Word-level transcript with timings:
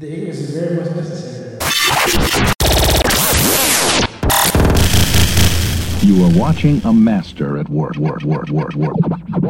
The 0.00 0.10
ignorance 0.10 0.38
is 0.38 0.56
very 0.56 0.76
much 0.76 0.96
necessary. 0.96 1.58
You 6.00 6.24
are 6.24 6.38
watching 6.38 6.80
a 6.86 6.92
master 6.94 7.58
at 7.58 7.68
work, 7.68 7.96
work, 7.96 8.22
work, 8.22 8.48
work, 8.48 8.74
work. 8.74 8.96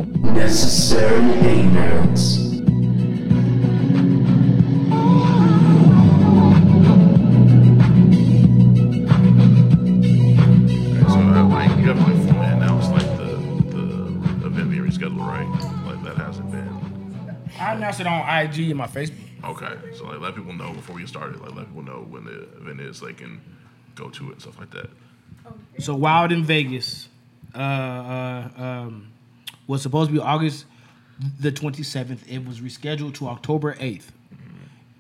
Necessary 0.09 1.25
ignorance. 1.39 2.39
Okay, 10.91 11.07
so 11.07 11.21
uh, 11.21 11.45
like 11.49 11.71
you 11.79 11.87
haven't 11.87 12.03
like 12.03 12.25
formally 12.25 12.49
announced 12.49 12.91
like 12.91 13.07
the 13.19 13.37
the 13.71 14.47
event 14.49 14.71
being 14.73 14.83
rescheduled, 14.83 15.25
right? 15.25 15.47
Like 15.87 16.03
that 16.03 16.17
hasn't 16.17 16.51
been. 16.51 16.69
I 17.61 17.75
announced 17.75 18.01
it 18.01 18.09
on 18.09 18.29
IG 18.29 18.71
and 18.71 18.79
my 18.79 18.89
Facebook. 18.89 19.30
Okay, 19.45 19.75
so 19.97 20.05
like 20.07 20.21
let 20.21 20.35
people 20.35 20.53
know 20.53 20.73
before 20.73 20.95
we 20.97 21.03
get 21.03 21.09
started. 21.09 21.41
Like 21.41 21.55
let 21.55 21.67
people 21.67 21.83
know 21.83 22.07
when 22.09 22.25
the 22.25 22.43
event 22.61 22.81
is, 22.81 23.01
they 23.01 23.13
can 23.13 23.41
go 23.95 24.11
to 24.11 24.29
it 24.29 24.33
and 24.33 24.41
stuff 24.43 24.59
like 24.59 24.71
that. 24.71 24.91
So 25.79 25.95
Wild 25.95 26.33
in 26.33 26.45
Vegas 26.45 27.09
uh, 27.55 27.59
uh, 27.59 28.49
um, 28.57 29.13
was 29.67 29.83
supposed 29.83 30.11
to 30.11 30.15
be 30.15 30.21
August 30.21 30.67
the 31.41 31.51
27th. 31.53 32.21
It 32.29 32.47
was 32.47 32.61
rescheduled 32.61 33.15
to 33.15 33.29
October 33.29 33.75
8th. 33.75 34.05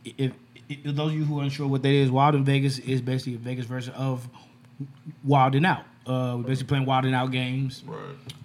If, 0.04 0.32
if 0.68 0.78
those 0.84 1.12
of 1.12 1.14
you 1.18 1.24
who 1.24 1.40
are 1.40 1.42
unsure 1.42 1.66
what 1.68 1.82
that 1.82 1.90
is, 1.92 2.10
Wild 2.10 2.34
in 2.34 2.44
Vegas 2.44 2.78
is 2.78 3.00
basically 3.00 3.34
a 3.34 3.38
Vegas 3.38 3.66
version 3.66 3.92
of 3.94 4.28
Wild 5.24 5.54
and 5.54 5.66
Out. 5.66 5.82
Uh, 6.06 6.36
we're 6.38 6.44
basically 6.44 6.68
playing 6.68 6.86
Wild 6.86 7.04
and 7.04 7.14
Out 7.14 7.30
games. 7.30 7.82
Right. 7.86 8.00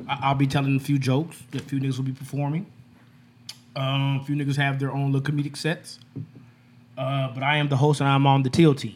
I- 0.08 0.20
I'll 0.24 0.36
be 0.36 0.48
telling 0.48 0.76
a 0.76 0.80
few 0.80 1.00
jokes. 1.00 1.42
A 1.54 1.60
few 1.60 1.80
niggas 1.80 1.98
will 1.98 2.06
be 2.06 2.12
performing. 2.12 2.66
Um, 3.76 4.20
a 4.22 4.26
few 4.26 4.36
niggas 4.36 4.56
have 4.56 4.80
their 4.80 4.92
own 4.92 5.12
little 5.12 5.34
comedic 5.34 5.58
sets. 5.58 6.00
Uh, 6.98 7.30
but 7.34 7.44
I 7.44 7.58
am 7.58 7.68
the 7.68 7.78
host 7.78 8.00
and 8.00 8.10
I'm 8.10 8.26
on 8.26 8.44
the 8.44 8.50
teal 8.50 8.74
team. 8.74 8.96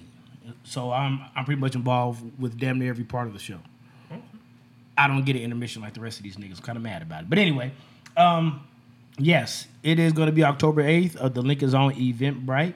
So 0.64 0.92
I'm 0.92 1.22
I'm 1.36 1.46
pretty 1.46 1.60
much 1.60 1.76
involved 1.76 2.24
with 2.40 2.58
damn 2.60 2.80
near 2.80 2.90
every 2.90 3.04
part 3.04 3.28
of 3.28 3.34
the 3.34 3.40
show. 3.40 3.60
I 4.98 5.08
don't 5.08 5.24
get 5.24 5.36
an 5.38 5.42
intermission 5.44 5.82
like 5.82 5.94
the 5.94 6.02
rest 6.02 6.18
of 6.18 6.24
these 6.24 6.36
niggas. 6.36 6.58
I'm 6.58 6.64
kind 6.64 6.78
of 6.78 6.84
mad 6.84 7.02
about 7.02 7.24
it. 7.24 7.30
But 7.30 7.40
anyway, 7.40 7.72
um, 8.18 8.68
yes, 9.18 9.66
it 9.82 9.98
is 9.98 10.12
going 10.12 10.26
to 10.26 10.34
be 10.34 10.44
October 10.44 10.84
8th. 10.84 11.16
Uh, 11.20 11.30
the 11.30 11.42
link 11.42 11.64
is 11.64 11.74
on 11.74 11.94
Eventbrite. 11.94 12.74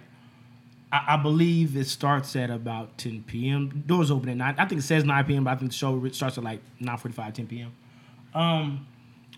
I, 0.90 1.04
I 1.10 1.18
believe 1.18 1.76
it 1.76 1.88
starts 1.88 2.34
at 2.38 2.50
about 2.50 2.98
10 2.98 3.24
p.m. 3.24 3.84
Doors 3.86 4.10
open 4.10 4.30
at 4.30 4.38
9. 4.38 4.56
I 4.58 4.66
think 4.66 4.80
it 4.80 4.86
says 4.86 5.04
9 5.04 5.26
p.m., 5.26 5.44
but 5.44 5.52
I 5.52 5.56
think 5.56 5.72
the 5.72 5.78
show 5.78 6.08
starts 6.10 6.38
at 6.38 6.46
like 6.46 6.62
9.45, 6.82 7.34
10 7.34 7.48
p.m. 7.48 7.74
Um, 8.34 8.88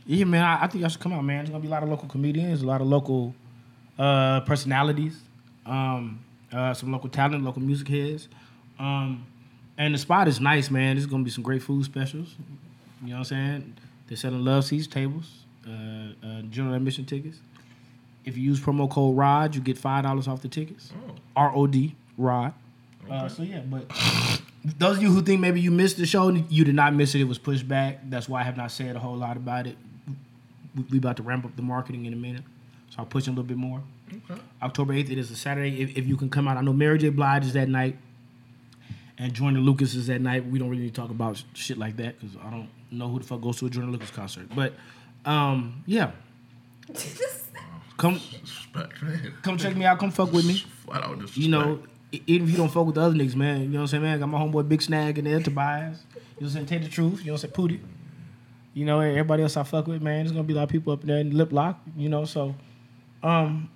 yeah, 0.05 0.25
man, 0.25 0.43
I, 0.43 0.63
I 0.63 0.67
think 0.67 0.81
y'all 0.81 0.89
should 0.89 1.01
come 1.01 1.13
out, 1.13 1.23
man. 1.23 1.37
There's 1.37 1.49
going 1.49 1.61
to 1.61 1.67
be 1.67 1.71
a 1.71 1.71
lot 1.71 1.83
of 1.83 1.89
local 1.89 2.07
comedians, 2.07 2.61
a 2.61 2.65
lot 2.65 2.81
of 2.81 2.87
local 2.87 3.33
uh, 3.97 4.41
personalities, 4.41 5.19
um, 5.65 6.19
uh, 6.51 6.73
some 6.73 6.91
local 6.91 7.09
talent, 7.09 7.43
local 7.43 7.61
music 7.61 7.87
heads. 7.87 8.27
Um, 8.77 9.25
and 9.77 9.93
the 9.93 9.97
spot 9.97 10.27
is 10.27 10.39
nice, 10.39 10.69
man. 10.69 10.95
There's 10.95 11.05
going 11.05 11.21
to 11.23 11.25
be 11.25 11.31
some 11.31 11.43
great 11.43 11.63
food 11.63 11.83
specials. 11.85 12.35
You 13.01 13.09
know 13.09 13.13
what 13.15 13.17
I'm 13.19 13.23
saying? 13.25 13.77
They're 14.07 14.17
selling 14.17 14.43
love 14.45 14.65
seats, 14.65 14.87
tables, 14.87 15.31
uh, 15.67 15.71
uh, 16.25 16.41
general 16.49 16.75
admission 16.75 17.05
tickets. 17.05 17.39
If 18.23 18.37
you 18.37 18.43
use 18.43 18.59
promo 18.59 18.89
code 18.89 19.17
ROD, 19.17 19.55
you 19.55 19.61
get 19.61 19.77
five 19.77 20.03
dollars 20.03 20.27
off 20.27 20.41
the 20.41 20.47
tickets. 20.47 20.91
R 21.35 21.51
O 21.55 21.67
D 21.67 21.95
ROD. 22.17 22.53
Uh, 23.09 23.27
so 23.27 23.43
yeah, 23.43 23.59
but 23.59 23.87
those 24.79 24.97
of 24.97 25.03
you 25.03 25.11
who 25.11 25.21
think 25.21 25.39
maybe 25.39 25.61
you 25.61 25.69
missed 25.69 25.97
the 25.97 26.05
show, 26.07 26.29
you 26.29 26.63
did 26.63 26.73
not 26.73 26.93
miss 26.95 27.13
it. 27.13 27.21
It 27.21 27.25
was 27.25 27.37
pushed 27.37 27.67
back. 27.67 27.99
That's 28.09 28.27
why 28.27 28.41
I 28.41 28.43
have 28.43 28.57
not 28.57 28.71
said 28.71 28.95
a 28.95 28.99
whole 28.99 29.15
lot 29.15 29.37
about 29.37 29.67
it. 29.67 29.77
We, 30.89 30.97
about 30.97 31.17
to 31.17 31.23
ramp 31.23 31.45
up 31.45 31.55
the 31.55 31.61
marketing 31.61 32.05
in 32.05 32.13
a 32.13 32.17
minute, 32.17 32.43
so 32.89 32.97
I'll 32.99 33.05
push 33.05 33.27
a 33.27 33.29
little 33.29 33.43
bit 33.43 33.57
more. 33.57 33.81
October 34.61 34.93
eighth, 34.93 35.09
it 35.09 35.17
is 35.17 35.31
a 35.31 35.35
Saturday. 35.35 35.81
If, 35.81 35.97
if 35.97 36.07
you 36.07 36.17
can 36.17 36.29
come 36.29 36.47
out, 36.47 36.57
I 36.57 36.61
know 36.61 36.73
Mary 36.73 36.97
J. 36.97 37.09
Blige 37.09 37.45
is 37.45 37.53
that 37.53 37.69
night, 37.69 37.97
and 39.17 39.33
Jordan 39.33 39.61
Lucas 39.61 39.95
is 39.95 40.07
that 40.07 40.21
night. 40.21 40.45
We 40.45 40.59
don't 40.59 40.69
really 40.69 40.83
need 40.83 40.93
to 40.95 41.01
talk 41.01 41.09
about 41.09 41.41
shit 41.53 41.77
like 41.77 41.97
that 41.97 42.19
because 42.19 42.35
I 42.37 42.49
don't 42.49 42.69
know 42.91 43.07
who 43.07 43.19
the 43.19 43.25
fuck 43.25 43.41
goes 43.41 43.57
to 43.59 43.67
a 43.67 43.69
Jordan 43.69 43.91
Lucas 43.91 44.11
concert. 44.11 44.47
But 44.53 44.73
um, 45.25 45.83
yeah, 45.85 46.11
come 47.97 48.19
come 49.41 49.57
check 49.57 49.75
me 49.75 49.85
out. 49.85 49.99
Come 49.99 50.11
fuck 50.11 50.31
with 50.31 50.45
me. 50.45 50.63
Flat 50.85 51.03
out 51.03 51.15
disrespect. 51.15 51.37
You 51.37 51.49
know, 51.49 51.83
even 52.27 52.47
if 52.47 52.51
you 52.51 52.57
don't 52.57 52.69
fuck 52.69 52.85
with 52.85 52.95
the 52.95 53.01
other 53.01 53.15
niggas, 53.15 53.35
man. 53.35 53.61
You 53.61 53.67
know 53.69 53.79
what 53.79 53.81
I'm 53.81 53.87
saying, 53.87 54.03
man? 54.03 54.15
I 54.15 54.17
got 54.19 54.29
my 54.29 54.39
homeboy 54.39 54.67
Big 54.67 54.81
Snag 54.81 55.17
in 55.17 55.25
there, 55.25 55.39
Tobias. 55.39 56.03
You 56.13 56.19
know 56.19 56.21
what 56.37 56.43
I'm 56.43 56.49
saying? 56.49 56.65
Tell 56.65 56.79
the 56.79 56.89
truth. 56.89 57.19
You 57.19 57.27
know 57.27 57.33
what 57.33 57.43
I'm 57.43 57.51
saying? 57.51 57.79
Pootie. 57.79 57.79
You 58.75 58.85
know, 58.85 58.99
everybody 58.99 59.41
else 59.41 59.55
I 59.57 59.63
fuck 59.63 59.87
with, 59.87 60.01
man. 60.03 60.25
There's 60.25 60.33
gonna 60.33 60.43
be 60.43 60.53
a 60.53 60.57
lot 60.57 60.63
of 60.63 60.69
people 60.69 60.93
up 60.93 61.01
there 61.01 61.17
in 61.17 61.35
lip 61.35 61.51
lock, 61.51 61.79
you 61.97 62.09
know, 62.09 62.25
so 62.25 62.53
um 63.23 63.69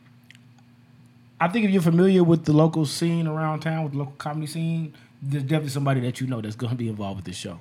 I 1.42 1.48
think 1.48 1.66
if 1.66 1.72
you're 1.72 1.82
familiar 1.82 2.22
with 2.24 2.44
the 2.44 2.52
local 2.52 2.86
scene 2.86 3.26
around 3.26 3.62
town, 3.62 3.86
with 3.86 3.94
the 3.94 4.00
local 4.00 4.14
comedy 4.18 4.46
scene, 4.46 4.94
there's 5.22 5.44
definitely 5.44 5.70
somebody 5.70 6.02
that 6.02 6.20
you 6.20 6.28
know 6.28 6.42
that's 6.42 6.58
gonna 6.58 6.76
be 6.76 6.90
involved 6.90 7.16
with 7.16 7.26
this 7.26 7.38
show. 7.38 7.60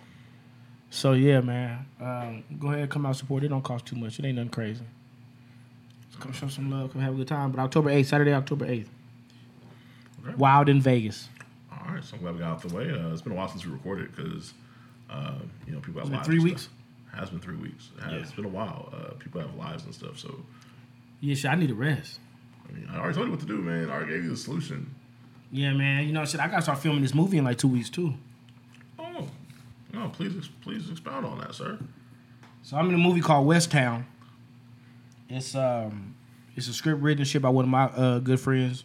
So 0.91 1.13
yeah, 1.13 1.41
man. 1.41 1.87
Um, 2.01 2.45
go 2.59 2.73
ahead, 2.73 2.91
come 2.91 3.07
out 3.07 3.17
support. 3.17 3.45
It 3.45 3.49
don't 3.49 3.63
cost 3.63 3.87
too 3.87 3.97
much. 3.97 4.19
It 4.19 4.25
ain't 4.25 4.37
nothing 4.37 4.51
crazy. 4.51 4.85
Just 6.09 6.21
come 6.21 6.33
show 6.33 6.49
some 6.49 6.71
love, 6.71 6.93
come 6.93 7.03
have 7.03 7.15
a 7.15 7.17
good 7.17 7.29
time. 7.29 7.53
But 7.53 7.61
October 7.61 7.91
8th, 7.91 8.07
Saturday, 8.07 8.33
October 8.33 8.67
8th. 8.67 8.87
Okay. 10.27 10.35
Wild 10.37 10.69
in 10.69 10.81
Vegas. 10.81 11.29
All 11.71 11.95
right, 11.95 12.03
so 12.03 12.17
I'm 12.17 12.23
glad 12.23 12.35
we 12.35 12.41
got 12.41 12.51
out 12.51 12.63
the 12.63 12.75
way. 12.75 12.91
Uh, 12.91 13.13
it's 13.13 13.23
been 13.23 13.33
a 13.33 13.37
while 13.37 13.49
since 13.49 13.65
we 13.65 13.73
recorded 13.73 14.15
because, 14.15 14.55
uh, 15.09 15.35
you 15.67 15.73
know, 15.73 15.81
people 15.81 16.01
have 16.01 16.11
lives. 16.11 16.27
three 16.27 16.41
weeks? 16.41 16.63
Stuff. 16.63 16.75
Has 17.15 17.31
been 17.31 17.41
three 17.41 17.57
weeks. 17.57 17.91
It 17.99 18.03
has, 18.05 18.13
Yeah. 18.13 18.19
It's 18.21 18.33
been 18.33 18.45
a 18.45 18.49
while. 18.49 18.93
Uh, 18.93 19.15
people 19.19 19.41
have 19.41 19.55
lives 19.57 19.85
and 19.85 19.95
stuff. 19.95 20.19
So, 20.19 20.45
Yeah, 21.21 21.35
shit, 21.35 21.51
I 21.51 21.55
need 21.57 21.71
a 21.71 21.75
rest. 21.75 22.21
I 22.69 22.73
mean, 22.73 22.89
I 22.93 22.99
already 22.99 23.15
told 23.15 23.27
you 23.27 23.33
what 23.33 23.41
to 23.41 23.47
do, 23.47 23.59
man. 23.59 23.91
I 23.91 23.95
already 23.95 24.13
gave 24.13 24.25
you 24.25 24.31
the 24.31 24.37
solution. 24.37 24.95
Yeah, 25.51 25.73
man. 25.73 26.07
You 26.07 26.13
know, 26.13 26.25
shit, 26.25 26.41
I 26.41 26.47
gotta 26.49 26.63
start 26.63 26.79
filming 26.79 27.03
this 27.03 27.15
movie 27.15 27.39
in 27.39 27.45
like 27.45 27.59
two 27.59 27.69
weeks 27.69 27.89
too. 27.91 28.15
Oh, 28.99 29.27
no, 29.93 30.09
please, 30.11 30.49
please 30.61 30.89
expound 30.91 31.25
on 31.27 31.39
that, 31.41 31.55
sir. 31.55 31.79
So 32.63 32.77
I'm 32.77 32.89
in 32.89 32.95
a 32.95 32.99
movie 32.99 33.21
called 33.23 33.47
West 33.47 33.71
Town. 33.71 34.07
It's 35.31 35.55
um, 35.55 36.15
it's 36.55 36.69
a 36.69 36.73
script 36.75 37.01
written 37.03 37.21
and 37.23 37.29
shit 37.29 37.41
by 37.43 37.49
one 37.49 37.65
of 37.65 37.71
my 37.71 37.85
uh, 37.85 38.19
good 38.19 38.39
friends, 38.41 38.85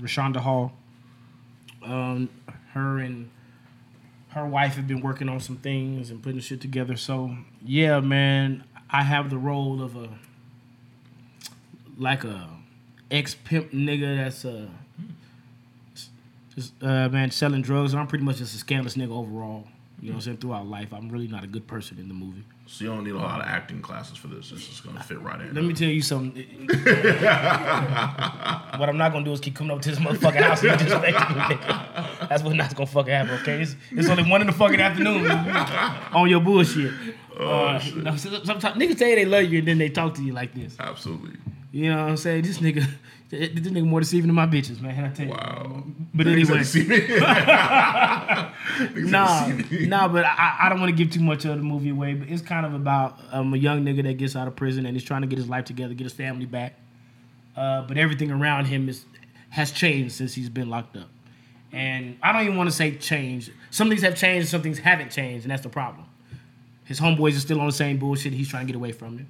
Rashonda 0.00 0.36
Hall. 0.36 0.72
Um, 1.82 2.28
her 2.74 2.98
and 2.98 3.30
her 4.34 4.46
wife 4.46 4.76
have 4.76 4.86
been 4.86 5.00
working 5.00 5.28
on 5.28 5.40
some 5.40 5.56
things 5.56 6.10
and 6.10 6.22
putting 6.22 6.40
shit 6.40 6.60
together. 6.60 6.96
So 6.96 7.36
yeah, 7.64 8.00
man, 8.00 8.64
I 8.90 9.02
have 9.02 9.30
the 9.30 9.38
role 9.38 9.82
of 9.82 9.96
a 9.96 10.08
like 11.98 12.24
a 12.24 12.48
ex 13.10 13.34
pimp 13.34 13.72
nigga 13.72 14.16
that's 14.16 14.44
a 14.44 14.70
just 16.54 16.72
uh 16.82 17.08
man 17.10 17.30
selling 17.30 17.62
drugs. 17.62 17.94
I'm 17.94 18.06
pretty 18.06 18.24
much 18.24 18.38
just 18.38 18.54
a 18.54 18.58
scandalous 18.58 18.96
nigga 18.96 19.12
overall. 19.12 19.68
You 20.02 20.08
know 20.08 20.14
what 20.14 20.16
I'm 20.16 20.22
saying? 20.22 20.36
Throughout 20.38 20.66
life, 20.66 20.92
I'm 20.92 21.08
really 21.10 21.28
not 21.28 21.44
a 21.44 21.46
good 21.46 21.68
person 21.68 21.96
in 22.00 22.08
the 22.08 22.14
movie. 22.14 22.42
So 22.66 22.84
you 22.84 22.90
don't 22.90 23.04
need 23.04 23.14
a 23.14 23.18
lot 23.18 23.40
of 23.40 23.46
acting 23.46 23.80
classes 23.80 24.18
for 24.18 24.26
this. 24.26 24.50
This 24.50 24.68
is 24.68 24.80
gonna 24.80 25.00
fit 25.00 25.22
right 25.22 25.40
in. 25.40 25.54
Let 25.54 25.62
me 25.62 25.74
tell 25.74 25.88
you 25.88 26.02
something. 26.02 26.42
what 26.66 26.76
I'm 28.88 28.96
not 28.96 29.12
gonna 29.12 29.24
do 29.24 29.30
is 29.30 29.38
keep 29.38 29.54
coming 29.54 29.70
up 29.70 29.80
to 29.82 29.90
this 29.90 30.00
motherfucking 30.00 30.42
house 30.42 30.64
and 30.64 30.80
disrespecting 30.80 31.36
me. 31.36 31.54
nigga. 31.54 32.28
That's 32.28 32.42
what's 32.42 32.56
not 32.56 32.74
gonna 32.74 32.88
fucking 32.88 33.12
happen. 33.12 33.34
Okay, 33.42 33.62
it's, 33.62 33.76
it's 33.92 34.08
only 34.08 34.28
one 34.28 34.40
in 34.40 34.48
the 34.48 34.52
fucking 34.52 34.80
afternoon 34.80 35.30
on 35.30 36.28
your 36.28 36.40
bullshit. 36.40 36.92
Uh, 37.38 37.80
you 37.84 38.02
know, 38.02 38.16
sometimes 38.16 38.76
niggas 38.76 38.98
say 38.98 39.14
they 39.14 39.24
love 39.24 39.44
you 39.44 39.60
and 39.60 39.68
then 39.68 39.78
they 39.78 39.88
talk 39.88 40.14
to 40.14 40.22
you 40.24 40.32
like 40.32 40.52
this. 40.52 40.74
Absolutely. 40.80 41.38
You 41.72 41.90
know 41.90 42.02
what 42.02 42.10
I'm 42.10 42.16
saying? 42.18 42.42
This 42.42 42.58
nigga, 42.58 42.86
this 43.30 43.48
nigga 43.48 43.84
more 43.86 44.00
deceiving 44.00 44.28
than 44.28 44.34
my 44.36 44.46
bitches, 44.46 44.80
man. 44.80 45.04
I 45.04 45.08
tell 45.08 45.26
you. 45.26 45.32
Wow. 45.32 45.84
But 46.14 46.26
anyway. 46.26 46.58
ain't 46.58 46.66
see 46.66 46.84
me. 46.86 46.98
Niggas 46.98 48.52
Nah, 49.10 49.46
ain't 49.46 49.68
see 49.68 49.78
me. 49.80 49.86
nah, 49.86 50.08
but 50.08 50.24
I, 50.24 50.58
I 50.62 50.68
don't 50.68 50.80
want 50.80 50.90
to 50.90 50.96
give 50.96 51.12
too 51.12 51.20
much 51.22 51.44
of 51.44 51.56
the 51.56 51.62
movie 51.62 51.88
away. 51.88 52.14
But 52.14 52.28
it's 52.28 52.42
kind 52.42 52.66
of 52.66 52.74
about 52.74 53.18
um, 53.30 53.52
a 53.54 53.56
young 53.56 53.84
nigga 53.84 54.02
that 54.04 54.14
gets 54.18 54.36
out 54.36 54.48
of 54.48 54.56
prison 54.56 54.86
and 54.86 54.94
he's 54.94 55.04
trying 55.04 55.22
to 55.22 55.26
get 55.26 55.38
his 55.38 55.48
life 55.48 55.64
together, 55.64 55.94
get 55.94 56.04
his 56.04 56.12
family 56.12 56.46
back. 56.46 56.74
Uh, 57.56 57.82
but 57.82 57.98
everything 57.98 58.30
around 58.30 58.66
him 58.66 58.88
is 58.88 59.04
has 59.50 59.70
changed 59.70 60.14
since 60.14 60.34
he's 60.34 60.48
been 60.48 60.70
locked 60.70 60.96
up. 60.96 61.08
And 61.72 62.16
I 62.22 62.32
don't 62.32 62.42
even 62.42 62.56
want 62.56 62.70
to 62.70 62.76
say 62.76 62.96
change. 62.96 63.50
Some 63.70 63.88
things 63.88 64.02
have 64.02 64.16
changed, 64.16 64.48
some 64.48 64.62
things 64.62 64.78
haven't 64.78 65.10
changed, 65.10 65.44
and 65.44 65.50
that's 65.50 65.62
the 65.62 65.68
problem. 65.68 66.06
His 66.84 67.00
homeboys 67.00 67.36
are 67.36 67.40
still 67.40 67.60
on 67.60 67.66
the 67.66 67.72
same 67.72 67.98
bullshit. 67.98 68.32
He's 68.32 68.48
trying 68.48 68.66
to 68.66 68.72
get 68.72 68.76
away 68.76 68.92
from 68.92 69.18
it. 69.18 69.26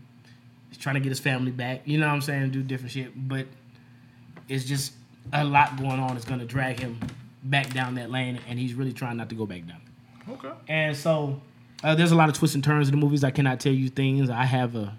He's 0.73 0.79
trying 0.79 0.95
to 0.95 1.01
get 1.01 1.11
his 1.11 1.21
family 1.21 1.51
back. 1.51 1.83
You 1.85 1.99
know 1.99 2.07
what 2.07 2.15
I'm 2.15 2.23
saying? 2.23 2.51
Do 2.51 2.63
different 2.63 2.93
shit. 2.93 3.13
But 3.29 3.47
it's 4.49 4.65
just 4.65 4.95
a 5.35 5.45
lot 5.45 5.77
going 5.77 6.01
on. 6.01 6.17
It's 6.17 6.25
gonna 6.25 6.47
drag 6.47 6.81
him 6.81 6.99
back 7.45 7.75
down 7.75 7.97
that 7.97 8.11
lane, 8.11 8.41
and 8.49 8.59
he's 8.59 8.73
really 8.73 8.95
trying 8.95 9.19
not 9.19 9.29
to 9.29 9.35
go 9.35 9.45
back 9.45 9.67
down. 9.67 9.81
Okay. 10.31 10.51
And 10.69 10.97
so 10.97 11.43
uh, 11.85 11.95
there's 11.95 12.13
a 12.13 12.15
lot 12.15 12.31
of 12.31 12.35
twists 12.35 12.55
and 12.55 12.65
turns 12.65 12.89
in 12.89 12.93
the 12.93 13.01
movies. 13.01 13.23
I 13.23 13.31
cannot 13.31 13.61
tell 13.61 13.73
you 13.75 13.91
things. 13.91 14.31
I 14.31 14.45
have 14.45 14.75
a, 14.75 14.97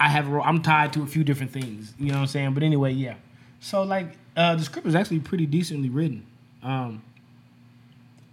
I 0.00 0.08
have 0.08 0.28
a, 0.28 0.30
ro- 0.30 0.42
I'm 0.42 0.62
tied 0.62 0.94
to 0.94 1.02
a 1.02 1.06
few 1.06 1.22
different 1.22 1.52
things. 1.52 1.92
You 1.98 2.06
know 2.06 2.14
what 2.14 2.20
I'm 2.22 2.26
saying? 2.28 2.54
But 2.54 2.62
anyway, 2.62 2.92
yeah. 2.92 3.16
So 3.60 3.82
like 3.82 4.12
uh, 4.34 4.54
the 4.56 4.64
script 4.64 4.88
is 4.88 4.94
actually 4.94 5.20
pretty 5.20 5.44
decently 5.44 5.90
written. 5.90 6.24
Um, 6.62 7.02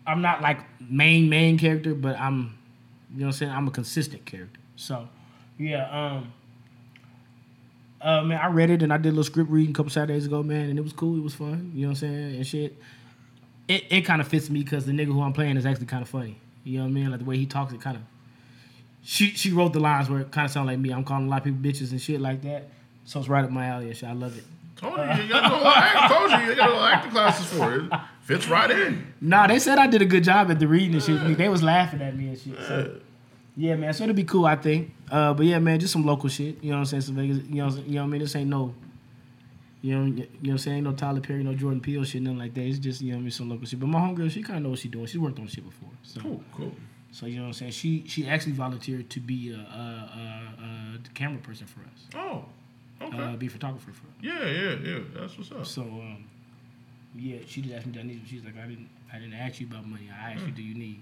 I'm 0.08 0.22
not 0.22 0.42
like 0.42 0.60
main 0.80 1.30
main 1.30 1.58
character, 1.58 1.94
but 1.94 2.20
I'm, 2.20 2.58
you 3.14 3.20
know 3.20 3.26
what 3.26 3.28
I'm 3.28 3.32
saying? 3.34 3.52
I'm 3.52 3.68
a 3.68 3.72
consistent 3.72 4.26
character. 4.26 4.60
So 4.76 5.08
yeah. 5.64 5.90
Um, 6.16 6.34
Uh, 8.02 8.22
man, 8.22 8.38
I 8.38 8.48
read 8.48 8.70
it 8.70 8.84
and 8.84 8.92
I 8.92 8.98
did 8.98 9.10
a 9.10 9.12
little 9.12 9.24
script 9.24 9.50
reading 9.50 9.72
a 9.72 9.74
couple 9.74 9.90
Saturdays 9.90 10.26
ago, 10.26 10.44
man, 10.44 10.70
and 10.70 10.78
it 10.78 10.82
was 10.82 10.92
cool. 10.92 11.18
It 11.18 11.24
was 11.24 11.34
fun. 11.36 11.72
You 11.74 11.84
know 11.84 11.88
what 11.88 11.92
I'm 11.92 11.96
saying? 11.96 12.36
And 12.36 12.46
shit. 12.48 12.78
It 13.70 13.86
it 13.90 14.02
kind 14.02 14.20
of 14.20 14.28
fits 14.28 14.50
me 14.50 14.62
because 14.62 14.86
the 14.86 14.92
nigga 14.92 15.06
who 15.14 15.22
I'm 15.22 15.32
playing 15.32 15.56
is 15.56 15.66
actually 15.66 15.86
kind 15.86 16.02
of 16.02 16.10
funny. 16.10 16.36
You 16.66 16.80
know 16.80 16.84
what 16.84 16.90
I 16.90 16.94
mean? 16.94 17.12
Like 17.12 17.20
the 17.20 17.26
way 17.26 17.38
he 17.38 17.46
talks, 17.46 17.72
it 17.72 17.80
kind 17.80 17.96
of. 17.96 18.04
She 19.04 19.28
she 19.32 19.52
wrote 19.54 19.72
the 19.72 19.80
lines 19.80 20.10
where 20.10 20.20
it 20.20 20.32
kind 20.32 20.44
of 20.46 20.52
sound 20.52 20.68
like 20.68 20.80
me. 20.80 20.92
I'm 20.92 21.06
calling 21.06 21.28
a 21.28 21.30
lot 21.30 21.38
of 21.38 21.44
people 21.46 21.62
bitches 21.62 21.92
and 21.92 22.02
shit 22.02 22.20
like 22.20 22.42
that. 22.42 22.68
So 23.06 23.20
it's 23.22 23.30
right 23.30 23.44
up 23.46 23.52
my 23.52 23.68
alley 23.68 23.88
and 23.88 23.96
shit. 23.96 24.10
I 24.10 24.14
love 24.14 24.38
it. 24.38 24.44
Told 24.76 24.98
you, 24.98 25.24
you 25.24 25.30
got 25.30 25.50
no 25.50 25.66
act, 25.66 26.14
told 26.14 26.32
you, 26.32 26.50
you 26.50 26.56
got 26.56 26.70
no 26.72 26.84
acting 26.84 27.12
classes 27.12 27.46
for 27.58 27.76
it. 27.76 27.92
Fits 28.24 28.50
right 28.50 28.70
in. 28.70 29.14
Nah, 29.22 29.48
they 29.48 29.60
said 29.60 29.78
I 29.78 29.88
did 29.88 30.02
a 30.02 30.06
good 30.06 30.26
job 30.26 30.52
at 30.52 30.60
the 30.60 30.68
reading 30.68 30.94
and 30.96 31.04
shit. 31.04 31.38
They 31.38 31.48
was 31.48 31.64
laughing 31.64 32.02
at 32.02 32.18
me 32.18 32.30
and 32.30 32.38
shit. 32.38 32.58
So 32.68 33.00
yeah, 33.56 33.76
man. 33.76 33.94
So 33.94 34.04
it'll 34.04 34.16
be 34.16 34.26
cool, 34.26 34.46
I 34.46 34.58
think. 34.58 34.94
Uh, 35.14 35.34
but 35.34 35.46
yeah, 35.46 35.60
man, 35.60 35.80
just 35.80 35.94
some 35.94 36.06
local 36.06 36.28
shit. 36.28 36.62
You 36.64 36.72
know 36.72 36.78
what 36.78 36.80
I'm 36.80 36.86
saying? 36.86 37.02
Some 37.02 37.16
Vegas. 37.16 37.38
You 37.48 37.56
know, 37.64 37.70
you 37.70 37.96
know 37.96 38.02
what 38.02 38.08
I 38.08 38.12
mean? 38.12 38.22
This 38.22 38.36
ain't 38.36 38.50
no. 38.50 38.74
You 39.82 39.96
know, 40.00 40.06
you 40.06 40.12
know 40.16 40.26
what 40.42 40.50
I'm 40.52 40.58
saying? 40.58 40.78
Ain't 40.78 40.86
no 40.86 40.94
Tyler 40.94 41.20
Perry, 41.20 41.44
no 41.44 41.54
Jordan 41.54 41.82
Peele 41.82 42.04
shit, 42.06 42.22
nothing 42.22 42.40
like 42.40 42.54
that. 42.54 42.62
It's 42.62 42.80
just, 42.80 43.02
you 43.02 43.10
know 43.12 43.18
what 43.18 43.20
I 43.20 43.24
mean, 43.24 43.32
some 43.32 43.50
local 43.50 43.66
shit. 43.68 43.80
But 43.82 43.88
my 43.90 44.00
homegirl, 44.00 44.32
she 44.32 44.42
kind 44.42 44.58
of 44.58 44.64
knows 44.64 44.72
what 44.72 44.80
she's 44.80 44.92
doing. 44.92 45.06
She's 45.08 45.20
worked 45.20 45.38
on 45.40 45.48
shit 45.48 45.66
before. 45.66 45.90
So, 46.04 46.22
Cool, 46.22 46.44
cool. 46.54 46.72
so 47.12 47.26
you 47.26 47.36
know 47.36 47.42
what 47.44 47.48
I'm 47.50 47.54
saying? 47.54 47.72
She 47.74 48.06
she 48.08 48.26
actually 48.28 48.54
volunteered 48.54 49.10
to 49.10 49.20
be 49.20 49.52
a, 49.52 49.56
a, 49.58 49.60
a, 49.60 50.64
a 50.96 51.10
camera 51.14 51.40
person 51.42 51.68
for 51.68 51.82
us, 51.82 52.06
Oh, 52.16 52.46
okay. 53.06 53.18
uh, 53.18 53.36
be 53.36 53.48
a 53.48 53.50
photographer 53.50 53.92
for 53.92 54.08
us. 54.08 54.14
yeah, 54.22 54.46
yeah, 54.48 54.76
yeah. 54.84 55.00
That's 55.20 55.38
what's 55.38 55.52
up. 55.52 55.66
So, 55.66 55.82
um, 55.82 56.24
yeah, 57.16 57.40
she 57.46 57.62
just 57.62 57.76
asked 57.76 57.86
me, 57.86 57.92
do 57.92 58.00
I 58.00 58.04
need? 58.04 58.22
She's 58.26 58.44
like, 58.46 58.58
I 58.58 58.66
didn't, 58.68 58.88
I 59.14 59.20
didn't 59.20 59.34
ask 59.36 59.60
you 59.60 59.68
about 59.68 59.86
money. 59.86 60.10
I 60.18 60.32
asked 60.32 60.46
you, 60.46 60.52
do 60.54 60.64
you 60.64 60.76
need? 60.76 61.02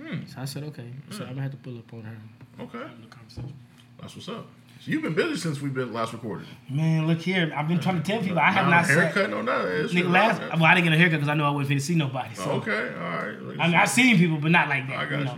Hmm. 0.00 0.24
So 0.26 0.40
I 0.40 0.46
said, 0.46 0.62
okay. 0.64 0.88
So 1.10 1.24
I'm 1.24 1.30
gonna 1.30 1.42
have 1.42 1.50
to 1.50 1.58
pull 1.58 1.76
up 1.76 1.92
on 1.92 2.02
her 2.04 2.16
Okay, 2.60 2.78
in 2.78 3.00
the 3.02 3.06
conversation. 3.08 3.54
that's 4.00 4.14
what's 4.14 4.28
up. 4.28 4.46
So 4.80 4.90
you've 4.90 5.02
been 5.02 5.14
busy 5.14 5.36
since 5.36 5.60
we've 5.60 5.72
been 5.74 5.92
last 5.92 6.12
recorded. 6.12 6.46
Man, 6.68 7.06
look 7.06 7.20
here. 7.20 7.52
I've 7.56 7.68
been 7.68 7.78
trying 7.78 8.02
to 8.02 8.02
tell 8.02 8.20
people 8.20 8.38
I 8.40 8.50
have 8.50 8.66
Not 8.66 8.70
not 8.70 8.84
a 8.84 8.88
sat. 8.88 8.96
haircut, 9.14 9.30
no 9.30 9.40
nothing. 9.42 9.84
It's 9.84 9.92
Nigga, 9.94 10.10
last 10.10 10.40
around 10.40 10.60
well, 10.60 10.64
I 10.64 10.74
didn't 10.74 10.84
get 10.88 10.92
a 10.94 10.98
haircut 10.98 11.20
because 11.20 11.28
I 11.28 11.34
know 11.34 11.44
I 11.46 11.50
wasn't 11.50 11.78
finna 11.78 11.82
see 11.82 11.94
nobody. 11.94 12.34
So. 12.34 12.50
Okay, 12.52 12.72
all 12.72 13.00
right. 13.00 13.36
I 13.60 13.66
mean, 13.68 13.76
I've 13.76 13.88
seen 13.88 14.16
people, 14.18 14.38
but 14.38 14.50
not 14.50 14.68
like 14.68 14.88
that. 14.88 14.98
I 14.98 15.04
got 15.06 15.18
you 15.20 15.24
you. 15.26 15.30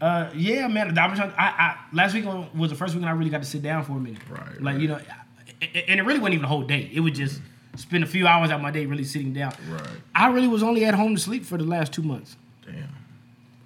Uh, 0.00 0.30
yeah, 0.34 0.68
man. 0.68 0.96
I, 0.96 1.06
was 1.08 1.18
trying, 1.18 1.32
I, 1.32 1.46
I 1.48 1.76
last 1.92 2.14
week 2.14 2.24
was 2.54 2.70
the 2.70 2.76
first 2.76 2.94
weekend 2.94 3.08
I 3.08 3.14
really 3.14 3.30
got 3.30 3.42
to 3.42 3.48
sit 3.48 3.62
down 3.62 3.84
for 3.84 3.92
a 3.92 4.00
minute. 4.00 4.20
Right, 4.30 4.60
Like 4.62 4.74
right. 4.74 4.80
you 4.80 4.88
know, 4.88 5.00
a- 5.62 5.90
and 5.90 5.98
it 5.98 6.02
really 6.04 6.18
wasn't 6.20 6.34
even 6.34 6.44
a 6.44 6.48
whole 6.48 6.62
day. 6.62 6.88
It 6.92 7.00
was 7.00 7.12
just 7.12 7.40
spend 7.76 8.04
a 8.04 8.06
few 8.06 8.26
hours 8.28 8.50
out 8.50 8.60
my 8.62 8.70
day 8.70 8.86
really 8.86 9.02
sitting 9.04 9.32
down. 9.32 9.54
Right. 9.68 9.82
I 10.14 10.28
really 10.28 10.46
was 10.48 10.62
only 10.62 10.84
at 10.84 10.94
home 10.94 11.16
to 11.16 11.20
sleep 11.20 11.44
for 11.44 11.58
the 11.58 11.64
last 11.64 11.92
two 11.92 12.02
months. 12.02 12.36
Damn. 12.64 12.88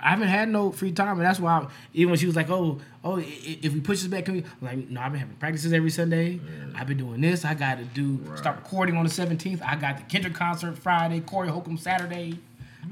I 0.00 0.10
haven't 0.10 0.28
had 0.28 0.48
no 0.48 0.70
free 0.70 0.92
time, 0.92 1.18
and 1.18 1.26
that's 1.26 1.40
why 1.40 1.58
I, 1.58 1.66
even 1.92 2.10
when 2.10 2.18
she 2.18 2.26
was 2.26 2.36
like, 2.36 2.50
"Oh, 2.50 2.78
oh, 3.04 3.18
if 3.18 3.72
we 3.72 3.80
push 3.80 3.98
this 4.00 4.08
back, 4.08 4.26
can 4.26 4.34
we?" 4.34 4.44
I'm 4.60 4.66
like, 4.66 4.90
no, 4.90 5.00
I've 5.00 5.12
been 5.12 5.20
having 5.20 5.36
practices 5.36 5.72
every 5.72 5.90
Sunday. 5.90 6.40
I've 6.74 6.86
been 6.86 6.98
doing 6.98 7.20
this. 7.20 7.44
I 7.44 7.54
got 7.54 7.78
to 7.78 7.84
do 7.84 8.20
start 8.36 8.56
recording 8.56 8.96
on 8.96 9.04
the 9.04 9.10
17th. 9.10 9.60
I 9.62 9.76
got 9.76 9.96
the 9.96 10.04
Kendrick 10.04 10.34
concert 10.34 10.78
Friday, 10.78 11.20
Corey 11.20 11.48
Holcomb 11.48 11.78
Saturday. 11.78 12.38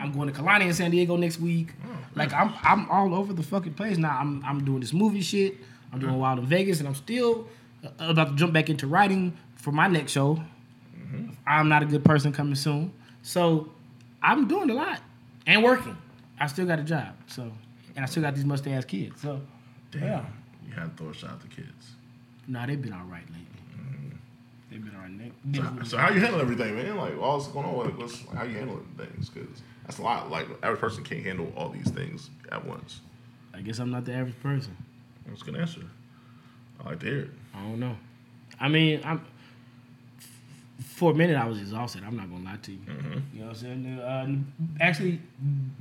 I'm 0.01 0.13
going 0.13 0.31
to 0.33 0.39
Kehlani 0.39 0.63
in 0.67 0.75
San 0.75 0.91
Diego 0.91 1.17
next 1.17 1.41
week. 1.41 1.73
like 2.15 2.33
I'm, 2.33 2.53
I'm 2.63 2.91
all 2.91 3.15
over 3.15 3.33
the 3.33 3.43
fucking 3.43 3.75
place 3.75 3.97
now. 3.97 4.19
I'm, 4.19 4.45
I'm 4.45 4.65
doing 4.65 4.81
this 4.81 4.93
movie 4.93 5.23
shit. 5.23 5.57
I'm 5.93 6.01
doing 6.01 6.19
Wild 6.19 6.41
in 6.41 6.47
Vegas, 6.47 6.81
and 6.81 6.89
I'm 6.89 6.95
still 6.95 7.49
uh, 7.85 7.89
about 8.01 8.31
to 8.31 8.35
jump 8.35 8.53
back 8.53 8.69
into 8.69 8.87
writing 8.87 9.37
for 9.55 9.73
my 9.73 9.87
next 9.87 10.13
show. 10.13 10.41
I'm 11.47 11.69
not 11.69 11.83
a 11.83 11.87
good 11.87 12.05
person 12.05 12.33
coming 12.33 12.57
soon. 12.57 12.93
So 13.23 13.71
I'm 14.23 14.49
doing 14.49 14.71
a 14.71 14.75
lot 14.75 15.01
and 15.47 15.63
working. 15.63 15.97
I 16.41 16.47
still 16.47 16.67
got 16.67 16.79
a 16.79 16.85
job. 16.85 17.15
So 17.27 17.51
and 17.95 18.05
I 18.05 18.07
still 18.09 18.23
got 18.23 18.35
these 18.35 18.45
mustache 18.45 18.85
kids. 18.85 19.21
So 19.21 19.41
Damn. 19.91 20.03
Yeah. 20.03 20.25
You 20.67 20.73
had 20.75 20.97
to 20.97 21.03
throw 21.03 21.11
a 21.11 21.15
shot 21.15 21.31
at 21.33 21.41
the 21.41 21.49
kids. 21.49 21.95
nah, 22.49 22.67
they've 22.67 22.81
been 22.81 22.93
all 22.93 23.05
right 23.05 23.23
lately. 23.31 23.47
Mm-hmm. 23.79 24.17
They've 24.71 24.85
been 24.85 24.95
all 24.95 25.01
right. 25.03 25.33
They- 25.53 25.83
So, 25.85 25.85
so 25.91 25.97
how 25.99 26.11
you 26.11 26.21
handle 26.21 26.41
everything, 26.41 26.75
man? 26.77 26.97
Like, 26.97 27.19
what's 27.21 27.47
going 27.49 27.65
on? 27.67 27.77
Like, 27.87 27.97
what's, 27.99 28.23
how 28.35 28.43
you 28.45 28.55
handling 28.59 28.87
things? 28.99 29.29
Because 29.31 29.63
that's 29.85 29.99
a 29.99 30.03
lot. 30.03 30.31
Like, 30.31 30.49
average 30.63 30.81
person 30.81 31.05
can't 31.05 31.23
handle 31.25 31.53
all 31.57 31.69
these 31.71 31.89
things 31.91 32.31
at 32.53 32.65
once. 32.67 33.01
I 33.55 33.61
guess 33.63 33.79
I'm 33.79 33.91
not 33.91 34.05
the 34.05 34.13
average 34.13 34.39
person. 34.43 34.77
That's 35.27 35.41
a 35.43 35.45
good 35.45 35.57
answer. 35.57 35.81
I 36.85 36.91
like 36.91 37.01
to 37.01 37.07
hear 37.07 37.19
it. 37.21 37.31
I 37.55 37.61
don't 37.63 37.81
know. 37.81 37.97
I 38.61 38.69
mean, 38.69 39.01
I'm 39.05 39.25
for 40.85 41.13
a 41.13 41.15
minute 41.15 41.37
I 41.37 41.47
was 41.47 41.59
exhausted. 41.61 42.03
I'm 42.07 42.17
not 42.17 42.31
gonna 42.31 42.45
lie 42.45 42.57
to 42.63 42.73
you. 42.73 42.79
You 43.33 43.41
know 43.41 43.47
what 43.47 43.49
I'm 43.49 43.55
saying? 43.55 43.99
Uh, 43.99 44.83
actually, 44.83 45.21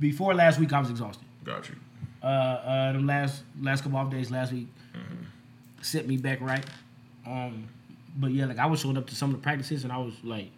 before 0.00 0.34
last 0.34 0.58
week 0.58 0.72
I 0.72 0.80
was 0.80 0.90
exhausted. 0.90 1.24
Got 1.44 1.68
you. 1.68 1.76
uh, 2.22 2.26
uh, 2.26 2.92
them 2.92 3.06
last 3.06 3.42
last 3.60 3.82
couple 3.82 3.98
off 3.98 4.10
days 4.10 4.30
last 4.30 4.52
week 4.52 4.68
set 5.82 6.06
me 6.08 6.16
back 6.16 6.40
right. 6.40 6.64
Um, 7.26 7.68
but 8.16 8.30
yeah, 8.32 8.46
like 8.46 8.58
I 8.58 8.66
was 8.66 8.80
showing 8.80 8.96
up 8.96 9.06
to 9.08 9.14
some 9.14 9.30
of 9.30 9.36
the 9.36 9.42
practices 9.42 9.84
and 9.84 9.92
I 9.92 9.98
was 9.98 10.14
like, 10.24 10.50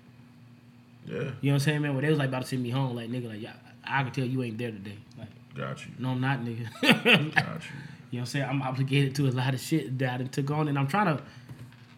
Yeah. 1.06 1.14
you 1.14 1.20
know 1.20 1.30
what 1.40 1.52
I'm 1.54 1.58
saying, 1.60 1.82
man? 1.82 1.94
When 1.94 2.04
they 2.04 2.10
was 2.10 2.18
like 2.18 2.28
about 2.28 2.42
to 2.42 2.48
send 2.48 2.62
me 2.62 2.70
home, 2.70 2.94
like 2.96 3.10
nigga, 3.10 3.28
like 3.28 3.40
yeah, 3.42 3.52
I 3.84 4.02
can 4.04 4.12
tell 4.12 4.24
you 4.24 4.42
ain't 4.42 4.56
there 4.58 4.70
today. 4.70 4.96
Like, 5.18 5.28
Got 5.56 5.84
you. 5.84 5.92
no, 5.98 6.10
I'm 6.10 6.20
not, 6.20 6.40
nigga. 6.40 6.66
got 6.82 6.94
you 6.94 6.94
You 6.94 7.00
know 7.34 7.34
what 7.34 8.18
I'm 8.20 8.26
saying? 8.26 8.44
I'm 8.48 8.62
obligated 8.62 9.14
to 9.16 9.26
a 9.28 9.32
lot 9.32 9.52
of 9.54 9.60
shit 9.60 9.98
that 9.98 10.20
I 10.20 10.24
took 10.24 10.50
on, 10.52 10.68
and 10.68 10.78
I'm 10.78 10.86
trying 10.86 11.14
to, 11.16 11.22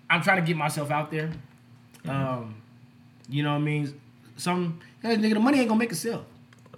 I'm 0.09 0.23
trying 0.23 0.41
to 0.41 0.47
get 0.47 0.57
myself 0.57 0.91
out 0.91 1.11
there. 1.11 1.31
Um, 2.09 2.63
you 3.29 3.43
know 3.43 3.51
what 3.51 3.57
I 3.57 3.61
mean? 3.61 4.01
Some 4.37 4.81
yeah, 5.03 5.15
nigga, 5.15 5.35
the 5.35 5.41
money 5.41 5.61
ain't 5.61 5.69
gonna 5.69 5.79
make 5.79 5.91
itself. 5.91 6.25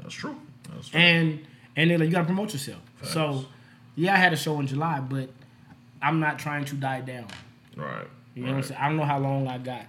That's 0.00 0.14
true. 0.14 0.36
That's 0.74 0.88
true. 0.88 1.00
and 1.00 1.44
and 1.76 1.90
like, 1.90 2.00
you 2.00 2.10
gotta 2.10 2.24
promote 2.26 2.52
yourself. 2.52 2.80
So 3.02 3.44
yeah, 3.96 4.14
I 4.14 4.16
had 4.16 4.32
a 4.32 4.36
show 4.36 4.58
in 4.60 4.66
July, 4.66 5.00
but 5.00 5.28
I'm 6.00 6.20
not 6.20 6.38
trying 6.38 6.64
to 6.66 6.74
die 6.74 7.00
down. 7.00 7.26
right. 7.76 8.06
You 8.34 8.44
know 8.44 8.52
what 8.52 8.56
I'm 8.56 8.62
saying? 8.62 8.80
I 8.80 8.88
don't 8.88 8.96
know 8.96 9.04
how 9.04 9.18
long 9.18 9.46
I 9.46 9.58
got, 9.58 9.84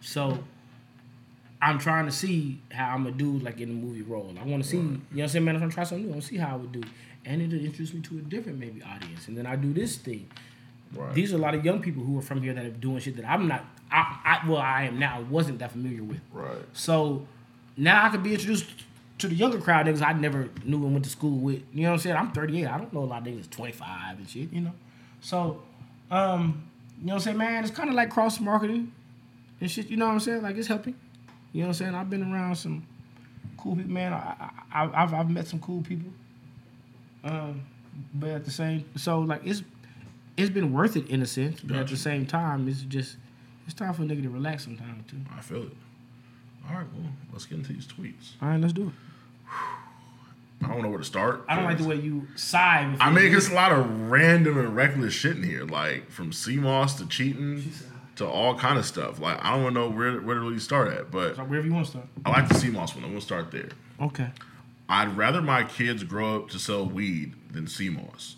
so 0.00 0.38
I'm 1.60 1.78
trying 1.78 2.06
to 2.06 2.12
see 2.12 2.60
how 2.70 2.94
I'm 2.94 3.02
gonna 3.04 3.16
do 3.16 3.38
like 3.38 3.60
in 3.60 3.68
the 3.68 3.74
movie 3.74 4.02
role. 4.02 4.32
I 4.40 4.44
want 4.44 4.62
to 4.62 4.68
see, 4.68 4.76
you 4.76 4.82
know 4.82 5.00
what 5.10 5.22
I'm 5.22 5.28
saying, 5.28 5.44
man. 5.44 5.54
I'm 5.56 5.60
trying 5.60 5.70
to 5.70 5.74
try 5.74 5.84
something 5.84 6.04
new. 6.04 6.10
I 6.10 6.12
want 6.12 6.22
to 6.22 6.28
see 6.28 6.36
how 6.36 6.52
I 6.52 6.56
would 6.56 6.70
do, 6.70 6.82
and 7.24 7.42
it'll 7.42 7.58
introduce 7.58 7.92
me 7.92 8.00
to 8.02 8.18
a 8.18 8.20
different 8.20 8.58
maybe 8.58 8.80
audience, 8.82 9.26
and 9.26 9.36
then 9.36 9.44
I 9.46 9.56
do 9.56 9.72
this 9.72 9.96
thing. 9.96 10.28
Right. 10.94 11.12
These 11.14 11.32
are 11.32 11.36
a 11.36 11.40
lot 11.40 11.54
of 11.54 11.64
young 11.64 11.80
people 11.82 12.04
who 12.04 12.16
are 12.16 12.22
from 12.22 12.42
here 12.42 12.52
that 12.54 12.64
are 12.64 12.70
doing 12.70 13.00
shit 13.00 13.16
that 13.16 13.28
I'm 13.28 13.48
not. 13.48 13.64
I, 13.90 14.40
I 14.42 14.48
well, 14.48 14.58
I 14.58 14.84
am 14.84 14.98
now. 14.98 15.24
wasn't 15.28 15.58
that 15.60 15.72
familiar 15.72 16.02
with. 16.02 16.20
Right. 16.32 16.64
So 16.72 17.26
now 17.76 18.06
I 18.06 18.08
could 18.10 18.22
be 18.22 18.32
introduced 18.32 18.66
to 19.18 19.28
the 19.28 19.34
younger 19.34 19.58
crowd 19.60 19.86
niggas 19.86 20.02
I 20.02 20.12
never 20.12 20.48
knew 20.64 20.84
and 20.84 20.92
went 20.92 21.04
to 21.04 21.10
school 21.10 21.38
with. 21.38 21.62
You 21.72 21.82
know 21.82 21.90
what 21.90 21.94
I'm 21.94 22.00
saying? 22.00 22.16
I'm 22.16 22.32
38. 22.32 22.66
I 22.66 22.78
don't 22.78 22.92
know 22.92 23.00
a 23.00 23.04
lot 23.04 23.26
of 23.26 23.32
niggas 23.32 23.50
25 23.50 24.18
and 24.18 24.28
shit, 24.28 24.52
you 24.52 24.62
know? 24.62 24.72
So, 25.20 25.62
um, 26.10 26.68
you 27.00 27.06
know 27.06 27.14
what 27.14 27.20
I'm 27.20 27.24
saying, 27.24 27.38
man? 27.38 27.64
It's 27.64 27.72
kind 27.72 27.88
of 27.88 27.94
like 27.94 28.10
cross 28.10 28.40
marketing 28.40 28.92
and 29.60 29.70
shit, 29.70 29.88
you 29.88 29.96
know 29.96 30.06
what 30.06 30.12
I'm 30.12 30.20
saying? 30.20 30.42
Like 30.42 30.56
it's 30.56 30.68
helping. 30.68 30.94
You 31.52 31.62
know 31.62 31.68
what 31.68 31.80
I'm 31.80 31.84
saying? 31.86 31.94
I've 31.94 32.10
been 32.10 32.32
around 32.32 32.56
some 32.56 32.86
cool 33.56 33.76
people, 33.76 33.92
man. 33.92 34.12
I, 34.12 34.50
I, 34.72 35.02
I've, 35.02 35.14
I've 35.14 35.30
met 35.30 35.46
some 35.46 35.60
cool 35.60 35.82
people. 35.82 36.10
Um, 37.22 37.62
but 38.12 38.30
at 38.30 38.44
the 38.44 38.50
same, 38.50 38.84
so 38.96 39.20
like 39.20 39.42
it's 39.44 39.62
it's 40.36 40.50
been 40.50 40.72
worth 40.72 40.96
it 40.96 41.08
in 41.08 41.22
a 41.22 41.26
sense, 41.26 41.60
but 41.60 41.76
at 41.76 41.88
the 41.88 41.96
same 41.96 42.26
time, 42.26 42.68
it's 42.68 42.82
just 42.82 43.16
it's 43.64 43.74
time 43.74 43.92
for 43.94 44.02
a 44.02 44.04
nigga 44.04 44.22
to 44.22 44.30
relax 44.30 44.64
sometime 44.64 45.04
too. 45.08 45.16
I 45.36 45.40
feel 45.40 45.62
it. 45.62 45.76
All 46.68 46.76
right, 46.76 46.86
well, 46.94 47.10
let's 47.32 47.44
get 47.46 47.58
into 47.58 47.72
these 47.72 47.86
tweets. 47.86 48.32
All 48.40 48.48
right, 48.48 48.60
let's 48.60 48.72
do 48.72 48.88
it. 48.88 48.92
I 50.62 50.68
don't 50.68 50.82
know 50.82 50.88
where 50.88 50.98
to 50.98 51.04
start. 51.04 51.44
I 51.46 51.56
don't 51.56 51.64
like 51.64 51.78
the 51.78 51.84
way 51.84 51.96
you 51.96 52.26
sigh. 52.36 52.96
I 52.98 53.10
mean, 53.10 53.34
it's 53.34 53.50
a 53.50 53.54
lot 53.54 53.70
of 53.72 54.10
random 54.10 54.58
and 54.58 54.74
reckless 54.74 55.12
shit 55.12 55.36
in 55.36 55.42
here, 55.42 55.64
like 55.64 56.10
from 56.10 56.32
sea 56.32 56.56
moss 56.56 56.94
to 56.98 57.06
cheating 57.06 57.70
to 58.16 58.26
all 58.26 58.56
kind 58.58 58.78
of 58.78 58.86
stuff. 58.86 59.20
Like 59.20 59.44
I 59.44 59.56
don't 59.56 59.74
know 59.74 59.90
where 59.90 60.20
where 60.20 60.36
to 60.36 60.40
really 60.40 60.58
start 60.58 60.88
at, 60.92 61.10
but 61.10 61.36
So 61.36 61.44
wherever 61.44 61.66
you 61.66 61.74
want 61.74 61.86
to 61.86 61.90
start. 61.90 62.06
I 62.24 62.30
like 62.30 62.48
the 62.48 62.54
sea 62.54 62.70
moss 62.70 62.94
one. 62.94 63.04
I'm 63.04 63.10
gonna 63.10 63.20
start 63.20 63.50
there. 63.50 63.68
Okay. 64.00 64.28
I'd 64.88 65.16
rather 65.16 65.42
my 65.42 65.64
kids 65.64 66.04
grow 66.04 66.36
up 66.36 66.50
to 66.50 66.58
sell 66.58 66.86
weed 66.86 67.34
than 67.52 67.66
sea 67.66 67.90
moss. 67.90 68.36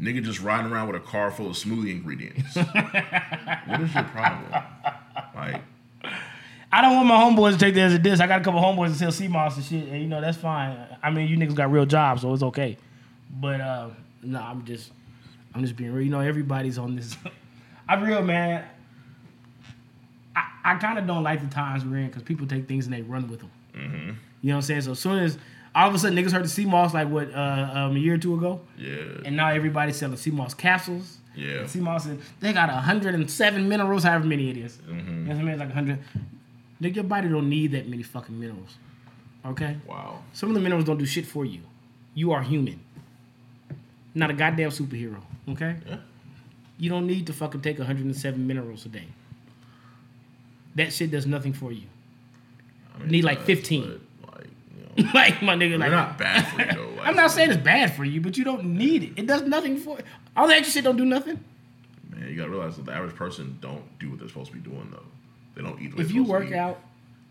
Nigga 0.00 0.22
just 0.22 0.40
riding 0.40 0.70
around 0.70 0.86
with 0.86 0.96
a 0.96 1.04
car 1.04 1.30
full 1.30 1.48
of 1.48 1.56
smoothie 1.56 1.90
ingredients. 1.90 2.54
what 2.56 3.80
is 3.80 3.92
your 3.92 4.04
problem? 4.04 4.62
Like, 5.34 5.62
I 6.70 6.82
don't 6.82 6.94
want 6.94 7.08
my 7.08 7.16
homeboys 7.16 7.54
to 7.54 7.58
take 7.58 7.74
that 7.74 7.80
as 7.80 7.94
a 7.94 7.98
diss. 7.98 8.20
I 8.20 8.26
got 8.26 8.40
a 8.40 8.44
couple 8.44 8.60
homeboys 8.60 8.90
that 8.90 8.98
sell 8.98 9.10
sea 9.10 9.26
moss 9.26 9.56
and 9.56 9.64
shit, 9.64 9.88
and 9.88 10.00
you 10.00 10.06
know 10.06 10.20
that's 10.20 10.38
fine. 10.38 10.78
I 11.02 11.10
mean, 11.10 11.28
you 11.28 11.36
niggas 11.36 11.54
got 11.54 11.72
real 11.72 11.86
jobs, 11.86 12.22
so 12.22 12.32
it's 12.32 12.42
okay. 12.44 12.76
But 13.40 13.60
uh, 13.60 13.90
no, 14.22 14.40
I'm 14.40 14.64
just, 14.64 14.92
I'm 15.54 15.62
just 15.62 15.76
being 15.76 15.92
real. 15.92 16.04
You 16.04 16.10
know, 16.10 16.20
everybody's 16.20 16.78
on 16.78 16.94
this. 16.94 17.16
I'm 17.88 18.04
real, 18.04 18.22
man. 18.22 18.64
I, 20.36 20.44
I 20.64 20.74
kind 20.76 20.98
of 20.98 21.06
don't 21.06 21.24
like 21.24 21.40
the 21.40 21.52
times 21.52 21.84
we're 21.84 21.98
in 21.98 22.06
because 22.06 22.22
people 22.22 22.46
take 22.46 22.68
things 22.68 22.86
and 22.86 22.94
they 22.94 23.02
run 23.02 23.28
with 23.28 23.40
them. 23.40 23.50
You 24.42 24.50
know 24.50 24.54
what 24.54 24.56
I'm 24.56 24.62
saying? 24.62 24.82
So 24.82 24.92
as 24.92 24.98
soon 24.98 25.18
as 25.18 25.38
all 25.78 25.88
of 25.88 25.94
a 25.94 25.98
sudden 25.98 26.18
niggas 26.18 26.32
heard 26.32 26.44
the 26.44 26.48
sea 26.48 26.64
moss 26.64 26.92
like 26.92 27.08
what 27.08 27.32
uh, 27.32 27.70
um, 27.72 27.96
a 27.96 27.98
year 27.98 28.14
or 28.14 28.18
two 28.18 28.34
ago, 28.34 28.60
yeah, 28.76 28.96
and 29.24 29.36
now 29.36 29.48
everybody's 29.48 29.96
selling 29.96 30.16
sea 30.16 30.30
moss 30.30 30.54
capsules. 30.54 31.18
Yeah. 31.36 31.66
Sea 31.66 31.78
moss, 31.78 32.08
they 32.40 32.52
got 32.52 32.68
107 32.68 33.68
minerals, 33.68 34.02
however 34.02 34.26
many 34.26 34.50
it 34.50 34.56
is. 34.56 34.76
Mm-hmm. 34.78 35.08
You 35.08 35.28
know 35.28 35.34
what 35.34 35.40
I 35.40 35.42
mean? 35.42 35.48
It's 35.50 35.60
like 35.60 35.68
100. 35.68 35.98
Nigga, 36.82 36.94
your 36.96 37.04
body 37.04 37.28
don't 37.28 37.48
need 37.48 37.72
that 37.72 37.88
many 37.88 38.02
fucking 38.02 38.38
minerals. 38.38 38.76
Okay? 39.46 39.76
wow. 39.86 40.20
Some 40.32 40.48
of 40.48 40.54
the 40.56 40.60
minerals 40.60 40.84
don't 40.84 40.98
do 40.98 41.06
shit 41.06 41.26
for 41.26 41.44
you. 41.44 41.60
You 42.14 42.32
are 42.32 42.42
human. 42.42 42.80
Not 44.14 44.30
a 44.30 44.32
goddamn 44.32 44.70
superhero. 44.70 45.22
Okay? 45.48 45.76
Yeah. 45.86 45.98
You 46.78 46.90
don't 46.90 47.06
need 47.06 47.26
to 47.28 47.32
fucking 47.32 47.60
take 47.60 47.78
107 47.78 48.44
minerals 48.44 48.84
a 48.86 48.88
day. 48.88 49.06
That 50.74 50.92
shit 50.92 51.10
does 51.10 51.26
nothing 51.26 51.52
for 51.52 51.72
you. 51.72 51.84
I 52.94 52.98
mean, 53.00 53.08
Need 53.10 53.24
like 53.24 53.42
15. 53.42 53.82
but, 53.82 54.00
Like, 55.14 55.42
my 55.42 55.54
nigga, 55.54 55.70
they're 55.70 55.78
like 55.78 55.90
not 55.90 56.18
bad 56.18 56.46
for 56.48 56.60
you 56.60 56.72
though. 56.72 56.88
Like, 56.98 57.06
I'm 57.06 57.16
not 57.16 57.30
saying 57.30 57.50
it's 57.52 57.62
bad 57.62 57.94
for 57.94 58.04
you, 58.04 58.20
but 58.20 58.36
you 58.36 58.44
don't 58.44 58.64
need 58.76 59.02
it. 59.04 59.12
It 59.16 59.26
does 59.26 59.42
nothing 59.42 59.76
for 59.76 59.98
all 60.36 60.48
that 60.48 60.66
shit. 60.66 60.82
Don't 60.84 60.96
do 60.96 61.04
nothing. 61.04 61.38
Man, 62.10 62.28
you 62.28 62.36
gotta 62.36 62.50
realize 62.50 62.76
that 62.76 62.86
the 62.86 62.92
average 62.92 63.14
person 63.14 63.56
don't 63.60 63.84
do 64.00 64.10
what 64.10 64.18
they're 64.18 64.28
supposed 64.28 64.50
to 64.50 64.56
be 64.56 64.68
doing 64.68 64.88
though. 64.90 65.02
They 65.54 65.62
don't 65.62 65.80
eat. 65.80 65.94
the 65.94 66.02
If 66.02 66.10
you 66.10 66.24
work 66.24 66.50
out, 66.52 66.80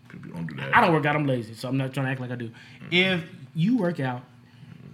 people 0.08 0.30
don't 0.32 0.46
do 0.46 0.54
that. 0.56 0.74
I 0.74 0.80
don't 0.80 0.92
work 0.94 1.04
out. 1.04 1.16
I'm 1.16 1.26
lazy, 1.26 1.52
so 1.54 1.68
I'm 1.68 1.76
not 1.76 1.92
trying 1.92 2.06
to 2.06 2.12
act 2.12 2.20
like 2.20 2.30
I 2.30 2.36
do. 2.36 2.50
If 2.90 3.22
you 3.54 3.76
work 3.76 4.00
out 4.00 4.22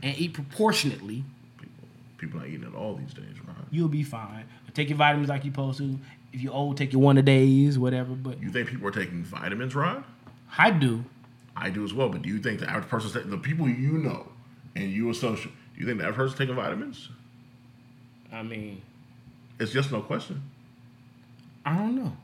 and 0.03 0.17
eat 0.19 0.35
proportionately, 0.35 1.25
People, 1.59 1.73
people 2.19 2.41
not 2.41 2.49
eating 2.49 2.67
at 2.67 2.75
all 2.75 2.95
these 2.97 3.15
days, 3.15 3.39
right? 3.47 3.57
you'll 3.71 3.89
be 3.89 4.03
fine. 4.03 4.45
Take 4.75 4.89
your 4.89 4.99
vitamins 4.99 5.29
like 5.29 5.45
you're 5.45 5.53
supposed 5.55 5.79
to. 5.79 5.99
If 6.33 6.41
you're 6.41 6.53
old, 6.53 6.77
take 6.77 6.93
your 6.93 7.01
one 7.01 7.17
a 7.17 7.23
days, 7.23 7.79
whatever. 7.79 8.13
But 8.15 8.43
You 8.43 8.51
think 8.51 8.69
people 8.69 8.89
are 8.89 8.91
taking 8.91 9.23
vitamins, 9.23 9.75
Rod? 9.77 10.03
I 10.59 10.73
do. 10.73 11.05
I 11.57 11.71
do 11.71 11.85
as 11.85 11.95
well. 11.95 12.09
But 12.09 12.23
do 12.23 12.29
you 12.29 12.39
think 12.39 12.61
the 12.61 12.71
average 12.71 13.13
taking 13.13 13.31
the 13.31 13.39
people 13.39 13.69
you 13.69 13.93
know 13.99 14.29
and 14.75 14.91
you 14.91 15.11
associate? 15.11 15.55
Do 15.75 15.81
you 15.81 15.87
think 15.87 15.99
the 15.99 16.05
average 16.05 16.17
person's 16.17 16.39
taking 16.39 16.55
vitamins? 16.55 17.09
I 18.33 18.43
mean, 18.43 18.83
It's 19.61 19.73
just 19.73 19.93
no 19.93 20.01
question. 20.01 20.43
I 21.65 21.77
don't 21.77 21.95
know. 21.97 22.17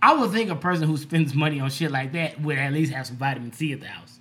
I 0.00 0.14
would 0.14 0.30
think 0.30 0.50
a 0.50 0.54
person 0.54 0.86
who 0.86 0.96
spends 0.96 1.34
money 1.34 1.58
on 1.60 1.70
shit 1.70 1.90
like 1.90 2.12
that 2.12 2.40
would 2.40 2.56
at 2.58 2.72
least 2.72 2.92
have 2.92 3.06
some 3.06 3.16
vitamin 3.16 3.52
C 3.52 3.72
at 3.72 3.80
the 3.80 3.86
house. 3.86 4.18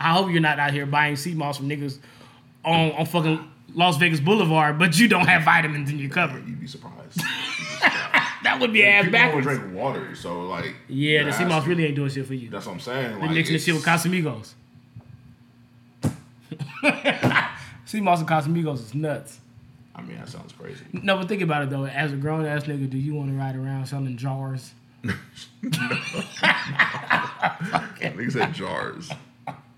I 0.00 0.12
hope 0.12 0.30
you're 0.30 0.40
not 0.40 0.58
out 0.58 0.72
here 0.72 0.86
buying 0.86 1.16
sea 1.16 1.34
moss 1.34 1.58
from 1.58 1.68
niggas 1.68 1.98
on, 2.64 2.92
on 2.92 3.06
fucking 3.06 3.46
Las 3.74 3.96
Vegas 3.98 4.20
Boulevard, 4.20 4.78
but 4.78 4.98
you 4.98 5.08
don't 5.08 5.26
have 5.26 5.42
vitamins 5.42 5.90
in 5.90 5.98
your 5.98 6.10
cupboard. 6.10 6.48
You'd 6.48 6.60
be 6.60 6.66
surprised. 6.66 7.20
That 8.44 8.60
would 8.60 8.72
be 8.72 8.84
ass 8.84 9.04
people 9.04 9.18
only 9.20 9.40
backwards. 9.42 9.46
drink 9.60 9.74
water, 9.74 10.14
so 10.14 10.42
like. 10.42 10.74
Yeah, 10.88 11.24
the 11.24 11.32
sea 11.32 11.44
moss 11.44 11.66
really 11.66 11.86
ain't 11.86 11.96
doing 11.96 12.10
shit 12.10 12.26
for 12.26 12.34
you. 12.34 12.48
That's 12.50 12.66
what 12.66 12.72
I'm 12.72 12.80
saying. 12.80 13.14
They 13.16 13.26
Like, 13.26 13.30
mixing 13.32 13.54
this 13.54 13.64
shit 13.64 13.74
with 13.74 13.84
Casamigos. 13.84 14.52
sea 17.84 18.00
moss 18.00 18.20
and 18.20 18.28
Casamigos 18.28 18.74
is 18.80 18.94
nuts. 18.94 19.40
I 19.96 20.02
mean, 20.02 20.18
that 20.18 20.28
sounds 20.28 20.52
crazy. 20.52 20.84
No, 20.92 21.16
but 21.18 21.28
think 21.28 21.40
about 21.42 21.62
it 21.62 21.70
though. 21.70 21.86
As 21.86 22.12
a 22.12 22.16
grown 22.16 22.44
ass 22.44 22.64
nigga, 22.64 22.88
do 22.90 22.98
you 22.98 23.14
want 23.14 23.30
to 23.30 23.34
ride 23.36 23.56
around 23.56 23.86
selling 23.86 24.16
jars? 24.16 24.72
no. 25.02 25.12
Nigga 28.04 28.32
said 28.32 28.52
jars. 28.54 29.10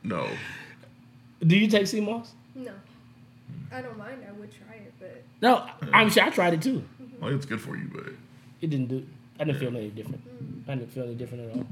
No. 0.02 0.28
Do 1.44 1.56
you 1.56 1.68
take 1.68 1.86
sea 1.86 2.00
moss? 2.00 2.32
No. 2.54 2.72
I 3.72 3.82
don't 3.82 3.98
mind. 3.98 4.24
I 4.26 4.32
would 4.32 4.50
try 4.52 4.76
it, 4.76 4.92
but 4.98 5.22
No, 5.42 5.66
I'm 5.92 6.10
sure 6.10 6.24
I 6.24 6.30
tried 6.30 6.54
it 6.54 6.62
too. 6.62 6.82
Well, 7.20 7.34
it's 7.34 7.46
good 7.46 7.60
for 7.60 7.76
you, 7.76 7.90
but 7.92 8.06
It 8.60 8.70
didn't 8.70 8.86
do. 8.88 9.06
I 9.38 9.44
didn't 9.44 9.60
feel 9.60 9.76
any 9.76 9.90
different. 9.90 10.22
I 10.68 10.74
didn't 10.76 10.92
feel 10.92 11.04
any 11.04 11.14
different 11.14 11.50
at 11.50 11.56
all. 11.56 11.66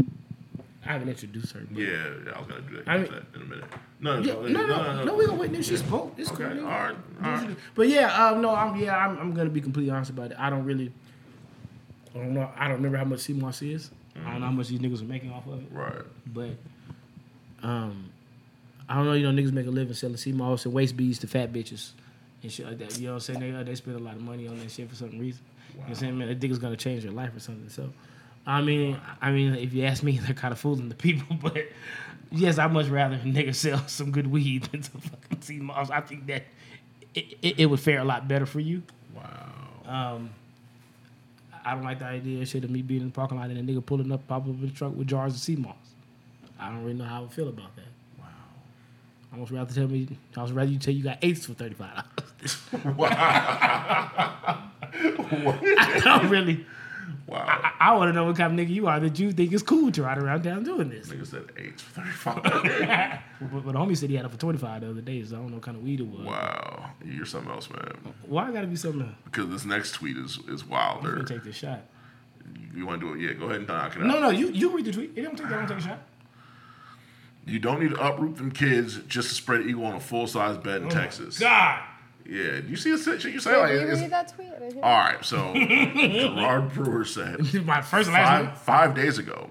I 0.86 0.92
haven't 0.92 1.08
introduced 1.08 1.52
her. 1.54 1.62
But 1.70 1.78
yeah, 1.80 1.88
yeah, 2.26 2.32
I 2.34 2.38
was 2.38 2.46
gonna 2.48 2.60
do 2.60 2.76
that, 2.76 2.88
I 2.88 2.98
mean- 2.98 3.10
that 3.10 3.22
in 3.34 3.40
a 3.42 3.44
minute. 3.46 3.64
No, 4.00 4.18
Yeah, 4.18 4.34
no, 4.34 4.66
no, 4.66 4.66
no, 4.66 5.04
no, 5.04 5.14
we 5.14 5.24
gonna 5.24 5.38
wait. 5.40 5.50
Then 5.52 5.62
she 5.62 5.78
spoke. 5.78 6.12
It's 6.18 6.30
Okay, 6.30 6.44
cool. 6.44 6.64
all 6.64 6.70
right, 6.70 6.96
all 7.22 7.30
right. 7.32 7.56
But 7.74 7.88
yeah, 7.88 8.12
um, 8.28 8.42
no, 8.42 8.54
I'm 8.54 8.76
yeah, 8.78 8.94
I'm, 8.94 9.18
I'm 9.18 9.34
gonna 9.34 9.48
be 9.48 9.62
completely 9.62 9.90
honest 9.90 10.10
about 10.10 10.32
it. 10.32 10.36
I 10.38 10.50
don't 10.50 10.64
really, 10.66 10.92
I 12.14 12.18
don't 12.18 12.34
know. 12.34 12.50
I 12.54 12.64
don't 12.68 12.76
remember 12.76 12.98
how 12.98 13.04
much 13.04 13.20
sea 13.20 13.32
moss 13.32 13.62
is. 13.62 13.90
I 14.26 14.30
don't 14.32 14.40
know 14.40 14.46
how 14.46 14.52
much 14.52 14.68
these 14.68 14.78
niggas 14.78 15.00
are 15.00 15.06
making 15.06 15.32
off 15.32 15.46
of 15.46 15.60
it. 15.60 15.66
Right. 15.72 16.02
But, 16.26 16.50
um, 17.62 18.10
I 18.88 18.96
don't 18.96 19.06
know. 19.06 19.14
You 19.14 19.30
know, 19.32 19.42
niggas 19.42 19.52
make 19.52 19.66
a 19.66 19.70
living 19.70 19.94
selling 19.94 20.18
sea 20.18 20.32
moss 20.32 20.66
and 20.66 20.74
waist 20.74 20.96
beads 20.98 21.18
to 21.20 21.26
fat 21.26 21.50
bitches 21.52 21.92
and 22.42 22.52
shit 22.52 22.66
like 22.66 22.78
that. 22.78 22.98
You 22.98 23.06
know 23.06 23.14
what 23.14 23.28
I'm 23.28 23.34
saying? 23.40 23.56
They 23.56 23.62
they 23.62 23.74
spend 23.74 23.96
a 23.96 24.00
lot 24.02 24.16
of 24.16 24.20
money 24.22 24.46
on 24.46 24.58
that 24.58 24.70
shit 24.70 24.88
for 24.90 24.96
some 24.96 25.18
reason. 25.18 25.42
You 25.74 25.80
know 25.80 25.82
what 25.82 25.88
I'm 25.88 25.94
saying? 25.96 26.18
Man, 26.18 26.40
think 26.40 26.50
it's 26.52 26.58
gonna 26.58 26.76
change 26.76 27.04
your 27.04 27.12
life 27.12 27.34
or 27.34 27.40
something. 27.40 27.68
So, 27.68 27.92
I 28.46 28.62
mean, 28.62 28.98
I 29.20 29.30
mean, 29.32 29.54
if 29.54 29.72
you 29.72 29.84
ask 29.84 30.02
me, 30.02 30.18
they're 30.24 30.34
kind 30.34 30.52
of 30.52 30.58
fooling 30.58 30.88
the 30.88 30.94
people. 30.94 31.36
But 31.42 31.66
yes, 32.30 32.58
I'd 32.58 32.72
much 32.72 32.86
rather 32.86 33.16
a 33.16 33.18
nigga 33.18 33.54
sell 33.54 33.86
some 33.86 34.10
good 34.10 34.26
weed 34.26 34.64
than 34.64 34.82
some 34.82 35.00
fucking 35.00 35.42
sea 35.42 35.58
moss. 35.58 35.90
I 35.90 36.00
think 36.00 36.26
that 36.26 36.44
it, 37.14 37.38
it, 37.42 37.60
it 37.60 37.66
would 37.66 37.80
fare 37.80 37.98
a 37.98 38.04
lot 38.04 38.26
better 38.28 38.46
for 38.46 38.60
you. 38.60 38.82
Wow. 39.14 39.52
Um, 39.86 40.30
I 41.64 41.74
don't 41.74 41.84
like 41.84 41.98
the 41.98 42.06
idea 42.06 42.42
of 42.42 42.48
shit 42.48 42.64
of 42.64 42.70
me 42.70 42.82
being 42.82 43.00
in 43.00 43.08
the 43.08 43.12
parking 43.12 43.38
lot 43.38 43.48
and 43.48 43.58
a 43.58 43.72
nigga 43.72 43.84
pulling 43.84 44.12
up, 44.12 44.26
pop 44.26 44.42
up 44.42 44.48
in 44.48 44.60
the 44.60 44.68
truck 44.68 44.94
with 44.94 45.06
jars 45.06 45.34
of 45.34 45.40
sea 45.40 45.56
moss. 45.56 45.76
I 46.58 46.68
don't 46.68 46.82
really 46.82 46.98
know 46.98 47.04
how 47.04 47.18
I 47.18 47.20
would 47.20 47.32
feel 47.32 47.48
about 47.48 47.74
that. 47.76 47.84
Wow. 48.18 48.26
I 49.32 49.34
almost 49.34 49.52
rather 49.52 49.74
tell 49.74 49.88
me, 49.88 50.08
I 50.36 50.42
was 50.42 50.52
rather 50.52 50.70
you 50.70 50.78
tell 50.78 50.94
you 50.94 51.04
got 51.04 51.18
eights 51.22 51.46
for 51.46 51.54
thirty 51.54 51.74
five 51.74 52.04
dollars. 52.16 52.58
I 55.02 56.00
don't 56.04 56.28
really. 56.30 56.66
Wow. 57.26 57.44
I, 57.46 57.72
I 57.90 57.94
want 57.96 58.10
to 58.10 58.12
know 58.12 58.24
what 58.26 58.36
kind 58.36 58.58
of 58.58 58.66
nigga 58.66 58.70
you 58.70 58.86
are 58.86 59.00
that 59.00 59.18
you 59.18 59.32
think 59.32 59.52
it's 59.52 59.62
cool 59.62 59.90
to 59.92 60.02
ride 60.02 60.18
around 60.18 60.42
town 60.42 60.62
doing 60.62 60.90
this. 60.90 61.08
Nigga 61.08 61.26
said 61.26 61.44
eight 61.56 61.80
for 61.80 62.02
35. 62.02 63.20
But, 63.40 63.64
but 63.64 63.72
the 63.72 63.78
homie 63.78 63.96
said 63.96 64.08
he 64.10 64.16
had 64.16 64.24
it 64.24 64.30
for 64.30 64.38
twenty 64.38 64.58
five 64.58 64.80
the 64.80 64.90
other 64.90 65.00
day, 65.02 65.22
so 65.22 65.36
I 65.36 65.38
don't 65.38 65.48
know 65.48 65.54
what 65.56 65.62
kind 65.64 65.76
of 65.76 65.82
weed 65.82 66.00
it 66.00 66.06
was. 66.06 66.24
wow. 66.26 66.90
You're 67.04 67.26
something 67.26 67.50
else, 67.50 67.68
man. 67.68 68.14
Why 68.26 68.48
I 68.48 68.52
gotta 68.52 68.66
be 68.68 68.76
something 68.76 69.02
else? 69.02 69.10
Because 69.24 69.48
this 69.50 69.64
next 69.66 69.92
tweet 69.92 70.16
is 70.16 70.38
is 70.48 70.62
I'm 70.62 70.68
wilder. 70.70 71.12
gonna 71.16 71.24
take 71.24 71.42
this 71.44 71.56
shot. 71.56 71.80
You 72.74 72.86
want 72.86 73.00
to 73.00 73.06
do 73.08 73.14
it? 73.14 73.20
Yeah, 73.26 73.34
go 73.34 73.46
ahead 73.46 73.58
and 73.58 73.68
knock 73.68 73.96
it 73.96 74.00
out. 74.02 74.06
No, 74.06 74.20
no, 74.20 74.30
you 74.30 74.48
you 74.48 74.74
read 74.74 74.84
the 74.86 74.92
tweet. 74.92 75.12
It 75.16 75.22
don't 75.22 75.36
take 75.36 75.48
that 75.48 75.56
long 75.56 75.66
to 75.66 75.74
take 75.74 75.84
a 75.84 75.88
shot. 75.88 75.98
You 77.46 77.58
don't 77.58 77.80
need 77.80 77.90
to 77.90 78.00
uproot 78.06 78.36
them 78.36 78.50
kids 78.50 78.98
just 79.08 79.28
to 79.28 79.34
spread 79.34 79.62
eagle 79.66 79.84
on 79.84 79.96
a 79.96 80.00
full 80.00 80.26
size 80.26 80.56
bed 80.56 80.80
in 80.82 80.86
oh 80.86 80.90
Texas. 80.90 81.38
Oh 81.40 81.44
God. 81.44 81.80
Yeah, 82.26 82.60
you 82.66 82.76
see 82.76 82.90
the 82.90 82.98
shit 83.20 83.32
you 83.34 83.38
say? 83.40 83.50
Did 83.52 83.58
Like, 83.60 83.70
you 83.96 84.02
read 84.02 84.10
that 84.10 84.34
tweet? 84.34 84.48
I 84.48 84.58
didn't 84.58 84.74
hear 84.74 84.82
all 84.84 84.98
right, 84.98 85.22
so 85.24 85.52
Gerard 85.54 86.72
Brewer 86.72 87.04
said 87.04 87.40
My 87.66 87.82
first 87.82 88.10
last 88.10 88.44
five, 88.46 88.58
five 88.62 88.94
days 88.94 89.18
ago, 89.18 89.50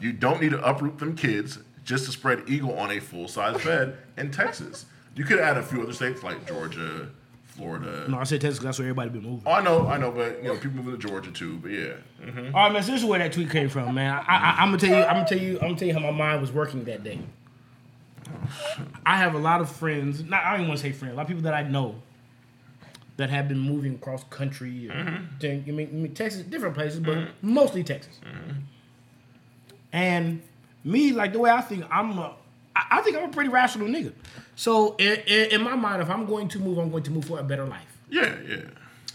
you 0.00 0.12
don't 0.12 0.40
need 0.40 0.50
to 0.52 0.62
uproot 0.64 0.98
them 0.98 1.16
kids 1.16 1.58
just 1.84 2.04
to 2.06 2.12
spread 2.12 2.44
eagle 2.48 2.78
on 2.78 2.92
a 2.92 3.00
full 3.00 3.26
size 3.26 3.62
bed 3.64 3.96
in 4.16 4.30
Texas. 4.30 4.86
You 5.16 5.24
could 5.24 5.40
add 5.40 5.56
a 5.56 5.62
few 5.62 5.82
other 5.82 5.92
states 5.92 6.22
like 6.22 6.46
Georgia, 6.46 7.08
Florida. 7.44 8.06
No, 8.08 8.18
I 8.20 8.22
said 8.24 8.40
Texas. 8.40 8.60
'cause 8.60 8.64
That's 8.66 8.78
where 8.78 8.86
everybody 8.88 9.10
been 9.10 9.22
moving. 9.24 9.42
Oh, 9.44 9.52
I 9.52 9.60
know, 9.62 9.88
I 9.88 9.98
know, 9.98 10.12
but 10.12 10.38
you 10.42 10.48
know, 10.48 10.54
people 10.54 10.76
moving 10.82 10.98
to 11.00 11.08
Georgia 11.08 11.32
too. 11.32 11.56
But 11.58 11.72
yeah, 11.72 11.92
Mhm. 12.24 12.54
All 12.54 12.62
right, 12.62 12.72
man. 12.72 12.82
So 12.84 12.92
this 12.92 13.00
is 13.02 13.06
where 13.06 13.18
that 13.18 13.32
tweet 13.32 13.50
came 13.50 13.68
from, 13.68 13.94
man. 13.96 14.14
I, 14.28 14.36
I, 14.36 14.50
I'm 14.62 14.68
gonna 14.68 14.78
tell 14.78 14.90
you. 14.90 15.04
I'm 15.04 15.16
gonna 15.16 15.28
tell 15.28 15.38
you. 15.38 15.54
I'm 15.54 15.60
gonna 15.68 15.76
tell 15.76 15.88
you 15.88 15.94
how 15.94 16.00
my 16.00 16.12
mind 16.12 16.40
was 16.40 16.52
working 16.52 16.84
that 16.84 17.02
day. 17.02 17.18
I 19.04 19.16
have 19.18 19.34
a 19.34 19.38
lot 19.38 19.60
of 19.60 19.70
friends. 19.70 20.22
Not 20.22 20.44
I 20.44 20.50
don't 20.52 20.60
even 20.60 20.68
want 20.68 20.80
to 20.80 20.86
say 20.86 20.92
friends. 20.92 21.14
A 21.14 21.16
lot 21.16 21.22
of 21.22 21.28
people 21.28 21.42
that 21.42 21.54
I 21.54 21.62
know 21.64 21.96
that 23.22 23.30
have 23.30 23.46
been 23.46 23.60
moving 23.60 23.94
across 23.94 24.24
country. 24.24 24.88
Or 24.88 24.94
mm-hmm. 24.94 25.46
I, 25.46 25.72
mean, 25.72 25.88
I 25.88 25.94
mean, 25.94 26.12
Texas, 26.12 26.42
different 26.42 26.74
places, 26.74 26.98
but 26.98 27.16
mm-hmm. 27.16 27.54
mostly 27.54 27.84
Texas. 27.84 28.18
Mm-hmm. 28.24 28.58
And 29.92 30.42
me, 30.82 31.12
like 31.12 31.32
the 31.32 31.38
way 31.38 31.50
I 31.50 31.60
think, 31.60 31.84
I'm 31.88 32.18
a. 32.18 32.34
I 32.74 33.02
think 33.02 33.16
I'm 33.18 33.24
a 33.24 33.28
pretty 33.28 33.50
rational 33.50 33.86
nigga. 33.86 34.12
So 34.56 34.96
in, 34.96 35.20
in, 35.26 35.50
in 35.52 35.62
my 35.62 35.76
mind, 35.76 36.00
if 36.00 36.08
I'm 36.08 36.24
going 36.24 36.48
to 36.48 36.58
move, 36.58 36.78
I'm 36.78 36.90
going 36.90 37.02
to 37.02 37.10
move 37.10 37.26
for 37.26 37.38
a 37.38 37.42
better 37.42 37.66
life. 37.66 37.98
yeah, 38.10 38.34
yeah. 38.48 38.56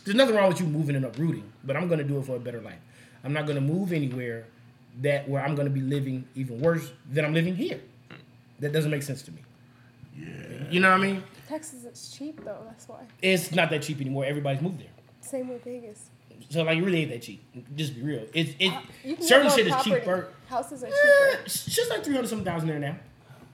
There's 0.05 0.15
nothing 0.15 0.35
wrong 0.35 0.47
with 0.47 0.61
you 0.61 0.67
moving 0.67 0.95
and 0.95 1.03
uprooting, 1.03 1.43
but 1.65 1.75
I'm 1.75 1.89
gonna 1.89 2.03
do 2.03 2.17
it 2.19 2.25
for 2.25 2.37
a 2.37 2.39
better 2.39 2.61
life. 2.61 2.79
I'm 3.25 3.33
not 3.33 3.45
gonna 3.45 3.59
move 3.59 3.91
anywhere 3.91 4.45
that 5.01 5.27
where 5.27 5.43
I'm 5.43 5.53
gonna 5.53 5.69
be 5.69 5.81
living 5.81 6.25
even 6.35 6.61
worse 6.61 6.91
than 7.11 7.25
I'm 7.25 7.33
living 7.33 7.55
here. 7.55 7.81
That 8.59 8.71
doesn't 8.71 8.89
make 8.89 9.03
sense 9.03 9.21
to 9.23 9.31
me. 9.31 9.41
Yeah. 10.17 10.27
You 10.69 10.79
know 10.79 10.91
what 10.91 11.01
I 11.01 11.03
mean? 11.03 11.23
Texas 11.47 11.85
is 11.85 12.09
cheap 12.17 12.43
though. 12.43 12.61
That's 12.65 12.87
why. 12.87 13.05
It's 13.21 13.51
not 13.53 13.69
that 13.69 13.81
cheap 13.81 14.01
anymore. 14.01 14.25
Everybody's 14.25 14.61
moved 14.61 14.79
there. 14.79 14.87
Same 15.21 15.47
with 15.49 15.63
Vegas. 15.63 16.09
So 16.49 16.63
like 16.63 16.77
it 16.77 16.81
really 16.83 17.01
ain't 17.01 17.11
that 17.11 17.21
cheap. 17.21 17.43
Just 17.75 17.95
be 17.95 18.01
real. 18.01 18.25
It's 18.33 18.51
it 18.59 18.71
You 19.03 19.15
can 19.15 19.23
certain 19.25 19.47
get 19.47 19.49
more 19.49 19.57
shit 19.57 19.67
is 19.67 19.73
property. 19.73 19.95
cheaper. 19.95 20.27
Houses 20.49 20.83
are 20.83 20.87
Eh, 20.87 20.89
cheaper. 20.91 21.41
It's 21.45 21.65
just 21.65 21.89
like 21.89 22.03
three 22.03 22.15
hundred 22.15 22.27
some 22.27 22.43
thousand 22.43 22.69
there 22.69 22.79
now. 22.79 22.97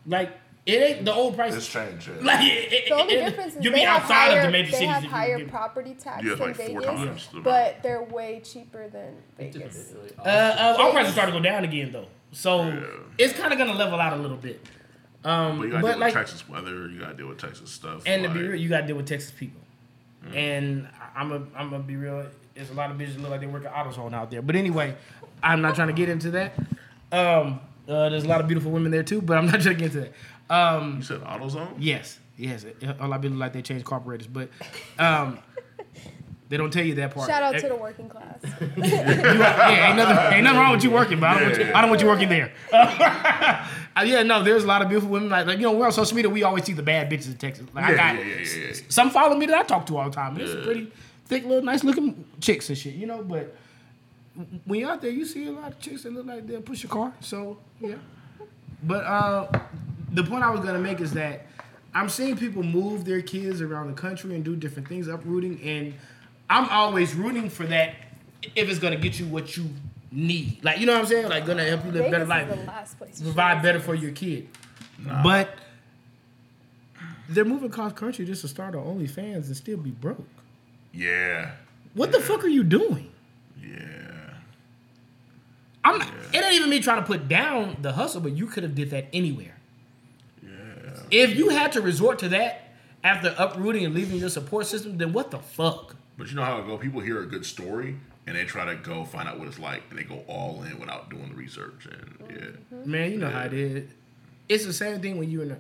Like 0.05 0.31
it 0.65 0.71
ain't 0.81 1.05
the 1.05 1.13
old 1.13 1.35
price. 1.35 1.55
It's 1.55 1.67
changed. 1.67 2.07
Yeah. 2.07 2.13
Like 2.21 2.39
it, 2.45 2.73
it, 2.73 2.89
The 2.89 2.95
only 2.95 3.13
it- 3.15 3.25
difference 3.25 3.55
is 3.55 3.63
you'll 3.63 3.73
they 3.73 3.79
be 3.79 3.85
have 3.85 4.01
outside 4.03 4.13
higher, 4.29 4.39
of 4.39 4.45
the 4.45 4.51
major 4.51 4.71
they 4.71 4.77
cities. 4.77 4.89
have 4.89 4.97
if 5.03 5.09
you 5.09 5.09
higher 5.15 5.47
property 5.47 5.93
tax 5.95 6.23
Yeah, 6.23 6.35
than 6.35 6.39
like 6.47 6.55
four 6.55 6.81
Vegas, 6.81 6.85
times 6.85 7.29
but 7.43 7.83
they're 7.83 8.03
way 8.03 8.41
cheaper 8.43 8.87
than 8.89 9.15
Vegas. 9.37 9.93
Uh, 10.19 10.21
uh, 10.21 10.75
our 10.79 10.91
prices 10.91 11.13
starting 11.13 11.33
to 11.33 11.39
go 11.39 11.43
down 11.43 11.63
again 11.63 11.91
though, 11.91 12.07
so 12.31 12.83
it's 13.17 13.33
kind 13.33 13.51
of 13.53 13.59
gonna 13.59 13.73
level 13.73 13.99
out 13.99 14.13
a 14.13 14.17
little 14.17 14.37
bit. 14.37 14.61
Um, 15.25 15.57
But 15.59 15.63
you 15.65 15.71
gotta 15.71 15.81
but 15.81 15.91
deal 15.91 15.99
like, 15.99 16.15
with 16.15 16.23
Texas 16.25 16.49
weather. 16.49 16.89
You 16.89 16.99
gotta 16.99 17.13
deal 17.13 17.27
with 17.27 17.39
Texas 17.39 17.71
stuff. 17.71 18.03
and 18.05 18.23
to 18.23 18.29
be 18.29 18.41
real, 18.41 18.59
you 18.59 18.69
gotta 18.69 18.87
deal 18.87 18.97
with 18.97 19.07
Texas 19.07 19.31
people. 19.31 19.61
And 20.33 20.87
I'm 21.15 21.31
a, 21.31 21.35
I'm 21.55 21.69
gonna 21.69 21.83
be 21.83 21.95
real. 21.95 22.25
There's 22.55 22.69
a 22.69 22.73
lot 22.73 22.91
of 22.91 22.97
bitches 22.97 23.19
look 23.21 23.31
like 23.31 23.41
they 23.41 23.47
work 23.47 23.65
at 23.65 23.73
AutoZone 23.73 24.13
out 24.13 24.31
there. 24.31 24.41
But 24.41 24.55
anyway, 24.55 24.95
I'm 25.41 25.61
not 25.61 25.75
trying 25.75 25.87
to 25.87 25.93
get 25.93 26.07
into 26.09 26.31
that. 26.31 26.53
Um, 27.11 27.59
uh, 27.87 28.09
there's 28.09 28.23
a 28.23 28.27
lot 28.27 28.39
of 28.41 28.47
beautiful 28.47 28.71
women 28.71 28.91
there 28.91 29.03
too, 29.03 29.21
but 29.21 29.37
I'm 29.37 29.45
not 29.45 29.61
trying 29.61 29.75
to 29.75 29.79
get 29.83 29.95
into 29.95 30.01
that. 30.01 30.13
Um, 30.53 30.97
you 30.97 31.03
said 31.03 31.21
AutoZone. 31.21 31.75
Yes, 31.79 32.19
yes. 32.37 32.65
A 32.99 33.07
lot 33.07 33.17
of 33.17 33.21
people 33.21 33.37
look 33.37 33.41
like 33.41 33.53
they 33.53 33.61
changed 33.61 33.85
carburetors, 33.85 34.27
but 34.27 34.49
um, 34.99 35.39
They 36.53 36.57
don't 36.57 36.71
tell 36.71 36.85
you 36.85 36.93
that 36.93 37.15
part. 37.15 37.27
Shout 37.27 37.41
out 37.41 37.59
to 37.59 37.67
the 37.67 37.75
working 37.75 38.07
class. 38.07 38.37
yeah, 38.77 39.87
ain't 39.87 39.97
nothing, 39.97 40.33
ain't 40.33 40.43
nothing 40.43 40.59
wrong 40.59 40.71
with 40.73 40.83
you 40.83 40.91
working, 40.91 41.19
but 41.19 41.29
I 41.31 41.33
don't, 41.33 41.49
want 41.49 41.57
you, 41.57 41.73
I 41.73 41.81
don't 41.81 41.89
want 41.89 42.01
you 42.01 42.07
working 42.07 42.29
there. 42.29 42.51
Uh, 43.95 44.01
yeah, 44.01 44.23
no, 44.23 44.41
there's 44.41 44.63
a 44.63 44.67
lot 44.67 44.81
of 44.81 44.89
beautiful 44.89 45.11
women. 45.11 45.29
Like, 45.29 45.45
like 45.45 45.57
you 45.57 45.63
know, 45.63 45.71
we're 45.73 45.85
on 45.85 45.91
social 45.91 46.15
media. 46.15 46.27
We 46.27 46.41
always 46.41 46.63
see 46.63 46.73
the 46.73 46.81
bad 46.81 47.11
bitches 47.11 47.27
in 47.27 47.37
Texas. 47.37 47.67
Like, 47.75 47.85
I 47.85 47.91
Yeah, 47.91 47.95
got 47.97 48.15
yeah, 48.15 48.25
yeah, 48.25 48.37
yeah, 48.41 48.65
yeah. 48.69 48.73
some 48.89 49.11
follow 49.11 49.35
me 49.37 49.45
that 49.45 49.55
I 49.55 49.61
talk 49.61 49.85
to 49.85 49.97
all 49.97 50.09
the 50.09 50.15
time. 50.15 50.33
There's 50.33 50.55
pretty 50.65 50.91
thick, 51.25 51.43
little, 51.45 51.61
nice 51.61 51.83
looking 51.83 52.25
chicks 52.39 52.69
and 52.69 52.77
shit, 52.77 52.95
you 52.95 53.05
know. 53.05 53.21
But 53.21 53.55
when 54.65 54.79
you're 54.79 54.89
out 54.89 54.99
there, 54.99 55.11
you 55.11 55.25
see 55.25 55.45
a 55.45 55.51
lot 55.51 55.73
of 55.73 55.79
chicks 55.79 56.01
that 56.03 56.13
look 56.13 56.25
like 56.25 56.47
they'll 56.47 56.61
push 56.61 56.81
your 56.81 56.89
car. 56.89 57.13
So 57.19 57.59
yeah. 57.79 57.95
But 58.81 59.03
uh, 59.03 59.59
the 60.11 60.23
point 60.23 60.43
I 60.43 60.49
was 60.49 60.61
gonna 60.61 60.79
make 60.79 60.99
is 60.99 61.13
that 61.13 61.45
I'm 61.93 62.09
seeing 62.09 62.35
people 62.35 62.63
move 62.63 63.05
their 63.05 63.21
kids 63.21 63.61
around 63.61 63.89
the 63.89 64.01
country 64.01 64.33
and 64.33 64.43
do 64.43 64.55
different 64.55 64.87
things, 64.87 65.07
uprooting, 65.07 65.61
and 65.61 65.93
I'm 66.49 66.69
always 66.69 67.15
rooting 67.15 67.49
for 67.49 67.65
that 67.67 67.95
if 68.55 68.69
it's 68.69 68.79
gonna 68.79 68.97
get 68.97 69.19
you 69.19 69.25
what 69.27 69.55
you 69.57 69.69
need. 70.11 70.63
Like 70.63 70.79
you 70.79 70.85
know 70.85 70.93
what 70.93 71.01
I'm 71.01 71.07
saying? 71.07 71.29
Like 71.29 71.45
gonna 71.45 71.65
help 71.65 71.85
you 71.85 71.91
live 71.91 72.05
a 72.05 72.11
better 72.11 72.25
life 72.25 72.49
is 72.49 72.57
the 72.57 72.65
last 72.65 72.97
place. 72.97 73.19
you 73.19 73.25
provide 73.25 73.61
better 73.61 73.79
for 73.79 73.95
your 73.95 74.11
kid. 74.11 74.47
But 75.23 75.49
they're 77.29 77.45
moving 77.45 77.69
across 77.69 77.93
country 77.93 78.25
just 78.25 78.41
to 78.41 78.47
start 78.47 78.75
an 78.75 78.81
OnlyFans 78.81 79.47
and 79.47 79.57
still 79.57 79.77
be 79.77 79.91
broke. 79.91 80.27
Yeah. 80.91 81.51
What 81.93 82.11
the 82.11 82.19
fuck 82.19 82.43
are 82.43 82.49
you 82.49 82.63
doing? 82.63 83.11
Yeah. 83.61 83.77
I'm 85.83 85.99
not, 85.99 86.09
it 86.33 86.43
ain't 86.43 86.53
even 86.53 86.69
me 86.69 86.79
trying 86.79 87.01
to 87.01 87.05
put 87.05 87.27
down 87.27 87.77
the 87.81 87.91
hustle, 87.91 88.21
but 88.21 88.33
you 88.37 88.47
could 88.47 88.63
have 88.63 88.75
did 88.75 88.89
that 88.91 89.07
anywhere. 89.11 89.55
Yeah. 90.41 90.49
If 91.11 91.35
you 91.35 91.49
had 91.49 91.71
to 91.73 91.81
resort 91.81 92.19
to 92.19 92.29
that 92.29 92.69
after 93.03 93.35
uprooting 93.37 93.85
and 93.85 93.93
leaving 93.93 94.17
your 94.17 94.29
support 94.29 94.65
system, 94.67 94.97
then 94.97 95.11
what 95.13 95.31
the 95.31 95.39
fuck? 95.39 95.95
But 96.17 96.29
you 96.29 96.35
know 96.35 96.43
how 96.43 96.59
it 96.59 96.67
go? 96.67 96.77
People 96.77 97.01
hear 97.01 97.21
a 97.21 97.25
good 97.25 97.45
story 97.45 97.95
and 98.27 98.35
they 98.37 98.45
try 98.45 98.65
to 98.65 98.75
go 98.75 99.03
find 99.03 99.27
out 99.27 99.39
what 99.39 99.47
it's 99.47 99.59
like 99.59 99.83
and 99.89 99.97
they 99.99 100.03
go 100.03 100.23
all 100.27 100.63
in 100.63 100.79
without 100.79 101.09
doing 101.09 101.29
the 101.29 101.35
research. 101.35 101.87
And 101.91 102.17
yeah. 102.29 102.77
Man, 102.85 103.11
you 103.11 103.17
know 103.17 103.29
how 103.29 103.43
it 103.43 103.53
is. 103.53 103.89
It's 104.49 104.65
the 104.65 104.73
same 104.73 105.01
thing 105.01 105.17
when 105.17 105.29
you 105.29 105.41
in 105.41 105.51
a 105.51 105.57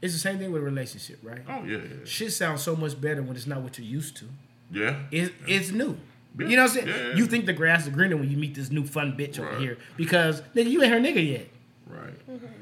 it's 0.00 0.12
the 0.14 0.18
same 0.18 0.38
thing 0.38 0.50
with 0.50 0.62
a 0.62 0.64
relationship, 0.64 1.20
right? 1.22 1.42
Oh, 1.48 1.62
yeah. 1.64 1.76
Yeah. 1.76 1.82
Shit 2.04 2.32
sounds 2.32 2.60
so 2.62 2.74
much 2.74 3.00
better 3.00 3.22
when 3.22 3.36
it's 3.36 3.46
not 3.46 3.60
what 3.62 3.78
you're 3.78 3.86
used 3.86 4.16
to. 4.16 4.24
Yeah. 4.72 4.96
It, 5.12 5.32
it's 5.46 5.70
new. 5.70 5.96
Yeah. 6.36 6.46
You 6.48 6.56
know 6.56 6.62
what 6.62 6.70
I'm 6.70 6.76
saying? 6.76 6.88
Yeah, 6.88 7.08
yeah. 7.10 7.14
You 7.14 7.26
think 7.26 7.46
the 7.46 7.52
grass 7.52 7.86
is 7.86 7.90
greener 7.94 8.16
when 8.16 8.28
you 8.28 8.36
meet 8.36 8.56
this 8.56 8.70
new 8.72 8.84
fun 8.84 9.16
bitch 9.16 9.38
over 9.38 9.56
here 9.60 9.78
because 9.96 10.40
nigga, 10.56 10.70
you 10.70 10.82
ain't 10.82 10.92
her 10.92 10.98
nigga 10.98 11.24
yet. 11.24 11.48
Right. 11.86 12.14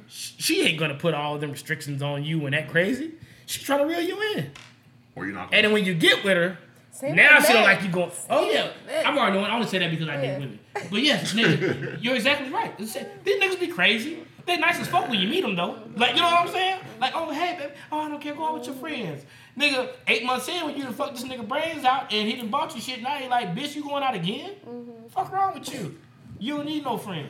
Sh- 0.08 0.32
She 0.38 0.62
ain't 0.66 0.78
gonna 0.78 0.96
put 0.96 1.14
all 1.14 1.38
them 1.38 1.52
restrictions 1.52 2.02
on 2.02 2.24
you 2.24 2.44
and 2.44 2.52
that 2.52 2.68
crazy. 2.68 3.12
She's 3.46 3.62
trying 3.64 3.78
to 3.78 3.86
reel 3.86 4.00
you 4.02 4.20
in. 4.36 4.50
Or 5.16 5.24
you're 5.24 5.34
not 5.34 5.54
And 5.54 5.64
then 5.64 5.72
when 5.72 5.84
you 5.86 5.94
get 5.94 6.22
with 6.24 6.36
her, 6.36 6.58
Same 6.92 7.14
now 7.16 7.40
she 7.40 7.52
don't 7.52 7.62
like 7.62 7.82
you 7.82 7.88
going. 7.88 8.10
Oh 8.28 8.50
yeah. 8.50 8.70
I'm 9.06 9.16
already 9.16 9.38
knowing. 9.38 9.50
I 9.50 9.54
only 9.54 9.66
say 9.68 9.78
that 9.78 9.90
because 9.90 10.08
I 10.08 10.14
Yeah. 10.16 10.20
date 10.20 10.40
women. 10.40 10.58
But 10.90 11.02
yes, 11.02 11.32
nigga, 11.34 11.98
you're 12.02 12.16
exactly 12.16 12.50
right. 12.50 12.76
These 12.76 12.94
niggas 12.96 13.58
be 13.60 13.68
crazy. 13.68 14.18
They 14.46 14.56
nice 14.56 14.80
as 14.80 14.88
fuck 14.88 15.08
when 15.08 15.20
you 15.20 15.28
meet 15.28 15.42
them 15.42 15.54
though. 15.54 15.78
Like 15.96 16.14
you 16.14 16.20
know 16.22 16.24
what 16.30 16.46
I'm 16.46 16.48
saying? 16.48 16.80
Like 17.00 17.12
oh 17.14 17.30
hey 17.30 17.56
baby, 17.58 17.72
oh 17.92 18.00
I 18.00 18.08
don't 18.08 18.20
care, 18.20 18.34
go 18.34 18.44
out 18.46 18.54
with 18.58 18.66
your 18.66 18.74
friends. 18.76 19.24
Nigga, 19.58 19.88
eight 20.08 20.24
months 20.24 20.48
in 20.48 20.64
when 20.66 20.76
you 20.76 20.82
done 20.84 20.92
fucked 20.94 21.14
this 21.14 21.24
nigga 21.24 21.46
brains 21.46 21.84
out 21.84 22.12
and 22.12 22.28
he 22.28 22.36
done 22.36 22.48
bought 22.48 22.74
you 22.74 22.80
shit. 22.80 23.02
Now 23.02 23.18
you 23.18 23.28
like 23.28 23.54
bitch, 23.54 23.76
you 23.76 23.82
going 23.84 24.02
out 24.02 24.14
again? 24.14 24.52
Fuck 25.10 25.32
wrong 25.32 25.54
with 25.54 25.72
you? 25.72 25.96
You 26.38 26.56
don't 26.56 26.66
need 26.66 26.84
no 26.84 26.96
friends. 26.98 27.28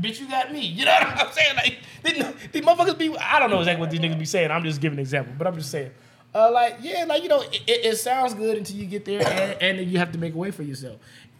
Bitch, 0.00 0.20
you 0.20 0.28
got 0.28 0.52
me. 0.52 0.60
You 0.64 0.84
know 0.84 0.92
what 0.92 1.26
I'm 1.26 1.32
saying? 1.32 1.56
Like 1.56 1.78
these, 2.04 2.24
these 2.52 2.62
motherfuckers 2.62 2.96
be. 2.96 3.16
I 3.18 3.40
don't 3.40 3.50
know 3.50 3.58
exactly 3.58 3.80
what 3.80 3.90
these 3.90 4.00
niggas 4.00 4.18
be 4.18 4.24
saying. 4.26 4.50
I'm 4.50 4.62
just 4.62 4.80
giving 4.80 4.98
an 4.98 5.02
example, 5.02 5.32
but 5.36 5.46
I'm 5.46 5.54
just 5.56 5.70
saying. 5.70 5.90
Uh, 6.34 6.50
like 6.52 6.76
yeah, 6.82 7.04
like 7.08 7.22
you 7.22 7.28
know, 7.28 7.40
it, 7.40 7.62
it, 7.66 7.84
it 7.86 7.96
sounds 7.96 8.34
good 8.34 8.58
until 8.58 8.76
you 8.76 8.86
get 8.86 9.04
there, 9.04 9.20
and, 9.26 9.62
and 9.62 9.78
then 9.78 9.88
you 9.88 9.98
have 9.98 10.12
to 10.12 10.18
make 10.18 10.34
a 10.34 10.36
way 10.36 10.50
for 10.50 10.62
yourself. 10.62 10.96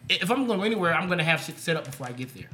If 0.08 0.30
I'm 0.30 0.46
going 0.46 0.62
anywhere, 0.64 0.94
I'm 0.94 1.08
gonna 1.08 1.24
have 1.24 1.40
shit 1.42 1.58
set 1.58 1.76
up 1.76 1.84
before 1.84 2.06
I 2.06 2.12
get 2.12 2.34
there. 2.34 2.48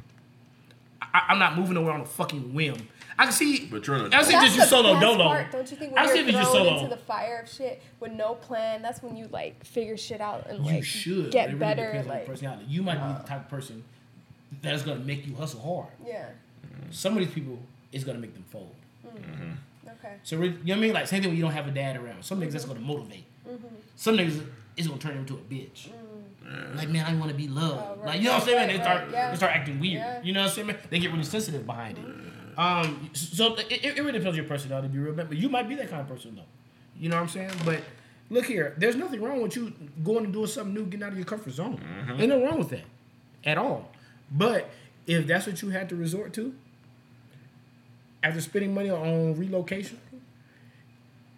I, 1.01 1.27
I'm 1.29 1.39
not 1.39 1.57
moving 1.57 1.75
nowhere 1.75 1.93
on 1.93 2.01
a 2.01 2.05
fucking 2.05 2.53
whim. 2.53 2.75
I 3.17 3.23
can 3.23 3.31
see. 3.33 3.65
But 3.67 3.87
you're 3.87 3.95
in 3.95 4.01
a- 4.01 4.05
I 4.07 4.09
can 4.09 4.25
see 4.25 4.31
That's 4.33 4.43
just 4.47 4.55
you 4.55 4.61
the 4.63 4.67
solo 4.67 4.99
dolo. 4.99 5.23
part, 5.27 5.51
don't 5.53 5.71
you 5.71 5.77
think? 5.77 5.93
I 5.97 6.05
When 6.05 6.09
see 6.13 6.19
you're 6.19 6.23
if 6.23 6.35
it's 6.35 6.37
just 6.39 6.51
solo. 6.51 6.77
into 6.79 6.89
the 6.89 7.01
fire 7.01 7.39
of 7.43 7.49
shit 7.49 7.81
with 8.01 8.11
no 8.11 8.35
plan, 8.35 8.81
that's 8.81 9.01
when 9.01 9.15
you 9.15 9.27
like 9.31 9.63
figure 9.65 9.95
shit 9.95 10.19
out 10.19 10.47
and 10.49 10.65
You 10.65 10.73
like 10.73 10.83
should. 10.83 11.27
It 11.27 11.31
get 11.31 11.45
really 11.47 11.59
better. 11.59 11.85
depends 11.85 12.07
on 12.09 12.13
Like, 12.13 12.25
personality. 12.25 12.65
You 12.67 12.83
might 12.83 12.95
be 12.95 12.99
the 13.13 13.19
uh, 13.19 13.23
type 13.23 13.41
of 13.45 13.49
person 13.49 13.83
that's 14.61 14.83
gonna 14.83 14.99
make 14.99 15.25
you 15.25 15.33
hustle 15.35 15.61
hard. 15.61 15.93
yeah, 16.05 16.25
Some 16.91 17.13
of 17.13 17.19
these 17.19 17.33
people 17.33 17.57
is 17.93 18.03
gonna 18.03 18.19
make 18.19 18.33
them 18.33 18.43
fold. 18.51 18.75
Mm-hmm. 19.07 19.17
Mm-hmm. 19.31 19.51
Okay. 20.05 20.15
So 20.23 20.35
you 20.35 20.49
know 20.49 20.57
what 20.57 20.77
I 20.77 20.79
mean? 20.79 20.93
Like 20.93 21.07
same 21.07 21.21
thing 21.21 21.29
when 21.31 21.37
you 21.37 21.43
don't 21.43 21.53
have 21.53 21.67
a 21.67 21.71
dad 21.71 21.97
around. 21.97 22.23
Some 22.23 22.41
niggas 22.41 22.51
that's 22.51 22.65
gonna 22.65 22.79
motivate. 22.79 23.25
Mm-hmm. 23.47 23.67
Some 23.95 24.17
niggas 24.17 24.45
is 24.77 24.87
gonna 24.87 24.99
turn 24.99 25.17
into 25.17 25.35
a 25.35 25.37
bitch. 25.37 25.89
Like 26.75 26.89
man, 26.89 27.05
I 27.05 27.15
want 27.15 27.31
to 27.31 27.37
be 27.37 27.47
loved. 27.47 27.81
Mm. 27.81 27.87
Oh, 27.87 27.95
right, 27.97 28.05
Like 28.05 28.17
you 28.19 28.25
know 28.25 28.33
what 28.33 28.41
I'm 28.41 28.45
saying? 28.47 28.57
right, 28.57 28.67
they 28.67 28.77
right, 28.77 28.83
start 28.83 29.11
yeah. 29.11 29.31
they 29.31 29.37
start 29.37 29.51
acting 29.55 29.79
weird. 29.79 29.93
Yeah. 29.93 30.21
You 30.21 30.33
know 30.33 30.41
what 30.41 30.49
I'm 30.49 30.53
saying? 30.55 30.67
man? 30.67 30.77
They 30.89 30.99
get 30.99 31.11
really 31.11 31.23
sensitive 31.23 31.65
behind 31.65 31.97
it. 31.97 32.05
Um, 32.57 33.09
so 33.13 33.55
it, 33.55 33.83
it 33.83 33.97
really 33.97 34.13
depends 34.13 34.27
on 34.27 34.35
your 34.35 34.45
personality 34.45 34.87
to 34.87 34.93
be 34.93 34.99
real, 34.99 35.13
but 35.13 35.35
you 35.35 35.49
might 35.49 35.67
be 35.67 35.75
that 35.75 35.89
kind 35.89 36.01
of 36.01 36.07
person 36.07 36.35
though. 36.35 36.43
You 36.97 37.09
know 37.09 37.15
what 37.17 37.23
I'm 37.23 37.29
saying? 37.29 37.51
But 37.65 37.81
look 38.29 38.45
here, 38.45 38.73
there's 38.77 38.95
nothing 38.95 39.21
wrong 39.21 39.41
with 39.41 39.55
you 39.55 39.73
going 40.03 40.25
and 40.25 40.33
doing 40.33 40.47
something 40.47 40.73
new, 40.73 40.85
getting 40.85 41.03
out 41.03 41.11
of 41.11 41.17
your 41.17 41.25
comfort 41.25 41.53
zone. 41.53 41.81
Ain't 42.07 42.29
nothing 42.29 42.43
wrong 42.43 42.59
with 42.59 42.69
that 42.69 42.83
at 43.43 43.57
all. 43.57 43.91
But 44.31 44.69
if 45.07 45.27
that's 45.27 45.45
what 45.47 45.61
you 45.61 45.69
had 45.69 45.89
to 45.89 45.95
resort 45.95 46.33
to, 46.33 46.55
after 48.25 48.41
spending 48.41 48.73
money 48.73 48.89
on 48.89 49.35
relocation, 49.35 49.99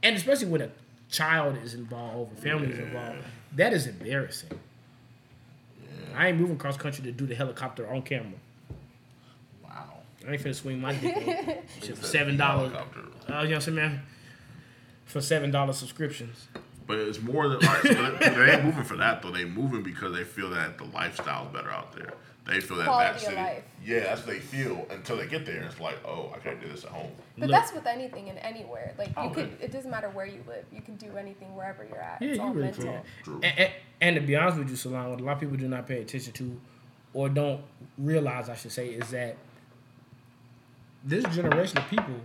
and 0.01 0.15
especially 0.15 0.47
when 0.47 0.61
a 0.61 0.69
child 1.11 1.57
is 1.61 1.73
involved 1.73 2.31
or 2.31 2.41
family 2.41 2.69
is 2.69 2.79
involved, 2.79 3.17
that 3.55 3.73
is 3.73 3.87
embarrassing. 3.87 4.49
I 6.15 6.29
ain't 6.29 6.39
moving 6.39 6.57
cross 6.57 6.77
country 6.77 7.03
to 7.03 7.11
do 7.11 7.25
the 7.25 7.35
helicopter 7.35 7.89
on 7.89 8.03
camera. 8.03 8.39
Wow. 9.61 9.97
I 10.25 10.31
ain't 10.31 10.41
finna 10.41 10.55
swing 10.55 10.79
my 10.79 10.93
dick 10.95 11.67
for 11.95 12.05
seven 12.05 12.37
dollars. 12.37 12.71
Uh, 12.73 12.83
you 12.85 13.31
know 13.31 13.35
what 13.35 13.51
I'm 13.51 13.61
saying, 13.61 13.75
man? 13.75 14.01
For 15.05 15.19
seven 15.19 15.51
dollar 15.51 15.73
subscriptions. 15.73 16.47
But 16.87 16.99
it's 16.99 17.21
more 17.21 17.49
than 17.49 17.59
like 17.59 17.81
so 17.81 17.93
they, 17.93 18.29
they 18.29 18.51
ain't 18.53 18.63
moving 18.63 18.85
for 18.85 18.95
that 18.95 19.21
though. 19.21 19.31
They 19.31 19.43
moving 19.43 19.83
because 19.83 20.15
they 20.15 20.23
feel 20.23 20.49
that 20.51 20.77
the 20.77 20.85
lifestyle's 20.85 21.53
better 21.53 21.69
out 21.69 21.93
there. 21.93 22.13
They 22.47 22.61
feel 22.61 22.77
that 22.77 22.87
Quality 22.87 23.07
that 23.09 23.15
of 23.15 23.21
city. 23.21 23.35
life. 23.35 23.63
Yeah, 23.83 23.99
that's 24.01 24.21
what 24.25 24.29
they 24.35 24.39
feel 24.39 24.85
until 24.89 25.17
they 25.17 25.27
get 25.27 25.45
there. 25.45 25.61
It's 25.63 25.79
like, 25.79 25.97
oh, 26.05 26.31
I 26.33 26.39
can't 26.39 26.61
do 26.61 26.67
this 26.69 26.83
at 26.85 26.91
home. 26.91 27.11
But 27.37 27.49
Look. 27.49 27.59
that's 27.59 27.73
with 27.73 27.85
anything 27.85 28.29
and 28.29 28.39
anywhere. 28.39 28.93
Like 28.97 29.09
you 29.09 29.13
Oh, 29.17 29.29
could, 29.29 29.49
yeah. 29.59 29.65
it 29.65 29.71
doesn't 29.71 29.91
matter 29.91 30.09
where 30.09 30.25
you 30.25 30.41
live. 30.47 30.65
You 30.73 30.81
can 30.81 30.95
do 30.95 31.17
anything 31.17 31.53
wherever 31.55 31.83
you're 31.85 32.01
at. 32.01 32.21
Yeah, 32.21 32.29
it's 32.29 32.37
you 32.37 32.43
all 32.43 32.49
really 32.53 32.65
mental. 32.67 32.83
can. 32.85 33.01
True. 33.23 33.39
And, 33.43 33.59
and, 33.59 33.71
and 34.01 34.15
to 34.15 34.21
be 34.21 34.35
honest 34.35 34.57
with 34.59 34.69
you, 34.69 34.75
Salon, 34.77 35.09
what 35.09 35.19
a 35.19 35.23
lot 35.23 35.33
of 35.33 35.39
people 35.41 35.57
do 35.57 35.67
not 35.67 35.87
pay 35.87 36.01
attention 36.01 36.31
to, 36.33 36.59
or 37.13 37.27
don't 37.29 37.61
realize, 37.97 38.47
I 38.49 38.55
should 38.55 38.71
say, 38.71 38.87
is 38.89 39.09
that 39.11 39.35
this 41.03 41.23
generation 41.35 41.77
of 41.77 41.87
people, 41.89 42.15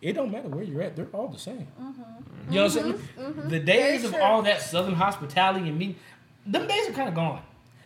it 0.00 0.12
don't 0.14 0.30
matter 0.30 0.48
where 0.48 0.64
you're 0.64 0.82
at, 0.82 0.96
they're 0.96 1.06
all 1.12 1.28
the 1.28 1.38
same. 1.38 1.66
Mm-hmm. 1.80 2.52
You 2.52 2.58
know 2.60 2.64
what 2.66 2.76
I'm 2.76 2.82
saying? 2.82 2.94
Mm-hmm. 2.94 3.20
Mm-hmm. 3.40 3.48
The 3.48 3.58
days 3.60 4.04
of 4.04 4.12
true. 4.12 4.20
all 4.22 4.42
that 4.42 4.60
southern 4.62 4.94
hospitality 4.94 5.68
and 5.68 5.78
me, 5.78 5.96
them 6.46 6.66
days 6.66 6.88
are 6.88 6.92
kind 6.92 7.08
of 7.08 7.14
gone. 7.14 7.42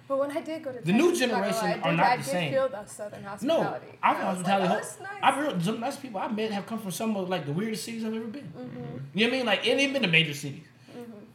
But 0.08 0.18
when 0.20 0.30
I 0.30 0.40
did 0.40 0.62
go 0.62 0.72
to 0.72 0.80
The 0.80 0.92
new 0.92 1.08
Texas, 1.10 1.28
gonna 1.28 1.32
generation 1.32 1.64
I 1.66 1.72
are 1.72 1.90
did, 1.90 1.96
not 1.96 2.06
I 2.06 2.16
the 2.16 2.22
did 2.22 2.30
same. 2.30 2.52
feel 2.52 2.68
the 2.68 2.84
southern 2.86 3.22
No, 3.22 3.28
hospitality. 3.30 3.86
I've 4.02 4.16
And 4.16 4.24
I 4.26 4.28
was 4.30 4.36
hospitality. 4.38 4.68
Like, 4.68 4.82
oh, 4.82 5.02
nice. 5.02 5.20
I've 5.22 5.38
real 5.38 5.60
some 5.60 5.80
nice 5.80 5.96
people 5.96 6.20
I 6.20 6.28
met 6.28 6.50
have 6.52 6.66
come 6.66 6.78
from 6.78 6.90
some 6.92 7.16
of 7.16 7.28
like 7.28 7.44
the 7.46 7.52
weirdest 7.52 7.84
cities 7.84 8.04
I've 8.04 8.14
ever 8.14 8.24
been. 8.26 8.44
Mm-hmm. 8.56 8.78
You 9.18 9.26
know 9.26 9.30
what 9.30 9.34
I 9.34 9.36
mean? 9.38 9.46
Like, 9.46 9.66
and 9.66 9.80
even 9.80 9.92
been 9.94 10.02
to 10.02 10.08
major 10.08 10.34
cities. 10.34 10.62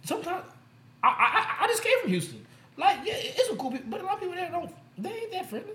Sometimes 0.04 0.46
I, 1.04 1.08
I 1.08 1.12
I- 1.12 1.66
I 1.66 1.68
just 1.68 1.84
came 1.84 2.00
from 2.02 2.10
Houston. 2.10 2.46
Like, 2.78 3.00
yeah, 3.06 3.14
it's 3.18 3.50
a 3.50 3.56
cool 3.56 3.72
people, 3.72 3.88
but 3.90 4.02
a 4.02 4.04
lot 4.04 4.14
of 4.16 4.20
people 4.22 4.36
there 4.36 4.50
don't. 4.50 4.72
They 4.98 5.10
ain't 5.12 5.32
that 5.34 5.50
friendly. 5.50 5.74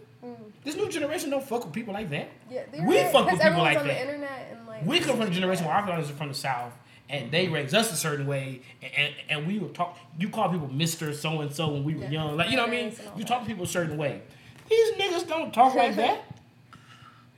This 0.64 0.74
new 0.76 0.88
generation 0.88 1.30
don't 1.30 1.44
fuck 1.44 1.64
with 1.64 1.72
people 1.72 1.94
like 1.94 2.11
that. 2.11 2.28
Yeah, 2.50 2.62
we 2.85 3.00
right, 3.02 3.12
fuck 3.12 3.30
with 3.30 3.40
people 3.40 3.59
like 3.59 3.78
on 3.78 3.87
that. 3.87 3.94
the 3.94 4.00
internet 4.00 4.48
and 4.52 4.66
like 4.66 4.85
We 4.87 4.98
come 5.00 5.16
from 5.16 5.26
the 5.26 5.35
generation 5.35 5.64
where 5.66 5.74
our 5.74 5.87
fathers 5.87 6.11
are 6.11 6.14
from 6.14 6.28
the 6.28 6.35
South, 6.35 6.72
and 7.09 7.31
they 7.31 7.45
mm-hmm. 7.45 7.55
raised 7.55 7.75
us 7.75 7.92
a 7.92 7.97
certain 7.97 8.27
way, 8.27 8.62
and, 8.83 8.92
and, 8.97 9.14
and 9.29 9.47
we 9.47 9.59
would 9.59 9.75
talk. 9.75 9.99
You 10.19 10.29
call 10.29 10.49
people 10.51 10.69
Mister 10.69 11.12
So 11.12 11.40
and 11.40 11.53
So 11.55 11.69
when 11.69 11.85
we 11.85 11.95
were 11.95 12.05
Yeah. 12.05 12.11
young, 12.11 12.37
like 12.37 12.51
you 12.51 12.57
know 12.57 12.62
what 12.62 12.69
I 12.69 12.73
mean. 12.73 12.81
Parents 12.81 12.99
and 13.01 13.09
all 13.11 13.19
You 13.19 13.25
talk 13.25 13.40
to 13.42 13.47
people 13.47 13.64
a 13.64 13.69
certain 13.69 13.97
way. 13.97 14.23
These 14.69 14.95
niggas 14.95 15.29
don't 15.29 15.53
talk 15.55 15.75
like 15.75 15.97
that. 16.03 16.25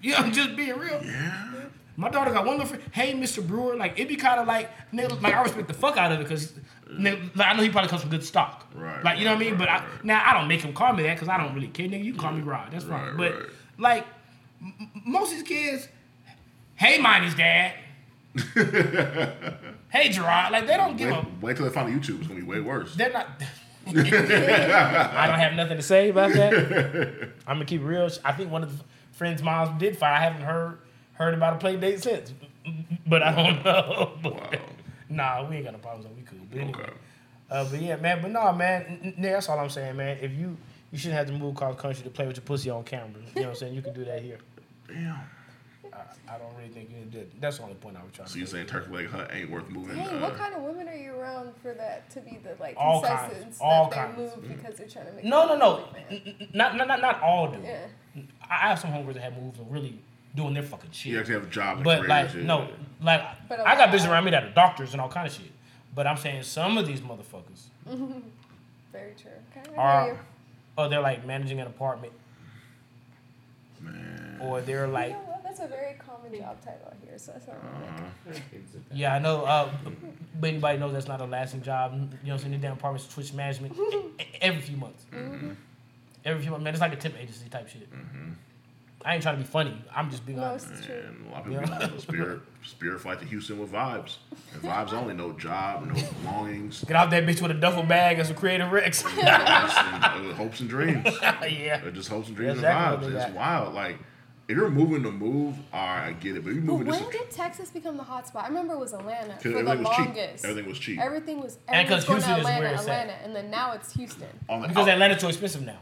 Yeah, 0.01 0.21
I'm 0.23 0.33
just 0.33 0.57
being 0.57 0.79
real. 0.79 1.01
Yeah. 1.05 1.45
My 1.97 2.09
daughter 2.09 2.31
got 2.31 2.47
one 2.47 2.59
little 2.59 2.69
friend. 2.69 2.83
Hey, 2.93 3.13
Mr. 3.13 3.45
Brewer, 3.45 3.75
like 3.75 3.95
it'd 3.95 4.07
be 4.07 4.15
kind 4.15 4.39
of 4.39 4.47
like, 4.47 4.71
nigga, 4.93 5.21
like 5.21 5.35
I 5.35 5.43
respect 5.43 5.67
the 5.67 5.75
fuck 5.75 5.97
out 5.97 6.13
of 6.13 6.21
it 6.21 6.23
because 6.23 6.53
like, 6.89 7.19
I 7.39 7.55
know 7.55 7.63
he 7.65 7.71
probably 7.71 7.89
comes 7.91 8.03
from 8.03 8.11
good 8.11 8.25
stock. 8.25 8.67
Right, 8.75 9.03
Like 9.03 9.19
you 9.19 9.25
know 9.25 9.33
what 9.33 9.43
I 9.43 9.45
right, 9.45 9.51
mean. 9.51 9.59
But 9.59 9.69
I, 9.69 9.79
right. 9.79 10.05
now 10.05 10.23
I 10.25 10.33
don't 10.35 10.47
make 10.47 10.61
him 10.61 10.73
call 10.73 10.93
me 10.93 11.03
that 11.03 11.15
because 11.15 11.29
I 11.29 11.37
don't 11.37 11.55
really 11.55 11.67
care. 11.67 11.89
Nigga, 11.89 12.05
you 12.05 12.15
call 12.15 12.33
me 12.33 12.43
Rod. 12.43 12.71
That's 12.71 12.85
fine. 12.85 13.09
Right, 13.09 13.17
but 13.17 13.33
right. 13.35 13.49
like 13.79 14.07
m- 14.63 14.75
m- 14.81 15.03
most 15.07 15.33
of 15.33 15.39
these 15.39 15.49
kids, 15.49 15.89
hey, 16.77 16.99
Miney's 17.01 17.35
dad. 17.35 17.75
hey, 19.91 20.09
Gerard. 20.11 20.53
Like 20.53 20.67
they 20.67 20.77
don't 20.77 20.97
give 20.97 21.11
Wait, 21.11 21.19
a. 21.19 21.27
wait 21.41 21.57
till 21.57 21.67
they 21.67 21.73
find 21.73 21.89
YouTube. 21.93 22.19
It's 22.19 22.29
gonna 22.29 22.41
be 22.41 22.47
way 22.47 22.61
worse. 22.61 22.95
They're 22.95 23.13
not. 23.13 23.29
I 23.87 23.93
don't 25.27 25.39
have 25.39 25.55
nothing 25.55 25.77
to 25.79 25.83
say 25.83 26.11
about 26.11 26.33
that. 26.33 27.31
I'm 27.47 27.57
gonna 27.57 27.65
keep 27.65 27.81
it 27.81 27.85
real. 27.85 28.09
I 28.25 28.33
think 28.33 28.51
one 28.51 28.63
of 28.63 28.77
the 28.79 28.85
friends' 29.13 29.43
moms 29.43 29.79
did 29.81 29.97
fire. 29.97 30.13
I 30.15 30.21
haven't 30.21 30.43
heard 30.43 30.79
heard 31.15 31.35
about 31.35 31.55
a 31.55 31.59
play 31.59 31.77
date 31.77 32.03
since, 32.03 32.33
but 33.07 33.23
I 33.23 33.35
don't 33.35 33.65
know. 33.65 34.13
But, 34.23 34.35
Wow. 34.35 34.51
Nah, 35.11 35.49
we 35.49 35.57
ain't 35.57 35.65
got 35.65 35.73
no 35.73 35.79
problems. 35.79 36.07
We 36.17 36.23
cool. 36.23 36.39
But 36.51 36.59
anyway, 36.61 36.79
Okay. 36.81 36.93
Uh, 37.51 37.65
but 37.71 37.81
yeah, 37.81 37.97
man. 37.97 38.21
But 38.21 38.31
no, 38.31 38.53
man. 38.53 39.01
n- 39.03 39.15
that's 39.19 39.49
all 39.49 39.59
I'm 39.59 39.71
saying, 39.71 39.97
man. 39.97 40.19
If 40.21 40.33
you 40.33 40.55
you 40.93 40.99
shouldn't 40.99 41.17
have 41.17 41.27
to 41.29 41.33
move 41.33 41.55
across 41.55 41.81
country 41.81 42.03
to 42.03 42.11
play 42.11 42.27
with 42.27 42.37
your 42.37 42.45
pussy 42.45 42.69
on 42.69 42.85
camera. 42.85 43.09
You 43.35 43.41
know 43.41 43.49
what 43.49 43.49
I'm 43.51 43.55
saying? 43.57 43.75
You 43.75 43.81
can 43.81 43.95
do 43.95 44.05
that 44.05 44.21
here. 44.23 44.39
Damn. 44.87 45.19
I, 46.29 46.35
I 46.35 46.39
don't 46.39 46.55
really 46.57 46.69
think 46.69 46.91
you 46.91 46.97
need 46.97 47.13
to. 47.13 47.25
do 47.25 47.31
That's 47.41 47.59
the 47.59 47.63
only 47.65 47.75
point 47.77 47.97
I 47.97 48.03
was 48.03 48.13
trying 48.13 48.29
So 48.29 48.35
to 48.35 48.47
So 48.47 48.57
you 48.57 48.63
make. 48.63 48.69
saying 48.71 48.83
turkey 48.83 48.93
leg 48.95 49.11
hut 49.11 49.31
ain't 49.33 49.51
worth 49.51 49.69
moving? 49.71 49.97
Dang, 49.97 50.09
uh, 50.09 50.21
what 50.21 50.37
kind 50.37 50.55
of 50.55 50.63
women 50.63 50.89
are 50.89 50.95
you 50.97 51.15
around 51.15 51.53
for 51.63 51.75
that 51.75 52.09
to 52.11 52.21
be 52.21 52.39
the 52.43 52.57
like 52.61 52.75
All 52.79 53.03
kinds, 53.03 53.21
concessions 53.33 53.59
all 53.61 53.89
that 53.91 53.95
kinds. 53.95 54.17
they 54.17 54.23
move 54.37 54.49
because 54.57 54.77
they're 54.77 54.89
trying 54.89 55.07
to 55.07 55.13
make 55.13 55.25
No, 55.25 55.47
no, 55.47 55.57
no. 55.57 55.85
N- 56.11 56.23
n- 56.41 56.49
Not, 56.55 56.77
not, 56.77 56.89
not, 56.89 57.01
not 57.01 57.23
all 57.23 57.49
do. 57.51 57.59
Yeah. 57.63 57.87
I 58.51 58.69
have 58.69 58.79
some 58.79 58.91
homegirls 58.91 59.15
that 59.15 59.23
have 59.23 59.37
moves 59.41 59.59
and 59.59 59.71
really 59.71 59.99
doing 60.35 60.55
their 60.55 60.63
fucking 60.63 60.91
shit. 60.93 61.13
You 61.13 61.19
actually 61.21 61.35
have 61.35 61.45
a 61.45 61.51
job. 61.51 61.83
But 61.85 62.07
like, 62.09 62.25
and 62.25 62.31
shit. 62.33 62.45
no, 62.45 62.69
like 63.03 63.23
But 63.49 63.61
a 63.61 63.69
I 63.69 63.77
got 63.77 63.89
lot- 63.91 63.99
bitches 63.99 64.11
around 64.11 64.25
me 64.25 64.31
that 64.33 64.45
are 64.45 64.51
doctors 64.51 64.93
and 64.93 65.01
all 65.01 65.09
kind 65.09 65.27
of 65.27 65.33
shit. 65.33 65.51
But 65.95 66.07
I'm 66.07 66.17
saying 66.17 66.43
some 66.45 66.79
of 66.79 66.87
these 66.87 67.01
motherfuckers 67.01 67.67
Very 68.93 69.13
true. 69.21 69.31
Okay, 69.57 69.75
I 69.77 69.81
are, 69.81 70.05
hear 70.05 70.13
you. 70.15 70.19
or 70.77 70.89
they're 70.89 71.01
like 71.01 71.27
managing 71.27 71.61
an 71.61 71.67
apartment, 71.67 72.13
Man. 73.81 74.39
or 74.41 74.61
they're 74.61 74.87
like, 74.89 75.11
You 75.11 75.15
know 75.15 75.19
what? 75.21 75.28
That's 75.59 75.73
a 75.73 75.77
very 75.77 75.95
common 75.95 76.39
job 76.39 76.61
title 76.65 76.93
here, 77.05 77.19
so 77.19 77.33
that's 77.33 77.47
not 77.49 77.57
really 77.63 78.37
uh-huh. 78.37 78.41
yeah, 78.93 79.15
I 79.15 79.19
know. 79.19 79.45
Uh, 79.45 79.71
but 80.41 80.49
anybody 80.49 80.79
knows 80.79 80.93
that's 80.93 81.09
not 81.09 81.21
a 81.21 81.25
lasting 81.25 81.63
job. 81.63 81.93
You 81.95 81.99
know, 81.99 82.07
what 82.11 82.33
I'm 82.33 82.39
saying 82.39 82.53
the 82.53 82.59
damn 82.59 82.73
apartments 82.75 83.13
switch 83.13 83.33
management 83.33 83.77
every 84.41 84.61
few 84.61 84.77
months. 84.77 85.05
Mm-hmm. 85.13 85.35
Mm-hmm. 85.35 85.51
Every 86.25 86.43
few 86.43 86.51
months, 86.51 86.65
man. 86.65 86.75
It's 86.75 86.81
like 86.81 86.93
a 86.93 86.97
temp 86.97 87.19
agency 87.19 87.49
type 87.49 87.69
shit. 87.69 87.93
Mm-hmm. 87.93 88.33
I 89.05 89.15
ain't 89.15 89.23
trying 89.23 89.37
to 89.37 89.43
be 89.43 89.49
funny. 89.49 89.81
I'm 89.95 90.11
just 90.11 90.27
being 90.27 90.39
No, 90.39 90.45
honest. 90.45 90.69
it's 90.73 90.85
true. 90.85 90.97
And 90.97 91.27
a 91.29 91.31
lot 91.31 91.47
of 91.47 91.47
people 91.47 91.91
yeah. 91.95 91.99
spirit 91.99 92.41
spirit 92.65 93.01
flight 93.01 93.21
to 93.21 93.25
Houston 93.27 93.59
with 93.59 93.73
vibes. 93.73 94.17
And 94.53 94.63
vibes 94.63 94.93
only, 94.93 95.15
no 95.15 95.33
job, 95.33 95.87
no 95.87 95.95
belongings, 96.23 96.85
Get 96.85 96.97
out 96.97 97.11
that 97.11 97.25
bitch 97.25 97.41
with 97.41 97.53
a 97.53 97.55
duffel 97.55 97.85
bag 97.85 98.19
and 98.19 98.27
some 98.27 98.37
creative 98.37 98.71
Rex. 98.71 99.03
just, 99.03 99.17
and, 99.17 100.33
hopes 100.35 100.61
and 100.61 100.69
dreams. 100.69 101.05
yeah. 101.23 101.81
They're 101.81 101.91
just 101.91 102.09
hopes 102.09 102.29
and 102.29 102.37
dreams 102.37 102.55
Exactly 102.59 103.07
and 103.07 103.17
vibes. 103.17 103.27
It's 103.29 103.35
wild. 103.35 103.75
Like 103.75 103.99
if 104.49 104.57
you're 104.57 104.71
moving 104.71 105.03
to 105.03 105.11
move, 105.13 105.57
all 105.73 105.81
right, 105.87 106.07
I 106.09 106.13
get 106.13 106.37
it. 106.37 106.45
But 106.45 106.55
you 106.55 106.61
But 106.61 106.67
moving 106.67 106.87
when 106.89 106.99
just 107.01 107.11
did 107.13 107.31
Texas 107.31 107.71
become 107.71 107.97
the 107.97 108.03
hot 108.03 108.27
spot? 108.27 108.45
I 108.45 108.49
remember 108.49 108.75
it 108.75 108.79
was 108.81 108.93
Atlanta 108.95 109.35
for 109.37 109.43
because 109.51 109.53
the 109.53 109.59
everything 109.59 109.85
was 109.85 109.97
cheap. 109.97 110.07
longest. 110.07 110.45
Everything 110.45 110.69
was 110.71 110.79
cheap. 110.79 110.99
Everything 111.01 111.41
was 111.41 111.59
And 111.69 111.89
'cause 111.89 112.03
everyone's 112.05 112.05
going 112.07 112.21
to 112.21 112.27
Houston 112.27 112.39
is 112.41 112.45
where 112.45 112.55
Atlanta, 112.55 112.75
it's 112.81 112.89
at. 112.89 113.01
Atlanta, 113.03 113.25
and 113.25 113.37
then 113.37 113.51
now 113.51 113.73
it's 113.73 113.93
Houston. 113.95 114.29
on 114.49 114.63
the 114.63 114.69
Because 114.69 114.87
out- 114.89 114.93
Atlanta's 114.95 115.21
too 115.21 115.29
expensive 115.29 115.63
now. 115.63 115.79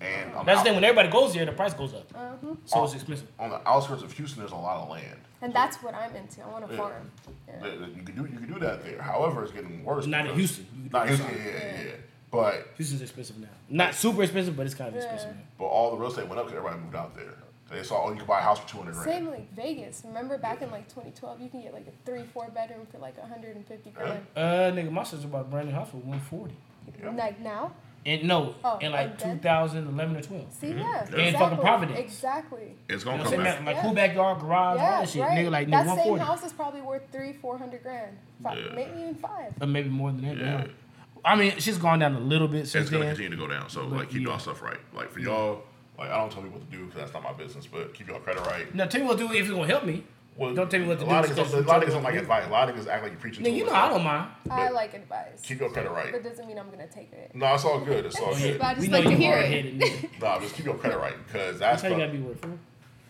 and 0.00 0.34
on 0.34 0.44
That's 0.46 0.58
the, 0.60 0.64
the 0.64 0.70
thing. 0.70 0.74
When 0.74 0.84
everybody 0.84 1.08
goes 1.10 1.34
there, 1.34 1.44
the 1.46 1.52
price 1.52 1.74
goes 1.74 1.94
up. 1.94 2.10
Uh-huh. 2.14 2.54
So 2.66 2.84
it's 2.84 2.94
expensive. 2.94 3.28
on 3.38 3.50
the 3.50 3.68
outskirts 3.68 4.02
of 4.02 4.12
Houston, 4.12 4.40
there's 4.40 4.52
a 4.52 4.56
lot 4.56 4.82
of 4.82 4.88
land. 4.90 5.18
And 5.40 5.52
that's 5.54 5.76
what 5.82 5.94
I'm 5.94 6.14
into. 6.16 6.42
I 6.42 6.48
want 6.48 6.66
to 6.68 6.72
Yeah. 6.74 6.78
farm. 6.80 7.10
Yeah. 7.48 7.54
That- 7.60 7.80
that 7.80 7.88
You 7.96 8.02
can 8.02 8.14
do 8.16 8.22
you 8.22 8.38
can 8.38 8.52
do 8.52 8.58
that 8.60 8.84
there. 8.84 9.00
However, 9.02 9.42
it's 9.44 9.52
getting 9.52 9.84
worse. 9.84 10.06
Not 10.06 10.26
in 10.26 10.34
Houston. 10.34 10.66
You 10.74 10.82
can 10.82 10.88
do 10.88 10.92
Not 10.98 11.06
it 11.06 11.08
Houston. 11.10 11.26
outside. 11.28 11.44
Yeah, 11.44 11.52
yeah, 11.76 11.82
yeah. 11.84 11.90
But 12.30 12.68
Houston's 12.76 13.02
expensive 13.02 13.38
now. 13.38 13.48
Not 13.68 13.94
super 13.94 14.22
expensive, 14.22 14.56
but 14.56 14.66
it's 14.66 14.74
kind 14.74 14.88
of 14.88 14.94
Yeah. 14.94 15.02
expensive 15.02 15.36
now. 15.36 15.42
but 15.58 15.64
all 15.66 15.90
the 15.90 15.96
real 15.98 16.10
estate 16.10 16.26
went 16.28 16.38
up 16.40 16.46
because 16.46 16.56
everybody 16.58 16.80
moved 16.82 16.96
out 16.96 17.14
there. 17.14 17.34
They 17.72 17.82
saw 17.82 18.04
oh 18.06 18.10
you 18.10 18.16
can 18.18 18.26
buy 18.26 18.40
a 18.40 18.42
house 18.42 18.58
for 18.60 18.68
two 18.68 18.78
hundred 18.78 18.94
grand. 18.94 19.04
Same 19.10 19.26
like 19.28 19.52
Vegas. 19.54 20.02
Remember 20.06 20.36
back 20.38 20.60
in 20.62 20.70
like 20.70 20.88
2012, 20.88 21.40
you 21.40 21.48
can 21.48 21.62
get 21.62 21.72
like 21.72 21.86
a 21.86 21.92
three, 22.06 22.24
four 22.34 22.48
bedroom 22.50 22.86
for 22.92 22.98
like 22.98 23.16
150 23.18 23.90
grand. 23.90 24.26
Uh, 24.36 24.40
nigga, 24.74 24.90
my 24.92 25.02
sister 25.02 25.26
bought 25.28 25.42
a 25.42 25.44
brand 25.44 25.68
new 25.68 25.74
house 25.74 25.90
for 25.90 25.96
140. 25.98 26.54
Yeah. 27.02 27.10
Like 27.10 27.40
now? 27.40 27.72
And 28.04 28.24
no, 28.24 28.56
Oh, 28.64 28.78
in 28.78 28.90
like 28.90 29.10
like 29.10 29.18
then? 29.20 29.36
2011 29.38 30.16
or 30.16 30.20
12. 30.22 30.52
See, 30.52 30.66
yeah. 30.70 30.72
In 30.74 31.14
Exactly. 31.14 31.32
fucking 31.32 31.58
Providence. 31.58 31.98
Exactly. 32.00 32.74
It's 32.88 33.04
gonna 33.04 33.18
know 33.18 33.22
come 33.22 33.32
saying? 33.32 33.44
back. 33.44 33.64
Like 33.64 33.76
Yeah. 33.76 33.82
cool 33.82 33.94
backyard, 33.94 34.40
garage, 34.40 34.78
all 34.80 34.84
Yeah, 34.84 34.98
that 35.00 35.08
shit. 35.08 35.22
right. 35.22 35.38
Nigga, 35.38 35.50
like, 35.52 35.70
that 35.70 35.86
nigga, 35.86 35.96
same 35.96 36.12
140. 36.12 36.24
house 36.24 36.44
is 36.44 36.52
probably 36.52 36.80
worth 36.80 37.02
three, 37.12 37.32
four 37.34 37.56
hundred 37.58 37.82
grand. 37.84 38.18
Five, 38.42 38.58
Yeah. 38.58 38.74
Maybe 38.74 39.00
even 39.02 39.14
five. 39.14 39.54
Or 39.60 39.66
maybe 39.68 39.88
more 39.88 40.10
than 40.10 40.22
that. 40.22 40.36
Yeah. 40.36 40.58
Yeah. 40.62 40.66
I 41.24 41.36
mean, 41.36 41.52
shit's 41.58 41.78
gone 41.78 42.00
down 42.00 42.16
a 42.16 42.18
little 42.20 42.48
bit 42.48 42.66
since 42.66 42.82
It's 42.82 42.90
gonna 42.90 43.04
then. 43.04 43.14
continue 43.14 43.36
to 43.36 43.40
go 43.40 43.46
down. 43.46 43.68
So 43.70 43.86
But, 43.86 43.98
like 44.00 44.10
keep 44.10 44.22
yeah. 44.22 44.30
y'all 44.30 44.38
stuff 44.40 44.60
right. 44.62 44.78
Like 44.92 45.10
for 45.12 45.20
y'all, 45.20 45.62
like 46.02 46.10
I 46.10 46.18
don't 46.18 46.30
tell 46.30 46.42
people 46.42 46.58
what 46.58 46.70
to 46.70 46.76
do 46.76 46.84
because 46.86 47.00
that's 47.00 47.12
not 47.14 47.22
my 47.22 47.32
business. 47.32 47.66
But 47.66 47.94
keep 47.94 48.08
y'all 48.08 48.20
credit 48.20 48.44
right. 48.46 48.72
Now, 48.74 48.86
tell 48.86 49.00
me 49.00 49.06
what 49.06 49.18
to 49.18 49.26
do 49.28 49.32
if 49.34 49.40
it's 49.42 49.50
going 49.50 49.62
to 49.62 49.68
help 49.68 49.84
me. 49.84 50.04
Well, 50.34 50.54
Don't 50.54 50.70
tell 50.70 50.80
me 50.80 50.86
what 50.86 50.98
to 50.98 51.04
a 51.04 51.06
do 51.08 51.12
lot 51.12 51.24
of 51.24 51.30
because 51.36 51.48
niggas, 51.48 51.52
you 51.52 51.58
a 51.58 51.60
lot 51.60 51.60
of 51.60 51.66
tell 51.66 51.80
niggas 51.82 51.92
don't 51.92 52.02
like 52.04 52.14
do. 52.14 52.20
advice. 52.20 52.46
A 52.46 52.50
lot 52.50 52.68
of 52.70 52.74
niggas 52.74 52.86
act 52.88 53.02
like 53.02 53.12
you're 53.12 53.20
preaching. 53.20 53.44
Nigga, 53.44 53.48
to 53.50 53.50
you 53.52 53.64
them. 53.64 53.74
know 53.74 53.78
I 53.78 53.88
don't 53.90 54.02
mind. 54.04 54.30
I 54.50 54.56
But 54.64 54.72
like 54.74 54.94
advice. 54.94 55.42
Keep 55.42 55.60
your 55.60 55.70
credit 55.70 55.90
right. 55.92 56.10
But 56.10 56.20
it 56.22 56.24
doesn't 56.24 56.46
mean 56.48 56.58
I'm 56.58 56.70
gonna 56.70 56.86
take 56.86 57.12
it. 57.12 57.32
No, 57.34 57.54
it's 57.54 57.64
all 57.66 57.80
good. 57.80 58.06
It's 58.06 58.18
all 58.20 58.34
good. 58.34 58.58
But 58.58 58.66
I 58.66 58.74
just 58.74 58.80
We 58.86 58.88
know 58.88 58.98
like 59.00 59.04
to 59.08 59.10
you 59.10 59.16
hear 59.18 59.34
it. 59.36 59.40
hard-headed, 59.40 59.78
nigga. 59.80 60.08
Nah, 60.22 60.40
just 60.40 60.54
keep 60.54 60.64
your 60.64 60.74
credit 60.76 60.98
right 60.98 61.14
because 61.26 61.58
That's 61.58 61.82
that's. 61.82 61.82
how 61.82 61.88
you 61.88 61.94
the- 61.96 62.00
got 62.00 62.12
to 62.12 62.18
be 62.18 62.24
with, 62.24 62.40
fool. 62.40 62.58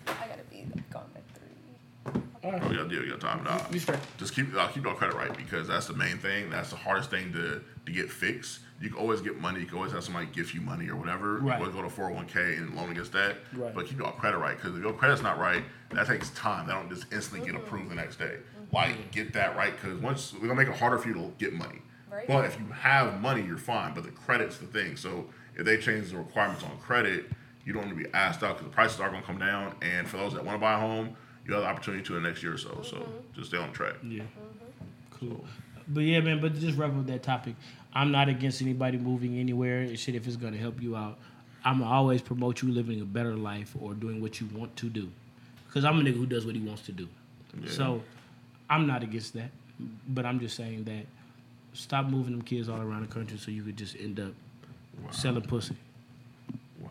I 0.08 0.26
gotta 0.26 0.42
be 0.50 0.66
gone 0.90 1.04
by 1.14 1.20
three. 1.34 2.22
Oh, 2.44 2.72
yeah, 2.72 2.88
deal. 2.88 3.04
You 3.04 3.10
got 3.12 3.20
time. 3.20 3.44
Nah. 3.44 3.60
You 3.70 3.78
straight. 3.78 4.00
Just 4.18 4.34
keep 4.34 4.52
uh, 4.56 4.66
keep 4.68 4.82
your 4.84 4.94
credit 4.96 5.14
right 5.14 5.34
because 5.36 5.68
that's 5.68 5.86
the 5.86 5.94
main 5.94 6.18
thing. 6.18 6.50
That's 6.50 6.70
the 6.70 6.76
hardest 6.76 7.10
thing 7.10 7.32
to 7.34 7.62
to 7.86 7.92
get 7.92 8.10
fixed. 8.10 8.58
You 8.82 8.90
can 8.90 8.98
always 8.98 9.20
get 9.20 9.40
money. 9.40 9.60
You 9.60 9.66
can 9.66 9.76
always 9.76 9.92
have 9.92 10.02
somebody 10.02 10.26
gift 10.26 10.54
you 10.54 10.60
money 10.60 10.88
or 10.88 10.96
whatever. 10.96 11.38
Right. 11.38 11.58
You 11.58 11.66
always 11.66 11.74
go 11.74 11.82
to 11.82 11.88
401k 11.88 12.58
and 12.58 12.74
loan 12.74 12.90
against 12.90 13.12
that. 13.12 13.36
Right. 13.52 13.72
But 13.72 13.86
keep 13.86 13.98
your 13.98 14.10
credit 14.10 14.38
right 14.38 14.56
because 14.56 14.76
if 14.76 14.82
your 14.82 14.92
credit's 14.92 15.22
not 15.22 15.38
right, 15.38 15.62
that 15.90 16.08
takes 16.08 16.30
time. 16.30 16.66
That 16.66 16.74
don't 16.74 16.90
just 16.90 17.12
instantly 17.12 17.48
get 17.48 17.54
approved 17.54 17.90
the 17.90 17.94
next 17.94 18.16
day. 18.16 18.38
Mm-hmm. 18.56 18.74
Like 18.74 19.12
get 19.12 19.32
that 19.34 19.56
right 19.56 19.72
because 19.72 19.98
once 19.98 20.32
we're 20.32 20.48
gonna 20.48 20.56
make 20.56 20.66
it 20.66 20.74
harder 20.74 20.98
for 20.98 21.08
you 21.08 21.14
to 21.14 21.32
get 21.38 21.52
money. 21.52 21.80
Right. 22.10 22.26
But 22.26 22.44
if 22.44 22.58
you 22.58 22.66
have 22.72 23.20
money, 23.20 23.42
you're 23.42 23.56
fine. 23.56 23.94
But 23.94 24.02
the 24.02 24.10
credit's 24.10 24.58
the 24.58 24.66
thing. 24.66 24.96
So 24.96 25.26
if 25.54 25.64
they 25.64 25.76
change 25.76 26.10
the 26.10 26.18
requirements 26.18 26.64
on 26.64 26.76
credit, 26.78 27.26
you 27.64 27.72
don't 27.72 27.84
want 27.84 27.96
to 27.96 28.04
be 28.04 28.12
asked 28.12 28.42
out 28.42 28.56
because 28.56 28.68
the 28.68 28.74
prices 28.74 28.98
are 28.98 29.08
gonna 29.10 29.22
come 29.22 29.38
down. 29.38 29.76
And 29.80 30.08
for 30.08 30.16
those 30.16 30.34
that 30.34 30.44
want 30.44 30.56
to 30.56 30.60
buy 30.60 30.74
a 30.74 30.78
home, 30.78 31.16
you 31.46 31.54
have 31.54 31.62
the 31.62 31.68
opportunity 31.68 32.02
to 32.02 32.16
in 32.16 32.24
the 32.24 32.28
next 32.28 32.42
year 32.42 32.54
or 32.54 32.58
so. 32.58 32.82
So 32.82 32.96
mm-hmm. 32.96 33.34
just 33.34 33.50
stay 33.50 33.58
on 33.58 33.72
track. 33.72 33.94
Mm-hmm. 33.98 34.18
Yeah. 34.18 34.24
Cool. 35.10 35.44
But 35.88 36.00
yeah, 36.00 36.20
man, 36.20 36.40
but 36.40 36.54
just 36.54 36.78
wrap 36.78 36.96
up 36.96 37.06
that 37.06 37.22
topic. 37.22 37.54
I'm 37.94 38.10
not 38.10 38.28
against 38.28 38.62
anybody 38.62 38.96
moving 38.98 39.38
anywhere 39.38 39.80
and 39.80 39.98
shit 39.98 40.14
if 40.14 40.26
it's 40.26 40.36
gonna 40.36 40.56
help 40.56 40.80
you 40.82 40.96
out. 40.96 41.18
I'm 41.64 41.82
always 41.82 42.20
promote 42.22 42.62
you 42.62 42.72
living 42.72 43.00
a 43.00 43.04
better 43.04 43.34
life 43.36 43.74
or 43.80 43.94
doing 43.94 44.20
what 44.20 44.40
you 44.40 44.48
want 44.54 44.74
to 44.76 44.88
do. 44.88 45.10
Cause 45.72 45.84
I'm 45.84 45.98
a 46.00 46.02
nigga 46.02 46.16
who 46.16 46.26
does 46.26 46.44
what 46.44 46.54
he 46.54 46.60
wants 46.60 46.82
to 46.82 46.92
do. 46.92 47.08
So 47.66 48.02
I'm 48.68 48.86
not 48.86 49.02
against 49.02 49.34
that. 49.34 49.50
But 50.08 50.26
I'm 50.26 50.38
just 50.40 50.56
saying 50.56 50.84
that 50.84 51.06
stop 51.72 52.06
moving 52.06 52.32
them 52.32 52.42
kids 52.42 52.68
all 52.68 52.80
around 52.80 53.02
the 53.02 53.12
country 53.14 53.38
so 53.38 53.50
you 53.50 53.62
could 53.62 53.76
just 53.76 53.96
end 53.98 54.20
up 54.20 54.32
selling 55.10 55.42
pussy. 55.42 55.76
Wow. 56.80 56.90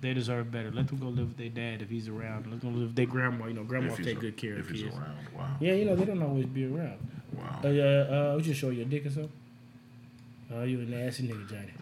They 0.00 0.14
deserve 0.14 0.50
better. 0.50 0.70
Let 0.70 0.88
them 0.88 0.98
go 0.98 1.06
live 1.08 1.28
with 1.28 1.36
their 1.36 1.48
dad 1.48 1.82
if 1.82 1.88
he's 1.90 2.08
around. 2.08 2.50
Let 2.50 2.60
them 2.60 2.74
live 2.74 2.88
with 2.88 2.96
their 2.96 3.06
grandma. 3.06 3.46
You 3.46 3.54
know, 3.54 3.64
grandma 3.64 3.92
If 3.92 3.98
take 4.02 4.18
a- 4.18 4.20
good 4.20 4.36
care 4.36 4.54
if 4.54 4.68
of 4.70 4.70
he's 4.70 4.82
around. 4.84 5.16
Wow. 5.36 5.48
Yeah, 5.60 5.72
you 5.74 5.84
know, 5.84 5.96
they 5.96 6.04
don't 6.04 6.22
always 6.22 6.46
be 6.46 6.64
around. 6.66 6.98
Wow. 7.32 7.60
Uh, 7.64 7.68
uh, 7.68 7.70
uh, 7.70 8.36
we 8.36 8.42
just 8.42 8.60
show 8.60 8.70
you 8.70 8.82
a 8.82 8.84
dick 8.84 9.06
or 9.06 9.10
something. 9.10 9.32
Oh, 10.54 10.64
you 10.64 10.80
a 10.80 10.82
nasty 10.82 11.28
nigga, 11.28 11.48
Johnny. 11.48 11.72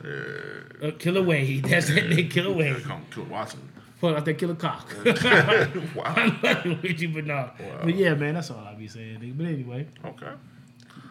Yeah. 0.82 0.88
Uh, 0.88 0.92
Killer 0.98 1.22
Wade. 1.22 1.64
That's 1.64 1.88
that 1.88 2.04
nigga, 2.04 2.30
Killer 2.30 2.52
Wade. 2.52 2.82
come 2.84 3.04
Kill 3.10 3.24
Watson. 3.24 3.60
Pull 4.00 4.16
out 4.16 4.24
that 4.24 4.38
killer 4.38 4.54
cock. 4.54 4.90
Wow. 5.04 6.14
I'm 6.16 6.36
fucking 6.36 6.80
with 6.80 7.00
you, 7.00 7.08
but 7.10 7.26
no. 7.26 7.50
But 7.82 7.94
yeah, 7.94 8.14
man, 8.14 8.34
that's 8.34 8.50
all 8.50 8.58
I 8.64 8.74
be 8.74 8.88
saying, 8.88 9.20
nigga. 9.20 9.36
But 9.36 9.46
anyway, 9.46 9.86
Okay. 10.04 10.32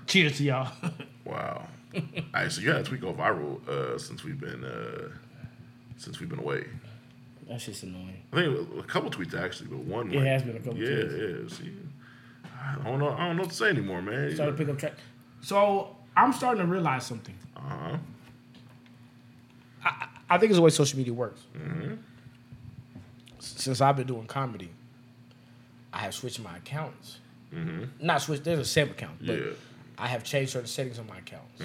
cheers 0.08 0.38
to 0.38 0.44
y'all. 0.44 0.72
Wow. 1.26 1.68
All 1.96 2.02
right, 2.34 2.52
so 2.52 2.62
yeah, 2.62 2.82
tweet 2.82 3.02
go 3.02 3.14
viral 3.14 3.68
uh, 3.68 3.98
since 4.00 4.24
we've 4.24 4.40
been 4.40 4.64
uh, 4.64 5.10
since 5.98 6.20
we've 6.20 6.30
been 6.30 6.40
away. 6.40 6.66
That's 7.48 7.66
just 7.66 7.84
annoying. 7.84 8.22
I 8.34 8.36
think 8.38 8.70
a 8.80 8.84
couple 8.84 9.10
tweets 9.12 9.40
actually, 9.40 9.68
but 9.70 9.80
one. 9.80 10.12
It 10.12 10.18
like- 10.18 10.26
has 10.26 10.44
been 10.44 10.56
a 10.56 10.60
couple 10.60 10.78
Yeah, 10.78 10.90
tweets. 10.90 11.50
yeah. 11.52 11.56
See, 11.58 11.72
I 12.60 12.84
don't 12.90 13.00
know. 13.00 13.10
I 13.10 13.28
don't 13.28 13.36
know 13.36 13.42
what 13.44 13.52
to 13.52 13.56
say 13.56 13.70
anymore, 13.70 14.02
man. 14.02 14.34
Started 14.34 14.54
to 14.54 14.58
pick 14.58 14.70
up 14.70 14.80
track. 14.80 14.94
So 15.42 15.96
I'm 16.16 16.34
starting 16.34 16.62
to 16.66 16.68
realize 16.72 17.06
something. 17.06 17.36
Uh 17.56 17.60
huh. 17.60 17.98
I 20.30 20.38
think 20.38 20.52
it's 20.52 20.58
the 20.58 20.62
way 20.62 20.70
social 20.70 20.98
media 20.98 21.14
works. 21.14 21.42
Since 23.40 23.82
I've 23.82 23.96
been 23.96 24.08
doing 24.08 24.26
comedy, 24.28 24.70
I 25.94 26.00
have 26.00 26.14
switched 26.14 26.40
my 26.42 26.58
accounts. 26.58 27.20
Not 28.00 28.22
switched. 28.22 28.44
There's 28.44 28.60
a 28.60 28.66
same 28.66 28.90
account, 28.92 29.26
but 29.26 29.38
Yeah. 29.40 29.46
I 29.98 30.08
have 30.08 30.24
changed 30.24 30.52
certain 30.52 30.68
settings 30.68 31.00
on 31.00 31.08
my 31.08 31.18
accounts. 31.18 31.64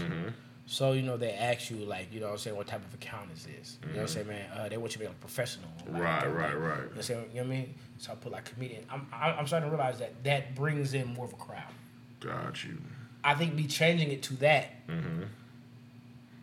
So 0.66 0.92
you 0.92 1.02
know 1.02 1.18
they 1.18 1.32
ask 1.32 1.70
you 1.70 1.76
like 1.76 2.10
you 2.10 2.20
know 2.20 2.26
what 2.26 2.32
I'm 2.32 2.38
saying 2.38 2.56
what 2.56 2.66
type 2.66 2.82
of 2.86 2.94
account 2.94 3.30
is 3.34 3.44
this? 3.44 3.76
You 3.82 3.88
know 3.88 3.94
what 3.96 4.00
I'm 4.02 4.08
saying, 4.08 4.26
man? 4.28 4.50
Uh, 4.50 4.68
they 4.70 4.78
want 4.78 4.92
you 4.92 4.94
to 4.94 4.98
be 5.00 5.06
like 5.06 5.20
professional. 5.20 5.68
Like, 5.92 6.02
Right, 6.02 6.26
like, 6.26 6.34
right, 6.34 6.42
right. 6.42 6.52
You 6.54 6.56
know 6.56 6.74
what 6.86 6.96
I'm 6.96 7.02
saying? 7.02 7.24
You 7.34 7.42
know 7.42 7.48
what 7.48 7.54
I 7.54 7.56
mean? 7.58 7.74
So 7.98 8.12
I 8.12 8.14
put 8.14 8.32
like 8.32 8.44
comedian. 8.46 8.84
I'm 8.90 9.06
I'm 9.12 9.46
starting 9.46 9.68
to 9.68 9.76
realize 9.76 9.98
that 9.98 10.24
that 10.24 10.54
brings 10.54 10.94
in 10.94 11.12
more 11.12 11.26
of 11.26 11.34
a 11.34 11.36
crowd. 11.36 11.62
Got 12.20 12.64
you. 12.64 12.78
I 13.24 13.34
think 13.34 13.54
me 13.54 13.66
changing 13.66 14.10
it 14.10 14.22
to 14.24 14.34
that, 14.34 14.70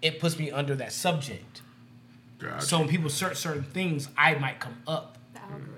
it 0.01 0.19
puts 0.19 0.37
me 0.39 0.51
under 0.51 0.75
that 0.75 0.91
subject. 0.91 1.61
Got 2.39 2.63
So 2.63 2.79
when 2.79 2.87
people 2.87 3.09
search 3.09 3.37
certain 3.37 3.63
things, 3.63 4.09
I 4.17 4.33
might 4.35 4.59
come 4.59 4.75
up. 4.87 5.17
The 5.33 5.41
algorithm. 5.41 5.75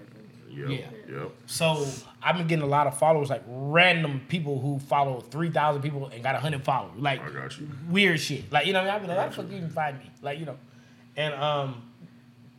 you. 0.50 0.68
Yep. 0.70 0.94
Yep. 1.12 1.32
So 1.46 1.86
I've 2.22 2.38
been 2.38 2.48
getting 2.48 2.63
a 2.63 2.68
lot 2.68 2.88
of 2.88 2.98
followers, 2.98 3.30
like 3.30 3.44
random 3.48 4.22
people 4.30 4.60
who 4.62 4.80
follow 4.80 5.20
three 5.20 5.50
thousand 5.52 5.82
people 5.82 6.08
and 6.08 6.24
got 6.24 6.36
hundred 6.38 6.63
followers, 6.63 6.94
like 6.98 7.22
I 7.22 7.30
got 7.32 7.60
you. 7.60 7.68
weird 7.89 8.20
shit. 8.20 8.50
Like 8.52 8.66
you 8.66 8.72
know, 8.72 8.82
what 8.84 8.94
I 8.94 9.00
mean, 9.00 9.10
like, 9.10 9.18
how 9.18 9.26
the 9.28 9.32
fuck 9.34 9.50
you 9.52 9.58
even 9.58 9.70
find 9.70 10.00
me? 10.00 10.10
Like 10.22 10.39
you 10.39 10.46
know, 10.46 10.58
and 11.18 11.34
um, 11.34 11.84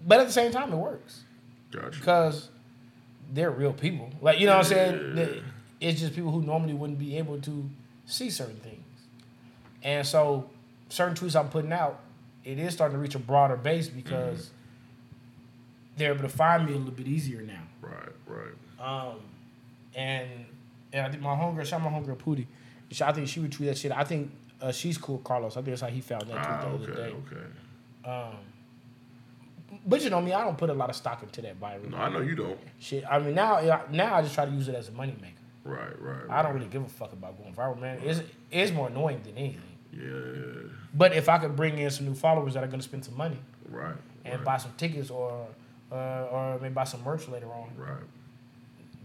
but 0.06 0.20
at 0.20 0.26
the 0.26 0.32
same 0.32 0.52
time, 0.52 0.70
it 0.70 0.76
works 0.76 1.22
Got 1.70 1.84
you. 1.94 1.98
because 1.98 2.50
they're 3.32 3.50
real 3.50 3.72
people. 3.72 4.10
Like 4.20 4.38
you 4.38 4.46
know 4.46 4.58
what 4.58 4.66
I'm 4.70 5.16
saying? 5.16 5.42
It's 5.80 5.98
just 6.00 6.14
people 6.14 6.30
who 6.30 6.42
normally 6.42 6.74
wouldn't 6.74 6.98
be 6.98 7.16
able 7.16 7.40
to 7.40 7.70
see 8.06 8.30
certain 8.30 8.56
things. 8.56 8.80
And 9.82 10.06
so 10.06 10.48
certain 10.88 11.14
tweets 11.16 11.38
I'm 11.38 11.48
putting 11.48 11.72
out, 11.72 12.00
it 12.44 12.58
is 12.58 12.72
starting 12.74 12.96
to 12.96 13.00
reach 13.00 13.14
a 13.14 13.18
broader 13.18 13.56
base 13.56 13.88
because 13.88 14.50
they're 15.96 16.12
able 16.12 16.22
to 16.22 16.28
find 16.28 16.66
me 16.66 16.72
a 16.72 16.76
little 16.76 16.92
bit 16.92 17.06
easier 17.06 17.42
now. 17.42 17.62
Right, 17.80 18.12
right. 18.26 19.08
Um, 19.10 19.16
and 19.94 20.28
and 20.92 21.06
I 21.06 21.10
think 21.10 21.22
my 21.22 21.34
homegirl, 21.34 21.64
shout 21.64 21.80
out 21.80 21.90
my 21.90 21.98
homegirl 21.98 22.16
Pootie. 22.18 22.46
I 23.04 23.12
think 23.12 23.26
she 23.28 23.40
would 23.40 23.50
tweet 23.52 23.68
that 23.68 23.78
shit. 23.78 23.90
I 23.92 24.04
think 24.04 24.30
uh, 24.60 24.70
she's 24.70 24.96
cool, 24.98 25.18
Carlos. 25.18 25.52
I 25.52 25.54
think 25.56 25.66
that's 25.68 25.80
how 25.82 25.88
he 25.88 26.00
found 26.00 26.22
that 26.22 26.34
tweet 26.34 26.38
Ah, 26.46 26.60
the 26.60 26.68
other 26.68 26.92
okay, 26.92 27.10
day. 27.10 27.16
okay. 27.26 28.10
Um, 28.30 29.78
but 29.86 30.02
you 30.02 30.10
know 30.10 30.20
me, 30.20 30.32
I 30.32 30.44
don't 30.44 30.56
put 30.56 30.70
a 30.70 30.74
lot 30.74 30.90
of 30.90 30.96
stock 30.96 31.22
into 31.22 31.42
that 31.42 31.60
viral 31.60 31.90
No, 31.90 31.96
I 31.96 32.08
know 32.08 32.20
you 32.20 32.36
don't. 32.36 32.58
shit. 32.78 33.04
I 33.10 33.18
mean 33.18 33.34
now, 33.34 33.82
now 33.90 34.14
I 34.14 34.22
just 34.22 34.34
try 34.34 34.44
to 34.44 34.50
use 34.52 34.68
it 34.68 34.74
as 34.74 34.88
a 34.88 34.92
moneymaker. 34.92 35.32
Right, 35.64 36.00
right. 36.00 36.28
I 36.28 36.42
don't 36.42 36.54
really 36.54 36.66
give 36.66 36.82
a 36.82 36.88
fuck 36.88 37.12
about 37.12 37.38
going 37.38 37.54
viral, 37.54 37.80
man. 37.80 38.00
It's 38.04 38.20
it's 38.50 38.70
more 38.72 38.88
annoying 38.88 39.20
than 39.24 39.36
anything. 39.36 39.60
Yeah, 39.92 40.70
But 40.92 41.12
if 41.14 41.28
I 41.28 41.38
could 41.38 41.54
bring 41.54 41.78
in 41.78 41.88
some 41.90 42.06
new 42.06 42.14
followers 42.14 42.54
that 42.54 42.64
are 42.64 42.66
gonna 42.66 42.82
spend 42.82 43.04
some 43.04 43.16
money 43.16 43.38
right. 43.70 43.94
and 44.24 44.34
right, 44.34 44.44
buy 44.44 44.56
some 44.56 44.72
tickets 44.76 45.08
or 45.08 45.46
uh, 45.92 46.26
or 46.30 46.58
maybe 46.60 46.74
buy 46.74 46.84
some 46.84 47.02
merch 47.04 47.28
later 47.28 47.46
on, 47.46 47.70
Right. 47.76 48.02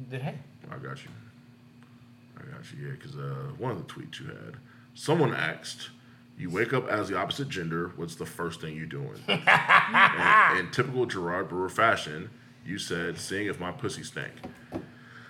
then 0.09 0.21
hey, 0.21 0.35
I 0.71 0.77
got 0.77 1.03
you. 1.03 1.11
I 2.37 2.41
got 2.51 2.71
you. 2.73 2.87
Yeah, 2.87 2.93
because 2.93 3.15
uh, 3.15 3.51
one 3.57 3.71
of 3.71 3.77
the 3.77 3.83
tweets 3.93 4.19
you 4.19 4.25
had, 4.27 4.55
someone 4.95 5.33
asked, 5.33 5.89
"You 6.37 6.49
wake 6.49 6.73
up 6.73 6.87
as 6.89 7.07
the 7.09 7.17
opposite 7.17 7.49
gender. 7.49 7.91
What's 7.95 8.15
the 8.15 8.25
first 8.25 8.59
thing 8.59 8.75
you're 8.75 8.85
doing?" 8.87 9.13
and, 9.27 10.59
in 10.59 10.71
typical 10.71 11.05
Gerard 11.05 11.49
Brewer 11.49 11.69
fashion, 11.69 12.31
you 12.65 12.79
said, 12.79 13.17
"Seeing 13.19 13.45
if 13.47 13.59
my 13.59 13.71
pussy 13.71 14.03
stank." 14.03 14.33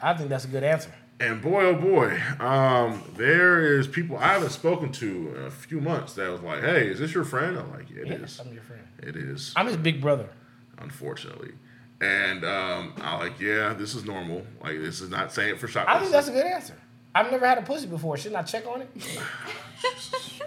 I 0.02 0.14
think 0.14 0.30
that's 0.30 0.46
a 0.46 0.48
good 0.48 0.64
answer. 0.64 0.94
And 1.22 1.42
boy, 1.42 1.66
oh 1.66 1.76
boy, 1.76 2.22
um, 2.40 3.04
there 3.16 3.78
is 3.78 3.88
people 3.88 4.18
I 4.18 4.34
haven't 4.34 4.52
spoken 4.52 4.92
to 4.94 5.34
in 5.36 5.44
a 5.44 5.52
few 5.52 5.82
months 5.82 6.14
that 6.14 6.32
was 6.32 6.42
like, 6.42 6.62
"Hey, 6.62 6.88
is 6.88 7.00
this 7.00 7.14
your 7.14 7.26
friend?" 7.26 7.58
I'm 7.58 7.70
like, 7.72 7.90
"Yeah, 7.90 8.04
it 8.04 8.12
is. 8.12 8.20
Yes, 8.22 8.40
I'm 8.40 8.54
your 8.54 8.64
friend. 8.64 8.84
It 9.00 9.16
is." 9.18 9.54
I'm 9.58 9.68
his 9.68 9.76
big 9.76 10.00
brother. 10.00 10.30
Unfortunately. 10.78 11.52
And 12.02 12.46
um, 12.46 12.94
I 13.02 13.18
like, 13.18 13.40
yeah, 13.42 13.74
this 13.74 13.94
is 13.94 14.06
normal. 14.06 14.46
Like, 14.64 14.78
this 14.80 15.02
is 15.02 15.10
not 15.10 15.34
saying 15.34 15.56
it 15.56 15.60
for 15.60 15.68
shot. 15.68 15.90
I 15.90 16.00
think 16.00 16.12
that's 16.12 16.30
a 16.30 16.32
good 16.32 16.46
answer. 16.46 16.76
I've 17.14 17.30
never 17.30 17.46
had 17.46 17.58
a 17.58 17.64
pussy 17.64 17.88
before. 17.88 18.16
Shouldn't 18.16 18.40
I 18.40 18.44
check 18.44 18.66
on 18.66 18.84
it? 18.84 18.90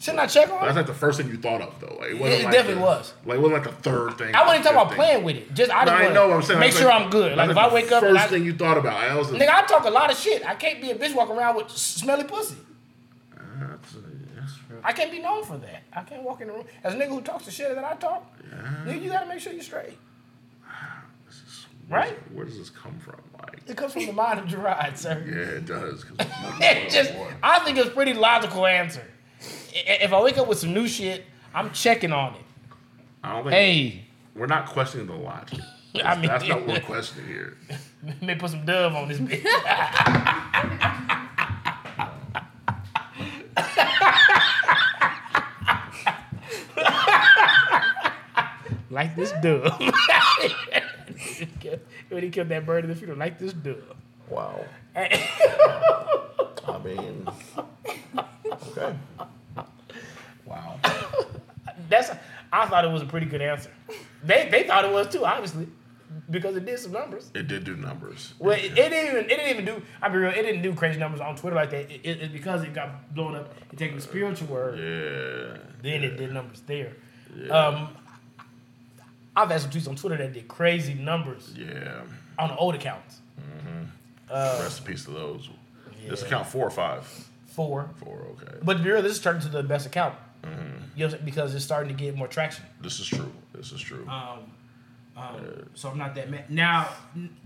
Shouldn't 0.00 0.20
I 0.20 0.26
check 0.26 0.50
on 0.50 0.62
That's 0.62 0.72
it? 0.72 0.76
like 0.76 0.86
the 0.86 0.94
first 0.94 1.20
thing 1.20 1.28
you 1.28 1.36
thought 1.36 1.60
of, 1.60 1.78
though. 1.78 1.94
Like, 2.00 2.12
it, 2.12 2.14
It, 2.14 2.20
wasn't 2.20 2.44
like 2.44 2.52
definitely 2.54 2.74
the, 2.76 2.80
was. 2.80 3.12
Like, 3.26 3.36
it 3.36 3.40
wasn't 3.42 3.64
like 3.64 3.76
the 3.76 3.82
third 3.82 4.16
thing. 4.16 4.34
I 4.34 4.46
wasn't 4.46 4.64
talking 4.64 4.80
about 4.80 4.92
playing 4.94 5.24
with 5.24 5.36
it. 5.36 5.54
Just 5.54 5.70
I 5.70 5.84
No, 5.84 5.92
I 5.92 6.08
know 6.14 6.28
what 6.28 6.36
I'm 6.36 6.42
saying. 6.42 6.58
make 6.58 6.70
That's 6.70 6.80
sure 6.80 6.90
I'm 6.90 7.10
good. 7.10 7.36
Like 7.36 7.48
that's 7.48 7.58
if 7.58 7.70
I 7.70 7.74
wake 7.74 7.92
up 7.92 8.00
first 8.02 8.18
I, 8.18 8.26
thing 8.28 8.44
you 8.46 8.54
thought 8.54 8.78
about. 8.78 8.94
I 8.94 9.14
was 9.14 9.28
nigga, 9.28 9.50
I 9.50 9.62
talk 9.66 9.84
a 9.84 9.90
lot 9.90 10.10
of 10.10 10.16
shit. 10.16 10.42
I 10.46 10.54
can't 10.54 10.80
be 10.80 10.90
a 10.90 10.94
bitch 10.94 11.14
walking 11.14 11.36
around 11.36 11.56
with 11.56 11.68
smelly 11.70 12.24
pussy. 12.24 12.56
That's, 13.36 13.92
that's. 13.92 14.52
I 14.82 14.92
can't 14.92 15.10
be 15.10 15.18
known 15.18 15.44
for 15.44 15.58
that. 15.58 15.82
I 15.92 16.00
can't 16.02 16.22
walk 16.22 16.40
in 16.40 16.46
the 16.48 16.54
room 16.54 16.64
as 16.82 16.94
a 16.94 16.96
nigga 16.96 17.08
who 17.10 17.20
talks 17.20 17.44
the 17.44 17.50
shit 17.50 17.74
that 17.74 17.84
I 17.84 17.94
talk. 17.96 18.26
Nigga, 18.86 19.02
you 19.02 19.10
gotta 19.10 19.26
make 19.26 19.40
sure 19.40 19.52
you're 19.52 19.62
straight. 19.62 19.98
This 21.26 21.36
is- 21.36 21.66
Right? 21.90 22.16
Where 22.32 22.46
does 22.46 22.56
this 22.56 22.70
come 22.70 22.98
from? 23.00 23.20
Like, 23.38 23.62
It 23.68 23.76
comes 23.76 23.92
from 23.92 24.06
the 24.06 24.12
mind 24.12 24.38
of 24.38 24.46
Gerard, 24.46 24.96
sir. 24.96 25.22
yeah, 25.28 25.58
it 25.58 25.66
does. 25.66 26.06
It 26.62 26.88
just. 26.90 27.12
I 27.42 27.58
think 27.60 27.76
it's 27.76 27.88
a 27.88 27.90
pretty 27.90 28.14
logical 28.14 28.64
answer. 28.66 29.02
I- 29.74 29.98
If 30.02 30.12
I 30.12 30.20
wake 30.22 30.38
up 30.38 30.48
with 30.48 30.58
some 30.58 30.72
new 30.74 30.86
shit, 30.88 31.24
I'm 31.54 31.70
checking 31.72 32.12
on 32.12 32.34
it. 32.34 32.40
I 33.22 33.34
don't 33.34 33.42
think 33.44 33.54
Hey, 33.54 34.04
we're 34.34 34.46
not 34.46 34.66
questioning 34.66 35.06
the 35.06 35.14
logic. 35.14 35.58
I 36.04 36.16
mean- 36.16 36.28
that's 36.28 36.46
not 36.46 36.60
what 36.60 36.68
we're 36.68 36.80
questioning 36.86 37.26
here. 37.28 37.56
let 38.04 38.22
me 38.22 38.34
put 38.36 38.50
some 38.50 38.64
dove 38.64 38.94
on 38.94 39.08
this 39.08 39.18
bitch. 39.18 39.44
like 48.90 49.14
this 49.16 49.32
dove. 49.42 49.72
when 52.08 52.22
he 52.22 52.30
killed 52.30 52.48
that 52.48 52.66
bird 52.66 52.84
in 52.84 52.90
the 52.90 52.96
funeral, 52.96 53.18
like 53.18 53.38
this 53.38 53.52
dove. 53.52 53.82
Wow. 54.28 54.64
I 54.96 56.78
mean, 56.84 57.26
okay. 58.46 58.94
Wow. 60.50 60.78
That's 61.88 62.10
I 62.52 62.66
thought 62.66 62.84
it 62.84 62.90
was 62.90 63.02
a 63.02 63.06
pretty 63.06 63.26
good 63.26 63.40
answer. 63.40 63.70
They 64.24 64.48
they 64.50 64.64
thought 64.64 64.84
it 64.84 64.92
was 64.92 65.08
too, 65.08 65.24
obviously, 65.24 65.68
because 66.28 66.56
it 66.56 66.66
did 66.66 66.78
some 66.78 66.92
numbers. 66.92 67.30
It 67.34 67.46
did 67.48 67.64
do 67.64 67.76
numbers. 67.76 68.34
Well, 68.38 68.58
it, 68.58 68.64
it 68.72 68.74
didn't 68.90 69.08
even 69.10 69.24
it 69.24 69.28
didn't 69.28 69.48
even 69.50 69.64
do. 69.64 69.82
I 70.02 70.08
be 70.08 70.18
real, 70.18 70.30
it 70.30 70.42
didn't 70.42 70.62
do 70.62 70.74
crazy 70.74 70.98
numbers 70.98 71.20
on 71.20 71.36
Twitter 71.36 71.56
like 71.56 71.70
that. 71.70 71.90
It, 71.90 72.00
it, 72.02 72.22
it's 72.22 72.32
because 72.32 72.62
it 72.64 72.74
got 72.74 73.14
blown 73.14 73.36
up 73.36 73.54
It 73.72 73.78
taking 73.78 73.96
the 73.96 74.02
spiritual 74.02 74.48
word. 74.48 74.78
Yeah. 74.78 75.58
Then 75.82 76.02
it 76.04 76.16
did 76.16 76.32
numbers 76.32 76.60
there. 76.66 76.92
Um, 77.50 77.88
I've 79.36 79.48
had 79.50 79.60
some 79.60 79.70
tweets 79.70 79.88
on 79.88 79.94
Twitter 79.94 80.16
that 80.16 80.32
did 80.32 80.48
crazy 80.48 80.94
numbers 80.94 81.54
Yeah. 81.56 82.02
on 82.38 82.48
the 82.48 82.56
old 82.56 82.74
accounts. 82.74 83.20
Mm-hmm. 83.40 84.32
Rest 84.62 84.80
in 84.80 84.84
peace 84.86 85.04
to 85.04 85.12
those. 85.12 85.48
This 86.08 86.22
account 86.22 86.46
four 86.48 86.66
or 86.66 86.70
five? 86.70 87.06
Four. 87.46 87.88
Four, 87.96 88.26
okay. 88.32 88.58
But 88.62 88.78
to 88.78 88.82
be 88.82 88.90
real, 88.90 89.02
this 89.02 89.12
is 89.12 89.20
turning 89.20 89.42
to 89.42 89.48
the 89.48 89.62
best 89.62 89.86
account. 89.86 90.14
Mm-hmm. 90.42 90.76
You 90.96 91.08
know, 91.08 91.18
because 91.24 91.54
it's 91.54 91.64
starting 91.64 91.94
to 91.94 92.02
get 92.02 92.16
more 92.16 92.28
traction. 92.28 92.64
This 92.80 93.00
is 93.00 93.06
true. 93.06 93.30
This 93.54 93.72
is 93.72 93.80
true. 93.80 94.06
Um, 94.08 94.50
um, 95.16 95.68
so 95.74 95.90
I'm 95.90 95.98
not 95.98 96.14
that 96.14 96.30
mad. 96.30 96.50
Now, 96.50 96.88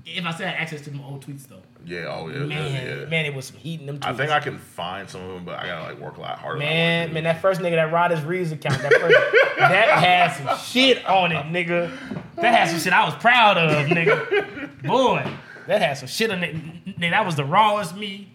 if 0.06 0.24
I 0.24 0.30
still 0.32 0.46
had 0.46 0.56
access 0.56 0.82
to 0.82 0.90
them 0.90 1.00
old 1.00 1.26
tweets 1.26 1.48
though, 1.48 1.62
yeah, 1.84 2.06
oh 2.06 2.28
yeah, 2.28 2.38
man, 2.40 3.00
yeah. 3.00 3.04
man, 3.06 3.26
it 3.26 3.34
was 3.34 3.46
some 3.46 3.56
heat 3.56 3.80
in 3.80 3.86
them 3.86 3.98
tweets. 3.98 4.06
I 4.06 4.12
think 4.14 4.30
I 4.30 4.40
can 4.40 4.58
find 4.58 5.08
some 5.08 5.22
of 5.22 5.34
them, 5.34 5.44
but 5.44 5.58
I 5.58 5.66
gotta 5.66 5.92
like 5.92 5.98
work 5.98 6.16
a 6.16 6.20
lot 6.20 6.38
harder. 6.38 6.58
Man, 6.58 7.08
wanna 7.08 7.14
man, 7.14 7.24
that 7.24 7.42
first 7.42 7.60
nigga 7.60 7.74
that 7.74 7.92
Rod 7.92 8.10
his 8.10 8.22
Reeves 8.22 8.52
account, 8.52 8.80
that 8.80 8.92
first, 8.92 9.16
that 9.58 9.88
had 9.88 10.32
some 10.36 10.58
shit 10.58 11.04
on 11.06 11.32
it, 11.32 11.44
nigga. 11.46 11.90
That 12.36 12.54
had 12.54 12.70
some 12.70 12.78
shit 12.78 12.92
I 12.92 13.04
was 13.04 13.14
proud 13.16 13.58
of, 13.58 13.86
nigga. 13.88 14.82
Boy, 14.84 15.26
that 15.66 15.82
had 15.82 15.94
some 15.94 16.08
shit 16.08 16.30
on 16.30 16.44
it. 16.44 16.54
Nigga, 16.86 17.10
that 17.10 17.26
was 17.26 17.34
the 17.34 17.44
rawest 17.44 17.96
me 17.96 18.28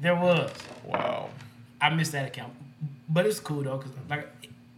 there 0.00 0.14
was. 0.14 0.50
Wow. 0.84 1.30
I 1.80 1.90
missed 1.90 2.12
that 2.12 2.26
account, 2.26 2.52
but 3.08 3.26
it's 3.26 3.40
cool 3.40 3.62
though, 3.62 3.78
cause 3.78 3.90
like 4.08 4.28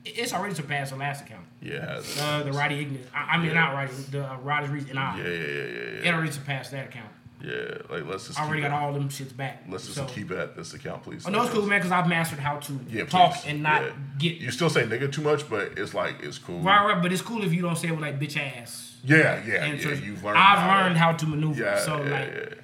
it's 0.05 0.33
already 0.33 0.55
surpassed 0.55 0.93
the 0.93 0.99
last 0.99 1.23
account. 1.25 1.45
Yeah. 1.61 2.01
Uh, 2.21 2.43
the 2.45 2.53
Roddy 2.53 2.81
Ignis. 2.81 3.07
I, 3.13 3.37
I 3.37 3.39
mean, 3.39 3.55
not 3.55 3.75
Roddy, 3.75 3.93
the 4.11 4.25
uh, 4.25 4.37
Roddy 4.39 4.69
Reeves 4.69 4.89
and 4.91 4.99
I. 4.99 5.19
yeah, 5.19 5.25
yeah, 5.25 5.31
yeah, 5.31 5.37
yeah, 5.47 6.09
It 6.09 6.15
already 6.15 6.31
surpassed 6.31 6.71
that 6.71 6.87
account. 6.89 7.09
Yeah. 7.43 7.79
Like 7.91 8.07
let's 8.07 8.29
just. 8.29 8.41
I 8.41 8.47
already 8.47 8.63
got 8.63 8.71
all 8.71 8.93
them 8.93 9.09
shits 9.09 9.37
back. 9.37 9.65
Let's 9.69 9.85
just 9.85 9.97
So- 9.97 10.05
keep 10.07 10.31
it 10.31 10.39
at 10.39 10.57
this 10.57 10.75
account, 10.75 11.03
please. 11.03 11.25
Oh, 11.27 11.31
no, 11.31 11.43
it's 11.43 11.53
cool, 11.53 11.63
man, 11.67 11.79
because 11.81 11.93
I've 11.93 12.09
mastered 12.09 12.39
how 12.39 12.57
to 12.59 12.81
Yeah, 12.89 13.05
talk 13.05 13.35
please. 13.35 13.47
and 13.51 13.63
not 13.63 13.83
Yeah. 13.83 13.91
get 14.19 14.37
You 14.37 14.51
still 14.51 14.71
say 14.71 14.85
nigga 14.85 15.13
too 15.13 15.23
much, 15.23 15.49
but 15.51 15.77
it's 15.77 15.93
like 15.93 16.23
it's 16.23 16.39
cool. 16.39 16.61
Right, 16.61 16.87
right, 16.87 17.03
but 17.03 17.13
it's 17.13 17.23
cool 17.23 17.43
if 17.45 17.53
you 17.53 17.63
don't 17.63 17.77
say 17.77 17.89
it 17.89 17.91
with 17.93 18.01
like 18.01 18.19
bitch 18.19 18.37
ass. 18.39 18.97
Yeah, 19.05 19.43
yeah, 19.47 19.65
And 19.65 19.79
yeah. 19.79 19.85
so 19.85 19.91
You've 19.91 20.25
learned. 20.25 20.39
I've 20.39 20.59
how 20.59 20.83
learned 20.83 20.97
how 20.97 21.13
to 21.13 21.27
maneuver. 21.27 21.63
Yeah, 21.63 21.79
so 21.79 22.03
yeah, 22.03 22.11
like, 22.11 22.33
yeah. 22.35 22.55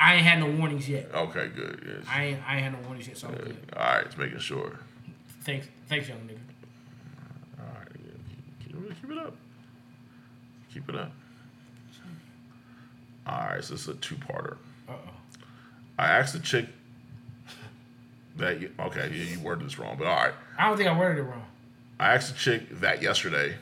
I 0.00 0.14
ain't 0.14 0.24
had 0.24 0.40
no 0.40 0.46
warnings 0.50 0.88
yet. 0.88 1.10
Okay, 1.14 1.48
good. 1.54 1.84
Yes. 1.86 2.06
I 2.10 2.24
ain't, 2.24 2.40
I 2.48 2.54
ain't 2.56 2.64
had 2.64 2.72
no 2.72 2.78
warnings 2.86 3.06
yet. 3.08 3.18
So 3.18 3.28
I'm 3.28 3.34
good. 3.34 3.56
All 3.76 3.84
right, 3.84 4.04
just 4.06 4.18
making 4.18 4.38
sure. 4.40 4.78
Thanks, 5.44 5.66
thanks, 5.88 6.08
young 6.08 6.18
nigga. 6.20 6.38
All 7.58 7.66
right, 7.78 7.88
keep, 8.60 9.00
keep 9.00 9.10
it 9.10 9.18
up. 9.18 9.34
Keep 10.72 10.88
it 10.88 10.94
up. 10.94 11.12
All 13.26 13.38
right, 13.38 13.62
so 13.64 13.74
this 13.74 13.82
is 13.82 13.88
a 13.88 13.94
two-parter. 13.94 14.56
Uh 14.88 14.92
oh. 14.92 15.10
I 15.98 16.06
asked 16.08 16.32
the 16.32 16.40
chick 16.40 16.66
that 18.36 18.60
you, 18.60 18.70
okay, 18.78 19.10
yeah, 19.12 19.24
you 19.24 19.40
worded 19.40 19.66
this 19.66 19.78
wrong, 19.78 19.96
but 19.98 20.06
all 20.06 20.16
right. 20.16 20.34
I 20.58 20.68
don't 20.68 20.76
think 20.76 20.88
I 20.88 20.98
worded 20.98 21.18
it 21.18 21.22
wrong. 21.22 21.44
I 21.98 22.14
asked 22.14 22.32
the 22.32 22.38
chick 22.38 22.80
that 22.80 23.02
yesterday. 23.02 23.54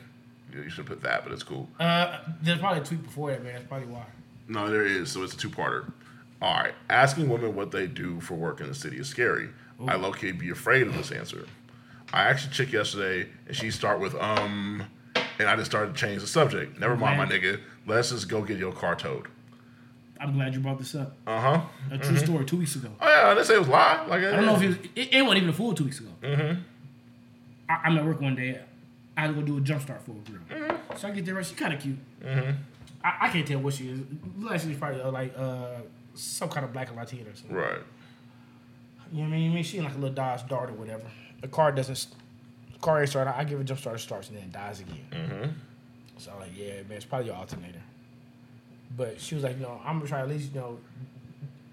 You 0.53 0.69
should 0.69 0.85
put 0.85 1.01
that, 1.03 1.23
but 1.23 1.31
it's 1.31 1.43
cool. 1.43 1.67
Uh, 1.79 2.19
there's 2.41 2.59
probably 2.59 2.81
a 2.81 2.83
tweet 2.83 3.03
before 3.03 3.31
that, 3.31 3.43
man. 3.43 3.53
That's 3.53 3.67
probably 3.67 3.87
why. 3.87 4.05
No, 4.47 4.69
there 4.69 4.85
is. 4.85 5.11
So 5.11 5.23
it's 5.23 5.33
a 5.33 5.37
two-parter. 5.37 5.91
All 6.41 6.55
right. 6.55 6.73
Asking 6.89 7.29
women 7.29 7.55
what 7.55 7.71
they 7.71 7.87
do 7.87 8.19
for 8.19 8.33
work 8.33 8.59
in 8.59 8.67
the 8.67 8.75
city 8.75 8.97
is 8.97 9.07
scary. 9.07 9.49
I 9.87 9.95
low 9.95 10.11
key 10.11 10.31
be 10.31 10.49
afraid 10.49 10.87
of 10.87 10.95
this 10.95 11.11
answer. 11.11 11.45
I 12.13 12.29
asked 12.29 12.45
a 12.45 12.49
chick 12.49 12.71
yesterday, 12.71 13.29
and 13.47 13.55
she 13.55 13.71
start 13.71 13.99
with 13.99 14.15
um, 14.15 14.83
and 15.39 15.49
I 15.49 15.55
just 15.55 15.71
started 15.71 15.95
to 15.95 15.99
change 15.99 16.21
the 16.21 16.27
subject. 16.27 16.79
Never 16.79 16.95
mind, 16.95 17.17
my 17.17 17.25
nigga. 17.25 17.59
Let's 17.87 18.09
just 18.11 18.29
go 18.29 18.41
get 18.41 18.57
your 18.57 18.71
car 18.71 18.95
towed. 18.95 19.27
I'm 20.19 20.33
glad 20.33 20.53
you 20.53 20.59
brought 20.59 20.77
this 20.77 20.93
up. 20.93 21.15
Uh 21.25 21.39
huh. 21.39 21.61
A 21.89 21.97
true 21.97 22.17
story. 22.17 22.45
Two 22.45 22.57
weeks 22.57 22.75
ago. 22.75 22.89
Oh 22.99 23.07
yeah, 23.07 23.27
I 23.27 23.33
didn't 23.33 23.47
say 23.47 23.55
it 23.55 23.59
was 23.59 23.67
live. 23.67 24.07
Like 24.07 24.23
I 24.23 24.31
don't 24.31 24.45
know 24.45 24.55
if 24.55 24.61
it 24.61 24.67
was. 24.67 24.77
It, 24.95 25.13
it 25.13 25.21
wasn't 25.23 25.37
even 25.37 25.49
a 25.49 25.53
fool 25.53 25.73
two 25.73 25.85
weeks 25.85 25.99
ago. 25.99 26.09
Mm-hmm. 26.21 26.61
I, 27.69 27.73
I'm 27.85 27.97
at 27.97 28.05
work 28.05 28.21
one 28.21 28.35
day. 28.35 28.59
I 29.17 29.21
had 29.21 29.27
to 29.27 29.33
go 29.33 29.41
do 29.41 29.57
a 29.57 29.61
jump 29.61 29.81
start 29.81 30.03
for 30.03 30.11
a 30.11 30.13
girl. 30.13 30.41
Mm-hmm. 30.49 30.97
So 30.97 31.07
I 31.07 31.11
get 31.11 31.25
there. 31.25 31.43
She's 31.43 31.57
kind 31.57 31.73
of 31.73 31.79
cute. 31.79 31.97
Mm-hmm. 32.23 32.51
I, 33.03 33.17
I 33.21 33.29
can't 33.29 33.47
tell 33.47 33.59
what 33.59 33.73
she 33.73 33.89
is. 33.89 33.99
Like 34.37 34.61
she's 34.61 34.77
probably 34.77 35.01
uh, 35.01 35.11
like 35.11 35.33
uh, 35.35 35.77
some 36.13 36.49
kind 36.49 36.65
of 36.65 36.73
black 36.73 36.89
and 36.89 36.97
Latina 36.97 37.29
or 37.29 37.35
something. 37.35 37.55
Right. 37.55 37.79
You 39.11 39.23
know 39.23 39.29
what 39.29 39.35
I 39.35 39.39
mean? 39.39 39.51
I 39.51 39.55
mean, 39.55 39.63
she 39.63 39.79
in 39.79 39.85
like 39.85 39.95
a 39.95 39.97
little 39.97 40.13
Dodge 40.13 40.47
Dart 40.47 40.69
or 40.69 40.73
whatever. 40.73 41.03
The 41.41 41.47
car 41.47 41.71
doesn't, 41.71 42.07
the 42.73 42.79
car 42.79 42.99
ain't 43.01 43.09
start. 43.09 43.27
I 43.27 43.43
give 43.43 43.59
it 43.59 43.63
a 43.63 43.65
jump 43.65 43.79
start, 43.79 43.95
it 43.97 43.99
starts 43.99 44.29
and 44.29 44.37
then 44.37 44.43
it 44.45 44.51
dies 44.51 44.79
again. 44.79 45.05
Mm-hmm. 45.11 45.49
So 46.17 46.31
I'm 46.33 46.39
like, 46.39 46.51
yeah, 46.55 46.73
man, 46.87 46.97
it's 46.97 47.05
probably 47.05 47.27
your 47.27 47.35
alternator. 47.35 47.81
But 48.95 49.19
she 49.19 49.35
was 49.35 49.43
like, 49.43 49.57
no, 49.57 49.79
I'm 49.85 49.97
gonna 49.97 50.07
try 50.09 50.19
at 50.21 50.29
least, 50.29 50.53
you 50.53 50.59
know, 50.59 50.77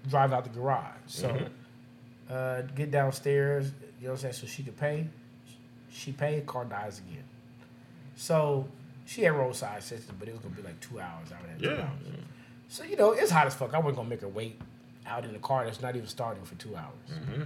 drive 0.09 0.33
out 0.33 0.43
the 0.43 0.49
garage. 0.49 0.85
So 1.07 1.27
Mm-hmm. 1.29 2.33
uh, 2.33 2.61
get 2.75 2.91
downstairs. 2.91 3.71
You 3.99 4.07
know 4.07 4.13
what 4.13 4.23
I'm 4.23 4.31
saying? 4.31 4.33
So 4.33 4.47
she 4.47 4.63
could 4.63 4.77
pay. 4.77 5.07
She 5.91 6.11
paid, 6.11 6.45
car 6.45 6.65
dies 6.65 6.99
again. 6.99 7.23
So 8.15 8.67
she 9.05 9.23
had 9.23 9.33
roadside 9.33 9.79
assistance, 9.79 10.15
but 10.17 10.27
it 10.27 10.31
was 10.31 10.39
gonna 10.41 10.55
be 10.55 10.61
like 10.61 10.79
two 10.79 10.99
hours. 10.99 11.27
I 11.35 11.41
would 11.41 11.49
have 11.49 11.59
two 11.59 11.65
Yeah. 11.69 11.81
hours. 11.83 12.23
So 12.69 12.83
you 12.83 12.95
know, 12.95 13.11
it's 13.11 13.31
hot 13.31 13.47
as 13.47 13.55
fuck. 13.55 13.73
I 13.73 13.77
wasn't 13.79 13.97
gonna 13.97 14.09
make 14.09 14.21
her 14.21 14.27
wait 14.27 14.59
out 15.07 15.25
in 15.25 15.33
the 15.33 15.39
car 15.39 15.65
that's 15.65 15.81
not 15.81 15.95
even 15.95 16.07
starting 16.07 16.43
for 16.45 16.55
two 16.55 16.75
hours. 16.75 17.45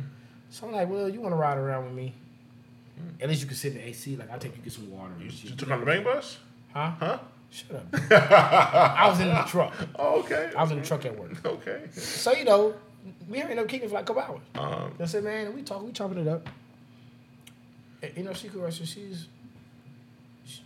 So 0.53 0.67
I'm 0.67 0.71
like, 0.73 0.87
well, 0.87 1.09
you 1.09 1.19
want 1.19 1.33
to 1.33 1.35
ride 1.35 1.57
around 1.57 1.85
with 1.85 1.93
me? 1.95 2.13
At 3.19 3.27
least 3.27 3.41
you 3.41 3.47
can 3.47 3.55
sit 3.57 3.71
in 3.71 3.79
the 3.79 3.87
AC. 3.87 4.15
Like 4.15 4.29
I'll 4.31 4.37
take 4.37 4.55
you 4.55 4.61
get 4.61 4.71
some 4.71 4.91
water. 4.91 5.11
and 5.19 5.31
You 5.43 5.55
took 5.55 5.71
on 5.71 5.79
the 5.79 5.85
main 5.87 6.03
bus? 6.03 6.37
Huh? 6.71 6.91
Huh? 6.99 7.17
Shut 7.49 7.75
up. 7.75 7.85
I 8.11 9.09
was 9.09 9.19
in 9.19 9.29
the 9.29 9.41
truck. 9.47 9.73
Oh, 9.97 10.19
okay. 10.19 10.51
I 10.55 10.61
was 10.61 10.71
in 10.71 10.79
the 10.79 10.85
truck 10.85 11.03
at 11.05 11.17
work. 11.17 11.31
Okay. 11.43 11.81
So 11.91 12.33
you 12.33 12.45
know, 12.45 12.75
we 13.27 13.41
ended 13.41 13.57
up 13.57 13.67
kicking 13.67 13.89
for 13.89 13.95
like 13.95 14.03
a 14.03 14.13
couple 14.13 14.21
hours. 14.21 14.41
Um, 14.53 14.93
I 14.99 15.05
said, 15.05 15.23
man, 15.23 15.55
we 15.55 15.63
talk, 15.63 15.81
we 15.83 15.91
chopping 15.91 16.19
it 16.19 16.27
up. 16.27 16.47
And, 18.03 18.11
you 18.15 18.23
know, 18.23 18.33
she 18.33 18.47
could 18.49 18.61
so 18.71 18.85
she's, 18.85 19.27
she, 20.45 20.61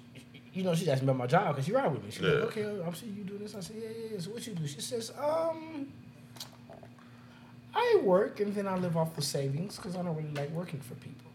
you 0.54 0.64
know, 0.64 0.76
she's 0.76 0.90
asking 0.90 1.08
about 1.08 1.18
my 1.18 1.28
job 1.28 1.56
because 1.56 1.66
she 1.66 1.72
ride 1.72 1.90
with 1.94 2.04
me. 2.04 2.12
She's 2.12 2.22
Yeah. 2.24 2.32
like, 2.32 2.58
okay, 2.58 2.82
I'm 2.86 2.94
seeing 2.94 3.16
you 3.16 3.24
do 3.24 3.38
this. 3.38 3.56
I 3.56 3.62
said, 3.62 3.78
yeah, 3.82 3.88
yeah, 3.90 4.08
yeah. 4.16 4.20
So 4.20 4.32
what 4.32 4.46
you 4.46 4.54
do? 4.54 4.68
She 4.68 4.82
says, 4.82 5.14
um, 5.18 5.88
I 7.78 8.00
work 8.04 8.40
and 8.40 8.56
then 8.56 8.68
I 8.68 8.76
live 8.76 8.98
off 8.98 9.16
the 9.16 9.22
savings 9.22 9.76
because 9.76 9.96
I 9.96 10.02
don't 10.02 10.16
really 10.16 10.32
like 10.34 10.50
working 10.50 10.80
for 10.80 10.96
people. 10.96 11.32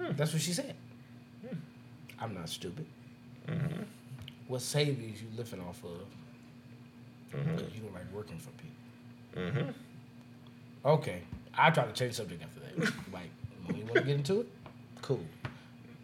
Hmm. 0.00 0.16
That's 0.16 0.32
what 0.32 0.42
she 0.42 0.52
said. 0.52 0.74
Hmm. 1.46 1.56
I'm 2.20 2.34
not 2.34 2.48
stupid. 2.48 2.86
Mm-hmm. 3.46 3.82
What 4.48 4.62
savings 4.62 5.22
you 5.22 5.28
living 5.36 5.60
off 5.60 5.82
of? 5.84 7.38
Mm-hmm. 7.38 7.54
Because 7.56 7.74
you 7.74 7.82
don't 7.82 7.94
like 7.94 8.12
working 8.12 8.38
for 8.38 8.50
people. 8.50 9.62
Mm-hmm. 9.62 9.70
Okay. 10.88 11.22
I 11.56 11.70
try 11.70 11.84
to 11.84 11.92
change 11.92 12.14
subject 12.14 12.42
after 12.42 12.60
that. 12.60 12.92
like, 13.12 13.30
you 13.74 13.84
want 13.84 13.94
to 13.94 14.02
get 14.02 14.16
into 14.16 14.40
it? 14.40 14.48
Cool. 15.02 15.20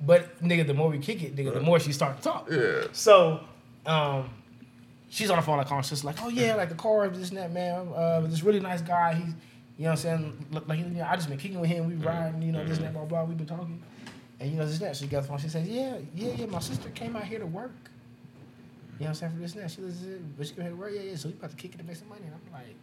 But 0.05 0.43
nigga, 0.43 0.67
the 0.67 0.75
more 0.75 0.89
we 0.89 0.99
kick 0.99 1.23
it, 1.23 1.37
nigga, 1.37 1.55
the 1.55 1.61
more 1.61 1.79
she 1.79 1.93
start 1.93 2.17
to 2.17 2.23
talk. 2.25 2.49
yeah. 2.51 2.87
So, 2.91 3.39
um, 3.87 4.31
she's 5.13 5.31
on 5.31 5.37
the 5.37 5.43
phone 5.43 5.59
like 5.59 5.67
conscious, 5.69 6.03
like, 6.05 6.17
oh 6.23 6.29
yeah, 6.31 6.55
like 6.55 6.71
the 6.71 6.75
car, 6.75 7.07
this 7.09 7.29
and 7.29 7.37
that, 7.39 7.53
man. 7.53 7.87
Uh, 7.95 8.21
this 8.23 8.43
really 8.43 8.61
nice 8.61 8.81
guy. 8.81 9.13
He's, 9.15 9.27
you 9.79 9.85
know 9.85 9.91
what 9.91 9.91
I'm 9.91 9.97
saying? 9.97 10.47
Look 10.51 10.67
like, 10.69 10.79
you 10.79 10.87
know, 10.87 11.05
I 11.09 11.17
just 11.17 11.29
been 11.29 11.39
kicking 11.39 11.61
with 11.61 11.69
him. 11.71 11.87
We 11.87 11.95
riding, 11.95 12.41
you 12.43 12.51
know, 12.53 12.65
this 12.65 12.79
and 12.79 12.87
that, 12.87 12.95
blah 12.95 13.05
blah. 13.05 13.25
We've 13.25 13.37
been 13.37 13.47
talking, 13.47 13.83
and 14.41 14.51
you 14.51 14.57
know 14.57 14.65
this 14.65 14.79
and 14.79 14.87
that. 14.89 14.97
She 14.97 15.07
got 15.07 15.23
the 15.23 15.29
phone. 15.29 15.39
She 15.39 15.49
says, 15.49 15.69
yeah, 15.69 15.99
yeah, 16.15 16.33
yeah. 16.37 16.47
My 16.47 16.61
sister 16.61 16.89
came 16.91 17.15
out 17.15 17.25
here 17.25 17.39
to 17.39 17.47
work. 17.47 17.73
You 18.99 19.05
know 19.07 19.07
what 19.07 19.09
I'm 19.09 19.15
saying 19.15 19.33
for 19.35 19.39
this 19.41 19.55
and 19.55 19.63
that. 19.65 19.71
She 19.71 19.81
was, 19.83 19.95
but 20.39 20.47
she 20.47 20.55
came 20.55 20.63
here 20.65 20.71
to 20.73 20.77
work. 20.77 20.93
Yeah, 20.95 21.01
yeah. 21.03 21.17
So 21.17 21.29
we 21.29 21.35
about 21.35 21.51
to 21.51 21.57
kick 21.57 21.75
it 21.75 21.79
to 21.79 21.85
make 21.85 21.97
some 21.97 22.09
money. 22.09 22.23
And 22.25 22.35
I'm 22.35 22.53
like, 22.53 22.77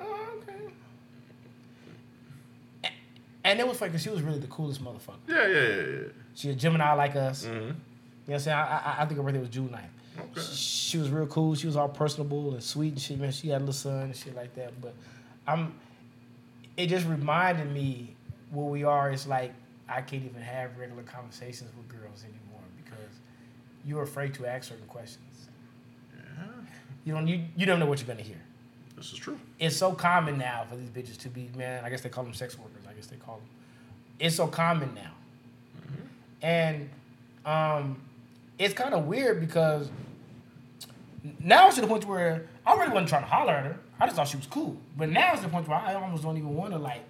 oh, 0.00 0.28
okay. 0.42 0.72
A- 2.84 3.46
And 3.48 3.58
it 3.60 3.66
was 3.66 3.76
funny 3.78 3.90
because 3.90 4.02
she 4.02 4.10
was 4.10 4.22
really 4.22 4.38
the 4.38 4.46
coolest 4.48 4.82
motherfucker. 4.84 5.16
Yeah, 5.28 5.46
yeah, 5.46 5.60
yeah, 5.60 5.76
yeah. 6.02 6.08
She 6.34 6.50
a 6.50 6.54
Gemini 6.54 6.92
like 6.94 7.16
us. 7.16 7.44
Mm-hmm. 7.44 7.54
You 7.54 7.60
know 7.62 7.74
what 8.24 8.34
I'm 8.34 8.40
saying? 8.40 8.56
I, 8.56 8.62
I, 8.78 8.96
I 9.02 9.06
think 9.06 9.16
her 9.16 9.22
birthday 9.22 9.40
was 9.40 9.48
June 9.48 9.68
9th. 9.68 9.80
Okay. 10.18 10.40
She 10.54 10.98
was 10.98 11.10
real 11.10 11.26
cool. 11.26 11.54
She 11.54 11.66
was 11.66 11.76
all 11.76 11.88
personable 11.88 12.52
and 12.52 12.62
sweet 12.62 12.92
and 12.92 13.00
shit, 13.00 13.18
man. 13.18 13.32
She 13.32 13.48
had 13.48 13.58
a 13.58 13.60
little 13.60 13.72
son 13.72 14.02
and 14.02 14.16
shit 14.16 14.36
like 14.36 14.54
that. 14.54 14.78
But 14.80 14.94
I'm 15.46 15.74
it 16.76 16.88
just 16.88 17.06
reminded 17.06 17.72
me 17.72 18.14
where 18.50 18.66
we 18.66 18.84
are. 18.84 19.10
It's 19.10 19.26
like 19.26 19.52
I 19.88 20.00
can't 20.00 20.24
even 20.24 20.42
have 20.42 20.76
regular 20.78 21.02
conversations 21.02 21.70
with 21.76 21.88
girls 21.88 22.24
anymore 22.24 22.62
because 22.84 23.10
you're 23.84 24.02
afraid 24.02 24.34
to 24.34 24.46
ask 24.46 24.68
certain 24.68 24.86
questions. 24.86 25.48
Yeah. 26.14 26.44
You 27.04 27.14
don't 27.14 27.26
you, 27.28 27.44
you 27.56 27.66
don't 27.66 27.78
know 27.80 27.86
what 27.86 28.00
you're 28.00 28.08
gonna 28.08 28.22
hear. 28.22 28.40
This 28.96 29.12
is 29.12 29.18
true. 29.18 29.38
It's 29.58 29.76
so 29.76 29.92
common 29.92 30.38
now 30.38 30.64
for 30.68 30.76
these 30.76 30.90
bitches 30.90 31.18
to 31.18 31.28
be 31.28 31.50
man. 31.56 31.84
I 31.84 31.90
guess 31.90 32.02
they 32.02 32.08
call 32.08 32.24
them 32.24 32.34
sex 32.34 32.58
workers. 32.58 32.84
I 32.88 32.92
guess 32.92 33.06
they 33.06 33.16
call 33.16 33.36
them. 33.36 33.46
It's 34.18 34.36
so 34.36 34.46
common 34.46 34.94
now, 34.94 35.10
and 36.42 36.88
um, 37.44 38.00
it's 38.62 38.74
kind 38.74 38.94
of 38.94 39.06
weird 39.06 39.40
because 39.40 39.90
now 41.40 41.66
it's 41.66 41.76
to 41.76 41.80
the 41.82 41.86
point 41.86 42.06
where 42.06 42.46
I 42.66 42.74
really 42.74 42.90
wasn't 42.90 43.08
trying 43.08 43.22
to 43.22 43.28
holler 43.28 43.52
at 43.52 43.64
her. 43.64 43.78
I 44.00 44.06
just 44.06 44.16
thought 44.16 44.28
she 44.28 44.36
was 44.36 44.46
cool. 44.46 44.76
But 44.96 45.10
now 45.10 45.32
it's 45.32 45.42
the 45.42 45.48
point 45.48 45.68
where 45.68 45.78
I 45.78 45.94
almost 45.94 46.22
don't 46.22 46.36
even 46.36 46.54
want 46.54 46.72
to 46.72 46.78
like 46.78 47.02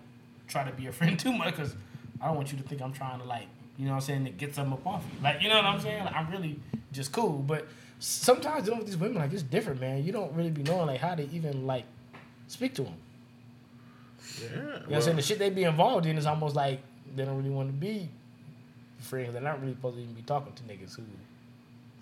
try 0.49 0.65
to 0.65 0.73
be 0.73 0.87
a 0.87 0.93
friend 0.99 1.19
too 1.19 1.33
much 1.33 1.57
because 1.57 1.75
I 2.21 2.27
don't 2.27 2.37
want 2.37 2.53
you 2.53 2.59
to 2.59 2.65
think 2.65 2.83
I'm 2.83 2.93
trying 2.93 3.21
to 3.21 3.25
like 3.25 3.47
you 3.79 3.87
know 3.87 3.93
what 3.93 3.97
I'm 3.97 4.03
saying 4.03 4.25
to 4.27 4.31
get 4.31 4.55
something 4.55 4.75
up 4.75 4.87
off 4.87 5.05
you. 5.13 5.23
Like 5.23 5.43
you 5.43 5.49
know 5.49 5.57
what 5.57 5.65
I'm 5.65 5.81
saying? 5.81 6.05
Like, 6.05 6.15
I'm 6.15 6.31
really 6.31 6.59
just 6.93 7.13
cool. 7.13 7.39
But 7.39 7.67
sometimes 7.99 8.65
dealing 8.65 8.79
with 8.79 8.89
these 8.89 8.97
women 8.97 9.19
like 9.19 9.33
it's 9.33 9.43
different, 9.43 9.81
man. 9.81 10.05
You 10.05 10.13
don't 10.13 10.33
really 10.35 10.51
be 10.51 10.63
knowing 10.63 10.87
like 10.87 11.01
how 11.01 11.15
to 11.15 11.29
even 11.31 11.67
like 11.67 11.85
speak 12.49 12.75
to 12.75 12.83
them. 12.83 12.95
Yeah. 14.41 14.49
You 14.49 14.57
know 14.57 14.73
what 14.73 14.95
I'm 14.95 15.03
saying? 15.03 15.17
The 15.17 15.23
shit 15.23 15.39
they 15.39 15.51
be 15.51 15.65
involved 15.65 16.07
in 16.07 16.17
is 16.17 16.27
almost 16.27 16.55
like 16.57 16.81
they 17.15 17.25
don't 17.25 17.37
really 17.37 17.51
want 17.51 17.69
to 17.69 17.73
be 17.73 18.09
friends. 18.99 19.33
They're 19.33 19.43
not 19.43 19.61
really 19.61 19.75
supposed 19.75 19.97
to 19.97 20.03
even 20.03 20.15
be 20.15 20.23
talking 20.23 20.53
to 20.53 20.63
niggas 20.63 20.97
who 20.97 21.03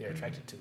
they're 0.01 0.11
attracted 0.11 0.47
to. 0.49 0.57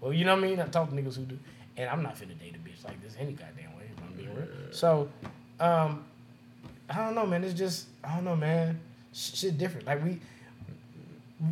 Well, 0.00 0.12
you 0.12 0.24
know 0.24 0.34
what 0.36 0.44
I 0.44 0.48
mean? 0.48 0.60
I 0.60 0.66
talk 0.66 0.88
to 0.90 0.94
niggas 0.96 1.16
who 1.16 1.22
do. 1.24 1.38
And 1.76 1.90
I'm 1.90 2.02
not 2.02 2.14
finna 2.16 2.38
date 2.38 2.54
a 2.54 2.58
bitch 2.68 2.84
like 2.84 3.02
this 3.02 3.14
any 3.18 3.32
goddamn 3.32 3.76
way, 3.76 3.84
if 3.94 4.02
I'm 4.02 4.12
being 4.16 4.34
real. 4.34 4.46
So, 4.70 5.08
um, 5.60 6.04
I 6.88 6.96
don't 6.96 7.14
know, 7.14 7.26
man. 7.26 7.44
It's 7.44 7.52
just, 7.54 7.86
I 8.04 8.14
don't 8.14 8.24
know, 8.24 8.36
man. 8.36 8.78
Shit 9.12 9.58
different. 9.58 9.86
Like, 9.86 10.02
we 10.04 10.20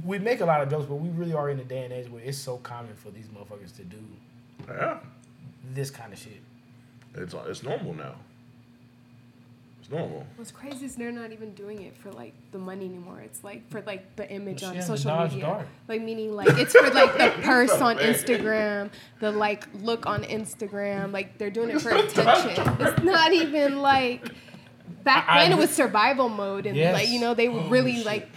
we 0.05 0.19
make 0.19 0.41
a 0.41 0.45
lot 0.47 0.63
of 0.63 0.71
jokes, 0.71 0.87
but 0.87 0.95
we 0.97 1.09
really 1.11 1.35
are 1.35 1.51
in 1.51 1.59
a 1.61 1.65
day 1.65 1.85
and 1.85 1.93
age 1.93 2.09
where 2.11 2.23
it's 2.23 2.39
so 2.39 2.57
common 2.59 2.95
for 2.97 3.11
these 3.11 3.27
motherfuckers 3.27 3.75
to 3.77 3.83
do 3.85 3.99
Yeah. 4.67 4.99
this 5.75 5.91
kind 5.91 6.13
of 6.13 6.19
shit. 6.19 6.41
It's 7.15 7.35
it's 7.47 7.63
normal 7.63 7.93
now. 7.95 8.15
It's 9.85 9.93
normal. 9.93 10.27
What's 10.37 10.51
crazy 10.51 10.87
is 10.87 10.97
they're 10.97 11.13
not 11.13 11.31
even 11.33 11.53
doing 11.53 11.83
it 11.83 11.95
for 11.95 12.11
like 12.11 12.33
the 12.53 12.59
money 12.59 12.87
anymore. 12.87 13.21
It's 13.21 13.45
like 13.45 13.69
for 13.69 13.83
like 13.83 14.17
the 14.17 14.27
image 14.31 14.61
She 14.61 14.67
on 14.67 14.81
social 14.81 15.11
dodge 15.11 15.33
media. 15.33 15.45
dart. 15.47 15.67
Like 15.89 16.01
meaning 16.01 16.35
like 16.35 16.49
it's 16.57 16.73
for 16.75 16.89
like 16.89 17.13
the 17.19 17.35
purse 17.43 17.71
on 17.73 17.99
Instagram, 17.99 18.89
the 19.21 19.31
like 19.31 19.69
look 19.83 20.07
on 20.07 20.23
Instagram. 20.25 21.13
Like 21.13 21.37
they're 21.37 21.51
doing 21.51 21.69
it 21.69 21.83
for 21.83 21.91
attention. 21.91 22.77
It's 22.81 23.03
not 23.03 23.35
even 23.35 23.83
like 23.83 24.27
back 25.03 25.27
I- 25.29 25.41
I 25.41 25.43
then 25.49 25.59
it 25.59 25.61
was 25.61 25.69
survival 25.69 26.31
mode 26.31 26.65
and 26.65 26.77
Yes. 26.77 26.95
like 26.95 27.09
you 27.11 27.21
know 27.21 27.35
they 27.35 27.51
were 27.51 27.61
Oh, 27.61 27.69
really 27.69 27.97
shit. 27.97 28.07
like 28.07 28.29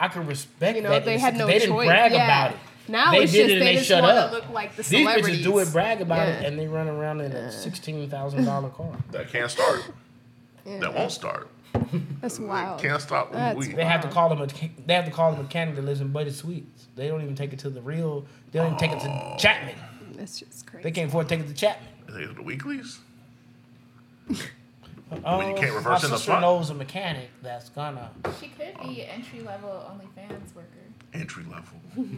I 0.00 0.08
can 0.08 0.26
respect 0.26 0.74
you 0.76 0.82
know 0.82 0.90
that. 0.90 1.04
they 1.04 1.18
had 1.18 1.36
no 1.36 1.46
they 1.46 1.60
didn't 1.60 1.68
choice. 1.76 1.86
brag 1.86 2.10
yeah. 2.12 2.24
about 2.24 2.50
it. 2.54 2.56
Now 2.88 3.12
They 3.12 3.22
it's 3.22 3.32
did 3.32 3.38
just 3.46 3.50
it 3.50 3.52
and 3.58 3.62
they, 3.62 3.66
they 3.66 3.74
just 3.76 3.88
shut 3.88 4.02
want 4.02 4.16
up. 4.18 4.30
to 4.30 4.36
look 4.38 4.48
like 4.50 4.70
the 4.74 4.82
These 4.82 4.88
celebrities. 5.02 5.38
bitches 5.40 5.42
do 5.44 5.58
it, 5.60 5.72
brag 5.72 6.00
about 6.00 6.28
it, 6.28 6.44
and 6.44 6.58
they 6.58 6.66
run 6.66 6.88
around 6.88 7.20
in 7.20 7.30
a 7.30 7.52
sixteen 7.52 8.10
thousand 8.10 8.44
dollar 8.44 8.70
car. 8.70 8.92
That 9.12 9.28
can't 9.28 9.48
start. 9.50 9.82
Yeah. 10.66 10.78
That 10.80 10.94
won't 10.94 11.12
start. 11.12 11.48
That's 12.20 12.38
wild. 12.38 12.80
Can't 12.80 13.00
stop. 13.00 13.30
when 13.30 13.38
That's 13.38 13.58
we. 13.58 13.74
They 13.74 13.84
have 13.84 14.00
to 14.02 14.08
call 14.08 14.28
them 14.28 14.40
a 14.40 14.46
they 14.86 14.94
have 14.94 15.04
to 15.04 15.10
call 15.10 15.32
them 15.32 15.44
a 15.44 15.48
candidate 15.48 15.76
that 15.76 15.86
lives 15.86 16.00
in 16.00 16.08
Budget 16.08 16.34
Suites. 16.34 16.88
They 16.96 17.08
don't 17.08 17.22
even 17.22 17.36
take 17.36 17.52
it 17.52 17.58
to 17.60 17.70
the 17.70 17.82
real. 17.82 18.26
They 18.50 18.58
don't 18.58 18.74
even 18.74 18.78
take 18.78 18.92
it 18.92 19.00
to 19.00 19.08
oh. 19.08 19.36
Chapman. 19.38 19.76
That's 20.16 20.40
just 20.40 20.66
crazy. 20.66 20.82
They 20.82 20.90
can't 20.90 21.08
afford 21.08 21.28
to 21.28 21.36
take 21.36 21.44
it 21.44 21.48
to 21.48 21.54
Chapman. 21.54 21.88
They 22.08 22.24
do 22.24 22.32
the 22.32 22.42
weeklies. 22.42 22.98
Oh, 25.24 25.40
you 25.40 25.54
can't 25.54 25.70
oh, 25.70 25.74
my 25.74 25.76
reverse 25.76 26.02
in 26.02 26.10
the 26.10 26.16
sister 26.16 26.32
front. 26.32 26.42
knows 26.42 26.70
a 26.70 26.74
mechanic 26.74 27.30
that's 27.40 27.68
gonna. 27.68 28.10
She 28.40 28.48
could 28.48 28.76
be 28.82 29.02
an 29.02 29.08
entry 29.10 29.40
level 29.40 29.68
OnlyFans 29.68 30.54
worker. 30.54 30.68
Entry 31.14 31.44
level. 31.44 31.78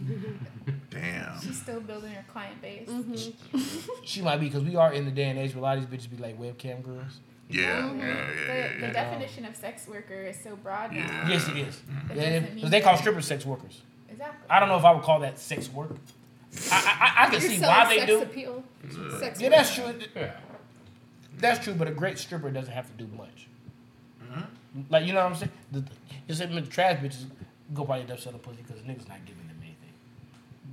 Damn. 0.91 1.41
She's 1.41 1.61
still 1.61 1.81
building 1.81 2.13
her 2.13 2.25
client 2.33 2.61
base. 2.63 2.89
Mm-hmm. 2.89 3.59
She 4.05 4.23
might 4.23 4.39
be 4.39 4.47
because 4.47 4.65
we 4.65 4.77
are 4.77 4.93
in 4.93 5.05
the 5.05 5.11
day 5.11 5.25
and 5.25 5.39
age 5.39 5.55
where 5.55 5.59
a 5.59 5.63
lot 5.63 5.77
of 5.77 5.91
these 5.91 6.01
bitches 6.01 6.11
be 6.11 6.17
like 6.17 6.41
webcam 6.41 6.83
girls. 6.83 7.21
Yeah. 7.51 7.63
Yeah. 7.63 7.93
The, 7.93 7.99
Yeah. 7.99 8.07
Yeah. 8.07 8.75
the 8.75 8.87
yeah. 8.87 8.93
definition 8.93 9.45
of 9.45 9.57
sex 9.57 9.87
worker 9.89 10.15
is 10.25 10.39
so 10.43 10.57
broad 10.57 10.93
now. 10.93 11.27
Yes, 11.29 11.49
it 11.49 11.57
is. 11.57 11.77
Mm-hmm. 11.77 12.09
That 12.09 12.17
Yeah, 12.17 12.31
doesn't 12.41 12.55
mean 12.55 12.63
'cause 12.63 12.71
they 12.71 12.81
call 12.81 12.97
strippers 12.97 13.27
sex 13.27 13.47
workers. 13.47 13.83
Exactly. 14.11 14.47
I 14.51 14.61
don't 14.61 14.69
know 14.69 14.77
if 14.79 14.85
I 14.85 14.93
would 14.93 15.03
call 15.03 15.21
that 15.21 15.39
sex 15.39 15.71
work. 15.73 15.91
I 16.71 16.75
I, 16.75 16.77
I, 16.77 17.27
I 17.27 17.31
can 17.31 17.41
You're 17.41 17.51
see 17.51 17.61
why 17.61 17.85
they 17.97 18.07
do. 18.07 18.19
sex 18.19 18.21
do. 18.21 18.23
appeal. 18.23 18.65
Sex 19.21 19.41
Yeah, 19.41 19.49
that's 19.51 19.75
true. 19.75 19.95
Yeah. 20.17 20.33
That's 21.39 21.63
true, 21.65 21.75
but 21.75 21.87
a 21.89 21.93
great 21.93 22.19
stripper 22.19 22.51
doesn't 22.51 22.73
have 22.73 22.87
to 22.97 23.05
do 23.05 23.09
much. 23.17 23.47
Mm-hmm. 24.23 24.81
Like 24.91 25.07
you 25.07 25.13
know 25.13 25.23
what 25.23 25.33
I'm 25.33 25.37
saying? 25.37 25.53
The, 25.73 25.85
you 26.27 26.35
said 26.35 26.53
the 26.53 26.61
trash 26.63 26.99
bitches 27.01 27.25
go 27.75 27.85
probably 27.85 28.03
end 28.03 28.11
up 28.11 28.21
selling 28.21 28.39
pussy 28.41 28.59
because 28.67 28.83
niggas 28.83 29.09
not 29.09 29.25
giving 29.25 29.47
them 29.47 29.57
anything. 29.63 29.93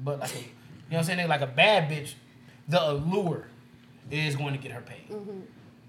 But 0.04 0.20
like, 0.20 0.34
a, 0.34 0.38
you 0.40 0.44
know 0.44 0.50
what 0.90 0.98
I'm 1.00 1.04
saying? 1.04 1.28
Like 1.30 1.42
a 1.42 1.48
bad 1.48 1.90
bitch, 1.90 2.14
the 2.68 2.90
allure 2.92 3.48
is 4.12 4.36
going 4.36 4.54
to 4.54 4.60
get 4.60 4.72
her 4.72 4.82
paid. 4.82 5.10
Mm-hmm. 5.10 5.40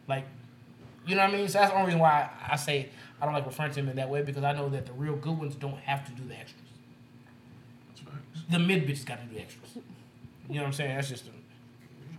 Like, 0.09 0.25
you 1.07 1.15
know 1.15 1.25
what 1.25 1.35
I 1.35 1.37
mean? 1.37 1.49
So 1.49 1.59
that's 1.59 1.71
the 1.71 1.77
only 1.77 1.87
reason 1.87 2.01
why 2.01 2.29
I, 2.49 2.57
say 2.57 2.89
I 3.21 3.25
don't 3.25 3.35
like 3.35 3.47
referring 3.47 3.71
to 3.71 3.77
them 3.77 3.89
in 3.89 3.97
that 3.97 4.09
way 4.09 4.23
because 4.23 4.45
I 4.45 4.53
know 4.53 4.69
that 4.71 4.87
the 4.87 4.93
real 4.93 5.17
good 5.17 5.39
ones 5.39 5.55
don't 5.55 5.79
have 5.79 6.05
to 6.07 6.13
do 6.13 6.29
the 6.29 6.35
extras. 6.35 6.63
The 8.51 8.59
mid 8.59 8.87
bitches 8.87 9.07
got 9.07 9.21
to 9.21 9.27
do 9.27 9.35
the 9.35 9.41
extras. 9.41 9.71
You 10.49 10.57
know 10.57 10.61
what 10.63 10.67
I'm 10.67 10.73
saying? 10.73 10.95
That's 10.95 11.09
just 11.09 11.25
the 11.25 11.33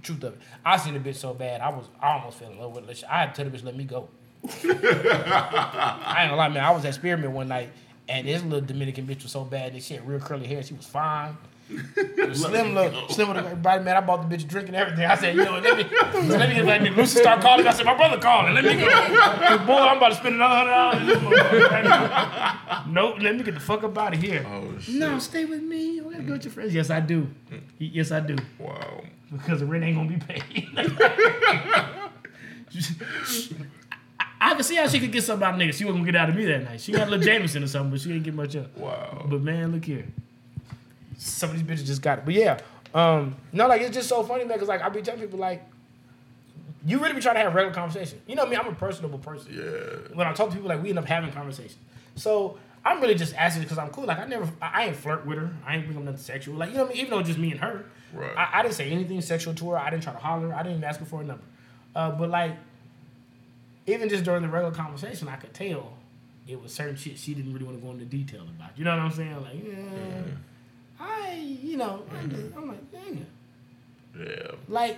truth 0.01 0.23
of 0.23 0.33
it. 0.33 0.39
I 0.65 0.77
seen 0.77 0.93
the 0.93 0.99
bitch 0.99 1.15
so 1.15 1.33
bad, 1.33 1.61
I 1.61 1.69
was 1.69 1.85
I 2.01 2.13
almost 2.13 2.39
fell 2.39 2.51
in 2.51 2.59
love 2.59 2.75
with 2.75 2.89
it. 2.89 3.03
I 3.09 3.19
had 3.19 3.35
to 3.35 3.43
tell 3.43 3.51
the 3.51 3.57
bitch 3.57 3.63
let 3.63 3.75
me 3.75 3.83
go. 3.83 4.09
I 4.47 6.21
ain't 6.21 6.29
gonna 6.29 6.35
lie, 6.35 6.49
man. 6.49 6.63
I 6.63 6.71
was 6.71 6.85
at 6.85 6.93
Spearmint 6.93 7.31
one 7.31 7.47
night, 7.47 7.69
and 8.07 8.27
this 8.27 8.43
little 8.43 8.61
Dominican 8.61 9.05
bitch 9.05 9.23
was 9.23 9.31
so 9.31 9.43
bad 9.43 9.73
that 9.73 9.83
she 9.83 9.95
had 9.95 10.07
real 10.07 10.19
curly 10.19 10.47
hair. 10.47 10.63
She 10.63 10.73
was 10.73 10.85
fine. 10.85 11.35
Slim 12.33 12.73
look, 12.73 12.93
Slim 13.11 13.27
with 13.29 13.37
everybody, 13.37 13.83
man. 13.83 13.97
I 13.97 14.01
bought 14.01 14.27
the 14.27 14.35
bitch 14.35 14.47
drinking 14.47 14.75
everything. 14.75 15.05
I 15.05 15.15
said, 15.15 15.35
you 15.35 15.43
know, 15.43 15.59
let 15.59 15.77
me, 15.77 15.83
let 16.29 16.49
me 16.49 16.55
get 16.55 16.65
that 16.65 16.81
nigga. 16.81 16.95
Lucy 16.95 17.19
start 17.19 17.41
calling. 17.41 17.67
I 17.67 17.73
said, 17.73 17.85
my 17.85 17.95
brother 17.95 18.19
calling. 18.19 18.53
Let 18.53 18.63
me 18.63 18.75
go. 18.75 18.87
Boy, 19.65 19.77
I'm 19.77 19.97
about 19.97 20.09
to 20.09 20.15
spend 20.15 20.35
another 20.35 20.55
hundred 20.55 20.71
dollars. 20.71 21.01
in 21.01 21.07
this 21.07 21.17
motherfucker 21.17 21.69
right 21.69 21.83
now. 21.83 22.83
Nope, 22.87 23.15
let 23.19 23.35
me 23.35 23.43
get 23.43 23.53
the 23.55 23.59
fuck 23.59 23.83
up 23.83 23.97
out 23.97 24.13
of 24.13 24.21
here. 24.21 24.45
Oh 24.47 24.79
shit! 24.79 24.95
No, 24.95 25.19
stay 25.19 25.45
with 25.45 25.61
me. 25.61 25.95
You 25.95 26.03
gotta 26.03 26.23
go 26.23 26.33
with 26.33 26.45
your 26.45 26.53
friends. 26.53 26.73
Yes, 26.73 26.89
I 26.89 27.01
do. 27.01 27.27
Yes, 27.79 28.11
I 28.11 28.21
do. 28.21 28.37
Wow. 28.59 29.03
Because 29.31 29.59
the 29.59 29.65
rent 29.65 29.83
ain't 29.83 29.97
gonna 29.97 30.09
be 30.09 30.17
paid. 30.17 30.69
I 34.39 34.53
can 34.53 34.63
see 34.63 34.75
how 34.75 34.87
she 34.87 34.99
could 34.99 35.11
get 35.11 35.23
something 35.23 35.45
out 35.45 35.55
of 35.55 35.59
niggas. 35.59 35.73
She 35.73 35.83
wasn't 35.83 36.03
gonna 36.03 36.11
get 36.11 36.21
out 36.21 36.29
of 36.29 36.35
me 36.35 36.45
that 36.45 36.63
night. 36.63 36.79
She 36.79 36.91
got 36.91 37.07
a 37.07 37.11
little 37.11 37.25
Jameson 37.25 37.63
or 37.63 37.67
something, 37.67 37.91
but 37.91 37.99
she 37.99 38.09
didn't 38.09 38.23
get 38.23 38.33
much 38.33 38.55
up. 38.55 38.77
Wow. 38.77 39.25
But 39.27 39.41
man, 39.41 39.73
look 39.73 39.83
here. 39.83 40.05
Some 41.17 41.49
of 41.51 41.55
these 41.55 41.63
bitches 41.63 41.85
just 41.85 42.01
got 42.01 42.19
it. 42.19 42.25
But 42.25 42.33
yeah, 42.33 42.59
um, 42.93 43.35
no, 43.51 43.67
like 43.67 43.81
it's 43.81 43.93
just 43.95 44.09
so 44.09 44.23
funny, 44.23 44.45
man. 44.45 44.57
Cause 44.59 44.67
like 44.67 44.81
I 44.81 44.89
be 44.89 45.01
telling 45.01 45.19
people 45.19 45.39
like, 45.39 45.63
you 46.85 46.99
really 46.99 47.13
be 47.13 47.21
trying 47.21 47.35
to 47.35 47.41
have 47.41 47.53
regular 47.53 47.73
conversation. 47.73 48.21
You 48.27 48.35
know 48.35 48.45
me, 48.45 48.55
I'm 48.55 48.67
a 48.67 48.73
personable 48.73 49.19
person. 49.19 49.53
Yeah. 49.53 50.15
When 50.15 50.27
I 50.27 50.33
talk 50.33 50.49
to 50.49 50.55
people, 50.55 50.69
like 50.69 50.81
we 50.81 50.89
end 50.89 50.99
up 50.99 51.05
having 51.05 51.31
conversation. 51.31 51.77
So 52.15 52.57
I'm 52.85 53.01
really 53.01 53.15
just 53.15 53.35
asking 53.35 53.63
because 53.63 53.77
I'm 53.77 53.89
cool. 53.89 54.05
Like 54.05 54.19
I 54.19 54.25
never, 54.25 54.49
I 54.61 54.83
I 54.83 54.85
ain't 54.85 54.95
flirt 54.95 55.25
with 55.25 55.37
her. 55.37 55.51
I 55.65 55.75
ain't 55.75 55.85
bring 55.85 55.97
up 55.97 56.03
nothing 56.03 56.19
sexual. 56.21 56.55
Like 56.55 56.69
you 56.69 56.75
know 56.77 56.83
what 56.83 56.91
I 56.91 56.93
mean. 56.93 57.01
Even 57.01 57.11
though 57.11 57.19
it's 57.19 57.27
just 57.27 57.39
me 57.39 57.51
and 57.51 57.59
her, 57.59 57.85
Right. 58.13 58.37
I, 58.37 58.59
I 58.59 58.61
didn't 58.61 58.75
say 58.75 58.89
anything 58.89 59.19
sexual 59.21 59.53
to 59.55 59.71
her. 59.71 59.77
I 59.77 59.89
didn't 59.89 60.03
try 60.03 60.13
to 60.13 60.19
holler. 60.19 60.53
I 60.53 60.63
didn't 60.63 60.77
even 60.77 60.83
ask 60.83 60.99
her 60.99 61.05
for 61.05 61.21
a 61.21 61.23
number. 61.23 61.43
Uh, 61.95 62.11
but 62.11 62.29
like, 62.29 62.55
even 63.85 64.09
just 64.09 64.23
during 64.23 64.41
the 64.43 64.47
regular 64.49 64.73
conversation, 64.73 65.27
I 65.27 65.35
could 65.35 65.53
tell 65.53 65.93
it 66.47 66.61
was 66.61 66.73
certain 66.73 66.95
shit 66.95 67.17
she 67.17 67.33
didn't 67.33 67.53
really 67.53 67.65
want 67.65 67.77
to 67.77 67.83
go 67.85 67.91
into 67.91 68.05
detail 68.05 68.41
about. 68.41 68.77
You 68.77 68.85
know 68.85 68.91
what 68.91 68.99
I'm 68.99 69.11
saying? 69.11 69.41
Like, 69.41 69.55
yeah, 69.55 70.21
I, 70.99 71.33
you 71.61 71.77
know, 71.77 72.03
I 72.11 72.25
just, 72.27 72.55
I'm 72.55 72.67
like, 72.67 72.91
nigga, 72.91 73.25
Yeah. 74.19 74.51
like, 74.67 74.97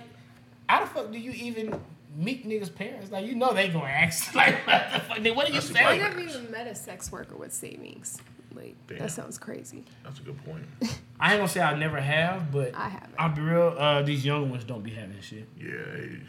how 0.68 0.80
the 0.80 0.86
fuck 0.86 1.12
do 1.12 1.18
you 1.18 1.32
even 1.32 1.78
meet 2.16 2.46
niggas' 2.48 2.74
parents? 2.74 3.10
Like, 3.10 3.26
you 3.26 3.34
know 3.34 3.52
they 3.52 3.68
gonna 3.68 3.84
ask, 3.86 4.34
like, 4.34 4.66
what 4.66 4.84
the 4.92 5.00
fuck? 5.00 5.36
What 5.36 5.46
are 5.46 5.52
you 5.52 5.54
That's 5.54 5.68
the 5.68 5.78
I 5.80 5.82
saying? 5.96 6.00
point. 6.00 6.16
never 6.16 6.20
even 6.20 6.50
met 6.50 6.66
a 6.66 6.74
sex 6.74 7.10
worker 7.12 7.36
with 7.36 7.52
savings. 7.52 8.20
Like 8.54 8.74
Damn. 8.88 8.98
that 8.98 9.12
sounds 9.12 9.38
crazy. 9.38 9.84
That's 10.02 10.18
a 10.18 10.22
good 10.22 10.44
point. 10.44 10.64
I 11.20 11.32
ain't 11.32 11.38
gonna 11.40 11.48
say 11.48 11.60
I 11.60 11.76
never 11.78 12.00
have, 12.00 12.50
but 12.50 12.74
I 12.74 12.88
haven't. 12.88 13.14
I'll 13.16 13.28
be 13.28 13.42
real. 13.42 13.76
Uh, 13.78 14.02
these 14.02 14.24
young 14.24 14.50
ones 14.50 14.64
don't 14.64 14.82
be 14.82 14.90
having 14.90 15.20
shit. 15.20 15.46
Yeah. 15.56 15.68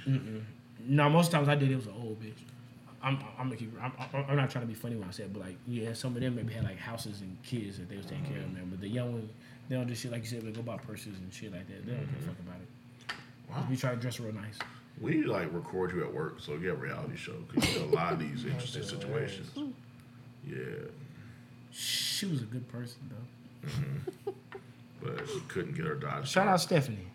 Mm. 0.08 0.44
No, 0.86 1.10
most 1.10 1.32
times 1.32 1.48
I 1.50 1.56
did. 1.56 1.72
It 1.72 1.76
was 1.78 1.88
an 1.88 1.94
old 2.00 2.22
bitch. 2.22 2.34
I'm, 3.02 3.18
I'm 3.40 3.46
gonna 3.48 3.56
keep. 3.56 3.74
I'm, 3.82 3.92
I'm- 4.14 4.26
I'm 4.30 4.36
not 4.36 4.52
trying 4.52 4.64
to 4.66 4.68
be 4.68 4.76
funny 4.76 4.96
when 4.98 5.08
I 5.08 5.12
say 5.12 5.24
it, 5.24 5.34
but 5.34 5.42
like, 5.42 5.56
yeah, 5.68 5.94
some 5.94 6.16
of 6.16 6.22
them 6.22 6.36
maybe 6.36 6.54
had 6.54 6.64
like 6.64 6.78
houses 6.78 7.22
and 7.22 7.36
kids 7.42 7.80
that 7.80 7.90
they 7.90 7.98
was 7.98 8.06
taking 8.06 8.26
care 8.26 8.38
of 8.44 8.54
them. 8.54 8.68
But 8.70 8.82
the 8.82 8.88
young 8.88 9.14
ones, 9.14 9.32
they 9.72 9.78
don't 9.78 9.88
do 9.88 9.96
shit 9.96 10.12
like 10.12 10.24
you 10.24 10.28
said. 10.28 10.42
They 10.42 10.52
go 10.52 10.62
buy 10.62 10.76
purses 10.76 11.18
and 11.18 11.34
shit 11.34 11.54
like 11.54 11.66
that. 11.70 11.86
They 11.86 11.94
don't 11.94 12.02
give 12.02 12.10
a 12.10 12.18
mm-hmm. 12.18 12.28
fuck 12.28 12.40
about 12.40 12.56
it. 12.60 13.16
Wow. 13.50 13.68
We 13.70 13.78
try 13.78 13.92
to 13.92 13.96
dress 13.96 14.20
real 14.20 14.34
nice. 14.34 14.60
We 15.00 15.12
need 15.12 15.24
to 15.24 15.32
like 15.32 15.54
record 15.54 15.94
you 15.94 16.04
at 16.04 16.14
work 16.14 16.42
so 16.42 16.52
you 16.52 16.60
get 16.60 16.72
a 16.72 16.76
reality 16.76 17.16
show 17.16 17.36
because 17.48 17.74
you 17.74 17.80
know 17.80 17.86
a 17.86 17.96
lot 17.96 18.12
of 18.12 18.20
these 18.20 18.44
interesting 18.52 18.84
situations. 18.84 19.50
Yeah, 20.46 20.58
She 21.72 22.26
was 22.26 22.42
a 22.42 22.46
good 22.46 22.68
person 22.68 22.98
though. 23.10 23.70
Mm-hmm. 23.70 24.32
but 25.02 25.30
she 25.30 25.40
couldn't 25.48 25.76
get 25.76 25.86
her 25.86 25.96
Dodge. 25.96 26.30
Shout 26.30 26.48
out 26.48 26.50
Dart. 26.50 26.62
Stephanie. 26.64 27.08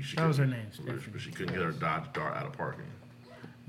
She 0.00 0.16
that 0.16 0.26
was 0.26 0.38
her 0.38 0.46
name, 0.46 0.64
but- 0.68 0.74
Stephanie. 0.76 1.02
But 1.12 1.20
she 1.20 1.32
couldn't 1.32 1.52
get 1.52 1.62
her 1.62 1.72
Dodge 1.72 2.14
Dart 2.14 2.34
out 2.34 2.46
of 2.46 2.54
parking. 2.54 2.86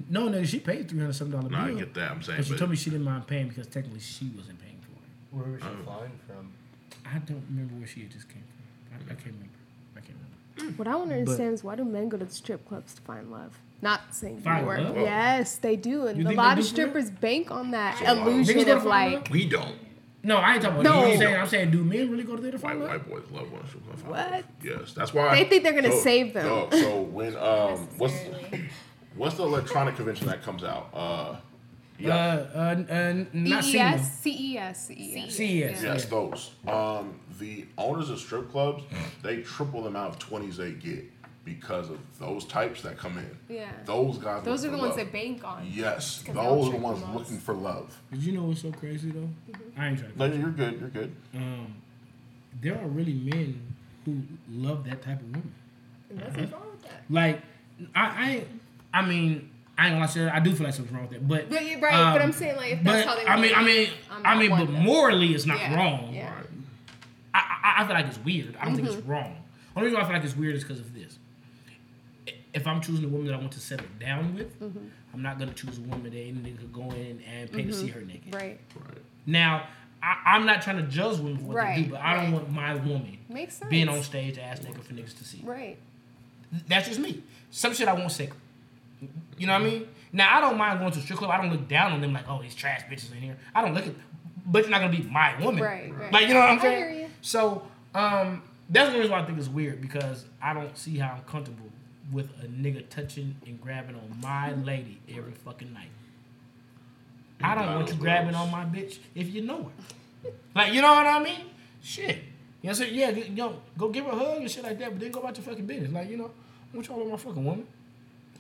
No, 0.10 0.30
no, 0.30 0.42
she 0.46 0.60
paid 0.60 0.88
three 0.88 1.00
hundred 1.00 1.14
some 1.16 1.32
dollar 1.32 1.50
No, 1.50 1.58
I 1.58 1.74
get 1.74 1.94
that. 1.96 2.12
I'm 2.12 2.22
saying, 2.22 2.40
But 2.40 2.46
she 2.46 2.52
but 2.54 2.60
told 2.60 2.72
me 2.72 2.78
she 2.78 2.92
didn't 2.92 3.06
mind 3.06 3.28
paying 3.28 3.50
because 3.50 3.68
technically 3.68 4.00
she 4.00 4.32
wasn't 4.38 4.62
paying 4.62 4.80
for 4.80 4.92
it. 4.92 5.44
Where 5.44 5.52
was 5.52 5.62
she 5.62 5.68
Oh. 5.68 5.84
flying 5.84 6.12
from? 6.26 6.54
I 7.14 7.20
don't 7.20 7.44
remember 7.50 7.76
where 7.76 7.88
she 7.88 8.02
had 8.02 8.12
just 8.12 8.28
came 8.30 8.44
from. 8.44 8.98
I, 8.98 9.12
I 9.12 9.16
can't 9.16 9.26
remember. 9.28 9.50
I 9.96 10.00
can't 10.00 10.18
remember. 10.58 10.78
What 10.78 10.88
I 10.88 10.96
want 10.96 11.10
to 11.12 11.18
understand 11.20 11.54
is 11.54 11.64
why 11.64 11.76
do 11.76 11.84
men 11.86 12.10
go 12.10 12.18
to 12.18 12.26
the 12.26 12.34
strip 12.34 12.68
clubs 12.68 12.94
to 12.96 13.02
find 13.02 13.32
love? 13.32 13.58
Not 13.82 14.02
saying 14.16 14.42
Find 14.42 14.62
you 14.62 14.68
work. 14.68 14.80
love? 14.80 14.98
Yes, 14.98 15.58
they 15.58 15.76
do, 15.76 16.08
and 16.08 16.18
You 16.18 16.24
a 16.26 16.28
think 16.30 16.38
lot 16.38 16.56
they 16.56 16.62
of 16.62 16.66
do 16.68 16.70
for 16.70 16.76
strippers 16.76 17.10
bank 17.12 17.52
on 17.52 17.72
that 17.72 17.98
So, 18.00 18.06
uh, 18.06 18.14
illusion 18.16 18.64
go 18.64 18.76
of 18.78 18.84
to 18.84 18.90
like 18.90 19.14
find 19.14 19.28
we 19.30 19.48
don't. 19.50 19.76
No, 20.24 20.38
I 20.38 20.54
ain't 20.54 20.62
talking 20.64 20.80
about 20.80 20.84
No. 21.02 21.06
you. 21.06 21.14
I'm 21.14 21.18
saying, 21.20 21.36
I'm 21.42 21.48
saying, 21.48 21.72
do 21.72 21.84
men 21.84 22.10
really 22.10 22.24
go 22.24 22.36
to 22.36 22.42
there 22.42 22.52
to 22.52 22.58
White, 22.58 22.62
find 22.72 22.80
love? 22.80 22.90
white 22.90 23.10
boys 23.10 23.32
love 23.32 23.52
one 23.52 23.68
strip 23.68 23.84
club. 23.86 24.00
What? 24.08 24.46
Yes, 24.64 24.94
that's 24.94 25.14
why 25.14 25.36
They 25.36 25.48
think 25.48 25.64
they're 25.64 25.74
gonna 25.74 25.92
so- 25.92 26.00
save 26.00 26.34
them. 26.34 26.48
no, 26.48 26.70
so 26.72 27.02
when 27.02 27.36
um, 27.36 27.88
what's 27.98 28.16
what's 29.16 29.36
the 29.36 29.44
electronic 29.44 29.96
convention 29.98 30.26
that 30.28 30.42
comes 30.42 30.64
out? 30.64 30.90
Uh, 30.94 31.36
yeah, 31.98 32.16
Uh, 32.16 32.58
uh, 32.90 32.94
uh, 32.94 33.24
not 33.34 33.64
CES, 33.64 33.72
SEMA. 33.72 34.04
CES, 34.04 34.78
CES. 34.88 35.36
CES. 35.36 35.40
yes, 35.40 35.84
yeah. 35.84 36.10
those. 36.10 36.52
Um, 36.68 37.20
the 37.40 37.66
owners 37.78 38.10
of 38.10 38.20
strip 38.20 38.50
clubs 38.52 38.84
they 39.22 39.42
triple 39.42 39.82
the 39.84 39.90
amount 39.90 40.14
of 40.14 40.20
twenties 40.20 40.58
they 40.58 40.72
get 40.72 41.04
because 41.44 41.90
of 41.92 42.00
those 42.20 42.44
types 42.46 42.82
that 42.82 42.98
come 42.98 43.18
in. 43.20 43.38
Yeah. 43.56 43.70
those 43.86 44.18
guys. 44.18 44.44
Those 44.44 44.66
are 44.66 44.72
the 44.72 44.78
for 44.78 44.82
ones 44.84 44.98
love. 44.98 45.06
that 45.06 45.12
bank 45.12 45.44
on. 45.44 45.68
Yes. 45.72 46.24
those 46.28 46.68
are 46.70 46.72
the 46.72 46.78
ones 46.78 47.02
them 47.02 47.14
looking 47.16 47.38
for 47.38 47.54
love. 47.54 47.96
Did 48.12 48.24
you 48.24 48.32
know 48.34 48.44
what's 48.44 48.62
so 48.62 48.72
crazy 48.72 49.12
though? 49.12 49.30
I 49.78 49.90
ain't 49.90 50.00
trying 50.00 50.12
to. 50.12 50.18
No, 50.18 50.26
you're 50.26 50.50
good. 50.50 50.80
You're 50.80 50.90
good. 50.90 51.16
Um, 51.36 51.76
there 52.62 52.76
are 52.80 52.88
really 52.88 53.14
men 53.14 53.62
who 54.06 54.22
love 54.50 54.86
that 54.86 55.02
type 55.04 55.20
of 55.20 55.26
woman. 55.28 55.54
And 56.10 56.20
Nothing's 56.20 56.52
wrong 56.52 56.62
with 56.72 56.82
that. 56.84 57.02
Like, 57.10 57.42
I, 57.94 58.44
I, 58.94 59.00
I 59.02 59.06
mean, 59.06 59.50
I 59.78 59.88
ain't 59.88 59.96
gonna 59.96 60.08
say 60.08 60.28
I 60.28 60.40
do 60.40 60.54
feel 60.56 60.66
like 60.66 60.74
something's 60.74 60.94
wrong 60.96 61.08
with 61.10 61.12
that, 61.20 61.28
but 61.28 61.50
But 61.50 61.66
you- 61.66 61.80
right, 61.80 61.92
but 62.14 62.22
um, 62.22 62.28
I'm 62.28 62.32
saying 62.32 62.56
like 62.56 62.72
if 62.74 62.84
that's 62.84 63.06
but 63.06 63.18
how 63.18 63.24
they. 63.24 63.28
I 63.30 63.42
mean, 63.42 63.52
I 63.56 63.64
mean, 63.64 63.90
I'm 64.12 64.26
I 64.26 64.40
mean, 64.40 64.50
but 64.52 64.66
to- 64.66 64.72
morally, 64.72 65.34
it's 65.34 65.46
not 65.46 65.60
Yeah, 65.60 65.76
wrong. 65.76 66.14
Yeah. 66.14 66.34
Right. 66.34 66.46
I, 67.34 67.40
I, 67.78 67.84
I 67.84 67.86
feel 67.88 67.96
like 67.96 68.06
it's 68.08 68.20
weird. 68.20 68.56
I 68.60 68.66
don't 68.66 68.76
think 68.76 68.88
Mm-hmm. 68.88 69.00
it's 69.00 69.08
wrong. 69.08 69.36
The 69.74 69.80
Only 69.80 69.88
reason 69.90 70.00
why 70.00 70.06
I 70.06 70.08
feel 70.08 70.16
like 70.18 70.26
it's 70.26 70.38
weird 70.38 70.56
is 70.56 70.64
because 70.64 70.80
of 70.80 70.94
this. 70.94 71.18
If 72.54 72.66
I'm 72.68 72.80
choosing 72.80 73.04
a 73.04 73.08
woman 73.10 73.28
that 73.28 73.34
I 73.34 73.38
want 73.38 73.52
to 73.54 73.60
settle 73.60 73.88
down 74.00 74.36
with, 74.36 74.58
Mm-hmm. 74.62 74.80
I'm 75.14 75.22
not 75.22 75.40
gonna 75.40 75.54
choose 75.54 75.78
a 75.78 75.82
woman 75.82 76.04
that 76.04 76.14
any 76.18 76.32
nigga 76.34 76.58
could 76.60 76.74
go 76.74 76.92
in 76.92 77.22
and 77.34 77.50
pay 77.52 77.64
to 77.64 77.74
see 77.74 77.88
her 77.88 78.02
naked. 78.02 78.34
Right. 78.36 78.60
Right. 78.76 78.98
Now, 79.26 79.68
I, 80.04 80.18
I'm 80.36 80.46
not 80.46 80.62
trying 80.62 80.78
to 80.78 80.84
judge 80.84 81.18
women 81.20 81.38
for 81.38 81.44
what 81.46 81.66
they 81.76 81.84
do, 81.84 81.92
but 81.92 82.02
I 82.02 82.16
don't 82.22 82.32
want 82.34 82.52
my 82.52 82.76
woman 82.76 83.18
Makes 83.30 83.60
being 83.70 83.88
on 83.90 84.02
stage 84.04 84.38
ass 84.38 84.60
nigga 84.60 84.82
for 84.84 84.94
niggas 84.94 85.18
to 85.18 85.24
see. 85.26 85.42
Right. 85.44 85.78
That's 86.68 86.88
just 86.88 87.00
me. 87.00 87.24
Some 87.52 87.74
shit 87.74 87.88
I 87.88 87.94
won't 87.94 88.12
say. 88.12 88.30
You 89.38 89.48
know 89.48 89.54
what 89.54 89.62
I 89.62 89.66
mean? 89.66 89.88
Now 90.12 90.38
I 90.38 90.42
don't 90.42 90.58
mind 90.58 90.80
going 90.80 90.92
to 90.92 91.00
a 91.00 91.02
strip 91.02 91.20
club. 91.20 91.32
I 91.32 91.38
don't 91.38 91.52
look 91.52 91.68
down 91.68 91.92
on 91.92 92.02
them 92.02 92.14
like, 92.14 92.30
oh, 92.30 92.42
these 92.42 92.56
trash 92.56 92.82
bitches 92.84 93.12
in 93.12 93.18
here. 93.22 93.38
I 93.54 93.62
don't 93.62 93.74
look 93.74 93.86
at, 93.88 93.94
but 94.46 94.64
you're 94.64 94.72
not 94.72 94.82
gonna 94.82 94.96
be 94.96 95.04
my 95.04 95.38
woman. 95.44 95.64
Right, 95.64 95.94
right. 95.94 96.12
Like 96.12 96.28
you 96.28 96.34
know 96.34 96.40
what 96.40 96.50
I'm 96.50 96.60
I 96.60 96.62
saying? 96.62 96.78
hear 96.78 97.02
you. 97.02 97.08
So 97.22 97.68
um, 97.94 98.44
that's 98.70 98.92
the 98.92 98.98
reason 98.98 99.12
why 99.12 99.22
I 99.22 99.26
think 99.26 99.38
it's 99.38 99.50
weird 99.50 99.82
because 99.82 100.26
I 100.42 100.54
don't 100.54 100.78
see 100.78 100.98
how 100.98 101.14
I'm 101.14 101.24
comfortable 101.24 101.70
with 102.12 102.30
a 102.44 102.48
nigga 102.48 102.88
touching 102.90 103.36
and 103.46 103.60
grabbing 103.60 103.96
on 103.96 104.20
my 104.22 104.54
lady 104.54 105.00
every 105.10 105.34
fucking 105.34 105.74
night. 105.74 105.90
I 107.42 107.56
don't 107.56 107.76
want 107.76 107.90
you 107.90 107.96
grabbing 107.96 108.32
girls. 108.32 108.46
on 108.46 108.52
my 108.52 108.64
bitch 108.64 109.00
if 109.14 109.34
you 109.34 109.42
know 109.42 109.64
her. 110.24 110.32
Like 110.56 110.74
you 110.74 110.82
know 110.82 110.94
what 110.94 111.06
I 111.06 111.22
mean? 111.22 111.46
Shit. 111.82 112.08
You 112.08 112.14
know 112.16 112.20
what 112.62 112.70
I'm 112.70 112.76
saying? 112.76 112.96
Yeah, 112.96 113.10
you 113.10 113.36
know, 113.36 113.62
go 113.78 113.90
give 113.90 114.06
her 114.06 114.12
a 114.12 114.16
hug 114.16 114.38
and 114.38 114.50
shit 114.50 114.64
like 114.64 114.80
that, 114.80 114.90
but 114.90 115.00
then 115.00 115.12
go 115.12 115.20
about 115.20 115.38
your 115.38 115.44
fucking 115.46 115.66
business. 115.68 115.92
Like, 115.92 116.10
you 116.10 116.18
know, 116.18 116.32
I 116.74 116.76
want 116.76 116.88
y'all 116.88 117.02
on 117.02 117.12
my 117.12 117.18
fucking 117.18 117.46
woman. 117.46 117.68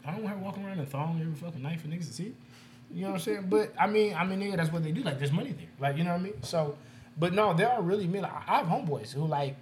I 0.06 0.12
don't 0.12 0.24
want 0.24 0.36
her 0.38 0.42
walking 0.44 0.64
around 0.66 0.74
in 0.80 0.84
a 0.84 0.86
thong 0.86 1.20
every 1.22 1.34
fucking 1.34 1.62
night 1.62 1.82
for 1.82 1.88
niggas 1.88 2.08
to 2.08 2.14
see. 2.14 2.34
You 2.94 3.02
know 3.02 3.08
what 3.10 3.14
I'm 3.16 3.20
saying? 3.22 3.46
But 3.50 3.74
I 3.80 3.88
mean, 3.88 4.14
I 4.14 4.24
mean, 4.26 4.40
nigga, 4.40 4.58
that's 4.58 4.72
what 4.72 4.84
they 4.84 4.92
do. 4.92 5.02
Like, 5.02 5.18
there's 5.18 5.32
money 5.32 5.52
there. 5.52 5.68
Like, 5.80 5.98
you 5.98 6.04
know 6.04 6.12
what 6.12 6.20
I 6.22 6.24
mean? 6.24 6.44
So, 6.44 6.78
but 7.18 7.34
no, 7.34 7.54
there 7.54 7.70
are 7.70 7.82
really 7.82 8.08
men. 8.08 8.22
Like, 8.22 8.34
I 8.48 8.58
have 8.60 8.68
homeboys 8.68 9.12
who 9.14 9.26
like 9.26 9.56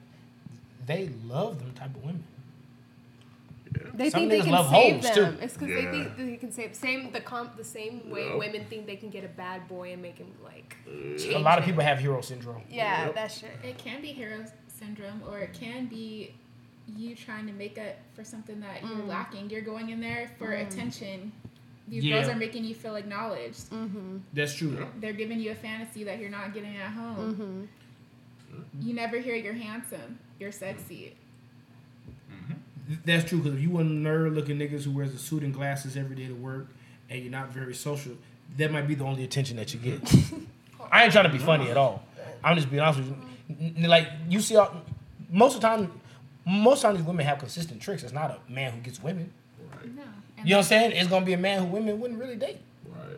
they 0.86 1.10
love 1.26 1.60
them 1.60 1.72
type 1.74 1.96
of 1.96 2.04
women. 2.04 2.24
They 3.96 4.10
Some 4.12 4.20
think 4.22 4.32
they 4.32 4.42
can 4.42 4.52
love 4.52 4.70
save 4.70 4.96
hoes, 5.04 5.16
them. 5.16 5.36
too. 5.38 5.42
It's 5.44 5.54
because 5.54 5.70
Yeah. 5.70 5.76
they 5.76 6.04
think 6.04 6.18
they 6.18 6.36
can 6.38 6.52
save 6.52 6.76
same 6.76 7.12
the 7.12 7.22
comp 7.22 7.58
the 7.58 7.64
same 7.64 8.10
way 8.10 8.28
Yep. 8.30 8.38
women 8.40 8.66
think 8.66 8.86
they 8.86 8.96
can 8.98 9.10
get 9.10 9.24
a 9.24 9.28
bad 9.30 9.68
boy 9.68 9.94
and 9.94 10.02
make 10.02 10.18
him 10.18 10.32
like. 10.44 10.76
A 10.88 11.18
change 11.18 11.44
lot 11.44 11.58
of 11.58 11.64
it. 11.64 11.68
people 11.68 11.84
have 11.84 12.00
hero 12.00 12.22
syndrome. 12.22 12.62
Yeah, 12.70 13.12
that 13.14 13.32
shit. 13.32 13.50
It 13.64 13.78
can 13.80 14.02
be 14.02 14.08
hero 14.10 14.46
syndrome, 14.68 15.24
or 15.28 15.40
it 15.40 15.54
can 15.54 15.88
be 15.88 16.34
you 16.98 17.16
trying 17.16 17.48
to 17.48 17.54
make 17.54 17.78
up 17.78 17.96
for 18.16 18.24
something 18.24 18.60
that 18.60 18.82
Mm. 18.82 18.98
you're 18.98 19.06
lacking. 19.06 19.50
You're 19.50 19.62
going 19.62 19.90
in 19.90 20.02
there 20.02 20.30
for 20.38 20.52
attention. 20.52 21.32
These 21.88 22.04
Yeah. 22.06 22.16
girls 22.22 22.30
are 22.30 22.36
making 22.38 22.64
you 22.66 22.76
feel 22.76 22.96
acknowledged. 22.96 23.70
Mm. 23.70 24.22
That's 24.34 24.54
true. 24.56 24.86
They're 25.00 25.14
giving 25.14 25.40
you 25.40 25.52
a 25.52 25.56
fantasy 25.56 26.04
that 26.06 26.20
you're 26.20 26.30
not 26.30 26.54
getting 26.54 26.76
at 26.78 26.92
home. 26.92 27.70
Mm-hmm. 28.52 28.88
You 28.88 28.94
never 28.94 29.18
hear 29.18 29.36
you're 29.36 29.54
handsome, 29.54 30.20
you're 30.40 30.52
sexy. 30.52 31.14
That's 33.06 33.24
true 33.24 33.40
because 33.40 33.56
if 33.58 33.62
you 33.62 33.70
one 33.70 33.86
of 33.86 33.92
nerd 33.94 34.36
looking 34.36 34.58
niggas 34.60 34.84
who 34.84 34.92
wears 34.92 35.14
a 35.14 35.18
suit 35.18 35.42
and 35.44 35.54
glasses 35.54 35.96
every 35.96 36.16
day 36.18 36.28
to 36.28 36.34
work 36.36 36.68
and 37.10 37.22
you're 37.22 37.32
not 37.32 37.50
very 37.50 37.74
social, 37.74 38.12
that 38.58 38.72
might 38.72 38.88
be 38.88 38.94
the 38.96 39.06
only 39.06 39.24
attention 39.24 39.56
that 39.58 39.74
you 39.74 39.80
get. 39.80 40.02
I 40.92 41.04
ain't 41.06 41.14
trying 41.14 41.24
to 41.26 41.30
be 41.32 41.38
funny 41.38 41.70
at 41.72 41.78
all. 41.78 42.04
I'm 42.44 42.56
just 42.58 42.70
being 42.70 42.82
honest 42.82 43.00
with 43.00 43.08
you. 43.10 43.16
N- 43.60 43.74
n- 43.78 43.90
Like 43.90 44.10
you 44.30 44.42
see, 44.42 44.58
all, 44.58 44.84
most 45.32 45.56
of 45.56 45.62
the 45.62 45.68
time, 45.68 45.92
most 46.46 46.78
of 46.78 46.82
the 46.82 46.88
time 46.88 46.98
these 46.98 47.06
women 47.06 47.26
have 47.26 47.40
consistent 47.40 47.82
tricks. 47.82 48.04
It's 48.04 48.14
not 48.14 48.32
a 48.32 48.52
man 48.52 48.74
who 48.74 48.80
gets 48.82 49.02
women. 49.02 49.32
Right. 49.72 49.96
No. 49.96 50.04
You 50.44 50.50
know 50.52 50.58
what 50.58 50.64
I'm 50.64 50.64
saying? 50.64 50.92
It's 50.94 51.10
gonna 51.10 51.26
be 51.26 51.34
a 51.34 51.38
man 51.38 51.60
who 51.60 51.66
women 51.68 52.00
wouldn't 52.00 52.20
really 52.20 52.36
date. 52.36 52.60
Right. 52.88 53.18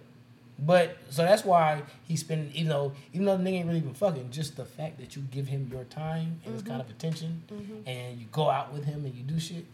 But 0.60 0.98
so 1.10 1.24
that's 1.24 1.44
why 1.44 1.84
he's 2.08 2.22
spending, 2.22 2.52
even 2.54 2.70
though 2.70 2.94
even 3.14 3.26
though 3.26 3.38
the 3.38 3.44
nigga 3.44 3.54
ain't 3.54 3.68
really 3.68 3.80
even 3.80 3.94
fucking, 3.94 4.32
just 4.32 4.56
the 4.56 4.66
fact 4.66 5.00
that 5.00 5.16
you 5.16 5.24
give 5.24 5.48
him 5.48 5.70
your 5.72 5.84
time 5.86 6.40
and 6.46 6.54
his 6.54 6.64
kind 6.64 6.82
of 6.82 6.90
attention, 6.90 7.44
mm-hmm. 7.52 7.88
and 7.88 8.20
you 8.20 8.28
go 8.32 8.50
out 8.50 8.74
with 8.74 8.86
him 8.86 9.06
and 9.06 9.14
you 9.16 9.24
do 9.24 9.40
shit. 9.40 9.66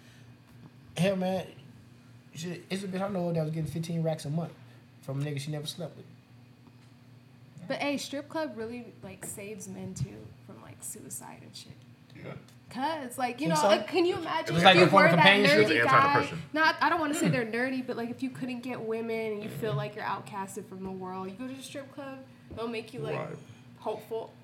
Hell, 0.98 1.16
man, 1.16 1.46
shit, 2.36 2.64
it's 2.70 2.84
a 2.84 2.88
bitch 2.88 3.02
I 3.02 3.10
know 3.10 3.32
that 3.32 3.42
was 3.42 3.52
getting 3.52 3.70
fifteen 3.70 4.02
racks 4.02 4.26
a 4.26 4.30
month 4.30 4.54
from 5.02 5.22
a 5.22 5.26
nigga 5.26 5.40
she 5.40 5.52
never 5.52 5.68
slept 5.68 5.96
with. 5.98 6.06
But 7.68 7.78
hey, 7.78 7.98
strip 7.98 8.28
club 8.28 8.54
really 8.56 8.86
like 9.04 9.24
saves 9.26 9.68
men 9.68 9.94
too 9.94 10.18
from 10.46 10.62
like 10.62 10.78
suicide 10.82 11.42
and 11.42 11.56
shit. 11.56 11.74
Yeah. 12.16 12.34
Cause 12.74 13.18
like 13.18 13.42
you 13.42 13.48
Think 13.48 13.50
know, 13.50 13.62
so? 13.62 13.68
like, 13.68 13.88
can 13.88 14.06
you 14.06 14.16
imagine 14.16 14.54
was 14.56 14.64
if 14.64 14.66
like 14.66 14.78
you 14.78 14.84
a 14.84 14.88
form 14.88 15.04
were 15.04 15.10
of 15.10 15.16
that 15.18 15.24
companionship? 15.24 15.60
It's 15.60 15.70
nerdy 15.72 15.84
guy? 15.84 15.98
anti-depression. 15.98 16.42
Not, 16.54 16.76
I 16.82 16.90
don't 16.90 17.00
want 17.00 17.14
to 17.14 17.20
say 17.20 17.28
they're 17.28 17.46
nerdy, 17.46 17.86
but 17.86 17.98
like 17.98 18.10
if 18.10 18.24
you 18.24 18.30
couldn't 18.30 18.62
get 18.62 18.80
women 18.82 19.34
and 19.34 19.44
you 19.44 19.50
feel 19.50 19.70
mm-hmm. 19.72 19.78
like 19.78 19.96
you're 19.96 20.06
outcasted 20.06 20.68
from 20.68 20.84
the 20.84 20.92
world, 20.92 21.30
you 21.30 21.36
go 21.36 21.48
to 21.48 21.54
the 21.54 21.62
strip 21.62 21.94
club, 21.94 22.20
they'll 22.56 22.68
make 22.68 22.94
you 22.94 23.02
like 23.02 23.18
Right. 23.18 23.38
hopeful. 23.80 24.34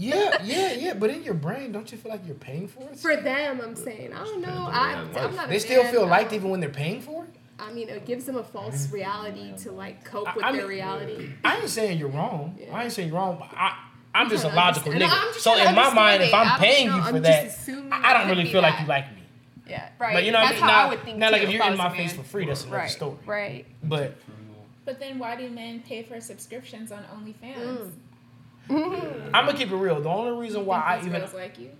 Yeah, 0.00 0.40
yeah, 0.44 0.72
yeah. 0.74 0.94
But 0.94 1.10
in 1.10 1.24
your 1.24 1.34
brain, 1.34 1.72
don't 1.72 1.90
you 1.90 1.98
feel 1.98 2.12
like 2.12 2.24
you're 2.24 2.36
paying 2.36 2.68
for 2.68 2.84
it? 2.84 2.96
For 2.96 3.16
them, 3.16 3.60
I'm 3.60 3.74
saying 3.74 4.12
I 4.12 4.24
don't 4.24 4.40
know. 4.40 4.68
I, 4.70 4.92
i'm 4.92 5.12
life. 5.12 5.34
not. 5.34 5.46
a 5.46 5.48
They 5.48 5.58
still 5.58 5.82
man, 5.82 5.92
feel 5.92 6.04
I 6.04 6.08
liked 6.08 6.32
even 6.32 6.50
when 6.50 6.60
they're 6.60 6.70
paying 6.70 7.00
for 7.00 7.24
it. 7.24 7.30
I 7.58 7.72
mean, 7.72 7.88
it 7.88 8.06
gives 8.06 8.24
them 8.24 8.36
a 8.36 8.44
false 8.44 8.86
mm-hmm. 8.86 8.94
reality 8.94 9.56
to 9.64 9.72
like 9.72 10.04
cope 10.04 10.36
with 10.36 10.44
I 10.44 10.52
their 10.52 10.60
mean- 10.62 10.70
reality. 10.70 11.30
I 11.44 11.58
ain't 11.58 11.68
saying 11.68 11.98
you're 11.98 12.10
wrong. 12.10 12.56
Yeah. 12.60 12.76
I 12.76 12.84
ain't 12.84 12.92
saying 12.92 13.08
you're 13.08 13.18
wrong. 13.18 13.38
But 13.40 13.48
I, 13.58 13.76
I'm 14.18 14.28
just 14.30 14.44
a 14.44 14.48
logical 14.48 14.92
understand. 14.92 15.12
nigga. 15.12 15.32
No, 15.34 15.38
so 15.38 15.56
in 15.56 15.74
my 15.74 15.92
mind, 15.94 16.22
if 16.22 16.28
it. 16.30 16.34
I 16.34 16.40
I'm 16.42 16.48
don't 16.48 16.58
paying 16.60 16.86
you 16.86 17.02
for 17.02 17.16
I'm 17.16 17.22
that, 17.22 17.58
I 17.92 18.10
I 18.10 18.18
don't 18.18 18.28
really 18.30 18.50
feel 18.50 18.62
like 18.62 18.80
you 18.80 18.86
like 18.86 19.12
me. 19.14 19.22
Yeah, 19.68 19.88
right. 19.98 20.14
But 20.14 20.24
you 20.24 20.32
know 20.32 20.38
what 20.38 20.46
I 20.46 20.52
That's 20.52 20.62
mean? 20.62 20.70
how 20.70 20.76
Now, 20.82 20.86
I 20.86 20.88
would 20.90 21.02
think. 21.04 21.18
now 21.18 21.30
like 21.30 21.42
if 21.42 21.48
if 21.48 21.54
you're 21.54 21.66
in 21.70 21.76
my 21.76 21.96
face 21.96 22.12
for 22.14 22.22
free, 22.22 22.46
that's 22.46 22.62
another 22.64 22.78
right, 22.78 22.90
story. 22.90 23.16
Right. 23.26 23.66
But 23.84 24.16
But 24.84 24.98
then 25.00 25.18
why 25.18 25.36
do 25.36 25.48
men 25.50 25.80
pay 25.80 26.02
for 26.02 26.20
subscriptions 26.20 26.90
on 26.90 27.04
OnlyFans? 27.14 27.90
Mm. 28.68 29.30
I'm 29.34 29.46
gonna 29.46 29.54
keep 29.56 29.70
it 29.70 29.76
real. 29.76 30.00
The 30.00 30.08
only 30.08 30.38
reason 30.40 30.64
why 30.66 30.80
I 30.80 30.98
even 30.98 31.12
girls 31.12 31.34
like 31.34 31.58
you. 31.58 31.70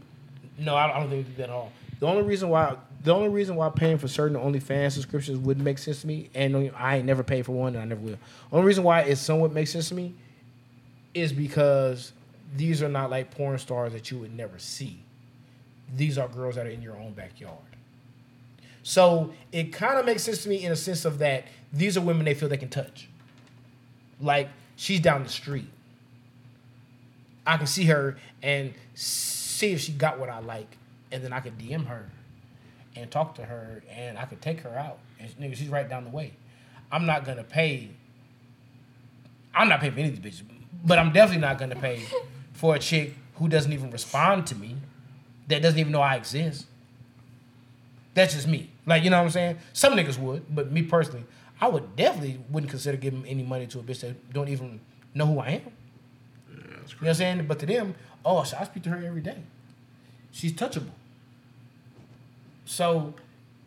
no, 0.58 0.74
I 0.74 0.94
I 0.94 1.00
don't 1.00 1.10
think 1.10 1.26
we 1.26 1.32
do 1.32 1.36
that 1.38 1.44
at 1.44 1.50
all. 1.50 1.72
The 2.00 2.06
only 2.06 2.22
reason 2.22 2.48
why 2.48 2.76
the 3.02 3.14
only 3.14 3.28
reason 3.28 3.56
why 3.56 3.68
paying 3.70 3.96
for 3.98 4.08
certain 4.08 4.36
OnlyFans 4.36 4.92
subscriptions 4.92 5.38
wouldn't 5.38 5.64
make 5.64 5.78
sense 5.78 6.00
to 6.02 6.06
me, 6.06 6.30
and 6.34 6.70
I 6.76 6.96
ain't 6.98 7.06
never 7.06 7.22
paid 7.22 7.46
for 7.46 7.52
one, 7.52 7.74
and 7.74 7.82
I 7.82 7.84
never 7.86 8.00
will. 8.00 8.12
The 8.50 8.56
only 8.56 8.66
reason 8.66 8.84
why 8.84 9.02
it 9.02 9.16
somewhat 9.16 9.52
makes 9.52 9.70
sense 9.70 9.88
to 9.90 9.94
me 9.94 10.14
is 11.14 11.32
because 11.32 12.12
these 12.56 12.82
are 12.82 12.88
not 12.88 13.10
like 13.10 13.30
porn 13.30 13.58
stars 13.58 13.92
that 13.92 14.10
you 14.10 14.18
would 14.18 14.34
never 14.34 14.58
see. 14.58 15.00
These 15.94 16.18
are 16.18 16.28
girls 16.28 16.56
that 16.56 16.66
are 16.66 16.70
in 16.70 16.82
your 16.82 16.96
own 16.96 17.12
backyard. 17.12 17.56
So 18.82 19.32
it 19.52 19.72
kind 19.72 19.98
of 19.98 20.06
makes 20.06 20.22
sense 20.22 20.42
to 20.44 20.48
me 20.48 20.64
in 20.64 20.72
a 20.72 20.76
sense 20.76 21.04
of 21.04 21.18
that 21.18 21.46
these 21.72 21.96
are 21.96 22.00
women 22.00 22.24
they 22.24 22.34
feel 22.34 22.48
they 22.48 22.56
can 22.56 22.68
touch. 22.68 23.08
Like 24.20 24.48
she's 24.76 25.00
down 25.00 25.22
the 25.24 25.28
street. 25.28 25.68
I 27.46 27.56
can 27.56 27.66
see 27.66 27.84
her 27.84 28.16
and 28.42 28.74
see 28.94 29.72
if 29.72 29.80
she 29.80 29.92
got 29.92 30.18
what 30.18 30.28
I 30.28 30.40
like, 30.40 30.76
and 31.10 31.24
then 31.24 31.32
I 31.32 31.40
could 31.40 31.58
DM 31.58 31.86
her 31.86 32.10
and 32.94 33.10
talk 33.10 33.34
to 33.36 33.44
her, 33.44 33.82
and 33.90 34.18
I 34.18 34.24
could 34.24 34.42
take 34.42 34.60
her 34.60 34.76
out. 34.76 34.98
And 35.18 35.30
nigga, 35.38 35.56
she's 35.56 35.68
right 35.68 35.88
down 35.88 36.04
the 36.04 36.10
way. 36.10 36.32
I'm 36.92 37.06
not 37.06 37.24
gonna 37.24 37.44
pay. 37.44 37.90
I'm 39.54 39.68
not 39.68 39.80
paying 39.80 39.92
for 39.92 40.00
any 40.00 40.08
of 40.10 40.22
these 40.22 40.40
bitches, 40.40 40.44
but 40.84 40.98
I'm 40.98 41.12
definitely 41.12 41.40
not 41.40 41.58
gonna 41.58 41.76
pay 41.76 42.06
for 42.58 42.74
a 42.74 42.78
chick 42.80 43.14
who 43.36 43.48
doesn't 43.48 43.72
even 43.72 43.88
respond 43.92 44.44
to 44.48 44.56
me, 44.56 44.76
that 45.46 45.62
doesn't 45.62 45.78
even 45.78 45.92
know 45.92 46.00
I 46.00 46.16
exist. 46.16 46.66
That's 48.14 48.34
just 48.34 48.48
me. 48.48 48.68
Like 48.84 49.04
you 49.04 49.10
know 49.10 49.18
what 49.18 49.26
I'm 49.26 49.30
saying? 49.30 49.58
Some 49.72 49.92
niggas 49.92 50.18
would, 50.18 50.52
but 50.52 50.72
me 50.72 50.82
personally, 50.82 51.24
I 51.60 51.68
would 51.68 51.94
definitely 51.94 52.40
wouldn't 52.50 52.68
consider 52.68 52.96
giving 52.96 53.24
any 53.26 53.44
money 53.44 53.68
to 53.68 53.78
a 53.78 53.82
bitch 53.82 54.00
that 54.00 54.32
don't 54.32 54.48
even 54.48 54.80
know 55.14 55.26
who 55.26 55.38
I 55.38 55.48
am. 55.50 55.52
Yeah, 55.52 55.62
You 56.50 56.60
know 56.60 56.78
what. 56.98 57.08
I'm 57.08 57.14
saying? 57.14 57.46
But 57.46 57.60
to 57.60 57.66
them, 57.66 57.94
oh, 58.24 58.42
so 58.42 58.56
I 58.58 58.64
speak 58.64 58.82
to 58.84 58.90
her 58.90 59.06
every 59.06 59.20
day. 59.20 59.38
She's 60.32 60.52
touchable. 60.52 60.90
So, 62.64 63.14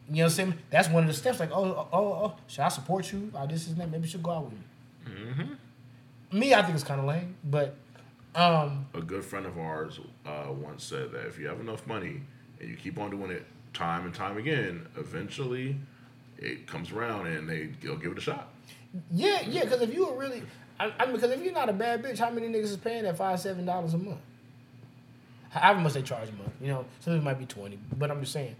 you 0.09 0.17
know 0.17 0.23
what 0.23 0.23
I'm 0.23 0.29
saying? 0.31 0.53
That's 0.69 0.89
one 0.89 1.03
of 1.03 1.07
the 1.07 1.13
steps. 1.13 1.39
Like, 1.39 1.51
oh, 1.51 1.63
oh, 1.63 1.87
oh, 1.93 2.13
oh 2.25 2.33
should 2.47 2.61
I 2.61 2.67
support 2.67 3.09
you? 3.13 3.31
Oh, 3.33 3.47
this 3.47 3.67
is 3.67 3.75
that. 3.75 3.89
Maybe 3.89 4.05
should 4.05 4.21
go 4.21 4.31
out 4.31 4.43
with 4.43 4.53
me. 4.53 4.59
Mm-hmm. 5.07 6.39
Me, 6.39 6.53
I 6.53 6.61
think 6.61 6.75
it's 6.75 6.83
kind 6.83 6.99
of 6.99 7.05
lame, 7.05 7.35
but 7.43 7.77
um, 8.35 8.85
A 8.93 9.01
good 9.01 9.23
friend 9.25 9.45
of 9.45 9.57
ours 9.57 9.99
uh, 10.25 10.47
once 10.51 10.83
said 10.83 11.11
that 11.11 11.27
if 11.27 11.37
you 11.39 11.47
have 11.47 11.59
enough 11.59 11.85
money 11.85 12.21
and 12.59 12.69
you 12.69 12.75
keep 12.75 12.97
on 12.97 13.09
doing 13.11 13.31
it 13.31 13.45
time 13.73 14.05
and 14.05 14.13
time 14.13 14.37
again, 14.37 14.85
eventually 14.97 15.75
it 16.37 16.67
comes 16.67 16.91
around 16.91 17.27
and 17.27 17.47
they 17.49 17.69
they'll 17.81 17.97
give 17.97 18.13
it 18.13 18.17
a 18.17 18.21
shot. 18.21 18.49
yeah, 19.11 19.41
yeah. 19.41 19.61
Because 19.65 19.81
if 19.81 19.93
you 19.93 20.07
were 20.07 20.17
really, 20.17 20.43
I, 20.79 20.91
I 20.99 21.05
mean, 21.05 21.15
because 21.15 21.31
if 21.31 21.41
you're 21.43 21.53
not 21.53 21.69
a 21.69 21.73
bad 21.73 22.03
bitch, 22.03 22.19
how 22.19 22.29
many 22.29 22.47
niggas 22.47 22.63
is 22.65 22.77
paying 22.77 23.03
that 23.03 23.17
five, 23.17 23.39
seven 23.39 23.65
dollars 23.65 23.93
a 23.93 23.97
month? 23.97 24.19
However 25.49 25.81
much 25.81 25.93
they 25.93 26.01
charge 26.01 26.29
a 26.29 26.33
month, 26.33 26.53
you 26.61 26.67
know, 26.69 26.85
some 27.01 27.13
it 27.13 27.21
might 27.23 27.37
be 27.37 27.45
twenty, 27.45 27.77
but 27.97 28.09
I'm 28.09 28.21
just 28.21 28.31
saying, 28.31 28.55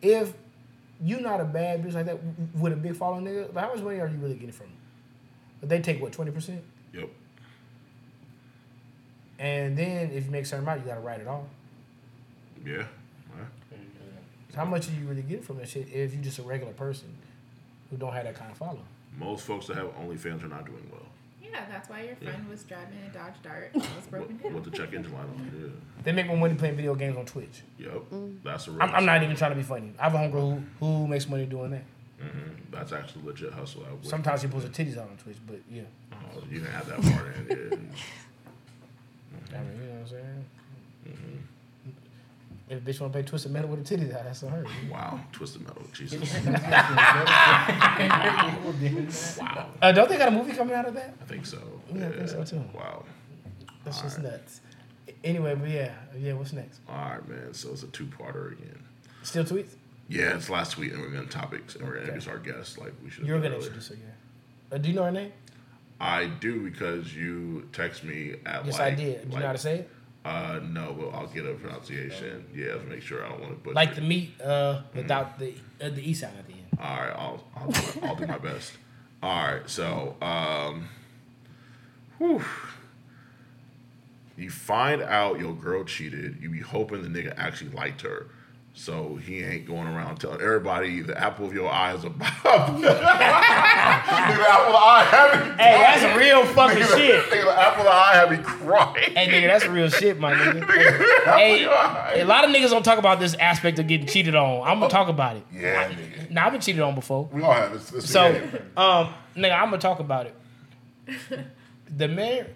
if 0.00 0.32
you're 1.04 1.20
not 1.20 1.40
a 1.40 1.44
bad 1.44 1.82
bitch 1.82 1.94
like 1.94 2.06
that 2.06 2.18
with 2.56 2.72
a 2.72 2.76
big 2.76 2.94
following 2.94 3.24
nigga, 3.24 3.52
like 3.52 3.64
how 3.64 3.74
much 3.74 3.82
money 3.82 3.98
are 3.98 4.06
you 4.06 4.18
really 4.18 4.34
getting 4.34 4.52
from 4.52 4.66
them? 4.66 4.76
But 5.60 5.68
they 5.68 5.80
take 5.80 6.00
what 6.00 6.12
twenty 6.12 6.30
percent, 6.30 6.62
Yep. 6.94 7.08
And 9.42 9.76
then 9.76 10.10
if 10.12 10.24
you 10.26 10.30
make 10.30 10.46
certain 10.46 10.64
amount, 10.64 10.80
you 10.80 10.86
gotta 10.86 11.00
write 11.00 11.20
it 11.20 11.26
off. 11.26 11.44
Yeah. 12.64 12.76
Right. 13.36 13.46
So 14.50 14.56
how 14.58 14.64
much 14.64 14.86
do 14.86 14.92
you 14.94 15.06
really 15.06 15.22
get 15.22 15.44
from 15.44 15.58
that 15.58 15.68
shit 15.68 15.88
if 15.92 16.14
you're 16.14 16.22
just 16.22 16.38
a 16.38 16.42
regular 16.42 16.72
person 16.72 17.08
who 17.90 17.96
don't 17.96 18.12
have 18.12 18.24
that 18.24 18.36
kind 18.36 18.50
of 18.52 18.56
following? 18.56 18.84
Most 19.18 19.44
folks 19.46 19.66
that 19.66 19.76
have 19.76 19.88
OnlyFans 19.98 20.44
are 20.44 20.48
not 20.48 20.64
doing 20.66 20.86
well. 20.90 21.00
Yeah, 21.42 21.66
that's 21.70 21.88
why 21.90 22.02
your 22.04 22.16
friend 22.16 22.48
was 22.48 22.62
driving 22.62 22.98
a 23.10 23.12
Dodge 23.12 23.34
Dart 23.42 23.70
and 23.74 23.82
was 23.82 24.06
broken 24.08 24.34
With, 24.36 24.42
down. 24.42 24.54
with 24.54 24.64
the 24.64 24.70
check 24.70 24.92
engine 24.94 25.12
light 25.12 25.22
on. 25.24 25.82
They 26.04 26.12
make 26.12 26.26
more 26.26 26.36
money 26.36 26.54
playing 26.54 26.76
video 26.76 26.94
games 26.94 27.16
on 27.16 27.26
Twitch. 27.26 27.62
Yeah. 27.78 27.88
Yep. 27.88 28.02
That's 28.44 28.68
a 28.68 28.70
real. 28.70 28.82
I'm, 28.82 28.94
I'm 28.94 29.04
not 29.04 29.22
even 29.22 29.36
trying 29.36 29.50
to 29.50 29.56
be 29.56 29.62
funny. 29.62 29.92
I 29.98 30.04
have 30.08 30.14
a 30.14 30.18
homegirl 30.18 30.64
who, 30.80 30.86
who 30.86 31.06
makes 31.08 31.28
money 31.28 31.44
doing 31.46 31.72
that. 31.72 31.84
Mhm. 32.22 32.54
That's 32.70 32.92
actually 32.92 33.24
legit 33.24 33.52
hustle. 33.52 33.84
I 33.84 34.06
Sometimes 34.06 34.40
she 34.40 34.46
pulls 34.46 34.62
her 34.62 34.68
titties 34.70 34.96
out 34.96 35.10
on 35.10 35.16
Twitch, 35.18 35.36
but 35.46 35.60
yeah. 35.70 35.82
Oh, 36.12 36.42
you 36.50 36.60
didn't 36.60 36.72
have 36.72 36.86
that 36.86 37.02
part 37.12 37.36
in 37.36 37.50
it. 37.72 37.78
I 39.54 39.58
mean, 39.58 39.80
you 39.80 39.86
know 39.86 39.92
what 39.92 40.00
I'm 40.00 40.06
saying? 40.08 40.44
If 42.68 42.78
a 42.78 42.80
bitch 42.80 43.00
want 43.00 43.12
to 43.12 43.18
play 43.18 43.22
Twisted 43.22 43.52
Metal 43.52 43.68
with 43.68 43.86
her 43.86 43.96
titties 43.96 44.14
out, 44.16 44.24
that's 44.24 44.42
on 44.42 44.50
her. 44.50 44.64
Wow. 44.90 45.20
Twisted 45.30 45.62
metal. 45.62 45.82
Jesus. 45.92 46.22
wow. 49.38 49.68
Uh, 49.82 49.92
don't 49.92 50.08
they 50.08 50.16
got 50.16 50.28
a 50.28 50.30
movie 50.30 50.54
coming 50.54 50.74
out 50.74 50.86
of 50.86 50.94
that? 50.94 51.14
I 51.20 51.24
think 51.26 51.44
so. 51.44 51.58
Yeah, 51.94 52.08
I 52.08 52.12
think 52.12 52.28
so, 52.28 52.44
too. 52.44 52.64
Wow. 52.74 53.04
That's 53.84 54.00
just 54.00 54.16
Alright. 54.18 54.32
nuts. 54.32 54.60
Anyway, 55.22 55.54
but 55.54 55.68
yeah, 55.68 55.92
yeah. 56.18 56.32
What's 56.32 56.54
next? 56.54 56.80
All 56.88 56.94
right, 56.96 57.28
man. 57.28 57.52
So 57.52 57.72
it's 57.72 57.82
a 57.82 57.88
two-parter 57.88 58.52
again. 58.52 58.82
Still 59.22 59.44
tweets? 59.44 59.74
Yeah, 60.08 60.34
it's 60.36 60.48
last 60.48 60.78
week, 60.78 60.92
and 60.92 61.02
we're 61.02 61.10
going 61.10 61.26
to 61.26 61.30
topics, 61.30 61.74
and 61.74 61.84
we're 61.84 61.94
going 61.94 62.06
to 62.06 62.12
introduce 62.14 62.28
our 62.28 62.38
guests 62.38 62.78
like 62.78 62.92
we 63.04 63.10
should. 63.10 63.26
You're 63.26 63.36
gonna 63.38 63.56
earlier. 63.56 63.66
introduce 63.66 63.88
her, 63.88 63.96
yeah. 63.96 64.74
Uh, 64.74 64.78
do 64.78 64.88
you 64.88 64.94
know 64.94 65.04
her 65.04 65.12
name? 65.12 65.32
I 66.02 66.26
do 66.26 66.68
because 66.68 67.14
you 67.14 67.68
text 67.72 68.02
me 68.02 68.34
at 68.44 68.66
Yes, 68.66 68.78
like. 68.78 68.92
I 68.92 68.94
did. 68.96 69.30
Do 69.30 69.36
you 69.36 69.40
know 69.40 69.46
how 69.46 69.52
to 69.52 69.58
say 69.58 69.76
it? 69.76 69.90
Uh, 70.24 70.60
no, 70.68 70.94
but 70.98 71.08
I'll 71.10 71.28
get 71.28 71.46
a 71.46 71.54
pronunciation. 71.54 72.44
Yeah, 72.54 72.72
to 72.72 72.84
make 72.84 73.02
sure 73.02 73.24
I 73.24 73.28
don't 73.28 73.40
want 73.40 73.52
to 73.52 73.58
butcher. 73.60 73.74
Like 73.74 73.94
the 73.94 74.00
meat 74.00 74.40
uh, 74.40 74.82
without 74.94 75.38
the 75.38 75.54
uh, 75.80 75.90
the 75.90 76.10
e 76.10 76.12
sound 76.12 76.36
at 76.38 76.46
the 76.46 76.54
end. 76.54 76.66
All 76.80 76.96
right, 76.96 77.10
I'll 77.10 77.44
I'll 77.56 77.68
do, 77.70 78.00
I'll 78.02 78.16
do 78.16 78.26
my 78.26 78.38
best. 78.38 78.72
All 79.22 79.44
right, 79.44 79.68
so 79.70 80.16
um, 80.20 80.88
whew. 82.18 82.42
you 84.36 84.50
find 84.50 85.02
out 85.02 85.38
your 85.38 85.54
girl 85.54 85.84
cheated. 85.84 86.38
You 86.40 86.50
be 86.50 86.60
hoping 86.60 87.02
the 87.02 87.08
nigga 87.08 87.34
actually 87.36 87.70
liked 87.70 88.02
her, 88.02 88.26
so 88.74 89.16
he 89.16 89.42
ain't 89.42 89.66
going 89.66 89.86
around 89.86 90.16
telling 90.16 90.40
everybody 90.40 91.02
the 91.02 91.16
apple 91.20 91.46
of 91.46 91.52
your 91.52 91.70
eye 91.70 91.94
is 91.94 92.04
a 92.04 92.10
bob. 92.10 92.28
nigga, 92.42 92.80
the 92.80 92.90
apple 94.48 94.66
of 94.66 94.72
the 94.72 94.78
eye 94.78 95.06
had 95.10 95.48
me. 95.50 95.62
Hey, 95.62 95.78
that's 95.78 96.02
a 96.02 96.18
real 96.18 96.44
fucking 96.46 96.78
Nigga, 96.78 96.90
the- 96.90 96.96
shit. 96.96 97.24
Nigga, 97.26 97.44
the 97.44 97.60
apple 97.60 97.80
of 97.80 97.84
the 97.86 97.92
eye 97.92 98.14
had 98.14 98.30
me 98.30 98.38
crying. 98.38 99.12
Hey, 99.14 99.26
nigga, 99.28 99.46
that's 99.48 99.66
real 99.66 99.88
shit, 99.90 100.18
my 100.18 100.32
nigga. 100.32 100.62
Apple 101.26 101.36
Hey, 101.36 101.64
of 101.66 101.70
a 102.20 102.24
lot 102.24 102.44
of 102.44 102.50
niggas 102.50 102.70
don't 102.70 102.82
talk 102.82 102.98
about 102.98 103.20
this 103.20 103.34
aspect 103.34 103.78
of 103.78 103.86
getting 103.86 104.06
cheated 104.06 104.34
on. 104.34 104.66
I'm 104.66 104.78
gonna 104.80 104.90
talk 104.90 105.08
about 105.08 105.36
it. 105.36 105.44
Yeah, 105.52 105.90
nigga. 105.90 106.30
Now 106.30 106.46
I've 106.46 106.52
been 106.52 106.60
cheated 106.62 106.80
on 106.82 106.94
before. 106.94 107.28
We 107.30 107.42
all 107.42 107.52
have 107.52 107.72
this. 107.74 107.90
this 107.90 108.10
So, 108.10 108.26
um, 108.76 109.12
nigga, 109.36 109.52
I'm 109.54 109.66
gonna 109.66 109.78
talk 109.78 110.00
about 110.00 110.26
it. 110.26 110.34
The 111.94 112.08
man, 112.08 112.46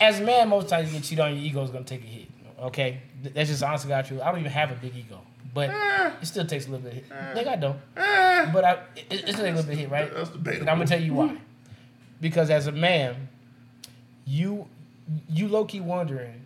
as 0.00 0.20
a 0.20 0.24
man, 0.24 0.48
most 0.48 0.68
times 0.70 0.88
you 0.88 0.94
get 0.98 1.04
cheated 1.04 1.20
on, 1.20 1.34
your 1.34 1.44
ego's 1.44 1.70
gonna 1.70 1.84
take 1.84 2.02
a 2.02 2.06
hit. 2.06 2.28
Okay, 2.60 3.00
that's 3.22 3.48
just 3.48 3.62
honestly 3.62 3.88
got 3.88 4.10
you. 4.10 4.20
I 4.20 4.30
don't 4.30 4.40
even 4.40 4.52
have 4.52 4.70
a 4.70 4.74
big 4.74 4.94
ego, 4.94 5.20
but 5.54 5.70
it 6.20 6.26
still 6.26 6.46
takes 6.46 6.66
a 6.66 6.70
little 6.70 6.84
bit. 6.84 6.92
Of 6.92 7.10
hit. 7.10 7.36
Nigga, 7.36 7.48
I 7.48 7.56
don't. 7.56 7.78
But 8.52 8.64
I, 8.64 8.72
it, 8.96 9.28
it 9.28 9.32
still 9.32 9.32
takes 9.32 9.38
a 9.40 9.42
little 9.42 9.62
bit 9.62 9.72
of 9.72 9.78
hit, 9.78 9.90
right? 9.90 10.14
That's 10.14 10.30
debatable. 10.30 10.60
And 10.62 10.70
I'm 10.70 10.76
gonna 10.76 10.88
tell 10.88 11.00
you 11.00 11.14
why. 11.14 11.38
Because 12.20 12.50
as 12.50 12.66
a 12.66 12.72
man, 12.72 13.28
you 14.26 14.66
you 15.28 15.48
low 15.48 15.64
key 15.64 15.80
wondering, 15.80 16.42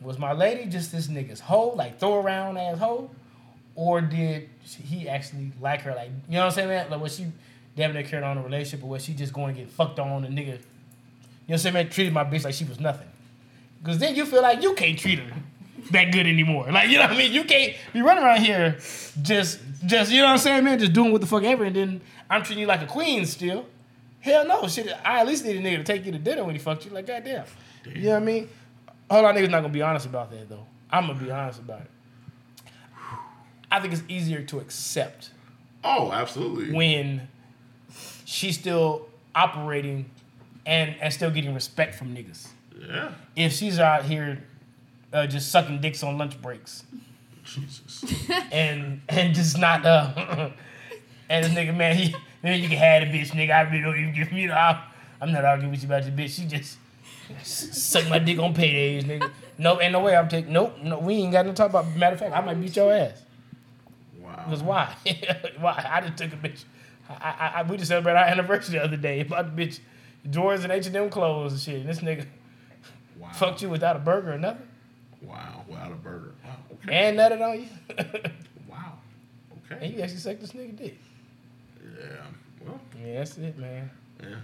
was 0.00 0.18
my 0.18 0.32
lady 0.32 0.66
just 0.66 0.90
this 0.90 1.08
nigga's 1.08 1.40
hoe, 1.40 1.74
like 1.74 1.98
throw 1.98 2.20
around 2.20 2.56
ass 2.56 2.78
hoe, 2.78 3.10
or 3.74 4.00
did 4.00 4.48
he 4.64 5.08
actually 5.08 5.52
like 5.60 5.82
her? 5.82 5.94
Like 5.94 6.10
you 6.28 6.34
know 6.34 6.40
what 6.40 6.46
I'm 6.46 6.52
saying, 6.52 6.68
man? 6.68 6.90
Like 6.90 7.00
was 7.00 7.14
she 7.14 7.26
damn 7.76 7.92
near 7.92 8.02
carrying 8.02 8.24
on 8.24 8.38
a 8.38 8.42
relationship, 8.42 8.82
or 8.82 8.88
where 8.88 9.00
she 9.00 9.12
just 9.12 9.32
going 9.32 9.54
to 9.54 9.60
get 9.60 9.70
fucked 9.70 9.98
on 9.98 10.24
a 10.24 10.28
nigga. 10.28 10.36
You 10.36 10.44
know 10.44 10.48
what 10.48 11.52
I'm 11.52 11.58
saying? 11.58 11.74
Man, 11.74 11.90
treated 11.90 12.12
my 12.12 12.24
bitch 12.24 12.44
like 12.44 12.54
she 12.54 12.64
was 12.64 12.80
nothing. 12.80 13.06
Because 13.86 14.00
then 14.00 14.16
you 14.16 14.26
feel 14.26 14.42
like 14.42 14.62
you 14.62 14.74
can't 14.74 14.98
treat 14.98 15.20
her 15.20 15.32
that 15.92 16.10
good 16.10 16.26
anymore. 16.26 16.72
Like, 16.72 16.88
you 16.90 16.96
know 16.96 17.04
what 17.04 17.12
I 17.12 17.18
mean? 17.18 17.32
You 17.32 17.44
can't 17.44 17.72
be 17.92 18.02
running 18.02 18.24
around 18.24 18.40
here 18.40 18.72
just, 19.22 19.60
just 19.86 20.10
you 20.10 20.18
know 20.18 20.24
what 20.26 20.32
I'm 20.32 20.38
saying, 20.38 20.64
man? 20.64 20.80
Just 20.80 20.92
doing 20.92 21.12
what 21.12 21.20
the 21.20 21.26
fuck 21.28 21.44
ever, 21.44 21.62
and 21.62 21.76
then 21.76 22.00
I'm 22.28 22.42
treating 22.42 22.62
you 22.62 22.66
like 22.66 22.82
a 22.82 22.86
queen 22.86 23.24
still. 23.26 23.64
Hell 24.18 24.44
no, 24.44 24.66
shit. 24.66 24.92
I 25.04 25.20
at 25.20 25.26
least 25.28 25.44
need 25.44 25.56
a 25.56 25.60
nigga 25.60 25.76
to 25.76 25.84
take 25.84 26.04
you 26.04 26.10
to 26.10 26.18
dinner 26.18 26.42
when 26.42 26.56
he 26.56 26.58
fucked 26.58 26.84
you. 26.84 26.90
Like, 26.90 27.06
goddamn. 27.06 27.44
You 27.94 28.02
know 28.02 28.10
what 28.14 28.22
I 28.22 28.24
mean? 28.24 28.48
Lot 29.08 29.24
of 29.24 29.36
niggas 29.36 29.50
not 29.50 29.60
gonna 29.60 29.72
be 29.72 29.82
honest 29.82 30.06
about 30.06 30.32
that 30.32 30.48
though. 30.48 30.66
I'm 30.90 31.06
gonna 31.06 31.20
be 31.22 31.30
honest 31.30 31.60
about 31.60 31.82
it. 31.82 31.90
I 33.70 33.78
think 33.78 33.92
it's 33.92 34.02
easier 34.08 34.42
to 34.42 34.58
accept 34.58 35.30
Oh, 35.84 36.10
absolutely. 36.10 36.74
when 36.74 37.28
she's 38.24 38.58
still 38.58 39.06
operating 39.32 40.10
and 40.66 40.96
and 41.00 41.14
still 41.14 41.30
getting 41.30 41.54
respect 41.54 41.94
from 41.94 42.12
niggas. 42.16 42.48
Yeah. 42.78 43.12
If 43.34 43.52
she's 43.52 43.78
out 43.78 44.04
here 44.04 44.42
uh, 45.12 45.26
just 45.26 45.50
sucking 45.50 45.80
dicks 45.80 46.02
on 46.02 46.18
lunch 46.18 46.40
breaks. 46.40 46.84
Jesus. 47.44 48.04
and 48.52 49.00
and 49.08 49.34
just 49.34 49.58
not 49.58 49.86
uh 49.86 50.50
and 51.28 51.44
this 51.44 51.52
nigga 51.52 51.76
man 51.76 51.96
he 51.96 52.14
man 52.42 52.60
you 52.60 52.68
can 52.68 52.78
have 52.78 53.10
the 53.10 53.18
bitch 53.18 53.30
nigga. 53.30 53.52
I 53.52 53.60
really 53.62 53.82
don't 53.82 53.98
even 53.98 54.14
give 54.14 54.32
me 54.32 54.46
the 54.46 54.58
I'm, 54.58 54.78
I'm 55.20 55.32
not 55.32 55.44
arguing 55.44 55.70
with 55.70 55.82
you 55.82 55.88
about 55.88 56.04
your 56.04 56.12
bitch. 56.12 56.36
She 56.36 56.44
just 56.44 56.78
suck 57.42 58.08
my 58.08 58.18
dick 58.18 58.38
on 58.38 58.52
paydays 58.52 59.04
nigga. 59.04 59.30
No 59.58 59.80
ain't 59.80 59.92
no 59.92 60.00
way. 60.00 60.16
I'm 60.16 60.28
taking 60.28 60.52
nope 60.52 60.76
no 60.82 60.98
we 60.98 61.14
ain't 61.14 61.32
got 61.32 61.46
no 61.46 61.52
talk 61.52 61.70
about 61.70 61.94
matter 61.96 62.14
of 62.14 62.20
fact 62.20 62.34
I 62.34 62.40
might 62.40 62.60
beat 62.60 62.76
your 62.76 62.92
ass. 62.92 63.22
Wow. 64.20 64.42
because 64.44 64.62
why? 64.62 64.94
Why? 65.60 65.88
I 65.88 66.00
just 66.00 66.16
took 66.16 66.32
a 66.32 66.36
bitch. 66.36 66.64
I, 67.08 67.14
I, 67.14 67.60
I 67.60 67.62
we 67.62 67.76
just 67.76 67.88
celebrated 67.88 68.18
our 68.18 68.24
anniversary 68.24 68.78
the 68.78 68.84
other 68.84 68.96
day. 68.96 69.20
About 69.20 69.54
the 69.54 69.66
bitch 69.66 69.78
drawers 70.28 70.64
and 70.64 70.72
H&M 70.72 71.08
clothes 71.10 71.52
and 71.52 71.60
shit. 71.60 71.80
And 71.80 71.88
this 71.88 72.00
nigga 72.00 72.26
Wow. 73.26 73.32
fucked 73.32 73.62
you 73.62 73.68
without 73.68 73.96
a 73.96 73.98
burger 73.98 74.32
or 74.34 74.38
nothing 74.38 74.66
Wow. 75.22 75.64
Without 75.68 75.90
a 75.92 75.94
burger. 75.96 76.32
Wow. 76.44 76.56
Okay. 76.74 76.94
and 76.94 77.18
nutted 77.18 77.40
on 77.40 77.60
you 77.60 77.68
wow. 78.68 78.92
Okay. 79.72 79.84
And 79.86 79.94
you 79.94 80.00
actually 80.02 80.18
sucked 80.18 80.40
this 80.40 80.52
nigga 80.52 80.76
dick 80.76 80.98
Yeah. 81.82 82.06
Well. 82.64 82.80
yeah 83.04 83.18
that's 83.18 83.36
it 83.38 83.58
man 83.58 83.90
Yeah. 84.22 84.36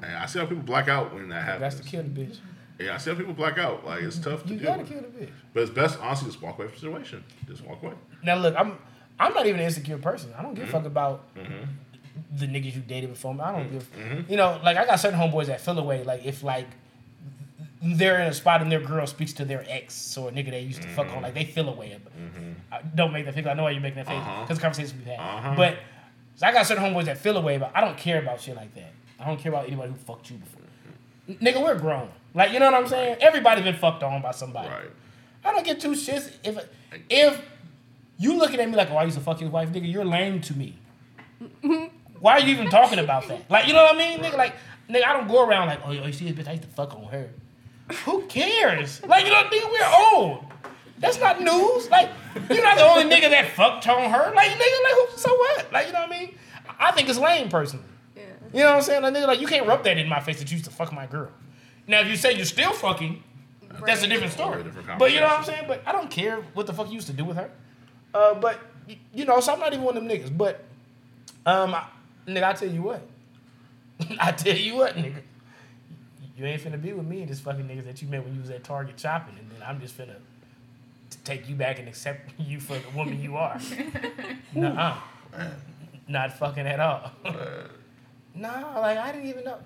Hey, 0.00 0.14
I 0.14 0.26
see 0.26 0.38
how 0.38 0.46
people 0.46 0.62
black 0.62 0.88
out 0.88 1.12
when 1.14 1.28
that 1.30 1.42
happens. 1.44 1.60
that's 1.60 1.76
to 1.76 1.82
kill 1.82 2.02
the 2.04 2.08
bitch 2.08 2.36
Yeah, 2.78 2.94
I 2.94 2.98
see 2.98 3.10
how 3.10 3.16
people 3.16 3.32
black 3.34 3.58
out. 3.58 3.84
Like 3.84 4.02
it's 4.02 4.18
tough 4.18 4.44
to 4.44 4.50
You 4.52 4.58
deal 4.60 4.68
gotta 4.68 4.82
with. 4.82 4.90
kill 4.92 5.00
the 5.00 5.08
bitch. 5.08 5.30
But 5.52 5.62
it's 5.64 5.70
best, 5.72 5.98
honestly, 6.00 6.28
just 6.28 6.40
walk 6.40 6.58
away 6.58 6.68
from 6.68 6.74
the 6.76 6.80
situation. 6.80 7.24
Just 7.48 7.64
walk 7.64 7.82
away. 7.82 7.94
Now 8.22 8.36
look, 8.36 8.54
I'm 8.56 8.78
I'm 9.18 9.34
not 9.34 9.46
even 9.46 9.58
an 9.60 9.66
insecure 9.66 9.98
person. 9.98 10.32
I 10.38 10.42
don't 10.42 10.54
give 10.54 10.62
a 10.64 10.66
Mm-hmm. 10.68 10.76
fuck 10.76 10.86
about 10.86 11.34
mm-hmm. 11.34 11.64
the 12.36 12.46
niggas 12.46 12.76
you 12.76 12.82
dated 12.82 13.10
before 13.10 13.34
me. 13.34 13.40
I 13.40 13.50
don't 13.50 13.64
mm-hmm. 13.64 13.72
give. 13.72 13.96
Mm-hmm. 13.98 14.30
You 14.30 14.36
know, 14.36 14.60
like 14.62 14.76
I 14.76 14.86
got 14.86 15.00
certain 15.00 15.18
homeboys 15.18 15.46
that 15.46 15.60
feel 15.60 15.76
away. 15.78 16.04
Like 16.04 16.24
if 16.24 16.44
like 16.44 16.68
they're 17.82 18.18
in 18.20 18.26
a 18.28 18.34
spot 18.34 18.60
and 18.62 18.70
their 18.72 18.80
girl 18.80 19.06
speaks 19.06 19.32
to 19.34 19.44
their 19.44 19.64
ex 19.68 20.16
or 20.16 20.28
a 20.30 20.32
nigga 20.32 20.50
they 20.50 20.60
used 20.62 20.82
to 20.82 20.88
fuck 20.88 21.08
on, 21.14 21.22
like 21.22 21.34
they 21.34 21.44
feel 21.44 21.68
away. 21.68 21.96
I 22.72 22.80
don't 22.94 23.12
make 23.12 23.24
that 23.26 23.34
face. 23.34 23.46
I 23.46 23.54
know 23.54 23.64
why 23.64 23.70
you're 23.70 23.80
making 23.80 23.98
that 23.98 24.06
face 24.06 24.16
Uh-huh. 24.18 24.42
because 24.42 24.58
conversations 24.58 24.94
we've 24.94 25.06
had. 25.06 25.20
Uh-huh. 25.20 25.54
But 25.56 25.76
so 26.36 26.46
I 26.46 26.52
got 26.52 26.66
certain 26.66 26.82
homeboys 26.84 27.04
that 27.06 27.18
feel 27.18 27.36
away, 27.36 27.58
but 27.58 27.70
I 27.74 27.80
don't 27.80 27.96
care 27.96 28.18
about 28.20 28.40
shit 28.40 28.56
like 28.56 28.74
that. 28.74 28.92
I 29.20 29.26
don't 29.26 29.38
care 29.40 29.50
about 29.52 29.66
anybody 29.66 29.90
who 29.92 29.96
fucked 29.98 30.30
you 30.30 30.36
before. 30.38 30.62
Nigga, 31.28 31.62
we're 31.62 31.78
grown. 31.78 32.10
Like 32.34 32.52
you 32.52 32.58
know 32.60 32.66
what 32.70 32.74
I'm 32.82 32.88
saying? 32.88 33.16
Everybody's 33.20 33.64
been 33.64 33.76
fucked 33.76 34.02
on 34.02 34.22
by 34.22 34.30
somebody. 34.32 34.68
Right. 34.68 34.90
I 35.44 35.52
don't 35.52 35.64
get 35.64 35.80
two 35.80 35.92
shits 35.92 36.30
if 36.44 36.58
if 37.08 37.40
you 38.18 38.36
looking 38.36 38.58
at 38.60 38.68
me 38.68 38.74
like, 38.76 38.90
oh, 38.90 38.96
I 38.96 39.04
used 39.04 39.16
to 39.16 39.22
fuck 39.22 39.40
your 39.40 39.50
wife, 39.50 39.68
nigga, 39.70 39.90
you're 39.90 40.04
lame 40.04 40.40
to 40.42 40.54
me. 40.54 40.76
Why 42.20 42.32
are 42.32 42.40
you 42.40 42.48
even 42.52 42.68
talking 42.68 42.98
about 42.98 43.28
that? 43.28 43.48
Like, 43.48 43.68
you 43.68 43.72
know 43.72 43.82
what 43.84 43.94
I 43.94 43.98
mean, 43.98 44.18
nigga? 44.18 44.36
Like, 44.36 44.54
nigga, 44.90 45.04
I 45.04 45.12
don't 45.12 45.28
go 45.28 45.46
around 45.46 45.68
like, 45.68 45.80
oh, 45.84 45.92
yo, 45.92 46.04
you 46.04 46.12
see 46.12 46.28
this 46.30 46.36
bitch? 46.44 46.48
I 46.48 46.52
used 46.52 46.64
to 46.64 46.68
fuck 46.70 46.94
on 46.96 47.04
her. 47.04 47.30
Who 48.04 48.22
cares? 48.26 49.04
Like, 49.04 49.24
you 49.24 49.32
know, 49.32 49.42
nigga, 49.44 49.70
we're 49.70 50.16
old. 50.16 50.44
That's 50.98 51.18
not 51.20 51.40
news. 51.40 51.88
Like, 51.90 52.10
you're 52.50 52.62
not 52.62 52.76
the 52.76 52.84
only 52.84 53.04
nigga 53.04 53.30
that 53.30 53.50
fucked 53.50 53.86
on 53.88 54.10
her. 54.10 54.34
Like, 54.34 54.50
nigga, 54.50 54.82
like, 54.82 54.94
who, 54.94 55.06
so 55.16 55.34
what? 55.34 55.72
Like, 55.72 55.86
you 55.86 55.92
know 55.92 56.00
what 56.00 56.12
I 56.12 56.18
mean? 56.18 56.34
I 56.78 56.92
think 56.92 57.08
it's 57.08 57.18
lame, 57.18 57.48
personally. 57.48 57.84
Yeah. 58.16 58.22
You 58.52 58.58
know 58.60 58.70
what 58.70 58.76
I'm 58.76 58.82
saying? 58.82 59.02
Like, 59.02 59.14
nigga, 59.14 59.26
like, 59.26 59.40
you 59.40 59.46
can't 59.46 59.66
rub 59.66 59.84
that 59.84 59.96
in 59.96 60.08
my 60.08 60.20
face 60.20 60.38
that 60.40 60.50
you 60.50 60.56
used 60.56 60.64
to 60.66 60.70
fuck 60.70 60.92
my 60.92 61.06
girl. 61.06 61.30
Now, 61.86 62.00
if 62.00 62.08
you 62.08 62.16
say 62.16 62.34
you're 62.34 62.44
still 62.44 62.72
fucking, 62.72 63.22
that's 63.86 64.02
a 64.02 64.06
different 64.06 64.32
story. 64.32 64.56
Totally 64.56 64.74
different 64.74 64.98
but 64.98 65.12
you 65.12 65.20
know 65.20 65.26
what 65.26 65.38
I'm 65.38 65.44
saying? 65.44 65.64
But 65.66 65.82
I 65.86 65.92
don't 65.92 66.10
care 66.10 66.36
what 66.54 66.66
the 66.66 66.72
fuck 66.72 66.88
you 66.88 66.94
used 66.94 67.06
to 67.06 67.12
do 67.12 67.24
with 67.24 67.36
her. 67.36 67.50
Uh, 68.12 68.34
but 68.34 68.58
you 69.12 69.24
know, 69.24 69.40
so 69.40 69.52
I'm 69.52 69.60
not 69.60 69.72
even 69.72 69.84
one 69.84 69.96
of 69.96 70.02
them 70.02 70.10
niggas. 70.10 70.36
But 70.36 70.64
um, 71.46 71.74
I, 71.74 71.84
nigga, 72.26 72.44
I 72.44 72.52
tell 72.54 72.68
you 72.68 72.82
what, 72.82 73.02
I 74.20 74.32
tell 74.32 74.56
you 74.56 74.76
what, 74.76 74.96
nigga, 74.96 75.22
you 76.38 76.46
ain't 76.46 76.62
finna 76.62 76.80
be 76.80 76.92
with 76.92 77.06
me 77.06 77.22
and 77.22 77.28
this 77.28 77.40
fucking 77.40 77.66
niggas 77.66 77.84
that 77.86 78.00
you 78.00 78.08
met 78.08 78.24
when 78.24 78.34
you 78.34 78.40
was 78.40 78.50
at 78.50 78.62
Target 78.62 78.98
shopping, 78.98 79.34
and 79.38 79.50
then 79.50 79.62
I'm 79.66 79.80
just 79.80 79.98
finna 79.98 80.14
t- 81.10 81.18
take 81.24 81.48
you 81.48 81.56
back 81.56 81.78
and 81.78 81.88
accept 81.88 82.30
you 82.38 82.60
for 82.60 82.78
the 82.78 82.90
woman 82.96 83.20
you 83.20 83.36
are. 83.36 83.60
Nuh-uh. 84.54 84.96
Not 86.06 86.38
fucking 86.38 86.66
at 86.66 86.80
all. 86.80 87.10
nah, 88.34 88.78
like 88.80 88.98
I 88.98 89.12
didn't 89.12 89.28
even 89.28 89.44
know. 89.44 89.58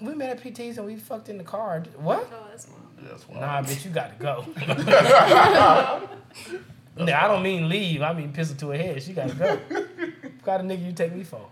We 0.00 0.14
met 0.14 0.30
at 0.30 0.42
PT's 0.42 0.78
and 0.78 0.86
we 0.86 0.96
fucked 0.96 1.28
in 1.28 1.38
the 1.38 1.44
car. 1.44 1.82
What? 1.96 2.28
Oh, 2.32 2.46
that's 2.50 2.68
wild. 2.68 2.80
That's 3.02 3.28
why. 3.28 3.40
Nah, 3.40 3.62
bitch, 3.62 3.84
you 3.84 3.90
gotta 3.90 4.14
go. 4.18 4.44
nah, 6.96 7.24
I 7.24 7.26
don't 7.26 7.42
mean 7.42 7.68
leave. 7.68 8.02
I 8.02 8.12
mean 8.12 8.32
pistol 8.32 8.56
to 8.58 8.68
her 8.68 8.76
head. 8.76 9.02
She 9.02 9.12
gotta 9.14 9.34
go. 9.34 9.56
what 9.56 10.44
kind 10.44 10.70
of 10.70 10.78
nigga 10.78 10.86
you 10.86 10.92
take 10.92 11.14
me 11.14 11.24
for? 11.24 11.48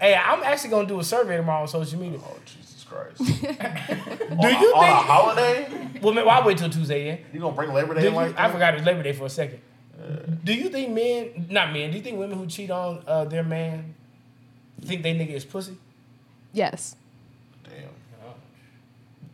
Hey, 0.00 0.14
I'm 0.14 0.42
actually 0.44 0.70
gonna 0.70 0.88
do 0.88 1.00
a 1.00 1.04
survey 1.04 1.36
tomorrow 1.36 1.62
on 1.62 1.68
social 1.68 1.98
media. 1.98 2.20
Oh 2.24 2.38
Jesus 2.46 2.65
Christ! 2.88 3.18
Do 3.18 4.48
you 4.48 4.72
On 4.74 4.84
a 4.84 4.94
holiday? 4.94 5.90
Well, 6.02 6.12
man, 6.14 6.24
why 6.26 6.44
wait 6.44 6.58
till 6.58 6.70
Tuesday? 6.70 7.06
Yeah. 7.06 7.16
You 7.32 7.40
gonna 7.40 7.54
bring 7.54 7.72
Labor 7.72 7.94
Do 7.94 8.00
Day 8.00 8.08
you, 8.08 8.14
like 8.14 8.38
I 8.38 8.50
forgot 8.50 8.74
it 8.74 8.78
was 8.78 8.86
Labor 8.86 9.02
Day 9.02 9.12
for 9.12 9.26
a 9.26 9.30
second. 9.30 9.60
Do 10.44 10.52
you 10.54 10.68
think 10.68 10.90
men, 10.92 11.46
not 11.50 11.72
men, 11.72 11.90
do 11.90 11.96
you 11.96 12.02
think 12.02 12.18
women 12.18 12.38
who 12.38 12.46
cheat 12.46 12.70
on 12.70 13.02
uh, 13.06 13.24
their 13.24 13.42
man 13.42 13.94
think 14.82 15.02
they 15.02 15.14
nigga 15.14 15.30
is 15.32 15.44
pussy? 15.44 15.76
Yes. 16.52 16.96
Damn. 17.64 17.72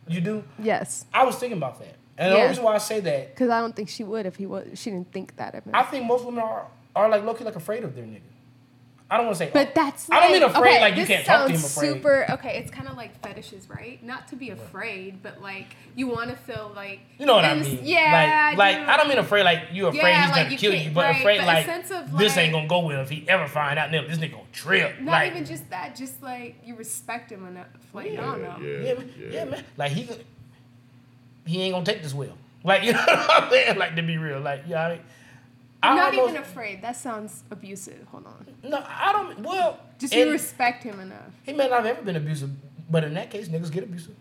You 0.07 0.21
do? 0.21 0.43
Yes. 0.59 1.05
I 1.13 1.23
was 1.25 1.35
thinking 1.35 1.57
about 1.57 1.79
that, 1.79 1.95
and 2.17 2.31
the 2.31 2.35
Yeah. 2.35 2.41
only 2.41 2.49
reason 2.49 2.63
why 2.63 2.75
I 2.75 2.77
say 2.79 2.99
that, 3.01 3.29
Because 3.35 3.49
I 3.49 3.59
don't 3.59 3.75
think 3.75 3.89
she 3.89 4.03
would 4.03 4.25
if 4.25 4.35
he 4.37 4.45
was. 4.45 4.67
She 4.79 4.89
didn't 4.89 5.11
think 5.11 5.35
that 5.37 5.53
of 5.55 5.63
him. 5.65 5.71
I 5.75 5.83
think 5.83 6.05
most 6.05 6.25
women 6.25 6.41
are 6.43 6.65
are 6.95 7.09
like 7.09 7.23
low 7.23 7.33
key 7.33 7.43
like 7.43 7.55
afraid 7.55 7.83
of 7.83 7.95
their 7.95 8.05
nigga. 8.05 8.21
I 9.13 9.17
don't 9.17 9.27
want 9.27 9.37
to 9.37 9.45
say, 9.45 9.51
But 9.53 9.75
that's 9.75 10.09
I 10.09 10.21
don't 10.21 10.31
mean 10.31 10.41
afraid 10.41 10.71
okay, 10.71 10.81
like 10.81 10.95
you 10.95 11.05
can't 11.05 11.23
talk 11.23 11.45
to 11.45 11.51
him 11.53 11.59
sounds 11.59 11.71
afraid. 11.77 11.93
Super 11.93 12.25
okay. 12.31 12.57
It's 12.57 12.71
kind 12.71 12.87
of 12.87 12.97
like 12.97 13.15
fetishes, 13.21 13.69
right? 13.69 14.03
Not 14.03 14.27
to 14.29 14.35
be 14.35 14.49
afraid, 14.49 15.21
but 15.21 15.39
like 15.39 15.67
you 15.95 16.07
want 16.07 16.31
to 16.31 16.35
feel 16.35 16.71
like 16.75 17.01
You 17.19 17.27
know 17.27 17.35
what 17.35 17.45
I 17.45 17.53
mean? 17.53 17.79
Yeah, 17.83 18.49
Like, 18.49 18.57
like 18.57 18.77
do. 18.87 18.91
I 18.91 18.97
don't 18.97 19.07
mean 19.09 19.19
afraid 19.19 19.43
like 19.43 19.65
you 19.71 19.85
afraid 19.85 20.01
Yeah, 20.01 20.21
he's 20.23 20.31
like 20.31 20.37
gonna 20.45 20.49
you 20.49 20.57
kill 20.57 20.73
you, 20.73 20.89
but 20.89 21.03
right, 21.05 21.19
afraid 21.19 21.37
but 21.37 21.45
like 21.45 21.65
sense 21.67 21.91
of, 21.91 22.17
this 22.17 22.35
ain't 22.37 22.53
gonna 22.53 22.67
go 22.67 22.79
well 22.87 23.01
if 23.01 23.09
he 23.11 23.23
ever 23.29 23.47
find 23.47 23.77
out. 23.77 23.91
Nigga, 23.91 24.09
this 24.09 24.17
nigga 24.17 24.31
gonna 24.31 24.43
trip. 24.51 24.99
Not 24.99 25.11
like, 25.11 25.31
even 25.31 25.45
just 25.45 25.69
that, 25.69 25.95
just 25.95 26.23
like 26.23 26.55
you 26.65 26.75
respect 26.75 27.31
him 27.31 27.45
enough. 27.45 27.67
Like 27.93 28.07
I 28.07 28.09
Yeah, 28.13 28.21
don't 28.21 28.41
know. 28.41 28.57
yeah, 28.67 28.79
yeah, 28.79 28.93
man, 28.95 29.09
yeah, 29.29 29.45
man. 29.45 29.63
Like 29.77 29.91
he 29.91 30.09
he 31.45 31.61
ain't 31.61 31.75
gonna 31.75 31.85
take 31.85 32.01
this 32.01 32.15
well. 32.15 32.35
Like 32.63 32.81
you 32.85 32.93
know 32.93 32.99
what 33.05 33.43
I'm 33.43 33.51
saying? 33.51 33.77
Like 33.77 33.95
to 33.95 34.01
be 34.01 34.17
real, 34.17 34.39
like 34.39 34.63
yeah. 34.67 34.87
I 34.87 34.89
mean, 34.93 35.01
I'm 35.83 35.95
not 35.97 36.13
almost- 36.15 36.29
even 36.31 36.41
afraid. 36.41 36.81
That 36.81 36.95
sounds 36.95 37.43
abusive. 37.51 38.05
Hold 38.11 38.25
on. 38.27 38.45
No, 38.63 38.83
I 38.87 39.11
don't. 39.11 39.39
Well, 39.39 39.79
Just 39.99 40.13
you 40.13 40.31
respect 40.31 40.83
him 40.83 40.99
enough. 40.99 41.31
he 41.43 41.53
may 41.53 41.67
not 41.67 41.83
have 41.85 41.97
ever 41.97 42.01
been 42.01 42.15
abusive, 42.15 42.49
but 42.89 43.03
in 43.03 43.13
that 43.15 43.29
case, 43.29 43.47
niggas 43.49 43.71
get 43.71 43.83
abusive. 43.83 44.15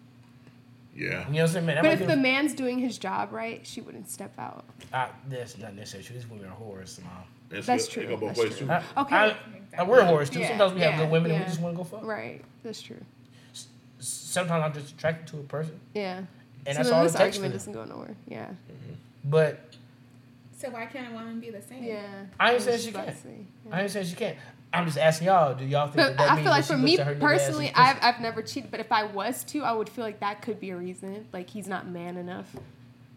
Yeah. 0.94 1.04
You 1.04 1.10
know 1.14 1.20
what 1.22 1.40
I'm 1.40 1.48
saying, 1.48 1.66
man? 1.66 1.74
That 1.76 1.82
But 1.84 2.00
if 2.00 2.06
the 2.06 2.12
a- 2.12 2.16
man's 2.16 2.52
doing 2.54 2.78
his 2.78 2.98
job 2.98 3.32
right, 3.32 3.66
she 3.66 3.80
wouldn't 3.80 4.10
step 4.10 4.32
out. 4.38 4.64
I, 4.92 5.08
that's 5.28 5.56
not 5.56 5.74
necessarily 5.74 6.06
true. 6.06 6.16
These 6.16 6.28
women 6.28 6.46
are 6.46 6.56
whores, 6.56 7.02
mom. 7.02 7.12
It's 7.50 7.66
That's 7.66 7.86
good- 7.86 7.92
true, 7.94 8.02
It 8.02 8.06
go 8.08 8.16
both 8.16 8.28
that's 8.30 8.40
ways 8.40 8.58
true. 8.58 8.66
too. 8.66 8.72
I, 8.72 8.82
Okay. 9.02 9.16
I, 9.16 9.36
I, 9.78 9.82
we're 9.84 10.00
whores 10.02 10.30
too. 10.30 10.40
Yeah, 10.40 10.48
Sometimes 10.48 10.74
we 10.74 10.80
have 10.80 10.98
good 10.98 11.10
women 11.10 11.30
and 11.30 11.40
we 11.40 11.46
just 11.46 11.60
want 11.60 11.74
to 11.74 11.78
go 11.78 11.84
fuck. 11.84 12.04
Right. 12.04 12.42
That's 12.62 12.82
true. 12.82 13.00
Sometimes 14.00 14.64
I'm 14.64 14.72
just 14.72 14.94
attracted 14.94 15.28
to 15.28 15.38
a 15.38 15.42
person, 15.44 15.78
Yeah. 15.94 16.18
and 16.18 16.26
so 16.26 16.72
that's 16.74 16.88
then 16.88 16.94
all 16.94 17.00
it 17.02 17.04
this 17.04 17.12
takes 17.12 17.18
for 17.18 17.22
argument 17.44 17.52
them. 17.52 17.58
doesn't 17.58 17.72
go 17.72 17.84
nowhere. 17.84 18.16
Yeah. 18.26 18.46
Mm-hmm. 18.46 18.94
But 19.30 19.71
So 20.62 20.70
why 20.70 20.86
can't 20.86 21.10
a 21.10 21.12
woman 21.12 21.40
be 21.40 21.50
the 21.50 21.60
same? 21.60 21.82
Yeah. 21.82 22.06
I 22.38 22.50
ain't 22.50 22.54
was 22.54 22.64
saying 22.64 22.78
she 22.78 22.92
can't. 22.92 23.16
say, 23.18 23.30
I 23.68 23.76
yeah. 23.76 23.82
ain't 23.82 23.90
saying 23.90 24.06
she 24.06 24.14
can't. 24.14 24.38
I'm 24.72 24.86
just 24.86 24.96
asking 24.96 25.26
y'all. 25.26 25.56
Do 25.56 25.64
y'all 25.64 25.86
think 25.86 25.96
But 25.96 26.08
that, 26.10 26.18
that 26.18 26.30
I 26.30 26.34
means 26.36 26.44
feel 26.44 26.52
like 26.52 26.64
that 26.64 26.72
for 26.72 26.78
me 26.78 26.90
looks 26.92 27.00
at 27.00 27.06
her 27.08 27.14
nigga 27.16 27.16
ass 27.16 27.22
as 27.22 27.46
personally. 27.46 27.72
I've, 27.74 27.96
I've 28.00 28.20
never 28.20 28.42
cheated. 28.42 28.70
But 28.70 28.78
if 28.78 28.92
I 28.92 29.02
was 29.02 29.42
to, 29.42 29.64
I 29.64 29.72
would 29.72 29.88
feel 29.88 30.04
like 30.04 30.20
that 30.20 30.40
could 30.40 30.60
be 30.60 30.70
a 30.70 30.76
reason. 30.76 31.26
Like 31.32 31.50
he's 31.50 31.66
not 31.66 31.88
man 31.88 32.16
enough. 32.16 32.54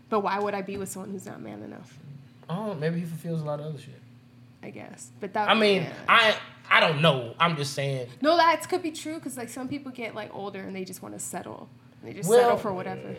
But 0.09 0.21
why 0.21 0.39
would 0.39 0.55
I 0.55 0.63
be 0.63 0.77
with 0.77 0.89
someone 0.89 1.11
who's 1.11 1.27
not 1.27 1.39
man 1.39 1.61
enough? 1.61 1.95
Oh, 2.49 2.73
maybe 2.73 2.99
he 2.99 3.05
fulfills 3.05 3.41
a 3.41 3.45
lot 3.45 3.59
of 3.59 3.67
other 3.67 3.77
shit. 3.77 4.01
I 4.63 4.71
guess. 4.71 5.11
But 5.19 5.33
that. 5.33 5.47
I 5.47 5.53
mean, 5.53 5.83
yeah. 5.83 5.93
I 6.09 6.35
I 6.67 6.79
don't 6.79 6.99
know. 6.99 7.35
I'm 7.39 7.55
just 7.57 7.73
saying. 7.73 8.07
no, 8.21 8.37
that 8.37 8.67
could 8.67 8.81
be 8.81 8.89
true 8.89 9.15
because 9.15 9.37
like 9.37 9.49
some 9.49 9.67
people 9.67 9.91
get 9.91 10.15
like 10.15 10.33
older 10.33 10.61
and 10.61 10.75
they 10.75 10.83
just 10.83 11.03
want 11.03 11.13
to 11.13 11.19
settle. 11.19 11.69
They 12.03 12.13
just 12.13 12.27
Well- 12.27 12.39
settle 12.39 12.57
for 12.57 12.73
whatever. 12.73 13.15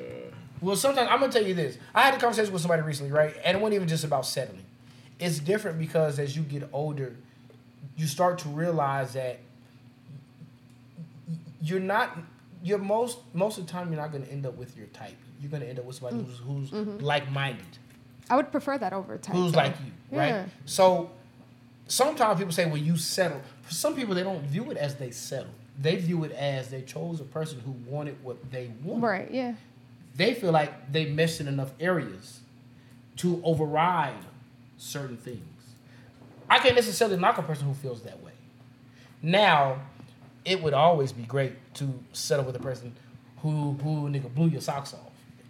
Well, 0.61 0.77
sometimes 0.77 1.09
I'm 1.11 1.21
gonna 1.21 1.33
tell 1.33 1.47
you 1.47 1.55
this. 1.55 1.79
I 1.95 2.03
had 2.03 2.15
a 2.15 2.19
conversation 2.19 2.53
with 2.53 2.63
somebody 2.63 2.83
recently, 2.83 3.13
right? 3.13 3.35
And 3.45 3.57
it 3.57 3.61
wasn't 3.61 3.75
even 3.75 3.89
just 3.89 4.05
about 4.05 4.27
settling. 4.27 4.65
It's 5.19 5.39
different 5.39 5.79
because 5.79 6.19
as 6.19 6.37
you 6.37 6.43
get 6.43 6.69
older, 6.73 7.17
you 7.97 8.07
start 8.07 8.39
to 8.41 8.49
realize 8.49 9.15
that 9.15 9.39
you're 11.61 11.81
not 11.81 12.17
you're 12.63 12.79
most 12.79 13.19
most 13.33 13.59
of 13.59 13.67
the 13.67 13.73
time 13.73 13.93
you're 13.93 14.01
not 14.01 14.13
going 14.13 14.25
to 14.25 14.31
end 14.31 14.47
up 14.47 14.57
with 14.57 14.77
your 14.77 14.87
type. 14.89 15.17
You're 15.41 15.51
going 15.51 15.63
to 15.63 15.69
end 15.69 15.79
up 15.79 15.85
with 15.85 15.97
somebody 15.97 16.23
mm. 16.23 16.27
who's, 16.27 16.71
who's 16.71 16.71
mm-hmm. 16.71 17.05
like-minded, 17.05 17.79
I 18.29 18.37
would 18.37 18.51
prefer 18.51 18.79
that 18.79 18.93
over 18.93 19.19
type. 19.19 19.35
who's 19.35 19.53
though. 19.53 19.59
like 19.59 19.77
you, 19.85 20.19
right? 20.19 20.29
Yeah. 20.29 20.45
So 20.65 21.11
sometimes 21.87 22.39
people 22.39 22.53
say, 22.53 22.67
"Well, 22.67 22.77
you 22.77 22.97
settle." 22.97 23.41
For 23.63 23.73
some 23.73 23.95
people, 23.95 24.15
they 24.15 24.23
don't 24.23 24.43
view 24.43 24.71
it 24.71 24.77
as 24.77 24.97
they 24.97 25.11
settle. 25.11 25.53
They 25.79 25.97
view 25.97 26.25
it 26.25 26.33
as 26.33 26.71
they 26.71 26.83
chose 26.83 27.21
a 27.21 27.25
person 27.25 27.61
who 27.61 27.73
wanted 27.91 28.17
what 28.23 28.51
they 28.51 28.71
wanted. 28.83 29.07
Right. 29.07 29.31
Yeah. 29.31 29.55
They 30.17 30.35
feel 30.35 30.53
like 30.53 30.93
they 30.93 31.07
meshed 31.07 31.41
in 31.41 31.49
enough 31.49 31.73
areas 31.79 32.41
to 33.17 33.41
override 33.45 34.15
certain 34.79 35.17
things. 35.17 35.43
I 36.49 36.59
can't 36.59 36.75
necessarily 36.75 37.17
knock 37.17 37.39
a 37.39 37.43
person 37.43 37.67
who 37.67 37.75
feels 37.75 38.03
that 38.03 38.23
way. 38.23 38.33
Now, 39.23 39.81
it 40.45 40.63
would 40.63 40.75
always 40.75 41.13
be 41.13 41.25
great 41.25 41.53
to 41.75 41.93
settle 42.13 42.45
with 42.45 42.57
a 42.57 42.61
person 42.61 42.95
who 43.39 43.73
who 43.83 44.09
nigga 44.09 44.33
blew 44.33 44.49
your 44.49 44.61
socks 44.61 44.95
off. 44.95 45.01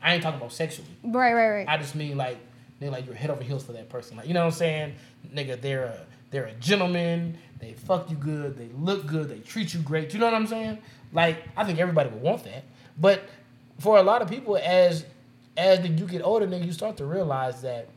I 0.02 0.14
ain't 0.14 0.22
talking 0.22 0.38
about 0.38 0.52
sexually. 0.52 0.88
Right. 1.04 1.34
Right. 1.34 1.48
Right. 1.48 1.68
I 1.68 1.76
just 1.76 1.94
mean 1.94 2.16
like 2.16 2.38
they 2.80 2.88
like 2.88 3.06
you're 3.06 3.14
head 3.14 3.30
over 3.30 3.42
heels 3.42 3.64
for 3.64 3.72
that 3.72 3.88
person. 3.88 4.16
Like 4.16 4.26
you 4.26 4.34
know 4.34 4.40
what 4.40 4.52
I'm 4.52 4.58
saying? 4.58 4.94
Nigga, 5.32 5.60
they're 5.60 5.84
a 5.84 6.06
they're 6.30 6.46
a 6.46 6.54
gentleman. 6.54 7.38
They 7.60 7.72
fuck 7.72 8.10
you 8.10 8.16
good. 8.16 8.56
They 8.56 8.68
look 8.78 9.06
good. 9.06 9.28
They 9.28 9.38
treat 9.38 9.74
you 9.74 9.80
great. 9.80 10.12
You 10.12 10.20
know 10.20 10.26
what 10.26 10.34
I'm 10.34 10.46
saying? 10.46 10.78
Like 11.12 11.38
I 11.56 11.64
think 11.64 11.78
everybody 11.78 12.08
would 12.10 12.22
want 12.22 12.44
that. 12.44 12.64
But 12.98 13.22
for 13.78 13.98
a 13.98 14.02
lot 14.02 14.22
of 14.22 14.28
people, 14.28 14.56
as 14.56 15.04
as 15.56 15.80
the- 15.80 15.88
you 15.88 16.06
get 16.06 16.22
older, 16.22 16.46
then 16.46 16.62
you 16.64 16.72
start 16.72 16.96
to 16.98 17.04
realize 17.06 17.62
that 17.62 17.88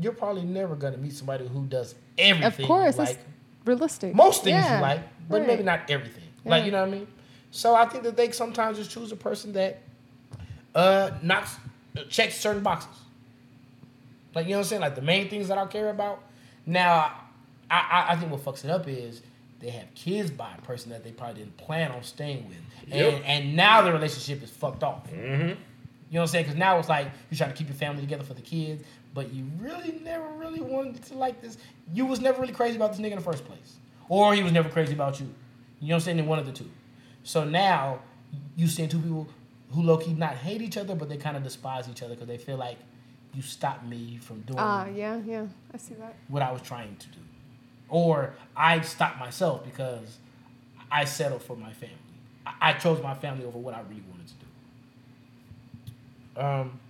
you're 0.00 0.12
probably 0.12 0.42
never 0.44 0.76
gonna 0.76 0.96
meet 0.96 1.12
somebody 1.12 1.46
who 1.46 1.64
does 1.66 1.94
everything. 2.18 2.62
of 2.62 2.68
course, 2.68 2.98
like. 2.98 3.18
realistic. 3.64 4.14
Most 4.14 4.44
things 4.44 4.54
Yeah, 4.64 4.76
you 4.76 4.82
like, 4.82 5.00
but 5.28 5.38
right. 5.40 5.46
maybe 5.46 5.62
not 5.62 5.90
everything. 5.90 6.22
Like 6.44 6.64
you 6.64 6.70
know 6.70 6.80
what 6.80 6.88
I 6.88 6.92
mean? 6.92 7.06
So 7.50 7.74
I 7.74 7.84
think 7.86 8.04
that 8.04 8.16
they 8.16 8.30
sometimes 8.30 8.78
just 8.78 8.90
choose 8.90 9.10
a 9.12 9.16
person 9.16 9.52
that 9.54 9.80
uh 10.74 11.10
knocks 11.22 11.56
checks 12.08 12.36
certain 12.36 12.62
boxes. 12.62 12.88
Like 14.34 14.46
you 14.46 14.52
know 14.52 14.58
what 14.58 14.66
I'm 14.66 14.68
saying? 14.68 14.82
Like 14.82 14.94
the 14.94 15.02
main 15.02 15.28
things 15.28 15.48
that 15.48 15.58
I 15.58 15.66
care 15.66 15.90
about. 15.90 16.22
Now, 16.66 17.12
I, 17.70 17.78
I, 18.08 18.12
I 18.12 18.16
think 18.16 18.30
what 18.30 18.40
fucks 18.44 18.64
it 18.64 18.70
up 18.70 18.86
is 18.86 19.22
they 19.60 19.70
have 19.70 19.92
kids 19.94 20.30
by 20.30 20.50
a 20.56 20.60
person 20.62 20.90
that 20.90 21.04
they 21.04 21.12
probably 21.12 21.42
didn't 21.42 21.56
plan 21.56 21.90
on 21.92 22.02
staying 22.02 22.48
with, 22.48 22.56
and 22.90 23.12
Yep. 23.14 23.22
and 23.26 23.56
now 23.56 23.82
the 23.82 23.92
relationship 23.92 24.42
is 24.42 24.50
fucked 24.50 24.82
off. 24.82 25.08
Mm-hmm. 25.10 25.20
You 25.20 25.46
know 25.48 25.54
what 26.12 26.20
I'm 26.22 26.26
saying? 26.28 26.44
Because 26.46 26.58
now 26.58 26.78
it's 26.78 26.88
like 26.88 27.08
you're 27.30 27.38
trying 27.38 27.50
to 27.50 27.56
keep 27.56 27.68
your 27.68 27.76
family 27.76 28.00
together 28.00 28.24
for 28.24 28.34
the 28.34 28.40
kids, 28.42 28.82
but 29.14 29.32
you 29.32 29.44
really 29.58 30.00
never 30.02 30.26
really 30.32 30.60
wanted 30.60 31.02
to 31.04 31.14
like 31.14 31.40
this. 31.40 31.56
You 31.92 32.06
was 32.06 32.20
never 32.20 32.40
really 32.40 32.52
crazy 32.52 32.76
about 32.76 32.90
this 32.92 33.00
nigga 33.00 33.12
in 33.12 33.18
the 33.18 33.24
first 33.24 33.44
place, 33.44 33.76
or 34.08 34.34
he 34.34 34.42
was 34.42 34.52
never 34.52 34.68
crazy 34.68 34.92
about 34.94 35.20
you. 35.20 35.26
You 35.80 35.88
know 35.88 35.94
what 35.94 35.96
I'm 35.96 36.00
saying? 36.04 36.18
In 36.18 36.26
one 36.26 36.38
of 36.38 36.46
the 36.46 36.52
two. 36.52 36.70
So 37.22 37.44
now 37.44 38.00
you 38.56 38.66
seeing 38.66 38.88
two 38.88 38.98
people 38.98 39.28
who 39.72 39.82
low 39.82 39.98
key 39.98 40.14
not 40.14 40.34
hate 40.36 40.62
each 40.62 40.76
other, 40.76 40.94
but 40.96 41.08
they 41.08 41.16
kind 41.16 41.36
of 41.36 41.42
despise 41.44 41.88
each 41.88 42.02
other 42.02 42.14
because 42.14 42.26
they 42.28 42.38
feel 42.38 42.56
like 42.56 42.78
you 43.34 43.42
stopped 43.42 43.84
me 43.86 44.18
from 44.20 44.40
doing 44.40 44.58
Ah, 44.58 44.86
yeah, 44.86 45.20
yeah. 45.24 45.46
I 45.72 45.76
see 45.76 45.94
that. 45.94 46.16
what 46.28 46.42
I 46.42 46.50
was 46.50 46.62
trying 46.62 46.96
to 46.96 47.06
do, 47.08 47.18
or 47.90 48.32
I 48.56 48.80
stopped 48.80 49.18
myself 49.18 49.64
because 49.64 50.18
I 50.90 51.04
settled 51.04 51.42
for 51.42 51.56
my 51.56 51.72
family. 51.72 51.96
I, 52.46 52.70
I 52.70 52.72
chose 52.74 53.02
my 53.02 53.14
family 53.14 53.44
over 53.44 53.58
what 53.58 53.74
I 53.74 53.80
really 53.82 54.02
wanted 54.10 54.26
to 54.28 54.34
do. 56.34 56.40
Um, 56.40 56.80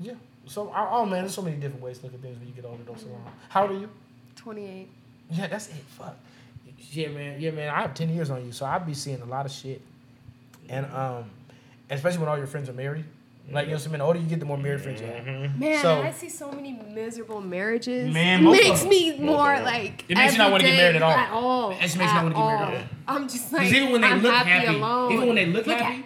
yeah. 0.00 0.14
So 0.46 0.72
oh 0.74 1.06
man, 1.06 1.22
there's 1.22 1.34
so 1.34 1.42
many 1.42 1.56
different 1.56 1.82
ways 1.82 1.98
to 1.98 2.06
look 2.06 2.14
at 2.14 2.20
things 2.20 2.38
when 2.38 2.48
you 2.48 2.54
get 2.54 2.64
older. 2.64 2.82
Though, 2.84 2.96
Salon. 2.96 3.20
How 3.48 3.62
old 3.62 3.70
are 3.70 3.78
you? 3.78 3.88
28. 4.36 4.88
Yeah, 5.30 5.46
that's 5.46 5.68
it. 5.68 5.74
Fuck. 5.88 6.16
Yeah, 6.90 7.08
man. 7.08 7.40
Yeah, 7.40 7.52
man. 7.52 7.68
I 7.72 7.82
have 7.82 7.94
ten 7.94 8.10
years 8.10 8.28
on 8.28 8.44
you, 8.44 8.52
so 8.52 8.66
I'd 8.66 8.84
be 8.84 8.92
seeing 8.92 9.22
a 9.22 9.24
lot 9.24 9.46
of 9.46 9.52
shit, 9.52 9.80
and 10.68 10.84
um, 10.86 11.30
especially 11.88 12.18
when 12.18 12.28
all 12.28 12.36
your 12.36 12.46
friends 12.46 12.68
are 12.68 12.74
married. 12.74 13.04
Like 13.50 13.66
you 13.66 13.72
know, 13.72 13.76
what 13.78 13.86
I'm? 13.86 13.92
The 13.92 14.00
older 14.04 14.18
you 14.18 14.26
get, 14.26 14.40
the 14.40 14.46
more 14.46 14.56
married 14.56 14.80
friends 14.80 15.00
you 15.00 15.06
have. 15.08 15.26
Man, 15.58 15.82
So- 15.82 16.00
I 16.02 16.12
see 16.12 16.28
so 16.28 16.50
many 16.52 16.72
miserable 16.90 17.40
marriages. 17.40 18.12
Man, 18.12 18.40
it 18.40 18.42
most 18.44 18.58
of 18.60 18.64
makes 18.68 18.80
them. 18.80 18.88
me 18.88 19.18
more 19.18 19.54
them. 19.56 19.64
like. 19.64 20.04
It 20.08 20.16
makes 20.16 20.32
you 20.32 20.38
not 20.38 20.52
wanna 20.52 20.64
get 20.64 20.76
married 20.76 20.96
at 20.96 21.02
all. 21.02 21.10
At 21.10 21.30
all. 21.32 21.70
It 21.72 21.80
just 21.80 21.98
makes 21.98 22.10
you 22.10 22.14
not 22.14 22.22
wanna 22.24 22.34
get 22.36 22.44
married 22.46 22.74
at 22.74 22.80
all. 23.08 23.16
I'm 23.16 23.28
just 23.28 23.52
like. 23.52 23.62
Because 23.62 23.74
even 23.76 23.92
when 23.92 24.00
they 24.00 24.06
I'm 24.06 24.22
look 24.22 24.32
happy, 24.32 24.48
happy, 24.50 24.66
alone. 24.78 25.12
even 25.12 25.26
when 25.26 25.36
they 25.36 25.46
look, 25.46 25.66
Look 25.66 25.76
at- 25.76 25.82
happy, 25.82 26.04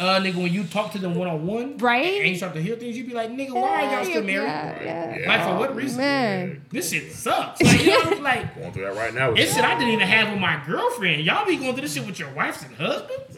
uh, 0.00 0.20
nigga, 0.20 0.36
when 0.36 0.52
you 0.52 0.64
talk 0.64 0.90
to 0.92 0.98
them 0.98 1.14
one 1.14 1.28
on 1.28 1.46
one, 1.46 1.76
Right? 1.78 2.20
and 2.22 2.28
you 2.30 2.36
start 2.36 2.54
to 2.54 2.62
hear 2.62 2.74
things, 2.76 2.96
you 2.96 3.04
be 3.04 3.12
like, 3.12 3.30
nigga, 3.30 3.52
why 3.52 3.84
are 3.84 3.94
y'all 3.96 4.04
still 4.04 4.22
married? 4.24 4.46
Yeah, 4.46 5.18
yeah. 5.20 5.28
Like 5.28 5.42
for 5.42 5.56
what 5.58 5.76
reason? 5.76 5.98
Man. 5.98 6.62
This 6.72 6.90
shit 6.90 7.12
sucks. 7.12 7.60
Like, 7.62 7.82
you 7.84 8.04
know, 8.10 8.16
like 8.22 8.54
Going 8.58 8.72
through 8.72 8.84
that 8.84 8.96
right 8.96 9.12
now. 9.14 9.30
with 9.30 9.40
it's 9.40 9.54
shit 9.54 9.64
I 9.64 9.74
didn't 9.78 9.92
even 9.94 10.06
have 10.08 10.30
with 10.32 10.40
my 10.40 10.60
girlfriend. 10.66 11.22
Y'all 11.24 11.46
be 11.46 11.56
going 11.56 11.72
through 11.74 11.82
this 11.82 11.94
shit 11.94 12.06
with 12.06 12.18
your 12.18 12.30
wives 12.30 12.62
and 12.64 12.74
husbands. 12.76 13.36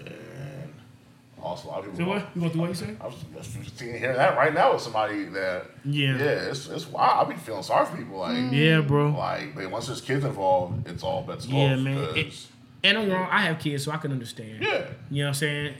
Also, 1.42 1.68
a 1.68 1.70
lot 1.70 1.78
of 1.80 1.84
people. 1.86 1.98
So 1.98 2.08
what? 2.08 2.28
You 2.34 2.40
going 2.40 2.52
through 2.52 2.60
what 2.60 2.68
you 2.68 2.74
say? 2.74 2.96
I 3.00 3.06
was 3.06 3.14
just 3.34 3.78
seeing 3.78 3.98
hearing 3.98 4.16
that 4.16 4.36
right 4.36 4.52
now 4.52 4.72
with 4.72 4.82
somebody 4.82 5.24
that. 5.26 5.66
Yeah. 5.84 6.16
Yeah, 6.16 6.50
it's 6.50 6.68
it's 6.68 6.86
wild. 6.86 7.26
I 7.26 7.32
be 7.32 7.38
feeling 7.38 7.62
sorry 7.62 7.86
for 7.86 7.96
people. 7.96 8.18
Like, 8.18 8.36
mm. 8.36 8.52
Yeah, 8.52 8.80
bro. 8.80 9.10
like 9.10 9.54
but 9.54 9.70
once 9.70 9.86
there's 9.86 10.00
kids 10.00 10.24
involved, 10.24 10.86
it's 10.88 11.02
all 11.02 11.22
bets 11.22 11.46
off. 11.46 11.52
Yeah, 11.52 11.76
man. 11.76 12.16
It- 12.16 12.46
and 12.82 12.96
I'm 12.96 13.10
wrong. 13.10 13.28
I 13.30 13.42
have 13.42 13.58
kids, 13.58 13.84
so 13.84 13.92
I 13.92 13.98
can 13.98 14.10
understand. 14.10 14.62
yeah. 14.62 14.86
You 15.10 15.22
know 15.22 15.24
what 15.24 15.28
I'm 15.28 15.34
saying? 15.34 15.74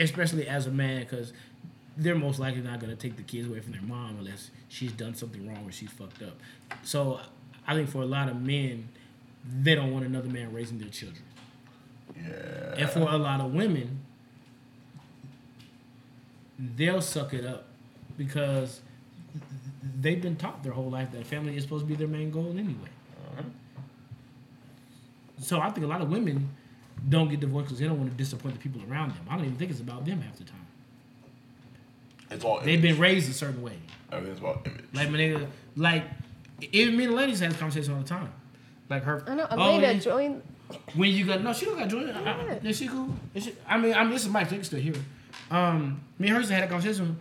Especially 0.00 0.48
as 0.48 0.66
a 0.66 0.70
man, 0.72 1.00
because 1.02 1.32
they're 1.96 2.14
most 2.16 2.40
likely 2.40 2.60
not 2.60 2.80
going 2.80 2.90
to 2.90 2.96
take 2.96 3.16
the 3.16 3.22
kids 3.22 3.46
away 3.46 3.60
from 3.60 3.72
their 3.72 3.82
mom 3.82 4.16
unless 4.18 4.50
she's 4.68 4.92
done 4.92 5.14
something 5.14 5.46
wrong 5.46 5.64
or 5.64 5.70
she's 5.70 5.90
fucked 5.90 6.22
up. 6.22 6.34
So 6.82 7.20
I 7.66 7.74
think 7.74 7.88
for 7.88 8.02
a 8.02 8.06
lot 8.06 8.28
of 8.28 8.40
men, 8.40 8.88
they 9.44 9.74
don't 9.74 9.92
want 9.92 10.04
another 10.04 10.28
man 10.28 10.52
raising 10.52 10.78
their 10.78 10.88
children. 10.88 11.22
Yeah. 12.16 12.74
And 12.78 12.90
for 12.90 13.00
a 13.00 13.16
lot 13.16 13.40
of 13.40 13.52
women, 13.52 14.00
they'll 16.76 17.00
suck 17.02 17.34
it 17.34 17.44
up 17.44 17.64
because 18.16 18.80
they've 20.00 20.20
been 20.20 20.36
taught 20.36 20.62
their 20.62 20.72
whole 20.72 20.90
life 20.90 21.10
that 21.12 21.26
family 21.26 21.56
is 21.56 21.62
supposed 21.64 21.84
to 21.84 21.88
be 21.88 21.94
their 21.94 22.08
main 22.08 22.30
goal 22.30 22.50
anyway. 22.52 22.90
Uh-huh. 23.32 23.42
So 25.40 25.60
I 25.60 25.70
think 25.70 25.84
a 25.84 25.88
lot 25.88 26.00
of 26.00 26.10
women 26.10 26.50
don't 27.08 27.28
get 27.28 27.40
divorced 27.40 27.66
because 27.68 27.80
they 27.80 27.86
don't 27.86 27.98
want 27.98 28.10
to 28.10 28.16
disappoint 28.16 28.54
the 28.54 28.60
people 28.60 28.80
around 28.90 29.10
them. 29.10 29.20
I 29.28 29.36
don't 29.36 29.44
even 29.46 29.56
think 29.56 29.70
it's 29.70 29.80
about 29.80 30.04
them 30.04 30.20
half 30.20 30.36
the 30.36 30.44
time. 30.44 30.66
It's 32.30 32.44
all. 32.44 32.60
They've 32.60 32.78
image. 32.78 32.92
been 32.94 32.98
raised 33.00 33.28
a 33.30 33.34
certain 33.34 33.62
way. 33.62 33.74
Everything's 34.10 34.38
about 34.38 34.66
image. 34.66 34.84
Like 34.94 35.08
when 35.10 35.16
they 35.18 35.46
like 35.76 36.04
even 36.70 36.96
me 36.96 37.04
and 37.04 37.14
ladies 37.14 37.40
have 37.40 37.50
this 37.50 37.58
conversation 37.58 37.94
all 37.94 38.00
the 38.00 38.08
time. 38.08 38.32
Like 38.88 39.02
her, 39.04 39.24
I 39.26 39.34
know. 39.34 39.46
oh, 39.50 39.54
Elena 39.60 39.92
yeah, 39.92 39.98
joined. 39.98 40.42
when 40.94 41.10
you 41.10 41.24
got 41.26 41.42
no, 41.42 41.52
she 41.52 41.64
don't 41.66 41.78
got 41.78 41.88
joined. 41.88 42.10
I, 42.12 42.20
I, 42.20 42.44
Yeah. 42.62 42.68
is 42.70 42.76
she 42.78 42.88
cool? 42.88 43.08
Is 43.34 43.44
she, 43.44 43.54
I 43.66 43.78
mean, 43.78 43.94
I 43.94 44.02
mean, 44.02 44.12
this 44.12 44.22
is 44.22 44.28
Mike. 44.28 44.48
They 44.48 44.56
can 44.56 44.64
still 44.64 44.80
hear. 44.80 44.94
her. 44.94 45.00
Um, 45.52 46.00
me 46.18 46.28
and 46.28 46.36
her 46.36 46.42
to 46.42 46.64
a 46.64 46.66
conversation 46.66 47.18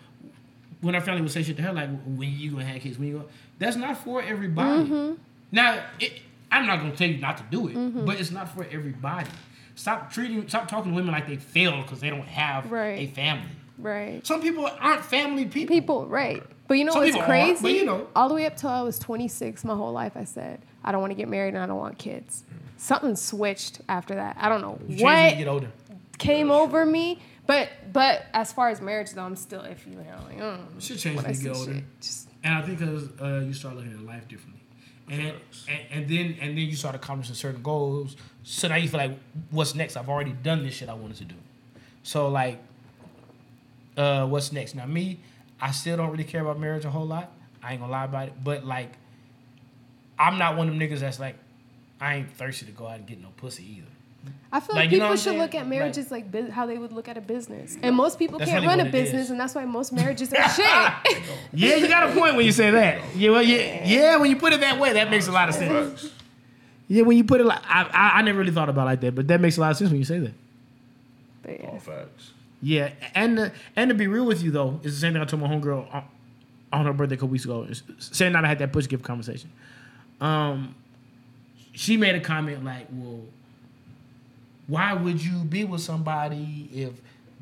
when 0.82 0.95
our 0.95 1.01
family 1.01 1.21
would 1.21 1.32
say 1.32 1.43
shit 1.43 1.57
to 1.57 1.61
her 1.63 1.73
like, 1.73 1.89
"When 2.05 2.32
you 2.32 2.51
gonna 2.51 2.65
have 2.65 2.82
kids? 2.82 2.97
When 2.97 3.07
you?" 3.09 3.13
Gonna, 3.17 3.27
that's 3.59 3.75
not 3.75 3.97
for 3.97 4.21
everybody. 4.21 4.84
Mm-hmm. 4.84 5.13
Now, 5.51 5.84
it, 5.99 6.13
I'm 6.51 6.65
not 6.65 6.79
gonna 6.79 6.95
tell 6.95 7.09
you 7.09 7.17
not 7.17 7.38
to 7.38 7.43
do 7.51 7.67
it, 7.67 8.05
but 8.05 8.19
it's 8.19 8.32
not 8.32 8.49
for 8.49 8.65
everybody. 8.71 9.29
Stop 9.75 10.11
treating, 10.11 10.47
stop 10.47 10.67
talking 10.67 10.91
to 10.91 10.95
women 10.95 11.11
like 11.11 11.27
they 11.27 11.38
failed 11.38 11.84
because 11.84 11.99
they 12.01 12.09
don't 12.09 12.27
have 12.27 12.71
Right. 12.71 12.99
a 12.99 13.07
family. 13.07 13.49
Right. 13.77 14.25
Some 14.27 14.41
people 14.41 14.69
aren't 14.79 15.03
family 15.03 15.45
people. 15.45 15.73
People, 15.73 16.05
right. 16.07 16.43
But 16.67 16.77
you 16.77 16.86
know 16.86 16.91
Some 16.93 17.01
what's 17.03 17.17
crazy? 17.17 17.61
but 17.61 17.71
you 17.73 17.86
know. 17.86 18.07
All 18.15 18.27
the 18.29 18.36
way 18.36 18.45
up 18.45 18.55
till 18.57 18.69
I 18.69 18.82
was 18.82 18.99
26, 18.99 19.63
my 19.65 19.75
whole 19.75 19.91
life, 19.91 20.13
I 20.15 20.23
said, 20.25 20.61
I 20.84 20.91
don't 20.91 21.01
want 21.01 21.11
to 21.11 21.15
get 21.15 21.27
married 21.29 21.53
and 21.55 21.63
I 21.63 21.65
don't 21.65 21.77
want 21.77 21.97
kids. 21.97 22.43
Something 22.77 23.15
switched 23.15 23.82
after 23.89 24.15
that. 24.15 24.38
I 24.39 24.49
don't 24.49 24.61
know 24.61 24.77
You 24.88 24.97
change 24.97 25.01
when 25.03 25.17
you 25.17 25.29
what 25.32 25.38
get 25.38 25.47
older. 25.47 25.71
came 26.17 26.51
over 26.51 26.86
me. 26.86 27.19
But 27.47 27.69
but 27.91 28.25
as 28.33 28.53
far 28.53 28.69
as 28.69 28.81
marriage, 28.81 29.11
though, 29.11 29.23
I'm 29.23 29.35
still 29.35 29.61
iffy. 29.61 29.91
You 29.91 29.97
know, 29.97 30.03
like, 30.27 30.39
mm, 30.39 30.81
Shit 30.81 30.99
change 30.99 31.15
when 31.17 31.25
when 31.25 31.35
you 31.35 31.41
get 31.41 31.55
older. 31.55 31.83
just 31.99 32.29
And 32.43 32.53
I 32.53 32.61
think 32.61 32.79
because 32.79 33.09
uh, 33.21 33.45
you 33.45 33.53
start 33.53 33.75
looking 33.75 33.91
at 33.91 34.01
life 34.01 34.27
differently, 34.27 34.61
and, 35.09 35.33
and 35.67 35.79
and 35.91 36.09
then 36.09 36.37
and 36.39 36.57
then 36.57 36.65
you 36.65 36.75
start 36.75 36.95
accomplishing 36.95 37.35
certain 37.35 37.61
goals. 37.61 38.15
So 38.43 38.67
now 38.67 38.75
you 38.75 38.87
feel 38.87 38.99
like, 38.99 39.17
what's 39.49 39.75
next? 39.75 39.97
I've 39.97 40.09
already 40.09 40.31
done 40.31 40.63
this 40.63 40.75
shit 40.75 40.89
I 40.89 40.93
wanted 40.93 41.17
to 41.17 41.25
do. 41.25 41.35
So 42.03 42.29
like, 42.29 42.59
uh, 43.97 44.25
what's 44.27 44.51
next? 44.51 44.75
Now 44.75 44.85
me, 44.85 45.19
I 45.59 45.71
still 45.71 45.97
don't 45.97 46.11
really 46.11 46.23
care 46.23 46.41
about 46.41 46.59
marriage 46.59 46.85
a 46.85 46.89
whole 46.89 47.05
lot. 47.05 47.31
I 47.63 47.73
ain't 47.73 47.81
gonna 47.81 47.91
lie 47.91 48.05
about 48.05 48.27
it. 48.29 48.33
But 48.43 48.65
like, 48.65 48.93
I'm 50.17 50.37
not 50.37 50.57
one 50.57 50.67
of 50.67 50.77
them 50.77 50.87
niggas 50.87 50.99
that's 50.99 51.19
like, 51.19 51.35
I 51.99 52.15
ain't 52.15 52.31
thirsty 52.31 52.65
to 52.67 52.71
go 52.71 52.87
out 52.87 52.97
and 52.97 53.07
get 53.07 53.21
no 53.21 53.29
pussy 53.37 53.63
either. 53.77 53.90
I 54.53 54.59
feel 54.59 54.76
Like, 54.76 54.86
like, 54.86 54.91
you 54.91 54.97
know 54.99 55.05
people 55.05 55.15
should 55.17 55.36
look 55.38 55.55
at 55.55 55.65
marriages 55.67 56.11
Like- 56.11 56.26
like 56.26 56.32
bus- 56.47 56.51
how 56.51 56.65
they 56.65 56.78
would 56.78 56.91
look 56.91 57.07
at 57.07 57.17
a 57.17 57.22
business, 57.22 57.78
and 57.82 57.95
most 57.95 58.19
people 58.19 58.38
That's 58.38 58.51
can't 58.51 58.65
run 58.65 58.82
a 58.82 58.86
business, 58.86 59.26
is. 59.26 59.30
and 59.32 59.39
that's 59.39 59.55
why 59.55 59.63
most 59.63 59.93
marriages 59.93 60.34
are 60.34 60.49
shit. 60.49 60.65
Yeah, 61.53 61.76
you 61.76 61.88
got 61.88 62.09
a 62.09 62.13
point 62.13 62.36
when 62.36 62.45
you 62.45 62.51
say 62.51 62.69
that. 62.72 63.01
Yeah, 63.15 63.30
well, 63.32 63.41
yeah, 63.41 63.86
yeah. 63.88 64.17
When 64.17 64.30
you 64.30 64.36
put 64.36 64.51
it 64.51 64.59
that 64.59 64.78
way, 64.80 64.91
that 64.93 65.09
makes 65.09 65.28
a 65.28 65.32
lot 65.32 65.47
of 65.49 65.55
sense. 65.55 66.11
Yeah, 66.89 67.03
when 67.03 67.15
you 67.17 67.24
put 67.24 67.39
it 67.39 67.45
like 67.45 67.61
I, 67.65 67.84
I, 67.84 68.19
I 68.19 68.22
never 68.24 68.39
really 68.39 68.51
thought 68.51 68.67
about 68.67 68.82
it 68.82 68.86
like 68.86 69.01
that, 69.01 69.15
but 69.15 69.28
that 69.30 69.39
makes 69.39 69.57
a 69.57 69.61
lot 69.61 69.72
of 69.72 69.78
sense 69.78 69.89
when 69.89 69.99
you 69.99 70.05
say 70.05 70.19
that. 70.19 70.34
But 71.43 71.59
yeah. 71.61 71.67
All 71.69 71.80
facts. 71.80 72.32
Yeah, 72.61 72.91
and 73.15 73.39
uh, 73.39 73.49
and 73.78 73.88
to 73.89 73.95
be 73.95 74.07
real 74.07 74.26
with 74.26 74.43
you 74.43 74.51
though, 74.51 74.82
it's 74.84 74.93
the 74.95 74.99
same 74.99 75.13
thing 75.13 75.22
I 75.22 75.26
told 75.26 75.41
my 75.41 75.47
homegirl 75.47 75.93
on, 75.93 76.03
on 76.74 76.86
her 76.86 76.93
birthday 76.93 77.15
a 77.15 77.17
couple 77.17 77.30
weeks 77.30 77.45
ago. 77.45 77.63
It's- 77.63 77.84
Saying 77.99 78.34
that 78.34 78.43
I 78.43 78.49
had 78.49 78.59
that 78.59 78.74
push 78.74 78.88
gift 78.89 79.03
conversation. 79.03 79.49
Um, 80.19 80.76
she 81.74 81.95
made 81.95 82.15
a 82.15 82.19
comment 82.19 82.65
like, 82.65 82.88
"Well, 82.91 83.22
why 84.72 84.93
would 84.93 85.24
you 85.24 85.38
be 85.43 85.63
with 85.65 85.82
somebody 85.82 86.69
if 86.74 86.93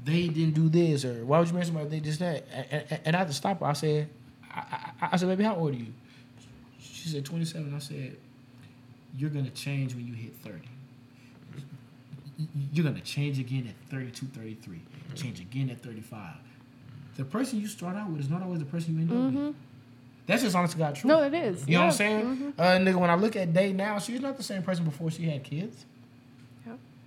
they 0.03 0.27
didn't 0.27 0.55
do 0.55 0.67
this, 0.69 1.05
or 1.05 1.23
why 1.25 1.37
would 1.39 1.47
you 1.47 1.53
marry 1.53 1.65
somebody 1.65 1.85
if 1.85 1.91
they 1.91 1.99
just 1.99 2.19
that?" 2.19 2.43
And, 2.53 2.83
and, 2.89 2.99
and 3.05 3.15
I 3.15 3.19
had 3.19 3.27
to 3.27 3.33
stop 3.33 3.59
her. 3.59 3.65
I 3.67 3.73
said, 3.73 4.09
I, 4.51 4.91
I, 5.01 5.09
I 5.13 5.17
said, 5.17 5.27
"Baby, 5.29 5.43
how 5.43 5.55
old 5.55 5.71
are 5.73 5.77
you?" 5.77 5.93
She 6.79 7.09
said, 7.09 7.23
"27." 7.25 7.73
I 7.73 7.79
said, 7.79 8.17
"You're 9.17 9.29
gonna 9.29 9.49
change 9.51 9.93
when 9.95 10.05
you 10.07 10.13
hit 10.13 10.33
30. 10.43 10.59
You're 12.71 12.85
gonna 12.85 13.01
change 13.01 13.37
again 13.39 13.67
at 13.67 13.91
32, 13.91 14.25
33. 14.27 14.79
Change 15.15 15.39
again 15.41 15.69
at 15.69 15.81
35. 15.81 16.35
The 17.17 17.25
person 17.25 17.59
you 17.59 17.67
start 17.67 17.95
out 17.97 18.09
with 18.09 18.21
is 18.21 18.29
not 18.29 18.41
always 18.41 18.59
the 18.59 18.65
person 18.65 18.95
you 18.95 19.01
end 19.01 19.11
up 19.11 19.33
with. 19.33 19.55
That's 20.25 20.43
just 20.43 20.55
honest 20.55 20.73
to 20.73 20.79
God 20.79 20.95
truth. 20.95 21.05
No, 21.05 21.23
it 21.23 21.33
is. 21.33 21.67
You 21.67 21.73
know 21.77 21.87
what 21.87 21.99
I'm 22.01 22.07
Yeah. 22.09 22.21
saying? 22.37 22.53
Uh, 22.57 22.63
nigga, 22.77 22.95
when 22.95 23.09
I 23.09 23.15
look 23.15 23.35
at 23.35 23.51
Day 23.53 23.73
now, 23.73 23.97
she's 23.99 24.21
not 24.21 24.37
the 24.37 24.43
same 24.43 24.61
person 24.63 24.85
before 24.85 25.09
she 25.11 25.23
had 25.23 25.43
kids. 25.43 25.85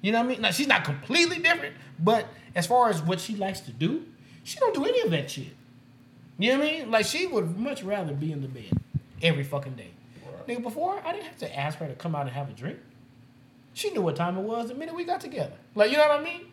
Yep. 0.02 0.06
You 0.06 0.12
know 0.12 0.18
what 0.18 0.24
I 0.24 0.28
mean? 0.28 0.40
Now, 0.42 0.50
she's 0.50 0.66
not 0.66 0.84
completely 0.84 1.38
different, 1.38 1.74
but 1.98 2.26
as 2.54 2.66
far 2.66 2.90
as 2.90 3.00
what 3.02 3.20
she 3.20 3.36
likes 3.36 3.60
to 3.60 3.70
do, 3.72 4.04
she 4.44 4.58
don't 4.58 4.74
do 4.74 4.84
any 4.84 5.00
of 5.02 5.10
that 5.12 5.30
shit. 5.30 5.48
You 6.38 6.52
know 6.52 6.58
what 6.58 6.68
I 6.68 6.70
mean? 6.72 6.90
Like 6.90 7.06
she 7.06 7.26
would 7.26 7.56
much 7.58 7.82
rather 7.82 8.12
be 8.12 8.32
in 8.32 8.42
the 8.42 8.48
bed 8.48 8.72
every 9.22 9.44
fucking 9.44 9.74
day. 9.74 9.90
Nigga, 10.48 10.62
before 10.62 11.00
I 11.06 11.12
didn't 11.12 11.26
have 11.26 11.38
to 11.38 11.58
ask 11.58 11.78
her 11.78 11.86
to 11.86 11.94
come 11.94 12.14
out 12.16 12.22
and 12.22 12.30
have 12.30 12.48
a 12.48 12.52
drink. 12.52 12.78
She 13.74 13.90
knew 13.90 14.02
what 14.02 14.16
time 14.16 14.36
it 14.36 14.42
was 14.42 14.68
the 14.68 14.74
minute 14.74 14.94
we 14.94 15.04
got 15.04 15.20
together. 15.20 15.52
Like 15.74 15.90
you 15.92 15.96
know 15.96 16.08
what 16.08 16.20
I 16.20 16.24
mean? 16.24 16.46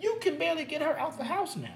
You 0.00 0.18
can 0.20 0.38
barely 0.38 0.64
get 0.64 0.82
her 0.82 0.98
out 0.98 1.16
the 1.16 1.24
house 1.24 1.56
now. 1.56 1.74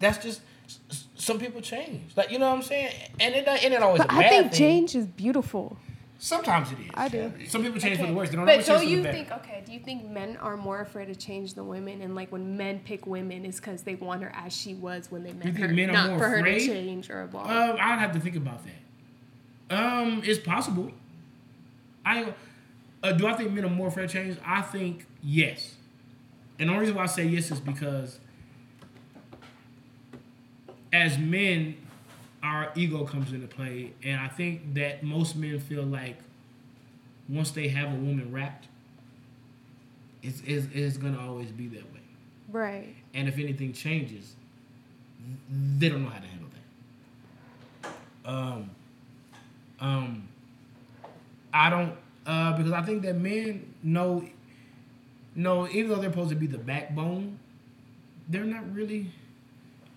That's 0.00 0.18
just 0.18 0.40
s- 0.66 0.80
s- 0.90 1.04
some 1.16 1.38
people 1.38 1.60
change. 1.60 2.16
Like 2.16 2.30
you 2.30 2.38
know 2.38 2.48
what 2.48 2.56
I'm 2.56 2.62
saying? 2.62 2.92
And 3.20 3.34
it 3.34 3.46
and 3.46 3.72
it 3.74 3.82
always 3.82 3.98
But 4.02 4.10
a 4.10 4.14
I 4.14 4.22
bad 4.22 4.30
think 4.30 4.50
thing. 4.52 4.58
change 4.58 4.94
is 4.96 5.06
beautiful. 5.06 5.76
Sometimes 6.20 6.72
it 6.72 6.78
is. 6.80 6.90
I 6.94 7.08
do. 7.08 7.32
Some 7.46 7.62
people 7.62 7.80
change 7.80 8.00
for 8.00 8.06
the 8.06 8.12
worse. 8.12 8.30
They 8.30 8.36
don't 8.36 8.44
But 8.44 8.52
always 8.52 8.66
change 8.66 8.78
don't 8.78 8.78
for 8.80 8.84
the 8.86 8.90
you 8.96 9.02
better. 9.04 9.16
think 9.16 9.32
okay, 9.32 9.62
do 9.64 9.72
you 9.72 9.78
think 9.78 10.04
men 10.10 10.36
are 10.38 10.56
more 10.56 10.80
afraid 10.80 11.06
to 11.06 11.14
change 11.14 11.54
than 11.54 11.68
women 11.68 12.02
and 12.02 12.16
like 12.16 12.32
when 12.32 12.56
men 12.56 12.80
pick 12.80 13.06
women 13.06 13.44
is 13.44 13.56
because 13.60 13.82
they 13.82 13.94
want 13.94 14.22
her 14.24 14.32
as 14.34 14.52
she 14.52 14.74
was 14.74 15.12
when 15.12 15.22
they 15.22 15.32
met 15.32 15.46
You 15.46 15.52
think 15.52 15.66
her. 15.68 15.72
men 15.74 15.90
are 15.90 15.92
not 15.92 16.10
more 16.10 16.18
for 16.18 16.28
her 16.28 16.42
to 16.42 16.58
change 16.58 17.08
or 17.08 17.22
evolve. 17.22 17.46
Um, 17.48 17.76
I'd 17.80 18.00
have 18.00 18.12
to 18.12 18.20
think 18.20 18.34
about 18.34 18.60
that. 18.64 19.76
Um, 19.78 20.22
it's 20.24 20.40
possible. 20.40 20.90
I 22.04 22.32
uh, 23.02 23.12
do. 23.12 23.26
I 23.28 23.34
think 23.34 23.52
men 23.52 23.64
are 23.64 23.70
more 23.70 23.86
afraid 23.88 24.08
to 24.08 24.12
change. 24.12 24.38
I 24.44 24.62
think 24.62 25.06
yes, 25.22 25.76
and 26.58 26.68
the 26.68 26.72
only 26.72 26.80
reason 26.80 26.96
why 26.96 27.04
I 27.04 27.06
say 27.06 27.26
yes 27.26 27.50
is 27.52 27.60
because 27.60 28.18
as 30.92 31.16
men, 31.18 31.76
our 32.42 32.70
ego 32.74 33.04
comes 33.04 33.32
into 33.32 33.46
play, 33.46 33.92
and 34.02 34.20
I 34.20 34.28
think 34.28 34.74
that 34.74 35.02
most 35.02 35.36
men 35.36 35.58
feel 35.60 35.82
like 35.82 36.18
once 37.28 37.50
they 37.50 37.68
have 37.68 37.92
a 37.92 37.96
woman 37.96 38.32
wrapped, 38.32 38.68
it's 40.22 40.40
it's, 40.46 40.66
it's 40.72 40.96
gonna 40.96 41.20
always 41.20 41.50
be 41.50 41.66
that 41.68 41.84
way. 41.92 42.00
right. 42.50 42.94
And 43.14 43.28
if 43.28 43.38
anything 43.38 43.72
changes, 43.72 44.34
they 45.50 45.88
don't 45.88 46.04
know 46.04 46.10
how 46.10 46.20
to 46.20 46.26
handle 46.26 46.48
that. 47.82 48.30
Um, 48.30 48.70
um, 49.80 50.28
I 51.52 51.70
don't 51.70 51.96
uh, 52.28 52.52
because 52.56 52.72
I 52.72 52.82
think 52.82 53.02
that 53.02 53.16
men 53.16 53.74
know, 53.82 54.22
know 55.34 55.66
even 55.68 55.88
though 55.88 55.96
they're 55.96 56.10
supposed 56.10 56.28
to 56.28 56.36
be 56.36 56.46
the 56.46 56.58
backbone, 56.58 57.38
they're 58.28 58.44
not 58.44 58.70
really 58.74 59.10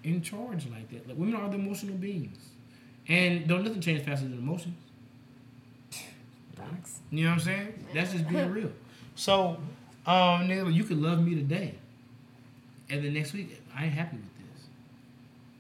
in 0.04 0.22
charge 0.22 0.68
like 0.68 0.90
that. 0.92 1.08
Like 1.08 1.18
women 1.18 1.36
are 1.36 1.50
the 1.50 1.56
emotional 1.56 1.96
beings, 1.96 2.38
and 3.08 3.48
don't 3.48 3.64
nothing 3.64 3.82
change 3.82 4.04
faster 4.04 4.28
than 4.28 4.38
emotions. 4.38 4.76
You 7.12 7.26
know 7.26 7.32
what 7.32 7.40
I'm 7.40 7.40
saying? 7.42 7.86
That's 7.94 8.12
just 8.14 8.28
being 8.30 8.50
real. 8.54 8.72
So, 9.16 9.58
um, 10.06 10.48
nigga, 10.48 10.74
you 10.74 10.84
could 10.84 11.02
love 11.02 11.22
me 11.22 11.36
today, 11.36 11.76
and 12.90 13.04
then 13.04 13.14
next 13.14 13.34
week 13.34 13.62
I 13.76 13.86
ain't 13.86 13.94
happy 13.94 14.18
with 14.18 14.54
this. 14.56 14.66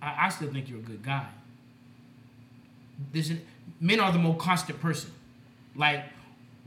I, 0.01 0.25
I 0.25 0.29
still 0.29 0.51
think 0.51 0.69
you're 0.69 0.79
a 0.79 0.83
good 0.83 1.03
guy. 1.03 1.27
This 3.11 3.31
men 3.79 3.99
are 3.99 4.11
the 4.11 4.19
more 4.19 4.37
constant 4.37 4.79
person. 4.79 5.11
Like 5.75 6.05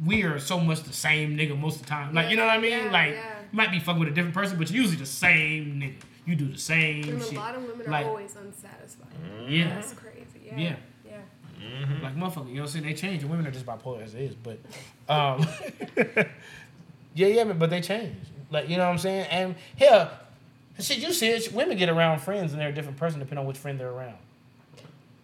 we 0.04 0.22
are 0.24 0.38
so 0.38 0.58
much 0.58 0.82
the 0.82 0.92
same 0.92 1.36
nigga 1.36 1.58
most 1.58 1.76
of 1.76 1.82
the 1.82 1.88
time. 1.88 2.14
Like 2.14 2.30
you 2.30 2.36
know 2.36 2.44
what 2.44 2.58
I 2.58 2.60
mean? 2.60 2.72
Yeah, 2.72 2.90
like 2.90 3.12
yeah. 3.12 3.40
you 3.50 3.56
might 3.56 3.70
be 3.70 3.80
fucking 3.80 4.00
with 4.00 4.08
a 4.08 4.12
different 4.12 4.34
person, 4.34 4.58
but 4.58 4.70
you're 4.70 4.82
usually 4.82 4.98
the 4.98 5.06
same 5.06 5.80
nigga. 5.80 6.02
You 6.26 6.34
do 6.36 6.48
the 6.48 6.58
same 6.58 7.04
And 7.08 7.20
a 7.20 7.24
shit. 7.24 7.34
lot 7.34 7.54
of 7.54 7.62
women 7.66 7.92
are 7.92 8.04
always 8.04 8.34
unsatisfied. 8.36 9.08
Yeah. 9.48 9.74
That's 9.74 9.92
crazy. 9.92 10.24
Yeah. 10.46 10.56
Yeah. 10.58 10.76
Yeah. 11.06 11.86
like 12.02 12.16
motherfucker, 12.16 12.48
you 12.48 12.54
know 12.56 12.62
what 12.62 12.66
I'm 12.66 12.66
saying? 12.68 12.84
They 12.86 12.94
change. 12.94 13.22
And 13.22 13.30
women 13.30 13.46
are 13.46 13.50
just 13.50 13.66
bipolar 13.66 14.02
as 14.02 14.14
it 14.14 14.20
is, 14.22 14.34
but 14.34 14.58
um 15.08 15.46
Yeah, 17.14 17.28
yeah, 17.28 17.44
but 17.44 17.70
they 17.70 17.80
change. 17.80 18.16
Like, 18.50 18.68
you 18.68 18.76
know 18.76 18.84
what 18.86 18.92
I'm 18.92 18.98
saying? 18.98 19.26
And 19.30 19.54
hell, 19.78 20.10
shit, 20.80 20.98
you 20.98 21.12
see 21.12 21.28
it, 21.28 21.52
women 21.52 21.76
get 21.76 21.88
around 21.88 22.20
friends 22.20 22.52
and 22.52 22.60
they're 22.60 22.68
a 22.70 22.74
different 22.74 22.98
person 22.98 23.20
depending 23.20 23.38
on 23.40 23.46
which 23.46 23.56
friend 23.58 23.78
they're 23.78 23.90
around. 23.90 24.16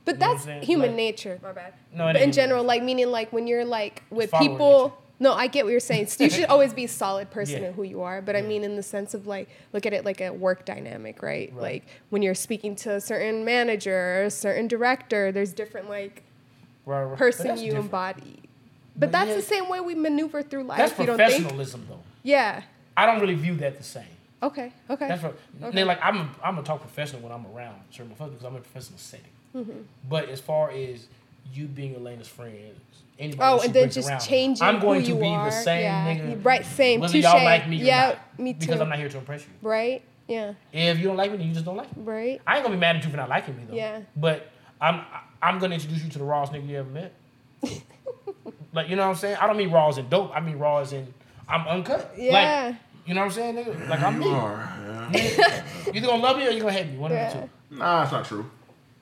But 0.05 0.18
know 0.18 0.34
that's 0.34 0.46
human 0.66 0.88
Like- 0.90 0.96
nature. 0.96 1.38
My 1.42 1.53
bad. 1.53 1.74
No, 1.94 2.09
it 2.09 2.14
but 2.14 2.22
in 2.22 2.32
general, 2.32 2.64
like 2.64 2.82
meaning 2.82 3.09
like 3.11 3.32
when 3.32 3.46
you're 3.46 3.64
like 3.64 4.03
with 4.11 4.30
follower 4.30 4.48
people. 4.48 4.98
No, 5.22 5.34
I 5.34 5.46
get 5.48 5.66
what 5.66 5.70
you're 5.70 5.80
saying. 5.80 6.08
You 6.18 6.30
should 6.30 6.46
always 6.46 6.72
be 6.72 6.84
a 6.84 6.88
solid 6.88 7.30
person 7.36 7.60
Yeah. 7.62 7.68
in 7.68 7.74
who 7.74 7.82
you 7.82 8.00
are. 8.02 8.22
But 8.22 8.36
I 8.36 8.42
mean, 8.42 8.64
in 8.64 8.74
the 8.76 8.82
sense 8.82 9.12
of 9.14 9.26
like, 9.26 9.48
look 9.74 9.84
at 9.86 9.92
it 9.92 10.04
like 10.04 10.20
a 10.22 10.30
work 10.32 10.64
dynamic, 10.64 11.22
right? 11.22 11.52
Right. 11.52 11.62
Like 11.62 11.86
when 12.08 12.22
you're 12.22 12.34
speaking 12.34 12.74
to 12.76 12.94
a 12.94 13.00
certain 13.00 13.44
manager 13.44 13.94
or 13.94 14.22
a 14.24 14.30
certain 14.30 14.66
director, 14.66 15.30
there's 15.30 15.52
different 15.52 15.88
like 15.88 16.22
Right, 16.86 17.04
right. 17.04 17.18
Person 17.18 17.58
you 17.58 17.66
different. 17.66 17.84
embody. 17.84 18.38
But, 18.96 19.00
But 19.00 19.12
that's 19.12 19.28
yeah. 19.28 19.34
the 19.36 19.42
same 19.42 19.68
way 19.68 19.80
we 19.80 19.94
maneuver 19.94 20.42
through 20.42 20.64
life. 20.64 20.78
That's 20.78 20.98
you 20.98 21.06
don't 21.06 21.18
think? 21.18 21.28
professionalism 21.30 21.86
though. 21.88 22.00
Yeah. 22.22 22.62
I 22.96 23.04
don't 23.06 23.20
really 23.20 23.34
view 23.34 23.54
that 23.56 23.76
the 23.76 23.84
same. 23.84 24.04
Okay. 24.42 24.72
Okay. 24.88 25.06
That's 25.06 25.22
right. 25.22 25.34
Okay. 25.62 25.74
they 25.76 25.84
like. 25.84 25.98
I'm 26.02 26.16
a, 26.16 26.28
I'm 26.42 26.54
gonna 26.54 26.62
talk 26.62 26.80
professional 26.80 27.20
when 27.20 27.30
I'm 27.30 27.46
around 27.54 27.76
certain 27.90 28.10
motherfuckers 28.14 28.30
because 28.30 28.44
I'm 28.44 28.52
in 28.54 28.58
a 28.58 28.62
professional 28.62 28.98
setting. 28.98 29.26
Mm-hmm. 29.54 29.80
But 30.08 30.30
as 30.30 30.40
far 30.40 30.70
as 30.70 31.06
you 31.53 31.66
being 31.66 31.94
Elena's 31.96 32.28
friend, 32.28 32.55
anybody 33.18 33.42
Oh, 33.42 33.61
and 33.61 33.72
then 33.72 33.82
brings 33.84 33.94
just 33.94 34.09
around, 34.11 34.20
changing 34.20 34.66
I'm 34.66 34.80
going 34.80 35.01
who 35.01 35.07
to 35.07 35.12
you 35.12 35.20
be 35.20 35.26
are. 35.26 35.46
the 35.46 35.51
same 35.53 35.82
yeah. 35.82 36.14
nigga. 36.14 36.44
Right. 36.44 36.64
Same. 36.64 37.01
Whether 37.01 37.12
Touche. 37.12 37.24
y'all 37.24 37.44
like 37.44 37.68
me 37.68 37.80
or 37.80 37.84
yeah. 37.84 38.07
not, 38.09 38.38
Me 38.38 38.53
too. 38.55 38.61
Because 38.61 38.80
I'm 38.80 38.88
not 38.88 38.98
here 38.98 39.09
to 39.09 39.18
impress 39.18 39.42
you. 39.42 39.48
Right. 39.62 40.03
Yeah. 40.28 40.55
If 40.72 40.98
you 40.98 41.05
don't 41.05 41.16
like 41.16 41.30
me, 41.32 41.38
then 41.38 41.48
you 41.48 41.53
just 41.55 41.64
don't 41.64 41.76
like 41.76 41.94
me. 41.96 42.03
Right. 42.05 42.40
I 42.46 42.57
ain't 42.57 42.64
gonna 42.64 42.76
be 42.76 42.80
mad 42.80 42.96
at 42.96 43.05
you 43.05 43.11
for 43.11 43.16
not 43.16 43.28
liking 43.28 43.57
me 43.57 43.64
though. 43.68 43.74
Yeah. 43.74 44.01
But 44.16 44.48
I'm 44.80 45.05
I'm 45.42 45.59
gonna 45.59 45.74
introduce 45.74 46.05
you 46.05 46.11
to 46.11 46.18
the 46.18 46.24
rawest 46.24 46.53
nigga 46.53 46.68
you 46.68 46.78
ever 46.78 46.88
met. 46.90 47.12
like 48.72 48.88
you 48.88 48.96
know 48.96 49.03
what 49.03 49.11
I'm 49.11 49.16
saying? 49.16 49.36
I 49.40 49.46
don't 49.46 49.57
mean 49.57 49.70
raw 49.70 49.88
as 49.88 49.98
in 49.98 50.09
dope. 50.09 50.30
I 50.34 50.40
mean 50.40 50.57
raw 50.59 50.78
as 50.78 50.92
in 50.92 51.12
I'm 51.48 51.66
uncut. 51.66 52.14
Yeah. 52.16 52.32
Like, 52.68 52.76
you 53.07 53.14
know 53.14 53.22
what 53.22 53.26
I'm 53.26 53.32
saying, 53.32 53.57
nigga? 53.57 53.88
Like 53.88 54.01
I'm 54.03 54.18
me. 54.18 54.26
You 54.26 54.30
are, 54.32 54.72
yeah. 55.12 55.64
You 55.86 55.92
either 55.94 56.07
gonna 56.07 56.22
love 56.22 56.36
me 56.36 56.46
or 56.46 56.51
you're 56.51 56.61
gonna 56.61 56.72
hate 56.72 56.86
me. 56.92 56.96
One 56.98 57.11
Yeah. 57.11 57.26
of 57.28 57.34
the 57.34 57.40
two. 57.40 57.76
Nah, 57.78 58.03
it's 58.05 58.12
not 58.12 58.24
true. 58.24 58.48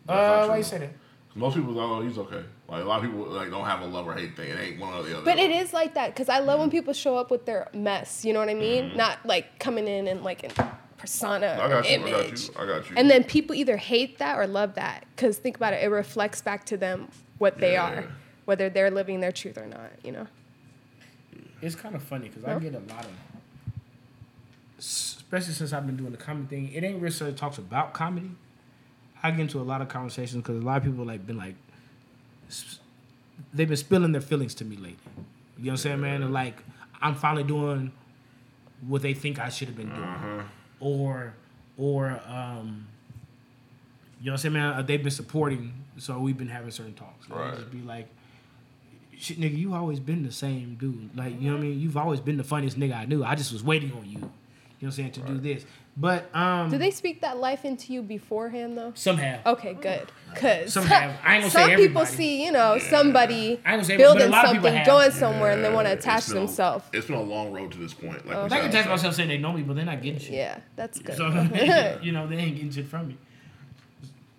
That's 0.07 0.19
Uh, 0.19 0.41
not 0.41 0.49
why 0.49 0.57
you 0.57 0.63
say 0.63 0.79
that? 0.79 0.91
Most 1.35 1.55
people 1.55 1.75
go, 1.75 1.81
oh, 1.81 2.01
he's 2.01 2.19
okay. 2.19 2.43
Like 2.69 2.83
a 2.83 2.85
lot 2.87 3.05
of 3.05 3.11
people 3.11 3.27
like 3.27 3.51
don't 3.51 3.65
have 3.65 3.81
a 3.81 3.87
love 3.87 4.07
or 4.07 4.15
hate 4.15 4.37
thing. 4.37 4.51
It 4.51 4.59
ain't 4.59 4.81
one 4.81 4.93
or 4.93 5.03
the 5.03 5.17
other. 5.17 5.25
But 5.25 5.39
it 5.39 5.51
is 5.51 5.73
like 5.73 5.95
that 5.95 6.09
because 6.15 6.29
I 6.29 6.41
love 6.41 6.59
when 6.61 6.71
people 6.71 6.93
show 6.93 7.17
up 7.17 7.31
with 7.31 7.47
their 7.47 7.69
mess. 7.73 8.25
You 8.25 8.33
know 8.33 8.41
what 8.41 8.49
I 8.49 8.55
mean? 8.55 8.87
Mm-hmm. 8.87 8.97
Not 8.97 9.25
like 9.25 9.59
coming 9.59 9.87
in 9.87 10.09
and 10.09 10.23
like 10.25 10.43
in 10.45 10.51
persona, 10.97 11.59
I 11.63 11.69
got 11.69 11.89
you. 11.89 11.97
image. 11.97 12.13
I 12.15 12.21
got 12.21 12.39
you. 12.39 12.55
I 12.59 12.67
got 12.67 12.91
you. 12.91 12.97
And 12.97 13.11
then 13.11 13.25
people 13.25 13.55
either 13.55 13.77
hate 13.77 14.19
that 14.19 14.39
or 14.39 14.47
love 14.47 14.75
that 14.75 15.07
because 15.15 15.39
think 15.39 15.57
about 15.57 15.73
it, 15.75 15.83
it 15.83 15.89
reflects 15.89 16.43
back 16.43 16.65
to 16.67 16.77
them 16.77 17.09
what 17.39 17.59
they 17.59 17.73
Yeah. 17.75 17.91
are, 17.91 18.05
whether 18.47 18.69
they're 18.69 18.91
living 18.91 19.21
their 19.21 19.33
truth 19.33 19.57
or 19.57 19.67
not. 19.67 19.93
You 20.03 20.13
know? 20.13 20.27
It's 21.63 21.75
kind 21.77 21.95
of 21.95 22.03
funny 22.03 22.29
because 22.29 22.45
I 22.45 22.59
get 22.59 22.75
a 22.75 22.81
lot 22.81 23.05
of, 23.05 23.11
especially 24.79 25.55
since 25.55 25.73
I've 25.73 25.87
been 25.87 25.97
doing 25.97 26.11
the 26.11 26.17
comedy 26.17 26.49
thing. 26.49 26.73
It 26.73 26.85
ain't 26.85 27.01
really 27.01 27.13
so 27.13 27.31
talks 27.33 27.59
about 27.59 27.95
comedy. 27.95 28.31
I 29.23 29.31
get 29.31 29.41
into 29.41 29.61
a 29.61 29.63
lot 29.63 29.81
of 29.83 29.89
conversations 29.89 30.43
because 30.43 30.61
a 30.63 30.65
lot 30.65 30.79
of 30.79 30.85
people 30.85 31.05
like 31.05 31.27
been 31.27 31.37
like, 31.37 31.55
they've 33.53 33.69
been 33.69 33.77
spilling 33.77 34.13
their 34.13 34.21
feelings 34.21 34.55
to 34.57 34.65
me 34.65 34.77
lately. 34.77 34.97
You 35.59 35.65
know 35.65 35.71
what 35.71 35.71
I'm 35.73 35.77
saying, 35.79 36.01
man? 36.01 36.23
And 36.23 36.33
like, 36.33 36.63
I'm 37.01 37.15
finally 37.15 37.45
doing 37.45 37.93
what 38.87 39.03
they 39.03 39.15
think 39.15 39.39
I 39.39 39.49
should 39.49 39.69
have 39.69 39.77
been 39.77 39.89
doing, 39.89 40.45
or, 40.81 41.35
or, 41.77 42.21
um, 42.29 42.87
you 44.21 44.27
know 44.27 44.33
what 44.33 44.35
I'm 44.35 44.39
saying, 44.39 44.53
man? 44.53 44.73
Uh, 44.75 44.83
They've 44.83 45.03
been 45.03 45.11
supporting, 45.11 45.73
so 45.97 46.19
we've 46.21 46.37
been 46.39 46.49
having 46.49 46.71
certain 46.71 46.95
talks. 46.95 47.27
I 47.31 47.35
Right. 47.35 47.55
Just 47.57 47.71
be 47.71 47.81
like, 47.83 48.09
shit, 49.17 49.41
nigga, 49.41 49.57
you 49.57 49.75
always 49.75 49.99
been 50.01 50.23
the 50.23 50.33
same 50.33 50.77
dude. 50.77 51.17
Like, 51.17 51.41
you 51.41 51.49
know 51.51 51.57
what 51.57 51.65
I 51.65 51.69
mean? 51.69 51.81
You've 51.81 51.97
always 51.97 52.21
been 52.21 52.37
the 52.37 52.45
funniest 52.45 52.79
nigga 52.79 52.97
I 52.97 53.05
knew. 53.05 53.25
I 53.25 53.35
just 53.35 53.53
was 53.53 53.63
waiting 53.65 53.93
on 53.93 54.05
you. 54.05 54.11
You 54.11 54.19
know 54.21 54.31
what 54.81 54.83
I'm 54.87 54.91
saying? 54.93 55.13
To 55.13 55.21
do 55.21 55.39
this. 55.39 55.65
But 56.01 56.33
um 56.35 56.71
Do 56.71 56.79
they 56.79 56.93
speak 56.93 57.23
that 57.23 57.39
life 57.39 57.65
into 57.65 57.93
you 57.93 58.03
beforehand 58.03 58.79
though? 58.79 58.93
some 58.95 59.17
have. 59.17 59.45
Okay, 59.47 59.75
good. 59.75 60.13
Cause 60.37 60.73
Some 60.75 60.85
have. 60.85 61.17
I 61.25 61.35
ain't 61.35 61.43
gonna 61.43 61.51
say 61.51 61.61
some 61.71 61.77
people 61.77 62.07
see, 62.07 62.45
you 62.45 62.53
know, 62.53 62.79
somebody 62.79 63.59
I 63.65 63.75
ain't 63.75 63.85
say- 63.87 63.97
building 63.97 64.31
lot 64.31 64.45
of 64.45 64.53
people 64.53 64.69
something, 64.69 64.87
going 64.87 65.11
somewhere, 65.11 65.53
and 65.53 65.65
they 65.65 65.73
want 65.73 65.87
to 65.89 65.93
It's 65.95 66.05
attach 66.05 66.29
been 66.29 66.37
a- 66.37 66.41
themselves. 66.41 66.85
It's 66.93 67.07
been 67.07 67.17
a 67.17 67.23
long 67.23 67.53
road 67.53 67.73
to 67.73 67.79
this 67.79 67.95
point. 67.95 68.25
Like 68.27 68.37
we 68.37 68.43
I 68.43 68.49
said, 68.49 68.61
can 68.61 68.69
attach 68.69 68.85
so- 68.85 68.91
myself 68.91 69.15
saying 69.15 69.29
they 69.31 69.39
know 69.39 69.53
me, 69.53 69.63
but 69.63 69.75
they're 69.75 69.85
not 69.87 70.01
getting 70.03 70.21
shit. 70.21 70.33
Yeah, 70.35 70.61
that's 70.77 70.99
good. 71.01 71.17
So 71.17 71.29
you 72.03 72.13
know, 72.13 72.27
they 72.29 72.37
ain't 72.37 72.55
getting 72.57 72.71
shit 72.71 72.87
from 72.87 73.09
me. 73.09 73.17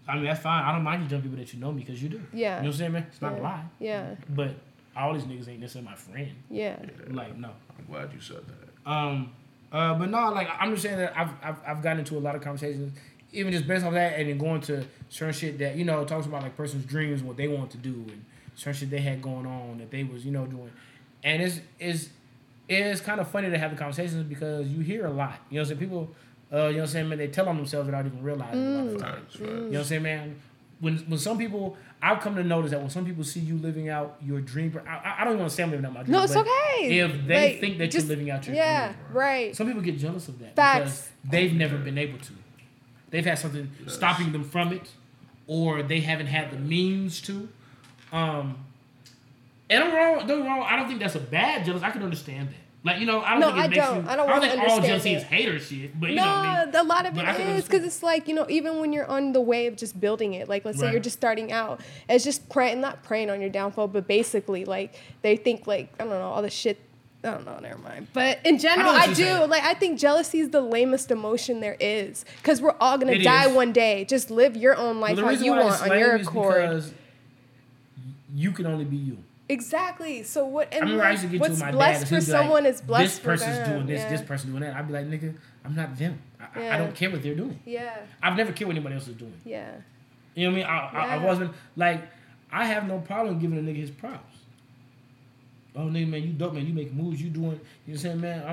I 0.07 0.16
mean, 0.16 0.26
that's 0.26 0.39
fine. 0.41 0.64
I 0.64 0.72
don't 0.72 0.84
mind 0.84 1.03
you 1.03 1.10
telling 1.10 1.24
people 1.24 1.38
that 1.38 1.53
you 1.53 1.60
know 1.60 1.72
me 1.72 1.82
because 1.84 2.01
you 2.01 2.10
do. 2.10 2.22
Yeah. 2.34 2.57
You 2.57 2.64
know 2.64 2.68
what 2.70 2.74
I'm 2.74 2.74
saying, 2.74 2.91
man? 2.93 3.05
It's 3.12 3.22
not 3.22 3.38
a 3.38 3.41
lie. 3.41 3.64
Yeah. 3.80 4.16
But 4.30 4.51
all 4.95 5.14
these 5.14 5.24
niggas 5.24 5.47
ain't 5.49 5.60
necessarily 5.60 5.89
my 5.89 5.95
friend. 5.95 6.32
Yeah. 6.49 6.78
Like 7.10 7.38
no. 7.38 7.49
I'm 7.78 7.86
glad 7.86 8.12
you 8.14 8.20
said 8.22 8.38
that. 8.47 8.89
Um, 8.91 9.32
uh, 9.72 9.93
but 9.95 10.09
no, 10.09 10.32
like 10.32 10.47
I'm 10.59 10.72
just 10.72 10.84
saying 10.84 10.97
that 10.97 11.17
I've, 11.17 11.32
I've 11.43 11.55
I've 11.67 11.84
gotten 11.84 11.99
into 11.99 12.17
a 12.17 12.20
lot 12.20 12.36
of 12.36 12.41
conversations, 12.41 12.97
even 13.32 13.51
just 13.51 13.67
based 13.67 13.86
on 13.86 13.93
that, 13.93 14.20
and 14.20 14.30
then 14.30 14.38
going 14.38 14.61
to 14.61 14.86
certain 15.09 15.34
shit 15.34 15.59
that 15.59 15.76
you 15.76 15.86
know 15.86 16.03
talks 16.05 16.26
about 16.26 16.41
like 16.43 16.57
person's 16.57 16.86
dreams, 16.86 17.22
what 17.22 17.38
they 17.38 17.47
want 17.47 17.72
to 17.72 17.78
do, 17.78 17.93
and 17.93 18.26
certain 18.55 18.74
shit 18.74 18.89
they 18.89 18.99
had 18.99 19.22
going 19.22 19.45
on 19.45 19.78
that 19.78 19.91
they 19.91 20.03
was 20.03 20.26
you 20.26 20.32
know 20.32 20.45
doing, 20.45 20.72
and 21.24 21.41
it's 21.41 21.59
it's 21.80 22.09
it's 22.67 23.01
kind 23.01 23.20
of 23.20 23.28
funny 23.28 23.49
to 23.49 23.57
have 23.57 23.72
the 23.72 23.78
conversations 23.78 24.24
because 24.24 24.67
you 24.67 24.82
hear 24.82 25.05
a 25.05 25.11
lot. 25.11 25.39
You 25.49 25.55
know, 25.55 25.61
what 25.61 25.72
I'm 25.72 25.78
saying 25.78 25.80
people, 25.80 26.09
uh, 26.51 26.55
you 26.55 26.61
know, 26.61 26.65
what 26.67 26.82
I'm 26.82 26.88
saying 26.88 27.09
man, 27.09 27.17
they 27.17 27.28
tell 27.28 27.49
on 27.49 27.57
themselves 27.57 27.86
without 27.88 28.05
even 28.05 28.24
realizing. 28.24 28.65
a 28.65 28.84
lot 28.84 28.93
of 28.95 29.01
times. 29.01 29.36
You 29.39 29.45
know 29.45 29.61
what 29.70 29.78
I'm 29.78 29.84
saying, 29.84 30.03
man? 30.03 30.41
When 30.80 30.97
when 30.99 31.20
some 31.20 31.38
people, 31.38 31.78
I've 32.02 32.22
come 32.22 32.36
to 32.38 32.43
notice 32.43 32.72
that 32.72 32.80
when 32.80 32.89
some 32.89 33.06
people 33.06 33.24
see 33.26 33.41
you 33.41 33.58
living 33.58 33.89
out 33.89 34.18
your 34.26 34.39
dream, 34.39 34.80
I, 34.88 34.91
I- 34.91 35.16
I 35.20 35.24
don't 35.26 35.38
want 35.38 35.50
to 35.50 35.56
say 35.56 35.64
I'm 35.64 35.72
living 35.72 35.86
out 35.86 35.93
my 35.93 36.04
dream. 36.04 36.14
No, 36.14 36.24
it's 36.24 36.34
but 36.34 36.47
okay. 36.47 37.00
If 37.00 37.28
they 37.28 37.52
Like, 37.52 37.60
think 37.60 37.78
that 37.80 37.91
just- 37.91 38.08
you're 38.08 38.16
living 38.16 38.32
out 38.32 38.45
your 38.47 38.56
Yeah, 38.56 38.88
dream, 38.93 38.97
right. 39.12 39.56
some 39.56 39.68
people 39.68 39.82
get 39.82 39.97
jealous 40.00 40.28
of 40.30 40.39
that 40.39 40.56
Facts. 40.56 40.80
because 40.80 41.10
they've 41.30 41.54
never 41.54 41.78
been 41.78 41.97
able 41.97 42.18
to. 42.20 42.34
They've 43.10 43.26
had 43.26 43.38
something 43.39 43.70
stopping 43.88 44.32
them 44.32 44.43
from 44.43 44.72
it, 44.72 44.91
or 45.47 45.84
they 45.84 46.00
haven't 46.00 46.28
had 46.28 46.52
the 46.52 46.58
means 46.58 47.20
to. 47.24 47.50
Um, 48.14 48.64
and 49.70 49.84
I'm 49.84 49.93
wrong. 49.93 50.26
Don't 50.28 50.45
wrong. 50.45 50.64
I 50.68 50.76
don't 50.78 50.88
think 50.88 51.00
that's 51.00 51.16
a 51.16 51.20
bad 51.20 51.66
jealous. 51.66 51.84
I 51.84 51.91
can 51.91 52.02
understand 52.04 52.50
that. 52.50 52.56
Like 52.82 52.99
you 53.01 53.05
know, 53.05 53.19
I 53.21 53.32
don't 53.32 53.39
No, 53.41 53.47
think 53.47 53.57
it 53.57 53.61
I 53.61 53.67
makes 53.67 53.86
don't. 53.86 54.03
you. 54.05 54.09
I 54.09 54.15
don't 54.15 54.27
think 54.27 54.41
wanna 54.55 54.69
all 54.69 54.75
understand 54.77 54.86
jealousy 54.86 55.13
it. 55.13 55.17
is 55.17 55.23
hater 55.23 55.59
shit. 55.59 55.99
But 55.99 56.09
you 56.11 56.15
know, 56.15 56.21
what 56.21 56.30
I 56.30 56.63
mean? 56.63 56.71
No, 56.71 56.82
a 56.82 56.84
lot 56.84 57.05
of 57.05 57.13
But 57.13 57.25
I 57.25 57.32
it 57.34 57.38
can 57.38 57.47
is 57.57 57.65
because 57.65 57.84
it's 57.84 58.01
like 58.01 58.27
you 58.30 58.34
know, 58.34 58.45
even 58.49 58.80
when 58.80 58.93
you're 58.93 59.05
on 59.07 59.34
the 59.34 59.41
way 59.41 59.67
of 59.67 59.75
just 59.75 59.99
building 59.99 60.34
it, 60.34 60.47
like 60.47 60.63
let's 60.63 60.80
say 60.80 60.89
you're 60.91 61.01
just 61.01 61.17
starting 61.17 61.51
out, 61.51 61.82
it's 62.07 62.23
just 62.23 62.47
praying, 62.47 62.80
not 62.80 63.03
praying 63.03 63.30
on 63.30 63.41
your 63.41 63.49
downfall, 63.49 63.89
but 63.89 64.07
basically 64.07 64.63
like 64.63 64.95
they 65.23 65.36
think 65.36 65.67
like 65.67 65.89
I 65.99 66.03
don't 66.05 66.09
know 66.13 66.21
all 66.21 66.41
the 66.41 66.49
shit. 66.49 66.80
I 67.21 67.32
don't 67.32 67.45
know, 67.45 67.59
never 67.59 67.77
mind. 67.80 68.07
But 68.13 68.39
in 68.45 68.57
general, 68.57 68.93
what 68.93 69.01
I, 69.01 69.07
do 69.07 69.15
saying. 69.15 69.49
like. 69.49 69.63
I 69.63 69.73
think 69.73 69.99
jealousy 69.99 70.39
is 70.39 70.51
the 70.51 70.61
lamest 70.61 71.11
emotion 71.11 71.59
there 71.59 71.75
is 71.82 72.23
because 72.38 72.61
we're 72.61 72.75
all 72.80 72.97
gonna 72.97 73.11
It 73.11 73.23
die 73.25 73.49
is. 73.49 73.53
one 73.53 73.73
day. 73.73 74.05
Just 74.05 74.32
live 74.32 74.55
your 74.55 74.77
own 74.77 75.01
life 75.01 75.17
Well, 75.17 75.25
how 75.25 75.32
you 75.32 75.51
want 75.51 75.82
on 75.82 75.99
your 75.99 76.15
is 76.15 76.25
accord. 76.27 76.61
because 76.61 76.93
you 78.34 78.53
can 78.53 78.65
only 78.67 78.86
be 78.86 78.95
you. 78.95 79.17
Exactly. 79.50 80.24
So 80.24 80.45
what? 80.45 80.68
And 80.72 80.84
I 80.84 80.86
remember 80.86 81.04
I 81.04 81.08
like, 81.08 81.12
used 81.14 81.24
to 81.24 81.30
get 81.32 81.41
what's 81.41 81.60
to 81.60 81.66
my 81.66 81.72
blessed 81.72 82.00
and 82.02 82.10
for 82.10 82.16
he'd 82.16 82.32
like, 82.32 82.41
someone 82.41 82.66
is 82.68 82.82
blessed 82.82 83.04
This 83.04 83.20
for 83.20 83.26
person's 83.26 83.58
them. 83.58 83.74
doing 83.74 83.86
this. 83.88 84.02
yeah. 84.02 84.10
This 84.10 84.22
person 84.22 84.50
doing 84.52 84.62
that. 84.62 84.76
I'd 84.76 84.88
be 84.88 84.93
like, 84.93 85.08
nigga, 85.08 85.34
I'm 85.66 85.76
not 85.76 85.97
them. 85.97 86.22
I, 86.39 86.45
I- 86.68 86.76
I 86.76 86.78
don't 86.78 86.93
care 86.95 87.10
what 87.10 87.24
they're 87.24 87.36
doing. 87.36 87.60
Yeah. 87.66 87.95
I've 88.22 88.38
never 88.38 88.52
cared 88.52 88.68
what 88.68 88.76
anybody 88.76 88.95
else 88.95 89.08
is 89.08 89.16
doing. 89.16 89.34
Yeah. 89.43 89.72
You 90.36 90.52
know 90.52 90.58
what 90.58 90.66
I 90.66 90.70
mean? 90.70 90.95
I, 90.95 91.00
I, 91.04 91.16
Yeah. 91.16 91.24
always 91.24 91.39
been 91.39 91.50
like, 91.76 92.02
I 92.52 92.66
have 92.66 92.88
no 92.88 93.00
problem 93.00 93.39
giving 93.39 93.58
a 93.58 93.62
nigga 93.62 93.78
his 93.78 93.91
props. 93.91 94.38
Oh, 95.76 95.82
nigga, 95.82 96.08
man, 96.10 96.24
you 96.24 96.34
dope, 96.34 96.54
man. 96.54 96.66
You 96.66 96.74
make 96.74 96.93
moves. 96.93 97.22
You 97.22 97.30
doing, 97.30 97.43
you 97.45 97.50
know 97.52 97.60
what 97.86 97.93
I'm 97.93 97.97
saying, 97.97 98.22
man? 98.22 98.43
I, 98.47 98.52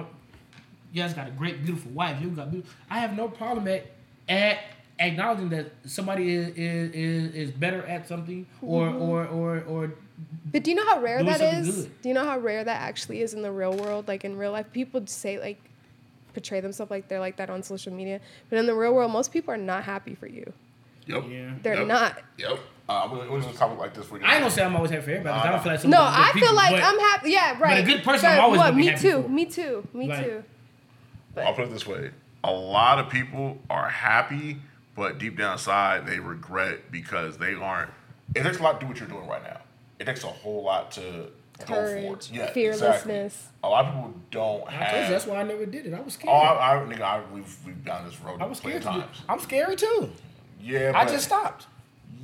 you 0.92 1.02
guys 1.02 1.12
got 1.14 1.28
a 1.28 1.30
great, 1.30 1.62
beautiful 1.64 1.90
wife. 1.92 2.20
You 2.22 2.28
got, 2.30 2.50
beautiful. 2.50 2.74
I 2.90 3.00
have 3.00 3.14
no 3.16 3.28
problem 3.28 3.68
at, 3.68 3.86
at 4.28 4.58
acknowledging 4.98 5.50
that 5.50 5.66
somebody 5.84 6.34
is 6.34 6.48
is, 6.56 6.90
is, 6.92 7.34
is 7.34 7.50
better 7.50 7.82
at 7.86 8.08
something 8.08 8.46
or, 8.62 8.86
Mm-hmm. 8.88 9.02
or, 9.02 9.26
or, 9.26 9.60
or, 9.68 9.94
But 10.52 10.62
do 10.64 10.70
you 10.70 10.76
know 10.76 10.86
how 10.86 11.00
rare 11.00 11.18
Doing 11.18 11.26
that 11.30 11.38
something 11.40 11.58
is? 11.60 11.76
good. 11.86 12.02
Do 12.02 12.08
you 12.08 12.14
know 12.14 12.24
how 12.24 12.38
rare 12.38 12.64
that 12.64 12.80
actually 12.80 13.20
is 13.20 13.34
in 13.34 13.42
the 13.42 13.52
real 13.52 13.72
world? 13.76 14.08
Like 14.08 14.24
in 14.24 14.36
real 14.36 14.52
life, 14.52 14.66
people 14.72 15.02
say 15.06 15.38
like 15.38 15.60
portray 16.32 16.60
themselves 16.60 16.90
like 16.90 17.08
they're 17.08 17.20
like 17.20 17.36
that 17.36 17.50
on 17.50 17.62
social 17.62 17.92
media, 17.92 18.20
but 18.50 18.58
in 18.58 18.66
the 18.66 18.74
real 18.74 18.94
world, 18.94 19.10
most 19.12 19.32
people 19.32 19.52
are 19.54 19.58
not 19.58 19.84
happy 19.84 20.14
for 20.14 20.26
you. 20.26 20.50
Yep. 21.06 21.24
Yeah. 21.30 21.50
They're 21.62 21.74
Yep. 21.76 21.86
not. 21.86 22.18
Yep. 22.38 22.58
Uh, 22.88 23.08
we, 23.12 23.28
we're 23.28 23.40
just 23.40 23.58
gonna 23.58 23.74
like 23.74 23.94
this 23.94 24.06
for 24.06 24.18
you. 24.18 24.24
I 24.24 24.32
ain't 24.34 24.40
gonna 24.42 24.50
say 24.50 24.62
I'm 24.64 24.74
always 24.76 24.90
happy 24.92 25.02
for 25.04 25.10
everybody. 25.10 25.38
'cause 25.40 25.46
I 25.48 25.50
don't 25.52 25.62
feel 25.62 25.72
like 25.72 25.84
No, 25.84 25.88
people 25.88 26.02
are 26.04 26.10
good 26.12 26.20
I 26.20 26.32
feel 26.32 26.40
people, 26.40 26.54
like 26.56 26.70
but 26.70 26.82
I'm 26.84 26.98
happy. 27.00 27.30
Yeah, 27.30 27.50
right. 27.58 27.60
But 27.60 27.78
a 27.78 27.82
good 27.96 28.04
person, 28.04 28.28
I'm 28.30 28.36
But 28.36 28.42
always 28.44 28.58
what, 28.58 28.64
gonna 28.66 28.76
be 28.76 28.82
me 28.82 28.86
happy 28.88 29.02
too. 29.02 29.22
for. 29.22 29.28
Me 29.28 29.44
too. 29.46 29.88
Me 29.92 30.08
Like- 30.08 30.24
too. 30.24 30.44
I'll 31.38 31.52
put 31.54 31.64
it 31.64 31.70
this 31.70 31.86
way: 31.86 32.10
a 32.44 32.50
lot 32.52 32.98
of 32.98 33.08
people 33.10 33.58
are 33.68 33.88
happy, 33.88 34.58
but 34.96 35.18
deep 35.18 35.36
down 35.38 35.52
inside 35.52 36.06
they 36.06 36.18
regret 36.18 36.90
because 36.90 37.38
they 37.38 37.54
aren't. 37.54 37.90
It 38.34 38.42
takes 38.42 38.58
a 38.58 38.62
lot 38.62 38.80
to 38.80 38.86
do 38.86 38.88
what 38.88 38.98
you're 38.98 39.08
doing 39.08 39.26
right 39.28 39.42
now. 39.42 39.60
It 39.98 40.04
takes 40.06 40.24
a 40.24 40.28
whole 40.28 40.62
lot 40.64 40.90
to 40.92 41.28
go 41.60 41.64
for 41.66 41.86
it. 41.86 42.30
Yeah, 42.32 42.50
fearlessness. 42.52 43.34
Exactly. 43.34 43.58
A 43.62 43.68
lot 43.68 43.84
of 43.86 43.94
people 43.94 44.14
don't 44.30 44.68
I 44.68 44.70
have. 44.72 44.90
told 44.90 45.04
you, 45.04 45.10
that's 45.10 45.26
why 45.26 45.36
I 45.36 45.42
never 45.44 45.64
did 45.66 45.86
it. 45.86 45.94
I 45.94 46.00
was 46.00 46.14
scared. 46.14 46.28
Oh, 46.34 46.36
I, 46.38 46.74
I, 46.76 46.84
nigga, 46.86 47.00
I, 47.02 47.22
we've 47.32 47.56
we've 47.64 47.84
done 47.84 48.04
this 48.04 48.20
road 48.20 48.40
I 48.40 48.46
was 48.46 48.58
scared. 48.58 48.76
of 48.76 48.82
To 48.82 48.92
do, 48.92 49.00
times. 49.00 49.22
I'm 49.28 49.38
scary 49.40 49.76
too. 49.76 50.10
Yeah, 50.60 50.92
I 50.94 51.04
just 51.06 51.24
stopped. 51.26 51.66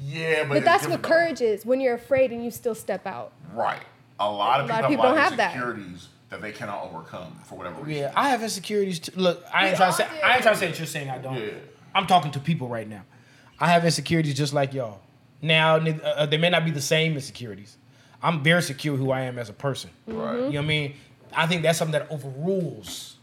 Yeah, 0.04 0.44
but, 0.44 0.54
But 0.54 0.64
that's 0.64 0.86
what 0.88 1.02
though. 1.02 1.08
courage 1.08 1.40
is 1.40 1.64
when 1.64 1.80
you're 1.80 1.94
afraid 1.94 2.32
and 2.32 2.44
you 2.44 2.50
still 2.50 2.74
step 2.74 3.06
out. 3.06 3.32
Right. 3.54 3.82
A 4.18 4.28
lot 4.30 4.60
of 4.60 4.66
A 4.66 4.72
lot 4.72 4.76
people, 4.76 4.84
of 4.84 4.90
people 4.90 5.04
have, 5.04 5.14
a 5.14 5.14
lot 5.14 5.14
don't 5.14 5.22
have 5.22 5.32
of 5.32 5.36
that. 5.38 5.54
insecurities 5.54 6.08
that. 6.30 6.40
they 6.42 6.52
cannot 6.52 6.82
overcome 6.84 7.38
for 7.44 7.56
whatever 7.56 7.82
reason. 7.82 8.02
Yeah, 8.02 8.12
I 8.16 8.30
have 8.30 8.42
insecurities. 8.42 8.98
Too. 9.00 9.12
Look, 9.20 9.44
I 9.54 9.68
ain't 9.68 9.72
We 9.74 9.76
trying 9.76 9.90
to 9.92 9.96
say. 9.96 10.04
all. 10.04 10.10
I 10.24 10.34
ain't 10.34 10.42
trying 10.42 10.54
to 10.54 10.60
say 10.60 10.66
that 10.68 10.78
you're 10.78 10.86
saying 10.86 11.10
I 11.10 11.18
don't. 11.18 11.36
Yeah. 11.36 11.50
I'm 11.94 12.06
talking 12.06 12.30
to 12.32 12.40
people 12.40 12.68
right 12.68 12.88
now. 12.88 13.02
I 13.60 13.68
have 13.68 13.84
insecurities 13.84 14.34
just 14.34 14.52
like 14.52 14.72
y'all. 14.74 15.00
Now, 15.40 15.76
uh, 15.76 15.90
uh, 16.04 16.26
they 16.26 16.36
may 16.38 16.50
not 16.50 16.64
be 16.64 16.70
the 16.70 16.80
same 16.80 17.14
insecurities. 17.14 17.76
I'm 18.22 18.42
very 18.42 18.62
secure 18.62 18.96
who 18.96 19.10
I 19.10 19.22
am 19.22 19.38
as 19.38 19.48
a 19.48 19.52
person. 19.52 19.90
Right. 20.06 20.34
You 20.36 20.40
know 20.40 20.46
what 20.46 20.58
I 20.58 20.60
mean? 20.62 20.94
I 21.34 21.46
think 21.46 21.62
that's 21.62 21.78
something 21.78 21.92
that 21.92 22.10
overrules 22.10 23.16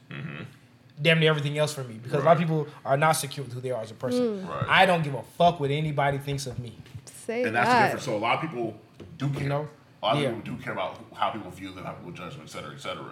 damn 1.01 1.19
near 1.19 1.29
everything 1.29 1.57
else 1.57 1.73
for 1.73 1.83
me 1.83 1.93
because 2.01 2.21
a 2.21 2.25
lot 2.25 2.33
of 2.33 2.39
people 2.39 2.67
are 2.83 2.97
not 2.97 3.13
secure 3.13 3.45
with 3.45 3.53
who 3.53 3.61
they 3.61 3.71
are 3.71 3.81
as 3.81 3.91
a 3.91 3.93
person. 3.93 4.45
Right. 4.45 4.65
I 4.67 4.85
don't 4.85 5.03
give 5.03 5.13
a 5.13 5.23
fuck 5.37 5.59
what 5.59 5.71
anybody 5.71 6.17
thinks 6.17 6.45
of 6.45 6.59
me. 6.59 6.75
Say 7.05 7.43
And 7.43 7.55
that's 7.55 7.69
the 7.69 7.79
difference. 7.79 8.05
So 8.05 8.15
a 8.15 8.17
lot 8.17 8.35
of 8.35 8.41
people 8.49 8.75
do 9.17 9.29
care. 9.29 9.47
know? 9.47 9.67
A 10.01 10.05
lot 10.05 10.15
of 10.17 10.21
Yeah. 10.23 10.31
people 10.33 10.55
do 10.57 10.61
care 10.63 10.73
about 10.73 10.99
how 11.13 11.29
people 11.29 11.51
view 11.51 11.71
them, 11.73 11.85
how 11.85 11.93
people 11.93 12.11
judge 12.11 12.33
them, 12.33 12.41
et 12.43 12.49
cetera, 12.49 12.71
et 12.73 12.79
cetera. 12.81 13.05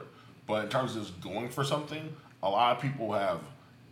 But 0.48 0.66
in 0.66 0.70
terms 0.70 0.96
of 0.96 1.04
just 1.04 1.22
going 1.22 1.50
for 1.50 1.64
something, 1.64 2.14
a 2.44 2.50
lot 2.50 2.76
of 2.76 2.82
people 2.82 3.14
have 3.14 3.40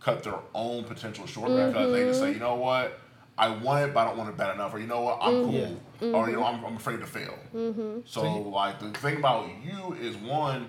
cut 0.00 0.22
their 0.22 0.38
own 0.54 0.84
potential 0.84 1.26
short 1.26 1.48
because 1.48 1.92
they 1.92 2.04
just 2.04 2.20
say, 2.20 2.26
mm-hmm. 2.26 2.34
you 2.34 2.40
know 2.40 2.54
what, 2.54 3.00
I 3.38 3.48
want 3.48 3.84
it, 3.84 3.94
but 3.94 4.00
I 4.00 4.04
don't 4.08 4.16
want 4.16 4.30
it 4.30 4.36
bad 4.36 4.54
enough, 4.54 4.72
or 4.74 4.78
you 4.78 4.86
know 4.86 5.02
what, 5.02 5.18
I'm 5.20 5.34
mm-hmm. 5.34 5.50
cool, 5.50 6.14
or 6.14 6.22
mm-hmm. 6.22 6.30
you 6.30 6.36
know, 6.36 6.44
I'm, 6.44 6.64
I'm 6.64 6.76
afraid 6.76 7.00
to 7.00 7.06
fail. 7.06 8.02
So 8.04 8.40
like 8.42 8.80
the 8.80 8.90
thing 8.90 9.18
about 9.18 9.48
you 9.64 9.94
is 9.94 10.16
one, 10.16 10.68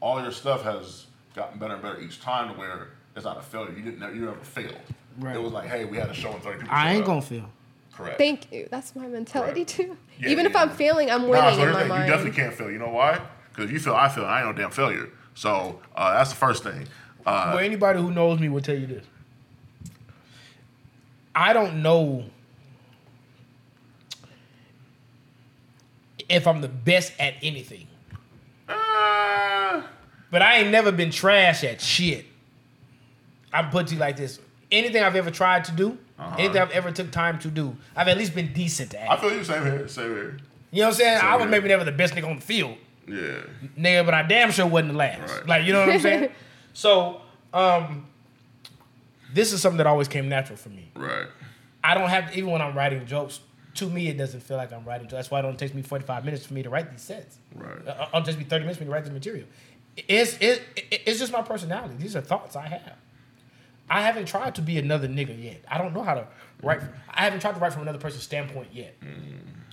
all 0.00 0.22
your 0.22 0.32
stuff 0.32 0.62
has 0.62 1.06
gotten 1.34 1.58
better 1.58 1.74
and 1.74 1.82
better 1.82 2.00
each 2.00 2.20
time 2.20 2.52
to 2.52 2.58
where 2.58 2.88
it's 3.14 3.24
not 3.24 3.38
a 3.38 3.42
failure. 3.42 3.72
You 3.76 3.82
didn't, 3.82 4.14
you 4.14 4.22
never 4.22 4.36
failed. 4.38 4.76
Right. 5.18 5.36
It 5.36 5.42
was 5.42 5.52
like, 5.52 5.68
hey, 5.68 5.84
we 5.84 5.96
had 5.96 6.08
a 6.08 6.14
show 6.14 6.30
and 6.32 6.42
thirty 6.42 6.60
people. 6.60 6.74
I 6.74 6.92
ain't 6.92 7.02
up. 7.02 7.06
gonna 7.06 7.22
fail. 7.22 7.50
Correct. 7.92 8.18
Thank 8.18 8.52
you. 8.52 8.68
That's 8.70 8.94
my 8.94 9.08
mentality 9.08 9.64
Correct. 9.64 9.70
too. 9.70 9.96
Yeah, 10.20 10.28
Even 10.28 10.46
if. 10.46 10.54
I'm 10.54 10.70
failing, 10.70 11.10
I'm 11.10 11.22
Nah, 11.22 11.28
winning 11.28 11.44
so 11.44 11.50
in 11.50 11.58
here's 11.58 11.72
my 11.72 11.72
the 11.72 11.80
thing, 11.80 11.88
mind. 11.88 12.06
You 12.06 12.12
definitely 12.12 12.42
can't 12.42 12.54
fail. 12.54 12.70
You 12.70 12.78
know 12.78 12.90
why? 12.90 13.20
Because 13.50 13.64
if 13.64 13.72
you 13.72 13.80
feel, 13.80 13.96
I 13.96 14.08
feel, 14.08 14.24
I 14.24 14.42
ain't 14.42 14.46
no 14.46 14.62
damn 14.62 14.70
failure. 14.70 15.10
So 15.34 15.80
uh, 15.96 16.12
that's 16.12 16.30
the 16.30 16.36
first 16.36 16.62
thing. 16.62 16.86
Uh, 17.28 17.52
But 17.52 17.64
anybody 17.64 18.00
who 18.00 18.10
knows 18.10 18.40
me 18.40 18.48
will 18.48 18.60
tell 18.62 18.76
you 18.76 18.86
this. 18.86 19.04
I 21.34 21.52
don't 21.52 21.82
know 21.82 22.24
if 26.28 26.46
I'm 26.46 26.60
the 26.60 26.68
best 26.68 27.12
at 27.18 27.34
anything. 27.42 27.86
uh, 28.68 29.82
But 30.30 30.42
I 30.42 30.56
ain't 30.58 30.70
never 30.70 30.92
been 30.92 31.10
trash 31.10 31.64
at 31.64 31.80
shit. 31.80 32.26
I'm 33.52 33.70
put 33.70 33.86
to 33.88 33.94
you 33.94 34.00
like 34.00 34.16
this. 34.16 34.40
Anything 34.70 35.02
I've 35.02 35.16
ever 35.16 35.30
tried 35.30 35.64
to 35.64 35.72
do, 35.72 35.96
anything 36.36 36.60
I've 36.60 36.70
ever 36.72 36.90
took 36.90 37.10
time 37.10 37.38
to 37.40 37.48
do, 37.48 37.76
I've 37.96 38.08
at 38.08 38.18
least 38.18 38.34
been 38.34 38.52
decent 38.52 38.94
at. 38.94 39.10
I 39.10 39.16
feel 39.16 39.32
you. 39.32 39.44
Same 39.44 39.62
here. 39.64 39.88
Same 39.88 40.10
here. 40.10 40.36
you 40.70 40.80
know 40.82 40.88
what 40.88 40.94
I'm 40.94 40.98
saying? 40.98 41.18
I 41.22 41.36
was 41.36 41.44
yeah. 41.44 41.50
maybe 41.50 41.68
never 41.68 41.84
the 41.84 41.92
best 41.92 42.14
nigga 42.14 42.28
on 42.28 42.36
the 42.36 42.42
field. 42.42 42.76
Yeah. 43.06 43.40
nigga, 43.78 44.04
but 44.04 44.12
I 44.12 44.22
damn 44.24 44.50
sure 44.50 44.66
wasn't 44.66 44.92
the 44.92 44.98
last. 44.98 45.32
Right. 45.32 45.46
Like, 45.46 45.64
you 45.64 45.72
know 45.72 45.80
what 45.80 45.94
I'm 45.94 46.00
saying? 46.00 46.30
so, 46.78 47.20
um, 47.52 48.06
this 49.34 49.52
is 49.52 49.60
something 49.60 49.78
that 49.78 49.86
always 49.88 50.06
came 50.06 50.28
natural 50.28 50.56
for 50.56 50.68
me. 50.68 50.92
Right. 50.94 51.26
I 51.82 51.94
don't 51.94 52.08
have 52.08 52.36
even 52.36 52.50
when 52.52 52.62
I'm 52.62 52.76
writing 52.76 53.04
jokes. 53.04 53.40
To 53.74 53.88
me, 53.88 54.06
it 54.08 54.16
doesn't 54.16 54.40
feel 54.44 54.56
like 54.56 54.72
I'm 54.72 54.84
writing. 54.84 55.06
jokes. 55.08 55.14
That's 55.18 55.30
why 55.32 55.40
it 55.40 55.42
don't 55.42 55.58
take 55.58 55.74
me 55.74 55.82
45 55.82 56.24
minutes 56.24 56.46
for 56.46 56.54
me 56.54 56.62
to 56.62 56.70
write 56.70 56.88
these 56.92 57.02
sets. 57.02 57.38
Right. 57.54 57.84
Uh, 57.86 58.06
It'll 58.08 58.22
just 58.22 58.38
be 58.38 58.44
30 58.44 58.60
minutes 58.62 58.78
for 58.78 58.84
me 58.84 58.86
to 58.90 58.92
write 58.92 59.04
the 59.06 59.10
material. 59.10 59.46
It's 59.96 60.34
it, 60.40 60.62
it, 60.76 61.02
it's 61.06 61.18
just 61.18 61.32
my 61.32 61.42
personality. 61.42 61.94
These 61.98 62.14
are 62.14 62.20
thoughts 62.20 62.54
I 62.54 62.68
have. 62.68 62.96
I 63.90 64.02
haven't 64.02 64.26
tried 64.26 64.54
to 64.54 64.62
be 64.62 64.78
another 64.78 65.08
nigga 65.08 65.42
yet. 65.42 65.64
I 65.68 65.78
don't 65.78 65.94
know 65.94 66.04
how 66.04 66.14
to 66.14 66.28
write. 66.62 66.80
I 67.12 67.24
haven't 67.24 67.40
tried 67.40 67.54
to 67.54 67.60
write 67.60 67.72
from 67.72 67.82
another 67.82 67.98
person's 67.98 68.22
standpoint 68.22 68.68
yet. 68.72 68.94
You 69.02 69.08
know 69.08 69.16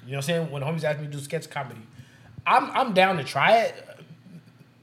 what 0.05 0.15
I'm 0.15 0.21
saying? 0.23 0.51
When 0.51 0.63
homies 0.63 0.83
ask 0.83 0.99
me 0.99 1.05
to 1.05 1.11
do 1.11 1.19
sketch 1.19 1.49
comedy, 1.49 1.81
I'm 2.47 2.71
I'm 2.71 2.93
down 2.93 3.17
to 3.17 3.23
try 3.23 3.57
it. 3.59 3.87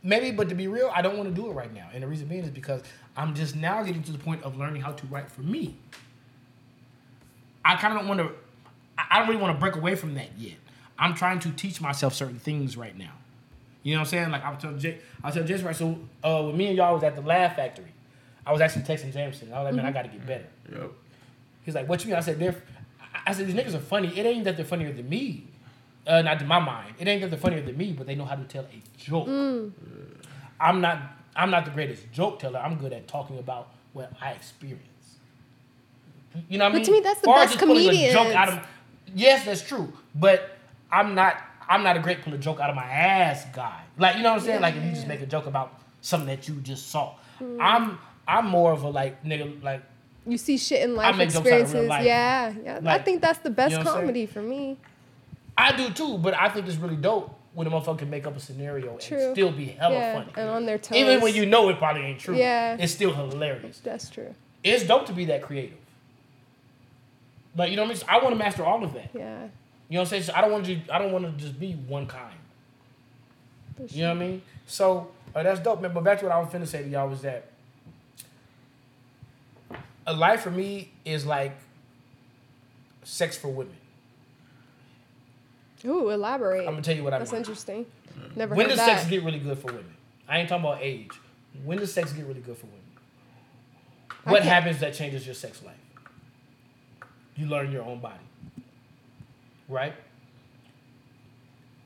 Maybe, 0.03 0.33
but 0.33 0.49
to 0.49 0.55
be 0.55 0.67
real, 0.67 0.91
I 0.95 1.01
don't 1.01 1.17
want 1.17 1.29
to 1.29 1.35
do 1.35 1.49
it 1.49 1.53
right 1.53 1.73
now. 1.73 1.89
And 1.95 2.03
the 2.03 2.09
reason 2.09 2.27
being 2.27 2.43
is 2.43 2.51
because 2.51 2.83
I'm 3.17 3.35
just 3.35 3.55
now 3.55 3.83
getting 3.83 4.03
to 4.03 4.13
the 4.13 4.19
point 4.19 4.43
of 4.43 4.57
learning 4.57 4.83
how 4.83 4.93
to 4.93 5.07
write 5.07 5.31
for 5.31 5.43
me. 5.43 5.77
I 7.65 7.77
kind 7.77 7.95
of 7.95 8.01
don't 8.01 8.09
want 8.09 8.21
to. 8.21 8.35
I 8.99 9.05
I 9.13 9.19
don't 9.19 9.29
really 9.29 9.41
want 9.41 9.55
to 9.55 9.61
break 9.61 9.77
away 9.77 9.95
from 9.95 10.15
that 10.15 10.29
yet. 10.37 10.57
I'm 10.99 11.15
trying 11.15 11.39
to 11.41 11.51
teach 11.51 11.81
myself 11.81 12.15
certain 12.15 12.39
things 12.39 12.77
right 12.77 12.97
now. 12.97 13.13
You 13.83 13.95
know 13.95 14.01
what 14.01 14.07
I'm 14.07 14.11
saying? 14.11 14.31
Like 14.31 14.45
I 14.45 14.51
was 14.51 14.61
telling 14.61 14.79
Jay, 14.79 14.99
I 15.23 15.27
was 15.29 15.35
telling 15.35 15.49
Jason 15.49 15.67
right. 15.67 15.77
So 15.77 15.99
uh, 16.25 16.43
when 16.43 16.57
me 16.57 16.69
and 16.69 16.77
y'all 16.77 16.95
was 16.95 17.03
at 17.03 17.15
the 17.15 17.23
Laugh 17.23 17.57
Factory, 17.57 17.93
I 18.47 18.53
was 18.53 18.61
actually 18.61 18.83
texting 18.83 19.13
Jameson. 19.13 19.53
I 19.53 19.63
was 19.63 19.67
like, 19.67 19.75
man, 19.75 19.87
I 19.87 19.93
got 19.93 20.03
to 20.03 20.09
get 20.09 20.27
better. 20.27 20.47
Yep. 20.71 20.91
He's 21.65 21.75
like, 21.75 21.89
what 21.89 22.03
you 22.03 22.11
mean? 22.11 22.17
I 22.17 22.21
said, 22.21 22.39
they're. 22.39 22.61
I 23.27 23.33
said 23.33 23.47
these 23.47 23.55
niggas 23.55 23.75
are 23.75 23.81
funny. 23.81 24.09
It 24.19 24.27
ain't 24.27 24.45
that 24.45 24.57
they're 24.57 24.65
funnier 24.65 24.93
than 24.93 25.09
me. 25.09 25.47
Uh, 26.07 26.21
not 26.23 26.39
to 26.41 26.45
my 26.45 26.59
mind. 26.59 26.95
It 26.99 27.07
ain't 27.07 27.21
that 27.23 27.31
they're 27.31 27.39
funnier 27.39 27.63
than 27.63 27.77
me, 27.77 27.93
but 27.93 28.07
they 28.07 28.15
know 28.17 28.25
how 28.25 28.35
to 28.35 28.45
tell 28.45 28.65
a 28.65 28.83
joke. 28.99 29.29
I'm 30.61 30.81
not. 30.81 30.99
I'm 31.35 31.51
not 31.51 31.65
the 31.65 31.71
greatest 31.71 32.11
joke 32.13 32.39
teller. 32.41 32.59
I'm 32.59 32.77
good 32.77 32.93
at 32.93 33.09
talking 33.09 33.39
about 33.39 33.69
what 33.95 34.13
I 34.21 34.33
experience. 34.33 34.81
You 36.49 36.59
know 36.59 36.65
what 36.65 36.73
I 36.73 36.75
mean? 36.75 36.83
But 36.83 36.87
to 36.87 36.93
me, 36.93 37.01
that's 37.01 37.21
the 37.21 37.27
Far 37.27 37.37
best 37.37 37.53
just 37.55 37.65
pulling 37.65 37.89
a 37.89 38.13
joke 38.13 38.35
out 38.35 38.49
of- 38.49 38.67
yes, 39.15 39.45
that's 39.45 39.63
true. 39.67 39.93
But 40.15 40.57
I'm 40.91 41.15
not. 41.15 41.37
I'm 41.69 41.83
not 41.83 41.97
a 41.97 42.01
great 42.01 42.23
pull 42.23 42.35
a 42.35 42.39
joke 42.39 42.61
out 42.61 42.69
of 42.69 42.77
my 42.77 42.85
ass 42.85 43.47
guy. 43.55 43.81
Like 43.97 44.17
you 44.17 44.23
know 44.23 44.33
what 44.33 44.41
I'm 44.41 44.47
saying? 44.47 44.61
Like 44.61 44.77
if 44.77 44.85
you 44.85 44.91
just 44.91 45.07
make 45.07 45.21
a 45.21 45.27
joke 45.27 45.47
about 45.47 45.81
something 46.01 46.27
that 46.29 46.49
you 46.49 46.57
just 46.57 46.89
saw. 46.91 47.15
Mm. 47.41 47.59
I'm. 47.61 47.99
I'm 48.27 48.47
more 48.47 48.73
of 48.73 48.83
a 48.83 48.89
like 48.89 49.23
nigga 49.25 49.63
like 49.63 49.83
You 50.27 50.39
see 50.39 50.57
shit 50.59 50.83
in 50.83 50.95
life 50.97 51.17
make 51.17 51.31
jokes 51.31 51.39
out 51.39 51.45
of 51.47 51.53
real 51.53 51.63
experiences. 51.63 51.89
life. 51.89 52.05
Yeah, 52.05 52.55
yeah. 52.65 52.81
I 52.93 52.99
think 52.99 53.21
that's 53.21 53.41
the 53.41 53.51
best 53.51 53.73
you 53.73 53.79
know 53.79 53.85
comedy 53.85 54.27
for 54.27 54.43
me. 54.43 54.77
I 55.57 55.77
do 55.77 55.91
too, 55.91 56.19
but 56.19 56.35
I 56.35 56.49
think 56.49 56.67
it's 56.67 56.77
really 56.77 56.97
dope 56.97 57.39
when 57.55 57.67
a 57.67 57.71
motherfucker 57.71 57.99
can 57.99 58.11
make 58.11 58.27
up 58.27 58.37
a 58.37 58.41
scenario 58.41 58.97
True. 58.97 59.19
and 59.19 59.35
still 59.35 59.53
be 59.53 59.67
hella 59.67 59.95
yeah, 59.95 60.15
funny. 60.15 60.33
and 60.37 60.49
on 60.49 60.67
their 60.67 60.79
toes. 60.79 60.97
Even 60.97 61.21
when 61.21 61.35
you 61.35 61.45
know 61.45 61.69
it 61.69 61.79
probably 61.79 62.03
ain't 62.03 62.19
true. 62.19 62.37
Yeah. 62.37 62.77
It's 62.79 62.93
still 62.93 63.13
hilarious. 63.13 63.79
That's 63.81 64.09
true. 64.09 64.35
It's 64.65 64.85
dope 64.85 65.07
to 65.07 65.13
be 65.13 65.27
that 65.27 65.43
creative. 65.43 65.77
Like 67.57 67.71
you 67.71 67.77
know 67.77 67.83
what 67.83 67.91
I 67.91 67.95
mean? 67.95 68.03
I 68.09 68.19
want 68.19 68.31
to 68.31 68.39
master 68.39 68.65
all 68.65 68.83
of 68.83 68.95
that. 68.95 69.11
Yeah. 69.13 69.49
You 69.89 69.97
know 69.97 70.01
what 70.01 70.01
I'm 70.01 70.07
saying? 70.07 70.23
So 70.23 70.33
I 70.35 70.41
don't 70.41 70.53
want 70.53 70.65
to. 70.67 70.81
I 70.91 70.99
don't 70.99 71.13
want 71.13 71.27
to 71.27 71.33
just 71.33 71.61
be 71.61 71.73
one 71.73 72.07
kind. 72.07 72.35
for 73.77 73.83
You 73.85 74.03
know 74.05 74.15
what 74.15 74.23
I 74.23 74.27
mean? 74.27 74.43
So 74.67 75.11
uh, 75.35 75.43
that's 75.43 75.61
dope, 75.61 75.83
man. 75.83 75.93
But 75.93 76.05
back 76.05 76.21
to 76.21 76.27
what 76.27 76.35
I 76.35 76.39
was 76.39 76.49
finna 76.49 76.67
say 76.67 76.83
to 76.83 76.89
y'all 76.89 77.09
was 77.09 77.21
that 77.23 77.49
a 80.07 80.15
life 80.15 80.41
for 80.41 80.51
me 80.51 80.91
is 81.05 81.27
like 81.27 81.55
sex 83.05 83.37
for 83.37 83.49
women. 83.49 83.77
Ooh, 85.85 86.11
elaborate. 86.11 86.61
I'm 86.61 86.75
gonna 86.75 86.83
tell 86.83 86.97
you 86.97 87.05
what 87.05 87.13
I 87.13 87.19
mean. 87.19 87.25
That's 87.25 87.33
interesting. 87.33 87.87
Never 88.37 88.55
When 88.55 88.69
does 88.69 88.79
that. 88.79 89.01
sex 89.01 89.11
get 89.11 89.23
really 89.23 89.39
good 89.39 89.59
for 89.59 89.67
women? 89.69 89.97
I 90.29 90.39
ain't 90.39 90.49
talking 90.49 90.65
about 90.65 90.79
age. 90.81 91.11
When 91.65 91.79
does 91.79 91.93
sex 91.93 92.13
get 92.13 92.27
really 92.27 92.41
good 92.41 92.57
for 92.57 92.67
women? 92.67 92.81
What 94.25 94.43
happens 94.43 94.79
that 94.81 94.95
changes 94.95 95.27
your 95.27 95.35
sex 95.35 95.63
life? 95.63 95.75
You 97.37 97.47
learn 97.47 97.73
your 97.73 97.83
own 97.83 98.01
body. 98.01 98.23
Right? 99.69 99.95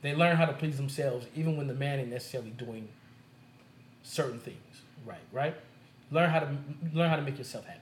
They 0.03 0.15
learn 0.15 0.37
how 0.37 0.45
to 0.47 0.53
please 0.53 0.77
themselves 0.77 1.27
even 1.35 1.57
when 1.57 1.67
the 1.67 1.75
man 1.75 1.99
ain't 1.99 2.11
necessarily 2.11 2.51
doing 2.51 2.89
certain 4.03 4.39
things. 4.39 4.83
Right, 5.05 5.19
right? 5.33 5.55
Learn 6.11 6.31
how 6.31 6.41
to 6.41 6.57
learn 6.93 7.11
how 7.11 7.17
to 7.17 7.23
make 7.23 7.39
yourself 7.39 7.65
happy. 7.65 7.81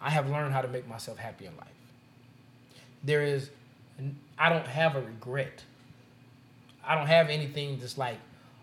I 0.00 0.10
have 0.10 0.28
learned 0.30 0.52
how 0.52 0.62
to 0.62 0.68
make 0.68 0.86
myself 0.86 1.18
happy 1.18 1.46
in 1.46 1.56
life. 1.56 1.66
There 3.02 3.22
is 3.22 3.50
I 4.40 4.48
don't 4.48 4.66
have 4.66 4.96
a 4.96 5.02
regret. 5.02 5.62
I 6.84 6.94
don't 6.94 7.06
have 7.06 7.28
anything 7.28 7.78
that's 7.78 7.98
like, 7.98 8.16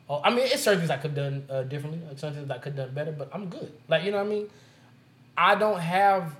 oh, 0.09 0.19
I 0.23 0.31
mean, 0.31 0.39
it's 0.41 0.63
certain 0.63 0.79
things 0.79 0.89
I 0.89 0.97
could 0.97 1.11
have 1.11 1.15
done 1.15 1.45
uh, 1.49 1.61
differently, 1.63 2.01
certain 2.15 2.33
things 2.33 2.49
I 2.49 2.57
could 2.57 2.73
have 2.75 2.87
done 2.87 2.95
better, 2.95 3.11
but 3.11 3.29
I'm 3.31 3.47
good. 3.47 3.71
Like, 3.87 4.03
you 4.03 4.11
know 4.11 4.17
what 4.17 4.25
I 4.25 4.29
mean? 4.29 4.49
I 5.37 5.53
don't 5.53 5.79
have, 5.79 6.35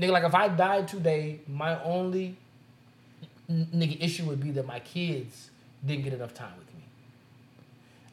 nigga, 0.00 0.10
like 0.10 0.24
if 0.24 0.34
I 0.34 0.48
died 0.48 0.88
today, 0.88 1.40
my 1.46 1.80
only 1.82 2.36
nigga 3.50 4.02
issue 4.02 4.24
would 4.24 4.40
be 4.40 4.50
that 4.52 4.66
my 4.66 4.80
kids 4.80 5.50
didn't 5.84 6.04
get 6.04 6.14
enough 6.14 6.32
time 6.32 6.54
with 6.58 6.74
me. 6.74 6.82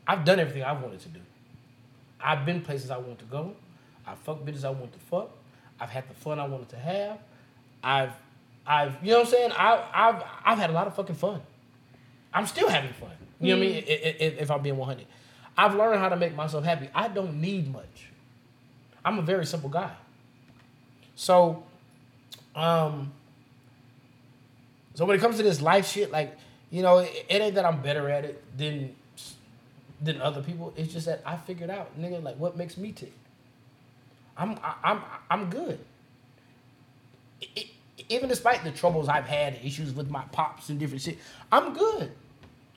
I've 0.05 0.25
done 0.25 0.41
everything 0.41 0.63
I 0.63 0.73
wanted 0.73 0.99
to 0.99 1.09
do. 1.09 1.21
I've 2.19 2.45
been 2.45 2.61
places 2.61 2.91
I 2.91 2.97
want 2.97 3.19
to 3.19 3.25
go. 3.25 3.55
I've 4.05 4.19
fucked 4.19 4.45
bitches 4.45 4.65
I 4.65 4.69
want 4.71 4.91
to 4.91 4.99
fuck. 4.99 5.29
I've 5.79 5.89
had 5.89 6.09
the 6.09 6.13
fun 6.13 6.37
I 6.39 6.45
wanted 6.45 6.69
to 6.69 6.77
have. 6.77 7.19
I've, 7.81 8.11
I've, 8.65 8.95
you 9.03 9.11
know 9.11 9.19
what 9.19 9.27
I'm 9.27 9.31
saying? 9.31 9.51
I, 9.51 9.83
I've, 9.93 10.23
I've 10.45 10.57
had 10.57 10.69
a 10.69 10.73
lot 10.73 10.87
of 10.87 10.95
fucking 10.95 11.15
fun. 11.15 11.41
I'm 12.33 12.45
still 12.47 12.69
having 12.69 12.93
fun. 12.93 13.09
You 13.39 13.55
know 13.55 13.59
what 13.59 13.67
I 13.67 13.71
mean? 13.73 13.83
I- 13.87 13.91
I- 13.91 14.25
I- 14.25 14.37
If 14.41 14.49
I'm 14.51 14.61
being 14.61 14.77
100, 14.77 15.05
I've 15.57 15.75
learned 15.75 15.99
how 15.99 16.09
to 16.09 16.15
make 16.15 16.33
myself 16.35 16.63
happy. 16.63 16.89
I 16.95 17.07
don't 17.09 17.41
need 17.41 17.71
much. 17.71 18.07
I'm 19.05 19.19
a 19.19 19.21
very 19.21 19.45
simple 19.45 19.69
guy. 19.69 19.91
So, 21.15 21.63
um, 22.55 23.11
so 24.95 25.05
when 25.05 25.17
it 25.17 25.19
comes 25.19 25.37
to 25.37 25.43
this 25.43 25.61
life 25.61 25.87
shit, 25.87 26.11
like, 26.11 26.37
you 26.71 26.81
know, 26.81 26.99
it, 26.99 27.25
it 27.29 27.41
ain't 27.41 27.55
that 27.55 27.65
I'm 27.65 27.81
better 27.81 28.09
at 28.09 28.25
it 28.25 28.41
than 28.57 28.95
than 30.01 30.21
other 30.21 30.41
people. 30.41 30.73
It's 30.75 30.91
just 30.91 31.05
that 31.05 31.21
I 31.25 31.37
figured 31.37 31.69
out, 31.69 31.99
nigga, 31.99 32.21
like 32.23 32.35
what 32.37 32.57
makes 32.57 32.77
me 32.77 32.91
tick. 32.91 33.13
I'm 34.37 34.57
I, 34.63 34.73
I'm 34.83 35.01
I'm 35.29 35.49
good. 35.49 35.79
I- 37.41 37.47
I- 37.57 37.69
even 38.09 38.29
despite 38.29 38.63
the 38.63 38.71
troubles 38.71 39.07
I've 39.07 39.25
had, 39.25 39.59
issues 39.63 39.93
with 39.93 40.09
my 40.09 40.23
pops 40.31 40.69
and 40.69 40.79
different 40.79 41.01
shit, 41.01 41.17
I'm 41.51 41.73
good. 41.73 42.11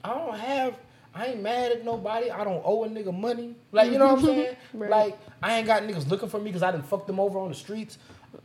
I 0.05 0.15
don't 0.15 0.39
have. 0.39 0.75
I 1.15 1.27
ain't 1.29 1.43
mad 1.43 1.73
at 1.73 1.85
nobody. 1.85 2.31
I 2.31 2.45
don't 2.45 2.63
owe 2.65 2.85
a 2.85 2.89
nigga 2.89 3.19
money. 3.19 3.55
Like 3.73 3.91
you 3.91 3.99
know 3.99 4.09
what 4.09 4.19
I'm 4.19 4.25
saying? 4.25 4.57
Right. 4.75 4.91
Like 4.91 5.19
I 5.43 5.59
ain't 5.59 5.67
got 5.67 5.83
niggas 5.83 6.09
looking 6.09 6.29
for 6.29 6.39
me 6.39 6.45
because 6.45 6.63
I 6.63 6.71
didn't 6.71 6.87
fuck 6.87 7.07
them 7.07 7.19
over 7.19 7.39
on 7.39 7.49
the 7.49 7.55
streets. 7.55 7.99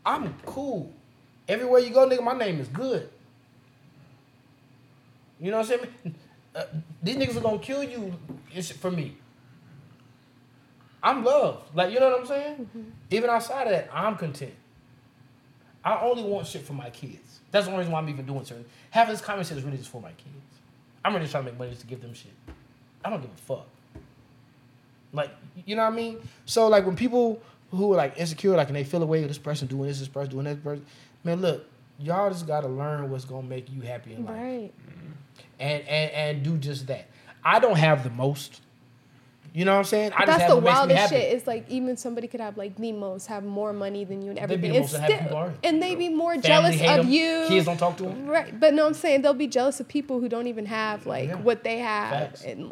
I'm 0.06 0.34
cool. 0.46 0.92
Everywhere 1.48 1.82
you 1.82 1.90
go, 1.90 2.08
nigga, 2.08 2.24
my 2.24 2.34
name 2.34 2.60
is 2.60 2.68
good. 2.70 3.10
You 5.40 5.52
know 5.52 5.60
what 5.60 5.72
I'm 5.72 5.80
saying? 5.80 6.16
Uh, 6.56 6.64
these 7.02 7.16
niggas 7.16 7.38
are 7.38 7.42
gonna 7.42 7.60
kill 7.60 7.84
you 7.84 8.14
it's 8.54 8.72
for 8.72 8.92
me. 8.92 9.18
I'm 11.04 11.24
loved. 11.24 11.76
Like, 11.76 11.94
you 11.94 12.00
know 12.00 12.10
what 12.10 12.20
I'm 12.22 12.26
saying? 12.28 12.70
Even 13.10 13.30
outside 13.30 13.64
of 13.64 13.72
that, 13.72 13.90
I'm 13.92 14.16
content. 14.18 14.54
I 15.84 16.00
only 16.02 16.24
want 16.24 16.48
shit 16.48 16.62
for 16.64 16.74
my 16.74 16.90
kids. 16.90 17.40
That's 17.52 17.66
the 17.66 17.72
only 17.72 17.80
reason 17.82 17.94
why 17.94 18.00
I'm 18.00 18.10
even 18.10 18.26
doing 18.26 18.46
certain. 18.46 18.66
Having 18.92 19.14
this 19.16 19.22
conversation 19.22 19.58
is 19.58 19.64
really 19.64 19.78
just 19.78 19.90
for 19.90 20.02
my 20.02 20.12
kids. 20.12 20.30
I'm 21.04 21.14
really 21.16 21.28
trying 21.28 21.46
to 21.46 21.52
make 21.52 21.58
money 21.60 21.72
just 21.72 21.82
to 21.82 21.88
give 21.88 22.02
them 22.02 22.14
shit. 22.14 22.32
I 23.04 23.10
don't 23.10 23.22
give 23.22 23.32
a 23.32 23.38
fuck. 23.38 23.68
Like, 25.14 25.32
you 25.66 25.76
know 25.76 25.84
what 25.84 25.94
I 25.94 25.96
mean? 25.96 26.20
So, 26.46 26.68
like, 26.68 26.86
when 26.86 26.96
people 26.96 27.42
who 27.72 27.94
are 27.94 27.98
like 27.98 28.18
insecure, 28.18 28.56
like, 28.56 28.68
and 28.68 28.76
they 28.76 28.84
feel 28.84 29.02
away, 29.04 29.20
with 29.22 29.30
this 29.30 29.38
person 29.38 29.68
doing 29.68 29.88
this, 29.88 30.00
this 30.00 30.08
person 30.08 30.32
doing 30.32 30.46
that, 30.46 30.64
person, 30.64 30.86
man, 31.24 31.42
look, 31.42 31.66
y'all 32.00 32.30
just 32.30 32.48
gotta 32.48 32.68
learn 32.68 33.10
what's 33.10 33.26
gonna 33.26 33.48
make 33.48 33.72
you 33.72 33.82
happy 33.82 34.14
in 34.14 34.26
life 34.26 34.36
Right. 34.36 34.72
and 35.60 35.82
and 35.88 36.12
and 36.12 36.44
do 36.44 36.58
just 36.58 36.88
that. 36.88 37.08
I 37.44 37.60
don't 37.60 37.78
have 37.78 38.04
the 38.04 38.10
most. 38.12 38.62
You 39.54 39.66
know 39.66 39.74
what 39.74 39.80
I'm 39.80 39.84
saying? 39.84 40.12
I 40.14 40.20
just 40.20 40.28
That's 40.28 40.42
have 40.44 40.50
the 40.52 40.56
what 40.56 40.64
makes 40.64 40.74
me 40.74 40.78
wildest 40.80 41.00
happy. 41.00 41.16
shit. 41.16 41.34
It's 41.34 41.46
like 41.48 41.70
even 41.70 41.98
somebody 41.98 42.28
could 42.28 42.40
have 42.40 42.58
like 42.58 42.76
the 42.78 42.92
most, 42.94 43.28
have 43.28 43.44
more 43.44 43.74
money 43.74 44.06
than 44.06 44.22
you 44.22 44.30
and 44.30 44.38
They 44.38 44.42
everything, 44.44 44.62
be 44.62 44.68
the 44.70 44.76
and, 44.76 44.84
most 44.84 44.94
unhappy 44.94 45.14
still- 45.14 45.24
people 45.28 45.54
and 45.64 45.84
they 45.84 45.96
be 45.96 46.08
more 46.10 46.32
Family 46.36 46.48
jealous 46.48 46.76
hate 46.76 47.00
of 47.00 47.06
'em. 47.06 47.12
you. 47.12 47.46
Kids 47.50 47.66
don't 47.66 47.78
talk 47.78 47.98
to 47.98 48.04
them. 48.04 48.28
Right, 48.28 48.58
but 48.58 48.74
no, 48.74 48.88
I'm 48.88 48.94
saying 48.94 49.24
they'll 49.24 49.34
be 49.34 49.48
jealous 49.48 49.80
of 49.82 49.88
people 49.90 50.22
who 50.22 50.30
don't 50.30 50.48
even 50.48 50.68
have 50.68 51.06
like 51.06 51.28
Yeah. 51.30 51.36
what 51.36 51.64
they 51.66 51.80
have, 51.80 52.30
Facts. 52.30 52.44
and 52.46 52.72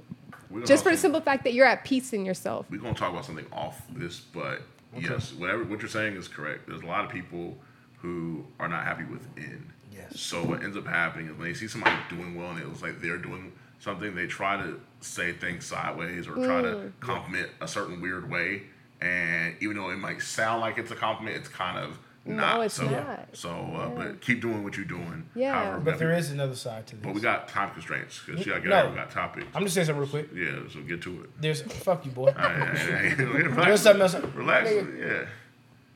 just 0.65 0.84
for 0.86 0.91
the 0.91 0.97
simple 0.97 1.19
fact 1.19 1.43
that 1.43 1.53
you're 1.53 1.65
at 1.67 1.84
peace 1.84 2.13
in 2.13 2.25
yourself. 2.25 2.65
We're 2.69 2.77
gonna 2.80 2.93
talk 2.93 3.11
about 3.11 3.25
something 3.25 3.45
off 3.51 3.82
this, 3.93 4.19
but 4.19 4.61
yes, 4.97 5.34
whatever 5.34 5.65
what 5.65 5.82
you're 5.82 5.89
saying 5.89 6.15
is 6.15 6.30
correct. 6.30 6.67
There's 6.67 6.82
a 6.82 6.86
lot 6.86 7.03
of 7.03 7.11
people 7.11 7.57
who 8.01 8.45
are 8.57 8.69
not 8.69 8.86
happy 8.86 9.03
within. 9.03 9.65
Yes. 9.91 10.17
So 10.17 10.41
what 10.45 10.63
ends 10.63 10.77
up 10.77 10.88
happening 10.88 11.27
is 11.27 11.34
when 11.38 11.49
they 11.49 11.53
see 11.53 11.67
somebody 11.67 11.97
doing 12.09 12.36
well 12.39 12.51
and 12.51 12.59
it 12.59 12.65
looks 12.67 12.82
like 12.82 13.01
they're 13.01 13.17
doing 13.17 13.51
something, 13.80 14.15
they 14.15 14.27
try 14.27 14.57
to 14.57 14.80
say 15.01 15.32
things 15.34 15.65
sideways 15.65 16.27
or 16.27 16.36
try 16.36 16.61
to 16.61 16.91
compliment 16.99 17.49
a 17.61 17.67
certain 17.67 18.01
weird 18.01 18.30
way. 18.30 18.63
And 19.01 19.55
even 19.61 19.77
though 19.77 19.89
it 19.91 19.97
might 19.97 20.21
sound 20.21 20.61
like 20.61 20.77
it's 20.77 20.91
a 20.91 20.95
compliment, 20.95 21.38
it's 21.38 21.47
kind 21.47 21.77
of 21.80 21.97
No, 22.25 22.36
not. 22.36 22.61
it's 22.65 22.73
so, 22.75 22.89
not. 22.89 23.30
So, 23.32 23.49
uh, 23.49 23.88
but 23.89 24.19
keep 24.19 24.41
doing 24.41 24.63
what 24.65 24.75
you're 24.75 24.86
doing. 24.86 25.30
Yeah. 25.34 25.53
however, 25.63 25.80
But 25.80 25.99
there 25.99 26.11
is 26.13 26.32
another 26.32 26.55
side 26.55 26.86
to 26.88 26.97
this. 26.97 27.05
But 27.05 27.13
we 27.13 27.21
got 27.21 27.47
time 27.47 27.71
constraints 27.71 28.19
because 28.25 28.45
you 28.45 28.51
got 28.53 28.64
No. 28.65 28.89
we 28.89 28.95
got 28.97 29.10
topics. 29.10 29.47
I'm 29.56 29.64
just 29.64 29.73
saying 29.76 29.88
something 29.88 30.01
real 30.01 30.10
quick. 30.10 30.30
yeah, 30.35 30.60
so 30.72 30.81
get 30.81 31.01
to 31.03 31.23
it. 31.23 31.30
There's 31.41 31.61
fuck 31.61 32.06
you, 32.06 32.11
boy. 32.11 32.34
There's 32.35 33.18
relax. 33.18 33.81
something 33.81 34.01
else. 34.01 34.15
Relax. 34.35 34.69
Yeah. 34.99 35.26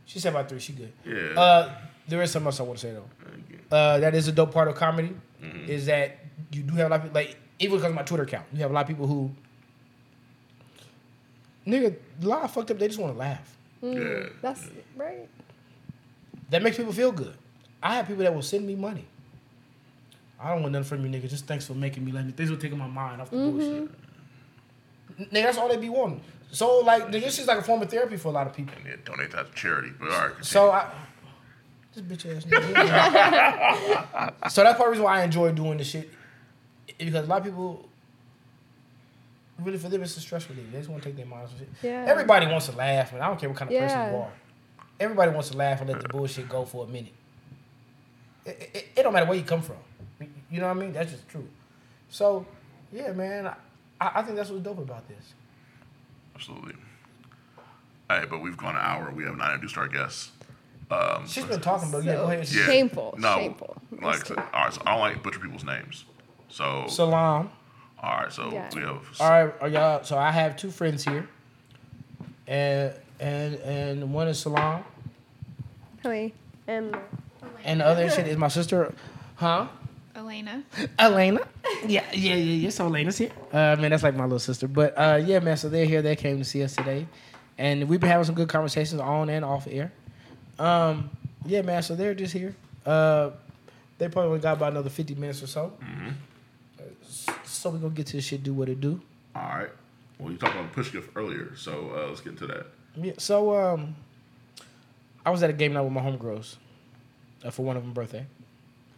She 0.06 0.20
said 0.20 0.30
about 0.34 0.48
three. 0.48 0.60
She 0.60 0.72
good. 0.74 0.94
Yeah. 1.06 1.40
Uh, 1.40 1.76
there 2.08 2.22
is 2.22 2.32
something 2.32 2.48
else 2.48 2.60
I 2.60 2.64
want 2.64 2.80
to 2.80 2.88
say 2.88 2.94
though. 2.94 3.76
Uh, 3.76 4.00
that 4.00 4.16
is 4.16 4.28
a 4.28 4.32
dope 4.32 4.54
part 4.54 4.68
of 4.70 4.76
comedy. 4.76 5.14
Is 5.68 5.88
that 5.88 6.20
you 6.54 6.64
do 6.64 6.74
have 6.76 6.88
a 6.88 6.90
lot 6.90 7.06
of 7.06 7.14
like 7.14 7.36
even 7.60 7.78
because 7.78 7.90
of 7.90 7.96
my 7.96 8.04
Twitter 8.04 8.24
account, 8.24 8.46
you 8.54 8.60
have 8.60 8.72
a 8.72 8.74
lot 8.74 8.82
of 8.82 8.88
people 8.88 9.08
who, 9.08 9.32
nigga, 11.66 11.96
a 12.22 12.26
lot 12.26 12.44
of 12.44 12.52
fucked 12.52 12.72
up. 12.72 12.80
They 12.80 12.88
just 12.88 13.00
want 13.00 13.14
to 13.14 13.20
laugh. 13.20 13.58
Mm, 13.84 14.24
yeah. 14.24 14.30
That's 14.42 14.70
right. 14.96 15.28
That 16.50 16.64
makes 16.64 16.78
people 16.78 16.94
feel 16.94 17.12
good. 17.12 17.36
I 17.82 17.96
have 17.96 18.08
people 18.08 18.24
that 18.24 18.34
will 18.34 18.42
send 18.42 18.66
me 18.66 18.76
money. 18.76 19.06
I 20.40 20.50
don't 20.54 20.62
want 20.62 20.74
nothing 20.74 20.88
from 20.88 21.06
you, 21.06 21.12
nigga. 21.12 21.30
Just 21.30 21.46
thanks 21.46 21.66
for 21.66 21.74
making 21.74 22.04
me 22.04 22.12
let 22.12 22.26
me. 22.26 22.32
Thanks 22.32 22.52
for 22.52 22.58
taking 22.58 22.78
my 22.78 22.88
mind 22.88 23.22
off 23.22 23.30
the 23.30 23.38
mm-hmm. 23.38 23.58
bullshit. 23.58 25.32
Nigga, 25.32 25.44
that's 25.44 25.58
all 25.58 25.70
they 25.70 25.78
be 25.78 25.90
wanting. 25.90 26.22
So 26.52 26.80
like, 26.80 27.08
nigga, 27.08 27.22
this 27.22 27.40
is 27.40 27.48
like 27.48 27.60
a 27.60 27.64
form 27.64 27.82
of 27.82 27.90
therapy 27.90 28.18
for 28.18 28.28
a 28.30 28.32
lot 28.32 28.48
of 28.48 28.54
people. 28.54 28.76
Yeah, 28.86 28.96
donate 29.06 29.32
that 29.32 29.50
to 29.50 29.54
charity. 29.54 29.92
But 29.98 30.10
all 30.10 30.20
right. 30.20 30.28
Continue. 30.30 30.44
So 30.44 30.72
I, 30.72 30.92
this 31.94 32.04
bitch 32.04 32.38
ass 32.38 32.46
nigga. 32.46 34.34
so 34.52 34.64
that's 34.64 34.78
part 34.78 34.80
of 34.80 34.80
the 34.80 34.90
reason 34.90 35.04
why 35.04 35.22
I 35.22 35.24
enjoy 35.24 35.52
doing 35.52 35.78
this 35.78 35.88
shit, 35.88 36.10
i- 36.10 36.16
because 37.06 37.26
a 37.26 37.30
lot 37.30 37.40
of 37.40 37.46
people. 37.46 37.88
Really, 39.62 39.78
for 39.78 39.88
them, 39.88 40.02
it's 40.02 40.18
a 40.18 40.20
stress 40.20 40.50
relief. 40.50 40.66
They 40.72 40.80
just 40.80 40.90
want 40.90 41.04
to 41.04 41.10
take 41.10 41.16
their 41.16 41.28
minds 41.28 41.52
off 41.54 41.60
shit. 41.60 41.70
Yeah. 41.84 42.06
Everybody 42.08 42.48
wants 42.48 42.66
to 42.68 42.76
laugh, 42.76 43.14
man. 43.14 43.22
I 43.22 43.28
don't 43.28 43.40
care 43.40 43.50
what 43.50 43.58
kind 43.58 43.72
of 43.72 43.80
person 43.80 44.12
you 44.12 44.18
are. 44.18 44.32
Everybody 45.00 45.32
wants 45.32 45.50
to 45.52 45.58
laugh 45.58 45.80
and 45.82 45.90
let 45.90 46.02
the 46.02 46.10
bullshit 46.10 46.50
go 46.50 46.66
for 46.66 46.86
a 46.86 46.88
minute. 46.88 47.14
It, 48.46 48.70
it, 48.74 48.88
it 48.96 49.04
don't 49.04 49.14
matter 49.14 49.28
where 49.28 49.38
you 49.38 49.44
come 49.44 49.62
from. 49.62 49.78
You 50.20 50.28
You 50.52 50.60
know 50.60 50.68
what 50.68 50.78
I 50.78 50.80
mean? 50.80 50.92
That's 50.92 51.12
just 51.12 51.28
true. 51.30 51.48
So, 52.10 52.46
yeah, 52.92 53.12
man, 53.12 53.48
I, 53.48 53.56
I 54.16 54.22
think 54.24 54.38
that's 54.38 54.50
what's 54.50 54.64
dope 54.64 54.80
about 54.80 55.08
this. 55.08 55.34
Absolutely. 56.36 56.74
All 58.10 58.18
right, 58.18 58.30
but 58.30 58.42
we've 58.42 58.58
gone 58.58 58.76
an 58.76 58.82
hour. 58.82 59.12
We 59.16 59.24
have 59.24 59.38
not 59.38 59.54
introduced 59.54 59.78
our 59.78 59.88
guests. 59.88 60.32
Um, 60.92 61.26
She's 61.28 61.46
been 61.46 61.62
talking, 61.62 61.90
but 61.92 62.04
yeah, 62.04 62.16
go 62.16 62.24
ahead. 62.26 62.50
yeah. 62.52 62.66
Shameful, 62.66 63.16
No, 63.18 63.36
shameful. 63.38 63.78
like 64.02 64.30
all 64.32 64.36
right. 64.54 64.74
So 64.74 64.82
I 64.86 64.92
don't 64.92 65.00
like 65.00 65.24
butcher 65.24 65.40
people's 65.40 65.64
names. 65.64 66.06
So, 66.54 66.86
Salam. 66.88 67.50
all 68.00 68.10
right. 68.18 68.32
So 68.32 68.52
Yeah. 68.52 68.70
we 68.76 68.82
have. 68.82 69.02
All 69.20 69.30
right, 69.30 69.54
are 69.60 69.68
y'all. 69.68 70.04
So 70.04 70.20
I 70.20 70.30
have 70.32 70.56
two 70.56 70.70
friends 70.70 71.04
here, 71.04 71.28
and 72.48 72.94
and 73.20 73.56
and 73.56 74.14
one 74.14 74.28
is 74.28 74.38
Salam, 74.40 74.84
Hey, 76.04 76.32
and 76.68 76.96
and 77.64 77.80
the 77.82 77.86
other 77.88 78.08
shit 78.10 78.28
is 78.28 78.38
my 78.38 78.50
sister, 78.50 78.94
huh? 79.36 79.68
Elena. 80.16 80.64
Elena. 81.00 81.40
Yeah, 81.88 82.04
yeah, 82.14 82.36
yeah, 82.36 82.36
yeah. 82.36 82.70
So 82.70 82.86
Elena's 82.86 83.18
here. 83.18 83.32
Uh, 83.52 83.76
man, 83.80 83.90
that's 83.90 84.04
like 84.04 84.16
my 84.16 84.26
little 84.26 84.38
sister. 84.38 84.68
But 84.68 84.94
uh, 84.96 85.20
yeah, 85.26 85.40
man. 85.40 85.58
So 85.58 85.70
they're 85.70 85.86
here. 85.88 86.04
They 86.04 86.16
came 86.16 86.38
to 86.38 86.44
see 86.46 86.62
us 86.64 86.76
today, 86.76 87.08
and 87.58 87.90
we've 87.90 88.00
been 88.00 88.12
having 88.12 88.26
some 88.26 88.36
good 88.36 88.50
conversations 88.50 89.02
on 89.02 89.30
and 89.30 89.44
off 89.44 89.68
air. 89.68 89.92
Um, 90.60 91.10
yeah, 91.48 91.64
man. 91.64 91.82
So 91.82 91.96
they're 91.96 92.14
just 92.14 92.32
here. 92.32 92.56
Uh, 92.86 93.32
they 93.98 94.08
probably 94.08 94.28
only 94.30 94.40
got 94.42 94.58
about 94.58 94.72
another 94.74 94.92
fifty 94.92 95.16
minutes 95.16 95.42
or 95.42 95.48
so. 95.48 95.74
S- 95.82 96.14
So 97.64 97.70
we 97.70 97.80
gonna 97.80 97.94
get 97.94 98.08
to 98.08 98.18
this 98.18 98.26
shit. 98.26 98.44
Do 98.44 98.54
what 98.54 98.68
it 98.68 98.82
do. 98.82 99.00
All 99.34 99.42
right. 99.42 99.70
Well, 100.20 100.34
you 100.34 100.38
talked 100.38 100.54
about 100.54 100.74
push 100.74 100.92
gift 100.92 101.12
earlier, 101.16 101.56
so 101.56 101.94
uh, 101.96 102.10
let's 102.10 102.20
get 102.20 102.32
into 102.32 102.46
that. 102.48 102.66
Yeah. 102.98 103.14
So 103.18 103.56
um, 103.56 103.96
I 105.26 105.30
was 105.30 105.42
at 105.44 105.50
a 105.50 105.54
game 105.54 105.72
night 105.72 105.80
with 105.84 105.94
my 105.94 106.02
homegirls 106.02 106.58
uh, 107.42 107.52
for 107.52 107.64
one 107.64 107.78
of 107.78 107.84
them 107.84 107.94
birthday, 107.94 108.26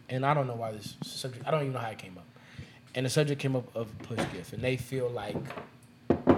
and 0.08 0.26
I 0.26 0.34
don't 0.34 0.48
know 0.48 0.56
why 0.56 0.72
this 0.72 0.96
subject. 1.04 1.46
I 1.46 1.52
don't 1.52 1.60
even 1.60 1.74
know 1.74 1.78
how 1.78 1.90
it 1.90 1.98
came 1.98 2.18
up, 2.18 2.26
and 2.96 3.06
the 3.06 3.10
subject 3.10 3.40
came 3.40 3.54
up 3.54 3.72
of 3.76 3.86
push 4.00 4.18
gift, 4.32 4.52
and 4.52 4.60
they 4.60 4.76
feel 4.76 5.10
like 5.10 5.36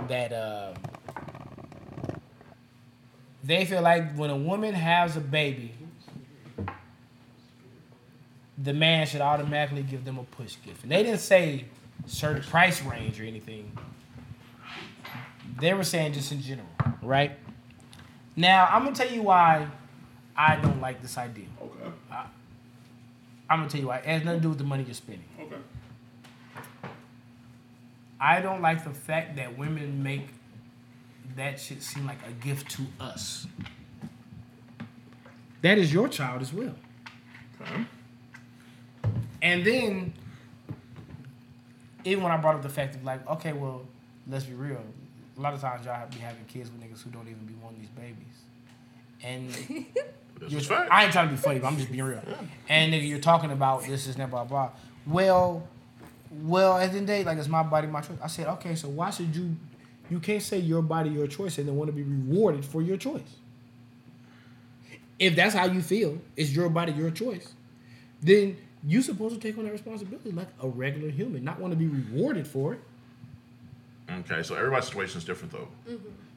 that. 0.09 0.31
Uh, 0.31 0.75
they 3.43 3.65
feel 3.65 3.81
like 3.81 4.15
when 4.17 4.29
a 4.29 4.37
woman 4.37 4.75
has 4.75 5.17
a 5.17 5.21
baby, 5.21 5.73
the 8.59 8.75
man 8.75 9.07
should 9.07 9.23
automatically 9.23 9.83
give 9.83 10.05
them 10.05 10.19
a 10.19 10.25
push 10.25 10.57
gift, 10.63 10.83
and 10.83 10.93
they 10.93 11.03
didn't 11.03 11.21
say 11.21 11.65
certain 12.07 12.43
price 12.43 12.83
range 12.83 13.21
or 13.21 13.25
anything. 13.25 13.77
They 15.61 15.75
were 15.75 15.85
saying 15.85 16.13
just 16.13 16.31
in 16.33 16.41
general, 16.41 16.69
right? 17.03 17.33
Now 18.37 18.69
I'm 18.71 18.85
gonna 18.85 18.95
tell 18.95 19.11
you 19.11 19.23
why 19.23 19.67
I 20.37 20.57
don't 20.57 20.81
like 20.81 21.03
this 21.03 21.19
idea. 21.19 21.47
Okay. 21.61 21.91
I'm 23.51 23.61
gonna 23.61 23.71
tell 23.71 23.81
you 23.81 23.89
why. 23.89 23.99
It 23.99 24.05
has 24.05 24.25
nothing 24.25 24.41
to 24.41 24.43
do 24.43 24.49
with 24.51 24.59
the 24.59 24.65
money 24.65 24.85
you're 24.85 24.95
spending. 24.95 25.25
Okay. 25.41 25.57
I 28.21 28.41
don't 28.41 28.61
like 28.61 28.85
the 28.85 28.91
fact 28.91 29.37
that 29.37 29.57
women 29.57 30.03
make 30.03 30.29
that 31.37 31.59
shit 31.61 31.83
seem 31.83 32.07
like 32.07 32.19
a 32.29 32.33
gift 32.45 32.71
to 32.73 32.83
us. 33.01 33.47
That 35.63 35.79
is 35.79 35.93
your 35.93 36.09
child 36.09 36.43
as 36.43 36.53
well. 36.53 36.75
Okay. 37.61 37.85
And 39.43 39.65
then, 39.65 40.13
even 42.05 42.23
when 42.23 42.33
I 42.33 42.37
brought 42.37 42.55
up 42.55 42.63
the 42.63 42.69
fact 42.69 42.95
of 42.95 43.05
like, 43.05 43.27
okay, 43.29 43.53
well, 43.53 43.83
let's 44.29 44.45
be 44.45 44.55
real. 44.55 44.83
A 45.37 45.41
lot 45.41 45.55
of 45.55 45.61
times 45.61 45.87
y'all 45.87 46.09
be 46.09 46.19
having 46.19 46.45
kids 46.47 46.71
with 46.71 46.81
niggas 46.83 47.03
who 47.03 47.11
don't 47.11 47.29
even 47.29 47.45
be 47.47 47.55
wanting 47.63 47.81
these 47.81 47.91
babies. 47.91 48.27
And 49.23 49.87
You're. 50.47 50.61
I 50.91 51.05
ain't 51.05 51.13
trying 51.13 51.29
to 51.29 51.35
be 51.35 51.37
funny, 51.37 51.59
but 51.59 51.67
I'm 51.69 51.77
just 51.77 51.91
being 51.91 52.05
real. 52.05 52.23
And 52.69 52.93
nigga, 52.93 53.09
you're 53.09 53.19
talking 53.19 53.51
about 53.51 53.85
this, 53.85 54.07
is 54.07 54.17
that, 54.17 54.31
blah, 54.31 54.45
blah. 54.45 54.71
Well, 55.07 55.67
well, 56.31 56.77
at 56.77 56.93
the 56.93 56.99
end 56.99 57.01
of 57.01 57.07
the 57.07 57.07
day, 57.07 57.25
like 57.25 57.39
it's 57.39 57.49
my 57.49 57.63
body, 57.63 57.87
my 57.87 58.01
choice. 58.01 58.19
I 58.23 58.29
said, 58.29 58.47
okay, 58.47 58.75
so 58.75 58.89
why 58.89 59.11
should 59.11 59.35
you? 59.35 59.57
You 60.11 60.21
can't 60.21 60.43
say 60.43 60.59
your 60.59 60.83
body, 60.83 61.11
your 61.11 61.27
choice, 61.27 61.59
and 61.59 61.69
then 61.69 61.77
want 61.77 61.89
to 61.89 61.93
be 61.93 62.03
rewarded 62.03 62.65
for 62.65 62.81
your 62.81 62.97
choice. 62.97 63.37
If 65.19 65.37
that's 65.37 65.55
how 65.55 65.67
you 65.67 65.83
feel, 65.83 66.19
it's 66.37 66.51
your 66.51 66.71
body, 66.71 66.93
your 66.93 67.11
choice. 67.11 67.53
Then 68.23 68.57
you 68.87 69.03
supposed 69.03 69.35
to 69.35 69.41
take 69.41 69.59
on 69.59 69.65
that 69.65 69.73
responsibility 69.73 70.31
like 70.31 70.49
a 70.63 70.69
regular 70.69 71.11
human, 71.11 71.45
not 71.45 71.59
want 71.61 71.73
to 71.73 71.77
be 71.77 71.87
rewarded 71.87 72.47
for 72.47 72.75
it. 72.75 72.81
Okay, 74.21 74.43
so 74.43 74.55
everybody's 74.55 74.87
situation 74.87 75.19
is 75.19 75.25
different 75.25 75.53
though. 75.53 75.69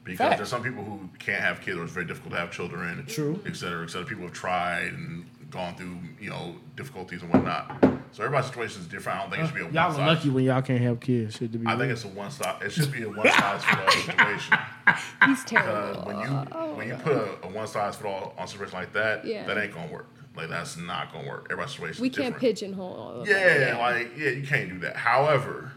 Because 0.04 0.18
Facts. 0.18 0.36
there's 0.38 0.48
some 0.48 0.62
people 0.64 0.82
who 0.82 1.08
can't 1.18 1.40
have 1.42 1.60
kids 1.60 1.78
or 1.78 1.84
it's 1.84 1.92
very 1.92 2.04
difficult 2.06 2.34
to 2.34 2.40
have 2.40 2.50
children. 2.50 3.04
True. 3.06 3.40
Et 3.46 3.54
cetera, 3.54 3.84
et 3.84 3.90
cetera. 3.90 4.04
People 4.06 4.24
have 4.24 4.32
tried 4.32 4.92
and 4.92 5.24
gone 5.50 5.76
through, 5.76 5.96
you 6.20 6.28
know, 6.28 6.56
difficulties 6.76 7.22
and 7.22 7.32
whatnot. 7.32 7.70
So 8.10 8.24
everybody's 8.24 8.48
situation 8.50 8.80
is 8.82 8.88
different. 8.88 9.18
I 9.18 9.22
don't 9.22 9.30
think 9.30 9.42
it 9.44 9.46
should 9.46 9.54
be 9.54 9.60
a 9.60 9.64
one 9.64 9.74
Y'all 9.74 9.96
are 10.00 10.06
lucky 10.14 10.28
when 10.30 10.44
y'all 10.44 10.60
can't 10.60 10.80
have 10.82 10.98
kids. 11.00 11.36
Shit, 11.36 11.52
to 11.52 11.58
be 11.58 11.66
I 11.66 11.76
think 11.78 11.92
it's 11.92 12.04
a 12.04 12.08
one 12.08 12.30
size. 12.30 12.60
It 12.62 12.72
should 12.72 12.90
be 12.92 13.04
a 13.04 13.08
one 13.08 13.26
size 13.30 13.64
fit 13.64 13.78
all 13.78 13.90
situation. 13.90 14.58
he's 15.26 15.40
Uh, 15.44 15.46
terrible. 15.46 16.02
when 16.02 16.18
you 16.18 16.26
when 16.76 16.88
you 16.88 16.94
put 16.96 17.12
a, 17.12 17.46
a 17.46 17.48
one 17.48 17.66
size 17.68 17.96
fit 17.96 18.06
all 18.06 18.34
on 18.36 18.44
a 18.44 18.48
situation 18.48 18.74
like 18.78 18.92
that, 18.92 19.24
Yeah. 19.24 19.46
that 19.46 19.56
ain't 19.56 19.72
gonna 19.72 19.90
work. 19.90 20.08
Like 20.36 20.48
that's 20.48 20.76
not 20.76 21.12
gonna 21.12 21.28
work. 21.28 21.46
Everybody's 21.50 21.74
situation. 21.74 22.02
we 22.02 22.08
can't 22.08 22.34
different. 22.34 22.40
pigeonhole 22.40 22.94
all 22.96 23.20
of 23.20 23.28
Yeah, 23.28 23.58
them. 23.58 23.78
like 23.78 24.12
yeah, 24.16 24.30
you 24.30 24.46
can't 24.46 24.70
do 24.70 24.78
that. 24.80 24.96
However, 24.96 25.72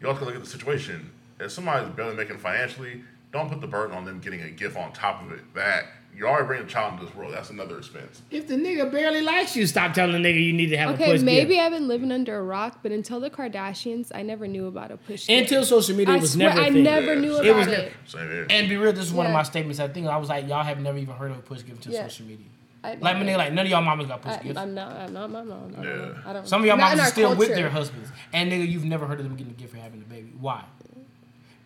you 0.00 0.08
also 0.08 0.20
gotta 0.20 0.26
look 0.32 0.34
at 0.36 0.44
the 0.44 0.50
situation. 0.50 1.10
If 1.38 1.50
somebody's 1.52 1.90
barely 1.94 2.14
making 2.16 2.38
financially, 2.38 3.02
don't 3.32 3.50
put 3.50 3.60
the 3.60 3.66
burden 3.66 3.96
on 3.96 4.04
them 4.04 4.20
getting 4.20 4.40
a 4.42 4.50
gift 4.50 4.76
on 4.76 4.92
top 4.92 5.22
of 5.22 5.32
it. 5.32 5.40
That 5.54 5.84
you're 6.16 6.28
already 6.28 6.46
bringing 6.46 6.66
a 6.66 6.68
child 6.68 6.94
into 6.94 7.06
this 7.06 7.14
world. 7.14 7.32
That's 7.34 7.50
another 7.50 7.78
expense. 7.78 8.22
If 8.30 8.46
the 8.46 8.54
nigga 8.54 8.90
barely 8.92 9.22
likes 9.22 9.56
you, 9.56 9.66
stop 9.66 9.92
telling 9.94 10.22
the 10.22 10.26
nigga 10.28 10.42
you 10.44 10.52
need 10.52 10.68
to 10.68 10.76
have 10.76 10.90
a 10.90 10.94
Okay, 10.94 11.12
push 11.12 11.20
maybe 11.22 11.54
gift. 11.54 11.62
I've 11.62 11.72
been 11.72 11.88
living 11.88 12.12
under 12.12 12.38
a 12.38 12.42
rock, 12.42 12.78
but 12.82 12.92
until 12.92 13.18
the 13.20 13.30
Kardashians, 13.30 14.10
I 14.14 14.22
never 14.22 14.46
knew 14.46 14.66
about 14.66 14.90
a 14.90 14.96
push. 14.98 15.26
gift. 15.26 15.30
Until 15.42 15.64
social 15.64 15.96
media 15.96 16.14
I 16.14 16.18
was 16.18 16.32
swear, 16.32 16.48
never 16.48 16.60
a 16.60 16.64
I 16.64 16.70
thing. 16.70 16.82
never 16.82 17.14
Yeah. 17.14 17.20
knew 17.20 17.36
It 17.38 17.46
about 17.46 17.56
was 17.58 17.66
it. 17.66 17.70
never- 17.70 17.90
Same 18.06 18.28
here. 18.30 18.46
And 18.50 18.68
be 18.68 18.76
real, 18.76 18.92
this 18.92 19.04
is 19.06 19.12
one 19.12 19.26
of 19.26 19.32
my 19.32 19.42
statements. 19.42 19.80
I 19.80 19.88
think 19.88 20.06
I 20.06 20.16
was 20.18 20.28
like, 20.28 20.48
y'all 20.48 20.62
have 20.64 20.80
never 20.80 20.98
even 20.98 21.14
heard 21.14 21.30
of 21.30 21.38
a 21.38 21.42
push 21.42 21.58
gift 21.64 21.70
until 21.84 21.92
Yeah. 21.92 22.04
social 22.08 22.26
media. 22.26 22.46
I 22.84 22.94
Like 22.94 23.00
my 23.16 23.22
never- 23.22 23.38
like 23.38 23.52
none 23.52 23.64
of 23.66 23.70
y'all 23.70 23.82
mamas 23.82 24.06
got 24.08 24.22
push 24.22 24.32
I, 24.32 24.42
gifts. 24.42 24.58
I'm 24.58 24.74
not. 24.74 24.92
I'm 24.92 25.12
not 25.12 25.30
my 25.30 25.42
mom. 25.42 25.74
I 25.78 25.82
don't. 25.82 25.84
Yeah. 26.14 26.14
I 26.26 26.32
don't. 26.32 26.48
Some 26.48 26.62
of 26.62 26.66
y'all 26.66 26.76
not 26.76 26.84
mamas 26.90 26.98
are 27.00 27.02
our 27.04 27.10
still 27.10 27.36
with 27.36 27.48
their 27.50 27.70
husbands, 27.70 28.10
and 28.32 28.50
nigga, 28.50 28.68
you've 28.68 28.84
never 28.84 29.06
heard 29.06 29.20
of 29.20 29.24
them 29.24 29.36
getting 29.36 29.52
a 29.52 29.56
gift 29.56 29.72
for 29.72 29.78
having 29.78 30.00
a 30.02 30.04
baby. 30.04 30.32
Why? 30.40 30.64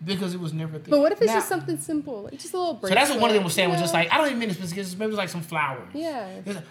Because 0.04 0.34
it 0.34 0.40
was 0.40 0.52
never 0.52 0.76
a 0.76 0.78
thing. 0.78 0.90
But 0.90 1.00
what 1.00 1.12
if 1.12 1.22
it's 1.22 1.28
Now- 1.28 1.36
just 1.38 1.48
something 1.48 1.78
simple, 1.78 2.24
like 2.24 2.34
just 2.38 2.52
a 2.52 2.58
little 2.58 2.74
break. 2.74 2.90
So 2.90 2.94
that's 2.94 3.10
what 3.10 3.18
one 3.20 3.30
of 3.30 3.34
them 3.34 3.44
was 3.44 3.54
saying. 3.54 3.70
Was 3.70 3.80
just 3.80 3.94
like 3.94 4.12
I 4.12 4.18
don't 4.18 4.26
even 4.26 4.38
mean 4.38 4.50
it's 4.50 4.72
gifts. 4.72 4.92
Maybe 4.94 5.04
it 5.04 5.08
was 5.08 5.16
like 5.16 5.30
some 5.30 5.40
flowers. 5.42 5.88
Yeah. 5.94 6.28
It's- 6.44 6.62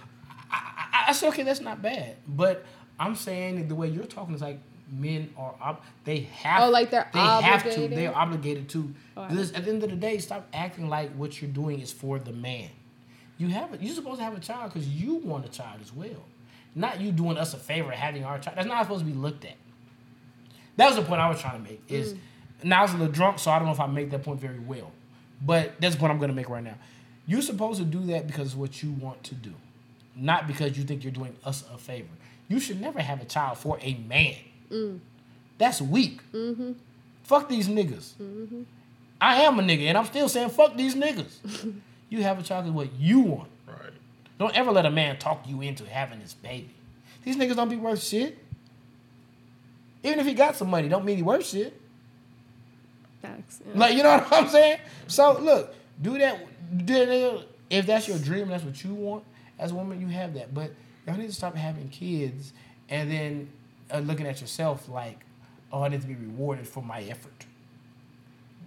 I, 0.51 0.55
I, 0.93 1.05
I 1.09 1.11
said 1.11 1.29
okay, 1.29 1.41
that's 1.43 1.59
not 1.59 1.81
bad. 1.81 2.17
But 2.27 2.63
I'm 2.99 3.15
saying 3.15 3.55
that 3.57 3.67
the 3.67 3.75
way 3.75 3.87
you're 3.87 4.05
talking 4.05 4.35
is 4.35 4.41
like 4.41 4.59
men 4.91 5.31
are 5.37 5.55
ob- 5.59 5.81
they 6.03 6.19
have 6.43 6.61
Oh, 6.63 6.69
like 6.69 6.91
they're 6.91 7.09
they 7.13 7.19
have 7.19 7.63
to 7.63 7.69
obligated? 7.71 7.97
they're 7.97 8.15
obligated 8.15 8.69
to. 8.69 8.93
Oh, 9.17 9.23
I 9.23 9.27
Because 9.29 9.51
at 9.53 9.65
the 9.65 9.71
end 9.71 9.83
of 9.83 9.89
the 9.89 9.95
day, 9.95 10.19
stop 10.19 10.47
acting 10.53 10.87
like 10.87 11.11
what 11.15 11.41
you're 11.41 11.49
doing 11.51 11.79
is 11.79 11.91
for 11.91 12.19
the 12.19 12.31
man. 12.31 12.69
You 13.37 13.49
have 13.49 13.73
it. 13.73 13.81
You're 13.81 13.95
supposed 13.95 14.19
to 14.19 14.23
have 14.23 14.35
a 14.35 14.39
child 14.39 14.71
because 14.73 14.87
you 14.87 15.15
want 15.15 15.45
a 15.45 15.49
child 15.49 15.79
as 15.81 15.93
well, 15.93 16.23
not 16.73 17.01
you 17.01 17.11
doing 17.11 17.37
us 17.37 17.53
a 17.53 17.57
favor 17.57 17.91
having 17.91 18.23
our 18.23 18.39
child. 18.39 18.57
That's 18.57 18.67
not 18.67 18.83
supposed 18.83 19.05
to 19.05 19.11
be 19.11 19.17
looked 19.17 19.43
at. 19.45 19.55
That 20.77 20.87
was 20.87 20.95
the 20.95 21.01
point 21.03 21.21
I 21.21 21.29
was 21.29 21.39
trying 21.41 21.63
to 21.63 21.69
make. 21.69 21.81
Is 21.89 22.13
Mm. 22.13 22.17
now 22.63 22.79
I 22.79 22.81
was 22.83 22.93
a 22.93 22.97
little 22.97 23.11
drunk, 23.13 23.39
so 23.39 23.51
I 23.51 23.57
don't 23.59 23.67
know 23.67 23.73
if 23.73 23.79
I 23.79 23.87
make 23.87 24.09
that 24.11 24.23
point 24.23 24.39
very 24.39 24.59
well. 24.59 24.91
But 25.41 25.79
that's 25.81 25.95
the 25.95 25.99
point 25.99 26.11
I'm 26.11 26.17
going 26.17 26.29
to 26.29 26.35
make 26.35 26.49
right 26.49 26.63
now. 26.63 26.75
You're 27.27 27.41
supposed 27.41 27.79
to 27.79 27.85
do 27.85 27.99
that 28.07 28.27
because 28.27 28.47
it's 28.47 28.55
what 28.55 28.81
you 28.83 28.91
want 28.91 29.23
to 29.25 29.35
do, 29.35 29.53
not 30.15 30.47
because 30.47 30.77
you 30.77 30.83
think 30.83 31.03
you're 31.03 31.11
doing 31.13 31.35
us 31.43 31.63
a 31.73 31.77
favor. 31.77 32.07
You 32.47 32.59
should 32.59 32.79
never 32.79 33.01
have 33.01 33.21
a 33.21 33.25
child 33.25 33.57
for 33.57 33.77
a 33.81 33.95
man. 33.95 34.35
Mm. 34.71 34.99
That's 35.57 35.81
weak. 35.81 36.19
Mm-hmm. 36.31 36.73
Fuck 37.23 37.49
these 37.49 37.67
niggas. 37.67 38.13
I 39.19 39.41
am 39.43 39.59
a 39.59 39.63
nigga, 39.63 39.87
and 39.87 39.97
I'm 39.97 40.05
still 40.05 40.29
saying 40.29 40.49
fuck 40.49 40.75
these 40.77 40.95
niggas. 40.95 41.73
you 42.15 42.23
have 42.23 42.39
a 42.39 42.43
child 42.43 42.65
because 42.65 42.75
what 42.75 42.99
you 42.99 43.19
want. 43.19 43.49
Right. 43.67 43.93
Don't 44.39 44.55
ever 44.55 44.71
let 44.71 44.85
a 44.85 44.91
man 44.91 45.17
talk 45.17 45.47
you 45.47 45.61
into 45.61 45.85
having 45.85 46.19
this 46.19 46.33
baby. 46.33 46.73
These 47.23 47.37
niggas 47.37 47.55
don't 47.55 47.69
be 47.69 47.75
worth 47.75 48.03
shit. 48.03 48.37
Even 50.03 50.19
if 50.19 50.25
he 50.25 50.33
got 50.33 50.55
some 50.55 50.69
money, 50.69 50.87
don't 50.87 51.03
mean 51.03 51.17
he 51.17 51.23
worth 51.23 51.45
shit. 51.45 51.79
Facts, 53.21 53.61
yeah. 53.65 53.79
Like 53.79 53.95
you 53.95 54.03
know 54.03 54.17
what 54.17 54.31
I'm 54.31 54.49
saying? 54.49 54.79
So 55.07 55.39
look, 55.39 55.73
do 56.01 56.17
that. 56.17 56.85
Do 56.85 56.93
that 57.05 57.45
if 57.69 57.85
that's 57.85 58.07
your 58.07 58.19
dream, 58.19 58.49
that's 58.49 58.63
what 58.63 58.83
you 58.83 58.93
want. 58.93 59.23
As 59.57 59.71
a 59.71 59.75
woman, 59.75 59.99
you 59.99 60.07
have 60.07 60.33
that. 60.35 60.53
But 60.53 60.71
y'all 61.05 61.17
need 61.17 61.27
to 61.27 61.33
stop 61.33 61.55
having 61.55 61.89
kids 61.89 62.53
and 62.89 63.09
then 63.09 63.49
uh, 63.91 63.99
looking 63.99 64.27
at 64.27 64.41
yourself 64.41 64.87
like, 64.89 65.19
oh, 65.71 65.83
I 65.83 65.89
need 65.89 66.01
to 66.01 66.07
be 66.07 66.15
rewarded 66.15 66.67
for 66.67 66.83
my 66.83 67.01
effort. 67.03 67.45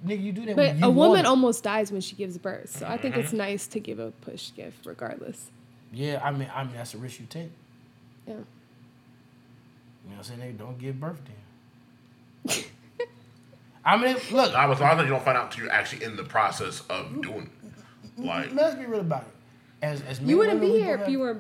Nigga, 0.07 0.23
you 0.23 0.33
do 0.33 0.47
that. 0.47 0.57
But 0.57 0.67
when 0.69 0.79
you 0.79 0.85
a 0.87 0.91
woman 0.91 1.11
want 1.15 1.27
almost 1.27 1.65
dies 1.65 1.91
when 1.91 2.01
she 2.01 2.15
gives 2.17 2.39
birth, 2.39 2.71
so 2.79 2.87
I 2.87 2.97
think 2.99 3.15
Mm-hmm. 3.15 3.25
it's 3.25 3.33
nice 3.33 3.67
to 3.69 3.81
give 3.81 3.99
a 3.99 4.11
push 4.13 4.53
gift 4.55 4.87
regardless. 4.87 5.51
Yeah, 5.93 6.21
I 6.23 6.31
mean, 6.31 6.49
I 6.55 6.65
mean 6.65 6.75
that's 6.77 6.95
a 6.95 6.99
risk 6.99 7.19
you 7.21 7.27
take. 7.27 7.51
Yeah. 8.27 8.35
You 8.35 8.39
know 8.39 8.45
what 10.11 10.17
I'm 10.19 10.23
saying? 10.25 10.41
They 10.41 10.53
don't 10.53 10.79
give 10.79 11.01
birth 11.01 11.21
then. 12.45 12.65
I 13.85 13.97
mean, 13.97 14.17
look, 14.31 14.55
I 14.55 14.67
was. 14.67 14.81
I 14.81 14.91
think 14.95 15.05
you 15.09 15.15
don't 15.15 15.25
find 15.25 15.37
out 15.39 15.47
until 15.47 15.65
you're 15.65 15.73
actually 15.73 16.05
in 16.05 16.17
the 16.17 16.25
process 16.25 16.83
of 16.91 17.23
doing. 17.23 17.51
it. 18.19 18.25
Like 18.25 18.53
let's 18.53 18.75
be 18.77 18.85
real 18.87 19.01
about 19.01 19.23
it. 19.23 19.29
As 19.83 20.03
as 20.03 20.21
You 20.21 20.37
wouldn't 20.39 20.61
be 20.61 20.71
here 20.71 20.95
if 20.95 21.01
have- 21.01 21.09
you 21.09 21.21
were 21.21 21.39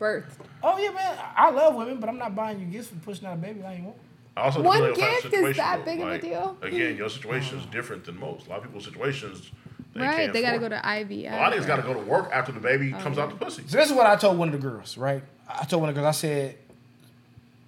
birthed. 0.00 0.24
Oh 0.62 0.76
yeah, 0.78 0.90
man. 0.90 1.18
I 1.36 1.46
I 1.46 1.50
love 1.50 1.74
women, 1.76 1.98
but 2.00 2.08
I'm 2.08 2.18
not 2.18 2.34
buying 2.34 2.58
you 2.60 2.66
gifts 2.66 2.88
for 2.88 2.96
pushing 2.96 3.26
out 3.26 3.34
a 3.34 3.36
baby 3.36 3.62
I 3.62 3.74
ain't 3.74 3.84
want. 3.84 3.96
I 4.40 4.44
also 4.44 4.62
One 4.62 4.82
depends 4.82 5.24
on 5.24 5.30
gift 5.30 5.44
is 5.44 5.56
that 5.56 5.78
though. 5.78 5.84
big 5.84 6.00
of 6.00 6.08
a 6.08 6.18
deal? 6.18 6.56
Again, 6.62 6.96
your 6.96 7.08
situation 7.18 7.58
is 7.58 7.66
different 7.66 8.04
than 8.04 8.18
most. 8.18 8.46
A 8.46 8.50
lot 8.50 8.58
of 8.58 8.64
people's 8.64 8.84
situations, 8.84 9.50
they 9.94 10.00
right? 10.00 10.16
can't 10.16 10.32
They 10.32 10.42
gotta 10.42 10.58
go 10.58 10.68
to 10.68 10.76
IVF. 10.76 11.32
A 11.32 11.36
lot 11.36 11.52
of 11.52 11.62
niggas 11.62 11.66
got 11.66 11.76
to 11.76 11.82
go 11.82 11.94
to 11.94 12.00
work 12.00 12.30
after 12.32 12.52
the 12.52 12.60
baby 12.60 12.92
comes 12.92 13.18
out 13.18 13.28
the 13.28 13.34
oh. 13.36 13.44
pussy. 13.44 13.64
So 13.66 13.76
this 13.76 13.90
is 13.90 13.96
what 13.96 14.06
I 14.06 14.16
told 14.16 14.38
one 14.38 14.48
of 14.48 14.52
the 14.52 14.58
girls, 14.58 14.96
right? 14.96 15.22
I 15.48 15.64
told 15.64 15.82
one 15.82 15.90
of 15.90 15.94
the 15.94 16.00
girls, 16.00 16.16
I 16.16 16.18
said, 16.18 16.58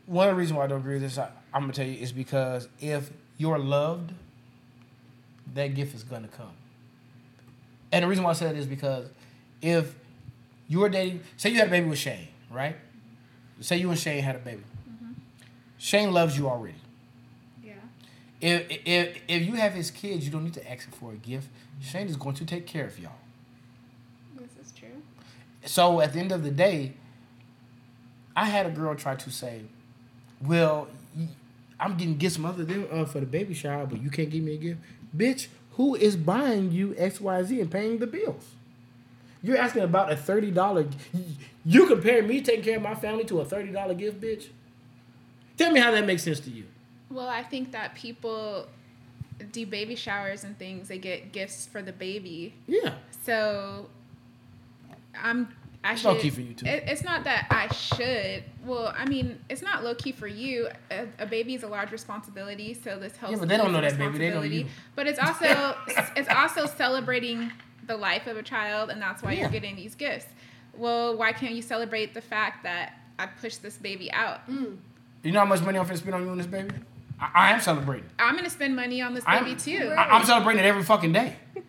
one 0.06 0.28
of 0.28 0.34
the 0.34 0.38
reasons 0.38 0.56
why 0.56 0.64
I 0.64 0.66
don't 0.68 0.80
agree 0.80 0.94
with 0.94 1.02
this, 1.02 1.18
I, 1.18 1.28
I'm 1.52 1.62
gonna 1.62 1.72
tell 1.72 1.86
you, 1.86 1.98
is 1.98 2.12
because 2.12 2.68
if 2.80 3.10
you're 3.36 3.58
loved, 3.58 4.12
that 5.54 5.74
gift 5.74 5.94
is 5.94 6.04
gonna 6.04 6.28
come. 6.28 6.54
And 7.90 8.04
the 8.04 8.08
reason 8.08 8.24
why 8.24 8.30
I 8.30 8.34
said 8.34 8.54
that 8.54 8.58
is 8.58 8.66
because 8.66 9.08
if 9.60 9.94
you're 10.68 10.88
dating, 10.88 11.20
say 11.36 11.50
you 11.50 11.58
had 11.58 11.68
a 11.68 11.70
baby 11.70 11.88
with 11.88 11.98
Shane, 11.98 12.28
right? 12.50 12.76
Say 13.60 13.76
you 13.76 13.90
and 13.90 13.98
Shane 13.98 14.22
had 14.22 14.36
a 14.36 14.38
baby. 14.38 14.62
Shane 15.82 16.12
loves 16.12 16.38
you 16.38 16.48
already. 16.48 16.76
Yeah. 17.60 17.72
If, 18.40 18.66
if 18.86 19.18
if 19.26 19.42
you 19.42 19.54
have 19.54 19.72
his 19.72 19.90
kids, 19.90 20.24
you 20.24 20.30
don't 20.30 20.44
need 20.44 20.54
to 20.54 20.70
ask 20.70 20.86
him 20.86 20.92
for 20.92 21.10
a 21.10 21.16
gift. 21.16 21.48
Shane 21.80 22.06
is 22.06 22.14
going 22.14 22.36
to 22.36 22.44
take 22.44 22.68
care 22.68 22.86
of 22.86 22.96
y'all. 23.00 23.10
This 24.36 24.50
is 24.64 24.72
true. 24.78 25.02
So 25.64 26.00
at 26.00 26.12
the 26.12 26.20
end 26.20 26.30
of 26.30 26.44
the 26.44 26.52
day, 26.52 26.92
I 28.36 28.44
had 28.44 28.64
a 28.66 28.70
girl 28.70 28.94
try 28.94 29.16
to 29.16 29.30
say, 29.30 29.62
"Well, 30.40 30.86
I'm 31.80 31.96
getting 31.96 32.16
gifts 32.16 32.36
from 32.36 32.46
other 32.46 32.64
than 32.64 32.86
uh, 32.88 33.04
for 33.04 33.18
the 33.18 33.26
baby 33.26 33.52
shower, 33.52 33.84
but 33.84 34.00
you 34.00 34.08
can't 34.08 34.30
give 34.30 34.44
me 34.44 34.54
a 34.54 34.58
gift, 34.58 34.80
bitch. 35.16 35.48
Who 35.72 35.96
is 35.96 36.14
buying 36.14 36.70
you 36.70 36.94
X, 36.96 37.20
Y, 37.20 37.42
Z 37.42 37.60
and 37.60 37.68
paying 37.72 37.98
the 37.98 38.06
bills? 38.06 38.50
You're 39.42 39.58
asking 39.58 39.82
about 39.82 40.12
a 40.12 40.16
thirty 40.16 40.52
dollar. 40.52 40.86
You 41.64 41.86
compare 41.86 42.22
me 42.22 42.40
taking 42.40 42.62
care 42.62 42.76
of 42.76 42.82
my 42.82 42.94
family 42.94 43.24
to 43.24 43.40
a 43.40 43.44
thirty 43.44 43.72
dollar 43.72 43.94
gift, 43.94 44.20
bitch. 44.20 44.46
Tell 45.56 45.70
me 45.70 45.80
how 45.80 45.90
that 45.90 46.04
makes 46.06 46.22
sense 46.22 46.40
to 46.40 46.50
you. 46.50 46.64
Well, 47.10 47.28
I 47.28 47.42
think 47.42 47.72
that 47.72 47.94
people 47.94 48.66
do 49.52 49.66
baby 49.66 49.94
showers 49.96 50.44
and 50.44 50.58
things. 50.58 50.88
They 50.88 50.98
get 50.98 51.32
gifts 51.32 51.66
for 51.66 51.82
the 51.82 51.92
baby. 51.92 52.54
Yeah, 52.66 52.94
So 53.24 53.88
I'm. 55.20 55.48
I 55.84 55.92
It's 55.94 56.02
should, 56.02 56.10
low-key 56.12 56.30
for 56.30 56.42
you, 56.42 56.54
too. 56.54 56.64
It, 56.64 56.84
it's 56.86 57.02
not 57.02 57.24
that 57.24 57.48
I 57.50 57.66
should. 57.74 58.44
Well, 58.64 58.94
I 58.96 59.04
mean, 59.04 59.40
it's 59.50 59.62
not 59.62 59.82
low 59.82 59.96
key 59.96 60.12
for 60.12 60.28
you. 60.28 60.68
A, 60.92 61.08
a 61.18 61.26
baby 61.26 61.54
is 61.56 61.64
a 61.64 61.66
large 61.66 61.90
responsibility, 61.90 62.72
so 62.72 63.00
this 63.00 63.16
helps. 63.16 63.32
Yeah, 63.32 63.38
but 63.40 63.48
they 63.48 63.56
don't 63.56 63.72
know 63.72 63.80
that 63.80 63.98
baby. 63.98 64.16
They 64.18 64.30
know 64.30 64.40
responsibility. 64.42 64.56
you. 64.58 64.66
But 64.94 65.08
it's 65.08 65.18
also 65.18 65.74
it's 66.16 66.28
also 66.28 66.66
celebrating 66.66 67.50
the 67.88 67.96
life 67.96 68.28
of 68.28 68.36
a 68.36 68.44
child, 68.44 68.90
and 68.90 69.02
that's 69.02 69.24
why 69.24 69.32
Yeah. 69.32 69.40
you're 69.40 69.50
getting 69.50 69.74
these 69.74 69.96
gifts. 69.96 70.26
Well, 70.76 71.16
why 71.16 71.32
can't 71.32 71.54
you 71.56 71.62
celebrate 71.62 72.14
the 72.14 72.22
fact 72.22 72.62
that 72.62 72.92
I 73.18 73.26
pushed 73.26 73.60
this 73.60 73.76
baby 73.76 74.10
out? 74.12 74.48
Mm. 74.48 74.76
You 75.22 75.32
know 75.32 75.40
how 75.40 75.46
much 75.46 75.62
money 75.62 75.78
I'm 75.78 75.86
finna 75.86 75.98
spend 75.98 76.14
on 76.14 76.22
you 76.22 76.30
and 76.30 76.40
this 76.40 76.46
baby. 76.46 76.70
I, 77.20 77.30
I 77.34 77.50
am 77.52 77.60
celebrating. 77.60 78.08
I'm 78.18 78.36
gonna 78.36 78.50
spend 78.50 78.74
money 78.74 79.00
on 79.00 79.14
this 79.14 79.24
I'm- 79.26 79.44
baby 79.44 79.58
too, 79.58 79.94
I, 79.96 80.16
I'm 80.16 80.24
celebrating 80.24 80.64
it 80.64 80.66
every 80.68 80.82
fucking 80.82 81.12
day. 81.12 81.36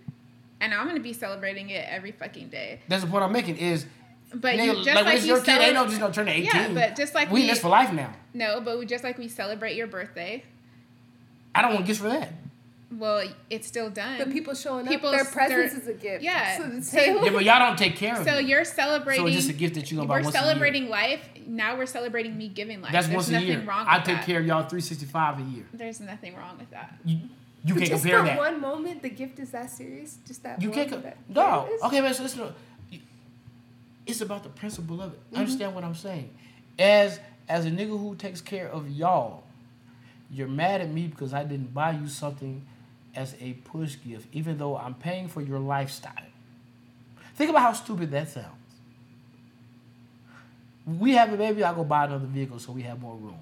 and 0.62 0.74
I'm 0.74 0.88
gonna 0.88 1.00
be 1.00 1.14
celebrating 1.14 1.70
it 1.70 1.86
every 1.90 2.12
fucking 2.12 2.50
day. 2.50 2.80
That's 2.88 3.04
the 3.04 3.10
point 3.10 3.24
I'm 3.24 3.32
making. 3.32 3.58
Is 3.58 3.86
But 4.34 4.56
Nigga, 4.56 4.66
you 4.66 4.74
just 4.84 4.88
like, 4.88 4.96
like, 4.96 5.06
when 5.06 5.16
it's 5.18 5.26
you 5.26 5.34
your 5.34 5.44
kid, 5.44 5.60
they 5.60 5.66
cele- 5.66 5.74
don't 5.74 5.88
just 5.90 6.00
gonna 6.00 6.14
turn 6.14 6.26
to 6.26 6.32
18. 6.32 6.46
Yeah, 6.46 6.74
but 6.74 6.96
just 6.96 7.14
like 7.14 7.32
we 7.32 7.42
in 7.42 7.46
we 7.48 7.52
this 7.52 7.60
for 7.60 7.70
life 7.70 7.92
now. 7.94 8.14
No, 8.34 8.62
but 8.62 8.80
we 8.80 8.86
just 8.86 9.04
like 9.04 9.18
we 9.18 9.28
celebrate 9.28 9.76
your 9.76 9.88
birthday. 9.88 10.44
I 11.54 11.62
don't 11.62 11.74
want 11.74 11.86
gifts 11.86 12.00
for 12.00 12.10
that. 12.10 12.32
Well, 13.00 13.28
it's 13.50 13.68
still 13.68 13.90
done. 13.90 14.18
But 14.20 14.32
people 14.32 14.54
showing 14.54 14.86
People 14.88 15.10
up, 15.10 15.16
their 15.16 15.26
presence 15.26 15.74
is 15.74 15.88
a 15.88 15.94
gift. 15.94 16.24
yeah. 16.24 16.58
So, 16.58 16.64
So- 16.82 16.98
so 16.98 17.24
Yeah, 17.26 17.32
but 17.32 17.44
y'all 17.44 17.60
don't 17.60 17.78
take 17.78 17.96
care 17.96 18.18
of 18.20 18.26
So 18.28 18.38
it. 18.38 18.46
you're 18.46 18.66
celebrating. 18.66 19.24
So 19.24 19.28
it's 19.28 19.36
just 19.38 19.50
a 19.50 19.54
gift 19.54 19.76
that 19.76 19.90
you 19.92 19.98
gonna 19.98 20.08
buy 20.08 20.18
We're 20.18 20.24
once 20.24 20.36
a 20.36 20.38
year. 20.40 20.46
celebrating 20.48 20.90
life. 20.90 21.22
Now 21.48 21.76
we're 21.78 21.86
celebrating 21.86 22.38
me 22.38 22.48
giving 22.50 22.82
life. 22.82 22.92
That's 22.92 23.08
There's 23.08 23.16
once 23.16 23.30
a 23.30 23.32
nothing 23.34 23.48
year. 23.48 23.64
wrong 23.64 23.86
I 23.90 23.98
take 24.00 24.18
that. 24.18 24.26
care 24.26 24.40
of 24.40 24.46
y'all 24.46 24.64
365 24.64 25.40
a 25.40 25.42
year. 25.44 25.66
There's 25.74 26.00
nothing 26.00 26.36
wrong 26.36 26.58
with 26.58 26.70
that. 26.72 26.96
You, 27.04 27.20
you 27.66 27.76
can't 27.76 27.88
just 27.90 28.04
compare 28.04 28.20
for 28.20 28.26
that. 28.26 28.38
one 28.38 28.60
moment, 28.62 29.02
the 29.02 29.10
gift 29.10 29.40
is 29.40 29.52
that 29.52 29.72
serious. 29.72 30.18
Just 30.28 30.44
that. 30.44 30.62
you 30.62 30.70
one 30.70 30.76
can't. 30.78 30.90
Co- 30.92 31.00
that- 31.02 31.18
no. 31.30 31.68
Yes. 31.70 31.82
Okay, 31.84 32.02
but 32.02 32.16
so 32.16 32.24
listen. 32.24 32.40
to- 32.40 32.54
It's 34.06 34.20
about 34.22 34.44
the 34.44 34.50
principle 34.50 35.02
of 35.02 35.14
it. 35.14 35.20
Mm-hmm. 35.28 35.38
Understand 35.38 35.76
what 35.76 35.84
I'm 35.84 35.96
saying? 35.96 36.30
As 36.78 37.20
as 37.48 37.66
a 37.66 37.70
nigga 37.72 37.98
who 38.00 38.16
takes 38.16 38.42
care 38.42 38.68
of 38.70 38.90
y'all, 38.90 39.44
you're 40.32 40.48
mad 40.48 40.82
at 40.82 40.90
me 40.90 41.08
because 41.08 41.34
I 41.34 41.44
didn't 41.44 41.74
buy 41.74 41.92
you 41.92 42.08
something 42.08 42.66
as 43.16 43.36
a 43.42 43.54
push 43.66 43.96
gift, 44.08 44.28
even 44.34 44.58
though 44.58 44.78
I'm 44.78 44.94
paying 44.96 45.28
for 45.28 45.42
your 45.42 45.60
lifestyle. 45.60 46.14
Think 47.36 47.50
about 47.50 47.62
how 47.62 47.74
stupid 47.74 48.12
that 48.12 48.30
sounds. 48.30 48.48
We 50.86 51.14
have 51.14 51.32
a 51.32 51.38
baby, 51.38 51.64
I 51.64 51.74
go 51.74 51.84
buy 51.84 52.06
another 52.06 52.26
vehicle 52.26 52.60
so 52.60 52.72
we 52.74 52.82
have 52.82 53.00
more 53.00 53.16
room. 53.16 53.38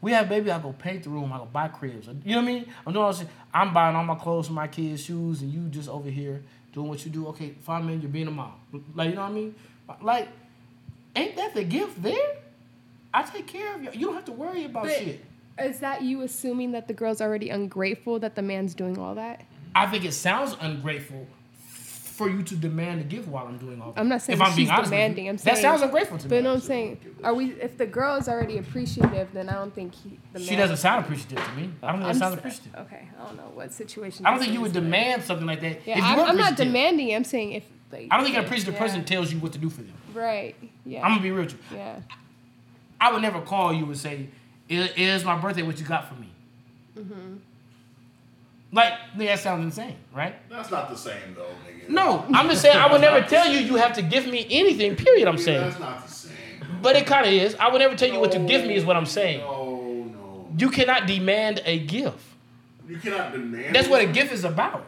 We 0.00 0.12
have 0.12 0.26
a 0.26 0.28
baby, 0.28 0.50
I 0.50 0.58
go 0.58 0.72
paint 0.72 1.04
the 1.04 1.10
room, 1.10 1.32
I 1.32 1.38
go 1.38 1.44
buy 1.46 1.68
cribs. 1.68 2.06
You 2.06 2.14
know 2.34 2.36
what 2.36 2.42
I 2.42 2.46
mean? 2.46 2.66
I'm 2.86 2.92
doing 2.92 3.04
all 3.04 3.12
this. 3.12 3.24
I'm 3.52 3.74
buying 3.74 3.94
all 3.96 4.04
my 4.04 4.14
clothes 4.14 4.46
for 4.46 4.52
my 4.52 4.68
kids, 4.68 5.02
shoes, 5.04 5.42
and 5.42 5.52
you 5.52 5.68
just 5.68 5.88
over 5.88 6.08
here 6.08 6.42
doing 6.72 6.88
what 6.88 7.04
you 7.04 7.10
do. 7.10 7.26
Okay, 7.28 7.54
fine, 7.62 7.86
man, 7.86 8.00
you're 8.00 8.10
being 8.10 8.28
a 8.28 8.30
mom. 8.30 8.52
Like, 8.94 9.10
you 9.10 9.14
know 9.16 9.22
what 9.22 9.30
I 9.30 9.34
mean? 9.34 9.54
Like, 10.02 10.28
ain't 11.14 11.36
that 11.36 11.54
the 11.54 11.64
gift 11.64 12.02
there? 12.02 12.36
I 13.12 13.22
take 13.22 13.46
care 13.46 13.74
of 13.74 13.82
you. 13.82 13.90
You 13.92 14.06
don't 14.06 14.14
have 14.14 14.26
to 14.26 14.32
worry 14.32 14.64
about 14.64 14.84
But- 14.84 14.92
shit. 14.96 15.24
Is 15.62 15.80
that 15.80 16.02
you 16.02 16.22
assuming 16.22 16.72
that 16.72 16.86
the 16.88 16.94
girl's 16.94 17.20
already 17.20 17.48
ungrateful 17.50 18.18
that 18.20 18.34
the 18.34 18.42
man's 18.42 18.74
doing 18.74 18.98
all 18.98 19.14
that? 19.14 19.42
I 19.74 19.86
think 19.86 20.04
it 20.04 20.12
sounds 20.12 20.56
ungrateful 20.60 21.26
for 21.58 22.30
you 22.30 22.42
to 22.42 22.56
demand 22.56 23.00
a 23.00 23.04
gift 23.04 23.28
while 23.28 23.46
I'm 23.46 23.58
doing 23.58 23.80
all 23.80 23.92
that. 23.92 24.00
I'm 24.00 24.08
not 24.08 24.22
saying 24.22 24.38
if 24.38 24.42
I'm 24.42 24.48
she's 24.50 24.56
being 24.56 24.70
honest 24.70 24.90
you. 24.90 24.96
demanding. 24.96 25.28
I'm 25.28 25.38
saying 25.38 25.54
that 25.54 25.60
sounds 25.60 25.82
ungrateful 25.82 26.16
to 26.18 26.24
But 26.28 26.30
me. 26.30 26.36
you 26.38 26.42
know 26.44 26.50
what 26.50 26.54
I'm 26.56 26.60
saying? 26.62 27.00
Are 27.22 27.34
we? 27.34 27.52
If 27.52 27.76
the 27.76 27.86
girl 27.86 28.16
is 28.16 28.28
already 28.28 28.56
appreciative, 28.58 29.28
then 29.34 29.48
I 29.50 29.52
don't 29.54 29.74
think 29.74 29.94
he, 29.94 30.18
the 30.32 30.38
man. 30.38 30.48
She 30.48 30.56
doesn't 30.56 30.78
sound 30.78 31.04
appreciative 31.04 31.44
to 31.44 31.52
me. 31.52 31.70
I 31.82 31.92
don't 31.92 31.96
think 32.00 32.04
I'm 32.10 32.16
it 32.16 32.18
sounds 32.18 32.34
appreciative. 32.36 32.74
Okay, 32.74 33.08
I 33.20 33.24
don't 33.26 33.36
know 33.36 33.50
what 33.52 33.72
situation. 33.72 34.24
I 34.24 34.30
don't 34.30 34.40
think 34.40 34.52
you 34.54 34.62
would 34.62 34.72
but- 34.72 34.80
demand 34.80 35.24
something 35.24 35.46
like 35.46 35.60
that. 35.60 35.86
Yeah, 35.86 36.00
I'm, 36.02 36.20
I'm 36.20 36.36
not 36.38 36.56
demanding. 36.56 37.14
I'm 37.14 37.24
saying 37.24 37.52
if. 37.52 37.64
Like, 37.92 38.08
I 38.10 38.16
don't 38.16 38.24
think 38.24 38.36
an 38.36 38.44
appreciative 38.44 38.74
yeah, 38.74 38.80
person 38.80 39.04
tells 39.04 39.32
you 39.32 39.38
what 39.38 39.52
to 39.52 39.58
do 39.58 39.70
for 39.70 39.82
them. 39.82 39.94
Right. 40.12 40.56
Yeah. 40.84 41.04
I'm 41.04 41.12
gonna 41.12 41.22
be 41.22 41.30
real 41.30 41.44
with 41.44 41.52
you. 41.52 41.76
yeah. 41.76 42.00
I 43.00 43.12
would 43.12 43.22
never 43.22 43.40
call 43.42 43.72
you 43.72 43.84
and 43.84 43.96
say, 43.96 44.26
"It 44.68 44.96
is 44.98 45.24
my 45.24 45.38
birthday. 45.38 45.62
What 45.62 45.78
you 45.78 45.86
got 45.86 46.08
for 46.08 46.14
me?" 46.14 46.28
Mm-hmm. 46.98 47.36
Like 48.72 48.94
that 49.16 49.38
sounds 49.38 49.64
insane, 49.64 49.96
right? 50.14 50.34
That's 50.50 50.70
not 50.70 50.90
the 50.90 50.96
same 50.96 51.34
though, 51.34 51.46
nigga. 51.66 51.88
No, 51.88 52.24
I'm 52.34 52.48
just 52.48 52.62
saying 52.62 52.76
I 52.76 52.90
would 52.90 53.00
never 53.00 53.22
tell 53.26 53.50
you 53.50 53.58
you 53.60 53.76
have 53.76 53.92
to 53.94 54.02
give 54.02 54.26
me 54.26 54.46
anything. 54.50 54.96
Period. 54.96 55.28
I'm 55.28 55.36
Nigga, 55.36 55.44
saying, 55.44 55.60
that's 55.60 55.78
not 55.78 56.06
the 56.06 56.12
same. 56.12 56.34
but 56.82 56.96
it 56.96 57.06
kind 57.06 57.26
of 57.26 57.32
is. 57.32 57.54
I 57.60 57.68
would 57.70 57.78
never 57.78 57.94
tell 57.96 58.10
you 58.12 58.18
what 58.18 58.32
to 58.32 58.38
give 58.40 58.66
me. 58.66 58.74
Is 58.74 58.84
what 58.84 58.96
I'm 58.96 59.06
saying. 59.06 59.40
No, 59.40 60.04
no. 60.12 60.48
You 60.58 60.68
cannot 60.70 61.06
demand 61.06 61.62
a 61.64 61.78
gift. 61.78 62.18
You 62.88 62.98
cannot 62.98 63.32
demand. 63.32 63.74
That's 63.74 63.88
what 63.88 64.00
a 64.02 64.06
gift 64.06 64.32
is 64.32 64.44
about. 64.44 64.86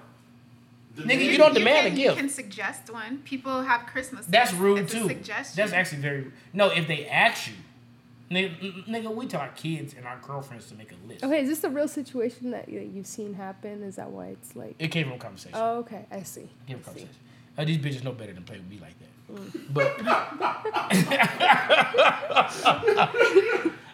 Demand- 0.97 1.21
Nigga, 1.21 1.25
you 1.31 1.39
don't 1.39 1.53
You 1.53 1.59
demand 1.61 1.87
can, 1.89 1.97
a 1.97 2.01
you 2.01 2.05
gift. 2.09 2.17
can 2.19 2.29
suggest 2.29 2.93
one. 2.93 3.19
People 3.19 3.63
have 3.63 3.87
Christmas. 3.87 4.27
That's 4.27 4.53
rude 4.53 4.81
it's 4.81 4.93
too. 4.93 5.05
A 5.05 5.09
suggestion. 5.09 5.57
That's 5.57 5.73
actually 5.73 6.03
very 6.03 6.33
no. 6.53 6.71
If 6.71 6.89
they 6.89 7.07
ask 7.07 7.47
you, 7.47 7.55
nigga, 8.31 8.85
nigga, 8.87 9.15
we 9.15 9.27
tell 9.27 9.41
our 9.41 9.49
kids 9.51 9.95
and 9.97 10.07
our 10.07 10.19
girlfriends 10.21 10.69
to 10.69 10.75
make 10.75 10.93
a 10.93 10.97
list. 11.09 11.25
Okay, 11.25 11.41
is 11.43 11.49
this 11.49 11.65
a 11.65 11.71
real 11.71 11.89
situation 11.89 12.51
that 12.53 12.69
you- 12.69 12.81
you've 12.95 13.07
seen 13.07 13.35
happen? 13.35 13.83
Is 13.83 13.97
that 13.97 14.11
why 14.11 14.27
it's 14.29 14.55
like? 14.57 14.75
It 14.79 14.89
came 14.89 15.05
from 15.07 15.15
a 15.15 15.19
conversation. 15.19 15.59
Oh, 15.61 15.79
okay. 15.79 16.07
I 16.11 16.23
see. 16.23 16.49
Came 16.67 16.79
from 16.81 16.95
a 16.95 16.97
I 16.97 17.01
see. 17.01 17.07
conversation. 17.07 17.25
Uh, 17.57 17.65
these 17.65 17.79
bitches 17.79 18.05
know 18.05 18.13
better 18.13 18.33
than 18.33 18.45
play 18.45 18.59
with 18.59 18.69
me 18.69 18.79
like 18.81 18.95
that. 18.99 19.09
Mm. 19.35 19.75
But 19.75 19.97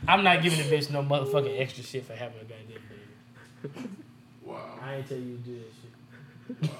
I'm 0.07 0.23
not 0.23 0.43
giving 0.43 0.59
the 0.59 0.65
bitch 0.77 0.91
no 0.91 1.03
motherfucking 1.03 1.59
extra 1.61 1.83
shit 1.83 2.05
for 2.07 2.15
having 2.15 2.39
a 2.41 2.45
goddamn 2.45 2.83
baby. 3.73 3.89
Wow. 4.45 4.79
I 4.83 4.97
ain't 4.97 5.09
tell 5.09 5.17
you 5.17 5.39
to 5.39 5.43
do 5.43 5.61
that 6.61 6.61
shit. 6.61 6.71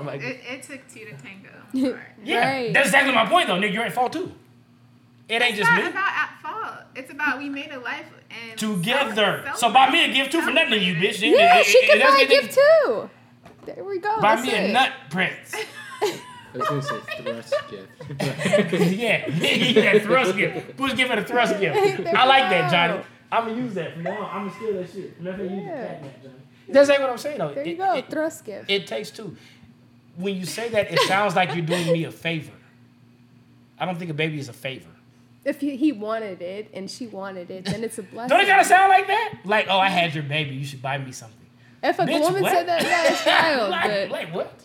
I'm 0.00 0.06
like, 0.06 0.22
It, 0.22 0.40
it 0.48 0.62
took 0.62 0.80
two 0.92 1.04
to 1.04 1.12
tango. 1.12 1.50
Sorry. 1.74 2.00
yeah, 2.24 2.50
Right. 2.50 2.72
that's 2.72 2.86
exactly 2.88 3.12
my 3.14 3.26
point 3.26 3.48
though, 3.48 3.60
nigga. 3.60 3.72
You're 3.74 3.84
at 3.84 3.92
fault 3.92 4.14
too. 4.14 4.32
It 5.28 5.40
ain't 5.42 5.50
It's 5.50 5.58
just 5.58 5.70
not 5.70 5.82
me. 5.82 5.88
about 5.90 6.12
at 6.12 6.28
fault. 6.42 6.74
It's 6.94 7.10
about 7.10 7.38
we 7.38 7.48
made 7.48 7.70
a 7.72 7.78
life 7.80 8.06
and 8.30 8.58
Together. 8.58 9.42
cel- 9.46 9.56
So 9.56 9.72
buy 9.72 9.90
me 9.90 10.04
a 10.04 10.12
gift 10.12 10.32
too 10.32 10.42
for 10.42 10.50
nothing 10.50 10.82
you, 10.82 10.94
bitch. 10.96 11.20
Yeah, 11.20 11.58
It- 11.58 11.66
she 11.66 11.78
it- 11.78 11.90
can 11.90 11.98
buy 12.00 12.06
a 12.06 12.10
what 12.10 12.28
they- 12.28 12.40
gift 12.40 12.54
too. 12.54 13.10
There 13.66 13.82
we 13.84 13.98
go. 13.98 14.20
Buy 14.20 14.36
That's 14.36 14.46
me 14.46 14.54
a 14.54 14.72
nut 14.72 14.92
prince. 15.10 15.54
I 16.02 16.58
was 16.58 16.68
gonna 16.68 16.82
say 16.82 17.00
thrust 17.22 17.54
gift. 17.70 18.20
yeah, 18.92 19.28
yeah, 19.28 19.98
thrust 20.00 20.36
gift. 20.36 20.76
Push 20.76 20.94
gift 20.94 21.10
and 21.10 21.20
a 21.20 21.24
thrust 21.24 21.58
gift. 21.58 22.04
There 22.04 22.16
I 22.16 22.26
like 22.26 22.44
we 22.44 22.50
that, 22.50 22.70
go. 22.70 22.76
Johnny. 22.94 23.04
I'm 23.32 23.48
gonna 23.48 23.60
use 23.62 23.74
that 23.74 23.94
from 23.94 24.02
now 24.04 24.10
on. 24.22 24.24
I'm 24.36 24.48
gonna 24.48 24.54
steal 24.60 24.72
that 24.74 24.92
shit. 24.92 25.20
Never 25.20 25.42
use 25.42 25.50
the 25.52 25.56
Yeah. 25.62 25.86
cat 25.86 26.02
nap, 26.02 26.22
Johnny. 26.22 26.34
That's 26.68 26.90
ain't 26.90 27.00
what 27.00 27.10
I'm 27.10 27.18
saying 27.18 27.38
though. 27.38 27.54
There 27.54 27.66
you 27.66 27.76
go. 27.76 27.94
It, 27.94 28.08
Thrust 28.10 28.44
gift. 28.44 28.70
it 28.70 28.86
takes 28.86 29.10
two. 29.10 29.36
When 30.16 30.36
you 30.36 30.44
say 30.44 30.68
that, 30.68 30.92
it 30.92 31.00
sounds 31.00 31.34
like 31.34 31.54
you're 31.56 31.66
doing 31.66 31.90
me 31.92 32.04
a 32.04 32.12
favor. 32.12 32.52
I 33.78 33.84
don't 33.86 33.98
think 33.98 34.10
a 34.10 34.14
baby 34.14 34.38
is 34.38 34.48
a 34.48 34.52
favor. 34.52 34.88
If 35.44 35.60
he, 35.60 35.76
he 35.76 35.92
wanted 35.92 36.40
it 36.42 36.70
and 36.74 36.90
she 36.90 37.06
wanted 37.06 37.50
it, 37.50 37.64
then 37.66 37.84
it's 37.84 37.98
a 37.98 38.02
blessing. 38.04 38.28
Don't 38.36 38.44
it 38.44 38.48
gotta 38.48 38.64
sound 38.64 38.88
like 38.90 39.06
that? 39.06 39.34
Like, 39.44 39.66
oh, 39.68 39.78
I 39.78 39.88
had 39.88 40.14
your 40.14 40.24
baby. 40.24 40.54
You 40.54 40.64
should 40.64 40.82
buy 40.82 40.98
me 40.98 41.12
something. 41.12 41.38
if 41.82 41.98
a 41.98 42.02
Bitch, 42.04 42.20
woman 42.20 42.42
what? 42.42 42.52
said 42.52 42.66
that, 42.68 42.82
yeah, 42.82 43.12
it's 43.12 43.26
wild. 43.58 43.70
like, 43.70 43.84
but 43.90 44.10
like 44.10 44.34
what? 44.34 44.60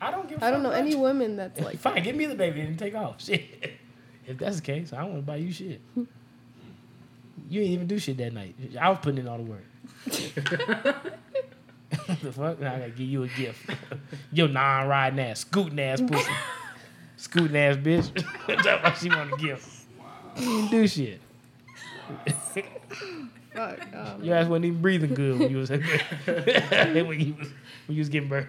I 0.00 0.10
don't 0.10 0.28
give. 0.28 0.42
a 0.42 0.44
I 0.44 0.50
don't 0.50 0.62
know 0.62 0.68
about 0.70 0.80
any 0.80 0.90
you. 0.90 0.98
women 0.98 1.36
that's 1.36 1.58
like. 1.66 1.78
Fine, 1.78 2.02
give 2.02 2.16
me 2.16 2.26
the 2.26 2.34
baby 2.34 2.60
and 2.60 2.78
take 2.78 2.94
off. 2.94 3.22
Shit. 3.22 3.78
If 4.26 4.38
that's 4.38 4.56
the 4.56 4.62
case, 4.62 4.92
I 4.92 4.98
don't 5.00 5.12
want 5.12 5.22
to 5.22 5.26
buy 5.26 5.36
you 5.36 5.52
shit. 5.52 5.80
You 5.96 7.60
ain't 7.60 7.70
even 7.72 7.86
do 7.86 7.98
shit 7.98 8.16
that 8.18 8.32
night. 8.32 8.54
I 8.80 8.88
was 8.88 8.98
putting 9.02 9.18
in 9.20 9.28
all 9.28 9.36
the 9.38 9.42
work. 9.44 9.64
the 12.22 12.32
fuck? 12.32 12.58
Now 12.60 12.74
I 12.74 12.78
gotta 12.78 12.90
give 12.90 13.06
you 13.08 13.22
a 13.24 13.28
gift. 13.28 13.70
Your 14.32 14.48
non-riding 14.48 15.20
ass, 15.20 15.40
scooting 15.40 15.78
ass 15.80 16.00
pussy, 16.00 16.32
scooting 17.16 17.56
ass 17.56 17.76
bitch. 17.76 18.10
That's 18.64 18.82
what 18.82 18.96
she 18.98 19.08
want 19.10 19.32
a 19.34 19.36
give. 19.36 19.73
You 20.36 20.46
didn't 20.46 20.70
do 20.70 20.88
shit. 20.88 21.20
Fuck, 23.54 23.80
um, 23.94 24.22
Your 24.22 24.36
ass 24.36 24.48
wasn't 24.48 24.64
even 24.66 24.82
breathing 24.82 25.14
good 25.14 25.38
when 25.38 25.50
you 25.50 25.58
was 25.58 25.70
when 25.70 25.80
you 27.20 27.34
was 27.38 27.48
when 27.86 27.96
you 27.96 27.98
was 27.98 28.08
getting 28.08 28.28
birth. 28.28 28.48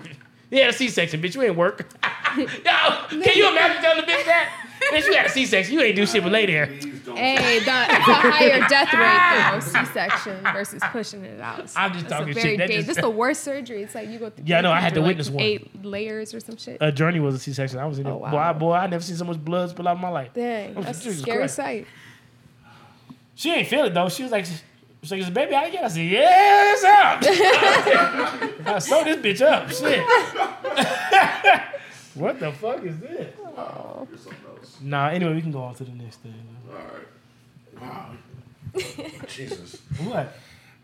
Yeah, 0.49 0.69
a 0.69 0.73
C-section, 0.73 1.21
bitch. 1.21 1.35
You 1.35 1.43
ain't 1.43 1.55
work. 1.55 1.87
Yo, 2.37 2.43
can 2.45 3.33
you 3.35 3.49
imagine 3.49 3.81
telling 3.81 4.01
the 4.01 4.04
bitch 4.91 5.05
you 5.05 5.13
had 5.13 5.25
a 5.25 5.29
C-section. 5.29 5.73
You 5.73 5.81
ain't 5.81 5.95
do 5.95 6.05
shit 6.05 6.23
but 6.23 6.31
lay 6.31 6.45
there. 6.45 6.65
Hey, 6.65 7.59
the, 7.59 7.65
it's 7.65 8.07
a 8.07 8.13
higher 8.13 8.59
death 8.67 8.93
rate 8.93 9.73
though, 9.73 9.83
C-section 9.85 10.43
versus 10.53 10.81
pushing 10.91 11.23
it 11.23 11.39
out. 11.39 11.71
I'm 11.75 11.93
just 11.93 12.09
talking 12.09 12.33
shit. 12.33 12.57
That 12.57 12.69
just- 12.69 12.87
this 12.87 12.97
is 12.97 13.01
the 13.01 13.09
worst 13.09 13.43
surgery. 13.43 13.83
It's 13.83 13.95
like 13.95 14.09
you 14.09 14.19
go 14.19 14.29
through. 14.29 14.43
Yeah, 14.47 14.57
I 14.57 14.61
know. 14.61 14.71
I 14.71 14.79
had 14.81 14.93
to 14.95 15.01
like, 15.01 15.09
witness 15.09 15.29
one. 15.29 15.43
Eight 15.43 15.83
layers 15.85 16.33
or 16.33 16.39
some 16.39 16.57
shit. 16.57 16.77
A 16.81 16.91
journey 16.91 17.19
was 17.19 17.35
a 17.35 17.39
C-section. 17.39 17.79
I 17.79 17.85
was 17.85 17.99
in. 17.99 18.07
Oh, 18.07 18.17
wow. 18.17 18.53
Boy, 18.53 18.59
boy, 18.59 18.73
I 18.73 18.87
never 18.87 19.03
seen 19.03 19.15
so 19.15 19.25
much 19.25 19.43
blood 19.43 19.69
spill 19.69 19.87
out 19.87 19.95
of 19.95 20.01
my 20.01 20.09
life. 20.09 20.33
Dang, 20.33 20.75
Oh, 20.77 20.81
that's 20.81 21.05
a 21.05 21.13
scary 21.13 21.37
Christ. 21.39 21.55
sight. 21.55 21.87
She 23.35 23.51
ain't 23.51 23.67
feel 23.67 23.85
it 23.85 23.93
though. 23.93 24.09
She 24.09 24.23
was 24.23 24.31
like, 24.31 24.45
she's 24.45 25.11
like, 25.11 25.33
baby 25.33 25.53
I 25.55 25.65
yet? 25.67 25.83
I 25.83 25.87
said, 25.89 26.05
yeah, 26.05 26.73
it's 26.73 26.83
out. 26.83 27.23
I 28.67 28.79
sewed 28.79 29.05
this 29.05 29.17
bitch 29.17 29.41
up. 29.45 29.69
Shit. 29.69 30.03
what 32.15 32.39
the 32.39 32.51
fuck 32.53 32.83
is 32.83 32.97
this? 32.99 33.33
Else. 33.57 34.07
Nah. 34.85 35.07
Anyway, 35.07 35.33
we 35.33 35.41
can 35.41 35.51
go 35.51 35.63
on 35.63 35.73
to 35.75 35.83
the 35.83 35.91
next 35.91 36.17
thing. 36.17 36.33
All 36.69 36.75
right. 36.75 37.81
Wow. 37.81 38.11
Jesus. 39.27 39.81
What? 40.03 40.31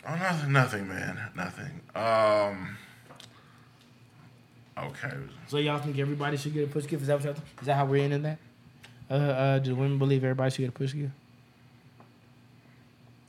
Oh, 0.07 0.15
nothing, 0.15 0.51
nothing, 0.51 0.87
man, 0.87 1.19
nothing. 1.35 1.81
Um. 1.95 2.77
Okay. 4.75 5.11
So 5.47 5.57
y'all 5.57 5.77
think 5.77 5.99
everybody 5.99 6.37
should 6.37 6.53
get 6.53 6.63
a 6.63 6.67
push 6.71 6.87
gift? 6.87 7.03
Is 7.03 7.07
that 7.09 7.15
what 7.15 7.25
y'all 7.25 7.33
think? 7.33 7.45
Is 7.59 7.67
that 7.67 7.75
how 7.75 7.85
we're 7.85 8.03
ending 8.03 8.23
that? 8.23 8.39
Uh, 9.09 9.13
uh, 9.13 9.59
do 9.59 9.75
women 9.75 9.99
believe 9.99 10.23
everybody 10.23 10.49
should 10.49 10.61
get 10.61 10.69
a 10.69 10.71
push 10.71 10.93
gift? 10.93 11.11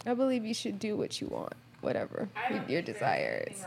I 0.07 0.15
believe 0.15 0.47
you 0.47 0.55
should 0.55 0.79
do 0.79 0.97
what 0.97 1.21
you 1.21 1.27
want, 1.27 1.53
whatever 1.83 2.29
your 2.67 2.81
desires. 2.81 3.63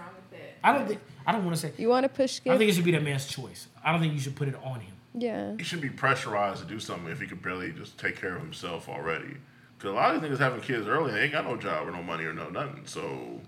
I 0.64 0.74
don't 0.74 0.88
think. 0.88 1.02
I 1.28 1.32
don't 1.32 1.46
want 1.46 1.56
to 1.56 1.62
say. 1.62 1.72
You 1.78 1.90
want 1.90 2.06
to 2.06 2.10
push 2.10 2.42
gift? 2.44 2.56
I 2.56 2.58
think 2.58 2.72
it 2.72 2.74
should 2.74 2.84
be 2.84 2.92
that 2.92 3.04
man's 3.04 3.28
choice. 3.28 3.68
I 3.84 3.92
don't 3.92 4.02
think 4.02 4.14
you 4.14 4.20
should 4.20 4.36
put 4.36 4.48
it 4.48 4.56
on 4.64 4.80
him. 4.80 4.95
Yeah. 5.18 5.54
He 5.58 5.64
should 5.64 5.82
be 5.82 5.90
pressurized 5.90 6.62
to 6.62 6.68
do 6.68 6.80
something 6.80 7.12
if 7.12 7.20
he 7.20 7.28
could 7.28 7.42
barely 7.42 7.72
just 7.72 7.98
take 7.98 8.20
care 8.20 8.36
of 8.36 8.42
himself 8.42 8.88
already. 8.90 9.38
Because 9.78 9.92
a 9.92 9.94
lot 9.96 10.16
of 10.16 10.22
these 10.22 10.30
niggas 10.32 10.40
having 10.40 10.62
kids 10.62 10.88
early, 10.88 11.12
they 11.12 11.24
ain't 11.24 11.32
got 11.32 11.46
no 11.46 11.58
job 11.58 11.88
or 11.88 11.92
no 11.92 12.02
money 12.04 12.24
or 12.26 12.34
no 12.34 12.50
nothing. 12.50 12.84
So, 12.86 13.42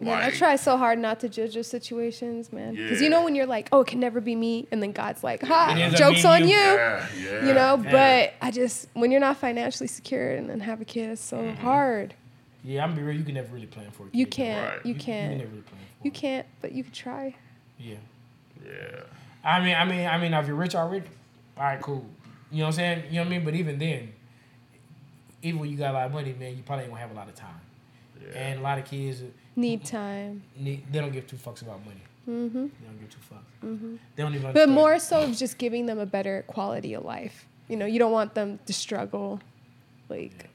Man, 0.00 0.18
I 0.22 0.30
try 0.30 0.56
so 0.56 0.76
hard 0.76 0.98
not 0.98 1.20
to 1.20 1.28
judge 1.28 1.54
those 1.54 1.68
situations, 1.68 2.52
man. 2.52 2.74
Because 2.74 3.00
you 3.00 3.08
know 3.08 3.22
when 3.24 3.34
you're 3.34 3.46
like, 3.46 3.68
oh, 3.72 3.80
it 3.82 3.86
can 3.86 4.00
never 4.00 4.20
be 4.20 4.34
me, 4.34 4.66
and 4.72 4.82
then 4.82 4.92
God's 4.92 5.22
like, 5.24 5.42
ha, 5.42 5.74
It 5.76 5.96
joke's 5.96 6.24
on 6.24 6.40
you. 6.42 6.48
you. 6.48 6.54
Yeah, 6.54 7.06
yeah. 7.22 7.46
You 7.46 7.54
know, 7.54 7.80
Yeah. 7.82 7.90
but 7.92 8.46
I 8.46 8.50
just 8.50 8.88
when 8.94 9.10
you're 9.10 9.20
not 9.20 9.36
financially 9.38 9.86
secure 9.86 10.32
and 10.32 10.50
then 10.50 10.60
have 10.60 10.80
a 10.80 10.84
kid, 10.84 11.10
it's 11.10 11.22
so 11.22 11.38
Mm-hmm. 11.38 11.62
hard. 11.62 12.14
Yeah, 12.64 12.82
I'm 12.82 12.90
gonna 12.90 13.00
be 13.02 13.06
real. 13.06 13.16
You 13.18 13.24
can 13.24 13.34
never 13.34 13.54
really 13.54 13.66
plan 13.66 13.90
for 13.92 14.04
a 14.04 14.06
kid. 14.06 14.18
You 14.18 14.26
can't. 14.26 14.68
Right. 14.74 14.84
You 14.84 14.88
You, 14.90 14.94
you 14.94 15.00
can 15.00 15.04
can't. 15.28 15.38
never 15.38 15.50
really 15.50 15.62
plan 15.62 15.80
for 16.00 16.04
You 16.06 16.10
it. 16.10 16.14
can't. 16.14 16.46
But 16.60 16.72
you 16.72 16.82
could 16.84 16.94
try. 16.94 17.34
Yeah. 17.78 17.94
Yeah. 18.66 19.00
I 19.44 19.60
mean, 19.60 19.74
I 19.74 19.84
mean, 19.84 20.06
I 20.06 20.18
mean, 20.18 20.32
if 20.32 20.46
you're 20.46 20.56
rich 20.56 20.74
already, 20.74 21.06
all 21.56 21.64
right, 21.64 21.80
cool. 21.80 22.06
You 22.50 22.58
know 22.58 22.64
what 22.64 22.68
I'm 22.68 22.72
saying? 22.72 23.04
You 23.10 23.16
know 23.16 23.20
what 23.22 23.26
I 23.26 23.30
mean? 23.30 23.44
But 23.44 23.54
even 23.54 23.78
then, 23.78 24.12
even 25.42 25.60
when 25.60 25.70
you 25.70 25.76
got 25.76 25.90
a 25.90 25.94
lot 25.94 26.06
of 26.06 26.12
money, 26.12 26.34
man, 26.38 26.56
you 26.56 26.62
probably 26.62 26.84
ain't 26.84 26.92
gonna 26.92 27.02
have 27.02 27.10
a 27.10 27.14
lot 27.14 27.28
of 27.28 27.34
time. 27.34 27.60
Yeah. 28.22 28.38
And 28.38 28.60
a 28.60 28.62
lot 28.62 28.78
of 28.78 28.84
kids, 28.84 29.22
Need 29.56 29.84
time. 29.84 30.42
need, 30.56 30.84
they 30.90 30.98
don't 31.00 31.12
give 31.12 31.26
two 31.26 31.36
fucks 31.36 31.62
about 31.62 31.84
money. 31.84 32.00
Mm-hmm. 32.28 32.62
They 32.62 32.86
don't 32.86 33.00
give 33.00 33.10
two 33.10 33.18
fucks. 33.30 33.66
Mm-hmm. 33.66 33.96
They 34.16 34.22
don't 34.22 34.32
even. 34.34 34.42
But 34.42 34.48
understand. 34.48 34.72
more 34.72 34.98
so 34.98 35.22
of 35.22 35.36
just 35.36 35.58
giving 35.58 35.86
them 35.86 35.98
a 35.98 36.06
better 36.06 36.42
quality 36.46 36.94
of 36.94 37.04
life. 37.04 37.46
You 37.68 37.76
know, 37.76 37.86
you 37.86 37.98
don't 37.98 38.12
want 38.12 38.34
them 38.34 38.58
to 38.66 38.72
struggle. 38.72 39.40
Like, 40.08 40.48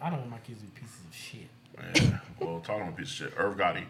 I 0.00 0.10
don't 0.10 0.20
want 0.20 0.30
my 0.30 0.38
kids 0.38 0.60
to 0.60 0.66
be 0.66 0.80
pieces 0.80 1.00
of 1.08 1.14
shit. 1.14 2.10
Yeah. 2.10 2.18
well, 2.40 2.60
talking 2.60 2.82
about 2.82 2.94
a 2.94 2.96
piece 2.96 3.08
of 3.08 3.14
shit. 3.14 3.32
Irv 3.36 3.56
Gotti 3.56 3.84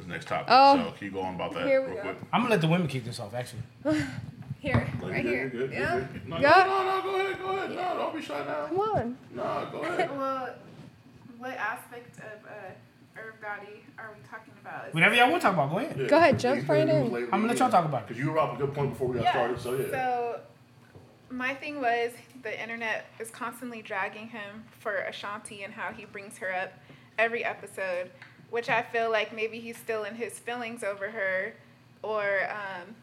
is 0.00 0.06
next 0.06 0.26
topic. 0.28 0.46
Oh. 0.50 0.76
So, 0.76 0.92
can 0.98 1.06
you 1.06 1.12
go 1.12 1.20
on 1.22 1.34
about 1.34 1.54
that 1.54 1.66
Here 1.66 1.80
we 1.82 1.88
real 1.88 1.96
go. 1.96 2.02
quick? 2.02 2.16
I'm 2.32 2.40
gonna 2.42 2.50
let 2.54 2.60
the 2.60 2.68
women 2.68 2.88
kick 2.88 3.04
this 3.04 3.20
off. 3.20 3.34
Actually, 3.34 3.62
Here, 4.60 4.86
No, 5.00 5.08
right 5.08 5.24
you're 5.24 5.32
here. 5.32 5.48
good, 5.48 5.58
you're 5.58 5.68
good, 5.68 5.72
yeah. 5.78 5.94
you're 5.96 6.04
good. 6.04 6.28
No, 6.28 6.38
Yeah. 6.38 6.50
no, 6.50 6.82
no, 6.84 6.96
no, 6.96 7.02
go 7.02 7.20
ahead, 7.20 7.38
go 7.40 7.48
ahead. 7.56 7.70
No, 7.70 7.76
don't 7.96 8.14
be 8.14 8.20
shy 8.22 8.44
now. 8.46 8.66
come 8.66 8.78
on. 8.80 9.18
No, 9.34 9.68
go 9.72 9.78
ahead. 9.82 10.10
Well, 10.18 10.54
what 11.38 11.52
aspect 11.56 12.18
of 12.18 12.46
uh, 12.46 13.18
Irv 13.18 13.34
Gotti 13.42 13.80
are 13.98 14.10
we 14.14 14.28
talking 14.28 14.52
about? 14.60 14.88
Is 14.88 14.94
whatever 14.94 15.14
y'all 15.14 15.30
want 15.30 15.40
to 15.40 15.46
talk 15.48 15.54
about, 15.54 15.70
go 15.70 15.78
ahead. 15.78 16.08
Go 16.08 16.16
ahead, 16.18 16.38
jump 16.38 16.68
right 16.68 16.86
in. 16.88 17.06
I'm 17.14 17.30
gonna 17.30 17.46
let 17.46 17.58
y'all 17.58 17.70
talk 17.70 17.86
about 17.86 18.02
it. 18.02 18.08
Because 18.08 18.22
you 18.22 18.30
were 18.30 18.38
up 18.38 18.54
a 18.54 18.58
good 18.58 18.74
point 18.74 18.90
before 18.90 19.08
we 19.08 19.14
got 19.16 19.24
Yeah. 19.24 19.32
started, 19.32 19.60
so 19.60 19.74
yeah. 19.78 19.90
So, 19.90 20.40
my 21.30 21.54
thing 21.54 21.80
was 21.80 22.10
the 22.42 22.60
internet 22.62 23.06
is 23.18 23.30
constantly 23.30 23.80
dragging 23.80 24.28
him 24.28 24.64
for 24.80 24.96
Ashanti 24.96 25.62
and 25.62 25.72
how 25.72 25.92
he 25.92 26.04
brings 26.04 26.36
her 26.38 26.52
up 26.54 26.72
every 27.18 27.44
episode, 27.44 28.10
which 28.50 28.68
I 28.68 28.82
feel 28.82 29.10
like 29.10 29.34
maybe 29.34 29.58
he's 29.60 29.76
still 29.76 30.04
in 30.04 30.14
his 30.16 30.38
feelings 30.38 30.82
over 30.84 31.10
her, 31.10 31.54
or 32.02 32.48
um, 32.50 32.94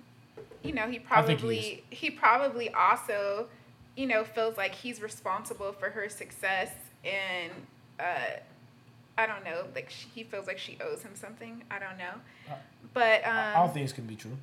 you 0.64 0.74
know, 0.74 0.88
he 0.88 1.00
I 1.10 1.22
think 1.22 1.40
he 1.40 1.46
probably 1.46 1.84
he, 1.90 2.10
probably 2.12 2.70
also, 2.74 3.48
you 3.96 4.06
know, 4.06 4.24
feels 4.24 4.58
like 4.58 4.76
he's 4.76 5.02
responsible 5.02 5.72
for 5.74 5.90
her 5.92 6.10
success 6.10 6.72
and. 7.04 7.52
Uh, 8.00 8.40
I 9.20 9.26
don't 9.26 9.44
know. 9.44 9.64
Like 9.74 9.90
she, 9.90 10.08
he 10.14 10.24
feels 10.24 10.46
like 10.46 10.60
she 10.60 10.78
owes 10.80 11.02
him 11.02 11.16
something. 11.16 11.64
I 11.72 11.80
don't 11.80 11.98
know, 11.98 12.56
but 12.94 13.26
um, 13.26 13.56
All 13.56 13.68
things 13.68 13.92
can 13.92 14.06
be 14.06 14.16
true. 14.16 14.38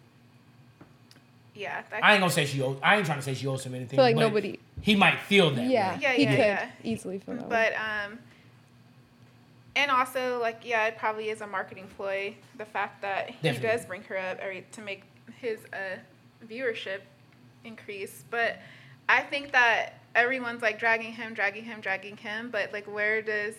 yeah, 1.54 1.82
that, 1.90 2.02
I 2.02 2.14
ain't 2.14 2.20
gonna 2.20 2.32
say 2.32 2.44
she 2.44 2.60
owes. 2.60 2.76
I 2.82 2.96
ain't 2.96 3.06
trying 3.06 3.18
to 3.18 3.24
say 3.24 3.34
she 3.34 3.46
owes 3.46 3.64
him 3.64 3.74
anything. 3.76 3.96
feel 3.96 4.04
like 4.04 4.16
but 4.16 4.20
nobody- 4.22 4.58
He 4.80 4.96
might 4.96 5.20
feel 5.20 5.50
that. 5.52 5.64
Yeah, 5.70 5.94
way. 5.94 5.98
Yeah, 6.02 6.12
he 6.14 6.22
yeah, 6.24 6.30
could 6.30 6.38
yeah. 6.38 6.70
easily 6.82 7.18
feel 7.20 7.36
that 7.36 7.48
way. 7.48 7.72
But 7.72 7.74
um, 8.10 8.18
and 9.76 9.90
also 9.90 10.38
like 10.40 10.60
yeah, 10.64 10.86
it 10.86 10.96
probably 10.98 11.28
is 11.30 11.40
a 11.40 11.46
marketing 11.46 11.88
ploy. 11.96 12.34
The 12.58 12.64
fact 12.64 13.02
that 13.02 13.30
he 13.30 13.50
does 13.52 13.84
bring 13.86 14.02
her 14.04 14.16
up 14.18 14.38
every 14.38 14.64
to 14.72 14.80
make 14.80 15.02
his 15.40 15.58
uh 15.72 15.96
viewership 16.46 17.00
increase, 17.64 18.24
but 18.30 18.58
I 19.08 19.22
think 19.22 19.52
that 19.52 19.94
everyone's 20.14 20.62
like 20.62 20.78
dragging 20.78 21.12
him, 21.12 21.34
dragging 21.34 21.64
him, 21.64 21.80
dragging 21.80 22.16
him. 22.16 22.50
But 22.50 22.72
like, 22.72 22.86
where 22.86 23.22
does 23.22 23.54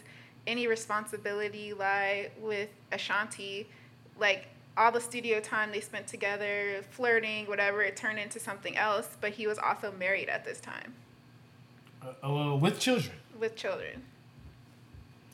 any 0.47 0.67
responsibility 0.67 1.73
lie 1.73 2.29
with 2.39 2.69
Ashanti? 2.91 3.67
Like 4.19 4.47
all 4.77 4.91
the 4.91 5.01
studio 5.01 5.39
time 5.39 5.71
they 5.71 5.79
spent 5.81 6.05
together, 6.07 6.81
flirting, 6.91 7.45
whatever, 7.47 7.81
it 7.81 7.95
turned 7.97 8.19
into 8.19 8.39
something 8.39 8.77
else. 8.77 9.17
But 9.21 9.31
he 9.31 9.47
was 9.47 9.57
also 9.57 9.91
married 9.97 10.29
at 10.29 10.45
this 10.45 10.59
time 10.59 10.93
Uh, 12.03 12.27
uh, 12.51 12.55
with 12.55 12.79
children. 12.79 13.15
with 13.39 13.55
children. 13.55 14.03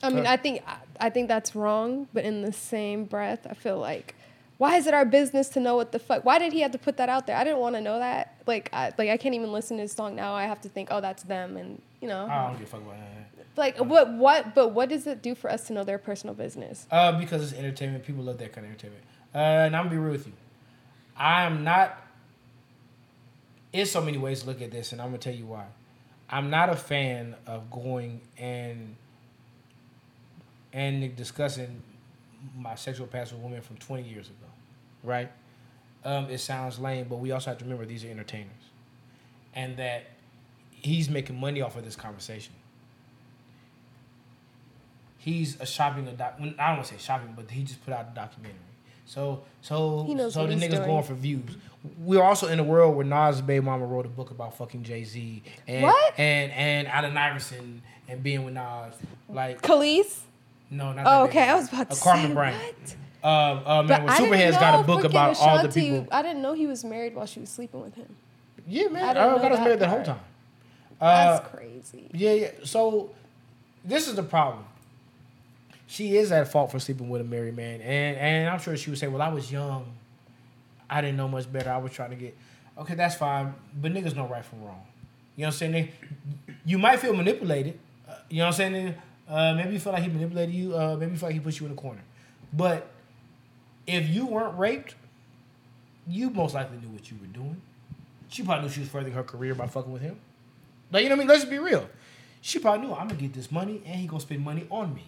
I 0.03 0.09
mean, 0.09 0.25
I 0.25 0.37
think 0.37 0.63
I- 0.99 1.09
think 1.09 1.27
that's 1.27 1.55
wrong, 1.55 2.07
but 2.13 2.23
in 2.25 2.41
the 2.41 2.53
same 2.53 3.05
breath, 3.05 3.45
I 3.49 3.53
feel 3.53 3.77
like 3.77 4.15
why 4.57 4.75
is 4.77 4.85
it 4.85 4.93
our 4.93 5.05
business 5.05 5.49
to 5.49 5.59
know 5.59 5.75
what 5.75 5.91
the 5.91 5.97
fuck? 5.99 6.23
Why 6.23 6.37
did 6.37 6.53
he 6.53 6.61
have 6.61 6.71
to 6.71 6.77
put 6.77 6.97
that 6.97 7.09
out 7.09 7.25
there? 7.25 7.35
I 7.35 7.43
didn't 7.43 7.57
want 7.59 7.73
to 7.75 7.81
know 7.81 7.97
that. 7.97 8.35
Like, 8.45 8.69
I, 8.71 8.91
like 8.97 9.09
I 9.09 9.17
can't 9.17 9.33
even 9.33 9.51
listen 9.51 9.77
to 9.77 9.81
his 9.81 9.91
song 9.91 10.15
now. 10.15 10.33
I 10.35 10.43
have 10.45 10.61
to 10.61 10.69
think, 10.69 10.89
oh, 10.91 11.01
that's 11.01 11.23
them, 11.23 11.57
and 11.57 11.81
you 11.99 12.07
know, 12.07 12.27
I 12.27 12.47
don't 12.47 12.59
give 12.59 12.67
a 12.67 12.71
fuck 12.71 12.81
about 12.81 12.95
that. 12.97 13.45
like 13.57 13.77
what 13.79 14.13
what? 14.13 14.53
But 14.53 14.69
what 14.69 14.89
does 14.89 15.07
it 15.07 15.21
do 15.23 15.33
for 15.35 15.49
us 15.49 15.65
to 15.67 15.73
know 15.73 15.83
their 15.83 15.97
personal 15.97 16.35
business? 16.35 16.85
Uh, 16.91 17.11
because 17.19 17.41
it's 17.51 17.59
entertainment. 17.59 18.05
People 18.05 18.23
love 18.23 18.37
that 18.37 18.53
kind 18.53 18.65
of 18.65 18.71
entertainment. 18.73 19.03
Uh, 19.33 19.37
and 19.37 19.75
I'm 19.75 19.85
gonna 19.85 19.95
be 19.95 19.97
real 19.97 20.11
with 20.11 20.27
you. 20.27 20.33
I 21.17 21.43
am 21.43 21.63
not. 21.63 21.97
There's 23.73 23.89
so 23.89 24.01
many 24.01 24.17
ways 24.17 24.41
to 24.41 24.47
look 24.47 24.61
at 24.61 24.71
this, 24.71 24.91
and 24.91 25.01
I'm 25.01 25.07
gonna 25.07 25.17
tell 25.19 25.33
you 25.33 25.45
why. 25.45 25.65
I'm 26.29 26.49
not 26.49 26.69
a 26.69 26.75
fan 26.75 27.35
of 27.47 27.69
going 27.71 28.21
and 28.37 28.95
and 30.73 31.15
discussing 31.15 31.81
my 32.57 32.75
sexual 32.75 33.07
past 33.07 33.33
with 33.33 33.41
women 33.41 33.61
from 33.61 33.77
20 33.77 34.03
years 34.03 34.27
ago, 34.27 34.47
right? 35.03 35.31
Um, 36.03 36.25
it 36.29 36.39
sounds 36.39 36.79
lame, 36.79 37.07
but 37.07 37.17
we 37.17 37.31
also 37.31 37.51
have 37.51 37.59
to 37.59 37.65
remember 37.65 37.85
these 37.85 38.03
are 38.03 38.09
entertainers, 38.09 38.51
and 39.53 39.77
that 39.77 40.07
he's 40.71 41.09
making 41.09 41.39
money 41.39 41.61
off 41.61 41.75
of 41.75 41.83
this 41.83 41.95
conversation 41.95 42.53
he's 45.21 45.59
a 45.61 45.65
shopping 45.65 46.07
a 46.07 46.11
doc. 46.11 46.35
I 46.39 46.43
don't 46.43 46.57
want 46.57 46.83
to 46.85 46.93
say 46.93 46.99
shopping, 46.99 47.33
but 47.35 47.49
he 47.49 47.63
just 47.63 47.83
put 47.85 47.93
out 47.93 48.07
a 48.11 48.15
documentary. 48.15 48.57
So 49.05 49.43
so 49.61 50.05
so 50.29 50.47
the 50.47 50.55
niggas 50.55 50.71
doing. 50.71 50.85
going 50.85 51.03
for 51.03 51.13
views. 51.13 51.57
We're 51.99 52.23
also 52.23 52.47
in 52.47 52.59
a 52.59 52.63
world 52.63 52.95
where 52.95 53.05
Nas' 53.05 53.41
baby 53.41 53.65
mama 53.65 53.85
wrote 53.85 54.05
a 54.05 54.09
book 54.09 54.31
about 54.31 54.57
fucking 54.57 54.83
Jay 54.83 55.03
Z 55.03 55.43
and 55.67 55.83
What? 55.83 56.19
and 56.19 56.51
and 56.51 56.87
Allen 56.87 57.17
Iverson 57.17 57.81
and 58.07 58.21
being 58.21 58.43
with 58.43 58.53
Nas. 58.53 58.93
Like 59.29 59.61
Kelis? 59.61 60.19
No, 60.71 60.93
not 60.93 61.05
Oh, 61.05 61.23
okay. 61.25 61.47
I 61.49 61.55
was 61.55 61.71
about 61.71 61.89
to 61.91 62.01
Carmen 62.01 62.27
say 62.29 62.33
Bryant. 62.33 62.63
what? 62.63 62.95
Uh, 63.23 63.27
uh, 63.27 63.83
man, 63.83 64.09
I 64.09 64.17
didn't 64.17 64.31
know 64.53 64.59
got 64.59 64.79
a 64.79 64.83
book 64.83 65.03
about 65.03 65.37
all 65.39 65.61
the 65.61 65.69
people. 65.69 66.07
I 66.11 66.23
didn't 66.23 66.41
know 66.41 66.53
he 66.53 66.65
was 66.65 66.83
married 66.83 67.13
while 67.13 67.27
she 67.27 67.39
was 67.39 67.49
sleeping 67.49 67.81
with 67.81 67.93
him. 67.93 68.15
Yeah, 68.67 68.85
I 68.85 68.89
man. 68.89 69.15
didn't 69.15 69.17
I, 69.17 69.27
know 69.35 69.39
got 69.39 69.51
us 69.51 69.59
married 69.59 69.79
the 69.79 69.89
whole 69.89 70.03
time. 70.03 70.19
Uh, 70.99 71.33
That's 71.37 71.49
crazy. 71.49 72.09
Yeah, 72.13 72.33
yeah. 72.33 72.51
So 72.63 73.11
this 73.83 74.07
is 74.07 74.15
the 74.15 74.23
problem. 74.23 74.63
She 75.87 76.15
is 76.15 76.31
at 76.31 76.47
fault 76.47 76.71
for 76.71 76.79
sleeping 76.79 77.09
with 77.09 77.21
a 77.21 77.25
married 77.25 77.55
man, 77.55 77.81
and 77.81 78.17
and 78.17 78.49
I'm 78.49 78.59
sure 78.59 78.77
she 78.77 78.89
would 78.89 78.97
say, 78.99 79.07
"Well, 79.07 79.21
I 79.21 79.27
was 79.27 79.51
young, 79.51 79.85
I 80.89 81.01
didn't 81.01 81.17
know 81.17 81.27
much 81.27 81.51
better. 81.51 81.69
I 81.69 81.77
was 81.77 81.91
trying 81.91 82.11
to 82.11 82.15
get." 82.15 82.35
Okay, 82.77 82.95
that's 82.95 83.15
fine, 83.15 83.53
but 83.79 83.91
niggas 83.93 84.15
know 84.15 84.25
right 84.27 84.45
from 84.45 84.63
wrong. 84.63 84.81
You 85.35 85.41
know 85.41 85.47
what 85.47 85.53
I'm 85.61 85.73
saying? 85.73 85.89
You 86.65 86.77
might 86.77 86.99
feel 86.99 87.13
manipulated. 87.13 87.77
Uh, 88.07 88.13
you 88.29 88.37
know 88.37 88.45
what 88.45 88.47
I'm 88.59 88.73
saying? 88.73 88.95
Uh, 89.31 89.53
maybe 89.53 89.73
you 89.73 89.79
feel 89.79 89.93
like 89.93 90.03
he 90.03 90.09
manipulated 90.09 90.53
you. 90.53 90.77
Uh, 90.77 90.95
maybe 90.99 91.13
you 91.13 91.17
feel 91.17 91.29
like 91.29 91.33
he 91.35 91.39
put 91.39 91.57
you 91.59 91.65
in 91.65 91.71
a 91.71 91.75
corner. 91.75 92.01
But 92.51 92.87
if 93.87 94.09
you 94.09 94.25
weren't 94.25 94.57
raped, 94.59 94.95
you 96.07 96.29
most 96.29 96.53
likely 96.53 96.77
knew 96.77 96.89
what 96.89 97.09
you 97.09 97.17
were 97.21 97.27
doing. 97.27 97.61
She 98.27 98.43
probably 98.43 98.63
knew 98.65 98.73
she 98.73 98.81
was 98.81 98.89
furthering 98.89 99.13
her 99.13 99.23
career 99.23 99.55
by 99.55 99.67
fucking 99.67 99.91
with 99.91 100.01
him. 100.01 100.19
Like, 100.91 101.03
you 101.03 101.09
know 101.09 101.15
what 101.15 101.21
I 101.21 101.25
mean? 101.25 101.27
Let's 101.29 101.45
be 101.45 101.59
real. 101.59 101.87
She 102.41 102.59
probably 102.59 102.85
knew 102.87 102.93
I'm 102.93 103.07
gonna 103.07 103.21
get 103.21 103.33
this 103.33 103.51
money 103.51 103.81
and 103.85 103.95
he 104.01 104.07
gonna 104.07 104.19
spend 104.19 104.43
money 104.43 104.67
on 104.69 104.93
me. 104.93 105.05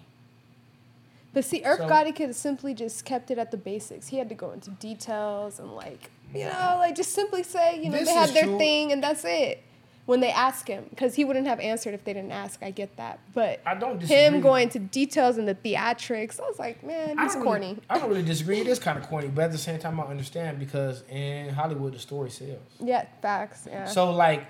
But 1.34 1.44
see, 1.44 1.64
Irv 1.66 1.80
So- 1.80 1.90
Gotti 1.90 2.16
could 2.16 2.28
have 2.28 2.36
simply 2.36 2.74
just 2.74 3.06
kept 3.06 3.32
it 3.32 3.38
at 3.40 3.52
the 3.52 3.58
basics. 3.58 4.08
He 4.08 4.18
had 4.18 4.30
to 4.30 4.36
go 4.36 4.52
into 4.52 4.70
details 4.72 5.60
and 5.60 5.74
like, 5.74 6.12
you 6.34 6.46
know, 6.46 6.76
like 6.80 6.96
just 6.96 7.12
simply 7.14 7.44
say, 7.44 7.82
you 7.82 7.90
know, 7.90 8.04
they 8.04 8.14
had 8.14 8.30
their 8.30 8.44
true. 8.44 8.58
thing 8.58 8.92
and 8.92 9.04
that's 9.04 9.26
it. 9.26 9.64
When 10.06 10.20
they 10.20 10.32
ask 10.32 10.68
him, 10.68 10.86
because 10.90 11.16
he 11.16 11.24
wouldn't 11.24 11.48
have 11.48 11.62
answered 11.62 11.94
if 11.94 12.04
they 12.04 12.12
didn't 12.12 12.34
ask. 12.34 12.62
I 12.62 12.72
get 12.72 12.98
that, 12.98 13.20
but 13.34 13.62
I 13.66 13.74
don't 13.74 14.02
him 14.02 14.42
going 14.42 14.68
to 14.70 14.80
details 14.80 15.38
and 15.38 15.48
the 15.48 15.56
theatrics, 15.56 16.42
I 16.42 16.44
was 16.44 16.60
like, 16.60 16.84
man, 16.84 17.18
he's 17.18 17.36
corny. 17.36 17.68
Really, 17.68 17.82
I 17.90 18.00
don't 18.00 18.10
really 18.10 18.24
disagree. 18.24 18.60
It 18.60 18.68
is 18.68 18.80
kind 18.80 18.98
of 18.98 19.08
corny, 19.08 19.30
but 19.30 19.46
at 19.46 19.52
the 19.54 19.58
same 19.58 19.80
time, 19.80 20.02
I 20.02 20.04
understand 20.04 20.60
because 20.60 21.04
in 21.10 21.50
Hollywood, 21.54 21.94
the 21.94 22.00
story 22.00 22.32
sells. 22.32 22.60
Yeah, 22.82 23.06
facts. 23.22 23.66
Yeah, 23.66 23.86
So, 23.86 24.12
like, 24.12 24.46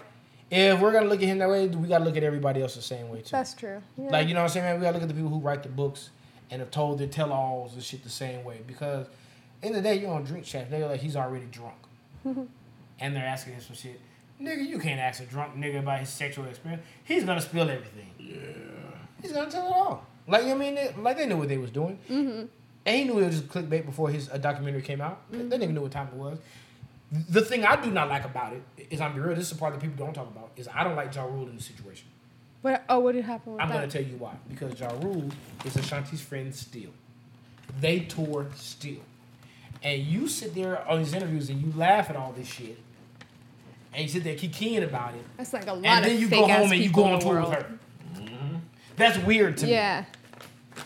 if 0.50 0.80
we're 0.80 0.92
gonna 0.92 1.08
look 1.08 1.22
at 1.22 1.28
him 1.28 1.38
that 1.38 1.50
way, 1.50 1.68
we 1.68 1.88
gotta 1.88 2.04
look 2.04 2.18
at 2.18 2.24
everybody 2.24 2.62
else 2.62 2.74
the 2.76 2.82
same 2.82 3.10
way 3.10 3.20
too. 3.22 3.30
that's 3.32 3.54
true. 3.54 3.82
Yeah. 3.96 4.10
Like, 4.10 4.28
you 4.28 4.34
know 4.34 4.40
what 4.42 4.46
I'm 4.46 4.54
saying, 4.54 4.66
man? 4.66 4.76
We 4.80 4.82
gotta 4.82 4.94
look 4.96 5.04
at 5.04 5.10
the 5.10 5.14
people 5.16 5.30
who 5.30 5.40
write 5.40 5.62
the 5.62 5.70
books 5.70 6.10
and 6.50 6.62
have 6.62 6.72
told 6.72 6.98
their 6.98 7.08
tell-alls 7.08 7.74
and 7.74 7.84
shit 7.84 8.04
the 8.04 8.10
same 8.10 8.44
way. 8.44 8.62
Because 8.66 9.06
in 9.62 9.74
the 9.74 9.82
day, 9.82 9.96
you 9.96 10.08
don't 10.08 10.24
drink 10.24 10.46
chat, 10.46 10.70
they're 10.72 10.88
like, 10.88 11.00
he's 11.00 11.16
already 11.16 11.46
drunk, 11.46 11.78
and 12.26 13.16
they're 13.16 13.24
asking 13.26 13.54
him 13.54 13.62
some 13.62 13.76
shit. 13.76 14.00
Nigga, 14.42 14.68
you 14.68 14.80
can't 14.80 15.00
ask 15.00 15.22
a 15.22 15.26
drunk 15.26 15.56
nigga 15.56 15.80
about 15.80 16.00
his 16.00 16.10
sexual 16.10 16.46
experience. 16.46 16.84
He's 17.04 17.24
gonna 17.24 17.42
spill 17.42 17.70
everything. 17.70 18.10
Yeah. 18.20 18.36
He's 19.22 19.32
gonna 19.32 19.50
tell 19.50 19.68
it 19.68 19.72
all. 19.74 20.06
Like 20.28 20.44
you 20.44 20.50
know 20.50 20.56
what 20.56 20.62
I 20.62 20.66
mean, 20.66 20.76
They- 20.76 20.94
like 21.02 21.18
they 21.18 21.26
knew 21.28 21.38
what 21.38 21.48
they 21.50 21.58
was 21.58 21.72
doing, 21.72 22.00
and 22.10 22.50
he 22.86 23.04
knew 23.04 23.20
it 23.20 23.26
was 23.28 23.40
just 23.42 23.48
clickbait 23.50 23.86
before 23.86 24.10
his 24.10 24.30
uh, 24.30 24.38
documentary 24.38 24.82
came 24.82 25.02
out. 25.02 25.22
They 25.32 25.38
didn't 25.38 25.64
even 25.64 25.76
knew 25.76 25.82
what 25.82 25.92
time 25.92 26.08
it 26.08 26.14
was. 26.16 26.40
The 27.30 27.42
thing 27.42 27.64
I 27.64 27.76
do 27.82 27.92
not 27.92 28.10
like 28.10 28.26
about 28.26 28.54
it 28.54 28.64
is, 28.90 29.00
I'm 29.00 29.14
be 29.14 29.20
real. 29.20 29.36
This 29.36 29.46
is 29.46 29.52
the 29.52 29.60
part 29.60 29.74
that 29.74 29.80
people 29.82 30.04
don't 30.04 30.14
talk 30.16 30.28
about. 30.28 30.50
Is 30.58 30.68
I 30.74 30.84
don't 30.84 30.96
like 30.96 31.14
Ja 31.14 31.26
Rule 31.26 31.48
in 31.48 31.56
the 31.56 31.62
situation. 31.62 32.08
What? 32.64 32.84
Oh, 32.90 33.00
what 33.00 33.12
did 33.14 33.24
happen 33.26 33.54
with 33.54 33.62
I'm 33.62 33.70
that? 33.70 33.76
gonna 33.76 33.88
tell 33.88 34.02
you 34.02 34.16
why. 34.18 34.34
Because 34.50 34.80
Ja 34.80 34.90
Rule 35.02 35.30
is 35.64 35.76
Ashanti's 35.78 36.22
friend 36.22 36.54
still. 36.56 36.90
They 37.80 38.00
tour 38.02 38.48
still. 38.56 39.02
And 39.84 40.02
you 40.02 40.28
sit 40.28 40.56
there 40.56 40.88
on 40.88 41.00
these 41.00 41.14
interviews 41.14 41.50
and 41.50 41.62
you 41.62 41.72
laugh 41.78 42.10
at 42.10 42.16
all 42.16 42.32
this 42.32 42.48
shit. 42.48 42.78
And 43.94 44.04
you 44.04 44.10
sit 44.10 44.24
there 44.24 44.36
kikiing 44.36 44.84
about 44.84 45.14
it. 45.14 45.24
That's 45.38 45.54
like 45.54 45.68
a 45.68 45.74
lot. 45.74 45.86
And 45.86 46.06
then 46.06 46.20
you 46.20 46.28
go 46.30 46.48
home 46.48 46.72
and 46.72 46.82
you 46.82 46.92
go 46.92 47.04
on 47.06 47.20
tour 47.20 47.42
with 47.42 47.50
her. 47.54 47.66
That's 48.96 49.18
weird 49.20 49.58
to 49.58 49.66
me. 49.66 49.72
Yeah, 49.72 50.06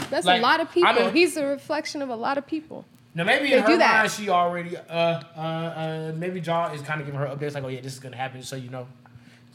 that's 0.09 0.25
Like, 0.25 0.39
a 0.39 0.43
lot 0.43 0.59
of 0.59 0.71
people. 0.71 0.89
I 0.89 0.93
mean- 0.93 1.13
He's 1.13 1.35
a 1.37 1.45
reflection 1.45 2.01
of 2.01 2.09
a 2.09 2.15
lot 2.15 2.37
of 2.37 2.47
people. 2.47 2.85
Now 3.15 3.23
maybe 3.23 3.49
They 3.49 3.57
in 3.57 3.63
her 3.63 3.77
mind 3.77 4.11
she 4.11 4.29
already 4.29 4.77
uh 4.77 4.83
uh 4.91 5.39
uh 5.39 6.13
maybe 6.15 6.39
Ja 6.39 6.71
is 6.71 6.81
kind 6.81 7.01
of 7.01 7.07
giving 7.07 7.19
her 7.19 7.25
updates 7.25 7.55
like 7.55 7.63
oh 7.63 7.67
yeah 7.67 7.81
this 7.81 7.93
is 7.93 7.99
gonna 7.99 8.15
happen 8.15 8.43
so 8.43 8.55
you 8.55 8.69
know, 8.69 8.87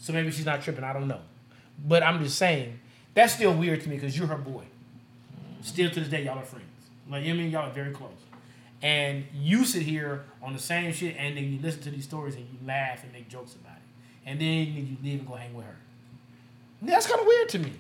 so 0.01 0.13
maybe 0.13 0.33
she's 0.33 0.45
not 0.45 0.63
tripping 0.63 0.83
I 0.83 0.93
don't 0.93 1.07
know, 1.07 1.21
but 1.87 2.03
I'm 2.03 2.21
just 2.25 2.37
saying 2.39 2.81
that's 3.15 3.35
still 3.35 3.55
weird 3.55 3.81
to 3.83 3.89
me 3.89 3.95
because 3.97 4.19
you're 4.19 4.27
her 4.27 4.37
boy. 4.37 4.65
Still 5.63 5.91
to 5.91 6.01
this 6.01 6.09
day 6.09 6.25
y'all 6.25 6.39
are 6.39 6.45
friends. 6.45 6.67
Like 7.09 7.23
you 7.25 7.29
know 7.29 7.37
what 7.37 7.41
I 7.41 7.43
mean 7.45 7.53
y'all 7.53 7.71
are 7.71 7.73
very 7.73 7.93
close, 7.93 8.11
and 8.83 9.25
you 9.33 9.65
sit 9.65 9.83
here 9.83 10.25
on 10.43 10.53
the 10.53 10.59
same 10.59 10.93
shit 10.93 11.17
and 11.17 11.37
then 11.37 11.45
you 11.53 11.61
listen 11.61 11.83
to 11.83 11.91
these 11.91 12.05
stories 12.05 12.35
and 12.35 12.45
you 12.45 12.67
laugh 12.67 13.03
and 13.05 13.13
make 13.13 13.29
jokes 13.29 13.55
about 13.55 13.77
it, 13.77 14.29
and 14.29 14.41
then 14.41 14.47
you 14.75 14.97
leave 15.03 15.21
and 15.21 15.29
go 15.29 15.35
hang 15.35 15.55
with 15.55 15.65
her. 15.65 15.77
That's 16.83 17.07
kind 17.07 17.21
of 17.21 17.27
weird 17.27 17.49
to 17.51 17.59
me. 17.61 17.73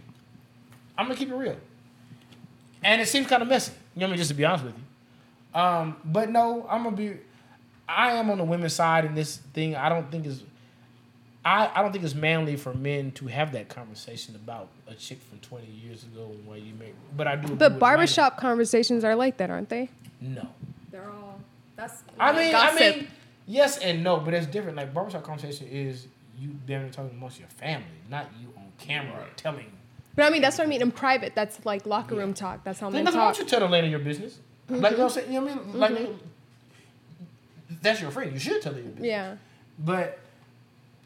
I'm 0.96 1.06
gonna 1.06 1.16
keep 1.16 1.30
it 1.30 1.34
real, 1.34 1.56
and 2.84 3.00
it 3.00 3.08
seems 3.08 3.26
kind 3.26 3.42
of 3.42 3.48
messy. 3.48 3.72
You 3.94 4.00
know 4.00 4.06
what 4.06 4.08
I 4.08 4.10
mean? 4.12 4.18
Just 4.18 4.30
to 4.30 4.34
be 4.34 4.44
honest 4.44 4.64
with 4.64 4.74
you. 4.76 5.60
Um, 5.60 5.96
but 6.04 6.30
no, 6.30 6.66
I'm 6.70 6.84
gonna 6.84 6.96
be. 6.96 7.14
I 7.88 8.12
am 8.12 8.30
on 8.30 8.38
the 8.38 8.44
women's 8.44 8.74
side 8.74 9.04
in 9.04 9.14
this 9.14 9.36
thing. 9.36 9.74
I 9.74 9.88
don't 9.88 10.10
think 10.10 10.26
it's. 10.26 10.42
I, 11.44 11.70
I 11.74 11.82
don't 11.82 11.90
think 11.90 12.04
it's 12.04 12.14
manly 12.14 12.54
for 12.56 12.72
men 12.72 13.10
to 13.12 13.26
have 13.26 13.50
that 13.52 13.68
conversation 13.68 14.36
about 14.36 14.68
a 14.86 14.94
chick 14.94 15.18
from 15.28 15.40
20 15.40 15.66
years 15.66 16.04
ago 16.04 16.28
and 16.30 16.46
why 16.46 16.56
you 16.56 16.72
make. 16.78 16.94
But 17.16 17.26
I 17.26 17.34
do. 17.34 17.56
But 17.56 17.80
barbershop 17.80 18.38
conversations 18.38 19.02
are 19.02 19.16
like 19.16 19.38
that, 19.38 19.50
aren't 19.50 19.68
they? 19.68 19.90
No. 20.20 20.46
They're 21.82 22.26
all. 22.26 22.32
That's. 22.32 22.38
I 22.38 22.42
mean, 22.42 22.52
gossip. 22.52 22.80
I 22.80 22.90
mean, 22.96 23.08
yes 23.46 23.78
and 23.78 24.04
no, 24.04 24.18
but 24.18 24.34
it's 24.34 24.46
different. 24.46 24.76
Like 24.76 24.92
barbershop 24.94 25.24
conversation 25.24 25.68
is 25.68 26.06
you 26.38 26.50
damn 26.66 26.82
near 26.82 26.90
talking 26.90 27.10
amongst 27.16 27.38
your 27.38 27.48
family, 27.48 27.86
not 28.10 28.28
you 28.40 28.48
on 28.56 28.72
camera 28.78 29.26
telling. 29.36 29.70
But 30.14 30.26
I 30.26 30.30
mean, 30.30 30.42
that's 30.42 30.58
what 30.58 30.66
I 30.66 30.70
mean 30.70 30.82
in 30.82 30.90
private. 30.90 31.34
That's 31.34 31.64
like 31.64 31.86
locker 31.86 32.14
room 32.14 32.34
talk. 32.34 32.64
That's 32.64 32.80
how 32.80 32.90
Then 32.90 33.04
men 33.04 33.14
why 33.14 33.24
don't 33.24 33.38
you 33.38 33.44
tell 33.44 33.60
the 33.60 33.68
lady 33.68 33.88
your 33.88 33.98
business? 33.98 34.38
Like 34.68 34.92
you 34.92 34.98
know 34.98 35.04
what 35.04 35.16
I'm 35.16 35.22
saying? 35.22 35.32
You 35.32 35.40
know 35.40 35.46
what 35.46 35.54
I 35.54 35.64
mean? 35.64 35.78
Like 35.78 35.92
mm-hmm. 35.92 37.74
that's 37.82 38.00
your 38.00 38.10
friend. 38.10 38.32
You 38.32 38.38
should 38.38 38.60
tell 38.62 38.72
her 38.74 38.78
your 38.80 38.88
business. 38.88 39.06
Yeah. 39.06 39.36
But 39.78 40.18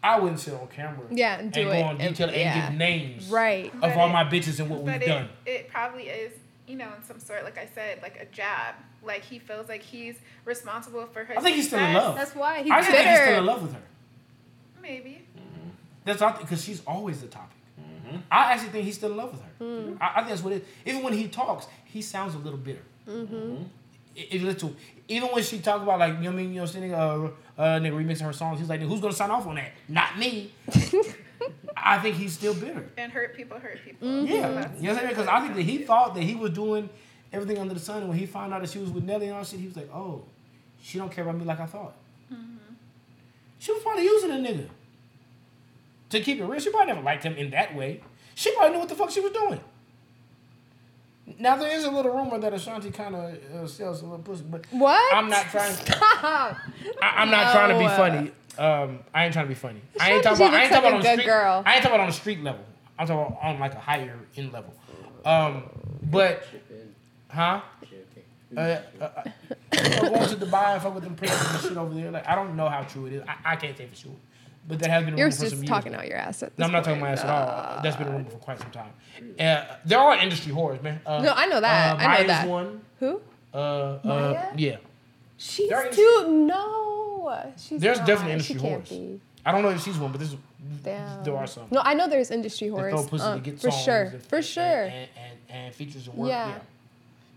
I 0.03 0.21
wouldn't 0.21 0.41
sit 0.41 0.55
on 0.55 0.67
camera. 0.69 1.07
Yeah, 1.11 1.39
and 1.39 1.53
do 1.53 1.65
go 1.65 1.71
it 1.73 1.83
on 1.83 2.01
and- 2.01 2.15
detail 2.15 2.29
and, 2.29 2.37
yeah. 2.37 2.69
give 2.71 2.79
names 2.79 3.29
Right. 3.29 3.73
of 3.75 3.81
But 3.81 3.97
all 3.97 4.09
it- 4.09 4.13
my 4.13 4.25
bitches 4.25 4.61
and 4.61 4.71
what 4.71 4.85
But 4.85 4.93
we've 4.95 5.03
it, 5.03 5.07
done. 5.07 5.29
it 5.45 5.69
probably 5.69 6.05
is, 6.05 6.33
you 6.69 6.77
know, 6.77 6.89
in 6.97 7.03
some 7.03 7.19
sort, 7.19 7.45
like 7.45 7.59
I 7.59 7.69
said, 7.75 8.03
like 8.03 8.17
a 8.21 8.27
jab. 8.27 8.75
Like 9.07 9.23
he 9.23 9.39
feels 9.39 9.69
like 9.69 9.83
he's 9.83 10.17
responsible 10.45 11.07
for 11.07 11.25
her. 11.25 11.39
I 11.39 11.41
think 11.41 11.57
he's 11.57 11.69
still 11.69 11.79
in 11.79 11.95
love. 11.95 12.17
That's 12.17 12.35
why 12.35 12.63
he's 12.63 12.73
I 12.73 12.81
still 12.83 12.95
think 12.95 13.09
he's 13.09 13.19
still 13.21 13.39
in 13.39 13.47
love 13.47 13.63
with 13.63 13.73
her. 13.73 13.83
Maybe. 14.83 15.23
That's 16.05 16.21
not 16.21 16.41
because 16.41 16.63
she's 16.63 16.83
always 16.87 17.21
the 17.21 17.27
topic. 17.29 17.51
I 18.31 18.53
actually 18.53 18.69
think 18.69 18.85
he's 18.85 18.95
still 18.97 19.11
in 19.11 19.17
love 19.17 19.33
with 19.33 19.41
her. 19.43 19.65
Mm. 19.65 19.99
I, 20.01 20.11
I 20.11 20.15
think 20.19 20.29
that's 20.29 20.43
what 20.43 20.53
it 20.53 20.63
is. 20.63 20.69
Even 20.87 21.03
when 21.03 21.13
he 21.13 21.27
talks, 21.27 21.67
he 21.85 22.01
sounds 22.01 22.35
a 22.37 22.39
little 22.39 22.59
bitter. 22.59 22.83
Mm-hmm. 23.09 23.65
I- 24.17 24.29
I- 24.33 24.37
little. 24.39 24.75
Even 25.09 25.29
when 25.31 25.43
she 25.43 25.59
talk 25.59 25.83
about 25.83 25.99
like 25.99 26.15
you 26.15 26.21
know 26.21 26.31
what 26.31 26.33
I 26.35 26.43
mean, 26.43 26.53
you 26.55 26.61
know, 26.61 26.67
saying 26.67 26.95
uh, 26.95 27.31
uh, 27.59 27.63
nigga 27.81 27.93
remixing 27.93 28.23
her 28.23 28.33
songs, 28.33 28.59
he's 28.61 28.69
like, 28.69 28.81
who's 28.81 29.01
gonna 29.01 29.13
sign 29.13 29.31
off 29.31 29.47
on 29.47 29.57
that? 29.57 29.73
Not 29.89 30.19
me. 30.19 30.53
I 31.77 31.99
think 31.99 32.17
he's 32.17 32.33
still 32.33 32.55
bitter. 32.55 32.89
And 32.97 33.13
hurt 33.13 33.37
people 33.37 33.59
hurt 33.59 33.79
people. 33.85 34.09
Mm-hmm. 34.09 34.27
Yeah, 34.27 34.35
you 34.35 34.43
know 34.43 34.55
what 34.55 34.67
I'm 34.67 34.95
saying? 34.97 35.09
Because 35.09 35.27
I 35.29 35.41
think 35.41 35.55
that 35.57 35.63
he 35.63 35.79
thought 35.79 36.15
that 36.15 36.23
he 36.23 36.35
was 36.35 36.51
doing 36.53 36.89
everything 37.37 37.59
under 37.61 37.75
the 37.75 37.81
sun, 37.81 37.99
and 37.99 38.09
when 38.09 38.19
he 38.19 38.27
found 38.27 38.53
out 38.53 38.63
that 38.63 38.71
she 38.71 38.79
was 38.79 38.91
with 38.91 39.05
Nelly 39.05 39.27
and 39.29 39.37
all 39.37 39.45
shit, 39.45 39.61
he 39.61 39.67
was 39.67 39.77
like, 39.77 39.91
"Oh, 39.95 40.25
she 40.83 40.99
don't 40.99 41.13
care 41.13 41.23
about 41.25 41.37
me 41.39 41.45
like 41.45 41.61
I 41.61 41.67
thought." 41.67 41.95
She 43.59 43.73
was 43.73 43.83
probably 43.83 44.05
using 44.05 44.31
a 44.31 44.35
nigga 44.35 44.69
to 46.11 46.21
keep 46.21 46.39
it 46.39 46.45
real. 46.45 46.61
She 46.61 46.71
probably 46.71 46.89
never 46.89 47.01
liked 47.01 47.25
him 47.25 47.35
in 47.37 47.51
that 47.51 47.75
way. 47.75 48.01
She 48.35 48.53
probably 48.55 48.73
knew 48.73 48.79
what 48.81 48.89
the 48.89 48.95
fuck 48.95 49.11
she 49.11 49.21
was 49.21 49.33
doing. 49.33 49.61
Now 51.39 51.57
there 51.57 51.75
is 51.77 51.85
a 51.85 51.91
little 51.91 52.13
rumor 52.13 52.39
that 52.39 52.53
Ashanti 52.55 52.91
kind 52.91 53.17
of 53.17 53.35
uh, 53.55 53.67
sells 53.67 54.01
a 54.03 54.05
little 54.05 54.19
pussy, 54.21 54.45
but 54.49 54.65
What? 54.71 55.15
I'm 55.15 55.29
not 55.29 55.47
trying. 55.51 55.73
Stop. 55.75 55.99
I, 56.23 56.57
I'm 57.03 57.31
not 57.31 57.53
trying 57.53 57.71
to 57.77 57.79
be 57.79 57.89
funny. 57.89 58.33
Um, 58.59 59.01
I 59.13 59.25
ain't 59.25 59.33
trying 59.33 59.47
to 59.47 59.49
be 59.49 59.55
funny. 59.55 59.81
I 59.99 60.13
ain't 60.13 60.23
talking 60.23 60.47
about. 60.47 60.55
I 60.55 60.63
ain't 60.63 60.73
talking 60.73 60.89
about 60.89 60.93
a 60.93 60.97
on 60.97 61.03
the 61.03 61.13
street. 61.13 61.27
girl. 61.27 61.63
I 61.67 61.75
ain't 61.75 61.83
talking 61.83 61.95
about 61.95 62.01
on 62.01 62.07
the 62.07 62.13
street 62.13 62.43
level. 62.43 62.65
I'm 62.99 63.07
talking 63.07 63.27
about 63.35 63.43
on 63.43 63.59
like 63.59 63.75
a 63.75 63.79
higher 63.81 64.19
end 64.37 64.53
level. 64.53 64.73
Um, 65.25 65.65
but, 66.05 66.45
huh? 67.29 67.61
Uh, 68.57 68.61
uh, 68.61 69.05
uh, 69.05 69.23
you 69.73 70.01
going 70.01 70.29
to 70.29 70.37
Dubai 70.37 70.75
and 70.75 70.83
fuck 70.83 70.95
with 70.95 71.05
them 71.05 71.15
princes 71.17 71.51
and 71.51 71.61
shit 71.61 71.77
over 71.77 71.93
there. 71.95 72.11
Like 72.11 72.27
I 72.29 72.35
don't 72.35 72.57
know 72.57 72.69
how 72.69 72.83
true 72.83 73.07
it 73.07 73.13
is. 73.15 73.23
I, 73.27 73.53
I 73.53 73.57
can't 73.57 73.77
say 73.77 73.87
for 73.87 73.97
sure, 73.97 74.13
but 74.69 74.79
that 74.79 74.89
has 74.89 75.05
been 75.05 75.15
a 75.15 75.17
You're 75.17 75.27
rumor 75.27 75.37
for 75.37 75.47
some 75.49 75.59
just 75.59 75.67
talking 75.69 75.93
now. 75.93 75.99
out 75.99 76.07
your 76.09 76.17
ass 76.17 76.43
at 76.45 76.51
this 76.51 76.59
No, 76.59 76.67
I'm 76.67 76.73
not 76.73 76.85
talking 76.85 77.01
point. 77.01 77.11
my 77.11 77.13
ass 77.13 77.25
at 77.25 77.31
all. 77.31 77.83
That's 77.83 77.97
been 77.97 78.07
a 78.09 78.11
rumor 78.13 78.31
for 78.31 78.37
quite 78.39 78.59
some 78.61 78.71
time. 78.71 78.91
Uh, 79.39 79.65
there 79.85 79.99
are 79.99 80.17
industry 80.19 80.53
whores, 80.53 80.81
man. 80.83 81.01
Uh, 81.05 81.23
No, 81.23 81.33
I 81.35 81.47
know 81.47 81.61
that. 81.61 81.93
Uh, 81.93 81.97
I 81.99 82.03
know 82.03 82.09
Maya's 82.09 82.27
that. 82.29 82.49
one. 82.49 82.81
Who? 83.01 83.21
Uh, 83.53 83.57
uh, 83.57 84.53
yeah. 84.57 84.77
She's 85.39 85.69
There 85.69 85.91
too. 85.91 86.25
No. 86.47 87.43
She's 87.59 87.81
There's 87.81 87.99
not. 87.99 88.07
definitely 88.07 88.43
She 88.43 88.53
industry 88.55 88.71
can't 88.71 88.85
whores. 88.85 88.89
be. 88.91 89.21
I 89.45 89.53
don't 89.53 89.63
know 89.63 89.71
if 89.71 89.83
she's 89.83 89.99
one, 89.99 90.13
but 90.13 90.19
there's 90.21 90.37
Damn. 90.83 91.25
there 91.25 91.37
are 91.37 91.47
some. 91.47 91.65
No, 91.71 91.81
I 91.85 91.95
know 91.95 92.09
there's 92.09 92.31
industry 92.31 92.69
They 92.69 92.77
throw 92.77 92.93
whores. 93.03 93.09
pussy 93.11 93.25
uh, 93.25 93.35
to 93.35 93.41
get 93.41 93.61
for 93.61 93.71
songs 93.71 93.85
sure. 93.85 94.03
and- 94.03 94.23
For 94.23 94.41
sure. 94.43 94.63
And, 94.63 94.93
and, 94.95 95.39
and 95.51 95.75
features 95.75 96.07
and 96.07 96.17
work. 96.17 96.29
Yeah. 96.31 96.49
Yeah. 96.49 96.59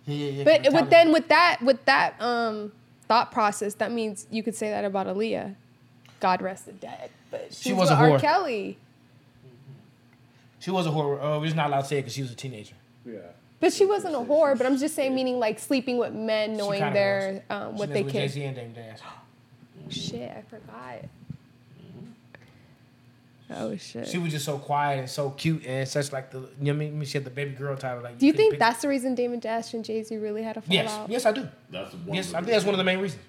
Yeah, 0.09 0.15
yeah, 0.15 0.31
yeah. 0.31 0.43
But 0.43 0.57
for 0.57 0.63
the 0.63 0.69
with 0.69 0.73
talent. 0.73 0.89
then 0.89 1.11
with 1.13 1.27
that 1.29 1.61
with 1.61 1.85
that 1.85 2.21
um 2.21 2.71
thought 3.07 3.31
process, 3.31 3.73
that 3.75 3.91
means 3.91 4.27
you 4.29 4.43
could 4.43 4.55
say 4.55 4.69
that 4.69 4.85
about 4.85 5.07
Aaliyah. 5.07 5.55
God 6.19 6.41
rest 6.41 6.65
the 6.65 6.73
dead. 6.73 7.09
But 7.31 7.53
she's 7.53 7.73
was 7.73 7.89
with 7.89 7.99
a 7.99 8.01
R. 8.01 8.09
whore. 8.09 8.19
Kelly. 8.19 8.77
she 10.59 10.71
was 10.71 10.85
a 10.85 10.89
whore. 10.89 11.17
Uh, 11.17 11.39
we're 11.39 11.45
just 11.45 11.55
not 11.55 11.67
allowed 11.67 11.81
to 11.81 11.87
say 11.87 11.97
it 11.97 12.01
because 12.01 12.13
she 12.13 12.21
was 12.21 12.31
a 12.31 12.35
teenager. 12.35 12.75
Yeah. 13.05 13.19
But 13.59 13.73
she 13.73 13.85
wasn't 13.85 14.15
a 14.15 14.19
whore. 14.19 14.57
But 14.57 14.65
I'm 14.65 14.77
just 14.77 14.95
saying, 14.95 15.13
meaning 15.13 15.39
like 15.39 15.59
sleeping 15.59 15.97
with 15.97 16.13
men, 16.13 16.55
knowing 16.55 16.79
kinda 16.79 16.93
their 16.93 17.43
um, 17.49 17.75
what 17.75 17.89
messed 17.89 17.93
they 17.93 18.03
can. 18.03 18.11
Jay-Z 18.11 18.43
and 18.43 18.55
Dame 18.55 18.73
Dash. 18.73 18.99
Shit, 19.89 20.31
I 20.31 20.41
forgot. 20.49 21.09
Oh 23.51 23.75
shit. 23.77 24.07
She 24.07 24.17
was 24.19 24.31
just 24.31 24.45
so 24.45 24.57
quiet 24.59 24.99
and 24.99 25.09
so 25.09 25.31
cute 25.31 25.65
and 25.65 25.87
such 25.87 26.11
like 26.11 26.29
the 26.31 26.39
you 26.39 26.71
know 26.71 26.73
what 26.77 26.85
I 26.87 26.89
mean 26.91 27.03
she 27.05 27.17
had 27.17 27.25
the 27.25 27.31
baby 27.31 27.51
girl 27.51 27.75
title 27.75 28.03
like 28.03 28.17
Do 28.19 28.25
you 28.25 28.31
couldn't 28.33 28.43
think 28.43 28.51
pick- 28.53 28.59
that's 28.59 28.81
the 28.83 28.87
reason 28.87 29.15
Damon 29.15 29.39
Dash 29.39 29.73
and 29.73 29.83
Jay 29.83 30.03
Z 30.03 30.15
really 30.17 30.43
had 30.43 30.57
a 30.57 30.61
fallout? 30.61 31.09
yes 31.09 31.09
yes 31.09 31.25
I 31.25 31.31
do 31.31 31.47
That's 31.71 31.93
one. 31.95 32.15
yes 32.15 32.33
I 32.33 32.37
think 32.41 32.51
that's 32.51 32.65
one 32.65 32.73
of 32.75 32.77
the 32.77 32.83
main 32.83 32.99
reasons 32.99 33.21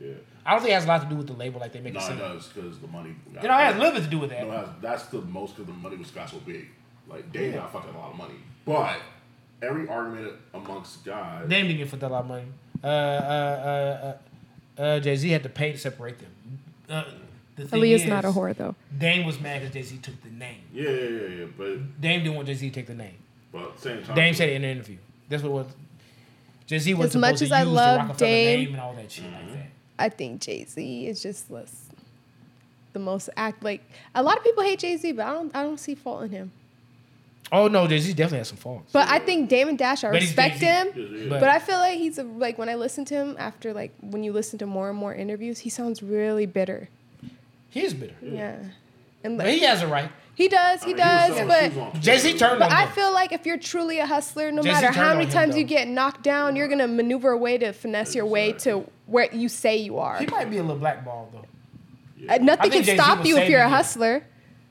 Yeah. 0.00 0.12
I 0.46 0.52
don't 0.52 0.60
think 0.60 0.70
it 0.70 0.74
has 0.74 0.84
a 0.86 0.88
lot 0.88 1.02
to 1.02 1.08
do 1.08 1.16
with 1.16 1.26
the 1.26 1.34
label 1.34 1.60
like 1.60 1.72
they 1.72 1.80
make 1.80 1.92
No, 1.92 2.00
it 2.00 2.12
it 2.12 2.16
does 2.18 2.48
because 2.48 2.78
the 2.78 2.86
money. 2.88 3.14
got- 3.34 3.42
you 3.42 3.48
know 3.50 3.58
it 3.58 3.62
has 3.64 3.74
a 3.74 3.78
little 3.78 3.92
bit 3.94 4.04
to 4.04 4.10
do 4.10 4.18
with 4.20 4.30
that 4.30 4.46
No, 4.48 4.52
it 4.54 4.56
has, 4.56 4.68
that's 4.80 5.06
the 5.06 5.20
most 5.20 5.54
because 5.56 5.66
the 5.66 5.78
money 5.78 5.96
was 5.96 6.10
got 6.10 6.30
so 6.30 6.38
big. 6.38 6.66
Like 7.06 7.30
Dame 7.32 7.52
got 7.52 7.70
fucking 7.72 7.94
a 7.94 7.98
lot 7.98 8.10
of 8.12 8.16
money, 8.16 8.34
but 8.64 8.96
every 9.62 9.86
argument 9.88 10.32
amongst 10.54 11.04
guys. 11.04 11.46
Dame 11.48 11.66
didn't 11.66 11.78
get 11.78 11.88
for 11.90 11.96
that 11.96 12.10
lot 12.10 12.20
of 12.24 12.28
money 12.28 12.44
uh 12.84 12.86
uh 12.86 12.90
uh, 14.78 14.80
uh, 14.80 14.82
uh 14.82 15.00
Jay 15.00 15.16
Z 15.16 15.28
had 15.28 15.42
to 15.42 15.48
pay 15.48 15.72
to 15.72 15.78
separate 15.78 16.18
them 16.18 16.30
uh, 16.88 17.04
the 17.58 17.68
thing 17.68 17.80
Aaliyah's 17.82 18.02
is, 18.02 18.08
not 18.08 18.24
a 18.24 18.28
whore 18.28 18.54
though. 18.56 18.74
Dame 18.96 19.26
was 19.26 19.38
mad 19.40 19.60
because 19.60 19.74
Jay 19.74 19.82
Z 19.82 19.98
took 19.98 20.22
the 20.22 20.30
name 20.30 20.60
Yeah, 20.72 20.90
yeah, 20.90 21.08
yeah, 21.08 21.28
yeah. 21.40 21.44
But 21.56 22.00
Dame 22.00 22.22
didn't 22.22 22.36
want 22.36 22.46
Jay 22.48 22.54
Z 22.54 22.68
to 22.70 22.74
take 22.74 22.86
the 22.86 22.94
name 22.94 23.14
but 23.52 23.78
same 23.80 24.02
time. 24.02 24.14
Dame 24.16 24.34
said 24.34 24.48
it 24.50 24.56
in 24.56 24.64
an 24.64 24.70
interview 24.70 24.96
that's 25.28 25.42
what 25.42 25.50
it 25.50 25.52
was 25.52 25.66
Jay 26.66 26.78
Z 26.78 26.94
was 26.94 27.06
As 27.14 27.16
much 27.16 27.42
as 27.42 27.48
to 27.50 27.54
I 27.56 27.62
love 27.64 27.94
the 28.00 28.04
Rockefeller 28.06 28.30
Dame- 28.30 28.60
name 28.64 28.72
and 28.74 28.80
all 28.82 28.94
that 28.94 29.10
shit 29.12 29.24
Mm-hmm. 29.24 29.34
like 29.34 29.52
that 29.54 29.66
I 29.98 30.08
think 30.08 30.40
Jay 30.40 30.64
Z 30.64 31.06
is 31.06 31.22
just 31.22 31.50
less 31.50 31.84
the 32.94 32.98
most 32.98 33.28
act 33.36 33.62
like 33.62 33.82
a 34.14 34.22
lot 34.22 34.38
of 34.38 34.44
people 34.44 34.62
hate 34.64 34.78
Jay 34.78 34.96
Z, 34.96 35.12
but 35.12 35.26
I 35.26 35.32
don't 35.32 35.54
I 35.56 35.62
don't 35.62 35.78
see 35.78 35.94
fault 35.94 36.22
in 36.24 36.30
him. 36.30 36.52
oh 37.52 37.68
no 37.68 37.86
Jay 37.86 37.98
Z 37.98 38.12
definitely 38.14 38.38
has 38.38 38.48
some 38.48 38.56
faults 38.58 38.90
But 38.92 39.08
I 39.08 39.18
think 39.18 39.48
Damon 39.48 39.76
Dash, 39.76 40.04
I 40.04 40.10
But 40.10 40.20
respect 40.20 40.58
him. 40.58 40.88
Yeah, 40.94 41.02
yeah. 41.04 41.28
But- 41.28 41.40
But 41.40 41.48
I 41.48 41.58
feel 41.58 41.78
like 41.78 41.98
he's 41.98 42.18
a, 42.18 42.22
like 42.24 42.58
when 42.58 42.68
I 42.68 42.74
listen 42.74 43.04
to 43.06 43.14
him 43.14 43.36
after 43.38 43.72
like 43.72 43.92
when 44.00 44.22
you 44.24 44.32
listen 44.32 44.58
to 44.60 44.66
more 44.66 44.88
and 44.90 44.98
more 44.98 45.14
interviews, 45.14 45.60
he 45.60 45.70
sounds 45.70 46.02
really 46.02 46.46
bitter. 46.46 46.88
He 47.70 47.84
is 47.84 47.94
bitter 47.94 48.14
Yeah, 48.22 48.56
and 49.24 49.36
but 49.38 49.48
he 49.48 49.60
has 49.60 49.82
a 49.82 49.86
right 49.86 50.10
he 50.34 50.46
does, 50.48 50.82
I 50.82 50.86
he 50.86 50.94
mean, 50.94 50.98
was 51.04 51.06
does. 51.06 51.34
selling 51.72 51.90
But 51.92 52.00
Jay 52.00 52.18
Z 52.18 52.30
Twitter. 52.30 52.38
turned 52.46 52.58
but 52.60 52.70
on 52.70 52.76
I 52.76 52.82
him. 52.86 52.92
feel 52.92 53.12
like 53.12 53.32
if 53.32 53.44
you're 53.44 53.58
truly 53.58 53.98
a 53.98 54.06
hustler, 54.06 54.52
no 54.52 54.62
Jay-Z 54.62 54.72
matter 54.72 54.92
how 54.92 55.10
on 55.10 55.16
many 55.18 55.24
him, 55.26 55.32
times 55.32 55.56
you 55.56 55.64
get 55.64 55.88
knocked 55.88 56.22
down, 56.22 56.54
you're 56.54 56.68
gonna 56.68 56.86
maneuver 56.86 57.32
a 57.32 57.36
way 57.38 57.58
to 57.58 57.72
finesse 57.72 58.14
your 58.14 58.24
way 58.26 58.52
to 58.52 58.88
where 59.06 59.28
you 59.34 59.48
say 59.48 59.76
you 59.78 59.98
are. 59.98 60.16
He 60.18 60.26
might 60.26 60.48
be 60.48 60.58
a 60.58 60.62
little 60.62 60.76
blackball 60.76 61.28
though. 61.32 61.44
Uh, 62.32 62.38
Nothing 62.38 62.70
can 62.70 62.82
Jay-Z 62.84 62.96
stop 62.96 63.24
you 63.26 63.36
if 63.36 63.48
you're 63.48 63.58
a 63.60 63.62
saving 63.62 63.64
him. 63.64 63.70
hustler. 63.70 64.24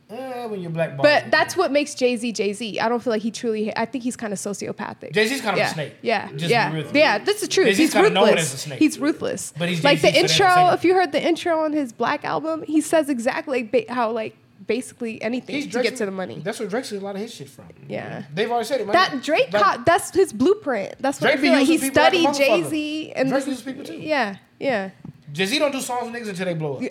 Eh, 0.09 0.45
when 0.45 0.61
you're 0.61 0.71
blackball. 0.71 1.03
But 1.03 1.29
that's 1.31 1.57
what 1.57 1.71
makes 1.71 1.93
Jay 1.93 2.15
Z 2.15 2.31
Jay 2.31 2.53
Z. 2.53 2.79
I 2.79 2.87
don't 2.87 3.01
feel 3.03 3.11
like 3.11 3.21
he 3.21 3.29
truly. 3.31 3.75
I 3.75 3.85
think 3.85 4.03
he's 4.05 4.15
kind 4.15 4.31
of 4.31 4.39
sociopathic. 4.39 5.11
Jay 5.11 5.27
Z's 5.27 5.41
kind 5.41 5.53
of 5.55 5.57
yeah, 5.59 5.69
a 5.69 5.73
snake. 5.73 5.93
Yeah, 6.01 6.29
Just 6.33 6.49
yeah, 6.49 6.83
yeah. 6.93 7.17
That's 7.17 7.41
the 7.41 7.47
truth. 7.47 7.67
Jay-Z's 7.67 7.93
He's 7.93 8.01
ruthless. 8.01 8.39
as 8.39 8.53
a 8.53 8.57
snake. 8.57 8.79
He's 8.79 8.99
ruthless. 8.99 9.53
But 9.57 9.67
he's 9.69 9.83
like 9.83 9.99
the 10.01 10.11
Jay-Z, 10.11 10.27
so 10.29 10.45
intro. 10.45 10.67
the 10.67 10.73
If 10.75 10.85
you 10.85 10.93
heard 10.93 11.11
the 11.11 11.21
intro 11.21 11.59
on 11.59 11.73
his 11.73 11.91
Black 11.91 12.23
album, 12.23 12.63
he 12.63 12.79
says 12.79 13.09
exactly 13.09 13.69
like 13.73 13.89
how 13.89 14.11
like 14.11 14.37
basically 14.65 15.21
anything 15.21 15.55
He's 15.55 15.65
to 15.65 15.71
Drake's- 15.71 15.89
get 15.91 15.97
to 15.97 16.05
the 16.05 16.11
money. 16.11 16.41
That's 16.43 16.59
where 16.59 16.69
Drake 16.69 16.83
gets 16.83 16.91
a 16.93 16.99
lot 17.01 17.15
of 17.15 17.21
his 17.21 17.33
shit 17.33 17.49
from. 17.49 17.65
Yeah. 17.89 18.23
They've 18.33 18.49
already 18.49 18.65
said 18.65 18.79
it. 18.81 18.87
That 18.91 19.21
Drake, 19.23 19.51
Like, 19.51 19.63
co- 19.77 19.83
that's 19.85 20.11
his 20.11 20.31
blueprint. 20.31 20.95
That's 21.01 21.19
what 21.19 21.27
Drake 21.27 21.39
I 21.39 21.41
feel 21.41 21.51
like. 21.53 21.65
He 21.67 21.73
using 21.73 21.89
people 21.89 22.03
like 22.03 22.13
a 22.13 22.33
studied. 22.33 22.45
Jay 22.63 22.69
Z 22.69 23.11
and 23.13 23.29
Drake 23.29 23.45
uses 23.47 23.61
people 23.63 23.83
too. 23.83 23.97
Yeah, 23.97 24.37
yeah. 24.59 24.91
Jay 25.33 25.45
Z 25.45 25.59
don't 25.59 25.71
do 25.71 25.81
songs 25.81 26.09
with 26.11 26.21
niggas 26.21 26.29
until 26.29 26.45
they 26.45 26.53
blow 26.53 26.77
up. 26.77 26.83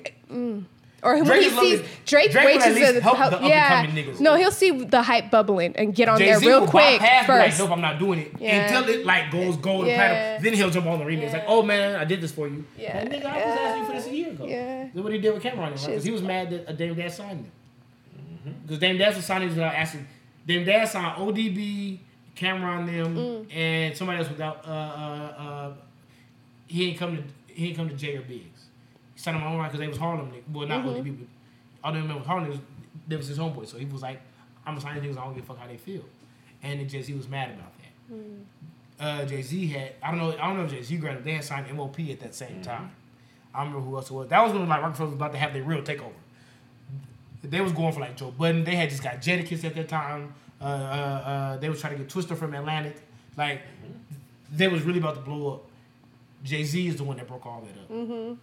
Or 1.06 1.14
when 1.14 1.24
Drake 1.24 1.42
he 1.44 1.50
sees 1.50 1.80
Drake, 2.04 2.32
Drake 2.32 2.44
waits 2.46 2.66
at 2.66 2.74
least 2.74 2.94
to 2.94 3.00
help 3.00 3.16
help- 3.16 3.40
the 3.40 3.46
yeah. 3.48 3.86
niggas. 3.86 4.18
No, 4.18 4.34
he'll 4.34 4.50
see 4.50 4.70
the 4.72 5.02
hype 5.02 5.30
bubbling 5.30 5.76
and 5.76 5.94
get 5.94 6.08
on 6.08 6.18
Jay 6.18 6.26
there 6.26 6.40
real 6.40 6.66
quick 6.66 6.98
be 7.00 7.06
like, 7.06 7.26
first. 7.26 7.58
nope, 7.60 7.70
I'm 7.70 7.80
not 7.80 7.98
doing 8.00 8.18
it 8.18 8.32
Yeah. 8.40 8.66
until 8.76 8.92
it 8.92 9.06
like 9.06 9.30
goes 9.30 9.56
gold 9.56 9.82
and 9.82 9.88
Yeah. 9.90 9.96
platinum. 10.08 10.42
Then 10.42 10.52
he'll 10.54 10.70
jump 10.70 10.86
on 10.86 10.98
the 10.98 11.04
remix 11.04 11.32
like, 11.32 11.44
oh 11.46 11.62
man, 11.62 11.94
I 11.94 12.04
did 12.04 12.20
this 12.20 12.32
for 12.32 12.48
you. 12.48 12.64
Yeah. 12.76 12.98
Like, 12.98 13.10
nigga, 13.10 13.24
I 13.26 13.36
was 13.46 13.58
asking 13.60 13.80
you 13.80 13.86
for 13.86 13.92
this 13.92 14.06
a 14.08 14.14
year 14.16 14.28
ago. 14.30 14.46
Yeah. 14.46 14.82
That's 14.92 14.96
what 15.04 15.12
he 15.12 15.18
did 15.20 15.32
with 15.34 15.42
Cam'ron, 15.44 15.58
right? 15.58 15.72
Because 15.86 16.02
he 16.04 16.10
was 16.10 16.22
mad 16.22 16.50
that 16.50 16.64
a 16.68 16.72
Dame 16.72 16.94
Dash 16.96 17.14
signed 17.14 17.38
him. 17.40 18.54
Because 18.64 18.78
Dame 18.80 18.98
Dash 18.98 19.14
was 19.16 19.24
signing 19.24 19.48
without 19.48 19.74
asking. 19.74 20.06
Dame 20.46 20.64
Dash 20.64 20.90
signed 20.90 21.16
ODB, 21.18 21.98
Cam'ron 22.36 22.86
them, 22.86 23.16
Mm. 23.16 23.56
and 23.56 23.96
somebody 23.96 24.18
else 24.18 24.28
without. 24.28 24.64
Uh, 24.66 24.70
uh, 24.70 25.42
uh, 25.42 25.72
he 26.66 26.88
ain't 26.90 26.98
come 26.98 27.16
to 27.16 27.22
he 27.52 27.68
ain't 27.68 27.76
come 27.76 27.88
to 27.88 27.94
J 27.94 28.16
or 28.16 28.20
Biggs. 28.22 28.55
He 29.16 29.20
signed 29.20 29.36
them 29.38 29.42
on 29.44 29.64
because 29.64 29.80
they 29.80 29.88
was 29.88 29.96
Harlem 29.98 30.30
niggas. 30.30 30.42
Well, 30.52 30.68
not 30.68 30.84
Mm-hmm. 30.84 31.08
ODB, 31.08 31.18
but 31.18 31.26
all 31.82 31.92
them 31.92 32.06
men 32.06 32.16
was 32.18 32.26
Harlem 32.26 32.52
niggas. 32.52 32.60
They 33.08 33.16
was 33.16 33.26
his 33.26 33.38
homeboy, 33.38 33.66
so 33.66 33.78
he 33.78 33.84
was 33.86 34.02
like, 34.02 34.20
"I'm 34.64 34.74
gonna 34.74 34.80
sign 34.82 35.00
these 35.00 35.10
niggas. 35.10 35.18
I 35.20 35.24
don't 35.24 35.34
give 35.34 35.42
a 35.42 35.46
fuck 35.46 35.58
how 35.58 35.66
they 35.66 35.76
feel." 35.76 36.04
And 36.62 36.78
then 36.80 36.88
Jay 36.88 37.02
Z 37.02 37.12
was 37.14 37.28
mad 37.28 37.50
about 37.50 37.72
that. 37.78 38.14
Mm. 38.14 38.42
Uh, 38.98 39.24
Jay 39.26 39.42
Z 39.42 39.66
had 39.68 39.92
I 40.02 40.10
don't 40.10 40.18
know 40.20 40.30
I 40.32 40.46
don't 40.46 40.56
know 40.58 40.64
if 40.64 40.70
Jay 40.70 40.82
Z 40.82 40.96
grabbed. 40.98 41.24
They 41.24 41.32
had 41.32 41.44
signed 41.44 41.66
MOP 41.76 41.98
at 42.10 42.20
that 42.20 42.30
Mm-hmm. 42.30 42.32
same 42.32 42.62
time. 42.62 42.90
I 43.54 43.60
don't 43.64 43.68
remember 43.72 43.88
who 43.90 43.96
else 43.96 44.10
it 44.10 44.14
was. 44.14 44.28
That 44.28 44.42
was 44.42 44.52
when 44.52 44.68
like 44.68 44.82
Rockefeller 44.82 45.08
was 45.08 45.14
about 45.14 45.32
to 45.32 45.38
have 45.38 45.52
their 45.54 45.62
real 45.62 45.80
takeover. 45.82 46.12
They 47.42 47.60
was 47.60 47.72
going 47.72 47.92
for 47.92 48.00
like 48.00 48.16
Joe 48.16 48.30
Budden. 48.32 48.64
They 48.64 48.74
had 48.76 48.90
just 48.90 49.02
got 49.02 49.16
Jadakiss 49.22 49.64
at 49.64 49.74
that 49.76 49.88
time. 49.88 50.34
Uh, 50.60 50.64
uh, 50.64 50.66
uh, 50.68 51.56
they 51.58 51.68
was 51.68 51.80
trying 51.80 51.96
to 51.96 51.98
get 52.02 52.08
Twista 52.12 52.36
from 52.36 52.52
Atlantic. 52.54 52.96
Like 53.36 53.62
they 54.52 54.68
was 54.68 54.82
really 54.82 54.98
about 54.98 55.14
to 55.14 55.20
blow 55.20 55.54
up. 55.54 55.62
Jay 56.44 56.64
Z 56.64 56.86
is 56.86 56.96
the 56.96 57.04
one 57.04 57.16
that 57.18 57.26
broke 57.28 57.46
all 57.46 57.62
that 57.62 57.80
up. 57.80 57.90
Mm-hmm. 57.90 58.34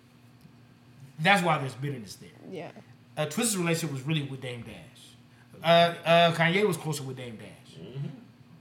That's 1.19 1.43
why 1.43 1.57
there's 1.59 1.73
bitterness 1.75 2.15
there. 2.15 2.29
Yeah. 2.51 2.71
Uh, 3.15 3.25
Twista's 3.25 3.57
relationship 3.57 3.93
was 3.93 4.01
really 4.03 4.23
with 4.23 4.41
Dame 4.41 4.63
Dash. 4.63 5.63
Uh, 5.63 5.93
uh, 6.05 6.33
Kanye 6.33 6.67
was 6.67 6.77
closer 6.77 7.03
with 7.03 7.17
Dame 7.17 7.37
Dash. 7.37 7.77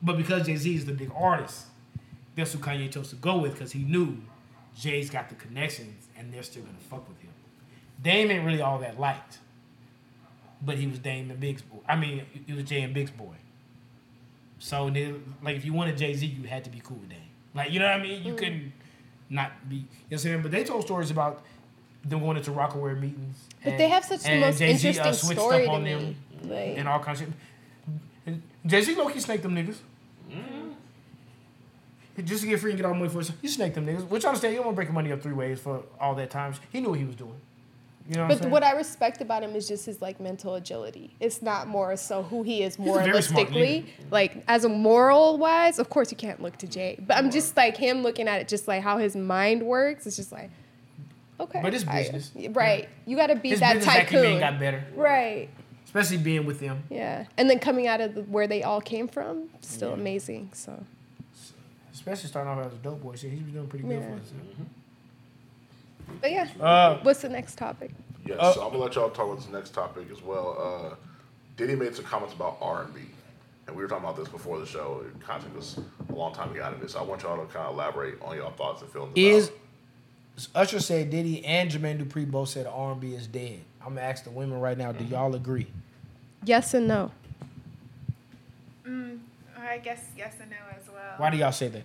But 0.03 0.17
because 0.17 0.47
Jay 0.47 0.57
Z 0.57 0.75
is 0.75 0.85
the 0.85 0.93
big 0.93 1.11
artist, 1.17 1.67
that's 2.37 2.53
who 2.53 2.59
Kanye 2.59 2.91
chose 2.91 3.11
to 3.11 3.17
go 3.17 3.39
with 3.39 3.53
because 3.53 3.73
he 3.73 3.85
knew 3.85 4.17
Jay's 4.77 5.11
got 5.11 5.29
the 5.29 5.37
connections 5.37 6.09
and 6.19 6.33
they're 6.33 6.43
still 6.43 6.63
gonna 6.63 6.77
fuck 6.91 7.09
with 7.09 7.19
him. 7.21 7.31
Dame 8.03 8.31
ain't 8.33 8.45
really 8.45 8.61
all 8.61 8.79
that 8.79 8.99
liked, 8.99 9.39
but 10.61 10.77
he 10.77 10.89
was 10.89 10.99
Dame 10.99 11.31
and 11.31 11.39
Big's 11.39 11.63
boy. 11.63 11.79
I 11.89 11.97
mean, 11.97 12.23
he 12.47 12.53
was 12.53 12.65
Jay 12.65 12.83
and 12.83 12.93
Big's 12.93 13.13
boy. 13.13 13.35
So 14.59 14.87
like, 15.43 15.57
if 15.57 15.65
you 15.65 15.73
wanted 15.73 15.97
Jay 15.97 16.15
Z, 16.15 16.27
you 16.27 16.49
had 16.49 16.65
to 16.65 16.71
be 16.71 16.81
cool 16.81 16.97
with 16.97 17.11
Dame. 17.11 17.19
Like, 17.55 17.71
you 17.71 17.79
know 17.79 17.87
what 17.87 18.01
I 18.01 18.03
mean? 18.03 18.25
You 18.25 18.35
couldn't 18.35 18.73
not 19.29 19.69
be. 19.69 19.77
You 19.77 19.83
know 19.83 19.87
what 19.89 20.13
I'm 20.13 20.19
saying? 20.19 20.43
But 20.43 20.51
they 20.51 20.65
told 20.65 20.83
stories 20.83 21.11
about 21.11 21.45
them 22.05 22.21
going 22.21 22.37
into 22.37 22.51
Rocawear 22.51 22.99
meetings. 22.99 23.37
But 23.63 23.73
and- 23.73 23.81
they 23.81 23.89
have 23.89 24.05
such 24.05 24.23
the 24.23 24.41
most 24.41 24.59
Jay-Z, 24.59 24.89
uh, 24.89 24.91
interesting 24.91 25.27
switched 25.27 25.41
story 25.41 25.67
up 25.67 25.71
to 25.71 25.77
on 25.77 25.85
me. 25.85 26.17
Like, 26.45 26.79
and 26.79 26.89
all 26.89 26.99
kinds 26.99 27.21
of 27.21 27.29
shit. 27.29 28.37
Jay 28.65 28.81
Z 28.81 28.95
low 28.95 29.09
key 29.09 29.21
snaked 29.21 29.43
them 29.43 29.55
niggas. 29.55 29.79
Just 32.25 32.43
to 32.43 32.49
get 32.49 32.61
free 32.61 32.73
and 32.73 32.79
get 32.79 32.85
all 32.85 32.93
the 32.93 32.99
money 32.99 33.09
for 33.09 33.17
himself. 33.19 33.39
He 33.41 33.49
snaked 33.49 33.75
them 33.75 33.87
niggas. 33.87 34.07
Which 34.07 34.25
I 34.25 34.29
understand, 34.29 34.53
you 34.53 34.59
don't 34.59 34.67
want 34.67 34.77
to 34.77 34.83
break 34.85 34.93
money 34.93 35.11
up 35.11 35.23
three 35.23 35.33
ways 35.33 35.59
for 35.59 35.83
all 35.99 36.15
that 36.17 36.31
time. 36.31 36.55
He 36.71 36.81
knew 36.81 36.91
what 36.91 36.99
he 36.99 37.05
was 37.05 37.17
doing. 37.17 37.41
You 38.09 38.17
know 38.17 38.25
what 38.25 38.33
I'm 38.33 38.39
but 38.39 38.51
what 38.51 38.63
I 38.65 38.73
respect 38.73 39.21
about 39.21 39.43
him 39.43 39.55
is 39.55 39.67
just 39.69 39.87
his 39.87 40.03
like 40.03 40.21
mental 40.21 40.57
agility. 40.57 41.15
It's 41.21 41.41
not 41.41 41.69
more 41.69 41.97
so 41.97 42.23
who 42.23 42.43
he 42.43 42.63
is 42.63 42.77
a 42.77 42.83
very 42.83 43.13
moralistically. 43.13 43.87
Like 44.11 44.43
as 44.49 44.65
a 44.65 44.69
moral 44.69 45.39
wise, 45.39 45.79
of 45.79 45.89
course 45.89 46.11
you 46.11 46.17
can't 46.17 46.43
look 46.43 46.57
to 46.59 46.67
Jay. 46.67 46.99
But 47.01 47.17
I'm 47.17 47.31
just 47.31 47.57
like 47.57 47.77
him 47.77 48.03
looking 48.03 48.29
at 48.29 48.41
it 48.41 48.49
just 48.49 48.67
like 48.67 48.83
how 48.83 48.99
his 48.99 49.15
mind 49.15 49.63
works. 49.63 50.07
It's 50.07 50.17
just 50.17 50.33
like 50.33 50.51
okay. 51.43 51.61
But 51.63 51.75
it's 51.75 51.87
I- 51.87 52.03
business. 52.11 52.31
right. 52.51 52.89
You 53.07 53.17
gotta 53.17 53.37
be 53.37 53.51
His 53.51 53.61
that 53.61 53.75
business 53.75 53.95
acumen 53.95 54.25
tycoon. 54.25 54.41
got 54.41 54.59
better. 54.61 54.85
Right. 54.95 55.49
Especially 55.85 56.17
being 56.19 56.47
with 56.47 56.59
them. 56.61 56.83
Yeah. 56.89 57.27
And 57.37 57.51
then 57.51 57.59
coming 57.59 57.87
out 57.87 58.01
of 58.01 58.15
the, 58.15 58.23
where 58.23 58.47
they 58.47 58.63
all 58.63 58.81
came 58.81 59.09
from, 59.09 59.51
still 59.61 59.91
Yeah. 59.91 59.95
amazing. 59.97 60.51
So 60.55 60.83
Especially 61.93 62.29
starting 62.31 62.51
off 62.51 62.67
as 62.67 62.73
a 62.73 62.77
dope 62.77 63.03
boy. 63.03 63.15
Shit, 63.17 63.31
he's 63.31 63.41
been 63.43 63.53
doing 63.53 63.67
pretty 63.69 63.85
good 63.87 63.95
Yeah. 64.01 64.07
for 64.07 64.11
himself. 64.15 64.41
but 66.21 66.31
yeah. 66.31 66.49
Uh, 66.61 66.99
What's 67.03 67.21
the 67.23 67.29
next 67.29 67.57
topic? 67.59 67.91
Yes, 68.27 68.39
Uh, 68.41 68.53
so 68.53 68.63
I'm 68.65 68.71
gonna 68.71 68.83
let 68.85 68.95
y'all 68.95 69.11
talk 69.11 69.27
about 69.27 69.39
this 69.39 69.49
next 69.49 69.71
topic 69.75 70.07
as 70.11 70.23
well. 70.23 70.57
Uh, 70.93 70.95
Diddy 71.57 71.75
made 71.75 71.95
some 71.95 72.05
comments 72.05 72.35
about 72.35 72.57
R 72.61 72.85
and 72.85 72.95
B, 72.95 73.01
and 73.67 73.77
we 73.77 73.83
were 73.83 73.89
talking 73.89 74.05
about 74.05 74.17
this 74.17 74.29
before 74.29 74.59
the 74.59 74.67
show. 74.67 75.03
It 75.07 75.21
kind 75.25 75.43
of 75.43 75.49
took 75.51 75.59
us 75.59 75.79
a 76.09 76.13
long 76.15 76.33
time 76.33 76.49
to 76.49 76.55
get 76.55 76.63
out 76.63 76.73
of 76.73 76.83
it, 76.83 76.91
so 76.91 77.01
I 77.01 77.03
want 77.03 77.23
y'all 77.23 77.37
to 77.37 77.53
kind 77.53 77.67
of 77.67 77.75
elaborate 77.75 78.15
on 78.23 78.37
y'all 78.37 78.53
thoughts 78.53 78.81
and 78.83 78.91
feelings. 78.91 79.13
Is 79.17 79.49
about. 79.49 79.59
Usher 80.55 80.81
said 80.81 81.11
Diddy 81.11 81.45
and 81.45 81.71
Jermaine 81.71 82.03
Dupri 82.03 82.31
both 82.31 82.51
said 82.51 82.67
R&B 82.67 83.15
is 83.15 83.27
dead. 83.27 83.61
I'm 83.81 83.95
gonna 83.95 84.03
ask 84.03 84.25
the 84.25 84.31
women 84.31 84.61
right 84.61 84.79
now. 84.79 84.93
Do 84.93 85.05
y'all 85.05 85.35
agree? 85.35 85.67
Yes 86.45 86.75
and 86.75 86.89
no. 86.89 87.11
Mm, 88.87 89.19
I 89.59 89.79
guess 89.79 90.05
yes 90.17 90.35
and 90.41 90.51
no 90.51 90.57
as 90.77 90.89
well. 90.93 91.15
Why 91.17 91.31
do 91.31 91.37
y'all 91.37 91.53
say 91.53 91.69
that? 91.69 91.83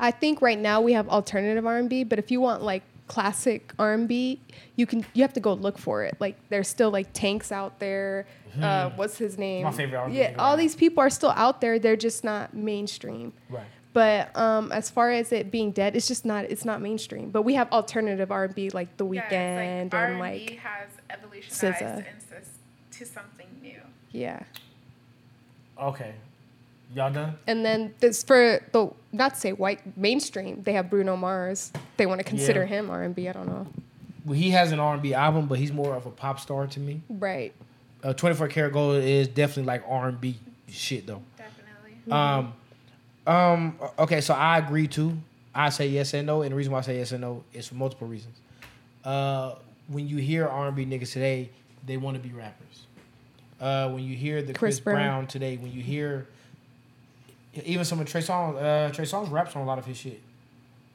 I 0.00 0.10
think 0.10 0.40
right 0.40 0.58
now 0.58 0.80
we 0.80 0.92
have 0.92 1.08
alternative 1.08 1.66
R&B, 1.66 2.04
but 2.04 2.18
if 2.18 2.30
you 2.30 2.40
want 2.40 2.62
like 2.62 2.82
classic 3.08 3.72
R&B, 3.78 4.38
you 4.76 4.86
can 4.86 5.04
you 5.14 5.22
have 5.22 5.32
to 5.32 5.40
go 5.40 5.54
look 5.54 5.78
for 5.78 6.04
it. 6.04 6.16
Like 6.20 6.36
there's 6.50 6.68
still 6.68 6.90
like 6.90 7.12
Tanks 7.12 7.50
out 7.50 7.78
there. 7.78 8.26
Uh, 8.60 8.90
what's 8.90 9.18
his 9.18 9.38
name? 9.38 9.64
My 9.64 9.72
favorite 9.72 9.98
R&B 9.98 10.16
Yeah, 10.16 10.34
all 10.38 10.56
these 10.56 10.76
people 10.76 11.02
are 11.02 11.10
still 11.10 11.30
out 11.30 11.60
there. 11.60 11.78
They're 11.78 11.96
just 11.96 12.24
not 12.24 12.54
mainstream. 12.54 13.32
Right. 13.48 13.64
But 13.98 14.36
um, 14.38 14.70
as 14.70 14.88
far 14.88 15.10
as 15.10 15.32
it 15.32 15.50
being 15.50 15.72
dead, 15.72 15.96
it's 15.96 16.06
just 16.06 16.24
not. 16.24 16.44
It's 16.44 16.64
not 16.64 16.80
mainstream. 16.80 17.30
But 17.30 17.42
we 17.42 17.54
have 17.54 17.68
alternative 17.72 18.30
R&B 18.30 18.70
like 18.70 18.96
The 18.96 19.04
Yeah, 19.04 19.22
Weeknd 19.22 19.24
it's 19.24 19.92
and 19.92 19.94
R&B 19.94 20.20
like 20.20 20.50
has 20.60 20.88
evolutionized 21.10 21.82
SZA. 21.82 21.96
into, 21.98 22.46
to 22.98 23.04
something 23.06 23.48
new. 23.60 23.80
yeah. 24.12 24.44
Okay. 25.80 26.14
Y'all 26.94 27.12
done? 27.12 27.36
And 27.48 27.64
then 27.64 27.92
this 27.98 28.22
for 28.22 28.60
the 28.70 28.88
not 29.12 29.34
to 29.34 29.40
say 29.40 29.52
white 29.52 29.96
mainstream, 29.96 30.62
they 30.62 30.74
have 30.74 30.88
Bruno 30.88 31.16
Mars. 31.16 31.72
They 31.96 32.06
want 32.06 32.20
to 32.20 32.24
consider 32.24 32.60
Yeah. 32.60 32.66
him 32.66 32.90
R 32.90 33.02
and 33.02 33.16
B. 33.16 33.28
I 33.28 33.32
don't 33.32 33.46
know. 33.48 33.66
Well, 34.24 34.34
he 34.38 34.50
has 34.50 34.70
an 34.70 34.78
R 34.78 34.92
and 34.94 35.02
B 35.02 35.12
album, 35.12 35.46
but 35.48 35.58
he's 35.58 35.72
more 35.72 35.96
of 35.96 36.06
a 36.06 36.10
pop 36.10 36.38
star 36.38 36.68
to 36.68 36.78
me. 36.80 37.00
Right. 37.08 37.52
Uh, 38.04 38.12
24 38.12 38.46
Karat 38.46 38.72
Gold 38.72 39.02
is 39.02 39.26
definitely 39.26 39.64
like 39.64 39.82
R 39.88 40.08
and 40.08 40.20
B 40.20 40.36
shit 40.68 41.04
though. 41.06 41.20
Definitely. 41.36 42.12
Um, 42.12 42.52
um, 43.28 43.78
okay, 43.98 44.20
so 44.20 44.34
I 44.34 44.58
agree 44.58 44.86
too. 44.86 45.16
I 45.54 45.70
say 45.70 45.88
yes 45.88 46.14
and 46.14 46.26
no, 46.26 46.42
and 46.42 46.52
the 46.52 46.56
reason 46.56 46.72
why 46.72 46.78
I 46.78 46.82
say 46.82 46.98
yes 46.98 47.12
and 47.12 47.20
no 47.20 47.44
is 47.52 47.68
for 47.68 47.74
multiple 47.74 48.08
reasons. 48.08 48.36
Uh, 49.04 49.54
when 49.88 50.08
you 50.08 50.16
hear 50.16 50.46
R 50.46 50.68
and 50.68 50.76
B 50.76 50.86
niggas 50.86 51.12
today, 51.12 51.50
they 51.86 51.96
want 51.96 52.16
to 52.16 52.22
be 52.22 52.34
rappers. 52.34 52.86
Uh, 53.60 53.90
when 53.90 54.04
you 54.04 54.16
hear 54.16 54.40
the 54.40 54.52
Chris, 54.52 54.76
Chris 54.76 54.80
Brown. 54.80 54.96
Brown. 54.96 55.26
today, 55.26 55.56
when 55.56 55.72
you 55.72 55.82
hear 55.82 56.26
even 57.64 57.84
some 57.84 58.00
of 58.00 58.06
Trey 58.06 58.20
Songz, 58.20 58.56
uh, 58.56 58.92
Trey 58.92 59.04
Songz 59.04 59.30
raps 59.30 59.56
on 59.56 59.62
a 59.62 59.64
lot 59.64 59.78
of 59.78 59.84
his 59.84 59.96
shit. 59.96 60.20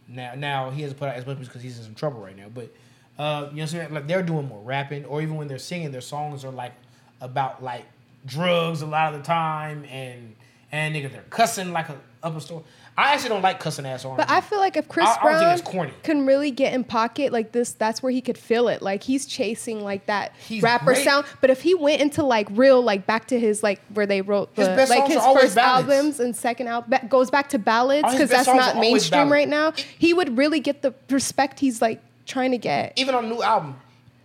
Now, 0.08 0.34
now 0.36 0.70
he 0.70 0.82
hasn't 0.82 1.00
put 1.00 1.10
out 1.10 1.16
as 1.16 1.26
much 1.26 1.40
because 1.40 1.62
he's 1.62 1.78
in 1.78 1.84
some 1.84 1.96
trouble 1.96 2.22
right 2.22 2.36
now. 2.36 2.48
But 2.54 2.74
uh, 3.18 3.22
you 3.22 3.28
know 3.28 3.46
what 3.46 3.62
I'm 3.62 3.68
saying? 3.68 3.94
Like 3.94 4.08
they're 4.08 4.24
doing 4.24 4.48
more 4.48 4.62
rapping, 4.62 5.06
or 5.06 5.22
even 5.22 5.36
when 5.36 5.48
they're 5.48 5.60
singing, 5.60 5.92
their 5.92 6.02
songs 6.02 6.44
are 6.44 6.52
like 6.52 6.74
about 7.22 7.64
like 7.64 7.86
drugs 8.26 8.82
a 8.82 8.86
lot 8.86 9.14
of 9.14 9.20
the 9.20 9.26
time, 9.26 9.86
and 9.86 10.36
and 10.72 10.96
nigga 10.96 11.12
they're 11.12 11.26
cussing 11.30 11.72
like 11.72 11.90
a 11.90 11.98
upper 12.24 12.40
store. 12.40 12.64
I 12.96 13.14
actually 13.14 13.30
don't 13.30 13.42
like 13.42 13.60
cussing 13.60 13.86
ass 13.88 14.06
R&B. 14.06 14.18
But 14.18 14.30
I 14.30 14.40
feel 14.42 14.60
like 14.60 14.78
if 14.78 14.88
Chris 14.88 15.08
I- 15.08 15.18
I 15.20 15.22
Brown 15.24 15.60
corny. 15.62 15.92
can 16.04 16.26
really 16.28 16.52
get 16.52 16.74
in 16.74 16.84
pocket 16.84 17.34
like 17.34 17.52
this, 17.52 17.72
that's 17.74 18.04
where 18.04 18.12
he 18.12 18.22
could 18.22 18.38
feel 18.38 18.68
it. 18.68 18.82
Like 18.84 19.02
he's 19.04 19.26
chasing 19.26 19.84
like 19.84 20.06
that 20.06 20.32
He's 20.48 20.62
rapper 20.62 20.86
great. 20.94 21.04
sound. 21.04 21.26
But 21.42 21.50
if 21.50 21.62
he 21.64 21.74
went 21.74 22.02
into 22.02 22.24
like 22.24 22.48
real, 22.52 22.82
like 22.84 23.08
back 23.08 23.28
to 23.30 23.40
his 23.40 23.64
like 23.64 23.82
where 23.94 24.06
they 24.06 24.22
wrote 24.22 24.50
His 24.54 24.68
the 24.68 24.76
best 24.76 24.90
like 24.92 25.08
his 25.08 25.16
first 25.24 25.56
ballads. 25.56 25.90
albums 25.90 26.20
and 26.20 26.36
second 26.36 26.68
album 26.68 27.00
goes 27.10 27.32
back 27.32 27.50
to 27.50 27.60
ballads 27.60 28.12
because 28.12 28.30
that's 28.30 28.48
not 28.48 28.78
mainstream 28.78 29.32
right 29.32 29.48
now. 29.50 29.72
He 29.98 30.14
would 30.14 30.38
really 30.38 30.60
get 30.60 30.82
the 30.84 30.94
respect 31.10 31.60
he's 31.60 31.82
like 31.82 32.00
trying 32.28 32.52
to 32.52 32.58
get. 32.60 32.94
even 32.96 33.16
on 33.16 33.26
a 33.26 33.28
new 33.28 33.42
album, 33.42 33.76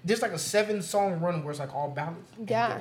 there's 0.04 0.20
like 0.22 0.32
a 0.32 0.38
seven 0.38 0.82
song 0.82 1.20
run 1.20 1.42
where 1.42 1.50
it's 1.52 1.58
like 1.60 1.74
all 1.74 1.88
ballads. 1.90 2.18
Yeah. 2.46 2.80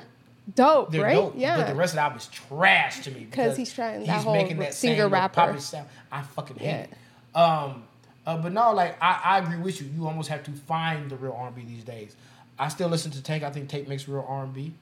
Dope, 0.54 0.90
They're 0.90 1.02
right? 1.02 1.14
dope, 1.14 1.34
yeah. 1.36 1.56
but 1.58 1.66
the 1.68 1.74
rest 1.74 1.92
of 1.92 1.96
the 1.96 2.02
album 2.02 2.18
is 2.18 2.26
trash 2.28 3.00
to 3.00 3.10
me 3.10 3.24
because 3.24 3.56
he's 3.56 3.72
trying 3.72 4.04
that 4.06 4.22
whole 4.24 4.34
singer 4.70 5.02
same 5.02 5.10
rapper. 5.12 5.34
poppy 5.34 5.60
sound. 5.60 5.88
I 6.10 6.22
fucking 6.22 6.56
hate 6.56 6.66
Yeah. 6.66 6.86
it. 6.86 6.90
Um, 7.36 7.82
uh, 8.26 8.36
but 8.38 8.52
no, 8.52 8.72
like 8.72 8.96
I, 9.02 9.20
I 9.24 9.38
agree 9.38 9.58
with 9.58 9.80
you. 9.80 9.88
You 9.94 10.06
almost 10.06 10.28
have 10.30 10.42
to 10.44 10.50
find 10.52 11.10
the 11.10 11.16
real 11.16 11.32
R 11.32 11.48
and 11.48 11.56
B 11.56 11.62
these 11.66 11.84
days. 11.84 12.16
I 12.58 12.68
still 12.68 12.88
listen 12.88 13.10
to 13.12 13.22
Tank. 13.22 13.42
I 13.42 13.50
think 13.50 13.68
Tank 13.68 13.88
makes 13.88 14.08
real 14.08 14.24
R 14.26 14.44
and 14.44 14.54
B. 14.54 14.72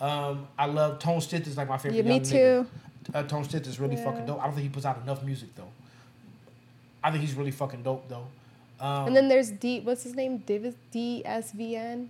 Um, 0.00 0.46
I 0.58 0.66
love 0.66 1.00
Tone 1.00 1.20
Stith 1.20 1.46
is 1.48 1.56
like 1.56 1.68
my 1.68 1.78
favorite. 1.78 1.96
Yeah, 2.04 2.08
me 2.08 2.20
too. 2.20 2.34
Nigga. 2.34 2.66
Uh, 3.14 3.22
Tone 3.24 3.42
Stith 3.44 3.66
is 3.66 3.80
really 3.80 3.96
Yeah. 3.96 4.04
fucking 4.04 4.26
dope. 4.26 4.40
I 4.40 4.44
don't 4.44 4.52
think 4.54 4.62
he 4.64 4.68
puts 4.68 4.86
out 4.86 5.00
enough 5.02 5.22
music 5.24 5.48
though. 5.56 5.68
I 7.02 7.10
think 7.10 7.22
he's 7.22 7.34
really 7.34 7.50
fucking 7.50 7.82
dope 7.82 8.08
though. 8.08 8.26
Um, 8.80 9.08
and 9.08 9.16
then 9.16 9.28
there's 9.28 9.50
D. 9.50 9.80
What's 9.80 10.04
his 10.04 10.14
name? 10.14 10.38
Divis, 10.46 10.74
DVSN, 10.92 12.08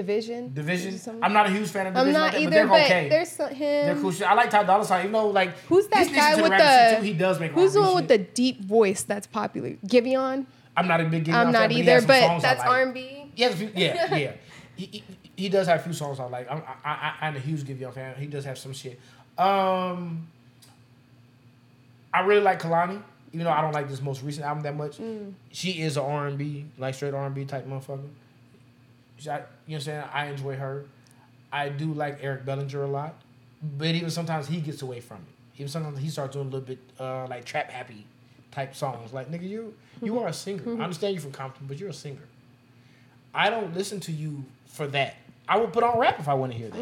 Division. 0.00 0.54
Division. 0.54 1.20
I'm 1.22 1.32
not 1.32 1.46
a 1.46 1.50
huge 1.50 1.68
fan 1.68 1.86
of 1.86 1.94
Division. 1.94 2.16
I'm 2.16 2.22
not 2.22 2.32
that, 2.32 2.40
either, 2.40 2.62
but 2.66 2.68
but, 2.68 2.76
they're 2.76 2.84
okay. 2.84 3.08
there's 3.08 3.28
some, 3.28 3.50
him. 3.50 3.86
They're 3.86 4.00
cool 4.00 4.12
shit. 4.12 4.26
I 4.26 4.34
like 4.34 4.50
Ty 4.50 4.64
Dolla 4.64 4.84
Sign, 4.84 5.00
even 5.00 5.12
though 5.12 5.28
like 5.28 5.56
Who's 5.68 5.86
that 5.88 6.12
guy 6.12 6.40
with 6.40 6.50
the? 6.50 6.96
too. 6.96 7.02
He 7.04 7.12
does 7.12 7.38
make 7.38 7.52
Who's 7.52 7.74
the 7.74 7.80
one 7.82 7.96
with 7.96 8.08
the 8.08 8.18
deep 8.18 8.64
voice 8.64 9.02
that's 9.02 9.26
popular? 9.26 9.70
Giveon. 9.86 10.46
I'm 10.76 10.88
not 10.88 11.00
a 11.00 11.04
big. 11.04 11.24
Gideon 11.24 11.36
I'm 11.36 11.46
fan, 11.46 11.52
not 11.52 11.62
but 11.64 11.70
he 11.72 11.80
either, 11.80 12.02
but 12.06 12.20
songs 12.20 12.42
that's 12.42 12.60
like. 12.60 12.68
R&B. 12.68 13.32
Has 13.38 13.62
yeah, 13.62 14.16
yeah. 14.16 14.32
He, 14.76 14.86
he, 14.86 15.04
he 15.36 15.48
does 15.48 15.66
have 15.66 15.80
a 15.80 15.82
few 15.82 15.92
songs 15.92 16.18
I 16.18 16.24
like. 16.24 16.50
I'm, 16.50 16.62
I, 16.84 16.90
I, 16.90 17.26
I'm 17.26 17.36
a 17.36 17.40
huge 17.40 17.62
Giveon 17.64 17.92
fan. 17.92 18.14
He 18.16 18.26
does 18.26 18.44
have 18.44 18.58
some 18.58 18.72
shit. 18.72 18.98
Um, 19.36 20.28
I 22.12 22.20
really 22.20 22.42
like 22.42 22.60
Kehlani, 22.62 23.02
even 23.32 23.44
though 23.44 23.50
I 23.50 23.60
don't 23.60 23.72
like 23.72 23.88
this 23.88 24.00
most 24.00 24.22
recent 24.22 24.46
album 24.46 24.62
that 24.62 24.76
much. 24.76 24.98
Mm. 24.98 25.32
She 25.52 25.82
is 25.82 25.96
a 25.96 26.02
R&B, 26.02 26.66
like 26.78 26.94
straight 26.94 27.14
R&B 27.14 27.44
type 27.44 27.66
motherfucker. 27.66 28.08
I, 29.28 29.36
you 29.36 29.38
know 29.38 29.44
what 29.66 29.74
I'm 29.74 29.80
saying? 29.80 30.04
I 30.12 30.26
enjoy 30.26 30.56
her. 30.56 30.84
I 31.52 31.68
do 31.68 31.92
like 31.92 32.18
Eric 32.22 32.44
Bellinger 32.44 32.82
a 32.82 32.86
lot, 32.86 33.14
but 33.76 33.88
even 33.88 34.10
sometimes 34.10 34.46
he 34.48 34.60
gets 34.60 34.82
away 34.82 35.00
from 35.00 35.16
it. 35.18 35.60
Even 35.60 35.68
sometimes 35.68 35.98
he 35.98 36.08
starts 36.08 36.34
doing 36.34 36.46
a 36.46 36.50
little 36.50 36.66
bit 36.66 36.78
uh, 36.98 37.26
like 37.26 37.44
trap 37.44 37.70
happy 37.70 38.06
type 38.52 38.74
songs. 38.74 39.12
Like 39.12 39.30
nigga, 39.30 39.48
you 39.48 39.74
you 40.02 40.18
are 40.20 40.28
a 40.28 40.32
singer. 40.32 40.62
I 40.80 40.84
understand 40.84 41.14
you 41.14 41.20
from 41.20 41.32
Compton, 41.32 41.66
but 41.66 41.78
you're 41.78 41.90
a 41.90 41.94
singer. 41.94 42.22
I 43.34 43.50
don't 43.50 43.74
listen 43.74 44.00
to 44.00 44.12
you 44.12 44.44
for 44.66 44.86
that. 44.88 45.16
I 45.48 45.56
would 45.58 45.72
put 45.72 45.82
on 45.82 45.98
rap 45.98 46.18
if 46.20 46.28
I 46.28 46.34
want 46.34 46.52
to 46.52 46.58
hear 46.58 46.68
that. 46.70 46.78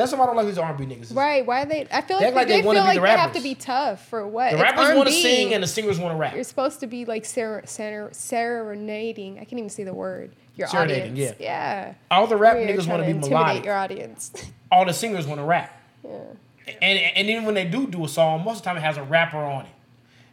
That's 0.00 0.12
why 0.12 0.22
I 0.22 0.26
don't 0.26 0.36
like 0.36 0.46
these 0.46 0.58
R&B 0.58 0.84
niggas. 0.86 1.14
Right? 1.14 1.44
Why 1.44 1.62
are 1.62 1.66
they? 1.66 1.86
I 1.90 2.00
feel 2.00 2.18
They 2.18 2.26
like 2.26 2.34
like 2.34 2.48
they, 2.48 2.56
they 2.56 2.62
feel 2.62 2.72
like 2.74 2.94
the 2.96 3.00
they 3.02 3.08
have 3.10 3.32
to 3.34 3.40
be 3.42 3.54
tough 3.54 4.08
for 4.08 4.26
what? 4.26 4.52
The 4.52 4.58
rappers 4.58 4.96
want 4.96 5.08
to 5.08 5.14
sing 5.14 5.52
and 5.54 5.62
the 5.62 5.66
singers 5.66 5.98
want 5.98 6.14
to 6.14 6.18
rap. 6.18 6.34
You're 6.34 6.44
supposed 6.44 6.80
to 6.80 6.86
be 6.86 7.04
like 7.04 7.24
ser- 7.24 7.62
ser- 7.66 8.08
serenading. 8.12 9.36
I 9.38 9.44
can't 9.44 9.54
even 9.58 9.68
say 9.70 9.84
the 9.84 9.94
word. 9.94 10.32
Your 10.56 10.68
Serenading, 10.68 11.12
audience. 11.12 11.36
Yeah. 11.40 11.44
yeah. 11.46 11.94
All 12.10 12.26
the 12.26 12.36
rap 12.36 12.56
niggas 12.56 12.86
want 12.86 13.00
to 13.02 13.06
be 13.06 13.10
intimidate 13.12 13.30
melodic. 13.30 13.64
your 13.64 13.74
audience. 13.74 14.32
All 14.72 14.84
the 14.84 14.92
singers 14.92 15.26
want 15.26 15.40
to 15.40 15.44
rap. 15.44 15.80
yeah. 16.04 16.18
And 16.82 16.98
and 16.98 17.28
even 17.28 17.44
when 17.44 17.54
they 17.54 17.64
do 17.64 17.86
do 17.86 18.04
a 18.04 18.08
song, 18.08 18.44
most 18.44 18.58
of 18.58 18.62
the 18.62 18.68
time 18.68 18.76
it 18.76 18.80
has 18.82 18.96
a 18.96 19.02
rapper 19.02 19.38
on 19.38 19.62
it. 19.66 19.72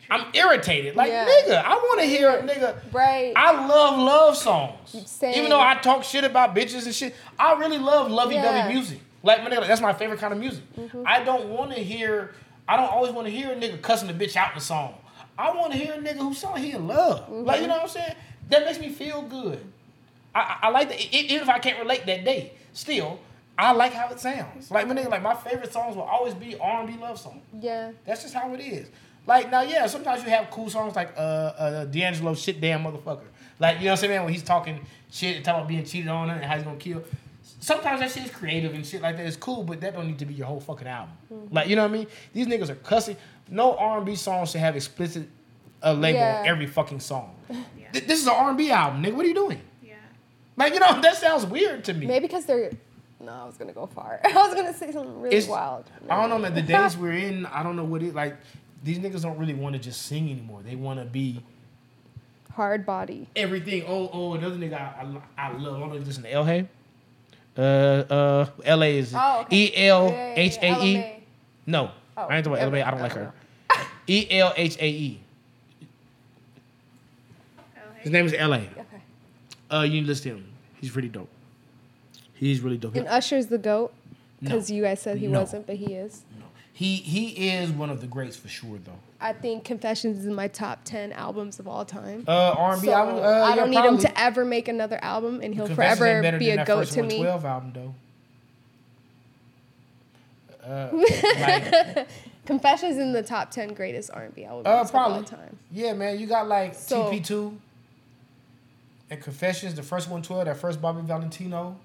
I'm 0.09 0.25
irritated. 0.33 0.95
Like 0.95 1.09
Yeah. 1.09 1.25
nigga, 1.25 1.63
I 1.63 1.73
want 1.75 1.99
to 2.01 2.05
hear 2.05 2.31
nigga. 2.41 2.75
Right. 2.93 3.33
I 3.35 3.67
love 3.67 3.97
love 3.99 4.37
songs. 4.37 4.95
Same. 5.09 5.33
Even 5.35 5.49
though 5.49 5.59
I 5.59 5.75
talk 5.75 6.03
shit 6.03 6.23
about 6.23 6.55
bitches 6.55 6.85
and 6.85 6.93
shit, 6.95 7.15
I 7.39 7.53
really 7.53 7.77
love 7.77 8.09
lovey-dovey 8.11 8.45
Yeah. 8.57 8.67
Music. 8.69 8.99
Like 9.23 9.43
my 9.43 9.49
nigga, 9.49 9.67
that's 9.67 9.81
my 9.81 9.93
favorite 9.93 10.19
kind 10.19 10.33
of 10.33 10.39
music. 10.39 10.63
I 11.05 11.23
don't 11.23 11.49
want 11.49 11.71
to 11.73 11.79
hear. 11.83 12.33
I 12.67 12.77
don't 12.77 12.91
always 12.91 13.11
want 13.11 13.27
to 13.27 13.31
hear 13.31 13.51
a 13.51 13.55
nigga 13.55 13.81
cussing 13.81 14.07
the 14.07 14.13
bitch 14.13 14.35
out 14.35 14.51
in 14.51 14.59
the 14.59 14.63
song. 14.63 14.95
I 15.37 15.51
want 15.51 15.71
to 15.71 15.77
hear 15.77 15.93
a 15.93 15.97
nigga 15.97 16.17
who 16.17 16.33
song 16.33 16.57
he 16.57 16.71
in 16.71 16.87
love. 16.87 17.21
Mm-hmm. 17.21 17.45
Like 17.45 17.61
you 17.61 17.67
know 17.67 17.73
what 17.73 17.83
I'm 17.83 17.89
saying? 17.89 18.15
That 18.49 18.65
makes 18.65 18.79
me 18.79 18.89
feel 18.89 19.21
good. 19.21 19.63
I, 20.33 20.39
I, 20.39 20.57
I 20.63 20.69
like 20.69 20.89
that. 20.89 21.15
Even 21.15 21.43
if 21.43 21.49
I 21.49 21.59
can't 21.59 21.79
relate 21.79 22.05
that 22.05 22.23
day, 22.25 22.53
still, 22.73 23.19
I 23.57 23.71
like 23.71 23.93
how 23.93 24.09
it 24.09 24.19
sounds. 24.19 24.69
Like 24.69 24.87
my 24.87 24.93
nigga, 24.93 25.09
like 25.09 25.21
my 25.21 25.35
favorite 25.35 25.73
songs 25.73 25.95
will 25.95 26.03
always 26.03 26.33
be 26.33 26.57
R&B 26.59 26.97
love 26.97 27.19
songs. 27.19 27.43
Yeah. 27.59 27.91
That's 28.05 28.21
just 28.21 28.33
how 28.33 28.53
it 28.53 28.59
is. 28.59 28.89
Like 29.25 29.51
now, 29.51 29.61
yeah, 29.61 29.87
sometimes 29.87 30.23
you 30.23 30.29
have 30.29 30.49
cool 30.51 30.69
songs 30.69 30.95
like 30.95 31.13
uh, 31.17 31.19
uh 31.19 31.85
D'Angelo 31.85 32.33
shit 32.33 32.61
damn 32.61 32.83
motherfucker. 32.83 33.25
Like 33.59 33.79
you 33.79 33.85
know 33.85 33.91
what 33.91 34.03
I'm 34.03 34.09
saying 34.09 34.23
when 34.23 34.33
he's 34.33 34.43
talking 34.43 34.85
shit 35.11 35.35
and 35.35 35.45
talking 35.45 35.59
about 35.59 35.67
being 35.67 35.83
cheated 35.83 36.07
on 36.07 36.29
and 36.29 36.43
how 36.43 36.55
he's 36.55 36.63
gonna 36.63 36.77
kill. 36.77 37.03
Sometimes 37.59 37.99
that 38.01 38.11
shit 38.11 38.25
is 38.25 38.31
creative 38.31 38.73
and 38.75 38.85
shit 38.85 39.01
like 39.01 39.17
that. 39.17 39.25
It's 39.25 39.35
cool, 39.35 39.63
but 39.63 39.81
that 39.81 39.93
don't 39.95 40.05
need 40.07 40.19
to 40.19 40.25
be 40.25 40.35
your 40.35 40.45
whole 40.47 40.59
fucking 40.59 40.87
album. 40.87 41.15
Like 41.51 41.67
you 41.67 41.75
know 41.75 41.83
what 41.83 41.91
I 41.91 41.93
mean? 41.93 42.07
These 42.33 42.47
niggas 42.47 42.69
are 42.69 42.75
cussing. 42.75 43.17
No 43.49 43.75
R&B 43.77 44.15
song 44.15 44.45
should 44.45 44.61
have 44.61 44.75
explicit 44.75 45.27
uh, 45.83 45.93
label 45.93 46.19
Yeah. 46.19 46.41
on 46.41 46.47
every 46.47 46.67
fucking 46.67 46.99
song. 46.99 47.35
Th- 47.93 48.05
This 48.05 48.19
is 48.21 48.27
an 48.27 48.33
R&B 48.33 48.69
album, 48.71 49.01
nigga. 49.03 49.13
What 49.13 49.25
are 49.25 49.29
you 49.29 49.33
doing? 49.33 49.61
Yeah. 49.83 49.95
Like 50.55 50.73
you 50.73 50.79
know 50.79 51.01
that 51.01 51.15
sounds 51.17 51.45
weird 51.45 51.83
to 51.85 51.93
me. 51.93 52.05
Maybe 52.05 52.27
because 52.27 52.45
they're. 52.45 52.71
No, 53.19 53.31
I 53.31 53.45
was 53.45 53.57
gonna 53.57 53.73
go 53.73 53.87
far. 53.87 54.19
I 54.25 54.31
was 54.33 54.53
gonna 54.53 54.73
say 54.75 54.91
something 54.91 55.19
really 55.21 55.35
It's- 55.35 55.49
wild. 55.49 55.85
I 56.09 56.21
don't 56.21 56.29
know, 56.29 56.37
man. 56.37 56.53
The 56.53 56.61
days 56.61 56.95
we're 56.95 57.13
in, 57.13 57.45
I 57.47 57.63
don't 57.63 57.75
know 57.75 57.83
what 57.85 58.03
it 58.03 58.13
like. 58.13 58.37
These 58.83 58.99
niggas 58.99 59.23
don't 59.23 59.39
really 59.39 59.55
want 59.55 59.73
to 59.73 59.79
just 59.81 60.03
sing 60.03 60.29
anymore. 60.29 60.61
They 60.63 60.75
want 60.75 60.99
to 60.99 61.05
be 61.05 61.41
Hard 62.51 62.85
body. 62.85 63.27
everything. 63.35 63.83
Oh, 63.87 64.09
oh, 64.13 64.33
another 64.33 64.55
nigga 64.57 64.73
I, 64.73 65.01
I, 65.37 65.47
I 65.47 65.51
love. 65.57 65.75
I 65.75 65.79
don't 65.79 65.89
know 65.89 65.95
if 65.95 66.01
you 66.01 66.05
listen 66.05 66.23
to 66.23 66.31
Elhae. 66.31 66.67
Uh, 67.57 67.61
uh, 67.61 68.45
L 68.63 68.83
A 68.83 68.97
is 68.97 69.13
Oh. 69.15 69.45
E 69.49 69.71
L 69.75 70.09
H 70.35 70.57
A 70.61 70.83
E. 70.85 71.23
No, 71.65 71.91
Oh, 72.15 72.23
I 72.23 72.37
ain't 72.37 72.45
talking 72.45 72.57
about 72.61 72.67
okay. 72.67 72.81
L 72.81 72.85
A. 72.85 72.87
I 72.87 72.91
don't 72.91 73.01
like 73.01 73.13
her. 73.13 73.33
E 74.07 74.27
L 74.31 74.53
H 74.55 74.77
A 74.79 74.87
E. 74.87 75.19
His 77.99 78.11
name 78.11 78.25
is 78.25 78.33
L 78.33 78.53
A. 78.53 78.57
Okay. 78.57 78.71
Uh, 79.71 79.81
you 79.81 79.93
need 79.93 80.01
to 80.01 80.07
listen 80.07 80.31
to 80.31 80.37
him. 80.37 80.45
He's 80.79 80.91
pretty 80.91 81.09
dope. 81.09 81.29
He's 82.35 82.61
really 82.61 82.77
dope. 82.77 82.95
And 82.95 83.07
Usher's 83.07 83.47
the 83.47 83.57
goat. 83.57 83.91
No. 84.39 84.49
Because 84.51 84.69
you 84.71 84.83
guys 84.83 85.01
said 85.01 85.17
he 85.17 85.27
No. 85.27 85.39
wasn't, 85.39 85.65
but 85.65 85.75
he 85.77 85.93
is. 85.95 86.23
He 86.77 86.97
he 86.97 87.49
is 87.49 87.71
one 87.71 87.89
of 87.89 88.01
the 88.01 88.07
greats 88.07 88.37
for 88.37 88.47
sure 88.47 88.77
though. 88.85 88.99
I 89.19 89.33
think 89.33 89.63
Confessions 89.63 90.19
is 90.19 90.27
in 90.27 90.35
my 90.35 90.47
top 90.47 90.83
ten 90.83 91.11
albums 91.11 91.57
of 91.57 91.67
all 91.67 91.85
time. 91.85 92.23
Uh, 92.27 92.51
R 92.55 92.73
and 92.73 92.81
B 92.83 92.87
So, 92.89 92.93
album. 92.93 93.15
Uh, 93.15 93.19
I 93.27 93.55
don't 93.55 93.71
need 93.71 93.77
probably. 93.77 93.95
him 93.97 94.03
to 94.03 94.19
ever 94.21 94.45
make 94.45 94.67
another 94.67 94.99
album, 95.01 95.41
and 95.41 95.55
he'll 95.55 95.65
forever 95.67 96.21
be 96.37 96.51
a 96.51 96.63
goat 96.63 96.81
first 96.81 96.93
to 96.93 97.01
me. 97.01 97.17
112 97.17 97.45
album 97.45 97.71
though. 97.73 97.95
Uh, 100.67 100.89
like, 100.93 102.07
Confessions 102.45 102.95
is 102.97 103.01
in 103.01 103.13
the 103.13 103.23
top 103.23 103.51
ten 103.51 103.73
greatest 103.73 104.11
R 104.13 104.23
and 104.23 104.35
B 104.35 104.43
albums 104.43 104.67
uh, 104.67 104.81
of 104.81 104.93
all 104.95 105.23
time. 105.23 105.57
Yeah, 105.71 105.93
man, 105.93 106.19
you 106.19 106.27
got 106.27 106.47
like 106.47 106.75
So- 106.75 107.09
TP2 107.09 107.55
and 109.09 109.21
Confessions, 109.21 109.75
the 109.75 109.83
first 109.83 110.07
112, 110.09 110.43
that 110.45 110.57
first 110.57 110.81
Bobby 110.81 111.01
Valentino, 111.03 111.77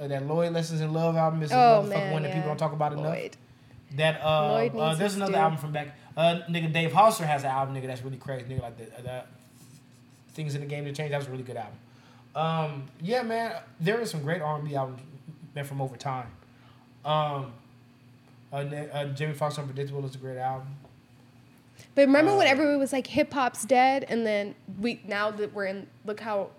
uh, 0.00 0.06
that 0.06 0.24
Lloyd 0.26 0.52
Lessons 0.52 0.80
in 0.80 0.92
Love 0.92 1.16
album 1.16 1.42
is 1.42 1.50
a 1.50 1.54
Oh 1.56 1.58
motherfucking 1.84 1.88
man, 1.88 2.12
one 2.12 2.22
that 2.22 2.32
people 2.32 2.48
don't 2.48 2.56
talk 2.56 2.72
about 2.72 2.92
enough. 2.92 3.16
That 3.96 4.20
uh, 4.22 4.66
uh 4.66 4.94
there's 4.94 5.16
another 5.16 5.36
album 5.36 5.58
from 5.58 5.72
back. 5.72 5.96
Uh, 6.16 6.40
nigga, 6.48 6.72
Dave 6.72 6.92
Hollister 6.92 7.26
has 7.26 7.42
an 7.42 7.50
album, 7.50 7.74
nigga, 7.74 7.86
that's 7.86 8.02
really 8.02 8.16
crazy. 8.16 8.44
Nigga, 8.44 8.62
like 8.62 8.78
the, 8.78 9.02
the 9.02 9.24
things 10.32 10.54
in 10.54 10.60
the 10.60 10.66
game 10.66 10.84
to 10.84 10.92
change. 10.92 11.10
That 11.10 11.18
was 11.18 11.26
a 11.26 11.30
really 11.30 11.42
good 11.42 11.56
album. 11.56 11.78
Um, 12.34 12.84
yeah, 13.00 13.22
man, 13.22 13.54
there 13.80 14.00
is 14.00 14.10
some 14.10 14.22
great 14.22 14.42
R&B 14.42 14.74
albums 14.74 15.00
man 15.54 15.64
from 15.64 15.80
over 15.80 15.96
time. 15.96 16.26
Um, 17.04 17.52
Uh, 18.52 18.56
uh, 18.56 19.04
Jamie 19.06 19.34
Foxx 19.34 19.58
Unpredictable 19.58 20.04
is 20.06 20.14
a 20.14 20.18
great 20.18 20.38
album. 20.38 20.68
But 21.96 22.02
remember 22.02 22.36
when 22.36 22.46
Uh, 22.46 22.50
everyone 22.50 22.78
was 22.78 22.92
like 22.92 23.08
hip 23.08 23.32
hop's 23.32 23.64
dead, 23.64 24.04
and 24.08 24.24
then 24.24 24.54
we 24.78 25.00
now 25.08 25.32
that 25.32 25.52
we're 25.52 25.66
in 25.66 25.88
look 26.04 26.20
how 26.20 26.50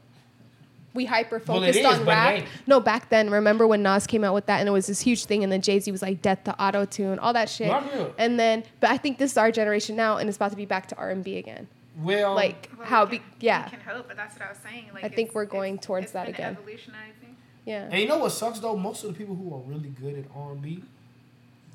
we 0.96 1.06
hyper 1.06 1.40
focused 1.40 1.78
is, 1.78 1.86
on 1.86 2.00
but 2.00 2.08
rap. 2.08 2.34
ain't. 2.34 2.48
No, 2.66 2.80
back 2.80 3.10
then, 3.10 3.30
remember 3.30 3.68
when 3.68 3.84
Nas 3.84 4.08
came 4.08 4.24
out 4.24 4.34
with 4.34 4.48
that 4.48 4.60
and 4.62 4.68
it 4.68 4.72
was 4.72 4.88
this 4.88 5.02
huge 5.02 5.26
thing, 5.26 5.44
and 5.44 5.52
then 5.52 5.62
Jay 5.62 5.80
Z 5.80 5.92
was 5.92 6.02
like 6.02 6.22
death 6.22 6.44
to 6.46 6.60
auto 6.62 6.86
tune, 6.86 7.20
all 7.20 7.34
that 7.34 7.50
shit. 7.50 7.68
Not. 7.68 7.86
And 8.18 8.40
then, 8.40 8.64
but 8.80 8.90
I 8.90 8.98
think 8.98 9.18
this 9.20 9.32
is 9.34 9.38
our 9.38 9.52
generation 9.52 9.96
now, 9.96 10.18
and 10.18 10.28
it's 10.28 10.38
about 10.38 10.52
to 10.52 10.58
be 10.58 10.66
back 10.66 10.88
to 10.88 10.96
R 10.96 11.12
and 11.12 11.24
B 11.24 11.38
again. 11.38 11.68
Well, 12.02 12.34
Like 12.34 12.70
Well, 12.78 12.88
how 12.88 13.06
we 13.06 13.20
be 13.20 13.24
yeah 13.40 13.66
We 13.66 13.72
can 13.72 13.80
hope, 13.82 14.08
but 14.08 14.18
that's 14.18 14.36
what 14.38 14.46
I 14.48 14.50
was 14.50 14.58
saying. 14.58 14.90
Like 14.94 15.04
I 15.04 15.10
think 15.10 15.34
we're 15.36 15.46
going 15.46 15.76
it's- 15.76 15.86
towards 15.86 16.06
it's 16.06 16.14
that 16.14 16.26
been 16.26 16.36
again. 16.36 16.58
Evolutionizing. 16.60 17.36
yeah. 17.66 17.88
and 17.92 18.02
you 18.02 18.08
know 18.08 18.18
what 18.18 18.32
sucks 18.32 18.60
though? 18.60 18.76
Most 18.76 19.04
of 19.04 19.12
the 19.14 19.18
people 19.18 19.36
who 19.36 19.54
are 19.54 19.60
really 19.60 19.90
good 19.90 20.18
at 20.18 20.26
R 20.36 20.52
and 20.52 20.62
B, 20.62 20.84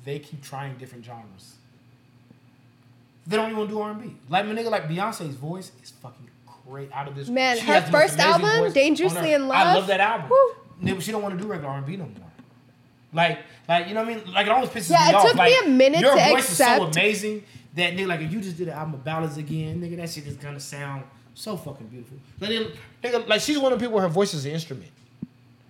they 0.05 0.19
keep 0.19 0.43
trying 0.43 0.77
different 0.77 1.05
genres. 1.05 1.55
They 3.27 3.35
don't 3.37 3.51
even 3.51 3.67
do 3.67 3.79
R 3.79 3.91
and 3.91 4.01
B. 4.01 4.15
Like 4.29 4.45
my 4.45 4.53
nigga, 4.53 4.69
like 4.71 4.87
Beyonce's 4.87 5.35
voice 5.35 5.71
is 5.83 5.91
fucking 5.91 6.27
great 6.71 6.89
out 6.93 7.07
of 7.07 7.15
this. 7.15 7.27
Man, 7.27 7.57
she 7.57 7.65
her 7.65 7.73
has 7.73 7.85
the 7.85 7.91
most 7.91 8.01
first 8.01 8.19
album, 8.19 8.49
voice 8.59 8.73
Dangerously 8.73 9.33
in 9.33 9.47
Love. 9.47 9.57
I 9.57 9.73
Love, 9.75 9.87
that 9.87 9.99
album. 9.99 10.29
woo. 10.29 11.01
She 11.01 11.11
don't 11.11 11.21
want 11.21 11.37
to 11.37 11.43
do 11.43 11.47
regular 11.49 11.69
R 11.71 11.77
and 11.77 11.85
B 11.85 11.97
no 11.97 12.05
more. 12.05 12.31
Like, 13.13 13.39
like 13.67 13.87
you 13.87 13.93
know 13.93 14.03
what 14.03 14.09
I 14.11 14.15
mean? 14.15 14.33
Like 14.33 14.45
it 14.47 14.51
always 14.51 14.69
pisses 14.69 14.89
Yeah, 14.91 15.03
me 15.03 15.09
it 15.09 15.15
off. 15.15 15.27
took 15.27 15.35
me 15.35 15.57
a 15.65 15.67
minute 15.67 15.99
your 15.99 16.15
to 16.15 16.29
voice 16.29 16.49
is 16.49 16.57
so 16.57 16.85
amazing 16.85 17.43
that 17.75 17.93
nigga, 17.93 18.07
like 18.07 18.21
if 18.21 18.31
you 18.31 18.39
just 18.39 18.57
did 18.57 18.69
an 18.69 18.73
album 18.73 18.95
of 18.95 19.03
ballads 19.03 19.37
again, 19.37 19.81
nigga, 19.81 19.97
that 19.97 20.09
shit 20.09 20.25
is 20.25 20.37
gonna 20.37 20.59
sound 20.61 21.03
so 21.33 21.57
fucking 21.57 21.87
beautiful. 21.87 22.17
Like, 22.39 22.51
nigga, 22.51 22.75
nigga, 23.03 23.27
like 23.27 23.41
she's 23.41 23.59
one 23.59 23.73
of 23.73 23.79
the 23.79 23.83
people 23.83 23.95
where 23.95 24.03
her 24.03 24.09
voice 24.09 24.33
is 24.33 24.45
an 24.45 24.51
instrument. 24.53 24.89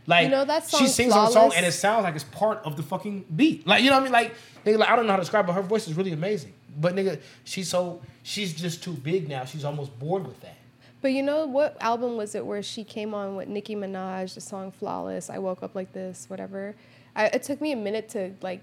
Like 0.06 0.26
You 0.26 0.32
know 0.32 0.46
that 0.46 0.64
she 0.70 0.78
song, 0.78 0.88
sings 0.88 1.14
on 1.14 1.28
a 1.28 1.32
song 1.32 1.52
and 1.56 1.66
it 1.66 1.72
sounds 1.72 2.04
like 2.04 2.16
it's 2.16 2.24
part 2.26 2.60
of 2.64 2.78
the 2.78 2.84
fucking 2.84 3.26
beat. 3.36 3.66
Like 3.66 3.84
you 3.84 3.90
know 3.90 3.96
what 3.96 4.02
I 4.02 4.04
mean? 4.04 4.14
Like 4.14 4.36
nigga, 4.66 4.78
like 4.78 4.90
I 4.90 4.96
don't 4.96 5.08
know 5.08 5.14
how 5.14 5.18
to 5.18 5.24
describe, 5.24 5.46
it, 5.46 5.48
but 5.48 5.54
her 5.54 5.62
voice 5.64 5.88
is 5.88 5.96
really 5.96 6.12
amazing. 6.12 6.54
But 6.80 6.96
nigga, 6.96 7.20
she's 7.44 7.68
so 7.70 8.02
she's 8.22 8.54
just 8.54 8.84
too 8.84 8.94
big 8.94 9.28
now. 9.28 9.46
She's 9.46 9.66
almost 9.66 9.98
bored 9.98 10.26
with 10.28 10.40
that. 10.42 10.58
But 11.02 11.14
you 11.14 11.24
know 11.24 11.46
what 11.46 11.78
album 11.82 12.16
was 12.16 12.36
it 12.36 12.46
where 12.46 12.62
she 12.62 12.84
came 12.84 13.14
on 13.14 13.36
with 13.36 13.48
Nicki 13.48 13.76
Minaj, 13.76 14.34
the 14.36 14.42
song 14.42 14.72
"Flawless"? 14.72 15.30
I 15.30 15.40
woke 15.40 15.64
up 15.64 15.74
like 15.76 15.94
this, 15.94 16.26
whatever. 16.30 16.76
I, 17.16 17.26
it 17.28 17.44
took 17.44 17.60
me 17.60 17.72
a 17.72 17.76
minute 17.76 18.10
to 18.10 18.34
like, 18.42 18.62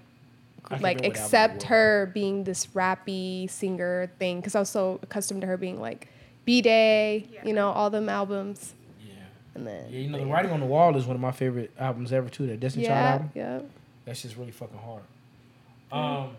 I 0.69 0.75
like 0.77 0.79
remember 0.79 0.85
what 0.85 0.87
album 0.87 1.05
it 1.05 1.07
accept 1.09 1.63
her 1.63 2.11
being 2.13 2.43
this 2.45 2.67
rappy 2.67 3.49
singer 3.49 4.09
thing 4.19 4.37
because 4.39 4.55
I 4.55 4.59
was 4.59 4.69
so 4.69 4.99
accustomed 5.03 5.41
to 5.41 5.47
her 5.47 5.57
being 5.57 5.79
like 5.81 6.07
B 6.45 6.61
Day, 6.61 7.27
Yeah. 7.31 7.45
you 7.45 7.53
know, 7.53 7.69
all 7.71 7.89
them 7.89 8.07
albums, 8.09 8.73
Yeah. 9.05 9.13
and 9.55 9.67
then 9.67 9.85
Yeah, 9.91 9.99
you 9.99 10.09
know, 10.09 10.19
The 10.19 10.25
Writing 10.25 10.51
on 10.51 10.61
the 10.61 10.65
Wall 10.65 10.95
is 10.95 11.05
one 11.05 11.15
of 11.15 11.21
my 11.21 11.31
favorite 11.31 11.71
albums 11.77 12.13
ever 12.13 12.29
too. 12.29 12.47
That 12.47 12.59
Destiny 12.61 12.85
Child 12.85 12.97
yeah, 12.97 13.11
album. 13.11 13.31
yeah. 13.35 13.59
That's 14.05 14.21
just 14.21 14.37
really 14.37 14.51
fucking 14.51 14.79
hard. 14.79 15.03
Um, 15.91 16.35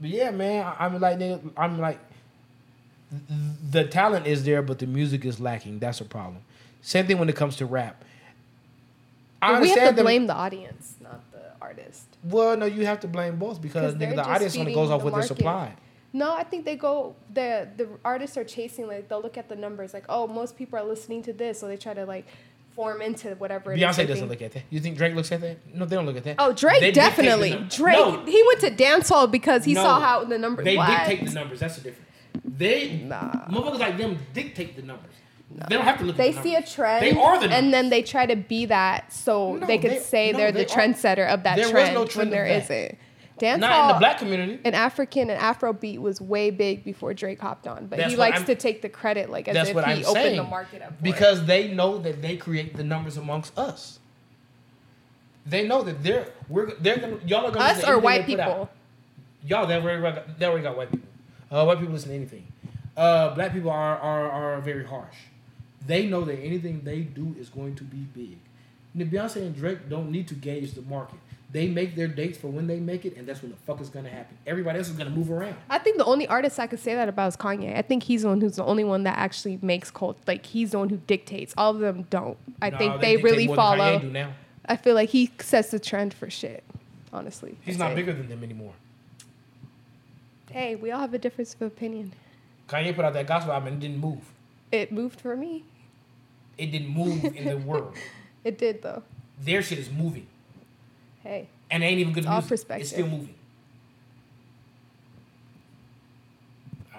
but 0.00 0.10
yeah, 0.10 0.30
man, 0.32 0.66
I, 0.66 0.86
I'm 0.86 1.00
like, 1.00 1.18
nigga, 1.18 1.40
I'm 1.56 1.78
like, 1.78 1.98
th- 2.08 2.13
the 3.70 3.84
talent 3.84 4.26
is 4.26 4.44
there, 4.44 4.62
but 4.62 4.78
the 4.78 4.86
music 4.86 5.24
is 5.24 5.40
lacking. 5.40 5.78
That's 5.78 6.00
a 6.00 6.04
problem. 6.04 6.42
Same 6.82 7.06
thing 7.06 7.18
when 7.18 7.28
it 7.28 7.36
comes 7.36 7.56
to 7.56 7.66
rap. 7.66 8.04
I 9.42 9.60
we 9.60 9.68
have 9.70 9.90
to 9.90 9.94
them- 9.94 10.04
blame 10.04 10.26
the 10.26 10.34
audience, 10.34 10.94
not 11.00 11.20
the 11.32 11.42
artist. 11.60 12.04
Well, 12.24 12.56
no, 12.56 12.66
you 12.66 12.86
have 12.86 13.00
to 13.00 13.08
blame 13.08 13.36
both 13.36 13.60
because 13.60 13.94
nigga, 13.94 14.16
the 14.16 14.24
audience 14.24 14.56
only 14.56 14.74
goes 14.74 14.90
off 14.90 15.00
the 15.00 15.10
what 15.10 15.28
they're 15.28 15.44
market. 15.44 15.76
No, 16.12 16.32
I 16.34 16.44
think 16.44 16.64
they 16.64 16.76
go 16.76 17.14
the 17.32 17.68
the 17.76 17.88
artists 18.04 18.36
are 18.36 18.44
chasing 18.44 18.86
like 18.86 19.08
they'll 19.08 19.20
look 19.20 19.36
at 19.36 19.48
the 19.48 19.56
numbers 19.56 19.92
like 19.92 20.04
oh 20.08 20.26
most 20.28 20.56
people 20.56 20.78
are 20.78 20.84
listening 20.84 21.22
to 21.24 21.32
this 21.32 21.58
so 21.60 21.66
they 21.66 21.76
try 21.76 21.92
to 21.92 22.06
like 22.06 22.24
form 22.74 23.02
into 23.02 23.34
whatever. 23.36 23.72
it 23.72 23.80
is 23.80 23.84
Beyonce 23.84 24.06
doesn't 24.06 24.28
look 24.28 24.40
at 24.42 24.52
that. 24.52 24.62
You 24.70 24.80
think 24.80 24.96
Drake 24.96 25.14
looks 25.14 25.30
at 25.32 25.40
that? 25.42 25.58
No, 25.74 25.84
they 25.84 25.96
don't 25.96 26.06
look 26.06 26.16
at 26.16 26.24
that. 26.24 26.36
Oh, 26.38 26.52
Drake 26.52 26.80
They 26.80 26.90
definitely. 26.92 27.50
Drake, 27.68 27.96
No, 27.96 28.24
he 28.24 28.42
went 28.46 28.60
to 28.60 28.70
dance 28.70 29.08
hall 29.08 29.26
because 29.26 29.64
he 29.64 29.74
No. 29.74 29.82
saw 29.82 30.00
how 30.00 30.24
the 30.24 30.38
numbers. 30.38 30.64
They 30.64 30.76
what? 30.76 30.88
dictate 30.88 31.24
the 31.26 31.32
numbers. 31.32 31.60
That's 31.60 31.76
the 31.76 31.82
difference. 31.82 32.08
They 32.42 33.00
Nah. 33.04 33.46
motherfuckers 33.48 33.78
like 33.78 33.96
them 33.98 34.18
dictate 34.32 34.76
the 34.76 34.82
numbers. 34.82 35.10
They 35.68 35.76
don't 35.76 35.84
have 35.84 35.98
to 35.98 36.04
look. 36.04 36.16
They 36.16 36.30
at 36.30 36.36
the 36.36 36.42
see 36.42 36.54
a 36.56 36.62
trend, 36.62 37.04
They 37.04 37.10
are 37.12 37.34
the 37.38 37.42
numbers. 37.46 37.58
and 37.58 37.72
then 37.72 37.88
they 37.90 38.02
try 38.02 38.26
to 38.26 38.34
be 38.34 38.66
that, 38.66 39.12
so 39.12 39.56
No, 39.56 39.66
they 39.66 39.78
could 39.78 39.92
they- 39.92 39.98
say 40.00 40.32
no, 40.32 40.38
they're 40.38 40.52
they 40.52 40.64
the 40.64 40.72
are- 40.72 40.76
trendsetter 40.76 41.28
of 41.28 41.44
that 41.44 41.56
There 41.56 41.66
was 41.66 41.70
trend, 41.72 41.94
no 41.94 42.04
trend 42.06 42.30
when 42.30 42.40
of 42.40 42.46
there 42.46 42.58
that. 42.60 42.92
not 42.92 43.38
Dance 43.38 43.60
not 43.60 43.70
hall 43.72 43.88
in 43.90 43.94
the 43.94 43.98
black 44.00 44.18
community. 44.18 44.58
and 44.64 44.74
African 44.74 45.30
and 45.30 45.40
Afrobeat 45.40 45.98
was 45.98 46.20
way 46.20 46.50
big 46.50 46.82
before 46.84 47.14
Drake 47.14 47.40
hopped 47.40 47.66
on, 47.68 47.86
but 47.86 47.98
That's 47.98 48.12
he 48.12 48.16
likes 48.16 48.38
I'm- 48.38 48.46
to 48.46 48.54
take 48.56 48.82
the 48.82 48.88
credit, 48.88 49.30
like 49.30 49.46
as 49.48 49.54
That's 49.54 49.68
if 49.70 49.74
what 49.76 49.84
he 49.86 49.92
I'm 49.92 49.98
opened 50.00 50.14
saying. 50.14 50.36
the 50.38 50.42
market 50.44 50.82
up. 50.82 50.88
For 50.88 50.94
it. 50.94 51.02
because 51.02 51.44
they 51.46 51.68
know 51.72 51.98
that 51.98 52.20
they 52.22 52.36
create 52.36 52.76
the 52.76 52.84
numbers 52.84 53.16
amongst 53.16 53.56
us. 53.58 54.00
They 55.46 55.66
know 55.68 55.82
that 55.82 56.02
they're 56.02 56.28
we're 56.48 56.72
they're 56.80 56.96
gonna 56.98 57.18
y'all 57.26 57.46
are 57.46 57.50
gonna 57.50 57.64
us 57.66 57.84
or 57.86 57.98
white 57.98 58.26
they 58.26 58.34
out. 58.40 58.48
people. 58.48 58.70
Y'all 59.46 59.66
they 59.66 59.76
already 59.76 60.00
got, 60.02 60.38
they 60.38 60.46
already 60.46 60.62
got 60.62 60.76
white 60.76 60.90
people. 60.90 61.08
Uh, 61.54 61.64
white 61.64 61.78
people 61.78 61.94
listen 61.94 62.08
to 62.10 62.16
anything. 62.16 62.44
Uh, 62.96 63.32
black 63.34 63.52
people 63.52 63.70
are, 63.70 63.96
are 63.98 64.28
are 64.30 64.60
very 64.60 64.84
harsh. 64.84 65.14
They 65.86 66.06
know 66.06 66.22
that 66.24 66.38
anything 66.40 66.80
they 66.82 67.00
do 67.02 67.34
is 67.38 67.48
going 67.48 67.76
to 67.76 67.84
be 67.84 67.98
big. 67.98 68.38
And 68.94 69.10
Beyonce 69.12 69.36
and 69.36 69.54
Drake 69.54 69.88
don't 69.88 70.10
need 70.10 70.26
to 70.28 70.34
gauge 70.34 70.72
the 70.72 70.82
market. 70.82 71.18
They 71.52 71.68
make 71.68 71.94
their 71.94 72.08
dates 72.08 72.36
for 72.38 72.48
when 72.48 72.66
they 72.66 72.80
make 72.80 73.04
it, 73.04 73.16
and 73.16 73.28
that's 73.28 73.40
when 73.42 73.52
the 73.52 73.56
fuck 73.58 73.80
is 73.80 73.88
gonna 73.88 74.08
happen. 74.08 74.36
Everybody 74.46 74.78
else 74.78 74.88
is 74.88 74.96
gonna 74.96 75.10
move 75.10 75.30
around. 75.30 75.54
I 75.70 75.78
think 75.78 75.98
the 75.98 76.04
only 76.04 76.26
artist 76.26 76.58
I 76.58 76.66
could 76.66 76.80
say 76.80 76.96
that 76.96 77.08
about 77.08 77.28
is 77.28 77.36
Kanye. 77.36 77.76
I 77.76 77.82
think 77.82 78.02
he's 78.02 78.22
the 78.22 78.28
one 78.28 78.40
who's 78.40 78.56
the 78.56 78.64
only 78.64 78.82
one 78.82 79.04
that 79.04 79.16
actually 79.16 79.60
makes 79.62 79.88
cult. 79.92 80.16
Like 80.26 80.44
he's 80.46 80.72
the 80.72 80.80
one 80.80 80.88
who 80.88 80.96
dictates. 81.06 81.54
All 81.56 81.70
of 81.70 81.78
them 81.78 82.06
don't. 82.10 82.36
I 82.60 82.70
No, 82.70 82.78
think 82.78 83.00
they, 83.00 83.12
dictate 83.12 83.24
really 83.24 83.46
more 83.46 83.56
than 83.56 83.64
Kanye 83.78 84.00
follow. 84.12 84.32
I 84.66 84.76
feel 84.76 84.94
like 84.96 85.10
he 85.10 85.30
sets 85.38 85.70
the 85.70 85.78
trend 85.78 86.12
for 86.14 86.28
shit. 86.28 86.64
Honestly, 87.12 87.56
He's 87.62 87.78
not 87.78 87.94
bigger 87.94 88.12
than 88.12 88.28
them 88.28 88.42
anymore. 88.42 88.72
Hey, 90.54 90.76
we 90.76 90.92
all 90.92 91.00
have 91.00 91.12
a 91.12 91.18
difference 91.18 91.52
of 91.54 91.62
opinion. 91.62 92.12
Kanye 92.68 92.94
put 92.94 93.04
out 93.04 93.12
that 93.14 93.26
gospel 93.26 93.52
album 93.52 93.72
and 93.72 93.82
it 93.82 93.88
didn't 93.88 94.00
move. 94.00 94.20
It 94.70 94.92
moved 94.92 95.20
for 95.20 95.34
me. 95.36 95.64
It 96.56 96.66
didn't 96.70 96.90
move 96.90 97.24
in 97.24 97.46
the 97.46 97.56
world. 97.70 97.96
It 98.44 98.56
did 98.56 98.80
though. 98.80 99.02
Their 99.40 99.62
shit 99.62 99.80
is 99.80 99.90
moving. 99.90 100.28
Hey, 101.24 101.48
And 101.72 101.82
it 101.82 101.86
ain't 101.86 101.98
even 101.98 102.12
good 102.12 102.24
All 102.26 102.34
music. 102.34 102.50
perspective. 102.50 102.82
It's 102.82 102.90
still 102.92 103.08
moving. 103.08 103.34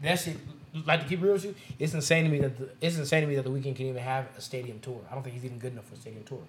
that 0.02 0.16
shit 0.18 0.36
like 0.84 1.02
to 1.02 1.06
keep 1.08 1.22
real 1.22 1.34
with 1.34 1.44
you, 1.44 1.54
it's 1.78 1.94
insane 1.94 2.24
to 2.24 2.30
me 2.30 2.40
that 2.40 2.58
the, 2.58 2.68
it's 2.80 2.98
insane 2.98 3.20
to 3.22 3.28
me 3.28 3.36
that 3.36 3.44
the 3.44 3.50
Weeknd 3.50 3.76
can 3.76 3.86
even 3.86 4.02
have 4.02 4.26
a 4.36 4.40
stadium 4.40 4.80
tour. 4.80 4.98
I 5.08 5.14
don't 5.14 5.22
think 5.22 5.34
he's 5.36 5.44
even 5.44 5.58
good 5.60 5.72
enough 5.74 5.84
for 5.84 5.94
a 5.94 5.98
stadium 5.98 6.24
tour. 6.24 6.40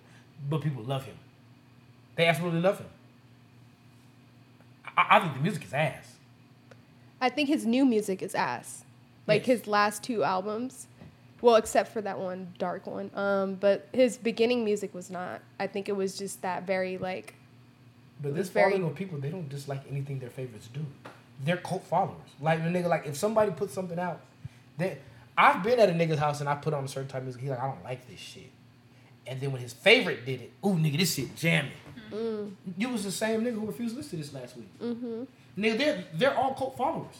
But 0.49 0.61
people 0.61 0.81
love 0.81 1.06
him. 1.06 1.18
They 2.15 2.26
absolutely 2.26 2.61
love 2.61 2.80
him. 2.80 2.88
I, 4.98 5.18
I 5.18 5.19
think 5.19 5.34
the 5.36 5.40
music 5.40 5.64
is 5.64 5.74
ass. 5.74 6.15
I 7.22 7.30
think 7.30 7.48
his 7.49 7.65
new 7.65 7.86
music 7.86 8.22
is 8.22 8.36
ass. 8.36 8.84
Like 9.28 9.48
Yes. 9.48 9.60
his 9.60 9.68
last 9.68 10.03
two 10.03 10.24
albums. 10.24 10.88
Well, 11.41 11.56
except 11.56 11.91
for 11.91 12.02
that 12.02 12.18
one 12.19 12.53
dark 12.57 12.88
one. 12.88 13.11
Um, 13.15 13.56
but 13.56 13.88
his 13.94 14.18
beginning 14.18 14.65
music 14.65 14.94
was 14.94 15.10
not. 15.11 15.41
I 15.60 15.68
think 15.68 15.88
it 15.88 15.95
was 15.95 16.18
just 16.18 16.41
that 16.41 16.65
very 16.65 16.98
like 16.98 17.36
But 18.22 18.36
this 18.36 18.49
very- 18.49 18.72
following 18.72 18.90
of 18.90 18.95
people, 18.95 19.19
they 19.19 19.30
don't 19.30 19.48
dislike 19.49 19.82
anything 19.90 20.19
their 20.19 20.30
favorites 20.32 20.68
do. 20.74 20.86
They're 21.44 21.57
cult 21.57 21.84
followers. 21.84 22.18
Like 22.41 22.60
a 22.60 22.64
nigga, 22.64 22.88
like 22.88 23.06
if 23.06 23.15
somebody 23.15 23.52
puts 23.52 23.74
something 23.74 23.99
out, 23.99 24.22
they 24.78 24.98
I've 25.38 25.61
been 25.61 25.80
at 25.80 25.90
a 25.90 25.94
nigga's 25.94 26.18
house 26.18 26.40
and 26.40 26.49
I 26.49 26.56
put 26.56 26.74
on 26.74 26.84
a 26.84 26.88
certain 26.88 27.07
type 27.10 27.19
of 27.19 27.26
music. 27.26 27.41
He's 27.41 27.52
like, 27.52 27.60
I 27.61 27.68
don't 27.68 27.84
like 27.84 28.07
this 28.10 28.19
shit. 28.19 28.49
And 29.28 29.40
then 29.40 29.52
when 29.52 29.61
his 29.61 29.74
favorite 29.74 30.26
did 30.26 30.41
it, 30.41 30.52
ooh 30.65 30.74
nigga, 30.76 30.98
this 30.98 31.14
shit 31.14 31.36
jamming. 31.36 31.72
Mm. 32.12 32.52
You 32.78 32.90
was 32.90 33.04
the 33.04 33.12
same 33.12 33.42
nigga 33.42 33.54
who 33.56 33.66
refused 33.66 33.96
to 33.96 33.98
listen 34.02 34.20
to 34.20 34.26
this 34.26 34.34
last 34.34 34.58
week. 34.58 34.80
Mm-hmm. 34.80 35.24
Nigga, 35.58 35.78
they're 35.78 36.04
they're 36.14 36.38
all 36.38 36.54
cult 36.54 36.78
followers. 36.78 37.16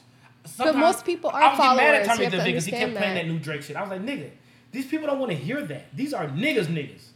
Sometimes- 0.46 0.78
most 0.78 1.06
people 1.06 1.30
are 1.30 1.42
I 1.42 1.50
was 1.50 1.58
getting 1.60 1.78
mad 1.78 1.96
at 1.96 2.06
followers. 2.06 2.08
Tommy 2.08 2.24
You 2.24 2.30
have 2.30 2.32
to 2.32 2.38
DeVick 2.38 2.46
because 2.46 2.66
he 2.66 2.72
kept 2.72 2.84
understand 2.84 2.98
playing 2.98 3.16
that. 3.16 3.24
that 3.24 3.34
new 3.34 3.40
Drake 3.40 3.64
shit. 3.64 3.76
I 3.76 3.82
was 3.82 3.90
like, 3.90 4.02
nigga, 4.02 4.30
these 4.72 4.86
people 4.88 5.08
don't 5.08 5.20
want 5.20 5.32
to 5.32 5.38
hear 5.38 5.62
that. 5.62 5.96
These 5.96 6.14
are 6.14 6.28
niggas, 6.28 6.68
niggas. 6.68 7.08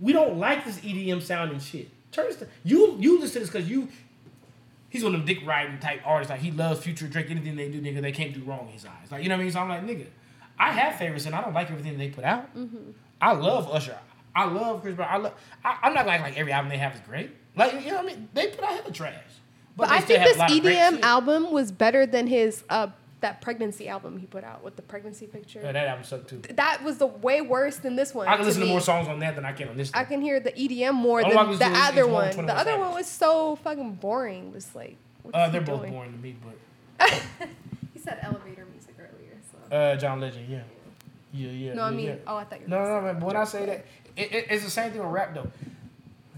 We 0.00 0.12
don't 0.12 0.38
like 0.38 0.64
this 0.64 0.78
EDM 0.80 1.22
sound 1.22 1.50
and 1.52 1.62
shit. 1.62 1.88
Turn 2.12 2.26
this. 2.26 2.36
To, 2.36 2.46
you 2.64 2.96
you 3.00 3.18
listen 3.20 3.34
to 3.34 3.38
this 3.40 3.50
because 3.50 3.68
you. 3.68 3.88
He's 4.88 5.02
one 5.02 5.12
of 5.14 5.20
them 5.20 5.26
dick 5.26 5.44
riding 5.44 5.80
type 5.80 6.02
artists. 6.04 6.30
Like 6.30 6.40
he 6.40 6.52
loves 6.52 6.80
Future 6.80 7.08
Drake. 7.08 7.28
Anything 7.28 7.56
they 7.56 7.68
do, 7.68 7.80
nigga, 7.80 8.00
they 8.00 8.12
can't 8.12 8.32
do 8.32 8.42
wrong 8.44 8.66
in 8.68 8.72
his 8.74 8.86
eyes. 8.86 9.10
Like 9.10 9.24
you 9.24 9.28
know 9.28 9.34
what 9.34 9.40
I 9.40 9.44
mean. 9.44 9.52
So 9.52 9.58
I'm 9.60 9.68
like, 9.68 9.84
nigga, 9.84 10.06
I 10.58 10.70
have 10.70 10.94
favorites 10.96 11.26
and 11.26 11.34
I 11.34 11.42
don't 11.42 11.52
like 11.54 11.68
everything 11.70 11.98
they 11.98 12.10
put 12.10 12.22
out. 12.22 12.54
Mm-hmm. 12.56 12.90
I 13.20 13.32
love 13.32 13.68
Usher. 13.72 13.98
I 14.36 14.44
love 14.46 14.82
Chris 14.82 14.94
Brown. 14.96 15.08
I 15.10 15.16
love. 15.18 15.32
I, 15.64 15.78
I'm 15.82 15.94
not 15.94 16.06
like 16.06 16.20
like 16.20 16.36
every 16.38 16.52
album 16.52 16.68
they 16.70 16.78
have 16.78 16.94
is 16.94 17.00
great. 17.00 17.30
Like 17.56 17.72
you 17.84 17.90
know 17.92 17.96
what 18.02 18.04
I 18.12 18.16
mean. 18.16 18.28
They 18.34 18.48
put 18.48 18.64
out 18.64 18.70
hella 18.74 18.90
trash. 18.92 19.14
But 19.76 19.88
they 19.88 19.94
I 19.96 20.00
still 20.00 20.06
think 20.08 20.18
have 20.20 20.28
this 20.28 20.36
a 20.36 20.38
lot 20.40 20.52
of 20.52 20.62
great 20.62 20.76
EDM 20.76 21.00
album 21.02 21.52
was 21.52 21.72
better 21.72 22.06
than 22.06 22.26
his 22.26 22.64
uh 22.68 22.88
that 23.20 23.40
pregnancy 23.40 23.88
album 23.88 24.18
he 24.18 24.26
put 24.26 24.44
out 24.44 24.62
with 24.62 24.76
the 24.76 24.82
pregnancy 24.82 25.26
picture. 25.26 25.60
Yeah, 25.62 25.72
that 25.72 25.86
album 25.86 26.04
sucked 26.04 26.28
too. 26.28 26.42
that 26.54 26.82
was 26.84 26.98
the 26.98 27.06
way 27.06 27.40
worse 27.40 27.76
than 27.78 27.96
this 27.96 28.12
one. 28.14 28.28
I 28.28 28.36
can 28.36 28.44
listen 28.44 28.60
to 28.60 28.66
me. 28.66 28.72
more 28.72 28.80
songs 28.82 29.08
on 29.08 29.18
that 29.20 29.34
than 29.34 29.44
I 29.46 29.52
can 29.52 29.68
on 29.68 29.76
this. 29.78 29.90
I 29.94 30.04
can 30.04 30.20
hear 30.20 30.40
the 30.40 30.52
EDM 30.52 30.92
more 30.94 31.22
All 31.22 31.28
than 31.30 31.36
can 31.38 31.46
the 31.46 31.52
listen 31.52 31.72
to 31.72 31.78
is- 31.78 31.88
other 31.88 32.06
one. 32.06 32.46
The 32.46 32.54
other 32.56 32.78
one 32.78 32.92
was 32.92 33.06
so 33.06 33.56
fucking 33.56 33.94
boring. 33.94 34.48
It 34.48 34.54
was 34.54 34.74
like, 34.74 34.96
what's 35.22 35.36
Uh, 35.36 35.48
they're 35.48 35.62
both 35.62 35.80
doing? 35.80 35.92
boring 35.92 36.12
to 36.12 36.18
me, 36.18 36.36
but 36.44 37.08
He 37.94 37.98
said 37.98 38.18
elevator 38.22 38.66
music 38.70 38.94
earlier. 38.98 39.38
So. 39.70 39.74
uh, 39.74 39.96
John 39.96 40.20
Legend, 40.20 40.46
yeah, 40.48 40.60
yeah, 41.32 41.48
yeah. 41.50 41.74
no, 41.74 41.82
I 41.84 41.90
mean, 41.92 42.06
yeah. 42.06 42.14
oh, 42.26 42.36
I 42.36 42.44
thought 42.44 42.60
you 42.60 42.66
were. 42.66 42.70
No, 42.70 42.76
gonna 42.84 42.94
no, 42.94 43.00
man. 43.06 43.20
But 43.20 43.26
when 43.26 43.36
I 43.36 43.44
say 43.44 43.64
that, 43.66 43.86
it, 44.16 44.32
it, 44.32 44.46
it's 44.50 44.64
the 44.64 44.70
same 44.70 44.92
thing 44.92 45.02
with 45.02 45.10
rap 45.10 45.34
though. 45.34 45.50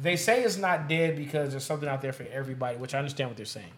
they 0.01 0.17
say 0.17 0.43
it's 0.43 0.57
not 0.57 0.89
dead 0.89 1.17
because 1.17 1.51
there's 1.51 1.65
something 1.65 1.89
out 1.89 2.03
there 2.03 2.13
for 2.13 2.25
everybody, 2.33 2.77
which 2.77 2.95
I 2.95 2.99
understand 2.99 3.31
what 3.31 3.37
they're 3.37 3.47
saying. 3.47 3.73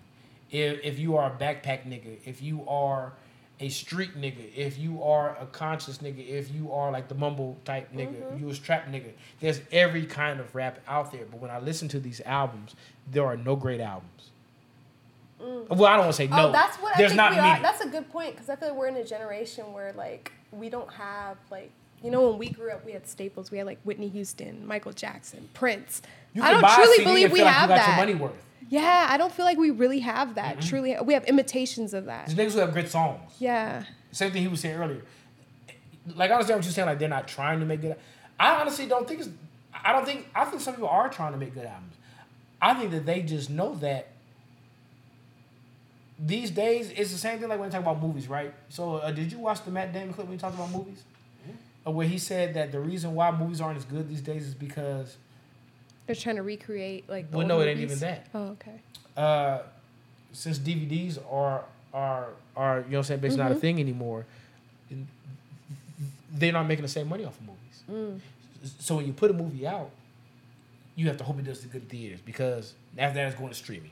If 0.50 0.80
if 0.84 0.98
you 0.98 1.16
are 1.16 1.30
a 1.32 1.36
backpack 1.36 1.84
nigga, 1.86 2.18
if 2.24 2.40
you 2.42 2.66
are 2.68 3.12
a 3.60 3.68
street 3.68 4.16
nigga, 4.16 4.54
if 4.54 4.78
you 4.78 5.02
are 5.02 5.36
a 5.40 5.46
conscious 5.46 5.98
nigga, 5.98 6.26
if 6.26 6.54
you 6.54 6.72
are 6.72 6.92
like 6.92 7.08
the 7.08 7.14
mumble 7.14 7.56
type 7.64 7.92
nigga, 7.92 8.32
if 8.34 8.40
you 8.40 8.48
a 8.48 8.54
trap 8.54 8.86
nigga, 8.88 9.10
there's 9.40 9.60
every 9.72 10.06
kind 10.06 10.38
of 10.40 10.54
rap 10.54 10.78
out 10.86 11.10
there. 11.12 11.24
But 11.30 11.40
when 11.40 11.50
I 11.50 11.58
listen 11.58 11.88
to 11.88 12.00
these 12.00 12.20
albums, 12.24 12.76
there 13.10 13.26
are 13.26 13.36
no 13.36 13.56
great 13.56 13.80
albums. 13.80 14.30
Mm. 15.42 15.68
Well, 15.70 15.86
I 15.86 15.96
don't 15.96 16.06
want 16.06 16.12
to 16.12 16.16
say 16.16 16.28
oh, 16.32 16.36
no. 16.36 16.48
Oh, 16.48 16.52
that's 16.52 16.76
what 16.78 16.96
There's 16.96 17.12
I 17.12 17.14
think 17.14 17.16
not 17.16 17.30
we 17.32 17.36
many. 17.36 17.58
are. 17.58 17.62
That's 17.62 17.80
a 17.80 17.88
good 17.88 18.10
point 18.10 18.32
because 18.34 18.48
I 18.48 18.56
feel 18.56 18.68
like 18.70 18.78
we're 18.78 18.88
in 18.88 18.96
a 18.96 19.04
generation 19.04 19.72
where 19.72 19.92
like 19.92 20.32
we 20.52 20.68
don't 20.68 20.92
have 20.94 21.36
like 21.50 21.70
you 22.02 22.10
know 22.10 22.28
when 22.28 22.38
we 22.38 22.50
grew 22.50 22.70
up 22.70 22.84
we 22.84 22.92
had 22.92 23.06
staples. 23.06 23.50
We 23.50 23.58
had 23.58 23.66
like 23.66 23.78
Whitney 23.84 24.08
Houston, 24.08 24.66
Michael 24.66 24.92
Jackson, 24.92 25.48
Prince. 25.54 26.02
You 26.34 26.42
I 26.42 26.52
don't 26.52 26.68
truly 26.74 27.04
believe 27.04 27.32
we 27.32 27.42
like 27.42 27.52
have 27.52 27.68
that. 27.68 27.88
Your 27.88 27.96
money 27.96 28.14
worth. 28.14 28.44
Yeah, 28.70 29.06
I 29.08 29.16
don't 29.16 29.32
feel 29.32 29.46
like 29.46 29.56
we 29.56 29.70
really 29.70 30.00
have 30.00 30.34
that. 30.34 30.60
Truly, 30.60 30.96
we 31.02 31.14
have 31.14 31.24
imitations 31.24 31.94
of 31.94 32.04
that. 32.04 32.26
There's 32.26 32.38
niggas 32.38 32.54
who 32.54 32.60
have 32.60 32.72
great 32.72 32.88
songs. 32.88 33.32
Yeah. 33.38 33.84
Same 34.12 34.30
thing 34.30 34.42
he 34.42 34.48
was 34.48 34.60
saying 34.60 34.76
earlier. 34.76 35.02
Like 36.14 36.30
I 36.30 36.34
understand 36.34 36.58
what 36.58 36.64
you're 36.64 36.72
saying. 36.72 36.86
Like 36.86 36.98
they're 36.98 37.08
not 37.08 37.28
trying 37.28 37.60
to 37.60 37.66
make 37.66 37.80
good. 37.80 37.96
I 38.38 38.60
honestly 38.60 38.86
don't 38.86 39.06
think 39.06 39.20
it's. 39.20 39.30
I 39.72 39.92
don't 39.92 40.04
think. 40.04 40.28
I 40.34 40.44
think 40.44 40.60
some 40.60 40.74
people 40.74 40.88
are 40.88 41.08
trying 41.08 41.32
to 41.32 41.38
make 41.38 41.54
good 41.54 41.66
albums. 41.66 41.94
I 42.60 42.74
think 42.74 42.90
that 42.92 43.06
they 43.06 43.22
just 43.22 43.50
know 43.50 43.74
that. 43.76 44.08
These 46.20 46.50
days, 46.50 46.90
it's 46.96 47.12
the 47.12 47.18
same 47.18 47.38
thing 47.38 47.48
like 47.48 47.60
when 47.60 47.68
they 47.68 47.72
talk 47.72 47.82
about 47.82 48.02
movies, 48.02 48.26
right? 48.26 48.52
So, 48.70 48.96
uh, 48.96 49.12
did 49.12 49.30
you 49.30 49.38
watch 49.38 49.64
the 49.64 49.70
Matt 49.70 49.92
Damon 49.92 50.12
clip 50.12 50.26
when 50.26 50.36
he 50.36 50.40
talked 50.40 50.56
about 50.56 50.72
movies? 50.72 51.04
Where 51.90 52.06
he 52.06 52.18
said 52.18 52.54
that 52.54 52.72
the 52.72 52.80
reason 52.80 53.14
why 53.14 53.30
movies 53.30 53.60
aren't 53.60 53.78
as 53.78 53.84
good 53.84 54.08
these 54.08 54.20
days 54.20 54.46
is 54.46 54.54
because 54.54 55.16
They're 56.06 56.16
trying 56.16 56.36
to 56.36 56.42
recreate 56.42 57.08
like. 57.08 57.30
The 57.30 57.38
well, 57.38 57.46
no, 57.46 57.60
it 57.60 57.66
ain't 57.68 57.80
even 57.80 57.98
that. 58.00 58.26
Oh, 58.34 58.56
okay. 58.56 58.80
uh, 59.16 59.60
since 60.32 60.58
DVDs 60.58 61.18
are 61.32 61.64
are 61.94 62.28
are 62.56 62.78
you 62.80 62.84
know 62.84 62.88
what 62.90 62.96
I'm 62.98 63.02
saying 63.04 63.20
basically 63.20 63.44
not 63.44 63.52
a 63.52 63.56
thing 63.56 63.80
anymore, 63.80 64.26
they're 66.32 66.52
not 66.52 66.64
making 66.66 66.82
the 66.82 66.88
same 66.88 67.08
money 67.08 67.24
off 67.24 67.38
of 67.38 67.46
movies. 67.46 68.22
So 68.80 68.96
when 68.96 69.06
you 69.06 69.12
put 69.12 69.30
a 69.30 69.34
movie 69.34 69.66
out, 69.66 69.90
you 70.96 71.06
have 71.06 71.16
to 71.18 71.24
hope 71.24 71.38
it 71.38 71.44
does 71.44 71.60
the 71.60 71.68
good 71.68 71.88
theaters 71.88 72.20
because 72.24 72.74
after 72.98 73.14
that 73.14 73.28
it's 73.28 73.36
going 73.36 73.48
to 73.50 73.54
streaming. 73.54 73.90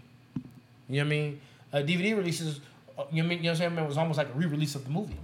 You 0.88 0.96
know 0.96 1.00
what 1.02 1.06
I 1.06 1.08
mean? 1.08 1.40
Uh, 1.72 1.76
DVD 1.78 2.16
releases, 2.16 2.60
uh, 2.98 3.04
you 3.10 3.22
know 3.22 3.28
what 3.28 3.34
I 3.34 3.36
mean? 3.36 3.38
You 3.38 3.44
know 3.44 3.50
what 3.50 3.62
I'm 3.62 3.74
saying? 3.74 3.84
It 3.84 3.88
was 3.88 3.96
almost 3.98 4.18
like 4.18 4.28
a 4.28 4.32
re-release 4.32 4.74
of 4.74 4.84
the 4.84 4.90
movie. 4.90 5.14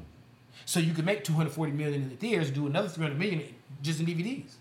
So 0.65 0.81
you 0.81 0.95
could 0.95 1.05
make 1.05 1.25
240 1.25 1.73
million 1.73 2.03
in 2.03 2.09
the 2.09 2.17
theaters, 2.17 2.51
do 2.51 2.67
another 2.67 2.89
300 2.89 3.19
million 3.19 3.43
just 3.83 4.01
in 4.01 4.07
DVDs. 4.07 4.55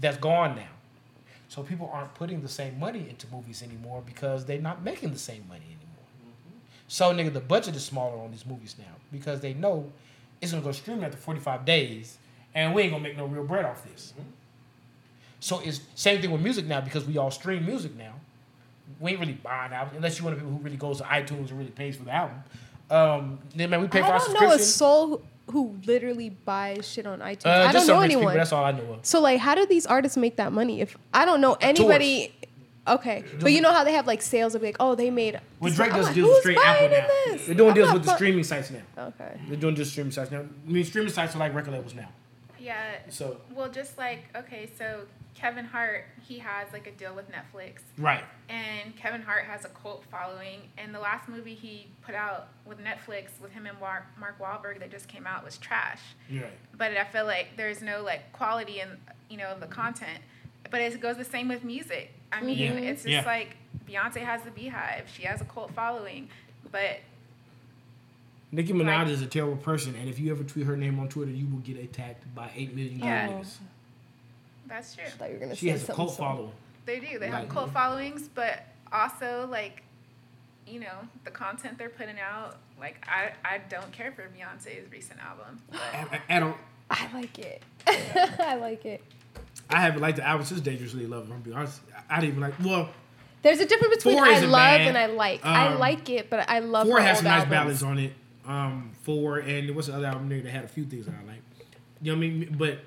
That's 0.00 0.18
gone 0.18 0.56
now. 0.56 0.68
So 1.48 1.62
people 1.62 1.90
aren't 1.92 2.14
putting 2.14 2.42
the 2.42 2.48
same 2.48 2.78
money 2.78 3.06
into 3.08 3.26
movies 3.32 3.62
anymore 3.62 4.02
because 4.04 4.44
they're 4.44 4.60
not 4.60 4.82
making 4.82 5.12
the 5.12 5.18
same 5.18 5.44
money 5.48 5.64
anymore. 5.64 6.06
Mm-hmm. 6.20 6.58
So 6.88 7.14
nigga, 7.14 7.32
the 7.32 7.40
budget 7.40 7.74
is 7.74 7.84
smaller 7.84 8.18
on 8.18 8.30
these 8.30 8.44
movies 8.44 8.76
now 8.78 8.94
because 9.10 9.40
they 9.40 9.54
know 9.54 9.90
it's 10.40 10.52
gonna 10.52 10.62
go 10.62 10.72
streaming 10.72 11.04
after 11.04 11.16
45 11.16 11.64
days, 11.64 12.18
and 12.54 12.74
we 12.74 12.82
ain't 12.82 12.92
gonna 12.92 13.02
make 13.02 13.16
no 13.16 13.26
real 13.26 13.44
bread 13.44 13.64
off 13.64 13.82
this. 13.90 14.12
Mm-hmm. 14.12 14.30
So 15.40 15.60
it's 15.60 15.80
same 15.94 16.20
thing 16.20 16.30
with 16.30 16.42
music 16.42 16.66
now 16.66 16.80
because 16.80 17.04
we 17.04 17.16
all 17.16 17.30
stream 17.30 17.64
music 17.64 17.96
now. 17.96 18.14
We 19.00 19.12
ain't 19.12 19.20
really 19.20 19.34
buying 19.34 19.72
albums 19.72 19.96
unless 19.96 20.18
you're 20.18 20.24
one 20.24 20.32
of 20.32 20.38
the 20.38 20.44
people 20.44 20.58
who 20.58 20.64
really 20.64 20.76
goes 20.76 20.98
to 20.98 21.04
iTunes 21.04 21.50
and 21.50 21.58
really 21.58 21.70
pays 21.70 21.96
for 21.96 22.04
the 22.04 22.12
album. 22.14 22.42
Um, 22.90 23.38
then 23.54 23.70
man, 23.70 23.80
we 23.80 23.88
pay 23.88 24.00
I 24.00 24.06
for 24.06 24.12
our 24.12 24.18
don't 24.18 24.40
know 24.40 24.52
a 24.52 24.58
soul 24.58 25.22
who, 25.46 25.52
who 25.52 25.76
literally 25.86 26.30
buys 26.30 26.88
shit 26.88 27.06
on 27.06 27.20
iTunes. 27.20 27.46
uh, 27.46 27.66
I 27.68 27.72
don't 27.72 27.86
know 27.86 28.00
rich 28.00 28.10
people. 28.10 28.22
anyone. 28.22 28.36
That's 28.36 28.52
all 28.52 28.64
I 28.64 28.72
know 28.72 28.94
of. 28.94 29.06
So 29.06 29.20
like, 29.20 29.40
how 29.40 29.54
do 29.54 29.66
these 29.66 29.86
artists 29.86 30.16
make 30.16 30.36
that 30.36 30.52
money? 30.52 30.80
If 30.80 30.96
I 31.12 31.24
don't 31.24 31.40
know 31.40 31.56
anybody, 31.60 32.32
okay, 32.86 33.24
but 33.40 33.52
you 33.52 33.60
know 33.60 33.72
how 33.72 33.84
they 33.84 33.92
have 33.92 34.06
like 34.06 34.22
sales 34.22 34.54
of 34.54 34.62
like, 34.62 34.76
oh, 34.80 34.94
they 34.94 35.10
made. 35.10 35.40
Well, 35.60 35.72
Drake 35.72 35.92
does 35.92 36.06
like, 36.06 36.14
deals 36.14 36.28
with 36.28 36.36
who's 36.36 36.40
straight 36.40 36.58
Apple 36.58 36.88
buying 36.88 37.02
now. 37.02 37.08
this? 37.26 37.46
They're 37.46 37.54
doing 37.54 37.68
I'm 37.70 37.74
deals 37.74 37.88
not 37.88 37.94
with 37.94 38.04
the 38.04 38.14
streaming 38.14 38.44
sites 38.44 38.70
now. 38.70 38.80
Okay. 38.98 39.40
They're 39.48 39.56
doing 39.56 39.74
just 39.74 39.90
streaming 39.90 40.12
sites 40.12 40.30
now. 40.30 40.40
I 40.40 40.70
mean, 40.70 40.84
streaming 40.84 41.12
sites 41.12 41.34
are 41.34 41.38
like 41.38 41.54
record 41.54 41.72
labels 41.74 41.94
now. 41.94 42.08
Yeah. 42.68 42.98
So 43.08 43.38
Well, 43.54 43.70
just 43.70 43.96
like 43.98 44.24
okay, 44.36 44.70
so 44.78 45.02
Kevin 45.34 45.64
Hart, 45.64 46.04
he 46.26 46.38
has 46.40 46.72
like 46.72 46.86
a 46.86 46.90
deal 46.90 47.14
with 47.14 47.26
Netflix, 47.30 47.80
right, 47.96 48.24
and 48.48 48.96
Kevin 48.96 49.22
Hart 49.22 49.44
has 49.44 49.64
a 49.64 49.68
cult 49.68 50.04
following. 50.10 50.62
And 50.76 50.92
the 50.94 50.98
last 50.98 51.28
movie 51.28 51.54
he 51.54 51.86
put 52.02 52.14
out 52.14 52.48
with 52.66 52.78
Netflix 52.78 53.26
with 53.40 53.52
him 53.52 53.66
and 53.66 53.78
Mark 53.80 54.04
Mark 54.18 54.38
Wahlberg 54.40 54.80
that 54.80 54.90
just 54.90 55.08
came 55.08 55.26
out 55.26 55.44
was 55.44 55.56
trash. 55.58 56.00
right. 56.30 56.44
But 56.76 56.96
I 56.96 57.04
feel 57.04 57.24
like 57.24 57.50
there's 57.56 57.82
no 57.82 58.02
like 58.02 58.32
quality 58.32 58.80
in 58.80 58.88
you 59.30 59.36
know 59.38 59.56
the 59.58 59.66
content. 59.66 60.20
But 60.70 60.80
it 60.80 61.00
goes 61.00 61.16
the 61.16 61.24
same 61.24 61.48
with 61.48 61.64
music. 61.64 62.12
I 62.32 62.42
mean, 62.42 62.58
mm-hmm. 62.58 62.78
Yeah. 62.82 62.90
it's 62.90 63.02
just 63.02 63.12
Yeah. 63.12 63.24
like 63.24 63.56
Beyonce 63.88 64.18
has 64.18 64.42
the 64.42 64.50
BeyHive. 64.50 65.06
She 65.06 65.22
has 65.22 65.40
a 65.40 65.44
cult 65.44 65.72
following, 65.72 66.28
but 66.70 66.98
Nicki 68.50 68.72
Minaj 68.72 68.86
Like- 69.04 69.08
is 69.08 69.22
a 69.22 69.26
terrible 69.26 69.56
person, 69.56 69.94
and 69.94 70.08
if 70.08 70.18
you 70.18 70.30
ever 70.30 70.42
tweet 70.42 70.66
her 70.66 70.76
name 70.76 70.98
on 70.98 71.08
Twitter, 71.08 71.30
you 71.32 71.46
will 71.48 71.58
get 71.60 71.76
attacked 71.78 72.32
by 72.34 72.50
eight 72.54 72.74
million 72.74 72.98
Yeah. 73.00 73.28
niggas. 73.28 73.56
that's 74.66 74.94
true. 74.94 75.04
I 75.06 75.10
thought 75.10 75.28
you 75.28 75.34
were 75.34 75.40
gonna 75.40 75.54
She 75.56 75.66
say 75.66 75.72
has 75.72 75.88
a 75.88 75.92
cult 75.94 76.10
so- 76.10 76.16
following. 76.16 76.52
They 76.86 77.00
do. 77.00 77.18
They 77.18 77.28
have 77.28 77.40
Like- 77.44 77.48
cult 77.50 77.70
followings, 77.72 78.28
but 78.28 78.64
also 78.92 79.46
like, 79.50 79.82
you 80.66 80.80
know, 80.80 81.08
the 81.24 81.30
content 81.30 81.78
they're 81.78 81.88
putting 81.90 82.18
out. 82.20 82.56
Like, 82.80 83.04
I 83.08 83.32
I 83.44 83.58
don't 83.68 83.90
care 83.92 84.12
for 84.12 84.22
Beyonce's 84.28 84.90
recent 84.92 85.20
album. 85.24 85.60
I, 85.72 86.20
I, 86.28 86.36
I 86.36 86.40
don't. 86.40 86.56
I 86.90 87.08
like 87.14 87.38
it. 87.38 87.62
I 87.86 88.54
like 88.56 88.84
it. 88.86 89.02
I 89.70 89.80
haven't 89.80 90.00
liked 90.00 90.16
the 90.16 90.26
album 90.26 90.46
since 90.46 90.60
Dangerously 90.60 91.06
Love. 91.06 91.24
I'm 91.24 91.28
gonna 91.30 91.40
be 91.40 91.52
honest. 91.52 91.80
I 92.08 92.20
didn't 92.20 92.30
even 92.36 92.40
like. 92.42 92.54
Well, 92.62 92.88
There's 93.42 93.60
a 93.60 93.66
difference 93.66 93.96
between 93.96 94.18
I 94.18 94.40
love 94.40 94.52
bad. 94.52 94.80
and 94.82 94.96
I 94.98 95.06
like. 95.06 95.44
I 95.44 95.68
Um, 95.68 95.78
like 95.78 96.08
it, 96.10 96.28
but 96.30 96.48
I 96.48 96.58
love 96.60 96.86
four 96.86 96.98
her 97.00 97.06
has 97.06 97.18
some 97.18 97.24
nice 97.24 97.34
albums. 97.44 97.50
ballads 97.50 97.82
on 97.82 97.98
it. 97.98 98.12
Um, 98.48 98.92
four 99.02 99.38
and 99.38 99.76
what's 99.76 99.88
the 99.88 99.94
other 99.94 100.06
album 100.06 100.28
there 100.30 100.40
that 100.40 100.50
had 100.50 100.64
a 100.64 100.68
few 100.68 100.84
things 100.86 101.04
that 101.06 101.14
I 101.22 101.26
like. 101.26 101.42
You 102.00 102.12
know 102.12 102.18
what 102.18 102.24
I 102.24 102.28
mean? 102.30 102.56
But 102.58 102.78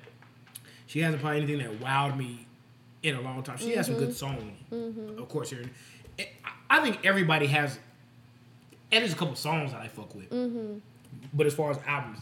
she 0.86 1.00
hasn't 1.00 1.22
probably 1.22 1.38
anything 1.42 1.58
that 1.58 1.78
wowed 1.80 2.16
me 2.16 2.46
in 3.02 3.14
a 3.14 3.20
long 3.20 3.42
time. 3.44 3.58
She 3.58 3.70
has 3.76 3.86
some 3.86 3.94
Mm-hmm. 3.94 4.04
good 4.04 4.14
songs, 4.16 5.18
of 5.18 5.28
course. 5.28 5.50
Here, 5.50 5.62
I- 6.18 6.28
I 6.68 6.80
think 6.82 6.98
everybody 7.04 7.46
has. 7.46 7.78
And 8.90 9.02
there's 9.02 9.12
a 9.12 9.16
couple 9.16 9.34
songs 9.36 9.72
that 9.72 9.80
I 9.80 9.88
fuck 9.88 10.14
with. 10.14 10.30
Mm-hmm. 10.30 10.78
But 11.32 11.46
as 11.46 11.54
far 11.54 11.70
as 11.70 11.78
albums, 11.86 12.18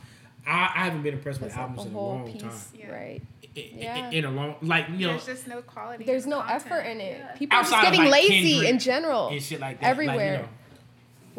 I, 0.46 0.70
I 0.74 0.84
haven't 0.84 1.02
been 1.02 1.14
impressed 1.14 1.40
with 1.40 1.48
It's 1.50 1.56
like 1.56 1.62
albums 1.68 1.84
a 1.86 1.88
in 1.88 1.94
a 1.94 1.98
whole 1.98 2.08
long 2.08 2.32
piece, 2.32 2.42
time. 2.42 2.52
Yeah. 2.78 2.90
right? 2.92 3.22
I- 3.44 3.48
I- 3.60 3.70
Yeah. 3.76 4.10
In 4.10 4.24
a 4.26 4.30
long, 4.30 4.56
like 4.62 4.88
you 4.90 5.06
know, 5.06 5.12
there's 5.14 5.26
just 5.26 5.48
no 5.48 5.62
quality. 5.62 6.04
There's 6.04 6.26
no 6.26 6.40
content. 6.40 6.66
effort 6.66 6.80
in 6.80 7.00
it. 7.00 7.18
Yeah. 7.18 7.32
People 7.36 7.58
are 7.58 7.62
just 7.62 7.82
getting 7.82 8.00
like, 8.02 8.12
lazy 8.12 8.50
Kendrick 8.52 8.70
in 8.70 8.78
general. 8.78 9.28
and 9.28 9.42
shit 9.42 9.60
like 9.60 9.80
that. 9.80 9.96
Like, 9.96 9.96
you 10.04 10.10
Everywhere. 10.10 10.38
know. 10.42 10.48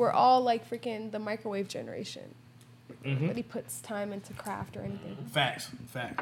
We're 0.01 0.09
all 0.11 0.41
like 0.41 0.67
freaking 0.67 1.11
the 1.11 1.19
microwave 1.19 1.67
generation. 1.67 2.33
Mhm. 3.05 3.21
Nobody 3.21 3.43
puts 3.43 3.79
time 3.81 4.11
into 4.11 4.33
craft 4.33 4.75
or 4.75 4.81
anything. 4.81 5.15
Facts, 5.31 5.69
fact. 5.89 6.19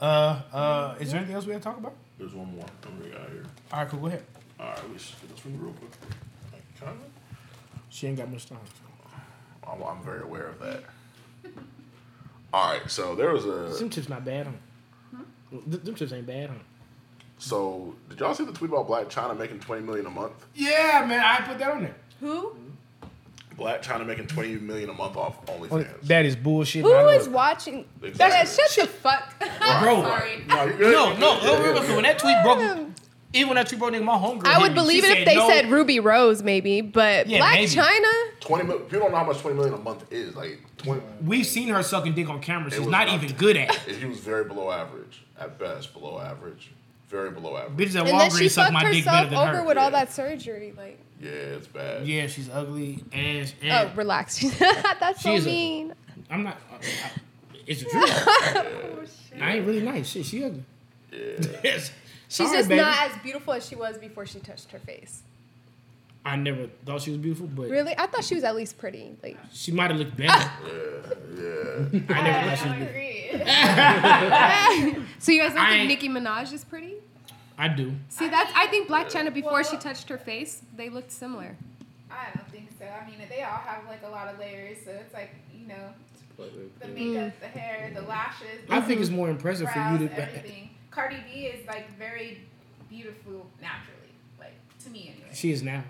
Uh, 0.00 0.40
uh, 0.52 0.94
is 0.98 1.12
there 1.12 1.18
anything 1.18 1.36
else 1.36 1.46
we 1.46 1.52
have 1.52 1.62
to 1.62 1.68
talk 1.68 1.78
about? 1.78 1.94
There's 2.18 2.34
one 2.34 2.48
more. 2.56 2.64
What 2.64 2.98
do 2.98 3.04
we 3.04 3.10
got 3.10 3.30
here? 3.30 3.44
All 3.72 3.78
right, 3.78 3.88
cool. 3.88 4.00
Go 4.00 4.06
ahead. 4.08 4.24
All 4.58 4.66
right, 4.66 4.90
let's 4.90 5.12
get 5.14 5.30
this 5.30 5.44
one 5.44 5.60
real 5.60 5.72
quick. 5.74 5.92
Can 6.80 6.88
I? 6.88 6.92
She 7.88 8.08
ain't 8.08 8.18
got 8.18 8.28
much 8.28 8.46
time. 8.46 8.58
I'm, 9.64 9.80
I'm 9.84 10.02
very 10.02 10.22
aware 10.24 10.48
of 10.48 10.58
that. 10.58 10.82
All 12.52 12.72
right, 12.72 12.90
so 12.90 13.14
there 13.14 13.32
was 13.32 13.44
a. 13.44 13.78
Them 13.78 13.90
chips 13.90 14.08
not 14.08 14.24
bad, 14.24 14.48
huh? 14.48 15.18
Th- 15.70 15.82
Them 15.84 15.94
chips 15.94 16.12
ain't 16.12 16.26
bad, 16.26 16.50
huh? 16.50 16.56
So 17.38 17.94
did 18.08 18.18
y'all 18.18 18.34
see 18.34 18.44
the 18.44 18.52
tweet 18.52 18.70
about 18.72 18.88
Blac 18.88 19.06
Chyna 19.10 19.36
making 19.38 19.60
20 19.60 19.82
million 19.82 20.06
a 20.06 20.10
month? 20.10 20.32
Yeah, 20.54 21.04
man, 21.06 21.20
I 21.20 21.40
put 21.46 21.58
that 21.58 21.70
on 21.72 21.82
there. 21.82 21.94
Who? 22.24 22.56
Blac 23.58 23.82
Chyna 23.84 24.04
making 24.06 24.26
20 24.26 24.56
million 24.56 24.90
a 24.90 24.94
month 24.94 25.16
off 25.16 25.44
OnlyFans. 25.46 25.86
Oh, 25.88 25.98
that 26.04 26.24
is 26.24 26.34
bullshit. 26.34 26.82
Who 26.82 26.92
I 26.92 27.02
know 27.02 27.08
is 27.10 27.26
it. 27.28 27.32
watching? 27.32 27.84
Exactly. 28.02 28.36
Yeah, 28.36 28.44
shut 28.66 28.88
the 28.88 28.92
fuck. 28.92 29.38
Bro, 29.38 30.02
Sorry. 30.02 30.42
No, 30.48 30.64
you 30.64 30.72
good? 30.72 30.92
no, 30.92 31.12
You 31.12 31.18
no. 31.18 31.40
good? 31.40 31.74
no, 31.76 31.82
no, 31.86 31.94
When 31.94 32.02
that 32.04 32.18
tweet 32.18 32.36
broke, 32.42 32.88
even 33.32 33.48
when 33.50 33.54
that 33.56 33.68
tweet 33.68 33.78
broke, 33.78 33.92
nigga, 33.92 34.02
my 34.02 34.16
homegirl. 34.16 34.46
I 34.46 34.54
hit 34.54 34.62
would 34.62 34.70
me. 34.72 34.74
believe 34.74 35.04
She 35.04 35.12
it 35.12 35.18
if 35.18 35.24
they 35.26 35.36
no. 35.36 35.48
said 35.48 35.70
Ruby 35.70 36.00
Rose, 36.00 36.42
maybe, 36.42 36.80
but 36.80 37.28
Yeah, 37.28 37.38
Black 37.38 37.54
maybe. 37.54 37.70
China. 37.70 38.08
20 38.40 38.64
mil, 38.64 38.78
people 38.80 39.00
don't 39.00 39.12
know 39.12 39.18
how 39.18 39.24
much 39.24 39.38
20 39.38 39.56
million 39.56 39.74
a 39.74 39.78
month 39.78 40.04
is. 40.12 40.34
Like 40.34 40.58
20. 40.78 41.00
We've 41.24 41.46
seen 41.46 41.68
her 41.68 41.82
sucking 41.84 42.14
dick 42.14 42.28
on 42.28 42.40
camera. 42.40 42.70
She's 42.70 42.80
was 42.80 42.88
not 42.88 43.06
not- 43.06 43.22
even 43.22 43.36
good 43.36 43.56
at 43.56 43.70
it. 43.72 43.80
It, 43.88 43.96
he 43.98 44.06
was 44.06 44.18
very 44.18 44.44
below 44.44 44.72
average, 44.72 45.22
at 45.38 45.58
best, 45.60 45.92
below 45.92 46.18
average, 46.18 46.72
very 47.08 47.30
below 47.30 47.56
average. 47.56 47.90
Bitches 47.90 47.96
at 48.00 48.06
And 48.08 48.16
Walgreens 48.18 48.50
suck 48.50 48.64
fucked 48.72 48.72
my 48.72 48.90
dick 48.90 49.04
better 49.04 49.30
than 49.30 49.38
over 49.38 49.56
her. 49.58 49.64
with 49.64 49.76
all 49.78 49.84
Yeah. 49.90 49.90
that 50.04 50.12
surgery. 50.12 50.72
Like, 50.76 50.98
Yeah, 51.20 51.30
it's 51.30 51.66
bad. 51.68 52.06
Yeah, 52.06 52.26
she's 52.26 52.48
ugly 52.50 53.04
and, 53.12 53.52
eh. 53.62 53.68
oh, 53.70 53.86
and 53.88 53.96
relax. 53.96 54.38
That's 54.58 55.22
so 55.22 55.30
She 55.30 55.34
is 55.36 55.46
mean. 55.46 55.94
I'm 56.30 56.42
not. 56.42 56.58
I, 56.72 56.74
I, 56.76 57.10
it's 57.66 57.82
the 57.82 57.90
truth. 57.90 59.30
Oh, 59.36 59.40
I 59.40 59.56
ain't 59.56 59.66
really 59.66 59.82
nice. 59.82 60.08
Shit, 60.08 60.26
she 60.26 60.44
ugly. 60.44 60.64
Yeah. 61.12 61.18
Yes. 61.64 61.92
She's 62.28 62.48
Sorry, 62.48 62.58
just 62.58 62.68
baby. 62.68 62.80
not 62.80 63.10
as 63.10 63.22
beautiful 63.22 63.52
as 63.54 63.64
she 63.68 63.76
was 63.76 63.96
before 63.98 64.26
she 64.26 64.40
touched 64.40 64.70
her 64.72 64.78
face. 64.80 65.22
I 66.26 66.36
never 66.36 66.68
thought 66.86 67.02
she 67.02 67.10
was 67.10 67.18
beautiful, 67.18 67.46
but 67.46 67.68
Really? 67.68 67.94
I 67.98 68.06
thought 68.06 68.24
she 68.24 68.34
was 68.34 68.44
at 68.44 68.56
least 68.56 68.78
pretty. 68.78 69.14
Like 69.22 69.36
she 69.52 69.72
might 69.72 69.90
have 69.90 69.98
looked 70.00 70.16
better. 70.16 70.50
Yeah, 71.34 71.88
I 72.16 72.22
never 72.22 72.56
thought 72.56 72.58
she 72.58 72.68
was 72.68 72.88
agree. 72.88 73.30
So 75.18 75.32
you 75.32 75.42
guys 75.42 75.52
don't 75.54 75.62
I 75.64 75.68
think 75.70 75.80
ain't- 75.80 75.88
Nicki 75.88 76.08
Minaj 76.08 76.52
is 76.52 76.64
pretty? 76.64 76.94
I 77.58 77.66
do. 77.68 77.92
See, 78.08 78.28
that's 78.28 78.52
I 78.56 78.66
think 78.68 78.88
Blac 78.88 79.06
Chyna 79.10 79.32
before 79.34 79.62
she 79.64 79.76
touched 79.76 80.08
her 80.08 80.18
face, 80.18 80.62
they 80.76 80.88
looked 80.88 81.10
similar. 81.12 81.56
I 82.10 82.26
don't 82.36 82.48
think 82.50 82.70
so. 82.78 82.84
I 82.86 83.04
mean, 83.08 83.18
they 83.28 83.42
all 83.42 83.58
have 83.58 83.84
like 83.86 84.02
a 84.04 84.08
lot 84.08 84.28
of 84.32 84.38
layers, 84.38 84.78
so 84.84 84.90
it's 84.92 85.12
like 85.12 85.34
you 85.52 85.66
know 85.66 85.92
the 86.36 86.86
uh, 86.86 86.88
makeup, 86.94 87.32
the 87.40 87.46
hair, 87.46 87.90
the 87.94 88.02
lashes, 88.02 88.60
I 88.68 88.80
think 88.80 89.00
it's 89.00 89.10
more 89.10 89.28
impressive 89.30 89.68
for 89.70 89.78
you 89.92 89.98
to. 90.08 90.20
everything. 90.20 90.70
Cardi 90.90 91.16
B 91.32 91.46
is 91.46 91.66
like 91.66 91.96
very 91.98 92.40
beautiful 92.88 93.46
naturally, 93.60 94.12
like 94.38 94.54
to 94.84 94.90
me 94.90 95.12
anyway. 95.14 95.30
She 95.34 95.50
is 95.52 95.62
now. 95.62 95.82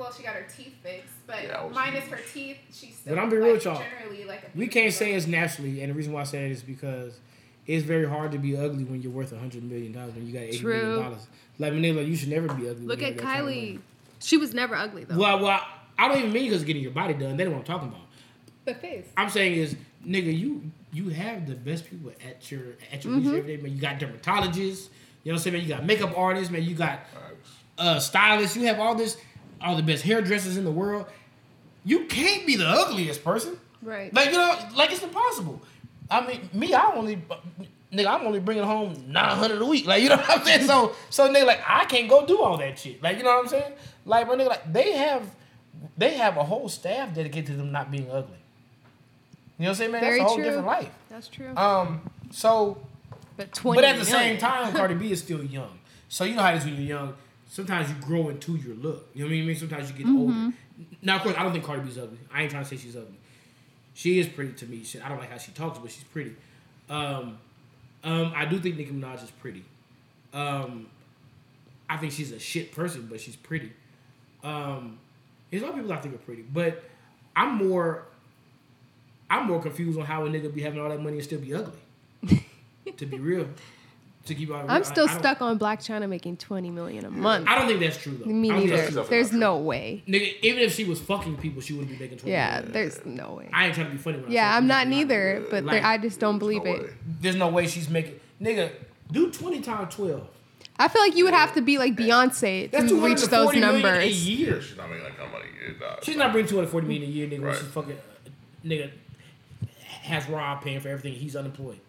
Well, 0.00 0.12
she 0.12 0.22
got 0.24 0.34
her 0.34 0.46
teeth 0.56 0.74
fixed, 0.82 1.12
but 1.26 1.44
Yeah, 1.44 1.60
I 1.62 1.68
minus 1.68 2.04
her 2.08 2.18
teeth, 2.32 2.56
she's 2.72 2.96
still 2.96 3.14
But 3.14 3.22
I'm 3.22 3.28
be 3.30 3.36
like, 3.36 3.44
real 3.44 3.54
with 3.54 3.64
y'all. 3.66 3.80
generally 3.82 4.24
like 4.24 4.42
a 4.42 4.58
We 4.58 4.66
can't 4.66 4.92
say 4.92 5.12
it's 5.12 5.26
naturally, 5.26 5.82
and 5.82 5.90
the 5.90 5.94
reason 5.94 6.12
why 6.12 6.22
I 6.22 6.24
say 6.24 6.46
it 6.46 6.50
is 6.52 6.62
because 6.62 7.20
it's 7.66 7.84
very 7.84 8.08
hard 8.08 8.32
to 8.32 8.38
be 8.38 8.56
ugly 8.56 8.84
when 8.84 9.00
you're 9.02 9.12
worth 9.12 9.32
a 9.32 9.38
hundred 9.38 9.62
million 9.62 9.92
dollars 9.92 10.14
when 10.14 10.26
you 10.26 10.32
got 10.32 10.42
eighty 10.42 10.64
million 10.64 10.94
True. 10.94 11.02
dollars. 11.02 11.26
Like 11.58 11.72
Manila, 11.74 12.02
you 12.02 12.16
should 12.16 12.30
never 12.30 12.52
be 12.54 12.68
ugly. 12.68 12.86
Look 12.86 13.02
at 13.02 13.16
got 13.16 13.18
that 13.18 13.22
kind 13.22 13.40
of 13.48 13.54
Kylie. 13.54 13.80
She 14.20 14.36
was 14.38 14.54
never 14.54 14.74
ugly 14.74 15.04
though. 15.04 15.16
Well, 15.18 15.40
well, 15.40 15.60
I 15.98 16.08
don't 16.08 16.18
even 16.18 16.32
mean 16.32 16.44
because 16.50 16.64
getting 16.64 16.82
your 16.82 16.92
body 16.92 17.14
done. 17.14 17.36
That's 17.36 17.48
what 17.50 17.58
I'm 17.58 17.64
talking 17.64 17.88
about. 17.88 18.00
the 18.64 18.74
face. 18.74 19.06
I'm 19.16 19.28
saying 19.30 19.54
is, 19.54 19.76
nigga, 20.06 20.36
you 20.36 20.70
you 20.92 21.10
have 21.10 21.46
the 21.46 21.54
best 21.54 21.88
people 21.88 22.10
at 22.26 22.50
your 22.50 22.62
at 22.92 23.04
your 23.04 23.14
Mm-hmm. 23.14 23.28
mm 23.30 23.38
every 23.38 23.56
day, 23.56 23.62
man. 23.62 23.72
You 23.74 23.80
got 23.80 23.98
dermatologists, 24.00 24.88
you 25.22 25.32
know 25.32 25.32
what 25.32 25.32
I'm 25.34 25.38
saying, 25.38 25.54
man. 25.54 25.62
You 25.62 25.68
got 25.68 25.84
makeup 25.86 26.12
artists, 26.16 26.50
man. 26.50 26.62
You 26.64 26.74
got 26.74 27.00
uh, 27.78 27.98
stylists. 28.00 28.56
You 28.56 28.66
have 28.66 28.78
all 28.80 28.94
this, 28.94 29.16
all 29.62 29.76
the 29.76 29.82
best 29.82 30.02
hairdressers 30.02 30.56
in 30.56 30.64
the 30.64 30.70
world. 30.70 31.06
You 31.84 32.04
can't 32.06 32.46
be 32.46 32.56
the 32.56 32.68
ugliest 32.68 33.24
person. 33.24 33.58
Right. 33.82 34.12
Like 34.12 34.26
you 34.26 34.36
know, 34.36 34.58
like 34.76 34.92
it's 34.92 35.02
impossible. 35.02 35.62
I 36.10 36.26
mean, 36.26 36.50
me, 36.52 36.74
I 36.74 36.92
only, 36.94 37.22
nigga, 37.92 38.06
I'm 38.06 38.26
only 38.26 38.40
bringing 38.40 38.64
home 38.64 39.04
nine 39.08 39.36
hundred 39.36 39.62
a 39.62 39.64
week. 39.64 39.86
Like 39.86 40.02
you 40.02 40.08
know 40.08 40.16
what 40.16 40.30
I'm 40.30 40.44
saying? 40.44 40.66
So, 40.66 40.94
so 41.08 41.32
nigga, 41.32 41.46
like 41.46 41.60
I 41.66 41.84
can't 41.86 42.08
go 42.08 42.26
do 42.26 42.40
all 42.42 42.58
that 42.58 42.78
shit. 42.78 43.02
Like 43.02 43.18
you 43.18 43.22
know 43.22 43.30
what 43.30 43.44
I'm 43.44 43.48
saying? 43.48 43.72
Like 44.04 44.26
my 44.26 44.34
nigga, 44.34 44.48
like 44.48 44.72
they 44.72 44.92
have, 44.92 45.34
they 45.96 46.14
have 46.14 46.36
a 46.36 46.44
whole 46.44 46.68
staff 46.68 47.14
dedicated 47.14 47.46
to 47.46 47.52
them 47.54 47.72
not 47.72 47.90
being 47.90 48.10
ugly. 48.10 48.36
You 49.58 49.64
know 49.64 49.68
what 49.68 49.68
I'm 49.68 49.74
saying, 49.76 49.92
man? 49.92 50.00
Very 50.00 50.18
That's 50.18 50.24
a 50.24 50.28
whole 50.28 50.36
true. 50.36 50.44
different 50.44 50.66
life. 50.66 50.90
That's 51.08 51.28
true. 51.28 51.56
Um, 51.56 52.10
so, 52.30 52.78
but 53.36 53.52
twenty. 53.52 53.76
but 53.76 53.84
at 53.84 53.98
the 53.98 54.04
same 54.04 54.38
time, 54.38 54.72
Cardi 54.74 54.94
B 54.94 55.12
is 55.12 55.20
still 55.20 55.44
young. 55.44 55.78
So 56.08 56.24
you 56.24 56.34
know 56.34 56.42
how 56.42 56.52
it 56.52 56.56
is 56.56 56.64
when 56.64 56.74
you're 56.74 56.98
young. 56.98 57.14
Sometimes 57.52 57.88
you 57.90 57.96
grow 57.96 58.28
into 58.28 58.54
your 58.56 58.76
look. 58.76 59.08
You 59.12 59.24
know 59.24 59.30
what 59.30 59.36
I 59.36 59.42
mean? 59.44 59.56
Sometimes 59.56 59.90
you 59.90 59.96
get 59.96 60.06
Mm-hmm. 60.06 60.16
older. 60.18 60.52
Now, 61.02 61.16
of 61.16 61.22
course, 61.22 61.34
I 61.36 61.42
don't 61.42 61.52
think 61.52 61.64
Cardi 61.64 61.82
B's 61.82 61.98
ugly. 61.98 62.16
I 62.32 62.42
ain't 62.42 62.50
trying 62.50 62.62
to 62.62 62.68
say 62.70 62.76
she's 62.76 62.94
ugly. 62.96 63.18
She 63.92 64.18
is 64.20 64.28
pretty 64.28 64.52
to 64.52 64.66
me. 64.66 64.84
She, 64.84 65.00
I 65.00 65.08
don't 65.08 65.18
like 65.18 65.30
how 65.30 65.36
she 65.36 65.50
talks, 65.52 65.78
but 65.78 65.90
she's 65.90 66.04
pretty. 66.04 66.34
Um, 66.88 67.38
um, 68.04 68.32
I 68.34 68.44
do 68.46 68.58
think 68.60 68.76
Nicki 68.78 68.92
Minaj 68.92 69.22
is 69.24 69.30
pretty. 69.32 69.64
Um, 70.32 70.86
I 71.88 71.96
think 71.96 72.12
she's 72.12 72.30
a 72.32 72.38
shit 72.38 72.72
person, 72.72 73.08
but 73.10 73.20
she's 73.20 73.34
pretty. 73.36 73.72
Um, 74.44 74.98
there's 75.50 75.62
a 75.62 75.66
lot 75.66 75.74
of 75.74 75.80
people 75.80 75.92
I 75.92 75.96
think 76.00 76.14
are 76.14 76.18
pretty, 76.18 76.42
but 76.42 76.84
I'm 77.34 77.56
more, 77.56 78.04
I'm 79.28 79.46
more 79.48 79.60
confused 79.60 79.98
on 79.98 80.06
how 80.06 80.24
a 80.24 80.28
nigga 80.30 80.54
be 80.54 80.62
having 80.62 80.80
all 80.80 80.88
that 80.88 81.00
money 81.02 81.16
and 81.16 81.24
still 81.24 81.40
be 81.40 81.52
ugly. 81.52 82.44
to 82.96 83.06
be 83.06 83.18
real, 83.18 83.48
to 84.26 84.34
keep. 84.34 84.50
all- 84.50 84.64
I'm 84.68 84.84
still 84.84 85.08
I- 85.08 85.12
I 85.14 85.18
stuck 85.18 85.40
on 85.42 85.58
Blac 85.58 85.78
Chyna 85.78 86.08
making 86.08 86.36
twenty 86.36 86.70
million 86.70 87.04
a 87.04 87.10
month. 87.10 87.46
I 87.48 87.58
don't 87.58 87.66
think 87.68 87.80
that's 87.80 87.96
true 87.96 88.16
though. 88.18 88.26
Me 88.30 88.50
I 88.50 88.52
don't 88.54 88.68
think 88.68 88.70
neither. 88.94 89.02
There's 89.08 89.32
no 89.32 89.56
way. 89.58 90.02
Nigga, 90.06 90.34
even 90.42 90.62
if 90.62 90.74
she 90.74 90.84
was 90.84 91.00
fucking 91.00 91.36
people, 91.38 91.62
she 91.62 91.72
wouldn't 91.72 91.90
be 91.96 91.98
making 92.02 92.18
twenty. 92.18 92.32
Yeah, 92.32 92.56
million. 92.56 92.72
there's 92.72 93.04
no 93.06 93.34
way. 93.34 93.48
I 93.52 93.66
ain't 93.66 93.74
trying 93.74 93.86
to 93.86 93.92
be 93.92 93.98
funny. 93.98 94.18
When 94.18 94.30
I 94.30 94.32
Yeah, 94.34 94.56
I'm 94.56 94.66
not 94.66 94.88
neither, 94.88 95.44
but 95.50 95.64
Like, 95.64 95.82
there- 95.82 95.86
I 95.90 95.98
just 95.98 96.20
don't 96.20 96.38
believe 96.38 96.64
no 96.64 96.72
it. 96.74 96.82
way. 96.82 96.88
There's 97.20 97.36
no 97.36 97.48
way 97.48 97.66
she's 97.66 97.88
making. 97.88 98.20
Nigga, 98.40 98.70
do 99.10 99.30
twenty 99.30 99.60
times 99.60 99.94
twelve. 99.94 100.26
I 100.78 100.88
feel 100.88 101.02
like 101.02 101.14
you 101.16 101.24
would 101.24 101.34
have 101.34 101.52
to 101.54 101.60
be 101.60 101.76
like 101.76 101.94
Beyonce 101.94 102.70
That's 102.70 102.88
to 102.88 102.94
reach 102.94 103.18
hundred 103.18 103.30
those 103.30 103.44
forty 103.44 103.60
million 103.60 103.80
a 103.84 103.88
numbers. 103.90 104.28
year. 104.28 104.54
Yeah, 104.56 104.60
she's 104.62 104.76
not 104.78 104.88
making 104.88 105.04
that 105.04 105.16
kind 105.16 105.26
of 105.26 105.32
money. 105.32 105.44
Nah, 105.78 105.96
She's 106.02 106.16
not 106.16 106.32
bringing 106.32 106.48
two 106.48 106.56
hundred 106.56 106.68
forty 106.70 106.86
million 106.86 107.02
a 107.10 107.12
year, 107.12 107.26
nigga. 107.26 107.32
When 107.40 107.42
Right. 107.48 107.58
she's 107.58 107.66
fucking 107.68 107.96
nigga 108.64 108.90
has 110.02 110.26
Rob 110.28 110.62
paying 110.62 110.80
for 110.80 110.88
everything. 110.88 111.12
He's 111.18 111.36
unemployed. 111.36 111.80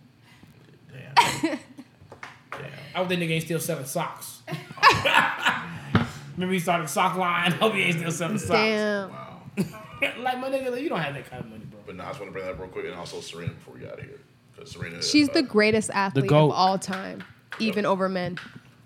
Damn. 0.92 1.60
I 2.94 2.98
hope 2.98 3.10
that 3.10 3.20
nigga 3.20 3.32
ain't 3.32 3.44
still 3.44 3.60
selling 3.60 3.86
socks. 3.86 4.42
Remember 6.36 6.54
he 6.54 6.60
started 6.60 6.90
sock 6.90 7.18
line. 7.18 7.54
I 7.54 7.56
hope 7.60 7.74
he 7.74 7.82
ain't 7.82 7.98
still 7.98 8.12
selling 8.12 8.38
socks. 8.38 8.52
Damn. 8.52 9.10
Wow. 9.10 9.42
like 10.20 10.40
my 10.40 10.50
nigga, 10.50 10.82
you 10.82 10.90
don't 10.90 11.00
have 11.00 11.14
that 11.14 11.30
kind 11.30 11.44
of 11.44 11.50
money, 11.50 11.66
bro. 11.66 11.80
But 11.86 11.96
nah, 11.96 12.06
I 12.06 12.08
just 12.08 12.20
want 12.20 12.30
to 12.30 12.34
bring 12.34 12.46
that 12.46 12.54
up 12.54 12.60
real 12.60 12.70
quick, 12.70 12.86
and 12.86 12.96
also 12.96 13.22
Serena 13.22 13.54
before 13.54 13.74
we 13.74 13.82
get 13.82 13.92
out 13.92 14.00
of 14.00 14.06
here, 14.06 14.20
because 14.56 14.72
Serena. 14.72 15.02
She's 15.02 15.30
uh, 15.30 15.34
the 15.34 15.44
greatest 15.44 15.90
athlete 15.94 16.28
GOAT. 16.28 16.50
of 16.50 16.52
all 16.52 16.80
time, 16.80 17.24
even 17.60 17.86
over 17.86 18.10
men. 18.10 18.38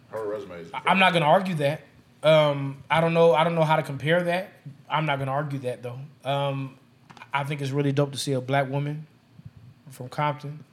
Her 0.10 0.28
resume 0.28 0.60
is. 0.60 0.70
I'm 0.74 1.00
not 1.00 1.14
gonna 1.14 1.26
argue 1.26 1.56
that. 1.56 1.82
Um, 2.24 2.84
I 2.90 3.02
don't 3.02 3.14
know. 3.14 3.34
I 3.34 3.44
don't 3.44 3.56
know 3.56 3.64
how 3.64 3.76
to 3.76 3.84
compare 3.84 4.24
that. 4.24 4.52
I'm 4.90 5.06
not 5.06 5.20
gonna 5.20 5.32
argue 5.32 5.60
that 5.60 5.84
though. 5.84 6.00
Um, 6.24 6.78
I 7.34 7.44
think 7.44 7.62
it's 7.62 7.72
really 7.72 7.92
dope 7.92 8.12
to 8.12 8.18
see 8.18 8.34
a 8.34 8.42
black 8.42 8.70
woman 8.70 9.08
from 9.92 10.10
Compton 10.10 10.64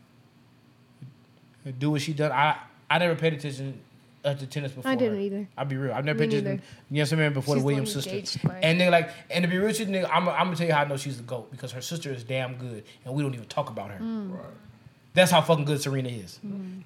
do 1.70 1.92
what 1.92 2.02
she 2.02 2.12
done. 2.12 2.32
I 2.32 2.58
I 2.92 2.98
never 2.98 3.14
paid 3.14 3.32
attention 3.32 3.80
uh, 4.24 4.34
to 4.34 4.46
tennis 4.46 4.72
before. 4.72 4.90
I 4.90 4.94
didn't 4.94 5.14
her. 5.14 5.20
either. 5.20 5.48
I'll 5.56 5.64
be 5.64 5.76
real. 5.76 5.92
I've 5.92 6.04
never 6.04 6.18
Me 6.18 6.26
paid 6.26 6.34
attention. 6.34 6.50
neither. 6.56 6.62
You 6.90 6.96
know 6.96 7.02
what 7.02 7.12
I'm 7.12 7.18
saying? 7.18 7.32
Before 7.32 7.54
She's 7.54 7.54
the 7.54 7.60
the 7.60 7.66
Williams 7.66 7.94
one 7.94 8.02
sisters. 8.02 8.38
And 8.62 8.80
they 8.80 8.90
like, 8.90 9.10
and 9.30 9.42
to 9.44 9.48
be 9.48 9.56
real 9.56 9.68
with 9.68 9.80
you, 9.80 9.86
nigga, 9.86 10.10
I'm, 10.12 10.28
I'm 10.28 10.44
gonna 10.46 10.56
tell 10.56 10.66
you 10.66 10.74
how 10.74 10.82
I 10.82 10.84
know 10.84 10.96
she's 10.96 11.16
the 11.16 11.22
goat 11.22 11.50
because 11.50 11.72
her 11.72 11.80
sister 11.80 12.10
is 12.12 12.22
damn 12.22 12.56
good, 12.56 12.84
and 13.04 13.14
we 13.14 13.22
don't 13.22 13.34
even 13.34 13.46
talk 13.46 13.70
about 13.70 13.90
her. 13.90 13.98
Mm. 13.98 14.32
Right. 14.32 14.40
That's 15.14 15.30
how 15.30 15.40
fucking 15.42 15.64
good 15.66 15.80
Serena 15.80 16.08
is. 16.08 16.38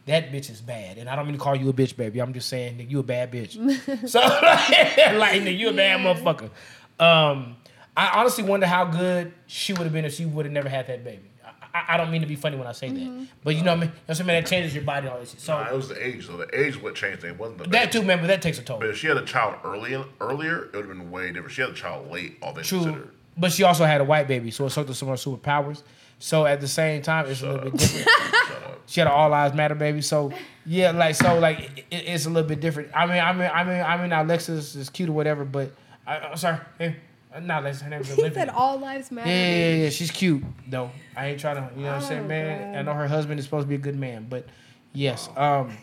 That 0.06 0.32
bitch 0.32 0.50
is 0.50 0.60
bad, 0.60 0.98
and 0.98 1.08
I 1.08 1.14
don't 1.16 1.26
mean 1.26 1.36
to 1.36 1.42
call 1.42 1.54
you 1.54 1.68
a 1.68 1.72
bitch, 1.72 1.96
baby. 1.96 2.20
I'm 2.20 2.32
just 2.32 2.48
saying 2.48 2.78
that 2.78 2.90
you 2.90 2.98
a 2.98 3.02
bad 3.04 3.30
bitch. 3.32 3.52
so 4.08 4.20
like, 5.18 5.42
nigga, 5.42 5.58
you 5.58 5.68
a 5.68 5.72
bad 5.72 6.00
motherfucker. 6.00 6.50
Um, 6.98 7.56
I 7.96 8.20
honestly 8.20 8.44
wonder 8.44 8.66
how 8.66 8.84
good 8.84 9.32
she 9.46 9.72
would 9.72 9.82
have 9.84 9.92
been 9.92 10.04
if 10.04 10.14
she 10.14 10.26
would 10.26 10.44
have 10.44 10.52
never 10.52 10.68
had 10.68 10.86
that 10.88 11.04
baby. 11.04 11.30
I, 11.76 11.92
I, 11.92 11.94
I 11.94 11.96
don't 11.96 12.10
mean 12.10 12.20
to 12.20 12.26
be 12.26 12.36
funny 12.36 12.56
when 12.56 12.66
I 12.66 12.72
say 12.72 12.88
that, 12.88 12.98
mm-hmm. 12.98 13.24
but 13.44 13.54
you 13.54 13.62
know 13.62 13.72
what 13.72 13.78
I 13.78 13.80
mean. 13.80 13.88
You 13.88 13.94
know 13.94 14.00
what 14.06 14.08
I'm 14.08 14.14
saying? 14.14 14.26
Man, 14.26 14.42
that 14.42 14.48
changes 14.48 14.74
your 14.74 14.84
body, 14.84 15.08
all 15.08 15.18
this 15.18 15.30
shit. 15.30 15.40
So 15.40 15.52
Nah, 15.52 15.68
it 15.68 15.74
was 15.76 15.88
the 15.88 16.06
age, 16.06 16.26
though. 16.26 16.36
The 16.36 16.60
age 16.60 16.76
is 16.76 16.82
what 16.82 16.94
changed 16.94 17.22
things. 17.22 17.34
It 17.34 17.38
wasn't 17.38 17.58
the 17.58 17.68
that 17.68 17.92
too, 17.92 18.02
man. 18.02 18.20
But 18.20 18.28
that 18.28 18.42
takes 18.42 18.58
a 18.58 18.62
toll. 18.62 18.78
But 18.78 18.90
if 18.90 18.98
she 18.98 19.06
had 19.06 19.16
a 19.16 19.24
child 19.24 19.56
early, 19.64 20.02
earlier, 20.20 20.64
it 20.64 20.76
would 20.76 20.86
have 20.86 20.96
been 20.96 21.10
way 21.10 21.32
different. 21.32 21.52
She 21.52 21.62
had 21.62 21.70
a 21.70 21.74
child 21.74 22.10
late, 22.10 22.38
all 22.42 22.54
things 22.54 22.68
True, 22.68 22.82
considered. 22.82 23.10
but 23.36 23.52
she 23.52 23.62
also 23.62 23.84
had 23.84 24.00
a 24.00 24.04
white 24.04 24.28
baby, 24.28 24.50
so 24.50 24.66
it 24.66 24.72
took 24.72 24.92
some 24.94 25.08
of 25.08 25.18
her 25.22 25.30
superpowers. 25.30 25.82
So 26.18 26.46
at 26.46 26.60
the 26.60 26.68
same 26.68 27.02
time, 27.02 27.26
it's 27.26 27.42
a 27.42 27.48
little 27.50 27.70
bit 27.70 27.80
different. 27.80 28.08
She 28.88 29.00
had 29.00 29.08
an 29.08 29.14
all 29.14 29.28
lives 29.28 29.52
matter 29.54 29.74
baby, 29.74 30.00
so 30.00 30.32
yeah, 30.64 30.92
like 30.92 31.16
so 31.16 31.38
like 31.40 31.84
it, 31.90 32.04
it's 32.06 32.26
a 32.26 32.30
little 32.30 32.48
bit 32.48 32.60
different. 32.60 32.90
I 32.94 33.06
mean, 33.06 33.18
I 33.18 33.32
mean, 33.32 33.50
I 33.52 33.64
mean, 33.64 33.82
I 33.82 34.00
mean, 34.00 34.12
Alexis 34.12 34.76
is 34.76 34.88
cute 34.90 35.08
or 35.08 35.12
whatever, 35.12 35.44
but 35.44 35.72
I, 36.06 36.18
I'm 36.18 36.36
sorry, 36.36 36.60
hey, 36.78 36.96
not 37.40 37.62
Alexis, 37.62 37.82
her 37.82 37.90
name's 37.90 38.08
He 38.08 38.30
said 38.30 38.48
all 38.48 38.78
lives 38.78 39.10
matter. 39.10 39.28
Yeah, 39.28 39.34
yeah, 39.36 39.56
yeah, 39.68 39.82
yeah, 39.84 39.90
she's 39.90 40.10
cute 40.10 40.42
though. 40.68 40.90
I 41.16 41.28
ain't 41.28 41.40
trying 41.40 41.56
to, 41.56 41.74
you 41.76 41.82
know 41.84 41.92
what 41.92 42.02
I'm 42.02 42.08
saying, 42.08 42.24
Oh, 42.24 42.28
man. 42.28 42.72
God. 42.72 42.78
I 42.78 42.82
know 42.82 42.92
her 42.94 43.08
husband 43.08 43.38
is 43.40 43.44
supposed 43.46 43.64
to 43.64 43.68
be 43.68 43.74
a 43.74 43.78
good 43.78 43.96
man, 43.96 44.26
but 44.28 44.46
yes, 44.92 45.28
um, 45.36 45.76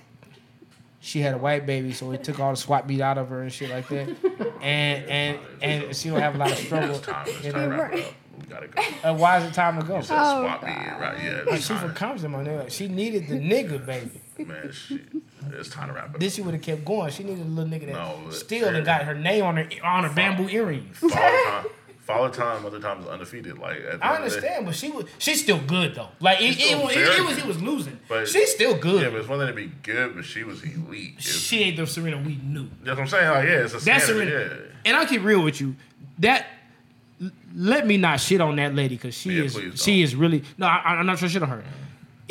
she 1.00 1.20
had 1.20 1.34
a 1.34 1.38
white 1.38 1.66
baby, 1.66 1.92
so 1.92 2.12
it 2.12 2.24
took 2.24 2.40
all 2.40 2.52
the 2.52 2.58
swat 2.58 2.88
beat 2.88 3.02
out 3.02 3.18
of 3.18 3.30
her 3.30 3.42
and 3.42 3.52
shit 3.52 3.70
like 3.70 3.88
that, 3.90 4.08
and 4.62 5.06
and 5.10 5.40
and 5.62 5.96
she 5.96 6.10
don't 6.10 6.20
have 6.22 6.36
a 6.36 6.38
lot 6.38 6.52
of 6.52 6.58
struggle. 6.58 6.96
It's 6.96 7.06
time. 7.06 7.26
It's 7.28 7.46
you 7.46 7.52
time 7.52 7.70
to 7.70 7.76
know? 7.76 7.82
wrap 7.84 7.94
it 7.94 8.06
up. 8.06 8.14
We 8.40 8.48
gotta 8.48 8.68
go. 8.68 8.82
Uh, 9.04 9.14
why 9.16 9.38
is 9.40 9.44
it 9.44 9.54
time 9.54 9.80
to 9.80 9.86
go? 9.86 9.98
You 9.98 10.04
said 10.04 10.18
Oh, 10.20 10.42
swap 10.44 10.64
me, 10.64 10.70
right? 10.70 11.18
Yeah, 11.24 11.42
Like 11.46 11.60
she 11.62 11.74
from 11.74 11.90
time. 11.90 11.94
Compton, 11.96 12.32
my 12.32 12.44
nigga. 12.44 12.60
Like, 12.62 12.72
she 12.72 12.88
needed 12.88 13.28
the 13.28 13.36
nigga, 13.36 13.86
baby. 13.86 14.22
Man, 14.40 14.72
shit. 14.72 15.02
It's 15.53 15.70
time 15.70 15.88
to 15.90 15.94
wrap 15.94 16.10
it 16.10 16.15
up. 16.15 16.20
Then 16.20 16.30
she 16.30 16.41
would 16.41 16.53
have 16.53 16.64
kept 16.64 16.86
going. 16.86 17.11
She 17.11 17.24
needed 17.24 17.45
a 17.45 17.49
little 17.49 17.70
nigga 17.72 17.88
that 17.88 17.94
No, 17.94 18.30
still 18.32 18.68
and 18.76 18.86
got 18.86 19.03
her 19.03 19.14
name 19.15 19.44
on 19.44 19.57
her 19.57 19.68
on 19.84 20.03
her 20.03 20.14
bamboo 20.14 20.48
earrings. 20.49 20.98
Father 20.98 21.20
time, 21.45 21.65
father 22.02 22.34
time, 22.34 22.65
other 22.65 22.80
times 22.80 23.07
undefeated. 23.07 23.57
Like 23.57 23.78
at 23.78 23.99
the 23.99 24.06
I 24.06 24.15
end 24.15 24.26
of 24.26 24.30
day- 24.32 24.36
understand, 24.38 24.65
but 24.65 24.76
she 24.76 24.91
was 24.91 25.06
she's 25.20 25.41
still 25.41 25.60
good 25.60 25.95
though. 25.95 26.10
Like 26.20 26.41
it, 26.41 26.60
it, 26.60 26.84
was, 26.84 26.95
it, 26.95 26.99
it 27.20 27.26
was 27.26 27.38
it 27.38 27.45
was 27.45 27.61
losing, 27.61 27.99
But- 28.10 28.28
she's 28.28 28.52
still 28.53 28.78
good. 28.78 29.02
Yeah, 29.03 29.10
but 29.10 29.20
it's 29.20 29.30
one 29.30 29.40
thing 29.40 29.48
to 29.48 29.53
be 29.53 29.72
good, 29.84 30.15
but 30.15 30.26
she 30.26 30.44
was 30.44 30.61
elite. 30.64 31.15
It's, 31.18 31.28
she 31.30 31.61
ain't 31.64 31.78
the 31.78 31.88
Serena 31.88 32.18
we 32.18 32.36
knew. 32.44 32.68
that's 32.84 32.98
what 32.98 33.03
I'm 33.03 33.07
saying. 33.07 33.30
Like, 33.30 33.48
yeah, 33.48 33.53
it's 33.64 33.74
a 33.74 33.78
That's 33.78 34.03
standard. 34.06 34.28
Serena. 34.30 34.56
Yeah. 34.56 34.72
And 34.86 34.98
I'll 34.98 35.07
keep 35.07 35.24
real 35.24 35.44
with 35.44 35.61
you. 35.61 35.76
That 36.20 36.45
let 37.56 37.88
me 37.88 37.98
not 37.98 38.20
shit 38.20 38.41
on 38.41 38.56
that 38.57 38.76
lady 38.76 38.95
because 38.95 39.15
she 39.15 39.32
Yeah, 39.38 39.44
is 39.45 39.82
she 39.82 40.02
is 40.02 40.15
really 40.15 40.44
no. 40.57 40.65
I, 40.65 40.95
I'm 40.95 41.06
not 41.06 41.18
trying 41.18 41.30
to 41.30 41.34
shit 41.34 41.44
on 41.44 41.49
her. 41.49 41.64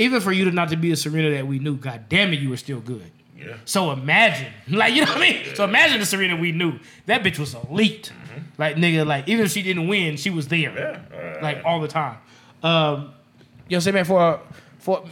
Even 0.03 0.21
for 0.21 0.33
you 0.33 0.45
to 0.47 0.51
not 0.51 0.69
to 0.71 0.77
be 0.77 0.93
a 0.93 0.97
Serena 0.97 1.31
that 1.31 1.47
we 1.47 1.59
knew, 1.59 1.77
god 1.77 2.09
damn 2.09 2.33
it, 2.33 2.41
you 2.41 2.51
were 2.51 2.57
still 2.57 2.81
good. 2.81 3.11
Yeah. 3.39 3.57
So 3.65 3.91
imagine, 3.91 4.53
like 4.69 4.95
you 4.95 5.05
know 5.05 5.13
what 5.13 5.19
I 5.19 5.21
mean. 5.21 5.55
So 5.55 5.65
imagine 5.65 6.01
the 6.01 6.07
Serena 6.07 6.37
we 6.37 6.53
knew. 6.53 6.79
That 7.07 7.23
bitch 7.23 7.39
was 7.39 7.55
elite. 7.55 8.13
Like 8.59 8.77
nigga, 8.77 9.07
like 9.07 9.29
even 9.29 9.45
if 9.47 9.53
she 9.53 9.63
didn't 9.63 9.89
win, 9.89 10.17
she 10.17 10.31
was 10.31 10.49
there. 10.49 10.71
Mm-hmm. 10.71 11.15
Yeah. 11.15 11.39
Uh, 11.39 11.43
Like 11.43 11.63
all 11.65 11.81
the 11.81 11.89
time. 11.89 12.19
Um, 12.63 12.71
you 12.71 12.99
know 12.99 13.09
what 13.09 13.75
I'm 13.75 13.81
saying, 13.81 13.95
man? 13.95 14.05
For 14.05 14.41
for 14.79 15.05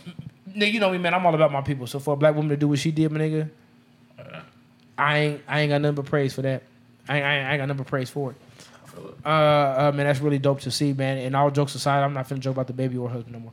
nigga, 0.49 0.73
you 0.73 0.81
know 0.81 0.91
me, 0.91 0.99
man. 0.99 1.15
I'm 1.15 1.25
all 1.27 1.35
about 1.35 1.53
my 1.53 1.61
people. 1.63 1.87
So 1.87 1.99
for 1.99 2.15
a 2.15 2.17
black 2.17 2.35
woman 2.35 2.51
to 2.51 2.57
do 2.57 2.69
what 2.69 2.79
she 2.79 2.91
did, 2.91 3.11
my 3.11 3.19
nigga, 3.21 3.51
I, 4.19 4.43
I 4.99 5.19
ain't 5.19 5.41
I 5.49 5.61
ain't 5.61 5.71
got 5.71 5.81
nothing 5.81 5.97
but 5.97 6.07
praise 6.07 6.35
for 6.35 6.43
that. 6.43 6.63
I 7.09 7.17
ain't, 7.17 7.27
I 7.27 7.37
ain't, 7.37 7.47
I 7.49 7.53
ain't 7.53 7.61
got 7.61 7.69
nothing 7.69 7.83
but 7.85 7.87
praise 7.89 8.11
for 8.11 8.31
it. 8.33 8.37
Uh, 9.25 9.29
uh, 9.29 9.93
man, 9.95 10.07
that's 10.07 10.21
really 10.21 10.39
dope 10.39 10.61
to 10.61 10.71
see, 10.71 10.93
man. 10.93 11.19
And 11.19 11.35
all 11.35 11.51
jokes 11.51 11.75
aside, 11.75 12.03
I'm 12.03 12.13
not 12.13 12.29
finna 12.29 12.41
joke 12.41 12.55
about 12.55 12.67
the 12.67 12.73
baby 12.73 12.97
or 12.99 13.09
husband 13.09 13.33
no 13.33 13.41
more. 13.41 13.53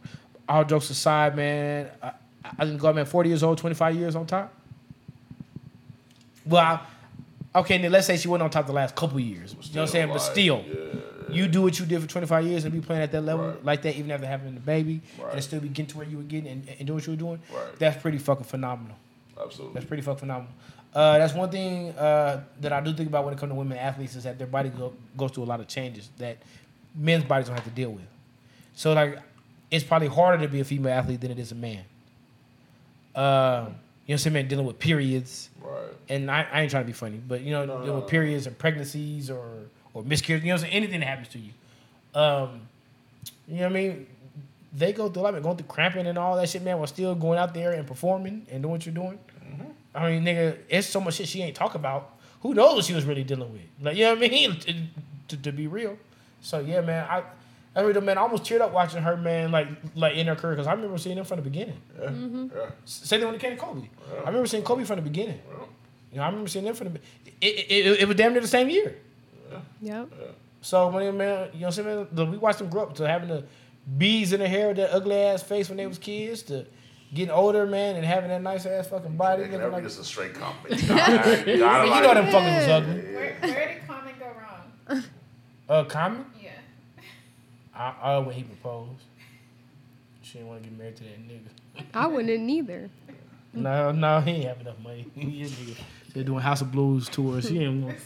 All 0.49 0.63
jokes 0.63 0.89
aside, 0.89 1.35
man, 1.35 1.89
I, 2.01 2.11
I 2.57 2.65
didn't 2.65 2.77
go, 2.79 2.91
man, 2.93 3.05
40 3.05 3.29
years 3.29 3.43
old, 3.43 3.57
25 3.57 3.95
years 3.95 4.15
on 4.15 4.25
top. 4.25 4.53
Well, 6.45 6.81
I, 7.53 7.59
okay, 7.59 7.77
then 7.77 7.91
let's 7.91 8.07
say 8.07 8.17
she 8.17 8.27
went 8.27 8.41
on 8.43 8.49
top 8.49 8.65
the 8.67 8.73
last 8.73 8.95
couple 8.95 9.19
years. 9.19 9.51
You 9.53 9.57
know 9.75 9.81
what 9.81 9.81
I'm 9.81 9.87
saying? 9.91 10.07
But 10.09 10.19
still, 10.19 10.63
you 11.29 11.47
do 11.47 11.61
what 11.63 11.77
you 11.79 11.85
did 11.85 12.01
for 12.01 12.07
25 12.07 12.45
years 12.45 12.63
and 12.63 12.73
be 12.73 12.79
playing 12.79 13.01
at 13.03 13.11
that 13.11 13.21
level 13.21 13.47
Right. 13.49 13.65
like 13.65 13.81
that, 13.81 13.95
even 13.97 14.11
after 14.11 14.25
having 14.25 14.53
the 14.53 14.59
baby, 14.61 15.01
Right. 15.21 15.33
and 15.33 15.43
still 15.43 15.59
be 15.59 15.67
getting 15.67 15.87
to 15.87 15.97
where 15.97 16.07
you 16.07 16.17
were 16.17 16.23
getting 16.23 16.49
and, 16.49 16.67
and 16.79 16.87
doing 16.87 16.95
what 16.95 17.05
you 17.05 17.11
were 17.13 17.17
doing. 17.17 17.39
Right. 17.53 17.77
That's 17.79 18.01
pretty 18.01 18.17
fucking 18.17 18.45
phenomenal. 18.45 18.95
Absolutely. 19.39 19.73
That's 19.73 19.85
pretty 19.85 20.03
fucking 20.03 20.19
phenomenal. 20.19 20.51
Uh, 20.95 21.17
that's 21.17 21.33
one 21.33 21.49
thing 21.51 21.89
uh, 21.91 22.41
that 22.61 22.71
I 22.71 22.79
do 22.79 22.93
think 22.93 23.09
about 23.09 23.25
when 23.25 23.33
it 23.33 23.39
comes 23.39 23.51
to 23.51 23.55
women 23.55 23.77
athletes 23.77 24.15
is 24.15 24.23
that 24.23 24.37
their 24.37 24.47
body 24.47 24.69
go, 24.69 24.93
goes 25.17 25.31
through 25.31 25.43
a 25.43 25.45
lot 25.45 25.59
of 25.59 25.67
changes 25.67 26.09
that 26.17 26.37
men's 26.95 27.25
bodies 27.25 27.47
don't 27.47 27.55
have 27.55 27.65
to 27.65 27.69
deal 27.71 27.91
with. 27.91 28.05
So 28.73 28.93
like, 28.93 29.19
it's 29.71 29.83
probably 29.83 30.07
harder 30.07 30.43
to 30.43 30.49
be 30.51 30.59
a 30.59 30.63
female 30.63 30.93
athlete 30.93 31.21
than 31.21 31.31
it 31.31 31.39
is 31.39 31.51
a 31.51 31.55
man. 31.55 31.83
Uh, 33.15 33.19
you 33.19 33.23
know 33.23 33.73
what 33.73 34.13
I'm 34.13 34.17
saying? 34.19 34.33
Man, 34.33 34.47
dealing 34.47 34.65
with 34.65 34.79
periods, 34.79 35.49
Right. 35.61 35.77
and 36.09 36.29
I, 36.31 36.47
I 36.51 36.61
ain't 36.61 36.71
trying 36.71 36.83
to 36.83 36.87
be 36.87 36.93
funny, 36.93 37.17
but 37.27 37.41
you 37.41 37.51
know, 37.51 37.65
dealing 37.65 37.95
with 37.95 38.07
periods 38.07 38.47
or 38.47 38.51
pregnancies 38.51 39.29
or 39.29 39.43
or 39.93 40.03
miscarriage. 40.03 40.43
You 40.43 40.49
know, 40.49 40.55
what 40.55 40.61
I'm 40.63 40.69
saying? 40.69 40.73
anything 40.83 40.99
that 41.01 41.05
happens 41.07 41.27
to 41.29 41.39
you. 41.39 41.51
Um, 42.15 42.61
you 43.47 43.55
know 43.57 43.61
what 43.63 43.69
I 43.71 43.73
mean? 43.73 44.07
They 44.73 44.93
go 44.93 45.09
through 45.09 45.21
a 45.21 45.23
lot, 45.23 45.33
man, 45.33 45.41
going 45.41 45.57
through 45.57 45.67
cramping 45.67 46.05
and 46.07 46.17
all 46.17 46.35
that 46.37 46.47
shit, 46.49 46.61
man, 46.61 46.77
while 46.77 46.87
still 46.87 47.15
going 47.15 47.39
out 47.39 47.53
there 47.53 47.71
and 47.73 47.87
performing 47.87 48.45
and 48.51 48.61
doing 48.61 48.71
what 48.71 48.85
you're 48.85 48.93
doing. 48.95 49.17
I 49.95 50.11
mean, 50.11 50.23
nigga, 50.23 50.57
it's 50.69 50.87
so 50.87 51.01
much 51.01 51.15
shit 51.15 51.27
she 51.27 51.41
ain't 51.41 51.55
talk 51.55 51.73
about. 51.73 52.11
Who 52.41 52.53
knows 52.53 52.75
what 52.75 52.85
she 52.85 52.93
was 52.93 53.03
really 53.05 53.23
dealing 53.23 53.51
with? 53.51 53.61
Like, 53.81 53.97
you 53.97 54.03
know 54.05 54.13
what 54.13 54.23
I 54.23 54.27
mean? 54.29 54.59
to, 54.59 54.75
to, 55.29 55.37
to 55.43 55.51
be 55.51 55.65
real. 55.65 55.97
So 56.41 56.59
yeah, 56.59 56.81
man, 56.81 57.07
I. 57.09 57.23
I 57.77 57.81
really, 57.81 58.01
man, 58.01 58.17
I 58.17 58.21
almost 58.21 58.43
teared 58.43 58.61
up 58.61 58.71
watching 58.73 59.03
her, 59.03 59.15
man, 59.15 59.51
like, 59.51 59.67
like 59.95 60.15
in 60.15 60.25
her 60.27 60.35
career, 60.35 60.55
because 60.55 60.65
I 60.67 60.73
remember 60.73 60.97
seeing 60.97 61.15
them 61.15 61.25
from 61.25 61.37
the 61.37 61.43
beginning. 61.43 61.79
Yeah. 62.01 62.09
Yeah. 62.09 62.69
Same 62.85 63.19
thing 63.19 63.27
when 63.27 63.35
it 63.35 63.41
came 63.41 63.51
to 63.51 63.57
Kobe. 63.57 63.87
I 64.23 64.27
remember 64.27 64.47
seeing 64.47 64.63
Kobe 64.63 64.83
from 64.83 64.95
the 64.95 65.03
beginning. 65.03 65.39
You 66.11 66.17
know, 66.17 66.23
I 66.23 66.27
remember 66.27 66.49
seeing 66.49 66.65
them 66.65 66.73
from 66.73 66.93
the. 66.93 66.99
It, 67.39 67.45
it, 67.69 67.71
it, 67.85 67.99
it 68.01 68.07
was 68.07 68.17
damn 68.17 68.31
near 68.33 68.41
the 68.41 68.47
same 68.47 68.69
year. 68.69 68.97
Yep. 69.81 70.09
So 70.61 70.87
when 70.89 71.05
they, 71.05 71.11
man, 71.11 71.49
you 71.53 71.59
know 71.61 71.67
what 71.67 71.77
I'm 71.77 71.83
saying? 71.85 72.07
The, 72.11 72.25
we 72.25 72.37
watched 72.37 72.57
them 72.59 72.69
grow 72.69 72.83
up 72.83 72.95
to 72.95 73.07
having 73.07 73.29
the 73.29 73.43
bees 73.97 74.33
in 74.33 74.39
their 74.39 74.49
hair, 74.49 74.73
that 74.73 74.91
ugly 74.91 75.15
ass 75.15 75.43
face 75.43 75.69
when 75.69 75.77
they 75.77 75.85
was 75.85 75.99
kids, 75.99 76.41
to 76.43 76.65
getting 77.13 77.31
older, 77.31 77.65
man, 77.67 77.95
and 77.95 78.03
having 78.03 78.29
that 78.29 78.41
nice 78.41 78.65
ass 78.65 78.87
fucking 78.87 79.15
body. 79.15 79.43
It 79.43 79.49
can 79.51 79.59
looking 79.59 79.71
like, 79.71 79.83
be 79.83 79.87
just 79.89 79.99
a 80.01 80.03
straight 80.03 80.33
compliment. 80.41 80.81
You 80.81 81.53
you 81.53 81.53
you 81.53 81.59
know 81.59 81.67
like, 81.67 82.13
them 82.15 82.25
fuckers 82.25 82.57
was 82.57 82.67
ugly. 82.67 82.93
Where, 83.13 83.37
where 83.39 83.67
did 83.67 83.87
Common 83.87 84.13
go 84.19 84.25
wrong? 84.89 85.03
Uh, 85.69 85.83
Common, 85.83 86.25
Yeah. 86.35 86.36
I, 87.77 87.93
I 88.01 88.17
when 88.19 88.35
he 88.35 88.43
proposed, 88.43 89.03
she 90.21 90.33
didn't 90.39 90.47
want 90.49 90.63
to 90.63 90.69
get 90.69 90.77
married 90.77 90.95
to 90.97 91.03
that 91.03 91.27
nigga. 91.27 91.85
I 91.93 92.07
wouldn't 92.07 92.49
either. 92.49 92.89
No, 93.53 93.91
no, 93.91 94.19
he 94.19 94.31
ain't 94.31 94.45
have 94.45 94.61
enough 94.61 94.77
money. 94.83 95.07
He 95.15 95.41
a 95.41 95.45
nigga. 95.47 95.77
They're 96.13 96.23
doing 96.23 96.41
House 96.41 96.61
of 96.61 96.71
Blues 96.71 97.09
tours. 97.09 97.47
She 97.47 97.57
didn't 97.57 97.85
want. 97.85 97.97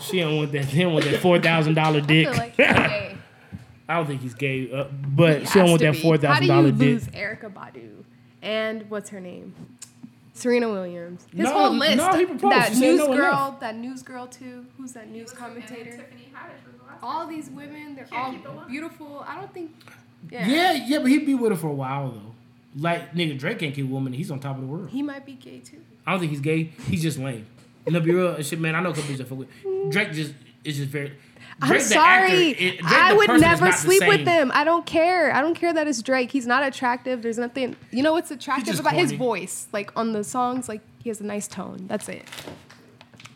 She 0.00 0.18
didn't 0.18 0.36
want 0.36 0.52
that. 0.52 0.68
She 0.68 0.76
didn't 0.76 0.92
want 0.92 1.04
that 1.06 1.20
four 1.20 1.40
thousand 1.40 1.74
dollar 1.74 1.98
I 1.98 2.00
dick. 2.00 2.28
feel 2.28 2.36
like 2.36 2.52
okay. 2.52 3.16
I 3.88 3.96
don't 3.96 4.06
think 4.06 4.20
he's 4.20 4.34
gay, 4.34 4.70
uh, 4.70 4.84
but 4.92 5.40
He 5.40 5.46
she 5.46 5.58
don't 5.58 5.70
want 5.70 5.80
to 5.80 5.86
that 5.86 5.92
be. 5.94 6.00
four 6.02 6.18
How 6.18 6.38
do 6.38 6.46
dollar 6.46 6.66
you 6.66 6.72
dick. 6.72 6.80
lose 6.80 7.06
Erykah 7.08 7.52
Badu 7.52 8.04
and 8.42 8.88
what's 8.90 9.10
her 9.10 9.18
name? 9.20 9.54
Serena 10.38 10.68
Williams. 10.70 11.26
His 11.30 11.40
No, 11.44 11.52
whole 11.52 11.72
list. 11.72 11.96
no, 11.96 12.12
he 12.16 12.24
proposed. 12.26 12.52
That 12.56 12.72
She 12.72 12.80
news 12.80 12.98
no 12.98 13.06
girl. 13.08 13.16
enough. 13.16 13.60
That 13.60 13.76
news 13.76 14.02
girl 14.02 14.26
too. 14.26 14.66
Who's 14.76 14.92
that 14.92 15.10
news 15.10 15.32
commentator? 15.32 15.96
Tiffany 15.96 16.28
Haddish 16.34 16.64
was 16.66 16.80
the 16.80 16.86
last 16.86 16.98
All 17.02 17.26
these 17.26 17.50
women, 17.50 17.94
they're 17.94 18.04
Can't 18.04 18.24
all 18.24 18.30
keep 18.32 18.44
it 18.44 18.52
one. 18.52 18.68
beautiful. 18.68 19.24
I 19.26 19.36
don't 19.36 19.52
think. 19.52 19.72
Yeah. 20.30 20.46
Yeah, 20.48 20.72
yeah, 20.86 20.98
but 20.98 21.06
he'd 21.10 21.26
be 21.26 21.34
with 21.34 21.50
her 21.52 21.56
for 21.56 21.68
a 21.68 21.74
while 21.74 22.10
though. 22.10 22.34
Like 22.76 23.12
nigga, 23.14 23.38
Drake 23.38 23.58
can't 23.58 23.74
keep 23.74 23.84
a 23.86 23.88
woman. 23.88 24.12
He's 24.12 24.30
on 24.30 24.40
top 24.40 24.56
of 24.56 24.62
the 24.62 24.66
world. 24.68 24.90
He 24.90 25.02
might 25.02 25.24
be 25.26 25.32
gay 25.34 25.58
too. 25.60 25.78
I 26.06 26.12
don't 26.12 26.20
think 26.20 26.30
he's 26.30 26.40
gay. 26.40 26.64
He's 26.88 27.02
just 27.02 27.18
lame. 27.18 27.46
And 27.86 27.94
to 27.94 28.00
be 28.00 28.12
real, 28.12 28.34
and 28.34 28.44
shit, 28.44 28.60
man, 28.60 28.74
I 28.74 28.80
know 28.82 28.90
a 28.90 28.94
couple 28.94 29.10
bitches 29.10 29.18
that 29.18 29.28
fuck 29.28 29.38
with 29.38 29.48
Drake. 29.90 30.12
Just 30.12 30.34
is 30.64 30.76
just 30.76 30.88
very. 30.90 31.12
I'm 31.60 31.68
Drake, 31.70 31.80
sorry. 31.82 32.50
actor, 32.52 32.64
it- 32.64 32.84
I 32.84 33.12
would 33.14 33.28
never 33.40 33.64
not 33.64 33.72
the 33.72 33.78
sleep 33.78 34.02
with 34.06 34.18
same. 34.24 34.26
him. 34.26 34.50
I 34.54 34.62
don't 34.64 34.86
care. 34.86 35.32
I 35.34 35.40
don't 35.40 35.54
care 35.54 35.72
that 35.72 35.88
it's 35.88 36.00
Drake. 36.02 36.30
He's 36.30 36.46
not 36.46 36.62
attractive. 36.66 37.22
There's 37.22 37.38
nothing. 37.38 37.74
You 37.90 38.02
know 38.04 38.12
what's 38.12 38.30
attractive 38.30 38.66
just 38.68 38.80
about 38.80 38.92
his 38.94 39.12
voice? 39.12 39.66
Like 39.72 39.90
on 39.96 40.12
the 40.12 40.22
songs, 40.22 40.68
like 40.68 40.82
he 41.02 41.08
has 41.10 41.20
a 41.20 41.24
nice 41.24 41.48
tone. 41.48 41.86
That's 41.88 42.08
it. 42.08 42.24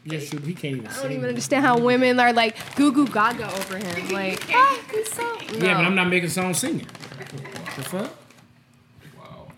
Yeah, 0.04 0.18
shoot, 0.18 0.42
he 0.44 0.52
can't 0.54 0.76
even. 0.78 0.86
I 0.88 1.02
don't 1.02 1.12
even 1.12 1.28
understand 1.28 1.64
how 1.64 1.78
women 1.78 2.18
are 2.20 2.32
like 2.32 2.56
goo 2.76 2.92
goo 2.92 3.06
gaga 3.06 3.46
over 3.54 3.76
him. 3.76 4.08
Like, 4.12 4.42
ah, 4.52 4.80
he's 4.92 5.12
so. 5.12 5.38
Yeah, 5.58 5.74
but 5.76 5.84
I'm 5.86 5.94
not 5.94 6.08
making 6.08 6.28
songs 6.30 6.58
singing. 6.58 6.86
What 6.86 7.76
the 7.76 7.82
fuck? 7.82 8.10
wow. 9.18 9.48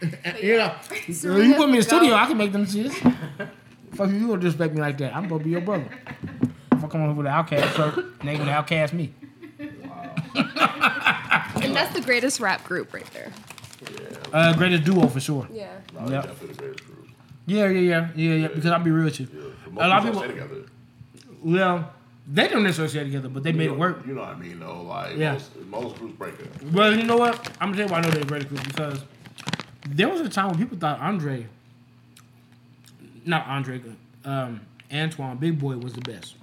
You 0.42 0.56
know, 0.58 0.74
Serena 1.12 1.44
you 1.44 1.54
put 1.54 1.66
me 1.68 1.74
in 1.74 1.78
the 1.80 1.82
studio, 1.82 2.14
I 2.14 2.26
can 2.26 2.36
make 2.36 2.52
them 2.52 2.66
shit. 2.66 2.92
Fuck 2.92 4.10
you, 4.10 4.16
you 4.16 4.26
gonna 4.28 4.40
disrespect 4.40 4.74
me 4.74 4.80
like 4.80 4.96
that? 4.98 5.14
I'm 5.14 5.28
gonna 5.28 5.42
be 5.44 5.50
your 5.50 5.60
brother. 5.60 5.88
If 6.80 6.84
I 6.84 6.88
come 6.88 7.02
over 7.02 7.12
with 7.12 7.26
an 7.26 7.32
OutKast 7.32 7.74
shirt, 7.76 8.20
they 8.22 8.38
gonna 8.38 8.50
outcast 8.52 8.94
me. 8.94 9.12
And 11.62 11.76
that's 11.76 11.92
the 11.92 12.00
greatest 12.00 12.40
rap 12.40 12.64
group 12.64 12.94
right 12.94 13.04
there. 13.12 13.30
Uh, 14.32 14.54
greatest 14.54 14.84
duo 14.84 15.06
for 15.08 15.20
sure. 15.20 15.46
Yeah. 15.52 15.68
No, 15.92 16.08
Yep. 16.10 16.22
definitely 16.24 16.48
the 16.48 16.54
greatest 16.62 16.84
group. 16.86 17.08
Yeah, 17.46 17.66
yeah, 17.68 17.80
yeah, 17.80 18.08
yeah, 18.16 18.34
yeah. 18.34 18.48
Because 18.48 18.70
I'll 18.70 18.80
be 18.82 18.90
real 18.90 19.04
with 19.04 19.20
you. 19.20 19.28
Yeah. 19.32 19.40
But 19.74 19.84
A 19.84 19.88
lot 19.88 19.98
of 19.98 20.04
people 20.04 20.22
people- 20.22 20.36
stay 20.36 20.48
together. 20.48 20.70
Well, 21.42 21.92
they 22.26 22.48
don't 22.48 22.62
necessarily 22.62 22.88
stay 22.90 23.04
together, 23.04 23.28
but 23.28 23.42
they 23.42 23.52
made 23.52 23.64
you 23.64 23.70
it 23.70 23.72
know, 23.74 23.78
work. 23.80 24.06
You 24.06 24.14
know 24.14 24.22
what 24.22 24.30
I 24.30 24.38
mean, 24.38 24.58
though. 24.60 24.82
Like 24.82 25.16
Yeah. 25.18 25.32
most, 25.34 25.50
most 25.68 25.98
groups 25.98 26.14
break 26.16 26.34
up. 26.40 26.62
Well, 26.72 26.96
you 26.96 27.02
know 27.02 27.16
what? 27.18 27.50
I'm 27.60 27.72
gonna 27.72 27.76
tell 27.76 27.86
you 27.88 27.92
why 27.92 27.98
I 27.98 28.00
know 28.02 28.10
they're 28.10 28.22
a 28.22 28.26
great 28.26 28.48
group 28.48 28.64
because 28.64 29.00
there 29.86 30.08
was 30.08 30.22
a 30.22 30.28
time 30.30 30.48
when 30.48 30.58
people 30.58 30.78
thought 30.78 30.98
Andre, 31.00 31.46
not 33.26 33.46
Andre, 33.46 33.82
um, 34.24 34.60
Antwan, 34.90 35.38
Big 35.38 35.58
Boi 35.60 35.76
was 35.76 35.92
the 35.92 36.00
best. 36.00 36.34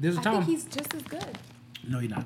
There's 0.00 0.16
a 0.16 0.20
time. 0.20 0.36
I 0.36 0.40
think 0.44 0.50
he's 0.50 0.64
just 0.64 0.94
as 0.94 1.02
good. 1.02 1.38
no, 1.86 1.98
he's 1.98 2.10
not. 2.10 2.24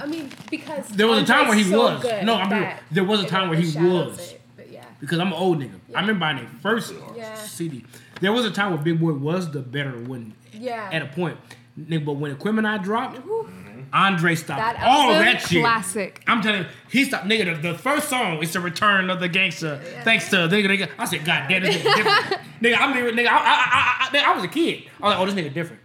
I 0.00 0.06
mean, 0.06 0.30
because 0.50 0.88
There 0.88 1.06
was 1.06 1.22
a 1.22 1.26
time 1.26 1.48
where 1.48 1.56
he 1.56 1.64
so 1.64 1.78
was. 1.78 2.04
No, 2.24 2.34
I'm 2.34 2.48
being- 2.48 2.72
there 2.90 3.04
was 3.04 3.22
a 3.22 3.26
time 3.26 3.48
where 3.48 3.58
he 3.58 3.66
was. 3.78 4.18
it, 4.32 4.40
But 4.56 4.70
yeah. 4.70 4.84
Because 5.00 5.18
I'm 5.18 5.28
an 5.28 5.32
old 5.34 5.58
nigga. 5.60 5.78
I 5.94 6.00
remember 6.00 6.20
buying 6.20 6.36
their 6.38 6.48
first 6.62 6.92
Yeah. 7.16 7.34
CD. 7.36 7.84
There 8.20 8.32
was 8.32 8.44
a 8.44 8.50
time 8.50 8.70
where 8.72 8.78
Big 8.82 9.00
Boi 9.00 9.12
was 9.12 9.50
the 9.50 9.60
better 9.60 9.90
one. 9.98 10.34
Yeah. 10.52 10.88
At 10.92 11.02
a 11.02 11.06
point, 11.06 11.36
nigga, 11.78 12.04
but 12.04 12.14
when 12.14 12.34
Aquemini 12.34 12.66
I 12.66 12.78
dropped, 12.78 13.18
Andre 13.92 14.34
stopped 14.34 14.60
That 14.60 14.82
all 14.86 15.12
that 15.14 15.40
shit. 15.40 15.62
classic. 15.62 16.22
I'm 16.26 16.42
telling 16.42 16.62
you, 16.62 16.66
he 16.90 17.04
stopped. 17.04 17.26
Nigga, 17.26 17.60
the, 17.62 17.72
the 17.72 17.78
first 17.78 18.08
song 18.08 18.42
is 18.42 18.52
the 18.52 18.60
return 18.60 19.08
of 19.08 19.18
the 19.20 19.28
gangster. 19.28 19.80
Thanks 20.04 20.28
to 20.30 20.36
nigga, 20.36 20.66
nigga. 20.66 20.88
I 20.98 21.04
said, 21.06 21.24
God 21.24 21.46
damn, 21.48 21.62
this 21.62 21.76
nigga 21.76 21.94
different. 21.96 22.42
nigga, 22.62 22.76
I 22.78 22.92
mean, 22.94 23.14
nigga, 23.16 23.28
I, 23.28 23.38
I, 23.38 24.08
I, 24.12 24.18
I, 24.26 24.32
I 24.32 24.34
was 24.34 24.44
a 24.44 24.48
kid. 24.48 24.84
I 25.00 25.06
was 25.06 25.14
like, 25.14 25.18
oh, 25.20 25.26
this 25.26 25.34
nigga 25.34 25.54
different. 25.54 25.82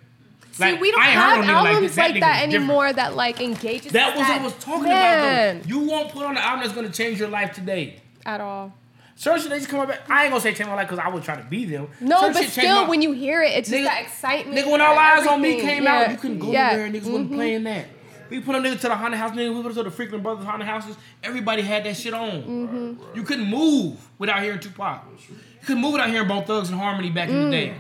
See, 0.54 0.74
we 0.76 0.92
don't 0.92 1.02
I 1.02 1.06
have 1.08 1.38
heard 1.38 1.48
no 1.48 1.54
nigga 1.54 1.74
albums 1.74 1.98
like 1.98 2.14
that 2.14 2.20
that 2.20 2.36
is 2.36 2.42
different. 2.42 2.54
anymore 2.54 2.94
that 2.94 3.16
like 3.16 3.42
engages 3.42 3.92
That 3.92 4.16
was 4.16 4.28
what 4.28 4.40
I 4.40 4.44
was 4.44 4.54
talking 4.56 4.84
Man. 4.84 5.56
about. 5.58 5.64
Though. 5.64 5.68
You 5.70 5.80
won't 5.88 6.10
put 6.12 6.24
on 6.26 6.32
an 6.32 6.44
album 6.44 6.62
that's 6.62 6.74
gonna 6.74 6.90
change 6.90 7.20
your 7.20 7.30
life 7.30 7.54
today. 7.54 8.00
at 8.26 8.40
all. 8.40 8.72
Certain 9.16 9.50
they 9.50 9.58
just 9.58 9.70
come 9.70 9.80
up. 9.80 9.90
I 10.10 10.24
ain't 10.24 10.32
gonna 10.32 10.42
say 10.42 10.54
change 10.54 10.68
my 10.70 10.76
life 10.76 10.88
because 10.90 11.04
I 11.04 11.08
was 11.10 11.24
trying 11.24 11.38
to 11.44 11.50
be 11.50 11.66
them. 11.66 11.88
No, 12.00 12.20
Certain 12.22 12.34
but 12.34 12.44
still, 12.52 12.84
my- 12.84 12.90
when 12.90 13.02
you 13.02 13.12
hear 13.12 13.42
it, 13.44 13.50
it's 13.58 13.70
just 13.70 13.82
Nigga- 13.82 13.86
that 13.86 14.02
excitement. 14.04 14.58
Nigga, 14.58 14.72
when 14.72 14.82
all 14.82 14.98
eyes 14.98 15.28
on 15.28 15.42
me 15.42 15.60
came 15.62 15.84
Yeah. 15.84 15.94
out, 16.02 16.12
you 16.12 16.18
couldn't 16.18 16.40
go 16.40 16.52
yeah. 16.52 16.72
nowhere. 16.72 16.90
Niggas 16.90 17.04
wasn't 17.06 17.32
Mhm. 17.32 17.36
playing 17.36 17.64
that. 17.66 17.86
We 18.30 18.40
put 18.40 18.54
them 18.54 18.64
niggas 18.64 18.82
to 18.82 18.88
the 18.88 18.96
haunted 18.96 19.20
house, 19.20 19.32
nigga. 19.32 19.50
We 19.56 19.62
put 19.62 19.76
them 19.76 19.84
to 19.86 19.90
the 19.90 19.96
Freakin' 20.04 20.24
Brothers 20.24 20.46
haunted 20.46 20.68
houses. 20.68 20.96
Everybody 21.24 21.62
had 21.62 21.84
that 21.84 21.96
shit 21.96 22.14
on. 22.14 22.30
Mm-hmm. 22.32 23.16
You 23.16 23.24
couldn't 23.24 23.46
move 23.46 23.98
without 24.18 24.42
hearing 24.42 24.60
Tupac. 24.60 25.02
You 25.30 25.36
couldn't 25.68 25.82
move 25.82 25.94
without 25.94 26.10
hearing 26.10 26.28
Bone 26.28 26.44
Thugs-n-Harmony 26.46 27.10
back 27.12 27.30
in 27.30 27.46
the 27.46 27.52
day. 27.52 27.74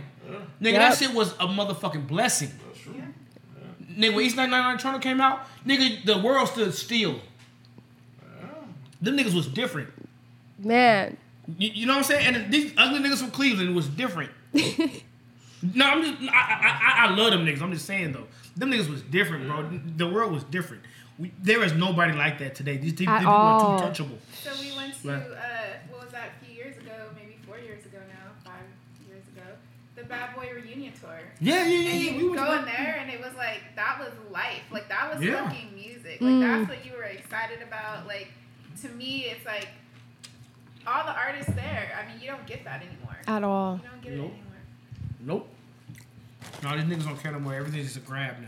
Nigga, 0.61 0.71
Yep. 0.73 0.81
that 0.81 0.97
shit 0.97 1.13
was 1.13 1.33
a 1.39 1.47
motherfucking 1.47 2.05
blessing. 2.07 2.51
Nigga, 3.97 4.13
when 4.15 4.25
East 4.25 4.35
99 4.35 4.75
Eternal 4.75 4.99
came 4.99 5.21
out, 5.21 5.47
nigga, 5.65 6.03
the 6.05 6.17
world 6.19 6.47
stood 6.49 6.73
still. 6.73 7.19
Them 9.01 9.17
niggas 9.17 9.33
was 9.33 9.47
different. 9.47 9.89
Man, 10.59 11.17
You, 11.57 11.71
you 11.73 11.85
know 11.85 11.93
what 11.93 11.97
I'm 11.99 12.03
saying? 12.05 12.35
And 12.35 12.53
these 12.53 12.73
ugly 12.77 12.99
niggas 12.99 13.17
from 13.17 13.31
Cleveland 13.31 13.75
was 13.75 13.87
different. 13.87 14.31
no, 14.53 15.85
I'm 15.85 16.01
just, 16.03 16.21
I, 16.31 16.35
I, 16.35 17.05
I, 17.05 17.07
I 17.07 17.15
love 17.15 17.31
them 17.31 17.45
niggas. 17.45 17.61
I'm 17.61 17.73
just 17.73 17.85
saying 17.85 18.13
though, 18.13 18.27
them 18.55 18.71
niggas 18.71 18.89
was 18.89 19.01
different, 19.01 19.47
bro. 19.47 19.69
The 19.97 20.07
world 20.07 20.31
was 20.31 20.43
different. 20.45 20.83
We, 21.19 21.31
there 21.41 21.61
is 21.63 21.73
nobody 21.73 22.13
like 22.13 22.39
that 22.39 22.55
today. 22.55 22.77
These, 22.77 22.95
these 22.95 23.07
At 23.07 23.19
people 23.19 23.33
all. 23.33 23.77
are 23.83 23.93
too 23.93 24.03
touchable. 24.03 24.17
So 24.41 24.51
we 24.61 24.75
went 24.75 24.99
to 25.01 25.07
Right. 25.09 25.21
uh, 25.21 25.37
what 25.89 26.03
was 26.03 26.11
that? 26.13 26.29
A 26.41 26.45
few 26.45 26.55
years 26.55 26.77
ago, 26.77 26.93
maybe 27.15 27.37
four 27.45 27.57
years 27.59 27.85
ago 27.85 27.97
now, 28.07 28.31
five 28.49 28.63
years 29.07 29.23
ago, 29.35 29.43
the 30.03 30.09
Bad 30.09 30.35
Boy 30.35 30.49
reunion 30.53 30.93
tour. 30.99 31.09
Yeah, 31.39 31.65
yeah, 31.65 31.79
yeah. 31.79 31.89
And 31.93 32.03
yeah. 32.03 32.11
you 32.11 32.17
We 32.17 32.29
was 32.29 32.39
go 32.39 32.53
in 32.59 32.65
there, 32.65 32.97
and 33.01 33.09
it 33.11 33.19
was 33.19 33.33
like 33.35 33.61
that 33.75 33.99
was 33.99 34.11
life. 34.31 34.61
Like 34.71 34.89
that 34.89 35.13
was 35.13 35.23
Yeah. 35.23 35.47
fucking 35.49 35.73
music. 35.75 36.17
Like 36.21 36.39
that's 36.41 36.69
what 36.69 36.85
you 36.85 36.91
were 36.97 37.03
excited 37.03 37.61
about. 37.61 38.07
Like 38.07 38.27
to 38.81 38.89
me, 38.89 39.25
it's 39.25 39.45
like 39.45 39.67
all 40.85 41.05
the 41.05 41.13
artists 41.13 41.53
there. 41.53 41.91
I 41.97 42.11
mean, 42.11 42.21
you 42.21 42.27
don't 42.27 42.45
get 42.45 42.63
that 42.65 42.81
anymore. 42.81 43.17
at 43.27 43.43
all. 43.43 43.79
You 43.83 43.89
don't 43.89 44.01
get 44.01 44.13
it 44.13 44.17
Nope. 44.17 44.31
anymore. 44.31 44.43
Nope. 45.21 45.49
No, 46.63 46.77
these 46.77 46.85
niggas 46.97 47.05
don't 47.05 47.21
care 47.21 47.31
no 47.31 47.39
more. 47.39 47.53
Everything's 47.55 47.85
just 47.85 47.97
a 47.97 47.99
grab 48.01 48.35
now. 48.41 48.47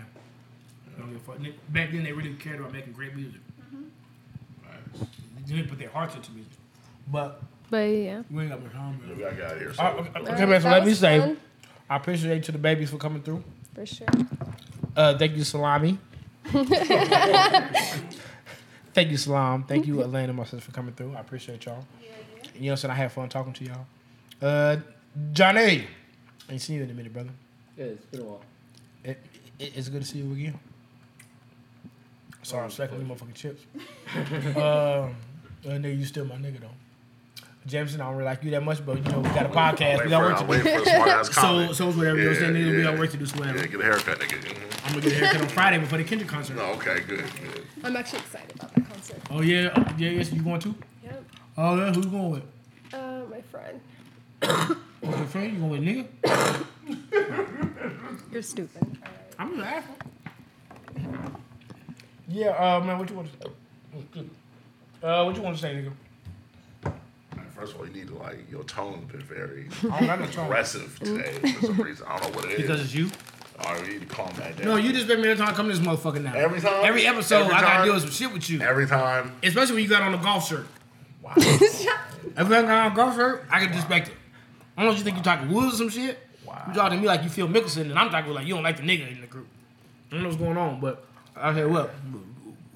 They 0.96 1.02
don't 1.02 1.12
give 1.14 1.22
a 1.22 1.24
fuck. 1.24 1.38
Back 1.70 1.92
then, 1.92 2.04
they 2.04 2.12
really 2.12 2.34
cared 2.36 2.60
about 2.60 2.72
making 2.74 2.94
great 2.94 3.16
music. 3.16 3.40
Nice. 4.64 5.08
They 5.48 5.56
didn't 5.56 5.70
put 5.70 5.80
their 5.80 5.90
hearts 5.90 6.16
into 6.16 6.32
music. 6.32 6.52
But 7.12 7.42
But 7.70 7.78
yeah. 7.90 8.24
we 8.30 8.42
ain't 8.44 8.52
got 8.52 8.64
much 8.64 8.74
time. 8.74 9.00
We 9.02 9.08
man. 9.16 9.20
gotta 9.20 9.36
get 9.36 9.58
here. 9.58 9.74
So, 9.74 9.84
Uh, 9.84 9.88
okay, 9.92 10.20
Alright, 10.20 10.50
man, 10.50 10.62
so 10.62 10.70
let 10.70 10.84
me 10.84 10.90
was 10.90 11.00
say, 11.00 11.20
fun, 11.20 11.38
I 11.90 11.98
appreciate 11.98 12.44
to 12.44 12.52
the 12.52 12.58
babies 12.58 12.90
for 12.90 12.98
coming 12.98 13.22
through. 13.22 13.44
for 13.74 13.86
sure. 13.86 14.08
Uh, 14.96 15.18
thank 15.18 15.36
you, 15.36 15.44
Salami. 15.44 16.00
thank 18.94 19.12
you, 19.12 19.18
Salam. 19.18 19.64
Thank 19.64 19.88
you, 19.88 20.02
Atlanta, 20.02 20.34
my 20.34 20.44
sister, 20.44 20.62
for 20.62 20.72
coming 20.72 20.94
through. 20.94 21.16
I 21.16 21.20
appreciate 21.20 21.66
y'all. 21.66 21.86
Yeah, 22.02 22.10
yeah. 22.10 22.50
You 22.56 22.62
know 22.62 22.68
what 22.68 22.72
I'm 22.72 22.78
saying? 22.78 22.92
I 22.92 22.96
had 22.96 23.12
fun 23.12 23.30
talking 23.30 23.54
to 23.54 23.64
y'all. 23.66 23.86
Uh, 24.42 24.78
Johnny, 25.32 25.88
ain't 26.50 26.62
seen 26.62 26.78
you 26.78 26.84
in 26.84 26.90
a 26.90 26.94
minute, 26.94 27.14
brother. 27.14 27.30
Yeah, 27.78 27.86
it's 27.86 28.06
been 28.06 28.22
a 28.22 28.24
while. 28.24 28.42
It, 29.04 29.20
it, 29.60 29.74
it's 29.76 29.90
good 29.90 30.02
to 30.02 30.08
see 30.08 30.20
you 30.20 30.32
again. 30.32 30.60
Sorry, 32.44 32.64
I'm 32.64 32.72
sucking 32.72 33.00
these 33.00 33.08
motherfucking 33.08 33.34
chips. 33.34 33.64
uh, 34.56 34.60
uh, 34.60 35.10
nigga, 35.66 35.98
you 35.98 36.06
still 36.06 36.26
my 36.26 36.36
nigga 36.36 36.62
though. 36.62 36.70
Jameson, 37.68 38.00
I 38.00 38.06
don't 38.06 38.14
really 38.16 38.26
like 38.26 38.44
you 38.44 38.52
that 38.52 38.62
much, 38.64 38.86
but 38.86 38.98
you 38.98 39.12
know 39.12 39.20
we 39.20 39.30
got 39.30 39.48
a 39.48 39.50
podcast. 39.50 40.04
We 40.04 40.10
got 40.12 40.22
work 40.22 40.38
to 40.38 40.44
do. 40.44 40.50
waiting 40.52 40.66
for 40.76 40.82
a 40.82 40.86
smart 40.86 41.10
ass 41.10 41.28
So, 41.30 41.34
comment. 41.42 41.76
so 41.76 41.88
it's 41.90 41.98
whatever. 41.98 42.18
you 42.20 42.24
know 42.26 42.30
what 42.30 42.38
I'm 42.38 42.54
saying? 42.54 42.66
Nigga, 42.66 42.78
we 42.78 42.84
got 42.84 43.00
work 43.00 43.12
to 43.12 43.18
do. 43.18 43.26
So 43.26 43.38
whatever. 43.40 43.58
Yeah, 43.58 43.66
get 43.66 43.80
a 43.80 43.84
haircut, 43.84 44.20
nigga. 44.20 44.38
Mhm. 44.40 44.86
I'm 44.86 44.90
gonna 44.92 45.02
get 45.02 45.12
a 45.14 45.16
haircut 45.16 45.42
on 45.42 45.48
Friday 45.48 45.78
before 45.80 45.98
the 45.98 46.04
Kendrick 46.04 46.30
concert. 46.30 46.56
No, 46.58 46.64
okay, 46.74 47.00
good, 47.08 47.20
good. 47.20 47.66
I'm 47.84 47.96
actually 47.96 48.20
excited 48.20 48.56
about 48.56 48.76
that 48.76 48.88
concert. 48.90 49.18
Oh 49.32 49.42
yeah, 49.42 49.72
oh, 49.76 49.84
yeah, 49.98 50.10
yes. 50.12 50.32
You 50.32 50.42
going 50.44 50.60
too? 50.60 50.76
Yep. 51.04 51.24
Oh 51.58 51.76
yeah, 51.78 51.92
who 51.92 52.02
you 52.02 52.10
going 52.10 52.32
with? 52.32 52.44
Uh, 52.94 53.22
my 53.32 53.42
friend. 53.42 53.82
Your 55.02 55.26
friend? 55.26 55.54
You 55.54 55.60
going 55.60 55.72
with 55.72 56.08
nigga? 56.24 56.66
You're 58.32 58.42
stupid. 58.44 58.98
I'm 59.40 59.58
laughing. 59.60 59.96
Yeah, 62.28 62.50
uh, 62.50 62.80
man, 62.84 63.00
what 63.00 63.10
you 63.10 63.16
want 63.16 63.30
to 63.32 63.48
say? 63.48 64.24
Uh, 65.04 65.24
what 65.24 65.36
you 65.36 65.42
want 65.42 65.56
to 65.56 65.62
say, 65.62 65.74
nigga? 65.76 65.92
Alright, 67.56 67.70
First 67.70 67.74
of 67.74 67.80
all, 67.80 67.88
you 67.88 67.94
need 67.94 68.08
to 68.08 68.16
like 68.16 68.52
your 68.52 68.64
tone's 68.64 69.12
been 69.12 69.22
very 69.22 69.68
I 69.92 70.00
don't 70.00 70.08
got 70.08 70.20
no 70.20 70.26
tone. 70.28 70.46
aggressive 70.46 71.00
mm. 71.00 71.18
today 71.18 71.52
for 71.54 71.66
some 71.68 71.78
reason. 71.78 72.06
I 72.08 72.20
don't 72.20 72.32
know 72.32 72.36
what 72.38 72.46
it 72.46 72.52
is. 72.52 72.62
Because 72.62 72.82
it's 72.82 72.94
you. 72.94 73.10
All 73.60 73.74
right, 73.74 73.86
you 73.86 73.94
need 73.94 74.02
to 74.02 74.08
calm 74.14 74.34
that 74.36 74.58
down. 74.58 74.66
No, 74.66 74.76
you 74.76 74.92
just 74.92 75.08
been 75.08 75.22
me 75.22 75.30
every 75.30 75.38
time 75.44 75.54
I 75.54 75.56
come 75.56 75.70
to 75.70 75.78
this 75.78 75.86
motherfucker 75.86 76.22
now. 76.22 76.34
Every 76.34 76.60
time? 76.60 76.84
Every 76.84 77.08
episode, 77.08 77.44
Every 77.44 77.54
I 77.54 77.62
gotta 77.62 77.74
time? 77.78 77.86
deal 77.86 77.94
with 77.94 78.04
some 78.04 78.12
shit 78.12 78.34
with 78.34 78.50
you. 78.50 78.62
every 78.62 78.86
time. 78.86 79.32
Especially 79.42 79.76
when 79.76 79.84
you 79.84 79.90
got 79.90 80.02
on 80.02 80.14
a 80.14 80.18
golf 80.18 80.48
shirt. 80.48 80.68
Wow. 81.22 81.34
Every 81.38 82.56
time 82.56 82.66
I 82.66 82.68
got 82.68 82.86
on 82.86 82.92
a 82.92 82.96
golf 82.96 83.16
shirt, 83.16 83.46
I 83.50 83.60
can 83.60 83.70
disrespect 83.70 84.10
it. 84.10 84.14
I 84.76 84.82
don't 84.82 84.90
know 84.90 84.92
if 84.92 84.98
you 84.98 85.06
think 85.06 85.18
you 85.18 85.24
talking 85.24 85.50
woods 85.54 85.76
or 85.76 85.78
some 85.78 85.90
shit. 85.90 86.20
Wow. 86.46 86.62
You 86.68 86.74
talking 86.74 86.98
to 86.98 87.02
me 87.02 87.08
like 87.08 87.24
you 87.24 87.30
feel 87.30 87.48
Mickelson, 87.48 87.84
and 87.84 87.98
I'm 87.98 88.10
talking 88.10 88.34
like 88.34 88.46
you 88.46 88.56
don't 88.56 88.64
like 88.64 88.78
the 88.78 88.84
nigga 88.84 89.10
in 89.10 89.22
the 89.22 89.28
group. 89.28 89.48
I 90.12 90.16
don't 90.16 90.24
know 90.24 90.30
what's 90.30 90.42
going 90.42 90.58
on, 90.58 90.82
but 90.82 91.06
I 91.36 91.54
say, 91.54 91.66
well, 91.66 91.90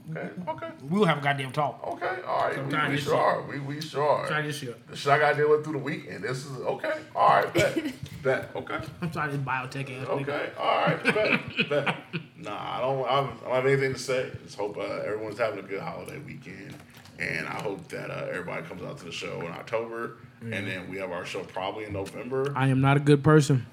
Okay, 0.09 0.29
okay, 0.47 0.67
we'll 0.89 1.05
have 1.05 1.19
a 1.19 1.21
goddamn 1.21 1.51
talk. 1.51 1.79
okay. 1.85 2.21
All 2.27 2.47
right, 2.47 2.55
Sometime 2.55 2.89
we, 2.89 2.95
we 2.95 3.01
sure 3.01 3.15
are. 3.15 3.41
We, 3.43 3.59
we 3.59 3.81
sure 3.81 4.07
are. 4.07 4.27
Try 4.27 4.41
this 4.41 4.57
shit. 4.57 4.87
The 4.87 4.95
shit 4.95 5.11
I 5.11 5.19
got 5.19 5.31
to 5.31 5.37
deal 5.37 5.49
with 5.49 5.63
through 5.63 5.73
the 5.73 5.79
weekend. 5.79 6.23
This 6.23 6.45
is 6.45 6.57
okay. 6.61 6.93
All 7.15 7.29
right, 7.29 7.53
bet. 7.53 7.77
bet. 8.23 8.49
Okay. 8.55 8.79
I'm 9.01 9.11
trying 9.11 9.31
this 9.31 9.39
biotech 9.39 10.01
ass 10.01 10.07
nigga. 10.07 10.21
Okay. 10.21 10.51
All 10.57 10.75
right. 10.85 11.03
Bet. 11.03 11.41
bet. 11.69 11.95
Nah, 12.37 12.77
I 12.77 12.81
don't, 12.81 13.05
I 13.07 13.15
don't, 13.21 13.53
have 13.53 13.65
anything 13.65 13.93
to 13.93 13.99
say. 13.99 14.31
Just 14.43 14.57
hope 14.57 14.77
uh, 14.77 14.81
everyone's 14.81 15.37
having 15.37 15.59
a 15.59 15.67
good 15.67 15.81
holiday 15.81 16.19
weekend. 16.19 16.75
And 17.19 17.47
I 17.47 17.61
hope 17.61 17.85
that 17.89 18.09
uh, 18.09 18.27
everybody 18.29 18.65
comes 18.65 18.81
out 18.81 18.97
to 18.99 19.05
the 19.05 19.11
show 19.11 19.41
in 19.41 19.47
October. 19.47 20.17
And 20.41 20.65
then 20.65 20.89
we 20.89 20.97
have 20.97 21.11
our 21.11 21.25
show 21.25 21.41
probably 21.43 21.83
in 21.83 21.91
November. 21.91 22.53
I 22.55 22.69
am 22.69 22.79
not 22.79 22.95
a 22.95 23.01
good 23.01 23.23
person. 23.23 23.65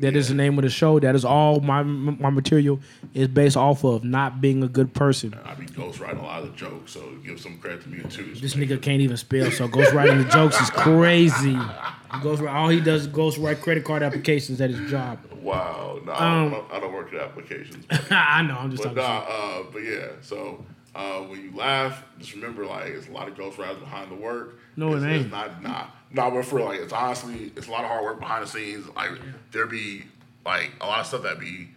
That 0.00 0.16
is 0.16 0.28
the 0.28 0.34
name 0.34 0.58
of 0.58 0.62
the 0.64 0.70
show. 0.70 0.98
That 0.98 1.14
is 1.14 1.24
all 1.24 1.60
my 1.60 1.82
my 1.84 2.30
material 2.30 2.80
is 3.14 3.28
based 3.28 3.56
off 3.56 3.84
of 3.84 4.02
not 4.02 4.40
being 4.40 4.62
a 4.62 4.68
good 4.68 4.92
person. 4.92 5.38
I 5.44 5.54
be 5.54 5.66
ghostwriting 5.66 6.18
a 6.18 6.22
lot 6.22 6.42
of 6.42 6.56
jokes, 6.56 6.92
so 6.92 7.12
give 7.24 7.40
some 7.40 7.58
credit 7.58 7.82
to 7.84 7.88
me 7.88 8.02
too. 8.10 8.34
This 8.34 8.54
nigga 8.54 8.82
can't 8.82 9.00
even 9.02 9.16
spell, 9.16 9.50
so 9.52 9.68
ghostwriting 9.68 10.24
the 10.24 10.28
jokes 10.30 10.60
is 10.60 10.70
crazy. 10.70 11.56
Ghostwrite, 12.14 12.52
all 12.54 12.68
he 12.68 12.78
does 12.80 13.02
is 13.02 13.08
ghostwrite 13.08 13.60
credit 13.60 13.84
card 13.84 14.02
applications 14.04 14.60
at 14.60 14.70
his 14.70 14.88
job. 14.88 15.18
Wow. 15.42 15.98
No, 16.04 16.12
I, 16.12 16.42
Um, 16.44 16.50
don't, 16.52 16.72
I 16.72 16.78
don't 16.80 16.92
work 16.92 17.12
at 17.12 17.20
applications. 17.20 17.84
I 18.10 18.42
know, 18.42 18.56
I'm 18.56 18.70
just 18.70 18.84
But 18.84 18.94
talking 18.94 19.28
nah, 19.28 19.60
uh, 19.60 19.62
but 19.72 19.80
yeah. 19.80 20.06
So 20.22 20.64
uh, 20.94 21.20
when 21.22 21.40
you 21.42 21.56
laugh, 21.56 22.04
just 22.20 22.34
remember 22.34 22.66
like 22.66 22.86
it's 22.86 23.08
a 23.08 23.10
lot 23.10 23.26
of 23.26 23.36
ghost 23.36 23.58
riders 23.58 23.78
behind 23.80 24.12
the 24.12 24.14
work. 24.16 24.60
No, 24.76 24.94
it 24.94 25.02
ain't. 25.04 25.22
It's 25.22 25.30
not 25.32 25.60
not 25.62 25.96
not 26.14 26.32
but 26.32 26.44
for 26.44 26.60
like 26.60 26.80
it's 26.80 26.92
honestly 26.92 27.52
it's 27.56 27.68
a 27.68 27.70
lot 27.70 27.82
of 27.84 27.90
hard 27.90 28.04
work 28.04 28.20
behind 28.20 28.42
the 28.44 28.48
scenes. 28.48 28.86
Like 28.96 29.10
there 29.52 29.66
be 29.66 30.04
like 30.46 30.72
a 30.80 30.86
lot 30.86 31.00
of 31.00 31.06
stuff 31.06 31.22
that 31.24 31.38
be 31.38 31.68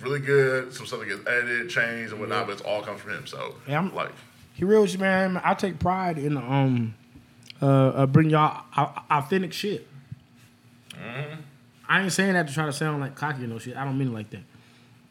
really 0.00 0.18
good, 0.20 0.74
some 0.74 0.84
stuff 0.86 1.00
that 1.00 1.06
gets 1.08 1.26
edited, 1.26 1.70
changed, 1.70 2.10
and 2.12 2.20
whatnot. 2.20 2.46
But 2.46 2.54
it's 2.54 2.62
all 2.62 2.82
comes 2.82 3.00
from 3.00 3.12
him. 3.12 3.26
So 3.26 3.54
Yeah, 3.68 3.76
I'm- 3.76 3.94
like 3.94 4.10
He 4.54 4.64
real 4.64 4.82
with 4.82 4.92
you, 4.92 4.98
man. 4.98 5.40
I 5.44 5.54
take 5.54 5.78
pride 5.78 6.18
in 6.18 6.36
um 6.36 6.94
uh, 7.62 7.66
uh 7.66 8.06
bring 8.06 8.30
y'all 8.30 8.64
authentic 9.10 9.52
shit. 9.52 9.86
I 11.88 12.00
ain't 12.02 12.12
saying 12.12 12.32
that 12.34 12.48
to 12.48 12.54
try 12.54 12.66
to 12.66 12.72
sound 12.72 13.00
like 13.00 13.14
cocky 13.14 13.44
or 13.44 13.46
no 13.46 13.58
shit. 13.58 13.76
I 13.76 13.84
don't 13.84 13.98
mean 13.98 14.08
it 14.08 14.14
like 14.14 14.30
that, 14.30 14.42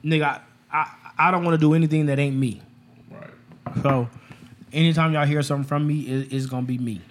nigga. 0.04 0.24
I 0.24 0.40
I, 0.72 0.92
I 1.28 1.32
don't 1.32 1.44
want 1.44 1.54
to 1.54 1.60
do 1.60 1.74
anything 1.76 2.08
that 2.08 2.18
ain't 2.20 2.36
me. 2.36 2.62
right. 3.12 3.30
So 3.84 4.10
anytime 4.72 5.14
y'all 5.14 5.26
hear 5.26 5.42
something 5.44 5.68
from 5.68 5.86
me, 5.88 6.00
it, 6.02 6.34
it's 6.34 6.48
gonna 6.48 6.66
be 6.66 6.78
me. 6.80 7.02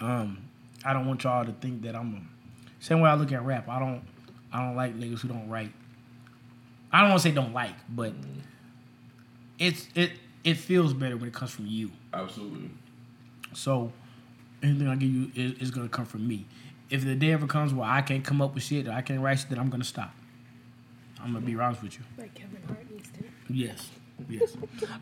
Um, 0.00 0.38
I 0.84 0.92
don't 0.92 1.06
want 1.06 1.24
y'all 1.24 1.44
to 1.44 1.52
think 1.52 1.82
that 1.82 1.96
I'm 1.96 2.14
a, 2.14 2.82
same 2.84 3.00
way 3.00 3.08
I 3.08 3.14
look 3.14 3.32
at 3.32 3.44
rap. 3.44 3.68
I 3.68 3.78
don't 3.78 4.02
I 4.52 4.64
don't 4.64 4.76
like 4.76 4.98
niggas 4.98 5.20
who 5.20 5.28
don't 5.28 5.48
write. 5.48 5.72
I 6.92 7.00
don't 7.00 7.10
want 7.10 7.22
to 7.22 7.28
say 7.28 7.34
don't 7.34 7.52
like, 7.52 7.74
but 7.88 8.12
mm-hmm. 8.12 8.40
it's 9.58 9.88
it 9.94 10.12
it 10.44 10.54
feels 10.58 10.92
better 10.92 11.16
when 11.16 11.28
it 11.28 11.34
comes 11.34 11.50
from 11.50 11.66
you. 11.66 11.90
Absolutely. 12.12 12.70
So 13.52 13.92
anything 14.62 14.88
I 14.88 14.96
give 14.96 15.10
you 15.10 15.30
is, 15.34 15.58
is 15.58 15.70
gonna 15.70 15.88
come 15.88 16.04
from 16.04 16.26
me. 16.28 16.46
If 16.90 17.04
the 17.04 17.14
day 17.14 17.32
ever 17.32 17.46
comes 17.46 17.72
where 17.72 17.88
I 17.88 18.02
can't 18.02 18.24
come 18.24 18.42
up 18.42 18.54
with 18.54 18.62
shit 18.62 18.86
or 18.86 18.92
I 18.92 19.00
can't 19.00 19.20
write 19.20 19.38
shit, 19.40 19.48
then 19.48 19.58
I'm 19.58 19.70
gonna 19.70 19.84
stop. 19.84 20.12
I'm 21.18 21.32
gonna 21.32 21.44
be 21.44 21.52
mm-hmm. 21.52 21.62
honest 21.62 21.82
with 21.82 21.94
you. 21.94 22.04
Like 22.18 22.34
Kevin 22.34 22.62
Hart 22.68 22.90
needs 22.90 23.08
to. 23.12 23.24
Yes, 23.48 23.90
yes. 24.28 24.56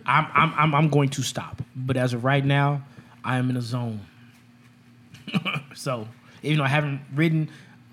I'm, 0.06 0.26
I'm, 0.32 0.54
I'm, 0.56 0.74
I'm 0.74 0.88
going 0.88 1.08
to 1.10 1.22
stop. 1.22 1.62
But 1.74 1.96
as 1.96 2.14
of 2.14 2.24
right 2.24 2.44
now, 2.44 2.84
I 3.24 3.38
am 3.38 3.50
in 3.50 3.56
a 3.56 3.62
zone. 3.62 4.00
so 5.74 6.08
even 6.42 6.58
though 6.58 6.64
I 6.64 6.68
haven't 6.68 7.00
written, 7.14 7.48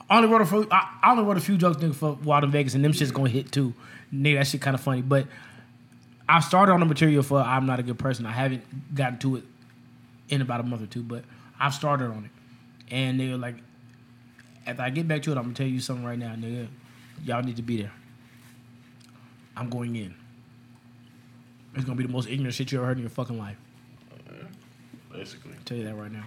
I 0.09 0.17
only 0.17 0.29
wrote 0.29 0.41
a 0.41 0.45
few, 0.45 0.67
I, 0.71 0.97
I 1.03 1.11
only 1.11 1.23
wrote 1.23 1.37
a 1.37 1.41
few 1.41 1.57
jokes 1.57 1.77
nigga, 1.77 1.95
for 1.95 2.13
Wild 2.23 2.43
in 2.43 2.51
Vegas, 2.51 2.73
and 2.73 2.83
them 2.83 2.93
shit's 2.93 3.11
gonna 3.11 3.29
hit 3.29 3.51
too. 3.51 3.73
Nigga, 4.13 4.39
that 4.39 4.47
shit 4.47 4.61
kind 4.61 4.75
of 4.75 4.81
funny. 4.81 5.01
But 5.01 5.27
I 6.27 6.39
started 6.39 6.73
on 6.73 6.79
the 6.79 6.85
material 6.85 7.23
for 7.23 7.39
I'm 7.39 7.65
not 7.65 7.79
a 7.79 7.83
good 7.83 7.99
person. 7.99 8.25
I 8.25 8.31
haven't 8.31 8.95
gotten 8.95 9.19
to 9.19 9.37
it 9.37 9.43
in 10.29 10.41
about 10.41 10.59
a 10.59 10.63
month 10.63 10.83
or 10.83 10.87
two, 10.87 11.03
but 11.03 11.23
I've 11.59 11.73
started 11.73 12.05
on 12.05 12.25
it. 12.25 12.31
And 12.93 13.19
they 13.19 13.29
were 13.29 13.37
like, 13.37 13.55
if 14.65 14.79
I 14.79 14.89
get 14.89 15.07
back 15.07 15.23
to 15.23 15.31
it, 15.31 15.37
I'm 15.37 15.43
gonna 15.43 15.55
tell 15.55 15.67
you 15.67 15.79
something 15.79 16.05
right 16.05 16.17
now, 16.17 16.35
nigga. 16.35 16.67
Y'all 17.23 17.43
need 17.43 17.57
to 17.57 17.61
be 17.61 17.81
there. 17.81 17.91
I'm 19.55 19.69
going 19.69 19.95
in. 19.95 20.15
It's 21.75 21.85
gonna 21.85 21.97
be 21.97 22.03
the 22.03 22.11
most 22.11 22.29
ignorant 22.29 22.55
shit 22.55 22.71
you 22.71 22.79
ever 22.79 22.87
heard 22.87 22.97
in 22.97 23.03
your 23.03 23.09
fucking 23.09 23.37
life. 23.37 23.57
Basically. 25.11 25.51
I'll 25.51 25.63
tell 25.65 25.77
you 25.77 25.83
that 25.85 25.95
right 25.95 26.11
now. 26.11 26.25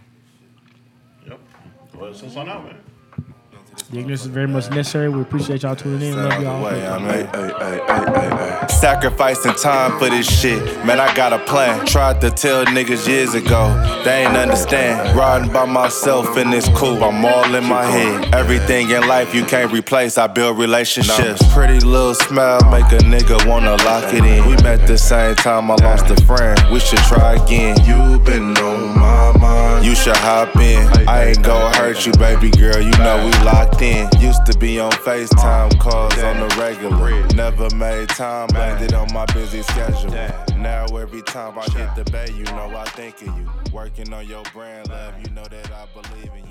Yep. 1.26 1.40
Well, 1.94 2.14
so 2.14 2.40
on 2.40 2.48
out, 2.48 2.64
man. 2.64 2.91
The 3.90 3.98
ignorance 3.98 4.22
is 4.22 4.28
very 4.28 4.48
much 4.48 4.70
necessary. 4.70 5.08
We 5.08 5.20
appreciate 5.22 5.62
y'all 5.62 5.76
tuning 5.76 6.00
in. 6.00 6.16
Love 6.16 6.42
y'all. 6.42 6.62
Way, 6.64 6.86
I 6.86 6.98
mean. 6.98 8.68
Sacrificing 8.68 9.54
time 9.54 9.98
for 9.98 10.10
this 10.10 10.26
shit. 10.26 10.62
Man, 10.84 11.00
I 11.00 11.14
got 11.14 11.32
a 11.32 11.38
plan. 11.38 11.84
Tried 11.86 12.20
to 12.22 12.30
tell 12.30 12.64
niggas 12.66 13.06
years 13.06 13.34
ago. 13.34 13.68
They 14.04 14.24
ain't 14.24 14.36
understand. 14.36 15.16
Riding 15.16 15.52
by 15.52 15.66
myself 15.66 16.36
and 16.36 16.52
it's 16.52 16.68
cool. 16.70 17.02
I'm 17.02 17.24
all 17.24 17.54
in 17.54 17.64
my 17.64 17.84
head. 17.84 18.34
Everything 18.34 18.90
in 18.90 19.06
life 19.08 19.34
you 19.34 19.44
can't 19.44 19.72
replace. 19.72 20.18
I 20.18 20.26
build 20.26 20.58
relationships. 20.58 21.42
Pretty 21.52 21.80
little 21.80 22.14
smile 22.14 22.60
make 22.70 22.90
a 22.92 23.04
nigga 23.04 23.46
wanna 23.46 23.76
lock 23.84 24.12
it 24.12 24.24
in. 24.24 24.46
We 24.48 24.56
met 24.62 24.86
the 24.86 24.98
same 24.98 25.34
time 25.36 25.70
I 25.70 25.74
lost 25.76 26.10
a 26.10 26.16
friend. 26.24 26.58
We 26.72 26.80
should 26.80 26.98
try 27.00 27.34
again. 27.34 27.76
You 27.84 28.18
been 28.20 28.56
on 28.58 28.98
my 28.98 29.36
mind. 29.38 29.84
You 29.84 29.94
should 29.94 30.16
hop 30.16 30.56
in. 30.56 30.86
I 31.08 31.26
ain't 31.26 31.42
gonna 31.42 31.76
hurt 31.76 32.06
you, 32.06 32.12
baby 32.12 32.50
girl. 32.50 32.80
You 32.80 32.92
know 32.98 33.24
we 33.24 33.32
locked 33.62 33.82
in. 33.82 34.08
Used 34.20 34.44
to 34.46 34.58
be 34.58 34.78
on 34.78 34.92
FaceTime 34.92 35.78
calls 35.78 36.18
on 36.18 36.40
the 36.40 36.54
regular. 36.58 37.26
Never 37.34 37.74
made 37.76 38.08
time, 38.10 38.48
it 38.54 38.94
on 38.94 39.12
my 39.12 39.26
busy 39.26 39.62
schedule. 39.62 40.10
Now 40.56 40.84
every 40.96 41.22
time 41.22 41.58
I 41.58 41.64
hit 41.70 41.94
the 41.96 42.10
bay, 42.10 42.26
you 42.36 42.44
know 42.44 42.72
I 42.76 42.84
think 42.90 43.20
of 43.22 43.28
you. 43.28 43.50
Working 43.72 44.12
on 44.12 44.26
your 44.26 44.42
brand, 44.52 44.88
love, 44.88 45.14
you 45.24 45.32
know 45.32 45.44
that 45.44 45.70
I 45.72 45.86
believe 46.00 46.30
in 46.36 46.38
you. 46.38 46.41